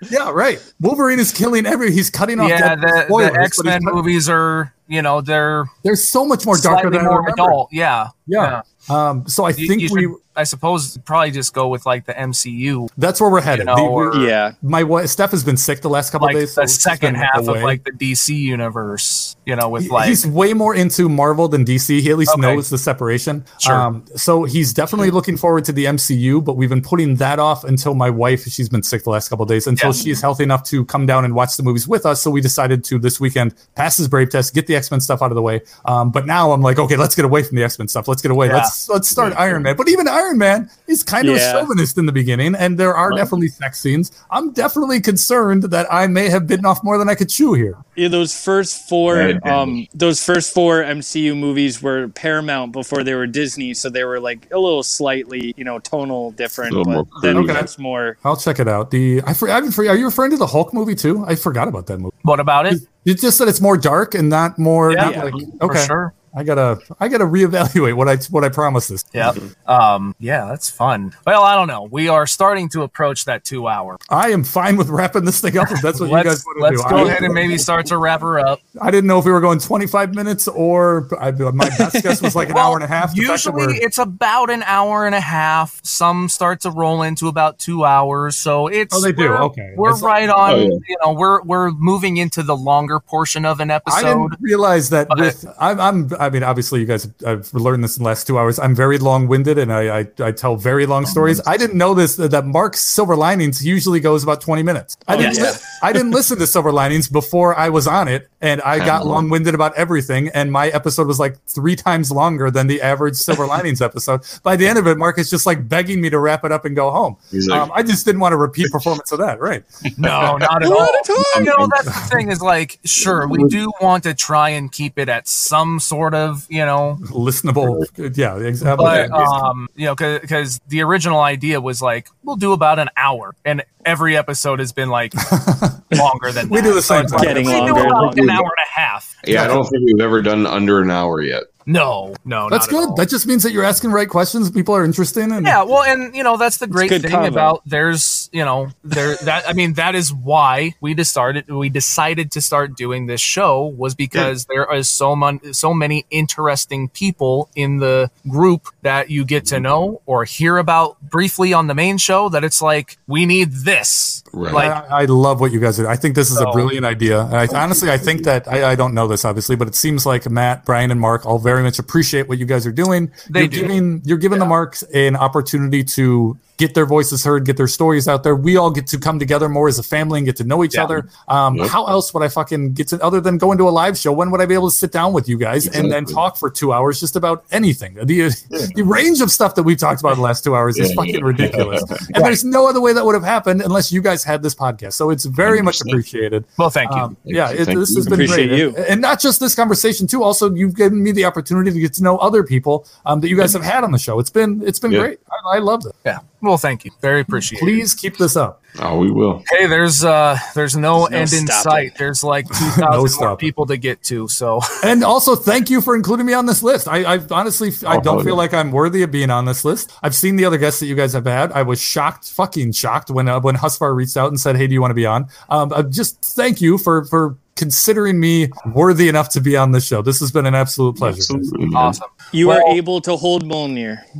Yeah, 0.09 0.31
right. 0.31 0.59
Wolverine 0.81 1.19
is 1.19 1.31
killing 1.31 1.65
every. 1.65 1.91
He's 1.91 2.09
cutting 2.09 2.39
off. 2.39 2.49
yeah. 2.49 2.75
The, 2.75 3.05
spoilers, 3.05 3.33
the 3.33 3.39
X 3.41 3.63
Men 3.63 3.79
movies 3.83 4.29
are 4.29 4.73
you 4.87 5.01
know 5.01 5.19
they're 5.21 5.65
There's 5.83 6.07
so 6.07 6.25
much 6.25 6.45
more 6.45 6.57
darker 6.57 6.89
than 6.89 7.01
I 7.01 7.03
more 7.05 7.19
remember. 7.19 7.41
adult. 7.43 7.69
Yeah, 7.71 8.07
Yeah. 8.27 8.61
Um. 8.89 9.27
So 9.27 9.45
I 9.45 9.49
You- 9.49 9.67
think 9.67 9.81
you 9.81 9.89
we. 9.93 10.01
should, 10.03 10.11
I 10.35 10.43
suppose 10.43 10.97
probably 11.05 11.31
just 11.31 11.53
go 11.53 11.67
with 11.67 11.85
like 11.85 12.05
the 12.05 12.13
MCU, 12.13 12.89
That's 12.97 13.19
where 13.21 13.29
we're 13.29 13.41
headed. 13.41 13.65
know, 13.67 13.75
The- 13.75 13.81
or- 13.83 14.11
we- 14.17 14.27
yeah. 14.27 14.51
my 14.61 14.83
wife 14.83 15.07
Steph 15.09 15.31
has 15.31 15.43
been 15.43 15.57
sick 15.57 15.81
the 15.81 15.89
last 15.89 16.11
couple 16.11 16.27
like 16.27 16.35
of 16.35 16.41
days. 16.41 16.55
the 16.55 16.61
she's 16.63 16.81
second 16.81 17.15
half 17.15 17.47
away. 17.47 17.57
of 17.59 17.63
like 17.63 17.83
the 17.83 17.91
DC 17.91 18.35
universe. 18.35 19.35
You 19.45 19.55
know, 19.55 19.69
with 19.69 19.83
He- 19.83 19.89
like 19.89 20.07
he's 20.07 20.25
way 20.25 20.53
more 20.53 20.73
into 20.73 21.07
Marvel 21.07 21.47
than 21.47 21.63
DC. 21.63 22.01
He 22.01 22.09
at 22.09 22.17
least 22.17 22.31
Okay. 22.31 22.41
knows 22.41 22.69
the 22.69 22.77
separation. 22.79 23.45
Sure. 23.59 23.75
Um, 23.75 24.03
so 24.15 24.43
he's 24.43 24.73
definitely 24.73 25.11
looking 25.11 25.37
forward 25.37 25.65
to 25.65 25.71
the 25.71 25.85
MCU, 25.85 26.41
but 26.41 26.57
we've 26.57 26.69
been 26.69 26.81
putting 26.81 27.15
that 27.17 27.37
off 27.39 27.63
until 27.63 27.93
my 27.93 28.09
wife, 28.09 28.43
she's 28.45 28.69
been 28.69 28.81
sick 28.83 29.03
the 29.03 29.11
last 29.11 29.29
couple 29.29 29.43
of 29.43 29.49
days, 29.49 29.67
until 29.67 29.89
Yeah. 29.89 30.01
she's 30.01 30.21
healthy 30.21 30.43
enough 30.43 30.63
to 30.63 30.83
come 30.85 31.05
down 31.05 31.25
and 31.25 31.35
watch 31.35 31.57
the 31.57 31.63
movies 31.63 31.87
with 31.87 32.05
us. 32.07 32.21
So 32.21 32.31
we 32.31 32.41
decided 32.41 32.83
to 32.85 32.97
this 32.97 33.19
weekend 33.19 33.53
pass 33.75 33.97
his 33.97 34.07
brave 34.07 34.31
test, 34.31 34.53
get 34.55 34.65
the 34.65 34.75
X 34.75 34.89
Men 34.89 34.99
stuff 34.99 35.21
out 35.21 35.31
of 35.31 35.35
the 35.35 35.41
way. 35.43 35.61
Um, 35.85 36.09
but 36.09 36.25
now 36.25 36.51
I'm 36.51 36.61
like, 36.61 36.79
okay, 36.79 36.95
let's 36.97 37.13
get 37.13 37.25
away 37.25 37.43
from 37.43 37.55
the 37.57 37.63
X 37.63 37.77
Men 37.77 37.87
stuff. 37.87 38.07
Let's 38.07 38.23
get 38.23 38.31
away. 38.31 38.47
Yeah. 38.47 38.55
Let's 38.55 38.89
let's 38.89 39.07
start 39.07 39.33
Iron 39.37 39.61
Man. 39.61 39.75
But 39.75 39.89
even 39.89 40.07
Iron 40.07 40.24
Man 40.33 40.69
is 40.87 41.03
kind 41.03 41.27
of 41.29 41.35
Yeah. 41.35 41.49
a 41.49 41.59
chauvinist 41.59 41.97
in 41.97 42.05
the 42.05 42.11
beginning, 42.11 42.55
and 42.55 42.77
there 42.77 42.95
are 42.95 43.11
definitely 43.11 43.49
sex 43.49 43.79
scenes. 43.79 44.11
I'm 44.31 44.51
definitely 44.51 45.01
concerned 45.01 45.63
that 45.63 45.85
I 45.93 46.07
may 46.07 46.29
have 46.29 46.47
bitten 46.47 46.65
off 46.65 46.83
more 46.83 46.97
than 46.97 47.09
I 47.09 47.15
could 47.15 47.29
chew 47.29 47.53
here. 47.53 47.75
Yeah, 47.95 48.07
those 48.07 48.33
first 48.33 48.87
four, 48.89 49.15
Right. 49.15 49.45
um, 49.47 49.87
those 49.93 50.23
first 50.23 50.53
four 50.53 50.83
MCU 50.83 51.35
movies 51.35 51.81
were 51.81 52.07
Paramount 52.09 52.71
before 52.71 53.03
they 53.03 53.13
were 53.13 53.27
Disney, 53.27 53.73
so 53.73 53.89
they 53.89 54.03
were 54.03 54.19
like 54.19 54.47
a 54.51 54.57
little 54.59 54.83
slightly, 54.83 55.53
you 55.57 55.63
know, 55.63 55.79
tonal 55.79 56.31
different. 56.31 56.73
A 56.73 56.83
But 56.83 56.87
more 56.87 57.07
then 57.21 57.35
crude. 57.35 57.49
it 57.49 57.53
gets 57.53 57.77
more. 57.77 58.17
I'll 58.25 58.37
check 58.37 58.59
it 58.59 58.67
out. 58.67 58.91
The 58.91 59.21
I, 59.25 59.33
for, 59.33 59.49
I 59.49 59.61
for, 59.69 59.87
are 59.87 59.95
you 59.95 60.05
referring 60.05 60.31
to 60.31 60.37
the 60.37 60.47
Hulk 60.47 60.73
movie 60.73 60.95
too? 60.95 61.23
I 61.27 61.35
forgot 61.35 61.67
about 61.67 61.87
that 61.87 61.99
movie. 61.99 62.15
what 62.23 62.39
about 62.39 62.65
it? 62.65 62.81
It's 63.05 63.21
just 63.21 63.37
that 63.39 63.47
it's 63.47 63.61
more 63.61 63.77
dark 63.77 64.15
and 64.15 64.29
not 64.29 64.57
more. 64.57 64.91
Yeah, 64.91 65.09
not 65.11 65.15
like, 65.33 65.33
for 65.59 65.65
okay. 65.71 65.85
sure. 65.85 66.13
I 66.35 66.43
gotta 66.43 66.79
I 66.99 67.07
gotta 67.07 67.23
reevaluate 67.25 67.93
what 67.95 68.07
I 68.09 68.17
what 68.29 68.43
I 68.43 68.49
promised 68.49 68.89
this. 68.89 69.05
Yeah. 69.13 69.33
Um, 69.65 70.15
yeah, 70.19 70.45
that's 70.45 70.69
fun. 70.69 71.13
Well, 71.25 71.43
I 71.43 71.55
don't 71.55 71.67
know. 71.67 71.83
We 71.83 72.09
are 72.09 72.27
starting 72.27 72.69
to 72.69 72.83
approach 72.83 73.25
that 73.25 73.43
two 73.43 73.67
hour. 73.67 73.97
I 74.09 74.29
am 74.31 74.43
fine 74.43 74.75
with 74.77 74.89
wrapping 74.89 75.25
this 75.25 75.39
thing 75.41 75.57
up 75.57 75.71
if 75.71 75.81
that's 75.81 75.99
what 75.99 76.09
you 76.09 76.23
guys 76.23 76.43
want 76.45 76.57
to 76.57 76.63
let's 76.63 76.83
do. 76.83 76.89
go 76.89 76.97
I, 76.97 77.07
ahead 77.09 77.23
and 77.23 77.33
maybe 77.33 77.57
start 77.57 77.85
to 77.87 77.97
wrap 77.97 78.21
her 78.21 78.39
up. 78.39 78.59
I 78.81 78.91
didn't 78.91 79.07
know 79.07 79.19
if 79.19 79.25
we 79.25 79.31
were 79.31 79.41
going 79.41 79.59
25 79.59 80.13
minutes 80.13 80.47
or 80.47 81.07
I, 81.19 81.31
my 81.31 81.69
best 81.77 82.03
guess 82.03 82.21
was 82.21 82.35
like 82.35 82.49
an 82.49 82.57
hour 82.57 82.75
and 82.75 82.83
a 82.83 82.87
half. 82.87 83.15
The 83.15 83.23
fact 83.23 83.43
that 83.45 83.53
Usually 83.57 83.77
it's 83.77 83.97
about 83.97 84.49
an 84.49 84.63
hour 84.63 85.05
and 85.05 85.15
a 85.15 85.21
half. 85.21 85.79
Some 85.83 86.27
start 86.29 86.61
to 86.61 86.71
roll 86.71 87.01
into 87.01 87.27
about 87.27 87.59
two 87.59 87.85
hours. 87.85 88.35
So 88.35 88.67
it's 88.67 88.95
Oh, 88.95 89.01
they 89.01 89.11
do? 89.11 89.29
We're, 89.29 89.41
Okay. 89.43 89.73
We're 89.75 89.89
It's- 89.89 90.01
right 90.03 90.29
on. 90.29 90.51
Oh, 90.51 90.55
yeah. 90.57 90.69
You 90.87 90.97
know, 91.03 91.13
we're 91.13 91.41
we're 91.43 91.71
moving 91.71 92.17
into 92.17 92.43
the 92.43 92.55
longer 92.57 92.99
portion 92.99 93.45
of 93.45 93.59
an 93.59 93.71
episode. 93.71 93.95
I 93.95 93.99
episode. 94.09 94.29
didn't 94.31 94.41
realize 94.43 94.89
that 94.89 95.07
But- 95.07 95.19
with 95.19 95.45
I'm, 95.59 95.79
I'm 95.79 96.09
I 96.25 96.29
mean, 96.29 96.43
obviously, 96.43 96.79
you 96.79 96.85
guys 96.85 97.07
I've 97.25 97.53
learned 97.53 97.83
this 97.83 97.97
in 97.97 98.03
the 98.03 98.07
last 98.09 98.27
two 98.27 98.37
hours. 98.37 98.59
I'm 98.59 98.75
very 98.75 98.97
long 98.97 99.27
winded 99.27 99.57
and 99.57 99.71
I, 99.71 99.99
I 99.99 100.07
I 100.19 100.31
tell 100.31 100.55
very 100.55 100.85
long 100.85 101.05
stories. 101.05 101.39
I 101.47 101.57
didn't 101.57 101.77
know 101.77 101.93
this 101.93 102.15
that 102.17 102.45
Mark's 102.45 102.81
Silver 102.81 103.15
Linings 103.15 103.65
usually 103.65 103.99
goes 103.99 104.23
about 104.23 104.41
20 104.41 104.63
minutes. 104.63 104.97
I 105.07 105.17
didn't 105.17 105.35
yes. 105.37 105.61
li- 105.61 105.67
I 105.83 105.93
didn't 105.93 106.11
listen 106.11 106.39
to 106.39 106.47
Silver 106.47 106.71
Linings 106.71 107.07
before 107.07 107.55
I 107.57 107.69
was 107.69 107.87
on 107.87 108.07
it, 108.07 108.27
and 108.41 108.61
I 108.61 108.79
got 108.79 109.05
long 109.05 109.29
winded 109.29 109.53
about 109.53 109.75
everything. 109.75 110.29
And 110.29 110.51
my 110.51 110.69
episode 110.69 111.07
was 111.07 111.19
like 111.19 111.37
three 111.47 111.75
times 111.75 112.11
longer 112.11 112.49
than 112.49 112.67
the 112.67 112.81
average 112.81 113.15
Silver 113.15 113.45
Linings 113.45 113.81
episode. 113.81 114.21
By 114.41 114.55
the 114.55 114.67
end 114.67 114.79
of 114.79 114.87
it, 114.87 114.97
Mark 114.97 115.19
is 115.19 115.29
just 115.29 115.45
like 115.45 115.69
begging 115.69 116.01
me 116.01 116.09
to 116.09 116.19
wrap 116.19 116.43
it 116.43 116.51
up 116.51 116.65
and 116.65 116.75
go 116.75 116.89
home. 116.91 117.17
Like- 117.31 117.61
um, 117.61 117.71
I 117.73 117.83
just 117.83 118.05
didn't 118.05 118.21
want 118.21 118.33
to 118.33 118.37
repeat 118.37 118.71
performance 118.71 119.11
of 119.11 119.19
that. 119.19 119.39
Right. 119.39 119.63
No, 119.97 120.37
not 120.37 120.41
at 120.63 120.71
all. 120.71 120.89
You 121.35 121.43
know, 121.45 121.67
that's 121.71 121.85
the 121.85 122.15
thing 122.15 122.31
is 122.31 122.41
like, 122.41 122.79
sure, 122.83 123.27
we 123.27 123.43
do 123.47 123.71
want 123.79 124.03
to 124.03 124.13
try 124.13 124.49
and 124.49 124.71
keep 124.71 124.97
it 124.97 125.09
at 125.09 125.27
some 125.27 125.79
sort 125.79 126.13
of, 126.15 126.47
you 126.49 126.65
know, 126.65 126.97
Listenable. 127.01 127.85
Yeah. 128.17 128.37
Exactly. 128.39 128.83
but 128.85 129.11
um, 129.11 129.67
you 129.75 129.85
know, 129.85 129.95
because 129.95 130.59
the 130.67 130.81
original 130.81 131.19
idea 131.21 131.61
was 131.61 131.81
like 131.81 132.07
we'll 132.23 132.35
do 132.37 132.53
about 132.53 132.79
an 132.79 132.89
hour, 132.97 133.35
and 133.45 133.63
every 133.85 134.17
episode 134.17 134.59
has 134.59 134.71
been 134.71 134.89
like 134.89 135.13
longer 135.95 136.31
than 136.31 136.49
We 136.49 136.61
that. 136.61 136.67
do 136.67 136.73
the 136.73 136.81
same 136.81 137.03
it's 137.03 137.11
thing. 137.11 137.19
like, 137.19 137.27
Getting 137.27 137.45
we 137.45 137.51
do 137.51 137.57
longer. 137.59 137.81
about 137.87 138.17
an 138.17 138.29
hour 138.29 138.43
and 138.43 138.51
a 138.65 138.79
half. 138.79 139.15
Yeah, 139.27 139.43
I 139.43 139.47
don't 139.47 139.65
think 139.65 139.83
we've 139.85 139.99
ever 140.01 140.21
done 140.21 140.47
under 140.47 140.81
an 140.81 140.89
hour 140.91 141.21
yet. 141.21 141.43
No, 141.65 142.13
no, 142.25 142.47
That's 142.49 142.71
not 142.71 142.77
at 142.77 142.79
good. 142.81 142.89
all. 142.89 142.95
That 142.95 143.09
just 143.09 143.25
means 143.25 143.41
that 143.43 143.51
you're 143.51 143.63
asking 143.63 143.91
right 143.91 144.07
questions. 144.07 144.51
People 144.51 144.75
are 144.75 144.85
interested 144.85 145.21
in. 145.23 145.31
And 145.31 145.45
Yeah, 145.45 145.63
well, 145.63 145.81
and 145.83 146.15
you 146.15 146.23
know 146.23 146.37
that's 146.37 146.57
the 146.57 146.67
great 146.67 146.89
thing 146.91 147.01
combo. 147.09 147.27
about 147.27 147.61
there's 147.65 148.29
you 148.31 148.45
know 148.45 148.69
there 148.83 149.15
that 149.23 149.49
I 149.49 149.53
mean 149.53 149.73
that 149.73 149.95
is 149.95 150.13
why 150.13 150.75
we 150.81 150.93
just 150.93 151.11
started 151.11 151.47
we 151.49 151.69
decided 151.69 152.31
to 152.33 152.41
start 152.41 152.75
doing 152.75 153.07
this 153.07 153.21
show 153.21 153.65
was 153.65 153.95
because 153.95 154.45
there 154.45 154.71
is 154.73 154.89
so 154.89 155.15
mon- 155.15 155.53
so 155.53 155.73
many 155.73 156.05
interesting 156.11 156.89
people 156.89 157.49
in 157.55 157.77
the 157.77 158.11
group 158.29 158.67
that 158.83 159.09
you 159.09 159.25
get 159.25 159.45
to 159.47 159.59
know 159.59 160.01
or 160.05 160.23
hear 160.25 160.57
about 160.57 161.01
briefly 161.01 161.51
on 161.53 161.67
the 161.67 161.73
main 161.75 161.97
show 161.97 162.29
that 162.29 162.43
it's 162.43 162.61
like 162.61 162.97
we 163.07 163.25
need 163.25 163.51
this 163.51 164.23
Right. 164.35 164.53
like 164.53 164.69
I, 164.91 165.01
I 165.01 165.05
love 165.05 165.39
what 165.39 165.51
you 165.51 165.59
guys 165.59 165.77
do. 165.77 165.87
I 165.87 165.95
think 165.95 166.13
this 166.15 166.29
is 166.29 166.39
a 166.39 166.45
brilliant 166.51 166.85
idea. 166.85 167.21
And 167.25 167.35
I, 167.35 167.47
honestly, 167.63 167.89
I 167.89 167.97
think 167.97 168.23
that 168.23 168.47
I, 168.47 168.71
I 168.71 168.75
don't 168.75 168.93
know 168.93 169.07
this 169.07 169.23
obviously, 169.25 169.55
but 169.55 169.67
it 169.67 169.75
seems 169.75 170.05
like 170.05 170.29
Matt, 170.29 170.65
Brian, 170.65 170.91
and 170.91 170.99
Mark 170.99 171.25
all 171.25 171.39
very 171.39 171.63
much 171.63 171.79
appreciate 171.79 172.27
what 172.27 172.37
you 172.37 172.45
guys 172.45 172.67
are 172.67 172.71
doing. 172.71 173.11
They 173.29 173.41
you're 173.41 173.47
do. 173.49 173.61
giving 173.61 174.01
you're 174.03 174.17
giving 174.17 174.39
the 174.39 174.45
Marks 174.45 174.83
an 174.93 175.15
opportunity 175.15 175.83
to 175.85 176.37
get 176.57 176.73
their 176.73 176.85
voices 176.85 177.21
heard, 177.25 177.45
get 177.45 177.57
their 177.57 177.67
stories 177.67 178.07
out 178.07 178.23
there. 178.23 178.33
We 178.33 178.55
all 178.55 178.71
get 178.71 178.87
to 178.87 178.97
come 178.97 179.19
together 179.19 179.49
more 179.49 179.67
as 179.67 179.77
a 179.77 179.83
family 179.83 180.19
and 180.19 180.25
get 180.25 180.37
to 180.37 180.45
know 180.45 180.63
each 180.63 180.75
Yeah. 180.75 180.85
other. 180.85 181.09
Um, 181.27 181.55
Yep. 181.55 181.67
How 181.67 181.85
else 181.87 182.13
would 182.13 182.23
I 182.23 182.29
fucking 182.29 182.73
get 182.73 182.87
to 182.89 183.03
other 183.03 183.19
than 183.19 183.37
going 183.37 183.57
to 183.57 183.67
a 183.67 183.71
live 183.71 183.97
show? 183.97 184.13
When 184.13 184.31
would 184.31 184.39
I 184.39 184.45
be 184.45 184.53
able 184.53 184.69
to 184.69 184.75
sit 184.75 184.93
down 184.93 185.11
with 185.11 185.27
you 185.27 185.37
guys 185.37 185.67
and 185.67 185.91
then 185.91 186.05
talk 186.05 186.37
for 186.37 186.49
two 186.49 186.71
hours 186.71 186.99
just 187.01 187.17
about 187.17 187.43
anything? 187.51 187.95
The 187.95 188.29
the 188.73 188.83
range 188.83 189.19
of 189.19 189.31
stuff 189.31 189.55
that 189.55 189.63
we've 189.63 189.77
talked 189.77 189.99
about 189.99 190.11
in 190.13 190.17
the 190.19 190.23
last 190.23 190.45
two 190.45 190.55
hours 190.55 190.77
is 190.79 190.89
Yeah, 190.91 190.95
fucking 190.95 191.15
yeah. 191.15 191.25
ridiculous. 191.25 191.83
And 192.15 192.23
there's 192.23 192.45
no 192.45 192.67
other 192.69 192.79
way 192.79 192.93
that 192.93 193.03
would 193.05 193.15
have 193.15 193.23
happened 193.23 193.61
unless 193.61 193.91
you 193.91 194.01
guys 194.01 194.23
had 194.25 194.43
this 194.43 194.53
podcast. 194.55 194.93
So 194.93 195.09
it's 195.11 195.25
very 195.25 195.61
much 195.61 195.79
appreciated. 195.81 196.43
well 196.57 196.69
thank 196.69 196.91
you 196.91 196.97
Um, 196.97 197.17
yeah, 197.23 197.51
it, 197.51 197.65
Thank 197.65 197.79
this 197.79 197.91
you. 197.91 197.95
has 197.97 198.05
been 198.05 198.13
Appreciate 198.15 198.47
great, 198.47 198.59
you. 198.59 198.67
And, 198.75 198.85
and 198.85 199.01
not 199.01 199.19
just 199.21 199.39
this 199.39 199.55
conversation 199.55 200.07
too. 200.07 200.23
Also, 200.23 200.53
you've 200.53 200.75
given 200.75 201.01
me 201.03 201.11
the 201.11 201.25
opportunity 201.25 201.71
to 201.71 201.79
get 201.79 201.93
to 201.93 202.03
know 202.03 202.17
other 202.17 202.43
people 202.43 202.85
um, 203.05 203.21
that 203.21 203.29
you 203.29 203.37
guys 203.37 203.53
have 203.53 203.63
had 203.63 203.83
on 203.83 203.91
the 203.91 203.97
show. 203.99 204.19
It's 204.19 204.29
been 204.29 204.61
it's 204.65 204.79
been 204.79 204.91
Yeah. 204.91 204.99
great. 204.99 205.19
I, 205.31 205.57
I 205.57 205.59
loved 205.59 205.85
it. 205.85 205.93
yeah 206.05 206.19
well 206.45 206.57
thank 206.57 206.85
you 206.85 206.91
very 207.01 207.21
appreciated 207.21 207.63
Please 207.65 207.93
keep 207.93 208.17
this 208.17 208.35
up. 208.35 208.61
Oh, 208.79 208.97
we 208.97 209.09
will. 209.09 209.41
hey 209.51 209.67
there's 209.67 210.03
uh 210.03 210.37
there's 210.53 210.75
no 210.75 211.07
There's 211.07 211.31
no 211.33 211.39
end 211.39 211.41
in 211.41 211.47
stopping. 211.47 211.71
sight 211.89 211.97
there's 211.97 212.23
like 212.23 212.45
2000 212.75 212.81
No 212.81 213.27
more 213.27 213.37
people 213.37 213.65
to 213.67 213.77
get 213.77 214.03
to 214.03 214.27
so 214.27 214.59
And 214.83 215.03
also, 215.03 215.35
thank 215.35 215.69
you 215.69 215.81
for 215.81 215.95
including 215.95 216.25
me 216.25 216.33
on 216.33 216.45
this 216.45 216.61
list. 216.61 216.87
I, 216.87 217.15
I 217.15 217.19
honestly, 217.31 217.71
I 217.87 217.97
Oh, 217.97 218.01
don't 218.01 218.17
yeah. 218.19 218.23
feel 218.25 218.35
like 218.35 218.53
I'm 218.53 218.71
worthy 218.71 219.01
of 219.03 219.11
being 219.11 219.29
on 219.31 219.45
this 219.45 219.65
list. 219.65 219.91
I've 220.03 220.13
seen 220.15 220.35
the 220.35 220.45
other 220.45 220.57
guests 220.57 220.79
that 220.81 220.85
you 220.87 220.95
guys 220.95 221.13
have 221.13 221.25
had. 221.25 221.51
I 221.53 221.63
was 221.63 221.81
shocked, 221.81 222.29
fucking 222.31 222.73
shocked 222.73 223.09
when 223.09 223.27
uh, 223.27 223.39
when 223.39 223.55
Husvar 223.55 223.95
reached 223.95 224.17
out 224.17 224.27
and 224.29 224.39
said, 224.39 224.55
"Hey, 224.57 224.67
do 224.67 224.73
you 224.73 224.81
want 224.81 224.91
to 224.91 224.95
be 224.95 225.05
on?" 225.05 225.27
Um, 225.49 225.71
uh, 225.73 225.81
just 225.83 226.21
thank 226.23 226.61
you 226.61 226.77
for 226.77 227.05
for 227.05 227.37
considering 227.55 228.19
me 228.19 228.49
worthy 228.73 229.07
enough 229.07 229.29
to 229.29 229.39
be 229.41 229.55
on 229.57 229.71
this 229.71 229.85
show. 229.87 230.01
This 230.01 230.19
has 230.19 230.31
been 230.31 230.45
an 230.45 230.53
absolute 230.55 230.97
pleasure. 230.97 231.17
Absolutely, 231.19 231.67
awesome 231.73 232.09
You 232.33 232.49
Well- 232.49 232.57
are 232.67 232.75
able 232.75 232.99
to 233.01 233.15
hold 233.15 233.45
Mjolnir. 233.45 234.01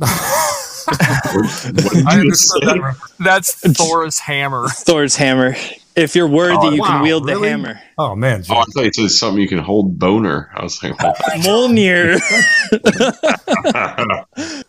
What 0.86 1.92
did 1.94 2.06
I 2.06 2.22
you 2.22 2.34
say? 2.34 2.58
that. 2.60 2.96
that's 3.18 3.54
Thor's 3.76 4.18
hammer 4.18 4.68
Thor's 4.68 5.16
hammer. 5.16 5.54
If 5.96 6.14
you're 6.14 6.28
worthy, 6.28 6.56
Oh, 6.60 6.70
you 6.72 6.80
wow, 6.82 6.86
can 6.88 7.02
wield 7.02 7.26
the 7.26 7.38
hammer. 7.40 7.80
Oh 7.96 8.14
man, 8.14 8.44
Oh, 8.50 8.56
I 8.56 8.64
thought 8.64 8.84
you 8.84 8.92
said 8.92 9.10
something 9.10 9.40
you 9.40 9.48
can 9.48 9.58
hold 9.58 9.98
boner. 9.98 10.50
I 10.54 10.62
was 10.62 10.82
like, 10.82 10.92
oh, 11.02 11.12
Mjolnir. 11.38 12.20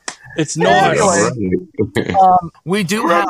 it's 0.38 0.56
not. 0.56 0.96
Anyway. 0.98 2.14
Um, 2.16 2.52
we 2.66 2.84
do 2.84 3.08
have 3.08 3.28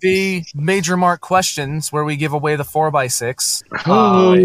the 0.00 0.44
major 0.54 0.96
mark 0.96 1.20
questions 1.20 1.90
where 1.92 2.04
we 2.04 2.16
give 2.16 2.32
away 2.32 2.54
the 2.56 2.64
four 2.64 2.90
by 2.92 3.06
six. 3.08 3.62
Uh, 3.84 4.36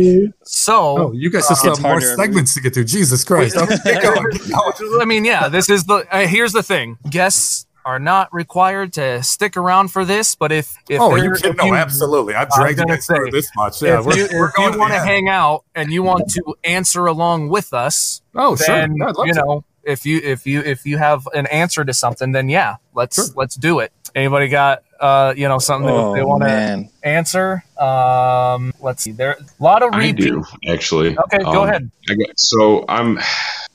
so, 0.43 0.97
Oh, 0.97 1.11
you 1.13 1.29
guys 1.29 1.47
just 1.47 1.63
It's 1.65 1.77
have 1.77 1.83
more 1.87 2.01
segments 2.01 2.53
to 2.55 2.61
get 2.61 2.73
through. 2.73 2.85
Jesus 2.85 3.23
Christ! 3.23 3.55
Okay, 3.65 3.75
keep 3.83 4.01
going, 4.01 4.31
keep 4.31 4.47
going. 4.49 5.01
I 5.01 5.05
mean, 5.05 5.25
yeah, 5.25 5.47
this 5.49 5.69
is 5.69 5.83
the. 5.85 6.05
Uh, 6.11 6.25
here's 6.27 6.53
the 6.53 6.63
thing: 6.63 6.97
guests 7.09 7.65
are 7.85 7.99
not 7.99 8.33
required 8.33 8.91
to 8.93 9.21
stick 9.23 9.55
around 9.55 9.89
for 9.89 10.03
this, 10.03 10.33
but 10.35 10.51
if 10.51 10.75
if 10.89 10.99
Oh, 10.99 11.15
you 11.15 11.31
kidding? 11.33 11.51
if 11.51 11.57
No, 11.57 11.65
you- 11.65 11.75
absolutely. 11.75 12.33
I've 12.33 12.47
I 12.51 12.59
was 12.63 12.75
dragged 12.75 12.79
you 12.79 12.85
guys 12.87 13.05
through 13.05 13.31
this 13.31 13.49
much. 13.55 13.81
Yeah, 13.81 13.99
if 13.99 14.05
we're, 14.05 14.17
you, 14.17 14.27
we're 14.33 14.51
going. 14.53 14.77
want 14.79 14.91
to 14.93 14.99
to 14.99 15.05
hang 15.05 15.29
out 15.29 15.63
and 15.75 15.91
you 15.93 16.01
want 16.03 16.27
to 16.29 16.55
answer 16.63 17.05
along 17.05 17.49
with 17.49 17.73
us, 17.73 18.21
Oh, 18.33 18.55
sure. 18.55 18.65
then 18.67 18.95
Yeah, 18.97 19.05
I'd 19.09 19.15
love 19.15 19.27
you 19.27 19.33
to. 19.33 19.39
know 19.39 19.63
if 19.83 20.03
you 20.05 20.19
if 20.23 20.47
you 20.47 20.61
if 20.61 20.85
you 20.87 20.97
have 20.97 21.27
an 21.35 21.45
answer 21.47 21.85
to 21.85 21.93
something, 21.93 22.31
then 22.31 22.49
yeah, 22.49 22.77
let's 22.95 23.15
Sure. 23.17 23.25
let's 23.35 23.55
do 23.55 23.79
it. 23.79 23.91
Anybody 24.15 24.47
got 24.47 24.81
uh 24.99 25.33
you 25.37 25.47
know 25.47 25.59
something 25.59 25.87
that 25.93 26.13
they 26.15 26.21
Oh, 26.21 26.27
want 26.27 26.43
to 26.43 26.87
answer? 27.03 27.63
Um, 27.79 28.73
let's 28.81 29.03
see. 29.03 29.11
There 29.11 29.33
a 29.33 29.63
lot 29.63 29.83
of 29.83 29.93
I 29.93 30.09
do 30.11 30.43
actually. 30.67 31.15
Okay, 31.17 31.37
go 31.43 31.61
Um, 31.63 31.69
ahead. 31.69 31.91
I 32.09 32.15
got, 32.15 32.39
so 32.39 32.83
I'm, 32.89 33.19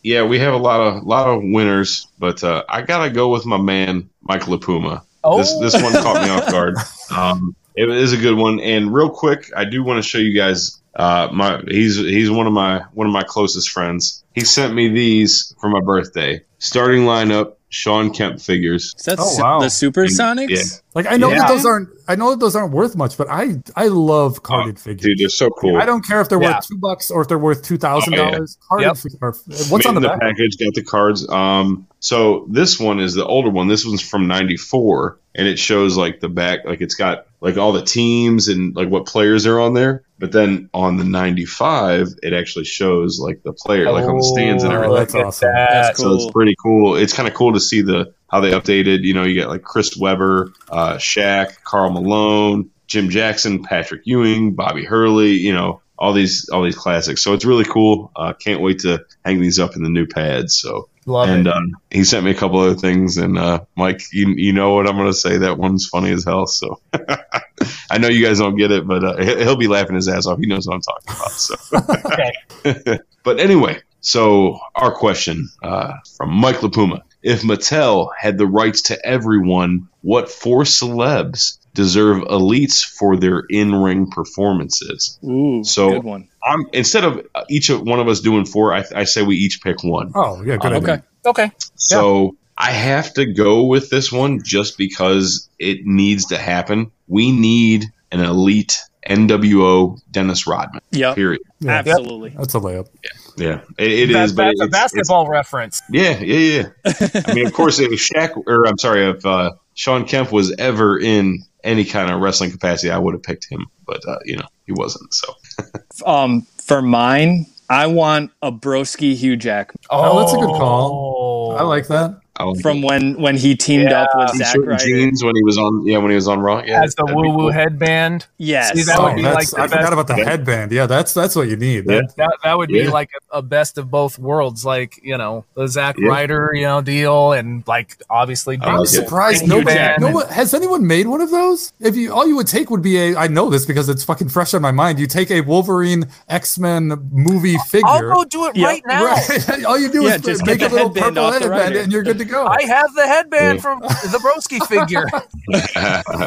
yeah, 0.02 0.24
we 0.24 0.38
have 0.38 0.54
a 0.54 0.58
lot 0.58 0.80
of 0.80 1.02
lot 1.04 1.26
of 1.26 1.42
winners, 1.42 2.06
but 2.18 2.42
uh, 2.42 2.64
I 2.68 2.82
gotta 2.82 3.10
go 3.10 3.28
with 3.30 3.46
my 3.46 3.58
man 3.58 4.08
Mike 4.22 4.42
LaPuma. 4.42 5.02
Oh, 5.22 5.38
This 5.38 5.58
this 5.60 5.82
one 5.82 5.92
caught 5.92 6.22
me 6.22 6.30
off 6.30 6.50
guard. 6.50 6.76
Um, 7.10 7.56
it 7.74 7.88
is 7.88 8.12
a 8.12 8.16
good 8.16 8.36
one, 8.36 8.60
and 8.60 8.94
real 8.94 9.10
quick, 9.10 9.50
I 9.56 9.64
do 9.64 9.82
want 9.82 9.98
to 10.02 10.08
show 10.08 10.18
you 10.18 10.32
guys. 10.32 10.80
Uh, 10.94 11.28
my 11.32 11.60
he's 11.66 11.96
he's 11.96 12.30
one 12.30 12.46
of 12.46 12.52
my 12.52 12.84
one 12.92 13.06
of 13.08 13.12
my 13.12 13.24
closest 13.24 13.70
friends. 13.70 14.22
He 14.32 14.44
sent 14.44 14.74
me 14.74 14.88
these 14.88 15.54
for 15.60 15.68
my 15.68 15.80
birthday. 15.80 16.42
Starting 16.58 17.02
lineup: 17.02 17.54
Shawn 17.72 18.10
Kemp 18.12 18.40
figures. 18.40 18.94
Is 18.98 19.04
that 19.06 19.18
Oh, 19.20 19.24
su- 19.36 19.42
wow. 19.42 19.60
the 19.60 19.66
Supersonics? 19.66 20.50
Yeah. 20.50 20.62
Like 20.94 21.06
I 21.08 21.16
know 21.16 21.30
Yeah. 21.30 21.38
that 21.38 21.48
those 21.48 21.64
aren't. 21.64 21.88
I 22.08 22.16
know 22.16 22.30
that 22.30 22.40
those 22.40 22.56
aren't 22.56 22.72
worth 22.72 22.96
much, 22.96 23.16
but 23.16 23.28
I 23.30 23.62
I 23.76 23.86
love 23.86 24.42
carded 24.42 24.78
figures. 24.78 25.02
Dude, 25.06 25.18
they're 25.18 25.28
so 25.28 25.50
cool. 25.50 25.76
I 25.76 25.84
don't 25.86 26.04
care 26.04 26.20
if 26.20 26.28
they're 26.28 26.42
Yeah. 26.42 26.56
worth 26.56 26.66
two 26.66 26.78
bucks 26.78 27.10
or 27.12 27.22
if 27.22 27.28
they're 27.28 27.38
worth 27.38 27.62
two 27.62 27.78
thousand 27.78 28.14
Oh, 28.14 28.16
yeah. 28.24 28.30
dollars. 28.32 28.58
Carded 28.68 28.86
Yep. 28.88 28.96
fig- 28.96 29.12
or- 29.22 29.36
What's 29.68 29.86
on 29.86 29.94
the 29.94 30.00
Made 30.00 30.06
in 30.12 30.18
back? 30.18 30.20
package? 30.20 30.56
Got 30.58 30.74
the 30.74 30.82
cards. 30.82 31.28
Um, 31.28 31.86
so 32.00 32.46
this 32.50 32.80
one 32.80 32.98
is 32.98 33.14
the 33.14 33.24
older 33.24 33.50
one. 33.50 33.68
This 33.68 33.86
one's 33.86 34.02
from 34.02 34.26
'94, 34.26 35.18
and 35.36 35.46
it 35.46 35.58
shows 35.58 35.96
like 35.96 36.18
the 36.18 36.28
back, 36.28 36.64
like 36.64 36.80
it's 36.80 36.96
got 36.96 37.26
like 37.40 37.56
all 37.56 37.72
the 37.72 37.82
teams 37.82 38.48
and 38.48 38.74
like 38.76 38.88
what 38.88 39.06
players 39.06 39.46
are 39.46 39.60
on 39.60 39.74
there. 39.74 40.02
But 40.18 40.32
then 40.32 40.68
on 40.74 40.96
the 40.98 41.04
'95, 41.04 42.08
it 42.22 42.32
actually 42.32 42.64
shows 42.66 43.18
like 43.18 43.42
the 43.42 43.52
player, 43.52 43.90
like 43.90 44.04
on 44.04 44.16
the 44.18 44.22
stands 44.22 44.62
and 44.62 44.72
Oh, 44.72 44.76
everything. 44.76 44.96
that's 44.96 45.14
awesome. 45.14 45.48
that. 45.52 45.70
That's 45.70 45.98
So 45.98 46.04
cool. 46.08 46.14
it's 46.16 46.30
pretty 46.32 46.54
cool. 46.62 46.96
It's 46.96 47.12
kind 47.12 47.28
of 47.28 47.34
cool 47.34 47.52
to 47.54 47.60
see 47.60 47.80
the 47.82 48.12
how 48.28 48.40
they 48.40 48.50
updated. 48.50 49.02
You 49.02 49.14
know, 49.14 49.24
you 49.24 49.40
got 49.40 49.48
like 49.48 49.62
Chris 49.62 49.96
Webber, 49.96 50.52
uh, 50.68 50.94
Shaq, 50.96 51.62
Karl 51.64 51.90
Malone, 51.90 52.70
Jim 52.86 53.08
Jackson, 53.08 53.62
Patrick 53.62 54.02
Ewing, 54.04 54.54
Bobby 54.54 54.84
Hurley. 54.84 55.32
You 55.32 55.54
know, 55.54 55.80
all 56.00 56.12
these 56.14 56.48
all 56.48 56.62
these 56.62 56.76
classics. 56.76 57.22
So 57.22 57.34
it's 57.34 57.44
really 57.44 57.64
cool. 57.64 58.10
Uh, 58.16 58.32
can't 58.32 58.62
wait 58.62 58.80
to 58.80 59.04
hang 59.24 59.40
these 59.40 59.58
up 59.58 59.76
in 59.76 59.82
the 59.82 59.90
new 59.90 60.06
pads. 60.06 60.58
So 60.58 60.88
Love 61.06 61.28
and 61.28 61.46
it. 61.46 61.52
um, 61.52 61.72
he 61.90 62.04
sent 62.04 62.24
me 62.24 62.30
a 62.30 62.34
couple 62.34 62.58
other 62.60 62.74
things. 62.74 63.18
And 63.18 63.38
uh, 63.38 63.60
Mike, 63.76 64.02
you 64.12 64.28
you 64.36 64.52
know 64.52 64.74
what 64.74 64.88
I'm 64.88 64.96
going 64.96 65.08
to 65.10 65.14
say? 65.16 65.38
That 65.38 65.58
one's 65.58 65.86
funny 65.86 66.10
as 66.12 66.24
hell. 66.24 66.46
So 66.46 66.80
I 67.90 67.98
know 67.98 68.08
you 68.08 68.24
guys 68.24 68.38
don't 68.38 68.56
get 68.56 68.70
it, 68.72 68.86
but 68.86 69.04
uh, 69.04 69.16
he- 69.18 69.44
he'll 69.44 69.56
be 69.56 69.68
laughing 69.68 69.96
his 69.96 70.08
ass 70.08 70.26
off. 70.26 70.38
He 70.38 70.46
knows 70.46 70.66
what 70.66 70.74
I'm 70.76 70.80
talking 70.80 71.14
about. 71.14 71.30
So. 71.32 72.98
but 73.22 73.38
anyway, 73.40 73.80
so 74.00 74.58
our 74.74 74.92
question 74.94 75.48
uh, 75.62 75.94
from 76.16 76.30
Mike 76.32 76.56
LaPuma: 76.56 77.02
If 77.22 77.42
Mattel 77.42 78.08
had 78.18 78.38
the 78.38 78.46
rights 78.46 78.82
to 78.82 79.06
everyone, 79.06 79.88
what 80.00 80.30
four 80.30 80.62
celebs 80.62 81.58
deserve 81.74 82.22
elites 82.24 82.82
for 82.84 83.16
their 83.16 83.44
in-ring 83.48 84.10
performances? 84.10 85.18
Ooh, 85.24 85.62
So- 85.64 85.90
good 85.90 86.04
one. 86.04 86.28
I'm 86.42 86.64
instead 86.72 87.04
of 87.04 87.26
each 87.50 87.68
of 87.68 87.82
one 87.82 88.00
of 88.00 88.08
us 88.08 88.20
doing 88.20 88.46
four, 88.46 88.72
I, 88.72 88.82
I 88.94 89.04
say 89.04 89.22
we 89.22 89.36
each 89.36 89.60
pick 89.62 89.84
one. 89.84 90.10
Oh 90.14 90.42
yeah, 90.42 90.56
good 90.56 90.72
idea. 90.72 90.78
okay. 90.94 91.02
Okay. 91.26 91.50
So 91.74 92.34
I 92.56 92.70
have 92.70 93.12
to 93.14 93.26
go 93.26 93.64
with 93.66 93.90
this 93.90 94.10
one 94.10 94.40
just 94.42 94.78
because 94.78 95.50
it 95.58 95.80
needs 95.84 96.26
to 96.26 96.38
happen. 96.38 96.92
We 97.08 97.30
need 97.32 97.84
an 98.10 98.20
elite 98.20 98.78
NWO 99.08 99.98
Dennis 100.10 100.46
Rodman. 100.46 100.80
Yep. 100.92 101.14
Period. 101.14 101.42
Yeah, 101.60 101.72
Absolutely. 101.72 102.30
that's 102.30 102.54
a 102.54 102.58
layup. 102.60 102.88
Yeah, 103.36 103.60
it, 103.78 103.92
it 104.10 104.12
That- 104.12 104.24
is. 104.24 104.32
But 104.32 104.42
that's 104.44 104.52
it's, 104.52 104.60
a 104.60 104.64
it's- 104.64 104.70
basketball 104.82 105.28
reference. 105.28 105.82
yeah, 105.90 106.18
yeah, 106.20 106.62
yeah. 106.84 107.08
I 107.26 107.34
mean, 107.34 107.46
of 107.46 107.52
course, 107.52 107.78
if 107.80 107.90
Shaq 107.92 108.30
or 108.46 108.66
I'm 108.66 108.78
sorry, 108.78 109.06
if 109.10 109.24
uh, 109.26 109.52
Shawn 109.74 110.06
Kemp 110.06 110.32
was 110.32 110.54
ever 110.56 110.98
in 110.98 111.40
any 111.64 111.84
kind 111.84 112.10
of 112.10 112.20
wrestling 112.20 112.50
capacity, 112.50 112.90
I 112.90 112.98
would 112.98 113.14
have 113.14 113.22
picked 113.22 113.48
him. 113.50 113.66
But 113.86 114.06
uh, 114.06 114.18
you 114.24 114.36
know, 114.36 114.46
he 114.66 114.72
wasn't. 114.72 115.12
So 115.14 115.34
Um, 116.06 116.42
for 116.42 116.82
mine, 116.82 117.46
I 117.68 117.86
want 117.86 118.32
a 118.42 118.50
broski 118.50 119.14
Hugh 119.14 119.36
Jackman 119.36 119.82
Oh, 119.90 120.18
that's 120.20 120.32
a 120.32 120.36
good 120.36 120.48
call. 120.48 121.56
I 121.58 121.62
like 121.62 121.88
that. 121.88 122.19
I 122.40 122.44
like 122.44 122.62
from 122.62 122.82
when 122.82 123.20
when 123.20 123.36
he 123.36 123.56
teamed 123.56 123.92
up 123.92 124.08
with 124.14 124.30
Zack 124.36 124.54
T-shirt 124.54 124.66
Ryder. 124.66 124.84
jeans 124.84 125.22
when 125.24 125.34
he 125.36 125.42
was 125.44 125.58
on. 125.58 125.86
Yeah, 125.86 125.98
when 125.98 126.10
he 126.10 126.14
was 126.14 126.28
on 126.28 126.40
Raw. 126.40 126.62
Yeah, 126.64 126.80
Has 126.80 126.94
the 126.94 127.04
woo 127.06 127.28
woo 127.30 127.36
cool. 127.36 127.50
headband. 127.52 128.26
Yes. 128.38 128.72
See, 128.74 128.82
that 128.84 128.98
Oh, 128.98 129.04
would 129.04 129.16
be 129.16 129.22
like 129.22 129.48
the 129.50 129.58
I 129.58 129.66
best- 129.66 129.74
forgot 129.74 129.92
about 129.92 130.06
the 130.08 130.16
Yeah. 130.16 130.24
headband. 130.24 130.72
Yeah, 130.72 130.86
that's 130.86 131.12
that's 131.14 131.36
what 131.36 131.48
you 131.48 131.56
need. 131.56 131.84
Yeah. 131.88 132.00
That 132.16 132.36
that 132.44 132.58
would 132.58 132.68
be 132.68 132.86
like 132.88 133.10
a, 133.32 133.38
a 133.38 133.42
best 133.42 133.78
of 133.78 133.90
both 133.90 134.18
worlds, 134.18 134.64
like 134.64 134.98
you 135.02 135.16
know 135.18 135.44
the 135.54 135.66
Zack 135.68 135.96
Yeah. 135.98 136.08
Ryder, 136.08 136.52
you 136.54 136.62
know, 136.62 136.80
deal, 136.80 137.32
and 137.32 137.62
like 137.66 137.96
obviously. 138.10 138.58
I 138.60 138.66
I'm 138.70 138.78
like 138.80 138.88
surprised 138.88 139.42
Hugh 139.42 139.48
nobody. 139.58 139.78
No 140.00 140.10
one, 140.12 140.28
has 140.28 140.54
anyone 140.54 140.86
made 140.86 141.06
one 141.06 141.20
of 141.20 141.30
those? 141.30 141.72
If 141.80 141.96
you, 141.96 142.12
all 142.12 142.26
you 142.26 142.36
would 142.36 142.46
take 142.46 142.70
would 142.70 142.82
be 142.82 142.96
a. 142.98 143.16
I 143.16 143.26
know 143.26 143.50
this 143.50 143.66
because 143.66 143.88
it's 143.88 144.04
fucking 144.04 144.28
fresh 144.30 144.54
on 144.54 144.62
my 144.62 144.72
mind. 144.72 144.98
You 144.98 145.06
take 145.06 145.30
a 145.30 145.40
Wolverine 145.42 146.04
X 146.28 146.58
Men 146.58 146.88
movie 147.12 147.56
figure. 147.68 147.86
I'll 147.88 148.14
go 148.14 148.24
do 148.24 148.46
it 148.46 148.56
Yep. 148.56 148.66
right 148.66 148.82
now. 148.86 149.04
Right. 149.04 149.64
All 149.66 149.78
you 149.78 149.90
do 149.90 150.02
Yeah, 150.04 150.14
is 150.16 150.22
just 150.22 150.46
make 150.46 150.60
a 150.62 150.68
little 150.68 150.92
headband 150.92 151.16
purple 151.16 151.32
headband, 151.32 151.76
and 151.76 151.92
you're 151.92 152.02
good 152.02 152.18
to 152.18 152.24
go. 152.24 152.29
I 152.32 152.62
have 152.62 152.94
the 152.94 153.06
headband 153.06 153.62
from 153.62 153.80
the 153.80 154.20
Broski 154.22 154.64
figure. 154.66 155.06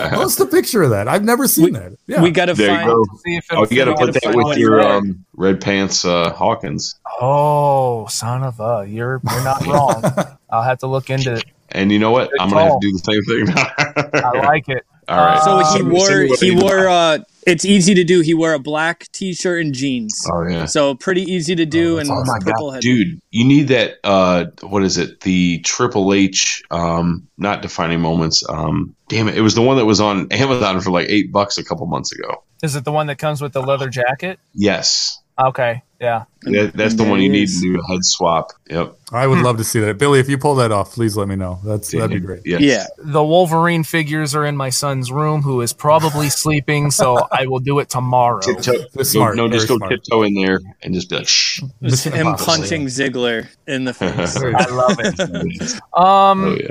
Post 0.15 0.39
a 0.39 0.45
picture 0.45 0.83
of 0.83 0.89
that. 0.91 1.07
I've 1.07 1.23
never 1.23 1.47
seen 1.47 1.73
that. 1.73 1.93
Yeah. 2.07 2.21
We 2.21 2.31
got 2.31 2.45
to 2.45 2.53
there 2.53 2.71
you 2.71 2.75
find. 2.77 2.87
go. 2.87 3.05
See 3.25 3.35
if 3.37 3.45
Oh, 3.51 3.63
it'll 3.63 3.73
you 3.73 3.85
got 3.85 3.97
to 3.97 4.05
put 4.05 4.13
that 4.13 4.35
with 4.35 4.57
your 4.57 4.81
um, 4.81 5.25
red 5.35 5.61
pants 5.61 6.05
uh, 6.05 6.31
Hawkins. 6.33 6.95
Oh, 7.21 8.07
son 8.07 8.43
of 8.43 8.59
a! 8.59 8.85
You're 8.87 9.21
you're 9.29 9.43
not 9.43 9.65
wrong. 9.65 10.03
I'll 10.49 10.63
have 10.63 10.79
to 10.79 10.87
look 10.87 11.09
into 11.09 11.33
it. 11.35 11.45
And 11.69 11.91
you 11.91 11.99
know 11.99 12.11
what? 12.11 12.29
Good 12.31 12.41
I'm 12.41 12.49
going 12.49 12.65
to 12.65 12.71
have 12.71 12.79
to 12.79 12.87
do 12.87 12.91
the 12.91 12.99
same 12.99 13.23
thing. 13.23 14.21
I 14.23 14.45
like 14.45 14.69
it. 14.69 14.85
All 15.07 15.17
right. 15.17 15.41
So 15.43 15.57
he 15.59 15.79
So 15.79 15.85
wore 15.85 16.35
he 16.39 16.55
wore 16.55 16.87
uh 16.89 17.19
it's 17.45 17.65
easy 17.65 17.93
to 17.95 18.03
do. 18.03 18.21
He 18.21 18.33
wore 18.33 18.53
a 18.53 18.59
black 18.59 19.11
t-shirt 19.11 19.65
and 19.65 19.73
jeans. 19.73 20.25
Oh 20.31 20.47
yeah. 20.47 20.65
So 20.65 20.95
pretty 20.95 21.23
easy 21.23 21.55
to 21.55 21.65
do 21.65 21.99
and 21.99 22.09
oh 22.09 22.23
my 22.25 22.39
God. 22.39 22.45
purple 22.45 22.71
head. 22.71 22.81
Dude, 22.81 23.19
you 23.31 23.45
need 23.45 23.67
that. 23.67 23.95
Uh, 24.03 24.45
what 24.61 24.83
is 24.83 24.97
it? 24.97 25.19
The 25.21 25.59
Triple 25.59 26.13
H, 26.13 26.63
um, 26.71 27.27
not 27.37 27.61
defining 27.61 27.99
moments. 27.99 28.47
Um, 28.47 28.95
damn 29.09 29.27
it! 29.27 29.37
It 29.37 29.41
was 29.41 29.55
the 29.55 29.61
one 29.61 29.77
that 29.77 29.85
was 29.85 29.99
on 29.99 30.31
Amazon 30.31 30.79
for 30.79 30.91
like 30.91 31.07
eight 31.09 31.31
bucks 31.31 31.57
a 31.57 31.63
couple 31.65 31.85
months 31.85 32.13
ago. 32.13 32.43
Is 32.61 32.75
it 32.77 32.85
the 32.85 32.93
one 32.93 33.07
that 33.07 33.17
comes 33.17 33.41
with 33.41 33.51
the 33.51 33.61
leather 33.61 33.89
jacket? 33.89 34.39
Yes, 34.53 35.19
Okay, 35.43 35.81
yeah. 36.03 36.25
that, 36.41 36.73
that's 36.75 36.95
the 36.95 37.03
one 37.03 37.21
you 37.21 37.29
need 37.29 37.47
to 37.47 37.59
do 37.59 37.79
a 37.79 37.87
head 37.87 38.03
swap. 38.03 38.51
Yep, 38.69 38.95
I 39.11 39.27
would 39.27 39.39
hmm. 39.39 39.45
love 39.45 39.57
to 39.57 39.63
see 39.63 39.79
that, 39.79 39.97
Billy. 39.97 40.19
If 40.19 40.27
you 40.27 40.37
pull 40.37 40.55
that 40.55 40.71
off, 40.71 40.93
please 40.93 41.15
let 41.15 41.27
me 41.27 41.35
know. 41.35 41.59
That's 41.63 41.91
that'd 41.91 42.09
be 42.09 42.19
great. 42.19 42.41
Yes. 42.45 42.61
Yeah. 42.61 42.85
The 42.97 43.23
Wolverine 43.23 43.83
figures 43.83 44.35
are 44.35 44.45
in 44.45 44.57
my 44.57 44.69
son's 44.69 45.11
room, 45.11 45.41
who 45.41 45.61
is 45.61 45.71
probably 45.71 46.29
sleeping. 46.43 46.91
So 46.91 47.27
I 47.31 47.45
will 47.45 47.59
do 47.59 47.79
it 47.79 47.89
tomorrow. 47.89 48.41
Tiptoe, 48.41 48.85
That's 48.93 49.09
smart, 49.09 49.37
no, 49.37 49.47
just 49.47 49.67
go 49.67 49.77
smart. 49.77 49.91
tiptoe 49.91 50.23
in 50.23 50.33
there 50.33 50.59
and 50.81 50.93
just 50.93 51.09
be 51.09 51.17
like, 51.17 51.27
shh. 51.27 51.61
It's 51.81 52.05
Mission 52.05 52.13
him 52.13 52.27
Impossible. 52.27 52.53
punching 52.53 52.85
Ziggler 52.87 53.47
in 53.67 53.85
the 53.85 53.93
face. 53.93 54.35
I 54.37 54.65
love 54.65 54.97
it. 54.99 55.81
Um, 55.93 56.01
oh 56.03 56.03
Um, 56.03 56.57
yeah. 56.59 56.67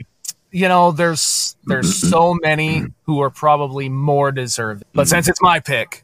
you 0.51 0.69
know, 0.69 0.91
there's 0.91 1.57
there's 1.65 1.95
mm-hmm. 1.95 2.09
so 2.09 2.35
many 2.43 2.85
who 3.05 3.21
are 3.21 3.31
probably 3.31 3.89
more 3.89 4.33
deserving. 4.33 4.85
But 4.93 5.03
mm-hmm. 5.03 5.11
since 5.11 5.29
it's 5.29 5.41
my 5.41 5.61
pick, 5.61 6.02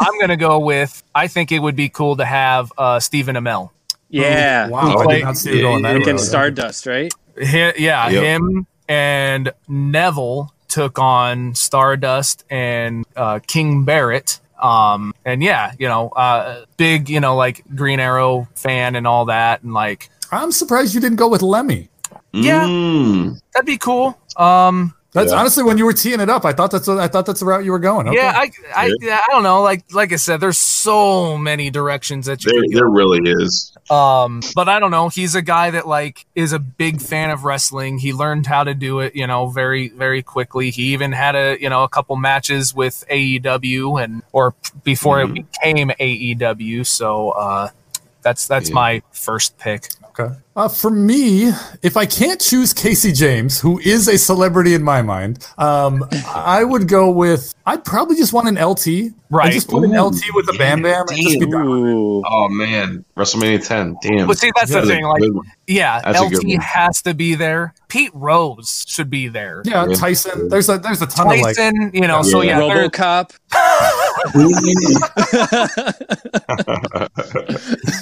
I'm 0.00 0.18
gonna 0.20 0.36
go 0.36 0.58
with. 0.58 1.02
I 1.14 1.28
think 1.28 1.52
it 1.52 1.58
would 1.60 1.76
be 1.76 1.88
cool 1.88 2.16
to 2.16 2.24
have 2.24 2.72
uh, 2.78 3.00
Stephen 3.00 3.36
Amell. 3.36 3.70
yeah. 4.08 4.68
Wow, 4.68 4.80
I 4.80 5.04
Like- 5.04 5.08
did 5.18 5.24
not 5.24 5.36
see 5.36 5.56
you 5.56 5.62
going 5.62 5.82
that 5.82 5.96
Against 5.96 6.24
route. 6.24 6.28
Stardust, 6.28 6.86
right? 6.86 7.12
Hi- 7.42 7.74
yeah, 7.76 8.08
Yep. 8.08 8.22
him 8.22 8.66
and 8.88 9.52
Neville 9.68 10.52
took 10.68 10.98
on 10.98 11.54
Stardust 11.54 12.44
and 12.50 13.04
uh, 13.16 13.38
King 13.46 13.84
Barrett. 13.84 14.40
Um, 14.60 15.14
and 15.24 15.42
yeah, 15.42 15.72
you 15.78 15.88
know, 15.88 16.08
uh, 16.10 16.64
big, 16.76 17.08
you 17.10 17.20
know, 17.20 17.36
like 17.36 17.62
Green 17.74 18.00
Arrow 18.00 18.48
fan 18.54 18.94
and 18.96 19.06
all 19.06 19.26
that, 19.26 19.62
and 19.62 19.72
like 19.74 20.08
I'm 20.32 20.52
surprised 20.52 20.94
you 20.94 21.00
didn't 21.00 21.16
go 21.18 21.28
with 21.28 21.42
Lemmy. 21.42 21.88
Yeah. 22.32 22.64
Mm. 22.64 23.40
that'd 23.52 23.66
be 23.66 23.78
cool. 23.78 24.18
Um, 24.36 24.94
That's 25.14 25.30
Yeah. 25.32 25.38
honestly 25.38 25.62
when 25.62 25.78
you 25.78 25.84
were 25.84 25.92
teeing 25.92 26.18
it 26.20 26.28
up. 26.28 26.44
I 26.44 26.52
thought 26.52 26.72
that's 26.72 26.88
what, 26.88 26.98
I 26.98 27.06
thought 27.06 27.24
that's 27.24 27.38
the 27.40 27.46
route 27.46 27.64
you 27.64 27.70
were 27.70 27.78
going. 27.78 28.08
Okay. 28.08 28.16
yeah, 28.16 28.32
I, 28.36 28.50
I, 28.74 28.92
yeah, 29.00 29.20
I 29.26 29.32
don't 29.32 29.44
know. 29.44 29.62
Like, 29.62 29.84
like 29.94 30.12
I 30.12 30.16
said, 30.16 30.40
there's 30.40 30.58
so 30.58 31.38
many 31.38 31.70
directions 31.70 32.26
that 32.26 32.44
you 32.44 32.50
There, 32.50 32.80
there 32.80 32.88
really 32.90 33.20
is. 33.30 33.72
Um, 33.90 34.40
but 34.56 34.68
I 34.68 34.80
don't 34.80 34.90
know. 34.90 35.08
He's 35.10 35.36
a 35.36 35.42
guy 35.42 35.70
that 35.70 35.86
like 35.86 36.26
is 36.34 36.52
a 36.52 36.58
big 36.58 37.00
fan 37.00 37.30
of 37.30 37.44
wrestling. 37.44 37.98
He 37.98 38.12
learned 38.12 38.46
how 38.46 38.64
to 38.64 38.74
do 38.74 38.98
it, 39.00 39.14
you 39.14 39.26
know, 39.26 39.46
very 39.50 39.88
very 39.90 40.22
quickly. 40.22 40.70
He 40.70 40.92
even 40.94 41.12
had 41.12 41.36
a 41.36 41.58
you 41.60 41.68
know 41.70 41.84
a 41.84 41.88
couple 41.88 42.16
matches 42.16 42.74
with 42.74 43.04
AEW 43.10 44.02
and 44.02 44.22
or 44.32 44.54
before 44.82 45.18
Mhm. 45.18 45.38
it 45.38 45.46
became 45.52 45.90
AEW. 46.00 46.84
So 46.86 47.30
uh, 47.30 47.68
that's 48.22 48.48
that's 48.48 48.70
Yeah. 48.70 48.74
my 48.74 49.02
first 49.12 49.58
pick. 49.58 49.88
Okay. 50.18 50.32
Uh, 50.56 50.68
for 50.68 50.90
me, 50.90 51.50
if 51.82 51.96
I 51.96 52.06
can't 52.06 52.40
choose 52.40 52.72
Casey 52.72 53.10
James, 53.10 53.58
who 53.60 53.80
is 53.80 54.06
a 54.06 54.16
celebrity 54.16 54.74
in 54.74 54.84
my 54.84 55.02
mind, 55.02 55.44
um, 55.58 56.04
I 56.28 56.62
would 56.62 56.86
go 56.86 57.10
with. 57.10 57.52
I'd 57.66 57.84
probably 57.84 58.14
just 58.14 58.32
want 58.32 58.46
an 58.46 58.54
LT. 58.64 59.12
Right. 59.30 59.48
I'd 59.48 59.52
just 59.52 59.68
put 59.68 59.82
an 59.82 59.90
LT 59.90 60.20
with 60.34 60.48
a 60.48 60.56
Bam 60.56 60.82
Bam 60.82 61.06
and 61.08 61.18
just 61.18 61.40
be 61.40 61.46
done. 61.46 61.66
Ooh. 61.66 62.22
Oh 62.24 62.48
man, 62.50 63.04
WrestleMania 63.16 63.66
10. 63.66 63.96
Damn. 64.02 64.28
But 64.28 64.38
see, 64.38 64.52
that's 64.54 64.70
Yeah, 64.70 64.82
the 64.82 64.86
thing. 64.86 65.04
Like, 65.04 65.22
yeah, 65.66 66.00
That's 66.04 66.20
LT 66.20 66.62
has 66.62 67.02
to 67.02 67.14
be 67.14 67.34
there. 67.34 67.74
Pete 67.88 68.10
Rose 68.14 68.84
should 68.86 69.10
be 69.10 69.26
there. 69.26 69.62
Yeah, 69.64 69.86
Yeah. 69.88 69.96
Tyson. 69.96 70.48
There's 70.50 70.68
a 70.68 70.78
there's 70.78 71.02
a 71.02 71.06
ton 71.06 71.26
of 71.32 71.40
like. 71.40 71.56
Tyson, 71.56 71.90
you 71.92 72.06
know. 72.06 72.22
So 72.22 72.42
Yeah. 72.42 72.60
yeah, 72.60 72.74
there- 72.74 72.88
RoboCop. 72.88 73.30
Oh, 74.26 74.30
I 74.34 74.38
love 74.38 74.62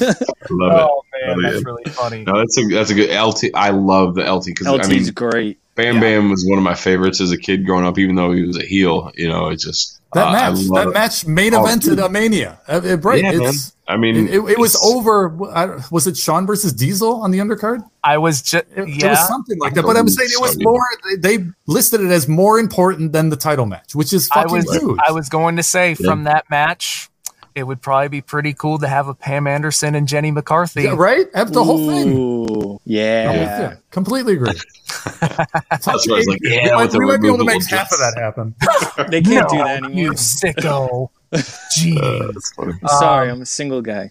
it. 0.02 0.28
oh 0.52 1.02
man, 1.12 1.36
Oh, 1.38 1.42
that's 1.42 1.54
yeah. 1.56 1.60
really 1.64 1.84
funny. 1.90 2.24
No, 2.24 2.38
that's 2.38 2.58
a 2.58 2.66
that's 2.66 2.90
a 2.90 2.94
good 2.94 3.10
LT. 3.10 3.44
I 3.54 3.70
love 3.70 4.14
the 4.14 4.30
LT 4.30 4.46
because 4.46 4.66
I 4.66 4.86
mean, 4.88 5.06
great. 5.14 5.58
Bam 5.74 6.00
Bam 6.00 6.28
was 6.30 6.44
one 6.46 6.58
of 6.58 6.64
my 6.64 6.74
favorites 6.74 7.20
as 7.20 7.30
a 7.32 7.38
kid 7.38 7.64
growing 7.64 7.86
up. 7.86 7.98
Even 7.98 8.14
though 8.16 8.32
he 8.32 8.42
was 8.42 8.58
a 8.58 8.64
heel, 8.64 9.10
you 9.14 9.28
know, 9.28 9.48
it 9.48 9.56
just 9.58 10.00
That 10.14 10.28
uh, 10.28 10.32
match, 10.32 10.58
that 10.68 10.88
it. 10.88 10.92
match 10.94 11.26
main 11.26 11.54
Oh, 11.54 11.62
evented 11.64 11.80
dude. 11.82 11.98
a 11.98 12.08
Mania. 12.08 12.58
Uh, 12.68 12.80
uh, 12.84 12.96
right, 12.98 13.22
Yeah, 13.22 13.32
man. 13.32 13.42
it's, 13.42 13.74
I 13.88 13.96
mean, 13.96 14.28
it, 14.28 14.40
it 14.40 14.58
was 14.58 14.76
over. 14.84 15.34
I- 15.54 15.80
Was 15.90 16.06
it 16.06 16.16
Shawn 16.16 16.46
versus 16.46 16.72
Diesel 16.72 17.22
on 17.22 17.30
the 17.30 17.38
undercard? 17.38 17.82
I 18.04 18.18
was 18.18 18.42
just 18.42 18.64
It, 18.76 18.88
it 18.88 19.04
was 19.08 19.26
something 19.26 19.58
like 19.58 19.74
that. 19.74 19.84
But 19.84 19.96
I'm 19.96 20.08
saying 20.08 20.30
it 20.32 20.40
was 20.40 20.56
more. 20.62 20.82
They 21.22 21.36
they 21.38 21.44
listed 21.66 22.00
it 22.02 22.10
as 22.10 22.28
more 22.28 22.58
important 22.58 23.12
than 23.12 23.30
the 23.30 23.36
title 23.36 23.64
match, 23.66 23.94
which 23.94 24.12
is 24.12 24.28
I 24.32 24.42
fucking 24.42 24.56
was 24.56 24.76
huge. 24.76 24.98
I 25.06 25.12
was 25.12 25.28
going 25.28 25.56
to 25.56 25.62
say 25.62 25.94
from 25.94 26.24
that 26.24 26.44
match, 26.50 27.08
it 27.54 27.64
would 27.64 27.80
probably 27.82 28.08
be 28.08 28.20
pretty 28.20 28.52
cool 28.54 28.78
to 28.78 28.88
have 28.88 29.08
a 29.08 29.14
Pam 29.14 29.46
Anderson 29.46 29.94
and 29.94 30.06
Jenny 30.08 30.30
McCarthy. 30.30 30.82
yeah, 30.84 30.94
right. 30.96 31.26
Have 31.34 31.52
the 31.52 31.62
whole 31.64 31.86
thing. 31.88 32.12
Ooh, 32.16 32.80
Yeah. 32.84 33.74
Completely 33.90 34.34
agree. 34.34 34.52
That's 35.20 35.86
what 35.86 35.88
I 35.88 35.92
was 35.94 36.26
like, 36.28 36.40
we 36.40 36.54
yeah, 36.54 36.74
might, 36.74 36.84
with 36.86 36.94
we 36.96 37.06
might 37.06 37.20
be 37.20 37.28
able 37.28 37.38
to 37.38 37.44
make 37.44 37.64
half 37.68 37.90
of 37.92 37.98
that 37.98 38.14
happen. 38.16 38.54
They 39.10 39.20
can't 39.22 39.48
do 39.48 39.56
No, 39.58 39.64
that 39.64 39.80
You 39.82 39.86
anymore. 39.88 40.12
sicko. 40.14 41.08
Jeez. 41.32 41.96
Uh, 41.98 42.32
that's. 42.32 42.52
I'm 42.58 42.88
sorry, 42.88 43.30
I'm 43.30 43.40
a 43.42 43.46
single 43.46 43.80
guy. 43.82 44.10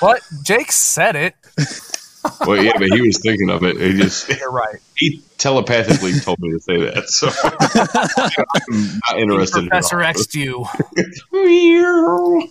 What? 0.00 0.22
Jake 0.44 0.70
said 0.72 1.16
it. 1.16 1.34
Well, 2.46 2.62
yeah, 2.62 2.72
but 2.78 2.88
he 2.88 3.00
was 3.00 3.18
thinking 3.18 3.50
of 3.50 3.62
it. 3.64 3.76
He 3.80 3.94
just 3.94 4.28
You're 4.40 4.50
right. 4.50 4.76
he 4.96 5.22
telepathically 5.38 6.18
told 6.20 6.38
me 6.40 6.50
to 6.50 6.60
say 6.60 6.76
that. 6.78 7.08
So 7.08 7.28
I'm 8.70 9.00
not 9.08 9.20
interested 9.20 9.64
at 9.64 9.70
Professor 9.70 10.00
all. 10.00 10.06
X 10.06 10.34
you. 10.34 10.66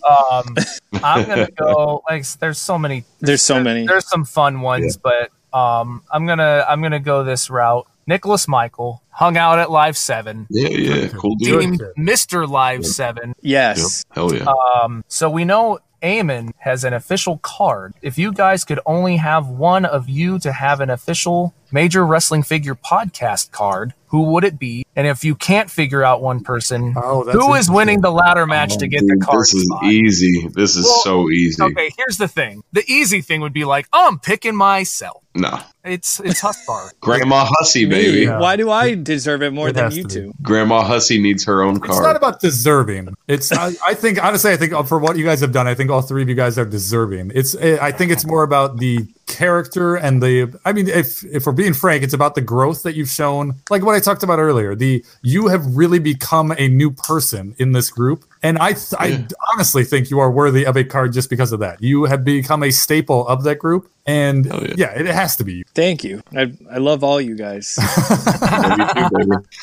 Um, 0.08 0.56
I'm 1.02 1.26
gonna 1.26 1.50
go. 1.50 2.02
Like, 2.08 2.26
there's 2.38 2.58
so 2.58 2.78
many. 2.78 3.04
There's 3.20 3.42
so 3.42 3.62
many. 3.62 3.86
There's 3.86 4.08
some 4.08 4.24
fun 4.24 4.60
ones, 4.60 4.96
but 4.96 5.30
um, 5.52 6.02
I'm 6.10 6.26
gonna 6.26 6.64
I'm 6.68 6.82
gonna 6.82 7.00
go 7.00 7.24
this 7.24 7.50
route. 7.50 7.86
Nicholas 8.06 8.48
Michael 8.48 9.02
hung 9.18 9.36
out 9.36 9.58
at 9.58 9.68
Live 9.70 9.96
Seven. 9.96 10.46
Yeah, 10.48 10.68
yeah, 10.68 11.08
cool 11.08 11.34
dude. 11.36 11.60
Team 11.60 11.78
Mr. 11.98 12.48
Live 12.48 12.86
Seven. 12.86 13.30
Yep, 13.30 13.36
Yes. 13.42 14.04
hell 14.10 14.32
yeah. 14.32 14.44
Um, 14.44 15.04
so 15.08 15.28
we 15.28 15.44
know 15.44 15.80
Eamon 16.02 16.50
has 16.58 16.84
an 16.84 16.94
official 16.94 17.38
card. 17.38 17.94
If 18.00 18.16
you 18.18 18.32
guys 18.32 18.64
could 18.64 18.78
only 18.86 19.16
have 19.16 19.48
one 19.48 19.84
of 19.84 20.08
you 20.08 20.38
to 20.40 20.52
have 20.52 20.80
an 20.80 20.90
official 20.90 21.52
Major 21.72 22.06
Wrestling 22.06 22.44
Figure 22.44 22.74
podcast 22.76 23.50
card, 23.50 23.92
who 24.06 24.22
would 24.32 24.44
it 24.44 24.58
be? 24.58 24.86
And 24.96 25.06
if 25.06 25.22
you 25.24 25.34
can't 25.34 25.68
figure 25.70 26.02
out 26.02 26.22
one 26.22 26.42
person, 26.42 26.94
Oh, 26.96 27.24
who 27.24 27.52
is 27.54 27.68
winning 27.70 28.00
the 28.00 28.10
ladder 28.12 28.46
match 28.46 28.74
Oh, 28.74 28.78
to 28.78 28.88
get 28.88 29.00
the 29.02 29.18
card 29.22 29.40
This 29.40 29.52
is 29.54 29.64
spot? 29.64 29.84
easy. 29.84 30.48
This 30.54 30.76
is 30.76 30.84
Well, 30.86 31.00
so 31.02 31.30
easy. 31.30 31.62
Okay, 31.62 31.90
here's 31.98 32.16
the 32.16 32.28
thing. 32.28 32.62
The 32.72 32.84
easy 32.90 33.20
thing 33.20 33.40
would 33.42 33.52
be 33.52 33.64
like, 33.66 33.86
oh, 33.92 34.06
I'm 34.08 34.18
picking 34.18 34.56
myself. 34.56 35.22
No, 35.34 35.58
It's 35.84 36.20
it's 36.20 36.40
Husvar. 36.40 36.90
Grandma 37.00 37.44
Hussy, 37.46 37.84
baby. 37.84 38.20
Yeah. 38.22 38.38
Why 38.38 38.56
do 38.56 38.70
I 38.70 38.94
deserve 39.12 39.42
it 39.42 39.52
more 39.52 39.68
It 39.68 39.72
than 39.74 39.90
you 39.92 40.02
to 40.02 40.08
be. 40.08 40.14
two. 40.14 40.32
Grandma 40.42 40.82
Hussey 40.82 41.20
needs 41.20 41.44
her 41.44 41.62
own 41.62 41.80
car. 41.80 41.90
It's 41.96 42.00
not 42.00 42.16
about 42.16 42.40
deserving. 42.40 43.14
It's 43.26 43.50
I, 43.52 43.72
I 43.86 43.94
think 43.94 44.22
honestly, 44.22 44.52
I 44.52 44.56
think 44.56 44.72
uh, 44.72 44.82
for 44.82 44.98
what 44.98 45.16
you 45.16 45.24
guys 45.24 45.40
have 45.40 45.52
done, 45.52 45.66
I 45.66 45.74
think 45.74 45.90
all 45.90 46.02
three 46.02 46.22
of 46.22 46.28
you 46.28 46.34
guys 46.34 46.58
are 46.58 46.64
deserving. 46.64 47.32
It's 47.34 47.54
eh, 47.56 47.78
I 47.80 47.92
think 47.92 48.12
it's 48.12 48.26
more 48.26 48.42
about 48.42 48.76
the 48.78 49.06
character 49.28 49.94
and 49.94 50.22
the. 50.22 50.58
I 50.64 50.72
mean, 50.72 50.88
if 50.88 51.24
if 51.24 51.46
we're 51.46 51.52
being 51.52 51.74
frank, 51.74 52.02
it's 52.02 52.14
about 52.14 52.34
the 52.34 52.40
growth 52.40 52.82
that 52.82 52.96
you've 52.96 53.10
shown. 53.10 53.54
Like 53.70 53.84
what 53.84 53.94
I 53.94 54.00
talked 54.00 54.22
about 54.22 54.38
earlier, 54.38 54.74
the 54.74 55.04
you 55.22 55.48
have 55.48 55.64
really 55.76 56.00
become 56.00 56.52
a 56.58 56.68
new 56.68 56.90
person 56.90 57.54
in 57.58 57.72
this 57.72 57.90
group, 57.90 58.24
and 58.42 58.58
I 58.58 58.72
th- 58.72 58.94
I 58.98 59.26
honestly 59.52 59.84
think 59.84 60.10
you 60.10 60.18
are 60.18 60.30
worthy 60.30 60.66
of 60.66 60.76
a 60.76 60.84
card 60.84 61.12
just 61.12 61.30
because 61.30 61.52
of 61.52 61.60
that. 61.60 61.80
You 61.82 62.04
have 62.04 62.24
become 62.24 62.62
a 62.62 62.70
staple 62.70 63.28
of 63.28 63.44
that 63.44 63.58
group, 63.58 63.90
and 64.06 64.46
Hell 64.46 64.66
yeah. 64.66 64.74
yeah, 64.76 64.98
it 64.98 65.06
has 65.06 65.36
to 65.36 65.44
be 65.44 65.54
you. 65.54 65.64
Thank 65.74 66.02
you. 66.02 66.22
I, 66.34 66.52
I 66.70 66.78
love 66.78 67.04
all 67.04 67.20
you 67.20 67.36
guys. 67.36 67.78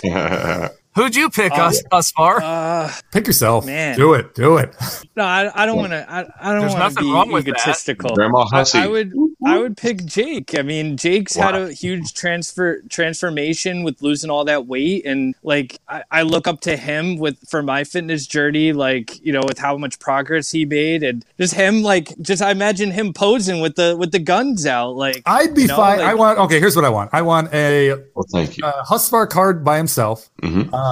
Love 0.95 1.05
you 1.05 1.09
too, 1.11 1.11
baby. 1.11 1.13
Who'd 1.13 1.15
you 1.15 1.29
pick 1.29 1.51
us 1.57 1.83
thus 1.91 2.11
far? 2.11 2.41
Uh, 2.41 2.91
Pick 3.11 3.27
yourself. 3.27 3.65
Man. 3.65 3.97
Do 3.97 4.13
it. 4.13 4.33
Do 4.33 4.57
it. 4.57 4.73
no, 5.15 5.23
I, 5.23 5.51
I 5.63 5.65
don't 5.65 5.77
want 5.77 5.91
to. 5.91 6.05
I, 6.09 6.25
I 6.39 6.53
don't 6.53 6.69
want 6.69 6.93
to 6.95 7.01
be 7.01 7.11
wrong 7.11 7.31
with 7.31 7.45
that. 7.45 7.51
egotistical. 7.57 8.15
Grandma 8.15 8.39
I, 8.51 8.57
Hussey. 8.59 8.79
I 8.79 8.87
would 8.87 9.13
I 9.45 9.57
would 9.57 9.75
pick 9.77 10.05
Jake. 10.05 10.57
I 10.57 10.61
mean, 10.61 10.97
Jake's 10.97 11.35
had 11.35 11.55
a 11.55 11.71
huge 11.73 12.13
transfer 12.13 12.81
transformation 12.89 13.83
with 13.83 14.01
losing 14.01 14.29
all 14.29 14.45
that 14.45 14.67
weight, 14.67 15.05
and 15.05 15.35
like 15.43 15.79
I, 15.89 16.03
I 16.11 16.21
look 16.23 16.47
up 16.47 16.61
to 16.61 16.77
him 16.77 17.17
with 17.17 17.37
for 17.49 17.61
my 17.61 17.83
fitness 17.83 18.25
journey. 18.25 18.73
Like 18.73 19.23
you 19.25 19.33
know, 19.33 19.41
with 19.47 19.57
how 19.59 19.77
much 19.77 19.99
progress 19.99 20.51
he 20.51 20.65
made, 20.65 21.03
and 21.03 21.25
just 21.39 21.53
him 21.53 21.81
like 21.83 22.17
just 22.21 22.41
I 22.41 22.51
imagine 22.51 22.91
him 22.91 23.13
posing 23.13 23.59
with 23.61 23.75
the 23.75 23.95
with 23.97 24.11
the 24.11 24.19
guns 24.19 24.65
out. 24.65 24.95
Like 24.95 25.23
I'd 25.25 25.53
be 25.53 25.63
you 25.63 25.67
know, 25.67 25.75
fine. 25.75 25.99
like- 25.99 26.07
I 26.07 26.13
want. 26.13 26.39
Okay, 26.39 26.59
here's 26.59 26.75
what 26.75 26.85
I 26.85 26.89
want. 26.89 27.09
I 27.13 27.21
want 27.21 27.53
a 27.53 27.93
well, 28.15 28.25
thank 28.31 28.57
you. 28.57 28.63
uh, 28.65 28.83
Husvar 28.85 29.29
card 29.29 29.63
by 29.65 29.77
himself. 29.77 30.29
Mhm. 30.41 30.73
Um, 30.73 30.84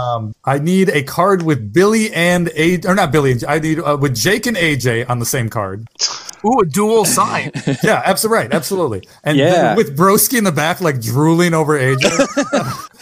I 0.44 0.60
need 0.60 0.90
a 0.90 1.03
card 1.03 1.44
with 1.44 1.72
Billy 1.72 2.11
and 2.14 2.49
A, 2.56 2.80
or 2.88 2.95
not 2.95 3.11
Billy. 3.11 3.36
I 3.48 3.60
need 3.60 3.80
uh, 3.80 3.98
with 3.99 4.15
Jake 4.15 4.45
and 4.45 4.57
AJ 4.57 5.10
on 5.10 5.20
the 5.20 5.26
same 5.26 5.49
card. 5.49 5.88
Ooh, 6.45 6.60
a 6.60 6.65
dual 6.65 7.06
sign. 7.06 7.52
Yeah, 7.84 8.02
absolutely 8.06 8.38
right, 8.44 8.53
absolutely. 8.53 9.03
And 9.24 9.38
Yeah. 9.38 9.52
then 9.52 9.78
with 9.78 9.98
Broski 9.98 10.38
in 10.38 10.44
the 10.44 10.52
back, 10.52 10.80
like 10.82 11.02
drooling 11.02 11.53
over 11.53 11.78
AJ. 11.78 12.03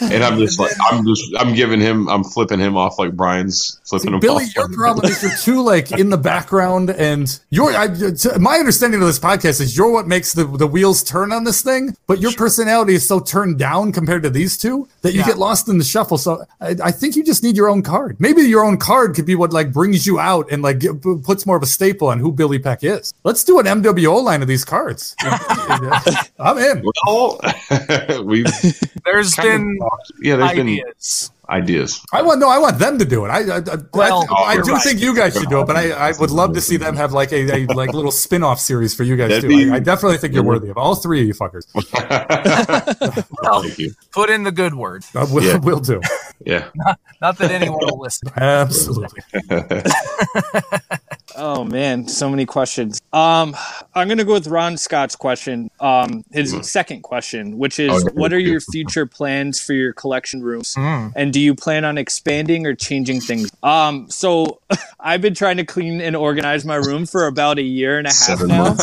and 0.00 0.24
I'm 0.24 0.38
just 0.38 0.58
like, 0.58 0.72
I'm 0.90 1.04
just, 1.06 1.22
I'm 1.38 1.54
giving 1.54 1.80
him, 1.80 2.08
I'm 2.08 2.24
flipping 2.24 2.58
him 2.58 2.76
off 2.76 2.98
like 2.98 3.12
Brian's 3.16 3.80
flipping 3.84 4.14
him 4.14 4.20
Billy, 4.20 4.44
off. 4.44 4.54
your 4.56 4.68
problem 4.70 5.06
is 5.10 5.22
you're 5.22 5.36
too 5.36 5.62
like 5.62 5.92
in 5.92 6.10
the 6.10 6.16
background, 6.16 6.90
and 6.90 7.38
you're. 7.50 7.72
I, 7.76 7.88
t- 7.88 8.28
my 8.40 8.56
understanding 8.56 9.00
of 9.00 9.06
this 9.06 9.18
podcast 9.18 9.60
is 9.60 9.76
you're 9.76 9.90
what 9.90 10.06
makes 10.06 10.32
the 10.32 10.44
the 10.44 10.66
wheels 10.66 11.02
turn 11.04 11.32
on 11.32 11.44
this 11.44 11.62
thing. 11.62 11.96
But 12.06 12.20
your 12.20 12.32
personality 12.32 12.94
is 12.94 13.06
so 13.06 13.20
turned 13.20 13.58
down 13.58 13.92
compared 13.92 14.22
to 14.24 14.30
these 14.30 14.56
two 14.58 14.88
that 15.02 15.12
you 15.12 15.20
Yeah. 15.20 15.26
get 15.26 15.38
lost 15.38 15.68
in 15.68 15.78
the 15.78 15.84
shuffle. 15.84 16.18
So 16.18 16.44
I, 16.60 16.76
I 16.82 16.90
think 16.90 17.16
you 17.16 17.24
just 17.24 17.42
need 17.42 17.56
your 17.56 17.68
own 17.68 17.82
card. 17.82 18.16
Maybe 18.18 18.42
your 18.42 18.64
own 18.64 18.76
card 18.78 19.14
could 19.14 19.26
be 19.26 19.34
what 19.34 19.52
like 19.52 19.72
brings 19.72 20.06
you 20.06 20.18
out 20.18 20.50
and 20.50 20.62
like 20.62 20.78
get, 20.80 21.00
puts 21.22 21.46
more 21.46 21.56
of 21.56 21.62
a 21.62 21.66
staple 21.66 22.08
on 22.08 22.18
who 22.18 22.32
Billy 22.32 22.58
Peck 22.58 22.82
is. 22.84 23.12
Let's 23.24 23.31
do 23.44 23.58
an 23.58 23.66
MWO 23.66 24.22
line 24.22 24.42
of 24.42 24.48
these 24.48 24.64
cards. 24.64 25.14
I'm 26.38 26.58
in. 26.58 26.84
Well, 27.06 27.40
we've 28.24 28.46
There's 29.04 29.34
kind 29.34 29.48
been 29.48 29.78
talked- 29.80 30.12
yeah, 30.22 30.36
there's 30.36 30.52
been 30.52 30.68
ideas. 30.68 31.30
ideas. 31.48 32.00
I 32.12 32.22
want 32.22 32.40
no. 32.40 32.48
I 32.48 32.58
want 32.58 32.78
them 32.78 32.98
to 32.98 33.04
do 33.04 33.24
it. 33.24 33.28
I 33.28 33.38
I, 33.40 33.56
I, 33.58 33.76
Well, 33.92 34.26
I, 34.30 34.42
I 34.52 34.56
do 34.62 34.72
right. 34.72 34.82
think 34.82 35.00
you 35.00 35.14
guys 35.16 35.34
should 35.34 35.48
do 35.48 35.60
it, 35.60 35.66
but 35.66 35.76
I, 35.76 35.90
I 35.90 36.12
would 36.20 36.30
love 36.30 36.54
to 36.54 36.60
see 36.60 36.76
them 36.76 36.94
have 36.96 37.12
like 37.12 37.32
a, 37.32 37.50
a 37.50 37.66
like 37.74 37.92
little 37.92 38.10
spin 38.12 38.42
off 38.42 38.60
series 38.60 38.94
for 38.94 39.02
you 39.04 39.16
guys 39.16 39.30
That'd 39.30 39.42
too. 39.42 39.48
be- 39.48 39.70
I, 39.70 39.76
I 39.76 39.78
definitely 39.78 40.18
think 40.18 40.34
you're 40.34 40.44
worthy 40.44 40.68
of 40.68 40.76
all 40.78 40.94
three 40.94 41.20
of 41.22 41.26
you 41.28 41.34
fuckers. 41.34 41.66
Well, 43.42 43.62
Thank 43.62 43.78
you. 43.78 43.92
put 44.12 44.30
in 44.30 44.42
the 44.44 44.52
good 44.52 44.74
word. 44.74 45.04
Uh, 45.14 45.26
we'll, 45.30 45.44
Yeah. 45.44 45.56
we'll 45.58 45.80
do. 45.80 46.00
Yeah. 46.44 46.68
Not 47.20 47.38
that 47.38 47.50
anyone 47.50 47.78
will 47.80 48.00
listen. 48.00 48.28
Absolutely. 48.36 49.20
Oh 51.36 51.64
man, 51.64 52.08
so 52.08 52.28
many 52.30 52.44
questions. 52.46 53.00
Um, 53.12 53.56
I'm 53.94 54.08
gonna 54.08 54.24
go 54.24 54.34
with 54.34 54.46
Ron 54.46 54.76
Scott's 54.76 55.16
question. 55.16 55.70
Um, 55.80 56.24
his 56.32 56.54
second 56.70 57.02
question, 57.02 57.58
which 57.58 57.78
is, 57.78 57.90
Oh, 57.90 57.98
yeah. 57.98 58.10
what 58.14 58.32
are 58.32 58.38
your 58.38 58.60
future 58.60 59.06
plans 59.06 59.60
for 59.60 59.72
your 59.72 59.92
collection 59.92 60.42
rooms, 60.42 60.74
Mm. 60.74 61.12
and 61.16 61.32
do 61.32 61.40
you 61.40 61.54
plan 61.54 61.84
on 61.84 61.98
expanding 61.98 62.66
or 62.66 62.74
changing 62.74 63.20
things? 63.20 63.50
Um, 63.62 64.08
so 64.10 64.60
I've 65.00 65.20
been 65.20 65.34
trying 65.34 65.56
to 65.58 65.64
clean 65.64 66.00
and 66.00 66.14
organize 66.16 66.64
my 66.64 66.76
room 66.76 67.06
for 67.06 67.26
about 67.26 67.58
a 67.58 67.62
year 67.62 67.98
and 67.98 68.06
a 68.06 68.10
half 68.10 68.38
Seven 68.38 68.48
now. 68.48 68.76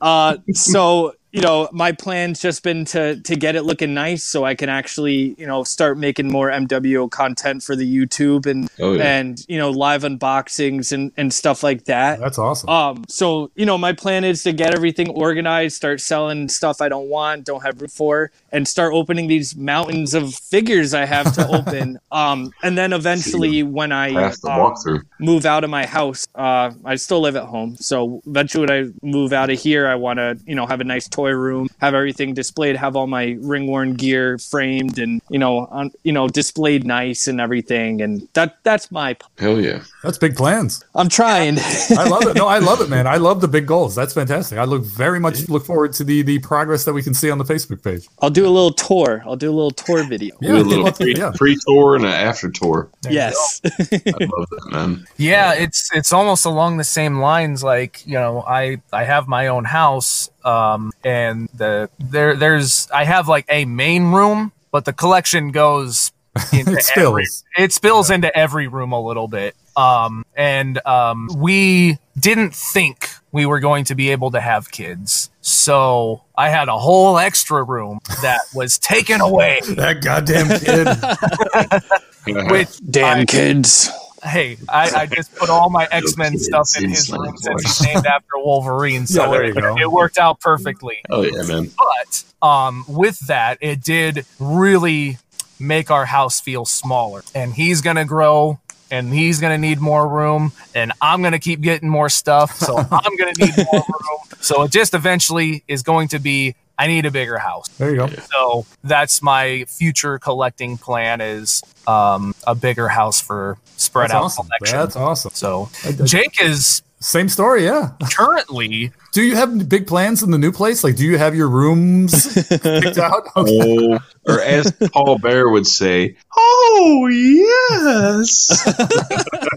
Uh, 0.00 0.36
so 0.52 1.12
you 1.32 1.40
know, 1.40 1.68
my 1.72 1.92
plan's 1.92 2.40
just 2.40 2.62
been 2.62 2.84
to 2.86 3.20
to 3.20 3.36
get 3.36 3.56
it 3.56 3.62
looking 3.62 3.94
nice, 3.94 4.24
so 4.24 4.44
I 4.44 4.54
can 4.54 4.68
actually 4.68 5.34
you 5.38 5.46
know 5.46 5.64
start 5.64 5.98
making 5.98 6.30
more 6.30 6.50
MWO 6.50 7.10
content 7.10 7.62
for 7.62 7.76
the 7.76 7.84
YouTube 7.86 8.46
and 8.46 8.68
Oh, 8.78 8.94
yeah. 8.94 9.18
and 9.18 9.44
you 9.48 9.58
know 9.58 9.70
live 9.70 10.02
unboxings 10.02 10.92
and 10.92 11.12
and 11.16 11.32
stuff 11.32 11.62
like 11.62 11.84
that. 11.84 12.20
That's 12.20 12.38
awesome. 12.38 12.68
Um, 12.68 13.04
so 13.08 13.50
you 13.54 13.66
know, 13.66 13.78
my 13.78 13.92
plan 13.92 14.24
is 14.24 14.42
to 14.44 14.52
get 14.52 14.74
everything 14.74 15.08
organized, 15.10 15.76
start 15.76 16.00
selling 16.00 16.48
stuff 16.48 16.80
I 16.80 16.88
don't 16.88 17.08
want, 17.08 17.44
don't 17.44 17.62
have 17.62 17.80
room 17.80 17.88
for, 17.90 18.30
and 18.52 18.66
start 18.66 18.92
opening 18.94 19.28
these 19.28 19.56
mountains 19.56 20.14
of 20.14 20.34
figures 20.34 20.94
I 20.94 21.04
have 21.04 21.32
to 21.34 21.46
open. 21.56 21.98
Um, 22.10 22.52
and 22.62 22.76
then 22.76 22.92
eventually, 22.92 23.62
when 23.62 23.92
I 23.92 24.10
um, 24.44 24.74
move 25.18 25.46
out 25.46 25.64
of 25.64 25.70
my 25.70 25.86
house, 25.86 26.26
uh, 26.34 26.70
I 26.84 26.96
still 26.96 27.20
live 27.20 27.36
at 27.36 27.44
home. 27.44 27.76
So 27.76 28.22
eventually, 28.26 28.66
when 28.66 28.70
I 28.72 29.06
move 29.06 29.32
out 29.32 29.50
of 29.50 29.58
here, 29.60 29.86
I 29.88 29.94
want 29.94 30.18
to 30.18 30.38
you 30.46 30.54
know 30.54 30.66
have 30.66 30.80
a 30.80 30.84
nice 30.84 31.08
toy 31.20 31.30
room, 31.30 31.68
have 31.80 31.94
everything 31.94 32.34
displayed, 32.34 32.76
have 32.76 32.96
all 32.96 33.06
my 33.06 33.36
ring 33.40 33.66
worn 33.66 33.94
gear 33.94 34.38
framed, 34.38 34.98
and 34.98 35.20
you 35.28 35.38
know 35.38 35.66
on 35.70 35.92
you 36.02 36.12
know 36.12 36.28
displayed 36.28 36.84
nice 36.86 37.28
and 37.28 37.40
everything. 37.40 38.02
And 38.02 38.26
that 38.34 38.58
that's 38.62 38.90
my. 38.90 39.16
Hell 39.38 39.60
yeah. 39.60 39.82
That's 40.02 40.16
big 40.16 40.34
plans. 40.34 40.82
I'm 40.94 41.10
trying. 41.10 41.58
I 41.58 42.04
love 42.08 42.26
it. 42.26 42.34
No, 42.34 42.46
I 42.48 42.58
love 42.58 42.80
it, 42.80 42.88
man. 42.88 43.06
I 43.06 43.16
love 43.16 43.42
the 43.42 43.48
big 43.48 43.66
goals. 43.66 43.94
That's 43.94 44.14
fantastic. 44.14 44.56
I 44.58 44.64
look 44.64 44.82
very 44.82 45.20
much 45.20 45.48
look 45.50 45.66
forward 45.66 45.92
to 45.94 46.04
the 46.04 46.22
the 46.22 46.38
progress 46.38 46.84
that 46.84 46.94
we 46.94 47.02
can 47.02 47.12
see 47.12 47.30
on 47.30 47.36
the 47.36 47.44
Facebook 47.44 47.82
page. 47.84 48.08
I'll 48.22 48.30
do 48.30 48.46
a 48.46 48.48
little 48.48 48.72
tour. 48.72 49.22
I'll 49.26 49.36
do 49.36 49.50
a 49.50 49.52
little 49.52 49.70
tour 49.72 50.02
video. 50.04 50.36
Yeah, 50.40 50.52
Do 50.52 50.56
a 50.56 50.62
little 50.62 50.92
pre, 50.92 51.14
yeah. 51.16 51.32
tour 51.66 51.96
and 51.96 52.04
an 52.06 52.12
after 52.12 52.48
tour. 52.50 52.88
Yes. 53.10 53.60
I 53.64 53.68
love 53.70 54.48
that, 54.50 54.68
man. 54.72 55.06
Yeah, 55.18 55.52
it's 55.54 55.90
it's 55.94 56.12
almost 56.14 56.46
along 56.46 56.78
the 56.78 56.84
same 56.84 57.18
lines. 57.20 57.62
Like 57.62 58.06
you 58.06 58.14
know, 58.14 58.42
I 58.46 58.80
I 58.92 59.04
have 59.04 59.28
my 59.28 59.48
own 59.48 59.64
house, 59.64 60.30
um, 60.46 60.92
and 61.04 61.48
the 61.54 61.90
there 61.98 62.36
there's 62.36 62.88
I 62.90 63.04
have 63.04 63.28
like 63.28 63.44
a 63.50 63.66
main 63.66 64.12
room, 64.12 64.52
but 64.72 64.86
the 64.86 64.94
collection 64.94 65.50
goes 65.50 66.10
into 66.54 66.72
It 66.72 66.90
every, 66.96 67.26
spills. 67.26 67.44
it 67.58 67.72
spills 67.74 68.08
into 68.10 68.34
every 68.34 68.66
room 68.66 68.92
a 68.92 69.00
little 69.00 69.28
bit. 69.28 69.54
Um, 69.80 70.24
and 70.36 70.84
um, 70.86 71.28
we 71.36 71.98
didn't 72.18 72.54
think 72.54 73.08
we 73.32 73.46
were 73.46 73.60
going 73.60 73.84
to 73.84 73.94
be 73.94 74.10
able 74.10 74.30
to 74.32 74.40
have 74.40 74.70
kids, 74.70 75.30
so 75.40 76.22
I 76.36 76.50
had 76.50 76.68
a 76.68 76.76
whole 76.78 77.16
extra 77.18 77.62
room 77.62 78.00
that 78.22 78.40
was 78.54 78.78
taken 78.78 79.20
away. 79.20 79.60
That 79.76 80.02
goddamn 80.02 80.48
kid. 80.58 82.50
Which 82.50 82.68
Damn 82.90 83.20
I- 83.20 83.24
kids. 83.24 83.90
Hey, 84.22 84.58
I, 84.68 84.90
I 84.90 85.06
just 85.06 85.34
put 85.34 85.48
all 85.48 85.70
my 85.70 85.88
X 85.90 86.14
Men 86.18 86.36
stuff 86.38 86.68
in 86.78 86.90
his 86.90 87.10
room 87.10 87.34
since 87.38 87.62
he's 87.78 87.80
named 87.86 88.04
after 88.04 88.32
Wolverine, 88.36 89.06
so 89.06 89.24
Yeah, 89.24 89.30
there 89.30 89.44
you 89.46 89.52
it, 89.52 89.60
go. 89.62 89.76
it 89.78 89.90
worked 89.90 90.18
out 90.18 90.40
perfectly. 90.40 90.98
Oh 91.08 91.22
yeah, 91.22 91.42
man. 91.44 91.70
But 91.78 92.46
um, 92.46 92.84
with 92.86 93.18
that, 93.28 93.56
it 93.62 93.82
did 93.82 94.26
really 94.38 95.16
make 95.58 95.90
our 95.90 96.04
house 96.04 96.38
feel 96.38 96.66
smaller. 96.66 97.22
And 97.34 97.54
he's 97.54 97.80
gonna 97.80 98.04
grow, 98.04 98.60
and 98.90 99.12
he's 99.12 99.40
gonna 99.40 99.58
need 99.58 99.80
more 99.80 100.08
room, 100.08 100.52
and 100.74 100.92
I'm 101.00 101.22
gonna 101.22 101.38
keep 101.38 101.60
getting 101.60 101.88
more 101.88 102.08
stuff, 102.08 102.56
so 102.56 102.76
I'm 102.90 103.16
gonna 103.16 103.32
need 103.38 103.54
more 103.72 103.84
room. 103.86 104.18
So 104.40 104.62
it 104.62 104.70
just 104.70 104.94
eventually 104.94 105.64
is 105.68 105.82
going 105.82 106.08
to 106.08 106.18
be. 106.18 106.54
I 106.78 106.86
need 106.86 107.04
a 107.04 107.10
bigger 107.10 107.36
house. 107.36 107.68
There 107.68 107.90
you 107.90 107.96
go. 107.96 108.08
So 108.32 108.64
that's 108.82 109.20
my 109.20 109.66
future 109.68 110.18
collecting 110.18 110.78
plan 110.78 111.20
is 111.20 111.62
um, 111.86 112.34
a 112.46 112.54
bigger 112.54 112.88
house 112.88 113.20
for 113.20 113.58
spread 113.76 114.04
That's 114.04 114.14
out 114.14 114.22
awesome. 114.24 114.46
collection. 114.46 114.78
That's 114.78 114.96
awesome. 114.96 115.32
So 115.34 115.68
Jake 116.04 116.42
is 116.42 116.80
Same 117.02 117.30
story, 117.30 117.64
yeah. 117.64 117.92
currently 118.14 118.92
Do 119.12 119.22
you 119.22 119.34
have 119.34 119.68
big 119.68 119.86
plans 119.86 120.22
in 120.22 120.30
the 120.30 120.38
new 120.38 120.52
place? 120.52 120.84
Like, 120.84 120.96
do 120.96 121.04
you 121.04 121.16
have 121.16 121.34
your 121.34 121.48
rooms 121.48 122.34
picked 122.48 122.98
out? 122.98 123.22
Okay. 123.36 123.58
Oh, 123.62 123.98
or 124.28 124.40
as 124.42 124.70
Paul 124.92 125.18
Bearer 125.18 125.50
would 125.50 125.66
say, 125.66 126.14
"Oh 126.36 127.08
yes." 127.10 128.66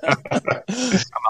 I'm 0.03 0.17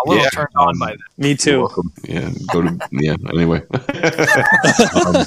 a 0.06 0.10
little 0.10 0.24
Yeah, 0.24 0.30
turned 0.30 0.48
on 0.56 0.70
um, 0.70 0.80
by 0.80 0.92
that. 0.92 1.00
Me 1.18 1.30
You're 1.30 1.38
too. 1.38 1.60
welcome. 1.62 1.92
Yeah, 2.04 2.30
go 2.52 2.62
to 2.62 2.80
yeah. 2.92 3.16
Anyway, 3.34 3.62
Um, 3.74 5.26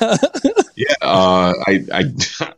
yeah. 0.76 0.94
Uh, 1.02 1.52
I 1.66 1.84
I 1.92 2.04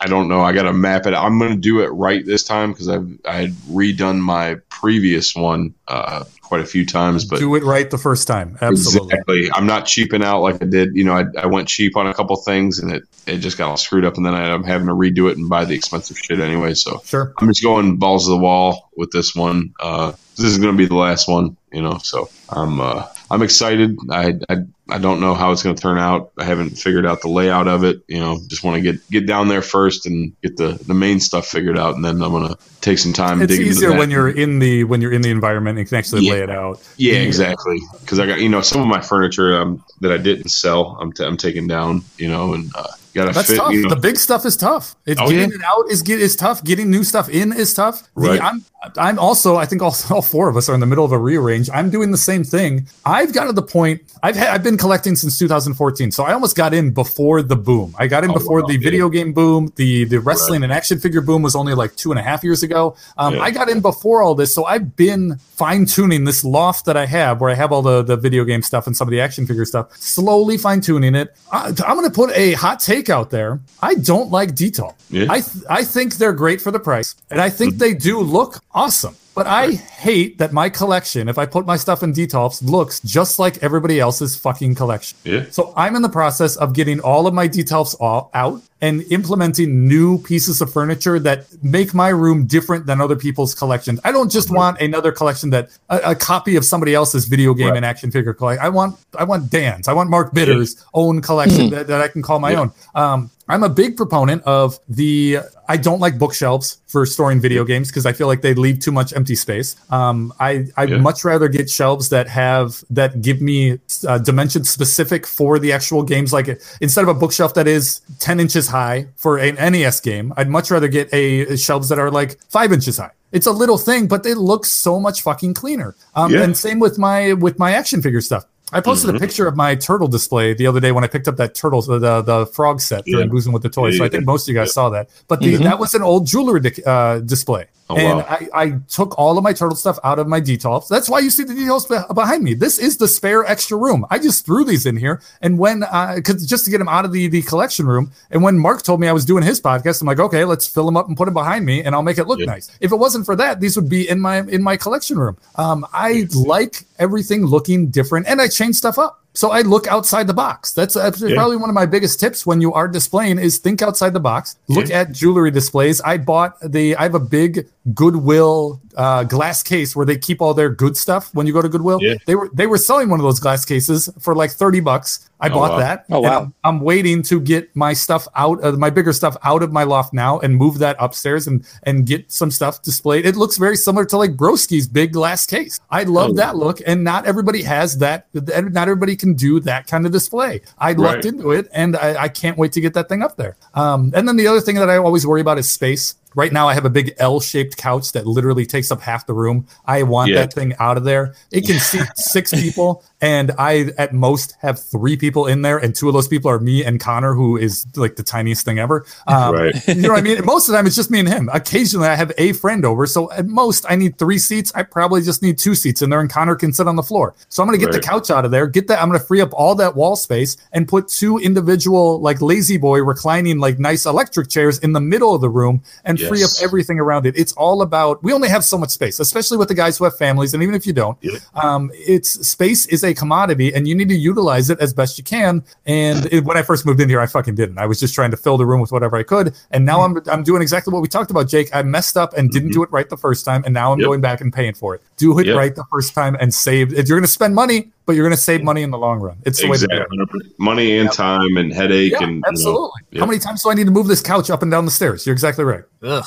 I 0.01 0.07
don't 0.07 0.29
know. 0.29 0.43
I 0.43 0.53
got 0.53 0.65
to 0.65 0.73
map 0.73 1.07
it. 1.07 1.15
I'm 1.15 1.39
gonna 1.39 1.57
do 1.57 1.81
it 1.81 1.89
right 1.89 2.25
this 2.27 2.43
time 2.45 2.73
because 2.73 2.89
I've 2.89 3.09
I 3.25 3.35
had 3.37 3.51
redone 3.71 4.19
my 4.21 4.57
previous 4.69 5.35
one 5.35 5.75
uh, 5.89 6.25
quite 6.49 6.63
a 6.63 6.67
few 6.67 6.87
times, 6.87 7.27
but 7.27 7.39
Do 7.39 7.55
it 7.55 7.63
right 7.63 7.91
the 7.91 7.99
first 7.99 8.27
time. 8.27 8.57
Absolutely. 8.61 9.13
Exactly. 9.13 9.51
I'm 9.53 9.67
not 9.67 9.85
cheaping 9.85 10.25
out 10.25 10.41
like 10.41 10.63
I 10.63 10.65
did. 10.65 10.97
You 10.97 11.05
know, 11.05 11.13
I, 11.13 11.25
I 11.39 11.47
went 11.47 11.69
cheap 11.69 11.97
on 11.97 12.07
a 12.07 12.15
couple 12.15 12.35
things 12.37 12.79
and 12.79 12.91
it, 12.91 13.05
it 13.27 13.39
just 13.39 13.59
got 13.59 13.69
all 13.69 13.77
screwed 13.77 14.07
up. 14.07 14.17
And 14.17 14.25
then 14.25 14.35
I, 14.35 14.51
I'm 14.51 14.65
having 14.65 14.87
to 14.87 14.95
redo 14.95 15.31
it 15.31 15.37
and 15.37 15.49
buy 15.49 15.67
the 15.67 15.75
expensive 15.75 16.19
shit 16.19 16.41
anyway. 16.41 16.73
So 16.73 17.03
Sure. 17.05 17.35
I'm 17.39 17.49
just 17.49 17.63
going 17.63 17.99
balls 17.99 18.25
to 18.25 18.31
the 18.31 18.39
wall 18.39 18.91
with 18.97 19.11
this 19.11 19.35
one. 19.35 19.75
Uh, 19.79 20.13
this 20.37 20.47
is 20.47 20.59
going 20.59 20.73
to 20.73 20.79
be 20.79 20.87
the 20.87 20.95
last 20.95 21.29
one, 21.29 21.58
you 21.73 21.83
know. 21.83 21.99
So 21.99 22.31
I'm 22.49 22.81
uh, 22.81 23.07
I'm 23.31 23.43
excited. 23.43 23.97
I, 24.11 24.35
I 24.49 24.57
I 24.91 24.99
don't 24.99 25.21
know 25.21 25.35
how 25.35 25.53
it's 25.53 25.63
going 25.63 25.77
to 25.77 25.83
turn 25.83 25.99
out. 25.99 26.33
I 26.39 26.45
haven't 26.45 26.71
figured 26.71 27.05
out 27.05 27.21
the 27.21 27.29
layout 27.29 27.69
of 27.69 27.85
it. 27.85 28.01
You 28.09 28.21
know, 28.21 28.39
just 28.47 28.65
want 28.65 28.77
to 28.77 28.93
get 28.93 29.11
get 29.11 29.27
down 29.27 29.49
there 29.49 29.61
first 29.63 30.07
and 30.07 30.33
get 30.43 30.57
the 30.57 30.73
the 30.87 30.95
main 30.95 31.21
stuff 31.21 31.47
figured 31.47 31.79
out, 31.79 31.95
and 31.95 32.05
then 32.05 32.23
I'm 32.23 32.31
going 32.31 32.49
to 32.49 32.57
take 32.81 32.99
some 32.99 33.13
time. 33.13 33.43
It's 33.43 33.53
easier 33.53 33.97
when 33.97 34.11
you're 34.11 34.31
in 34.31 34.59
the 34.61 34.85
when 34.85 35.01
you're 35.03 35.13
in 35.13 35.23
the 35.23 35.31
environment 35.31 35.79
and 35.79 35.87
can 35.87 35.99
actually 35.99 36.23
Yeah. 36.27 36.33
lay 36.33 36.41
it 36.41 36.51
out. 36.51 36.81
Yeah, 36.97 37.17
exactly. 37.17 37.79
Because 38.01 38.19
I 38.19 38.27
got 38.27 38.41
you 38.41 38.49
know 38.49 38.63
some 38.63 38.81
of 38.81 38.87
my 38.89 39.01
furniture 39.01 39.61
um, 39.61 39.85
that 40.01 40.11
I 40.13 40.17
didn't 40.17 40.49
sell, 40.49 40.97
I'm, 41.01 41.13
t- 41.13 41.25
I'm 41.25 41.37
taking 41.37 41.67
down. 41.69 42.03
You 42.17 42.29
know, 42.29 42.55
and 42.55 42.71
uh, 42.75 42.93
got 43.15 43.27
to 43.27 43.33
That's 43.33 43.49
fit. 43.49 43.57
tough. 43.57 43.73
You 43.73 43.83
know, 43.83 43.89
The 43.91 43.97
big 43.97 44.17
stuff 44.17 44.45
is 44.47 44.57
tough. 44.57 44.95
It's 45.07 45.21
Oh, 45.21 45.29
getting 45.29 45.51
yeah. 45.51 45.57
it 45.57 45.63
out 45.67 45.91
is 45.91 46.03
get 46.03 46.21
is 46.21 46.37
tough. 46.37 46.63
Getting 46.65 46.91
new 46.91 47.05
stuff 47.05 47.29
in 47.29 47.53
is 47.53 47.75
tough. 47.75 48.03
The- 48.17 48.41
I'm 48.43 48.65
I'm 48.97 49.19
also 49.19 49.57
I 49.57 49.67
think 49.67 49.83
all, 49.83 49.95
all 50.11 50.23
four 50.23 50.49
of 50.49 50.57
us 50.57 50.69
are 50.69 50.75
in 50.75 50.79
the 50.81 50.87
middle 50.87 51.05
of 51.05 51.11
a 51.13 51.19
rearrange. 51.19 51.69
I'm 51.73 51.91
doing 51.91 52.11
the 52.13 52.19
same 52.19 52.45
thing. 52.45 52.87
I've 53.05 53.33
got 53.33 53.45
to 53.45 53.53
the 53.53 53.63
point. 53.63 54.03
I've 54.23 54.37
had, 54.37 54.49
I've 54.49 54.63
been 54.63 54.77
collecting 54.79 55.17
since 55.17 55.39
2014, 55.39 56.11
so 56.13 56.25
I 56.25 56.33
almost 56.33 56.57
got 56.57 56.73
in 56.75 56.91
before 56.93 57.43
the 57.43 57.57
boom. 57.57 57.95
I 57.99 58.07
got 58.07 58.25
in 58.25 58.31
Oh, 58.31 58.35
before 58.35 58.61
wow, 58.63 58.67
the 58.69 58.75
yeah. 58.75 58.81
video 58.81 59.09
game 59.09 59.33
boom. 59.33 59.73
The 59.77 60.05
the 60.05 60.19
wrestling 60.21 60.63
and 60.63 60.73
action 60.73 60.99
figure 61.01 61.21
boom 61.21 61.43
was 61.43 61.55
only 61.57 61.75
like 61.75 61.97
two 61.97 62.11
and 62.13 62.19
a 62.19 62.23
half 62.23 62.43
years 62.45 62.63
ago. 62.63 62.97
Um, 63.17 63.35
Yeah. 63.35 63.41
I 63.43 63.51
got 63.51 63.69
in 63.69 63.81
before 63.81 64.23
all 64.23 64.35
this, 64.35 64.55
so 64.55 64.65
I've 64.65 64.95
been 64.97 65.39
fine 65.57 65.85
tuning 65.87 66.25
this 66.25 66.45
loft 66.45 66.85
that 66.87 66.97
I 66.97 67.07
have, 67.07 67.41
where 67.41 67.51
I 67.51 67.55
have 67.55 67.73
all 67.73 67.83
the 67.83 68.03
the 68.03 68.17
video 68.17 68.45
game 68.45 68.63
stuff 68.63 68.87
and 68.87 68.97
some 68.97 69.09
of 69.09 69.11
the 69.13 69.21
action 69.21 69.47
figure 69.47 69.65
stuff. 69.65 69.97
Slowly 69.97 70.57
fine 70.57 70.81
tuning 70.81 71.15
it. 71.15 71.35
I, 71.53 71.67
I'm 71.87 71.97
going 71.97 72.05
to 72.05 72.11
put 72.15 72.31
a 72.37 72.53
hot 72.55 72.79
take 72.81 72.98
out 73.09 73.31
there. 73.31 73.61
I 73.81 73.95
don't 73.95 74.31
like 74.31 74.51
Detolf. 74.57 74.95
Yeah. 75.11 75.27
I 75.31 75.41
th- 75.41 75.65
I 75.71 75.85
think 75.85 76.17
they're 76.19 76.33
great 76.45 76.61
for 76.61 76.73
the 76.73 76.81
price, 76.81 77.15
and 77.31 77.41
I 77.41 77.49
Mm-hmm. 77.49 77.57
think 77.59 77.71
they 77.79 77.95
do 77.95 78.19
look 78.21 78.59
awesome. 78.75 79.15
But 79.39 79.47
I 79.47 79.73
hate 79.73 80.39
that 80.39 80.53
my 80.53 80.69
collection, 80.69 81.29
if 81.29 81.39
I 81.39 81.47
put 81.47 81.65
my 81.65 81.77
stuff 81.77 82.03
in 82.03 82.13
Detolfs, 82.13 82.63
looks 82.63 82.99
just 83.01 83.39
like 83.39 83.63
everybody 83.63 84.01
else's 84.01 84.35
fucking 84.37 84.75
collection. 84.75 85.17
Yeah. 85.25 85.45
So 85.51 85.73
I'm 85.77 85.95
in 85.97 86.03
the 86.03 86.09
process 86.09 86.57
of 86.57 86.73
getting 86.75 86.99
all 87.01 87.27
of 87.27 87.35
my 87.35 87.47
Detolfs 87.49 87.95
all 88.01 88.31
out 88.35 88.61
and 88.81 89.03
implementing 89.11 89.87
new 89.89 90.19
pieces 90.23 90.61
of 90.61 90.73
furniture 90.73 91.19
that 91.21 91.47
make 91.63 91.95
my 91.95 92.09
room 92.09 92.47
different 92.47 92.87
than 92.87 93.01
other 93.01 93.17
people's 93.17 93.55
collections. 93.55 94.01
I 94.05 94.13
don't 94.13 94.31
just 94.31 94.51
want 94.51 94.81
another 94.81 95.13
collection 95.13 95.51
that 95.51 95.69
a, 95.89 95.99
a 96.11 96.15
copy 96.15 96.57
of 96.57 96.65
somebody 96.65 96.95
else's 96.95 97.25
video 97.27 97.55
game 97.55 97.69
Right. 97.69 97.77
and 97.77 97.85
action 97.85 98.11
figure 98.11 98.35
collection. 98.35 98.65
I 98.65 98.69
want 98.69 98.99
I 99.17 99.25
want 99.25 99.51
Dan's. 99.51 99.89
I 99.89 99.93
want 99.93 100.11
Mark 100.11 100.33
Bitter's 100.35 100.85
own 100.95 101.23
collection 101.23 101.71
that, 101.71 101.87
that 101.89 102.01
I 102.01 102.09
can 102.09 102.23
call 102.23 102.39
my 102.41 102.53
Yeah. 102.53 102.61
own. 102.61 102.73
Um, 102.95 103.31
I'm 103.49 103.63
a 103.63 103.69
big 103.69 103.97
proponent 103.97 104.43
of 104.45 104.79
the. 104.89 105.39
I 105.71 105.77
don't 105.77 106.01
like 106.01 106.19
bookshelves 106.19 106.79
for 106.87 107.05
storing 107.07 107.41
video 107.41 107.65
games 107.65 107.89
because 107.89 108.07
I 108.07 108.13
feel 108.13 108.27
like 108.27 108.41
they 108.43 108.55
leave 108.55 108.79
too 108.81 108.93
much 108.93 109.15
empty 109.15 109.35
space. 109.35 109.77
Um, 109.91 110.33
I 110.41 110.67
I'd 110.77 110.91
Yeah. 110.91 110.99
much 110.99 111.25
rather 111.25 111.49
get 111.49 111.69
shelves 111.71 112.09
that 112.11 112.29
have 112.29 112.83
that 112.91 113.21
give 113.23 113.41
me 113.41 113.79
uh, 114.07 114.19
dimensions 114.19 114.69
specific 114.71 115.27
for 115.27 115.59
the 115.59 115.73
actual 115.73 116.03
games. 116.03 116.33
Like 116.33 116.61
instead 116.81 117.03
of 117.03 117.09
a 117.09 117.15
bookshelf 117.15 117.55
that 117.55 117.67
is 117.67 118.01
10 118.21 118.41
inches 118.41 118.69
high 118.69 119.07
for 119.17 119.39
an 119.39 119.55
NES 119.57 120.01
game, 120.01 120.33
I'd 120.37 120.49
much 120.49 120.71
rather 120.71 120.89
get 120.89 121.09
a 121.13 121.57
shelves 121.57 121.89
that 121.91 121.99
are 121.99 122.11
like 122.11 122.39
five 122.51 122.73
inches 122.73 122.99
high. 122.99 123.11
It's 123.33 123.47
a 123.47 123.53
little 123.53 123.77
thing, 123.77 124.09
but 124.09 124.23
they 124.23 124.33
look 124.33 124.65
so 124.65 124.99
much 124.99 125.21
fucking 125.23 125.53
cleaner. 125.55 125.95
Um, 126.15 126.33
Yeah. 126.33 126.43
And 126.43 126.57
same 126.57 126.79
with 126.81 126.99
my 126.99 127.35
with 127.35 127.59
my 127.59 127.73
action 127.73 128.01
figure 128.03 128.21
stuff. 128.23 128.45
I 128.73 128.81
posted 128.81 129.09
Mm-hmm. 129.09 129.17
a 129.17 129.21
picture 129.21 129.47
of 129.47 129.57
my 129.57 129.75
turtle 129.75 130.09
display 130.09 130.53
the 130.55 130.67
other 130.67 130.81
day 130.81 130.93
when 130.93 131.03
I 131.05 131.07
picked 131.07 131.27
up 131.29 131.37
that 131.37 131.55
turtle, 131.55 131.81
the 131.83 131.99
the, 132.23 132.47
frog 132.47 132.81
set 132.81 133.05
during 133.05 133.27
Yeah. 133.27 133.31
Boozing 133.33 133.53
with 133.53 133.63
the 133.63 133.71
Toys. 133.71 133.95
Yeah, 133.95 133.99
so 133.99 134.05
I 134.05 134.09
think 134.09 134.23
yeah. 134.23 134.27
most 134.27 134.49
of 134.49 134.53
you 134.55 134.61
guys 134.61 134.73
saw 134.75 134.91
that. 134.91 135.09
But 135.27 135.41
the, 135.41 135.57
that 135.57 135.79
was 135.79 135.95
an 135.95 136.03
old 136.03 136.27
jewelry 136.27 136.61
di- 136.61 136.83
uh, 136.85 137.21
display. 137.21 137.67
Oh, 137.91 137.97
and 137.97 138.19
wow. 138.19 138.27
I, 138.29 138.49
I 138.55 138.71
took 138.89 139.19
all 139.19 139.39
of 139.39 139.45
my 139.45 139.53
turtle 139.53 139.77
stuff 139.77 139.99
out 140.05 140.19
of 140.19 140.29
my 140.29 140.41
Detolfs. 140.41 140.89
That's 140.89 141.09
why 141.09 141.21
you 141.21 141.31
see 141.31 141.45
the 141.45 141.55
Detolfs 141.55 142.15
behind 142.15 142.45
me. 142.45 142.55
This 142.55 142.79
is 142.79 142.99
the 142.99 143.09
spare 143.09 143.47
extra 143.47 143.79
room. 143.79 144.05
I 144.11 144.19
just 144.19 144.45
threw 144.45 144.65
these 144.65 144.85
in 144.85 144.97
here. 144.97 145.23
And 145.41 145.59
when, 145.59 145.81
because 146.15 146.47
just 146.47 146.67
to 146.67 146.71
get 146.71 146.79
them 146.79 146.89
out 146.89 147.05
of 147.05 147.13
the, 147.13 147.29
the 147.29 147.43
collection 147.43 147.87
room. 147.87 148.13
And 148.31 148.43
when 148.43 148.59
Mark 148.59 148.83
told 148.83 149.01
me 149.01 149.09
I 149.09 149.13
was 149.13 149.25
doing 149.25 149.43
his 149.43 149.61
podcast, 149.61 150.03
I'm 150.03 150.07
like, 150.07 150.21
okay, 150.21 150.45
let's 150.45 150.67
fill 150.67 150.85
them 150.85 150.97
up 150.97 151.09
and 151.09 151.17
put 151.17 151.25
them 151.25 151.35
behind 151.35 151.65
me 151.65 151.83
and 151.83 151.95
I'll 151.95 152.03
make 152.03 152.19
it 152.19 152.27
look 152.27 152.41
Yeah. 152.41 152.47
nice. 152.47 152.71
If 152.81 152.93
it 152.93 152.97
wasn't 152.97 153.25
for 153.25 153.37
that, 153.37 153.61
these 153.61 153.75
would 153.77 153.89
be 153.89 154.09
in 154.09 154.21
my, 154.21 154.41
in 154.41 154.63
my 154.63 154.77
collection 154.77 155.19
room. 155.19 155.39
Um, 155.57 155.87
I 155.93 156.27
like 156.35 156.85
everything 156.99 157.47
looking 157.47 157.89
different 157.89 158.27
and 158.27 158.41
I 158.41 158.49
change 158.49 158.77
stuff 158.77 158.99
up. 158.99 159.25
So 159.39 159.53
I 159.53 159.61
look 159.61 159.87
outside 159.87 160.27
the 160.27 160.35
box. 160.35 160.73
That's, 160.73 160.95
that's 160.95 161.21
Yeah. 161.23 161.37
probably 161.37 161.57
one 161.59 161.71
of 161.71 161.75
my 161.75 161.87
biggest 161.87 162.19
tips 162.19 162.45
when 162.45 162.61
you 162.61 162.73
are 162.73 162.89
displaying 162.89 163.39
is 163.39 163.59
think 163.59 163.83
outside 163.83 164.13
the 164.13 164.19
box. 164.19 164.57
Look 164.67 164.89
Yeah. 164.89 165.03
at 165.03 165.13
jewelry 165.13 165.53
displays. 165.53 166.01
I 166.01 166.17
bought 166.19 166.57
the 166.61 166.97
I 166.97 167.05
have 167.05 167.15
a 167.15 167.21
big 167.21 167.69
Goodwill 167.95 168.81
uh, 168.97 169.23
glass 169.23 169.63
case 169.63 169.95
where 169.95 170.05
they 170.05 170.17
keep 170.19 170.43
all 170.43 170.55
their 170.55 170.71
good 170.71 170.97
stuff 170.97 171.31
when 171.35 171.47
you 171.47 171.53
go 171.53 171.63
to 171.63 171.69
Goodwill. 171.69 172.01
Yeah. 172.03 172.15
They 172.27 172.35
were 172.35 172.51
they 172.53 172.67
were 172.67 172.79
selling 172.79 173.11
one 173.11 173.21
of 173.21 173.25
those 173.25 173.39
glass 173.39 173.65
cases 173.65 174.09
for 174.19 174.35
like 174.35 174.51
30 174.51 174.81
bucks. 174.81 175.28
I 175.41 175.49
Oh, 175.49 175.55
bought 175.55 175.71
wow. 175.73 175.79
that. 175.79 176.05
Oh, 176.11 176.21
wow. 176.21 176.41
I'm, 176.43 176.55
I'm 176.65 176.81
waiting 176.81 177.23
to 177.25 177.41
get 177.41 177.75
my 177.77 177.93
stuff 177.93 178.27
out 178.35 178.61
of 178.63 178.79
my 178.79 178.91
bigger 178.91 179.13
stuff 179.13 179.37
out 179.45 179.63
of 179.63 179.73
my 179.73 179.85
loft 179.85 180.13
now 180.13 180.39
and 180.41 180.57
move 180.57 180.79
that 180.79 180.97
upstairs 180.99 181.47
and 181.47 181.65
and 181.85 182.07
get 182.07 182.31
some 182.33 182.51
stuff 182.51 182.83
displayed. 182.83 183.25
It 183.25 183.37
looks 183.37 183.57
very 183.57 183.77
similar 183.77 184.05
to 184.07 184.17
like 184.17 184.33
Broski's 184.37 184.89
big 184.89 185.13
glass 185.13 185.47
case. 185.47 185.79
I 185.91 186.03
love 186.05 186.31
Oh. 186.31 186.35
that 186.35 186.57
look 186.57 186.81
and 186.87 187.05
not 187.05 187.25
everybody 187.27 187.63
has 187.63 187.99
that 187.99 188.27
not 188.35 188.89
everybody 188.89 189.15
can 189.17 189.35
do 189.35 189.61
that 189.61 189.87
kind 189.87 190.07
of 190.07 190.13
display. 190.13 190.61
I 190.79 190.93
looked 190.93 191.15
Right. 191.17 191.25
into 191.27 191.53
it 191.53 191.69
and 191.73 191.97
I, 191.97 192.25
I 192.25 192.29
can't 192.29 192.59
wait 192.59 192.73
to 192.73 192.81
get 192.81 192.95
that 192.95 193.09
thing 193.09 193.23
up 193.23 193.37
there. 193.37 193.57
Um, 193.75 194.13
and 194.15 194.27
then 194.27 194.37
the 194.37 194.47
other 194.49 194.61
thing 194.61 194.75
that 194.77 194.91
I 194.91 194.97
always 194.97 195.27
worry 195.27 195.41
about 195.41 195.59
is 195.59 195.71
space. 195.71 196.17
Right 196.39 196.53
now, 196.53 196.69
I 196.69 196.75
have 196.75 196.85
a 196.85 196.91
big 196.91 197.15
L-shaped 197.19 197.77
couch 197.77 198.13
that 198.13 198.25
literally 198.25 198.65
takes 198.65 198.93
up 198.93 199.01
half 199.01 199.27
the 199.27 199.35
room. 199.35 199.67
I 199.87 200.05
want 200.05 200.31
Yeah. 200.31 200.37
that 200.43 200.53
thing 200.53 200.73
out 200.79 200.97
of 200.97 201.03
there. 201.03 201.35
It 201.51 201.67
can 201.67 201.81
seat 201.81 202.07
six 202.15 202.53
people, 202.55 203.03
and 203.21 203.51
I 203.59 203.91
at 203.99 204.15
most 204.15 204.55
have 204.61 204.79
three 204.81 205.17
people 205.17 205.49
in 205.49 205.63
there, 205.63 205.79
and 205.79 205.93
two 205.97 206.07
of 206.07 206.15
those 206.15 206.29
people 206.29 206.49
are 206.49 206.61
me 206.61 206.85
and 206.85 207.01
Connor, 207.01 207.35
who 207.35 207.57
is 207.57 207.87
like 207.97 208.15
the 208.15 208.23
tiniest 208.23 208.65
thing 208.65 208.79
ever. 208.79 209.05
Um, 209.27 209.53
Right. 209.53 209.89
you 209.89 209.97
know 209.97 210.11
what 210.11 210.19
I 210.21 210.23
mean? 210.23 210.45
Most 210.45 210.69
of 210.69 210.73
the 210.73 210.79
time, 210.79 210.87
it's 210.87 210.95
just 210.95 211.11
me 211.11 211.19
and 211.19 211.29
him. 211.29 211.51
Occasionally, 211.53 212.07
I 212.07 212.15
have 212.15 212.31
a 212.39 212.53
friend 212.53 212.85
over, 212.85 213.05
so 213.07 213.33
at 213.33 213.47
most, 213.49 213.85
I 213.89 213.97
need 213.97 214.17
three 214.17 214.39
seats. 214.39 214.71
I 214.77 214.85
probably 214.85 215.23
just 215.23 215.43
need 215.43 215.59
two 215.59 215.75
seats 215.75 216.03
in 216.03 216.11
there, 216.11 216.21
and 216.21 216.31
Connor 216.31 216.55
can 216.55 216.73
sit 216.73 216.87
on 216.87 216.95
the 216.95 217.03
floor. 217.03 217.35
So 217.49 217.65
I'm 217.65 217.67
gonna 217.67 217.79
get 217.79 217.91
the 217.91 217.99
couch 217.99 218.31
out 218.31 218.45
of 218.45 218.53
there, 218.53 218.69
get 218.69 218.87
that. 218.87 219.03
I'm 219.03 219.09
gonna 219.09 219.19
free 219.19 219.41
up 219.41 219.51
all 219.55 219.75
that 219.75 219.97
wall 219.97 220.15
space 220.15 220.57
and 220.73 220.87
put 220.87 221.09
two 221.09 221.39
individual 221.39 222.21
like 222.21 222.41
La-Z-Boy 222.41 223.03
reclining 223.03 223.59
like 223.59 223.81
nice 223.81 224.07
electric 224.07 224.49
chairs 224.49 224.79
in 224.79 224.93
the 224.93 225.01
middle 225.01 225.35
of 225.35 225.41
the 225.41 225.51
room 225.51 225.83
and 226.05 226.28
free 226.29 226.43
up 226.45 226.51
everything 226.63 226.99
around 227.01 227.27
it. 227.27 227.37
It's 227.39 227.53
all 227.55 227.83
about. 227.83 228.23
We 228.23 228.33
only 228.33 228.49
have 228.49 228.65
so 228.65 228.79
much 228.79 228.91
space, 228.91 229.21
especially 229.21 229.57
with 229.59 229.69
the 229.69 229.75
guys 229.75 229.99
who 229.99 230.05
have 230.05 230.17
families, 230.17 230.55
and 230.55 230.63
even 230.63 230.75
if 230.75 230.87
you 230.87 230.93
don't, 230.93 231.17
Yeah. 231.21 231.39
um, 231.55 231.91
it's 231.95 232.47
space 232.49 232.87
is 232.87 233.05
a 233.05 233.15
commodity, 233.15 233.75
and 233.75 233.87
you 233.89 233.95
need 233.95 234.09
to 234.09 234.15
utilize 234.17 234.71
it 234.71 234.79
as 234.81 234.93
best 234.95 235.19
you 235.19 235.25
can. 235.25 235.65
And 235.87 236.27
it, 236.33 236.45
when 236.45 236.57
I 236.57 236.63
first 236.63 236.87
moved 236.87 237.01
in 237.01 237.09
here, 237.09 237.21
I 237.21 237.27
fucking 237.27 237.55
didn't. 237.55 237.79
I 237.79 237.87
was 237.87 237.99
just 238.01 238.15
trying 238.15 238.31
to 238.31 238.37
fill 238.37 238.57
the 238.57 238.67
room 238.67 238.81
with 238.81 238.93
whatever 238.93 239.17
I 239.17 239.23
could, 239.23 239.55
and 239.71 239.85
now 239.85 240.01
I'm 240.03 240.19
I'm 240.29 240.43
doing 240.43 240.63
exactly 240.63 240.93
what 240.93 241.03
we 241.03 241.09
talked 241.09 241.31
about, 241.31 241.49
Jake. 241.49 241.69
I 241.75 241.83
messed 241.83 242.17
up 242.17 242.33
and 242.37 242.51
didn't 242.51 242.73
do 242.73 242.83
it 242.83 242.91
right 242.93 243.09
the 243.09 243.17
first 243.17 243.45
time, 243.45 243.63
and 243.65 243.75
now 243.75 243.93
I'm 243.93 243.99
Mm-hmm. 243.99 244.03
Yep. 244.03 244.09
going 244.09 244.21
back 244.21 244.41
and 244.41 244.53
paying 244.53 244.75
for 244.75 244.95
it. 244.95 245.03
Do 245.17 245.37
it 245.41 245.47
Yep. 245.47 245.57
right 245.57 245.75
the 245.75 245.85
first 245.91 246.15
time 246.15 246.37
and 246.41 246.55
save. 246.55 246.93
If 246.93 247.09
you're 247.09 247.19
going 247.19 247.27
to 247.27 247.31
spend 247.33 247.55
money, 247.55 247.91
but 248.09 248.17
you're 248.17 248.25
going 248.25 248.35
to 248.35 248.41
save 248.43 248.65
money 248.65 248.83
in 248.83 248.91
the 248.91 248.97
long 248.97 249.21
run. 249.21 249.37
It's 249.45 249.61
the 249.61 249.69
way 249.69 249.77
to 249.77 249.87
do 249.87 249.95
Exactly. 249.95 250.41
it. 250.47 250.53
Money 250.59 250.97
and 250.99 251.13
time 251.13 251.59
and 251.59 251.71
headache 251.75 252.13
Yeah, 252.13 252.23
and 252.23 252.37
you 252.37 252.41
know, 252.41 252.49
absolutely. 252.49 252.91
yeah. 253.11 253.21
How 253.21 253.27
many 253.27 253.39
times 253.39 253.63
do 253.63 253.71
I 253.71 253.75
need 253.75 253.85
to 253.85 253.91
move 253.91 254.07
this 254.07 254.23
couch 254.23 254.49
up 254.49 254.63
and 254.63 254.71
down 254.71 254.87
the 254.87 254.91
stairs? 254.91 255.27
You're 255.27 255.35
exactly 255.35 255.63
right. 255.65 255.85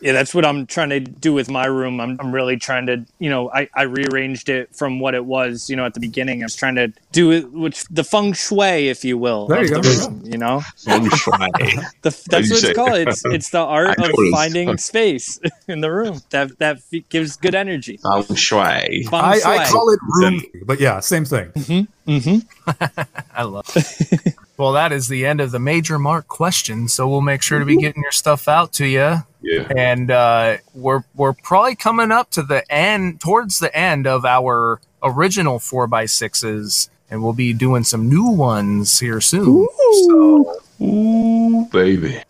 Yeah, 0.00 0.12
that's 0.12 0.34
what 0.34 0.44
I'm 0.44 0.66
trying 0.66 0.90
to 0.90 1.00
do 1.00 1.32
with 1.32 1.48
my 1.50 1.64
room. 1.64 1.98
I'm, 1.98 2.18
I'm 2.20 2.30
really 2.30 2.58
trying 2.58 2.84
to, 2.86 3.06
you 3.20 3.30
know, 3.30 3.50
I, 3.52 3.70
I 3.74 3.82
rearranged 3.82 4.50
it 4.50 4.74
from 4.76 5.00
what 5.00 5.14
it 5.14 5.24
was, 5.24 5.70
you 5.70 5.76
know, 5.76 5.86
at 5.86 5.94
the 5.94 6.00
beginning. 6.00 6.42
I 6.42 6.44
was 6.44 6.54
trying 6.56 6.74
to 6.74 6.92
do 7.12 7.32
it, 7.32 7.50
which 7.52 7.84
the 7.84 8.04
feng 8.04 8.34
shui, 8.34 8.88
if 8.88 9.02
you 9.02 9.16
will, 9.16 9.46
There 9.46 9.62
of 9.62 9.68
you 9.70 9.74
the 9.76 9.80
go. 9.80 9.88
room, 10.06 10.22
you 10.26 10.36
know, 10.36 10.60
Feng 10.84 11.08
shui. 11.08 11.32
the, 12.02 12.10
that's 12.28 12.48
you 12.48 12.54
what 12.54 12.64
it's 12.64 12.72
called. 12.74 12.94
It's 13.08 13.24
it's 13.24 13.48
the 13.48 13.60
art 13.64 13.92
of 13.92 13.98
know 13.98 14.04
it 14.10 14.26
is. 14.26 14.34
finding 14.34 14.76
space 14.76 15.40
in 15.68 15.80
the 15.80 15.90
room 15.90 16.20
that 16.30 16.58
that 16.58 16.80
gives 17.08 17.36
good 17.36 17.54
energy. 17.54 17.98
Feng 18.02 18.34
shui. 18.34 19.04
Feng 19.04 19.14
I, 19.14 19.38
shui. 19.38 19.56
I 19.58 19.64
call 19.70 19.88
it 19.90 20.00
room, 20.20 20.42
but 20.66 20.80
yeah, 20.80 21.00
same 21.04 21.24
thing. 21.24 21.50
Mm-hmm. 21.50 22.10
Mm-hmm. 22.10 23.10
I 23.36 23.42
love 23.42 23.70
it. 23.74 24.34
well, 24.56 24.72
that 24.72 24.92
is 24.92 25.08
the 25.08 25.26
end 25.26 25.40
of 25.40 25.50
the 25.50 25.58
major 25.58 25.98
mark 25.98 26.28
question. 26.28 26.88
So 26.88 27.08
we'll 27.08 27.20
make 27.20 27.42
sure 27.42 27.58
to 27.58 27.64
be 27.64 27.76
getting 27.76 28.02
your 28.02 28.12
stuff 28.12 28.48
out 28.48 28.72
to 28.74 28.86
you. 28.86 29.18
Yeah. 29.42 29.68
And 29.76 30.10
uh, 30.10 30.56
we're 30.74 31.04
we're 31.14 31.34
probably 31.34 31.76
coming 31.76 32.10
up 32.10 32.30
to 32.32 32.42
the 32.42 32.70
end, 32.72 33.20
towards 33.20 33.58
the 33.58 33.74
end 33.76 34.06
of 34.06 34.24
our 34.24 34.80
original 35.02 35.58
four 35.58 35.86
by 35.86 36.06
sixes, 36.06 36.88
and 37.10 37.22
we'll 37.22 37.34
be 37.34 37.52
doing 37.52 37.84
some 37.84 38.08
new 38.08 38.30
ones 38.30 38.98
here 38.98 39.20
soon. 39.20 39.68
So, 40.08 40.60
Ooh, 40.80 41.68
baby. 41.70 42.20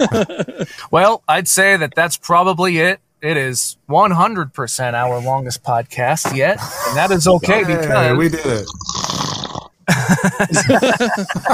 well, 0.90 1.22
I'd 1.28 1.46
say 1.48 1.76
that 1.76 1.94
that's 1.94 2.16
probably 2.16 2.78
it. 2.78 3.00
It 3.22 3.36
is 3.36 3.76
100% 3.88 4.94
our 4.94 5.20
longest 5.20 5.62
podcast 5.62 6.34
yet, 6.36 6.58
and 6.88 6.96
that 6.96 7.10
is 7.10 7.26
okay 7.28 7.64
Hey, 7.64 7.76
because 7.76 8.18
we 8.18 8.28
did 8.28 8.46
it. 8.46 8.66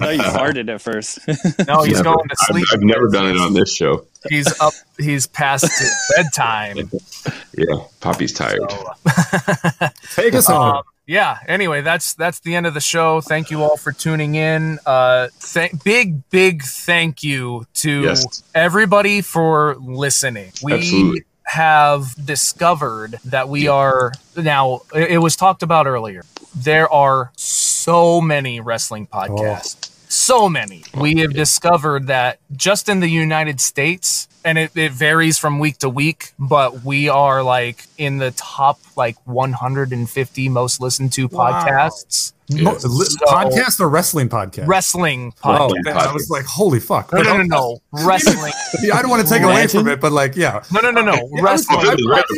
No, 0.00 0.10
you 0.10 0.20
farted 0.22 0.68
at 0.72 0.80
first. 0.82 1.18
no, 1.66 1.82
he's 1.82 1.94
Never. 1.94 2.04
going 2.04 2.28
to 2.28 2.36
I've, 2.40 2.46
sleep. 2.54 2.66
I've 2.72 2.82
never 2.82 3.08
done 3.08 3.26
it 3.26 3.38
on 3.38 3.54
this 3.54 3.74
show. 3.74 4.04
He's 4.28 4.60
up. 4.60 4.72
He's 4.98 5.26
past 5.26 5.66
bedtime. 6.16 6.90
Yeah, 7.56 7.76
Poppy's 8.00 8.32
tired. 8.32 8.60
So, 8.70 8.92
Take 10.22 10.34
us 10.34 10.46
home. 10.46 10.76
um, 10.78 10.82
yeah. 11.06 11.38
Anyway, 11.46 11.80
that's 11.82 12.14
that's 12.14 12.40
the 12.40 12.54
end 12.54 12.66
of 12.66 12.74
the 12.74 12.80
show. 12.80 13.20
Thank 13.20 13.50
you 13.50 13.62
all 13.62 13.76
for 13.76 13.92
tuning 13.92 14.34
in. 14.34 14.78
Uh, 14.84 15.28
th- 15.40 15.72
big 15.84 16.28
big 16.30 16.62
thank 16.62 17.22
you 17.22 17.66
to 17.74 18.02
Yes. 18.02 18.42
everybody 18.54 19.20
for 19.22 19.76
listening. 19.80 20.52
We 20.62 20.74
Absolutely. 20.74 21.24
have 21.44 22.14
discovered 22.26 23.18
that 23.24 23.48
we 23.48 23.68
are 23.68 24.12
now. 24.36 24.80
It, 24.94 25.12
it 25.12 25.18
was 25.18 25.36
talked 25.36 25.62
about 25.62 25.86
earlier. 25.86 26.24
There 26.54 26.92
are 26.92 27.32
so 27.36 28.20
many 28.20 28.60
wrestling 28.60 29.06
podcasts. 29.06 29.92
So 30.08 30.48
many. 30.48 30.84
We 30.94 31.16
have 31.20 31.32
discovered 31.34 32.06
that 32.08 32.38
just 32.56 32.88
in 32.88 33.00
the 33.00 33.08
United 33.08 33.60
States, 33.60 34.28
and 34.46 34.58
it, 34.58 34.76
it 34.76 34.92
varies 34.92 35.38
from 35.38 35.58
week 35.58 35.78
to 35.78 35.88
week, 35.88 36.32
but 36.38 36.84
we 36.84 37.08
are 37.08 37.42
like 37.42 37.84
in 37.98 38.18
the 38.18 38.30
top 38.30 38.78
like 38.96 39.16
150 39.26 40.48
most 40.48 40.80
listened 40.80 41.12
to 41.14 41.26
Wow. 41.26 42.32
Podcasts. 42.50 42.62
Mo- 42.62 42.78
So- 42.78 43.26
podcast 43.26 43.80
or 43.80 43.88
wrestling 43.88 44.28
podcast? 44.28 44.66
Wrestling 44.66 45.32
Oh, 45.44 45.48
podcast. 45.68 45.84
man, 45.84 45.96
I 45.96 46.12
was 46.12 46.30
like, 46.30 46.44
holy 46.44 46.80
fuck. 46.80 47.12
no, 47.12 47.22
no, 47.22 47.36
no, 47.38 47.42
no. 47.42 47.78
Wrestling. 48.06 48.52
Yeah, 48.82 48.96
I 48.96 49.00
don't 49.02 49.10
want 49.10 49.26
to 49.26 49.32
take 49.32 49.42
away 49.42 49.66
from 49.68 49.88
it, 49.88 50.00
but 50.00 50.12
like, 50.12 50.36
yeah. 50.36 50.62
No, 50.72 50.80
no, 50.80 50.90
no, 50.90 51.00
no. 51.00 51.12
I 51.38 51.40
Wrestling. 51.40 51.80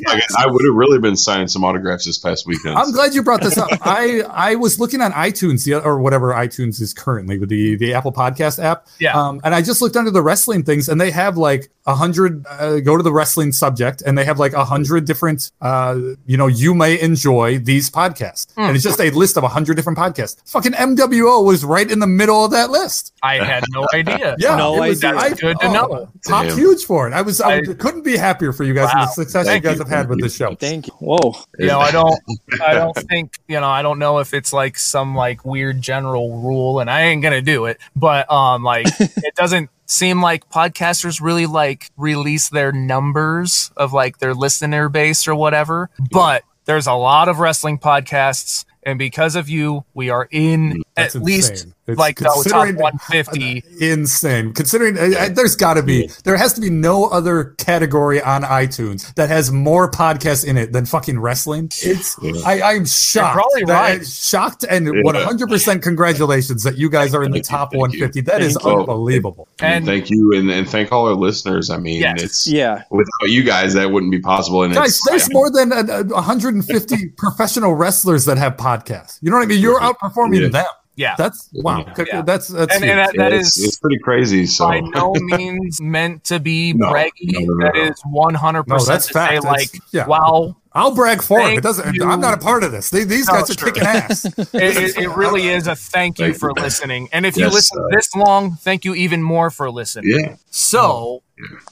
I, 0.06 0.20
I 0.38 0.46
would 0.46 0.64
have 0.64 0.74
really 0.74 0.98
been 1.00 1.16
signing 1.16 1.48
some 1.48 1.64
autographs 1.64 2.04
this 2.04 2.18
past 2.18 2.46
weekend. 2.46 2.76
I'm 2.78 2.92
glad 2.92 3.14
you 3.14 3.22
brought 3.22 3.40
this 3.42 3.58
up. 3.58 3.68
I 3.82 4.22
I 4.30 4.54
was 4.54 4.78
looking 4.78 5.00
on 5.00 5.12
iTunes 5.12 5.64
the, 5.64 5.74
or 5.82 5.98
whatever 6.00 6.32
iTunes 6.32 6.80
is 6.80 6.94
currently 6.94 7.38
with 7.38 7.48
the 7.48 7.76
the 7.76 7.94
Apple 7.94 8.12
Podcast 8.12 8.62
app. 8.62 8.86
Yeah. 9.00 9.18
Um, 9.20 9.40
and 9.42 9.54
I 9.54 9.62
just 9.62 9.80
looked 9.82 9.96
under 9.96 10.10
the 10.10 10.22
wrestling 10.22 10.62
things, 10.62 10.88
and 10.88 11.00
they 11.00 11.10
have 11.10 11.36
like 11.36 11.70
a 11.86 11.94
hundred. 11.94 12.44
Uh, 12.48 12.80
go 12.80 12.96
to 12.96 13.02
the 13.02 13.12
wrestling 13.12 13.50
subject, 13.52 14.02
and 14.02 14.16
they 14.16 14.24
have 14.24 14.38
like 14.38 14.52
a 14.52 14.64
hundred 14.64 15.06
different. 15.06 15.50
Uh, 15.60 15.98
you 16.26 16.36
know, 16.36 16.46
you 16.46 16.74
may 16.74 17.00
enjoy 17.00 17.58
these 17.58 17.90
podcasts, 17.90 18.46
and 18.56 18.76
it's 18.76 18.84
just 18.84 19.00
a 19.00 19.10
list 19.10 19.36
of 19.36 19.44
a 19.44 19.48
hundred 19.48 19.74
different 19.76 19.97
podcasts. 19.98 20.36
Fucking 20.50 20.72
MWO 20.72 21.44
was 21.44 21.64
right 21.64 21.90
in 21.90 21.98
the 21.98 22.06
middle 22.06 22.44
of 22.44 22.50
that 22.52 22.70
list. 22.70 23.12
I 23.22 23.36
had 23.44 23.64
no 23.70 23.86
idea. 23.94 24.36
Yeah, 24.38 24.56
No 24.56 24.82
it 24.82 24.88
was, 24.90 25.04
idea. 25.04 25.20
That's 25.20 25.40
good 25.40 25.58
to 25.60 25.72
know. 25.72 26.08
Popped 26.26 26.48
Damn. 26.50 26.56
huge 26.58 26.84
for 26.84 27.08
it. 27.08 27.12
I 27.14 27.22
was 27.22 27.40
I, 27.40 27.56
I- 27.56 27.62
couldn't 27.62 28.02
be 28.02 28.16
happier 28.16 28.52
for 28.52 28.64
you 28.64 28.74
guys 28.74 28.90
and 28.92 29.02
the 29.02 29.06
success 29.08 29.46
Thank 29.46 29.64
you 29.64 29.70
guys 29.70 29.78
you. 29.78 29.84
have 29.84 29.88
had 29.92 30.08
with 30.08 30.20
this 30.20 30.36
show. 30.36 30.54
Thank 30.54 30.86
you. 30.86 30.92
Whoa. 31.00 31.32
you 31.58 31.66
know 31.66 31.80
i 31.80 31.90
don't 31.90 32.18
i 32.64 32.74
don't 32.74 32.94
think 33.08 33.32
you 33.48 33.58
know 33.60 33.68
i 33.68 33.82
don't 33.82 33.98
know 33.98 34.18
if 34.18 34.34
it's 34.34 34.52
like 34.52 34.78
some 34.78 35.14
like 35.14 35.44
weird 35.44 35.80
general 35.80 36.38
rule 36.40 36.80
and 36.80 36.90
i 36.90 37.02
ain't 37.02 37.22
gonna 37.22 37.40
do 37.42 37.64
it 37.66 37.78
but 37.96 38.30
um 38.30 38.62
like 38.62 38.86
it 39.00 39.34
doesn't 39.34 39.70
seem 39.86 40.20
like 40.22 40.48
podcasters 40.50 41.20
really 41.20 41.46
like 41.46 41.90
release 41.96 42.48
their 42.50 42.72
numbers 42.72 43.70
of 43.76 43.92
like 43.92 44.18
their 44.18 44.34
listener 44.34 44.88
base 44.88 45.26
or 45.26 45.34
whatever 45.34 45.88
but 46.10 46.42
there's 46.66 46.86
a 46.86 46.92
lot 46.92 47.28
of 47.28 47.38
wrestling 47.38 47.78
podcasts 47.78 48.64
and 48.82 48.98
because 48.98 49.36
of 49.36 49.48
you 49.48 49.84
we 49.94 50.10
are 50.10 50.28
in 50.30 50.72
mm, 50.72 50.82
That's 50.96 51.16
at 51.16 51.22
least 51.22 51.50
insane. 51.50 51.74
It's 51.88 51.98
like 51.98 52.18
the 52.18 52.24
top 52.26 52.34
considering- 52.42 52.76
150 52.76 53.64
insane. 53.80 54.52
Considering 54.52 54.98
uh, 54.98 55.28
there's 55.32 55.56
got 55.56 55.74
to 55.74 55.82
be 55.82 56.10
there 56.24 56.36
has 56.36 56.52
to 56.54 56.60
be 56.60 56.70
no 56.70 57.06
other 57.06 57.54
category 57.58 58.20
on 58.20 58.42
itunes 58.42 59.12
that 59.14 59.28
has 59.30 59.50
more 59.50 59.90
podcasts 59.90 60.44
in 60.44 60.56
it 60.56 60.72
than 60.72 60.84
fucking 60.86 61.18
wrestling. 61.18 61.66
It's 61.82 62.16
I, 62.44 62.60
i'm 62.62 62.84
shocked. 62.86 63.34
probably 63.34 63.64
that- 63.64 63.98
right. 63.98 64.06
shocked 64.06 64.64
and 64.68 64.86
100% 64.88 65.82
congratulations 65.82 66.62
that 66.62 66.76
you 66.76 66.88
guys 66.90 67.14
are 67.14 67.22
in 67.24 67.32
the 67.32 67.40
top 67.40 67.74
150 67.74 68.20
That 68.22 68.42
is 68.42 68.56
unbelievable. 68.58 69.48
and 69.60 69.84
thank 69.86 70.10
you, 70.10 70.32
and, 70.34 70.50
and 70.50 70.68
thank 70.68 70.92
all 70.92 71.06
our 71.08 71.14
listeners. 71.14 71.70
I 71.70 71.78
mean, 71.78 72.00
Yes. 72.00 72.22
it's 72.22 72.46
Yeah. 72.46 72.82
without 72.90 73.28
you 73.28 73.42
guys 73.42 73.74
that 73.74 73.90
wouldn't 73.90 74.12
be 74.12 74.20
possible. 74.20 74.62
And 74.62 74.74
guys 74.74 74.88
it's, 74.90 75.08
there's 75.08 75.32
more 75.32 75.50
than 75.50 75.72
uh, 75.72 75.76
uh, 75.88 76.04
150 76.04 77.08
professional 77.16 77.74
wrestlers 77.74 78.24
that 78.26 78.38
have 78.38 78.56
podcasts. 78.56 79.18
You 79.22 79.30
know 79.30 79.36
what 79.38 79.44
i 79.44 79.46
mean? 79.46 79.60
You're 79.60 79.80
outperforming 79.80 80.40
Yeah. 80.42 80.48
them 80.48 80.66
yeah 80.98 81.14
that's 81.16 81.48
wow 81.52 81.84
Yeah. 81.96 82.22
that's 82.22 82.48
that's 82.48 82.74
And- 82.74 82.84
and 82.84 82.98
that- 82.98 83.14
that 83.16 83.32
it's, 83.32 83.56
is- 83.56 83.64
it's 83.64 83.78
pretty 83.78 83.98
crazy. 83.98 84.44
So 84.46 84.66
by 84.68 84.80
no 84.80 85.14
means 85.16 85.80
meant 85.96 86.24
to 86.24 86.38
be 86.40 86.72
No, 86.74 86.92
braggy. 86.92 87.10
No, 87.32 87.40
no, 87.40 87.46
no, 87.54 87.64
that 87.66 87.74
no. 87.76 87.82
is 87.84 88.00
one 88.04 88.34
hundred 88.34 88.64
percent 88.64 88.88
that's 88.88 89.06
to 89.06 89.12
fact. 89.14 89.42
say 89.42 89.48
like, 89.48 89.70
yeah. 89.92 90.06
wow, 90.06 90.56
I'll 90.72 90.94
brag 90.94 91.22
for 91.22 91.38
it. 91.40 91.44
Thank 91.44 91.58
It 91.58 91.62
doesn't. 91.62 91.94
you. 91.94 92.04
I'm 92.04 92.20
not 92.20 92.34
a 92.34 92.38
part 92.38 92.62
of 92.64 92.72
this. 92.72 92.90
They, 92.90 93.04
these 93.04 93.26
No, 93.28 93.34
guys 93.34 93.50
are 93.50 93.54
sure. 93.54 93.68
kicking 93.72 93.86
ass. 93.88 94.24
it, 94.38 94.38
it, 94.54 94.96
it 94.98 95.08
really 95.22 95.48
is 95.48 95.66
a 95.68 95.74
thank 95.76 96.18
you 96.18 96.26
Thank 96.26 96.38
for 96.38 96.50
you. 96.56 96.62
listening. 96.62 97.08
And 97.12 97.24
if 97.24 97.36
you 97.36 97.48
listen 97.48 97.78
uh, 97.80 97.88
this 97.96 98.14
long, 98.14 98.56
thank 98.56 98.84
you 98.84 98.94
even 98.94 99.22
more 99.22 99.50
for 99.50 99.70
listening. 99.70 100.10
yeah, 100.18 100.36
So, 100.50 101.22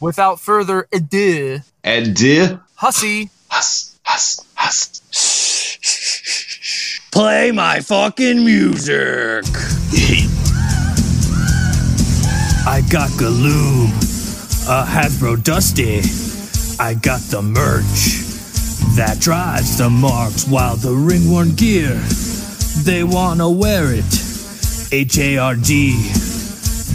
without 0.00 0.40
further 0.40 0.88
ado, 0.92 1.60
and 1.84 2.14
dear 2.16 2.60
Hussy, 2.76 3.30
Huss, 3.48 3.98
Huss, 4.04 4.44
Huss. 4.54 5.00
Play 7.16 7.50
my 7.50 7.80
fucking 7.80 8.44
music. 8.44 9.46
I 12.66 12.82
got 12.90 13.08
Galoob, 13.12 13.88
a 14.68 14.84
Hasbro 14.84 15.42
Dusty. 15.42 16.02
I 16.78 16.92
got 16.92 17.20
the 17.30 17.40
merch 17.40 18.20
that 18.96 19.16
drives 19.18 19.78
the 19.78 19.88
marks 19.88 20.46
while 20.46 20.76
the 20.76 20.92
ringworn 20.92 21.54
gear, 21.56 21.94
they 22.84 23.02
wanna 23.02 23.48
wear 23.48 23.94
it. 23.94 24.04
H 24.92 25.16
A 25.16 25.38
R 25.38 25.54
D, 25.54 25.96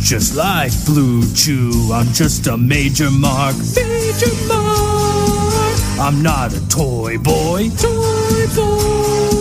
just 0.04 0.36
like 0.36 0.72
Blue 0.86 1.24
Chew. 1.34 1.90
I'm 1.92 2.14
just 2.14 2.46
a 2.46 2.56
major 2.56 3.10
mark. 3.10 3.56
Major 3.76 4.36
mark. 4.48 6.00
I'm 6.00 6.22
not 6.22 6.54
a 6.54 6.70
toy 6.70 7.18
boy. 7.18 7.70
Toy 7.70 8.46
boy. 8.56 9.41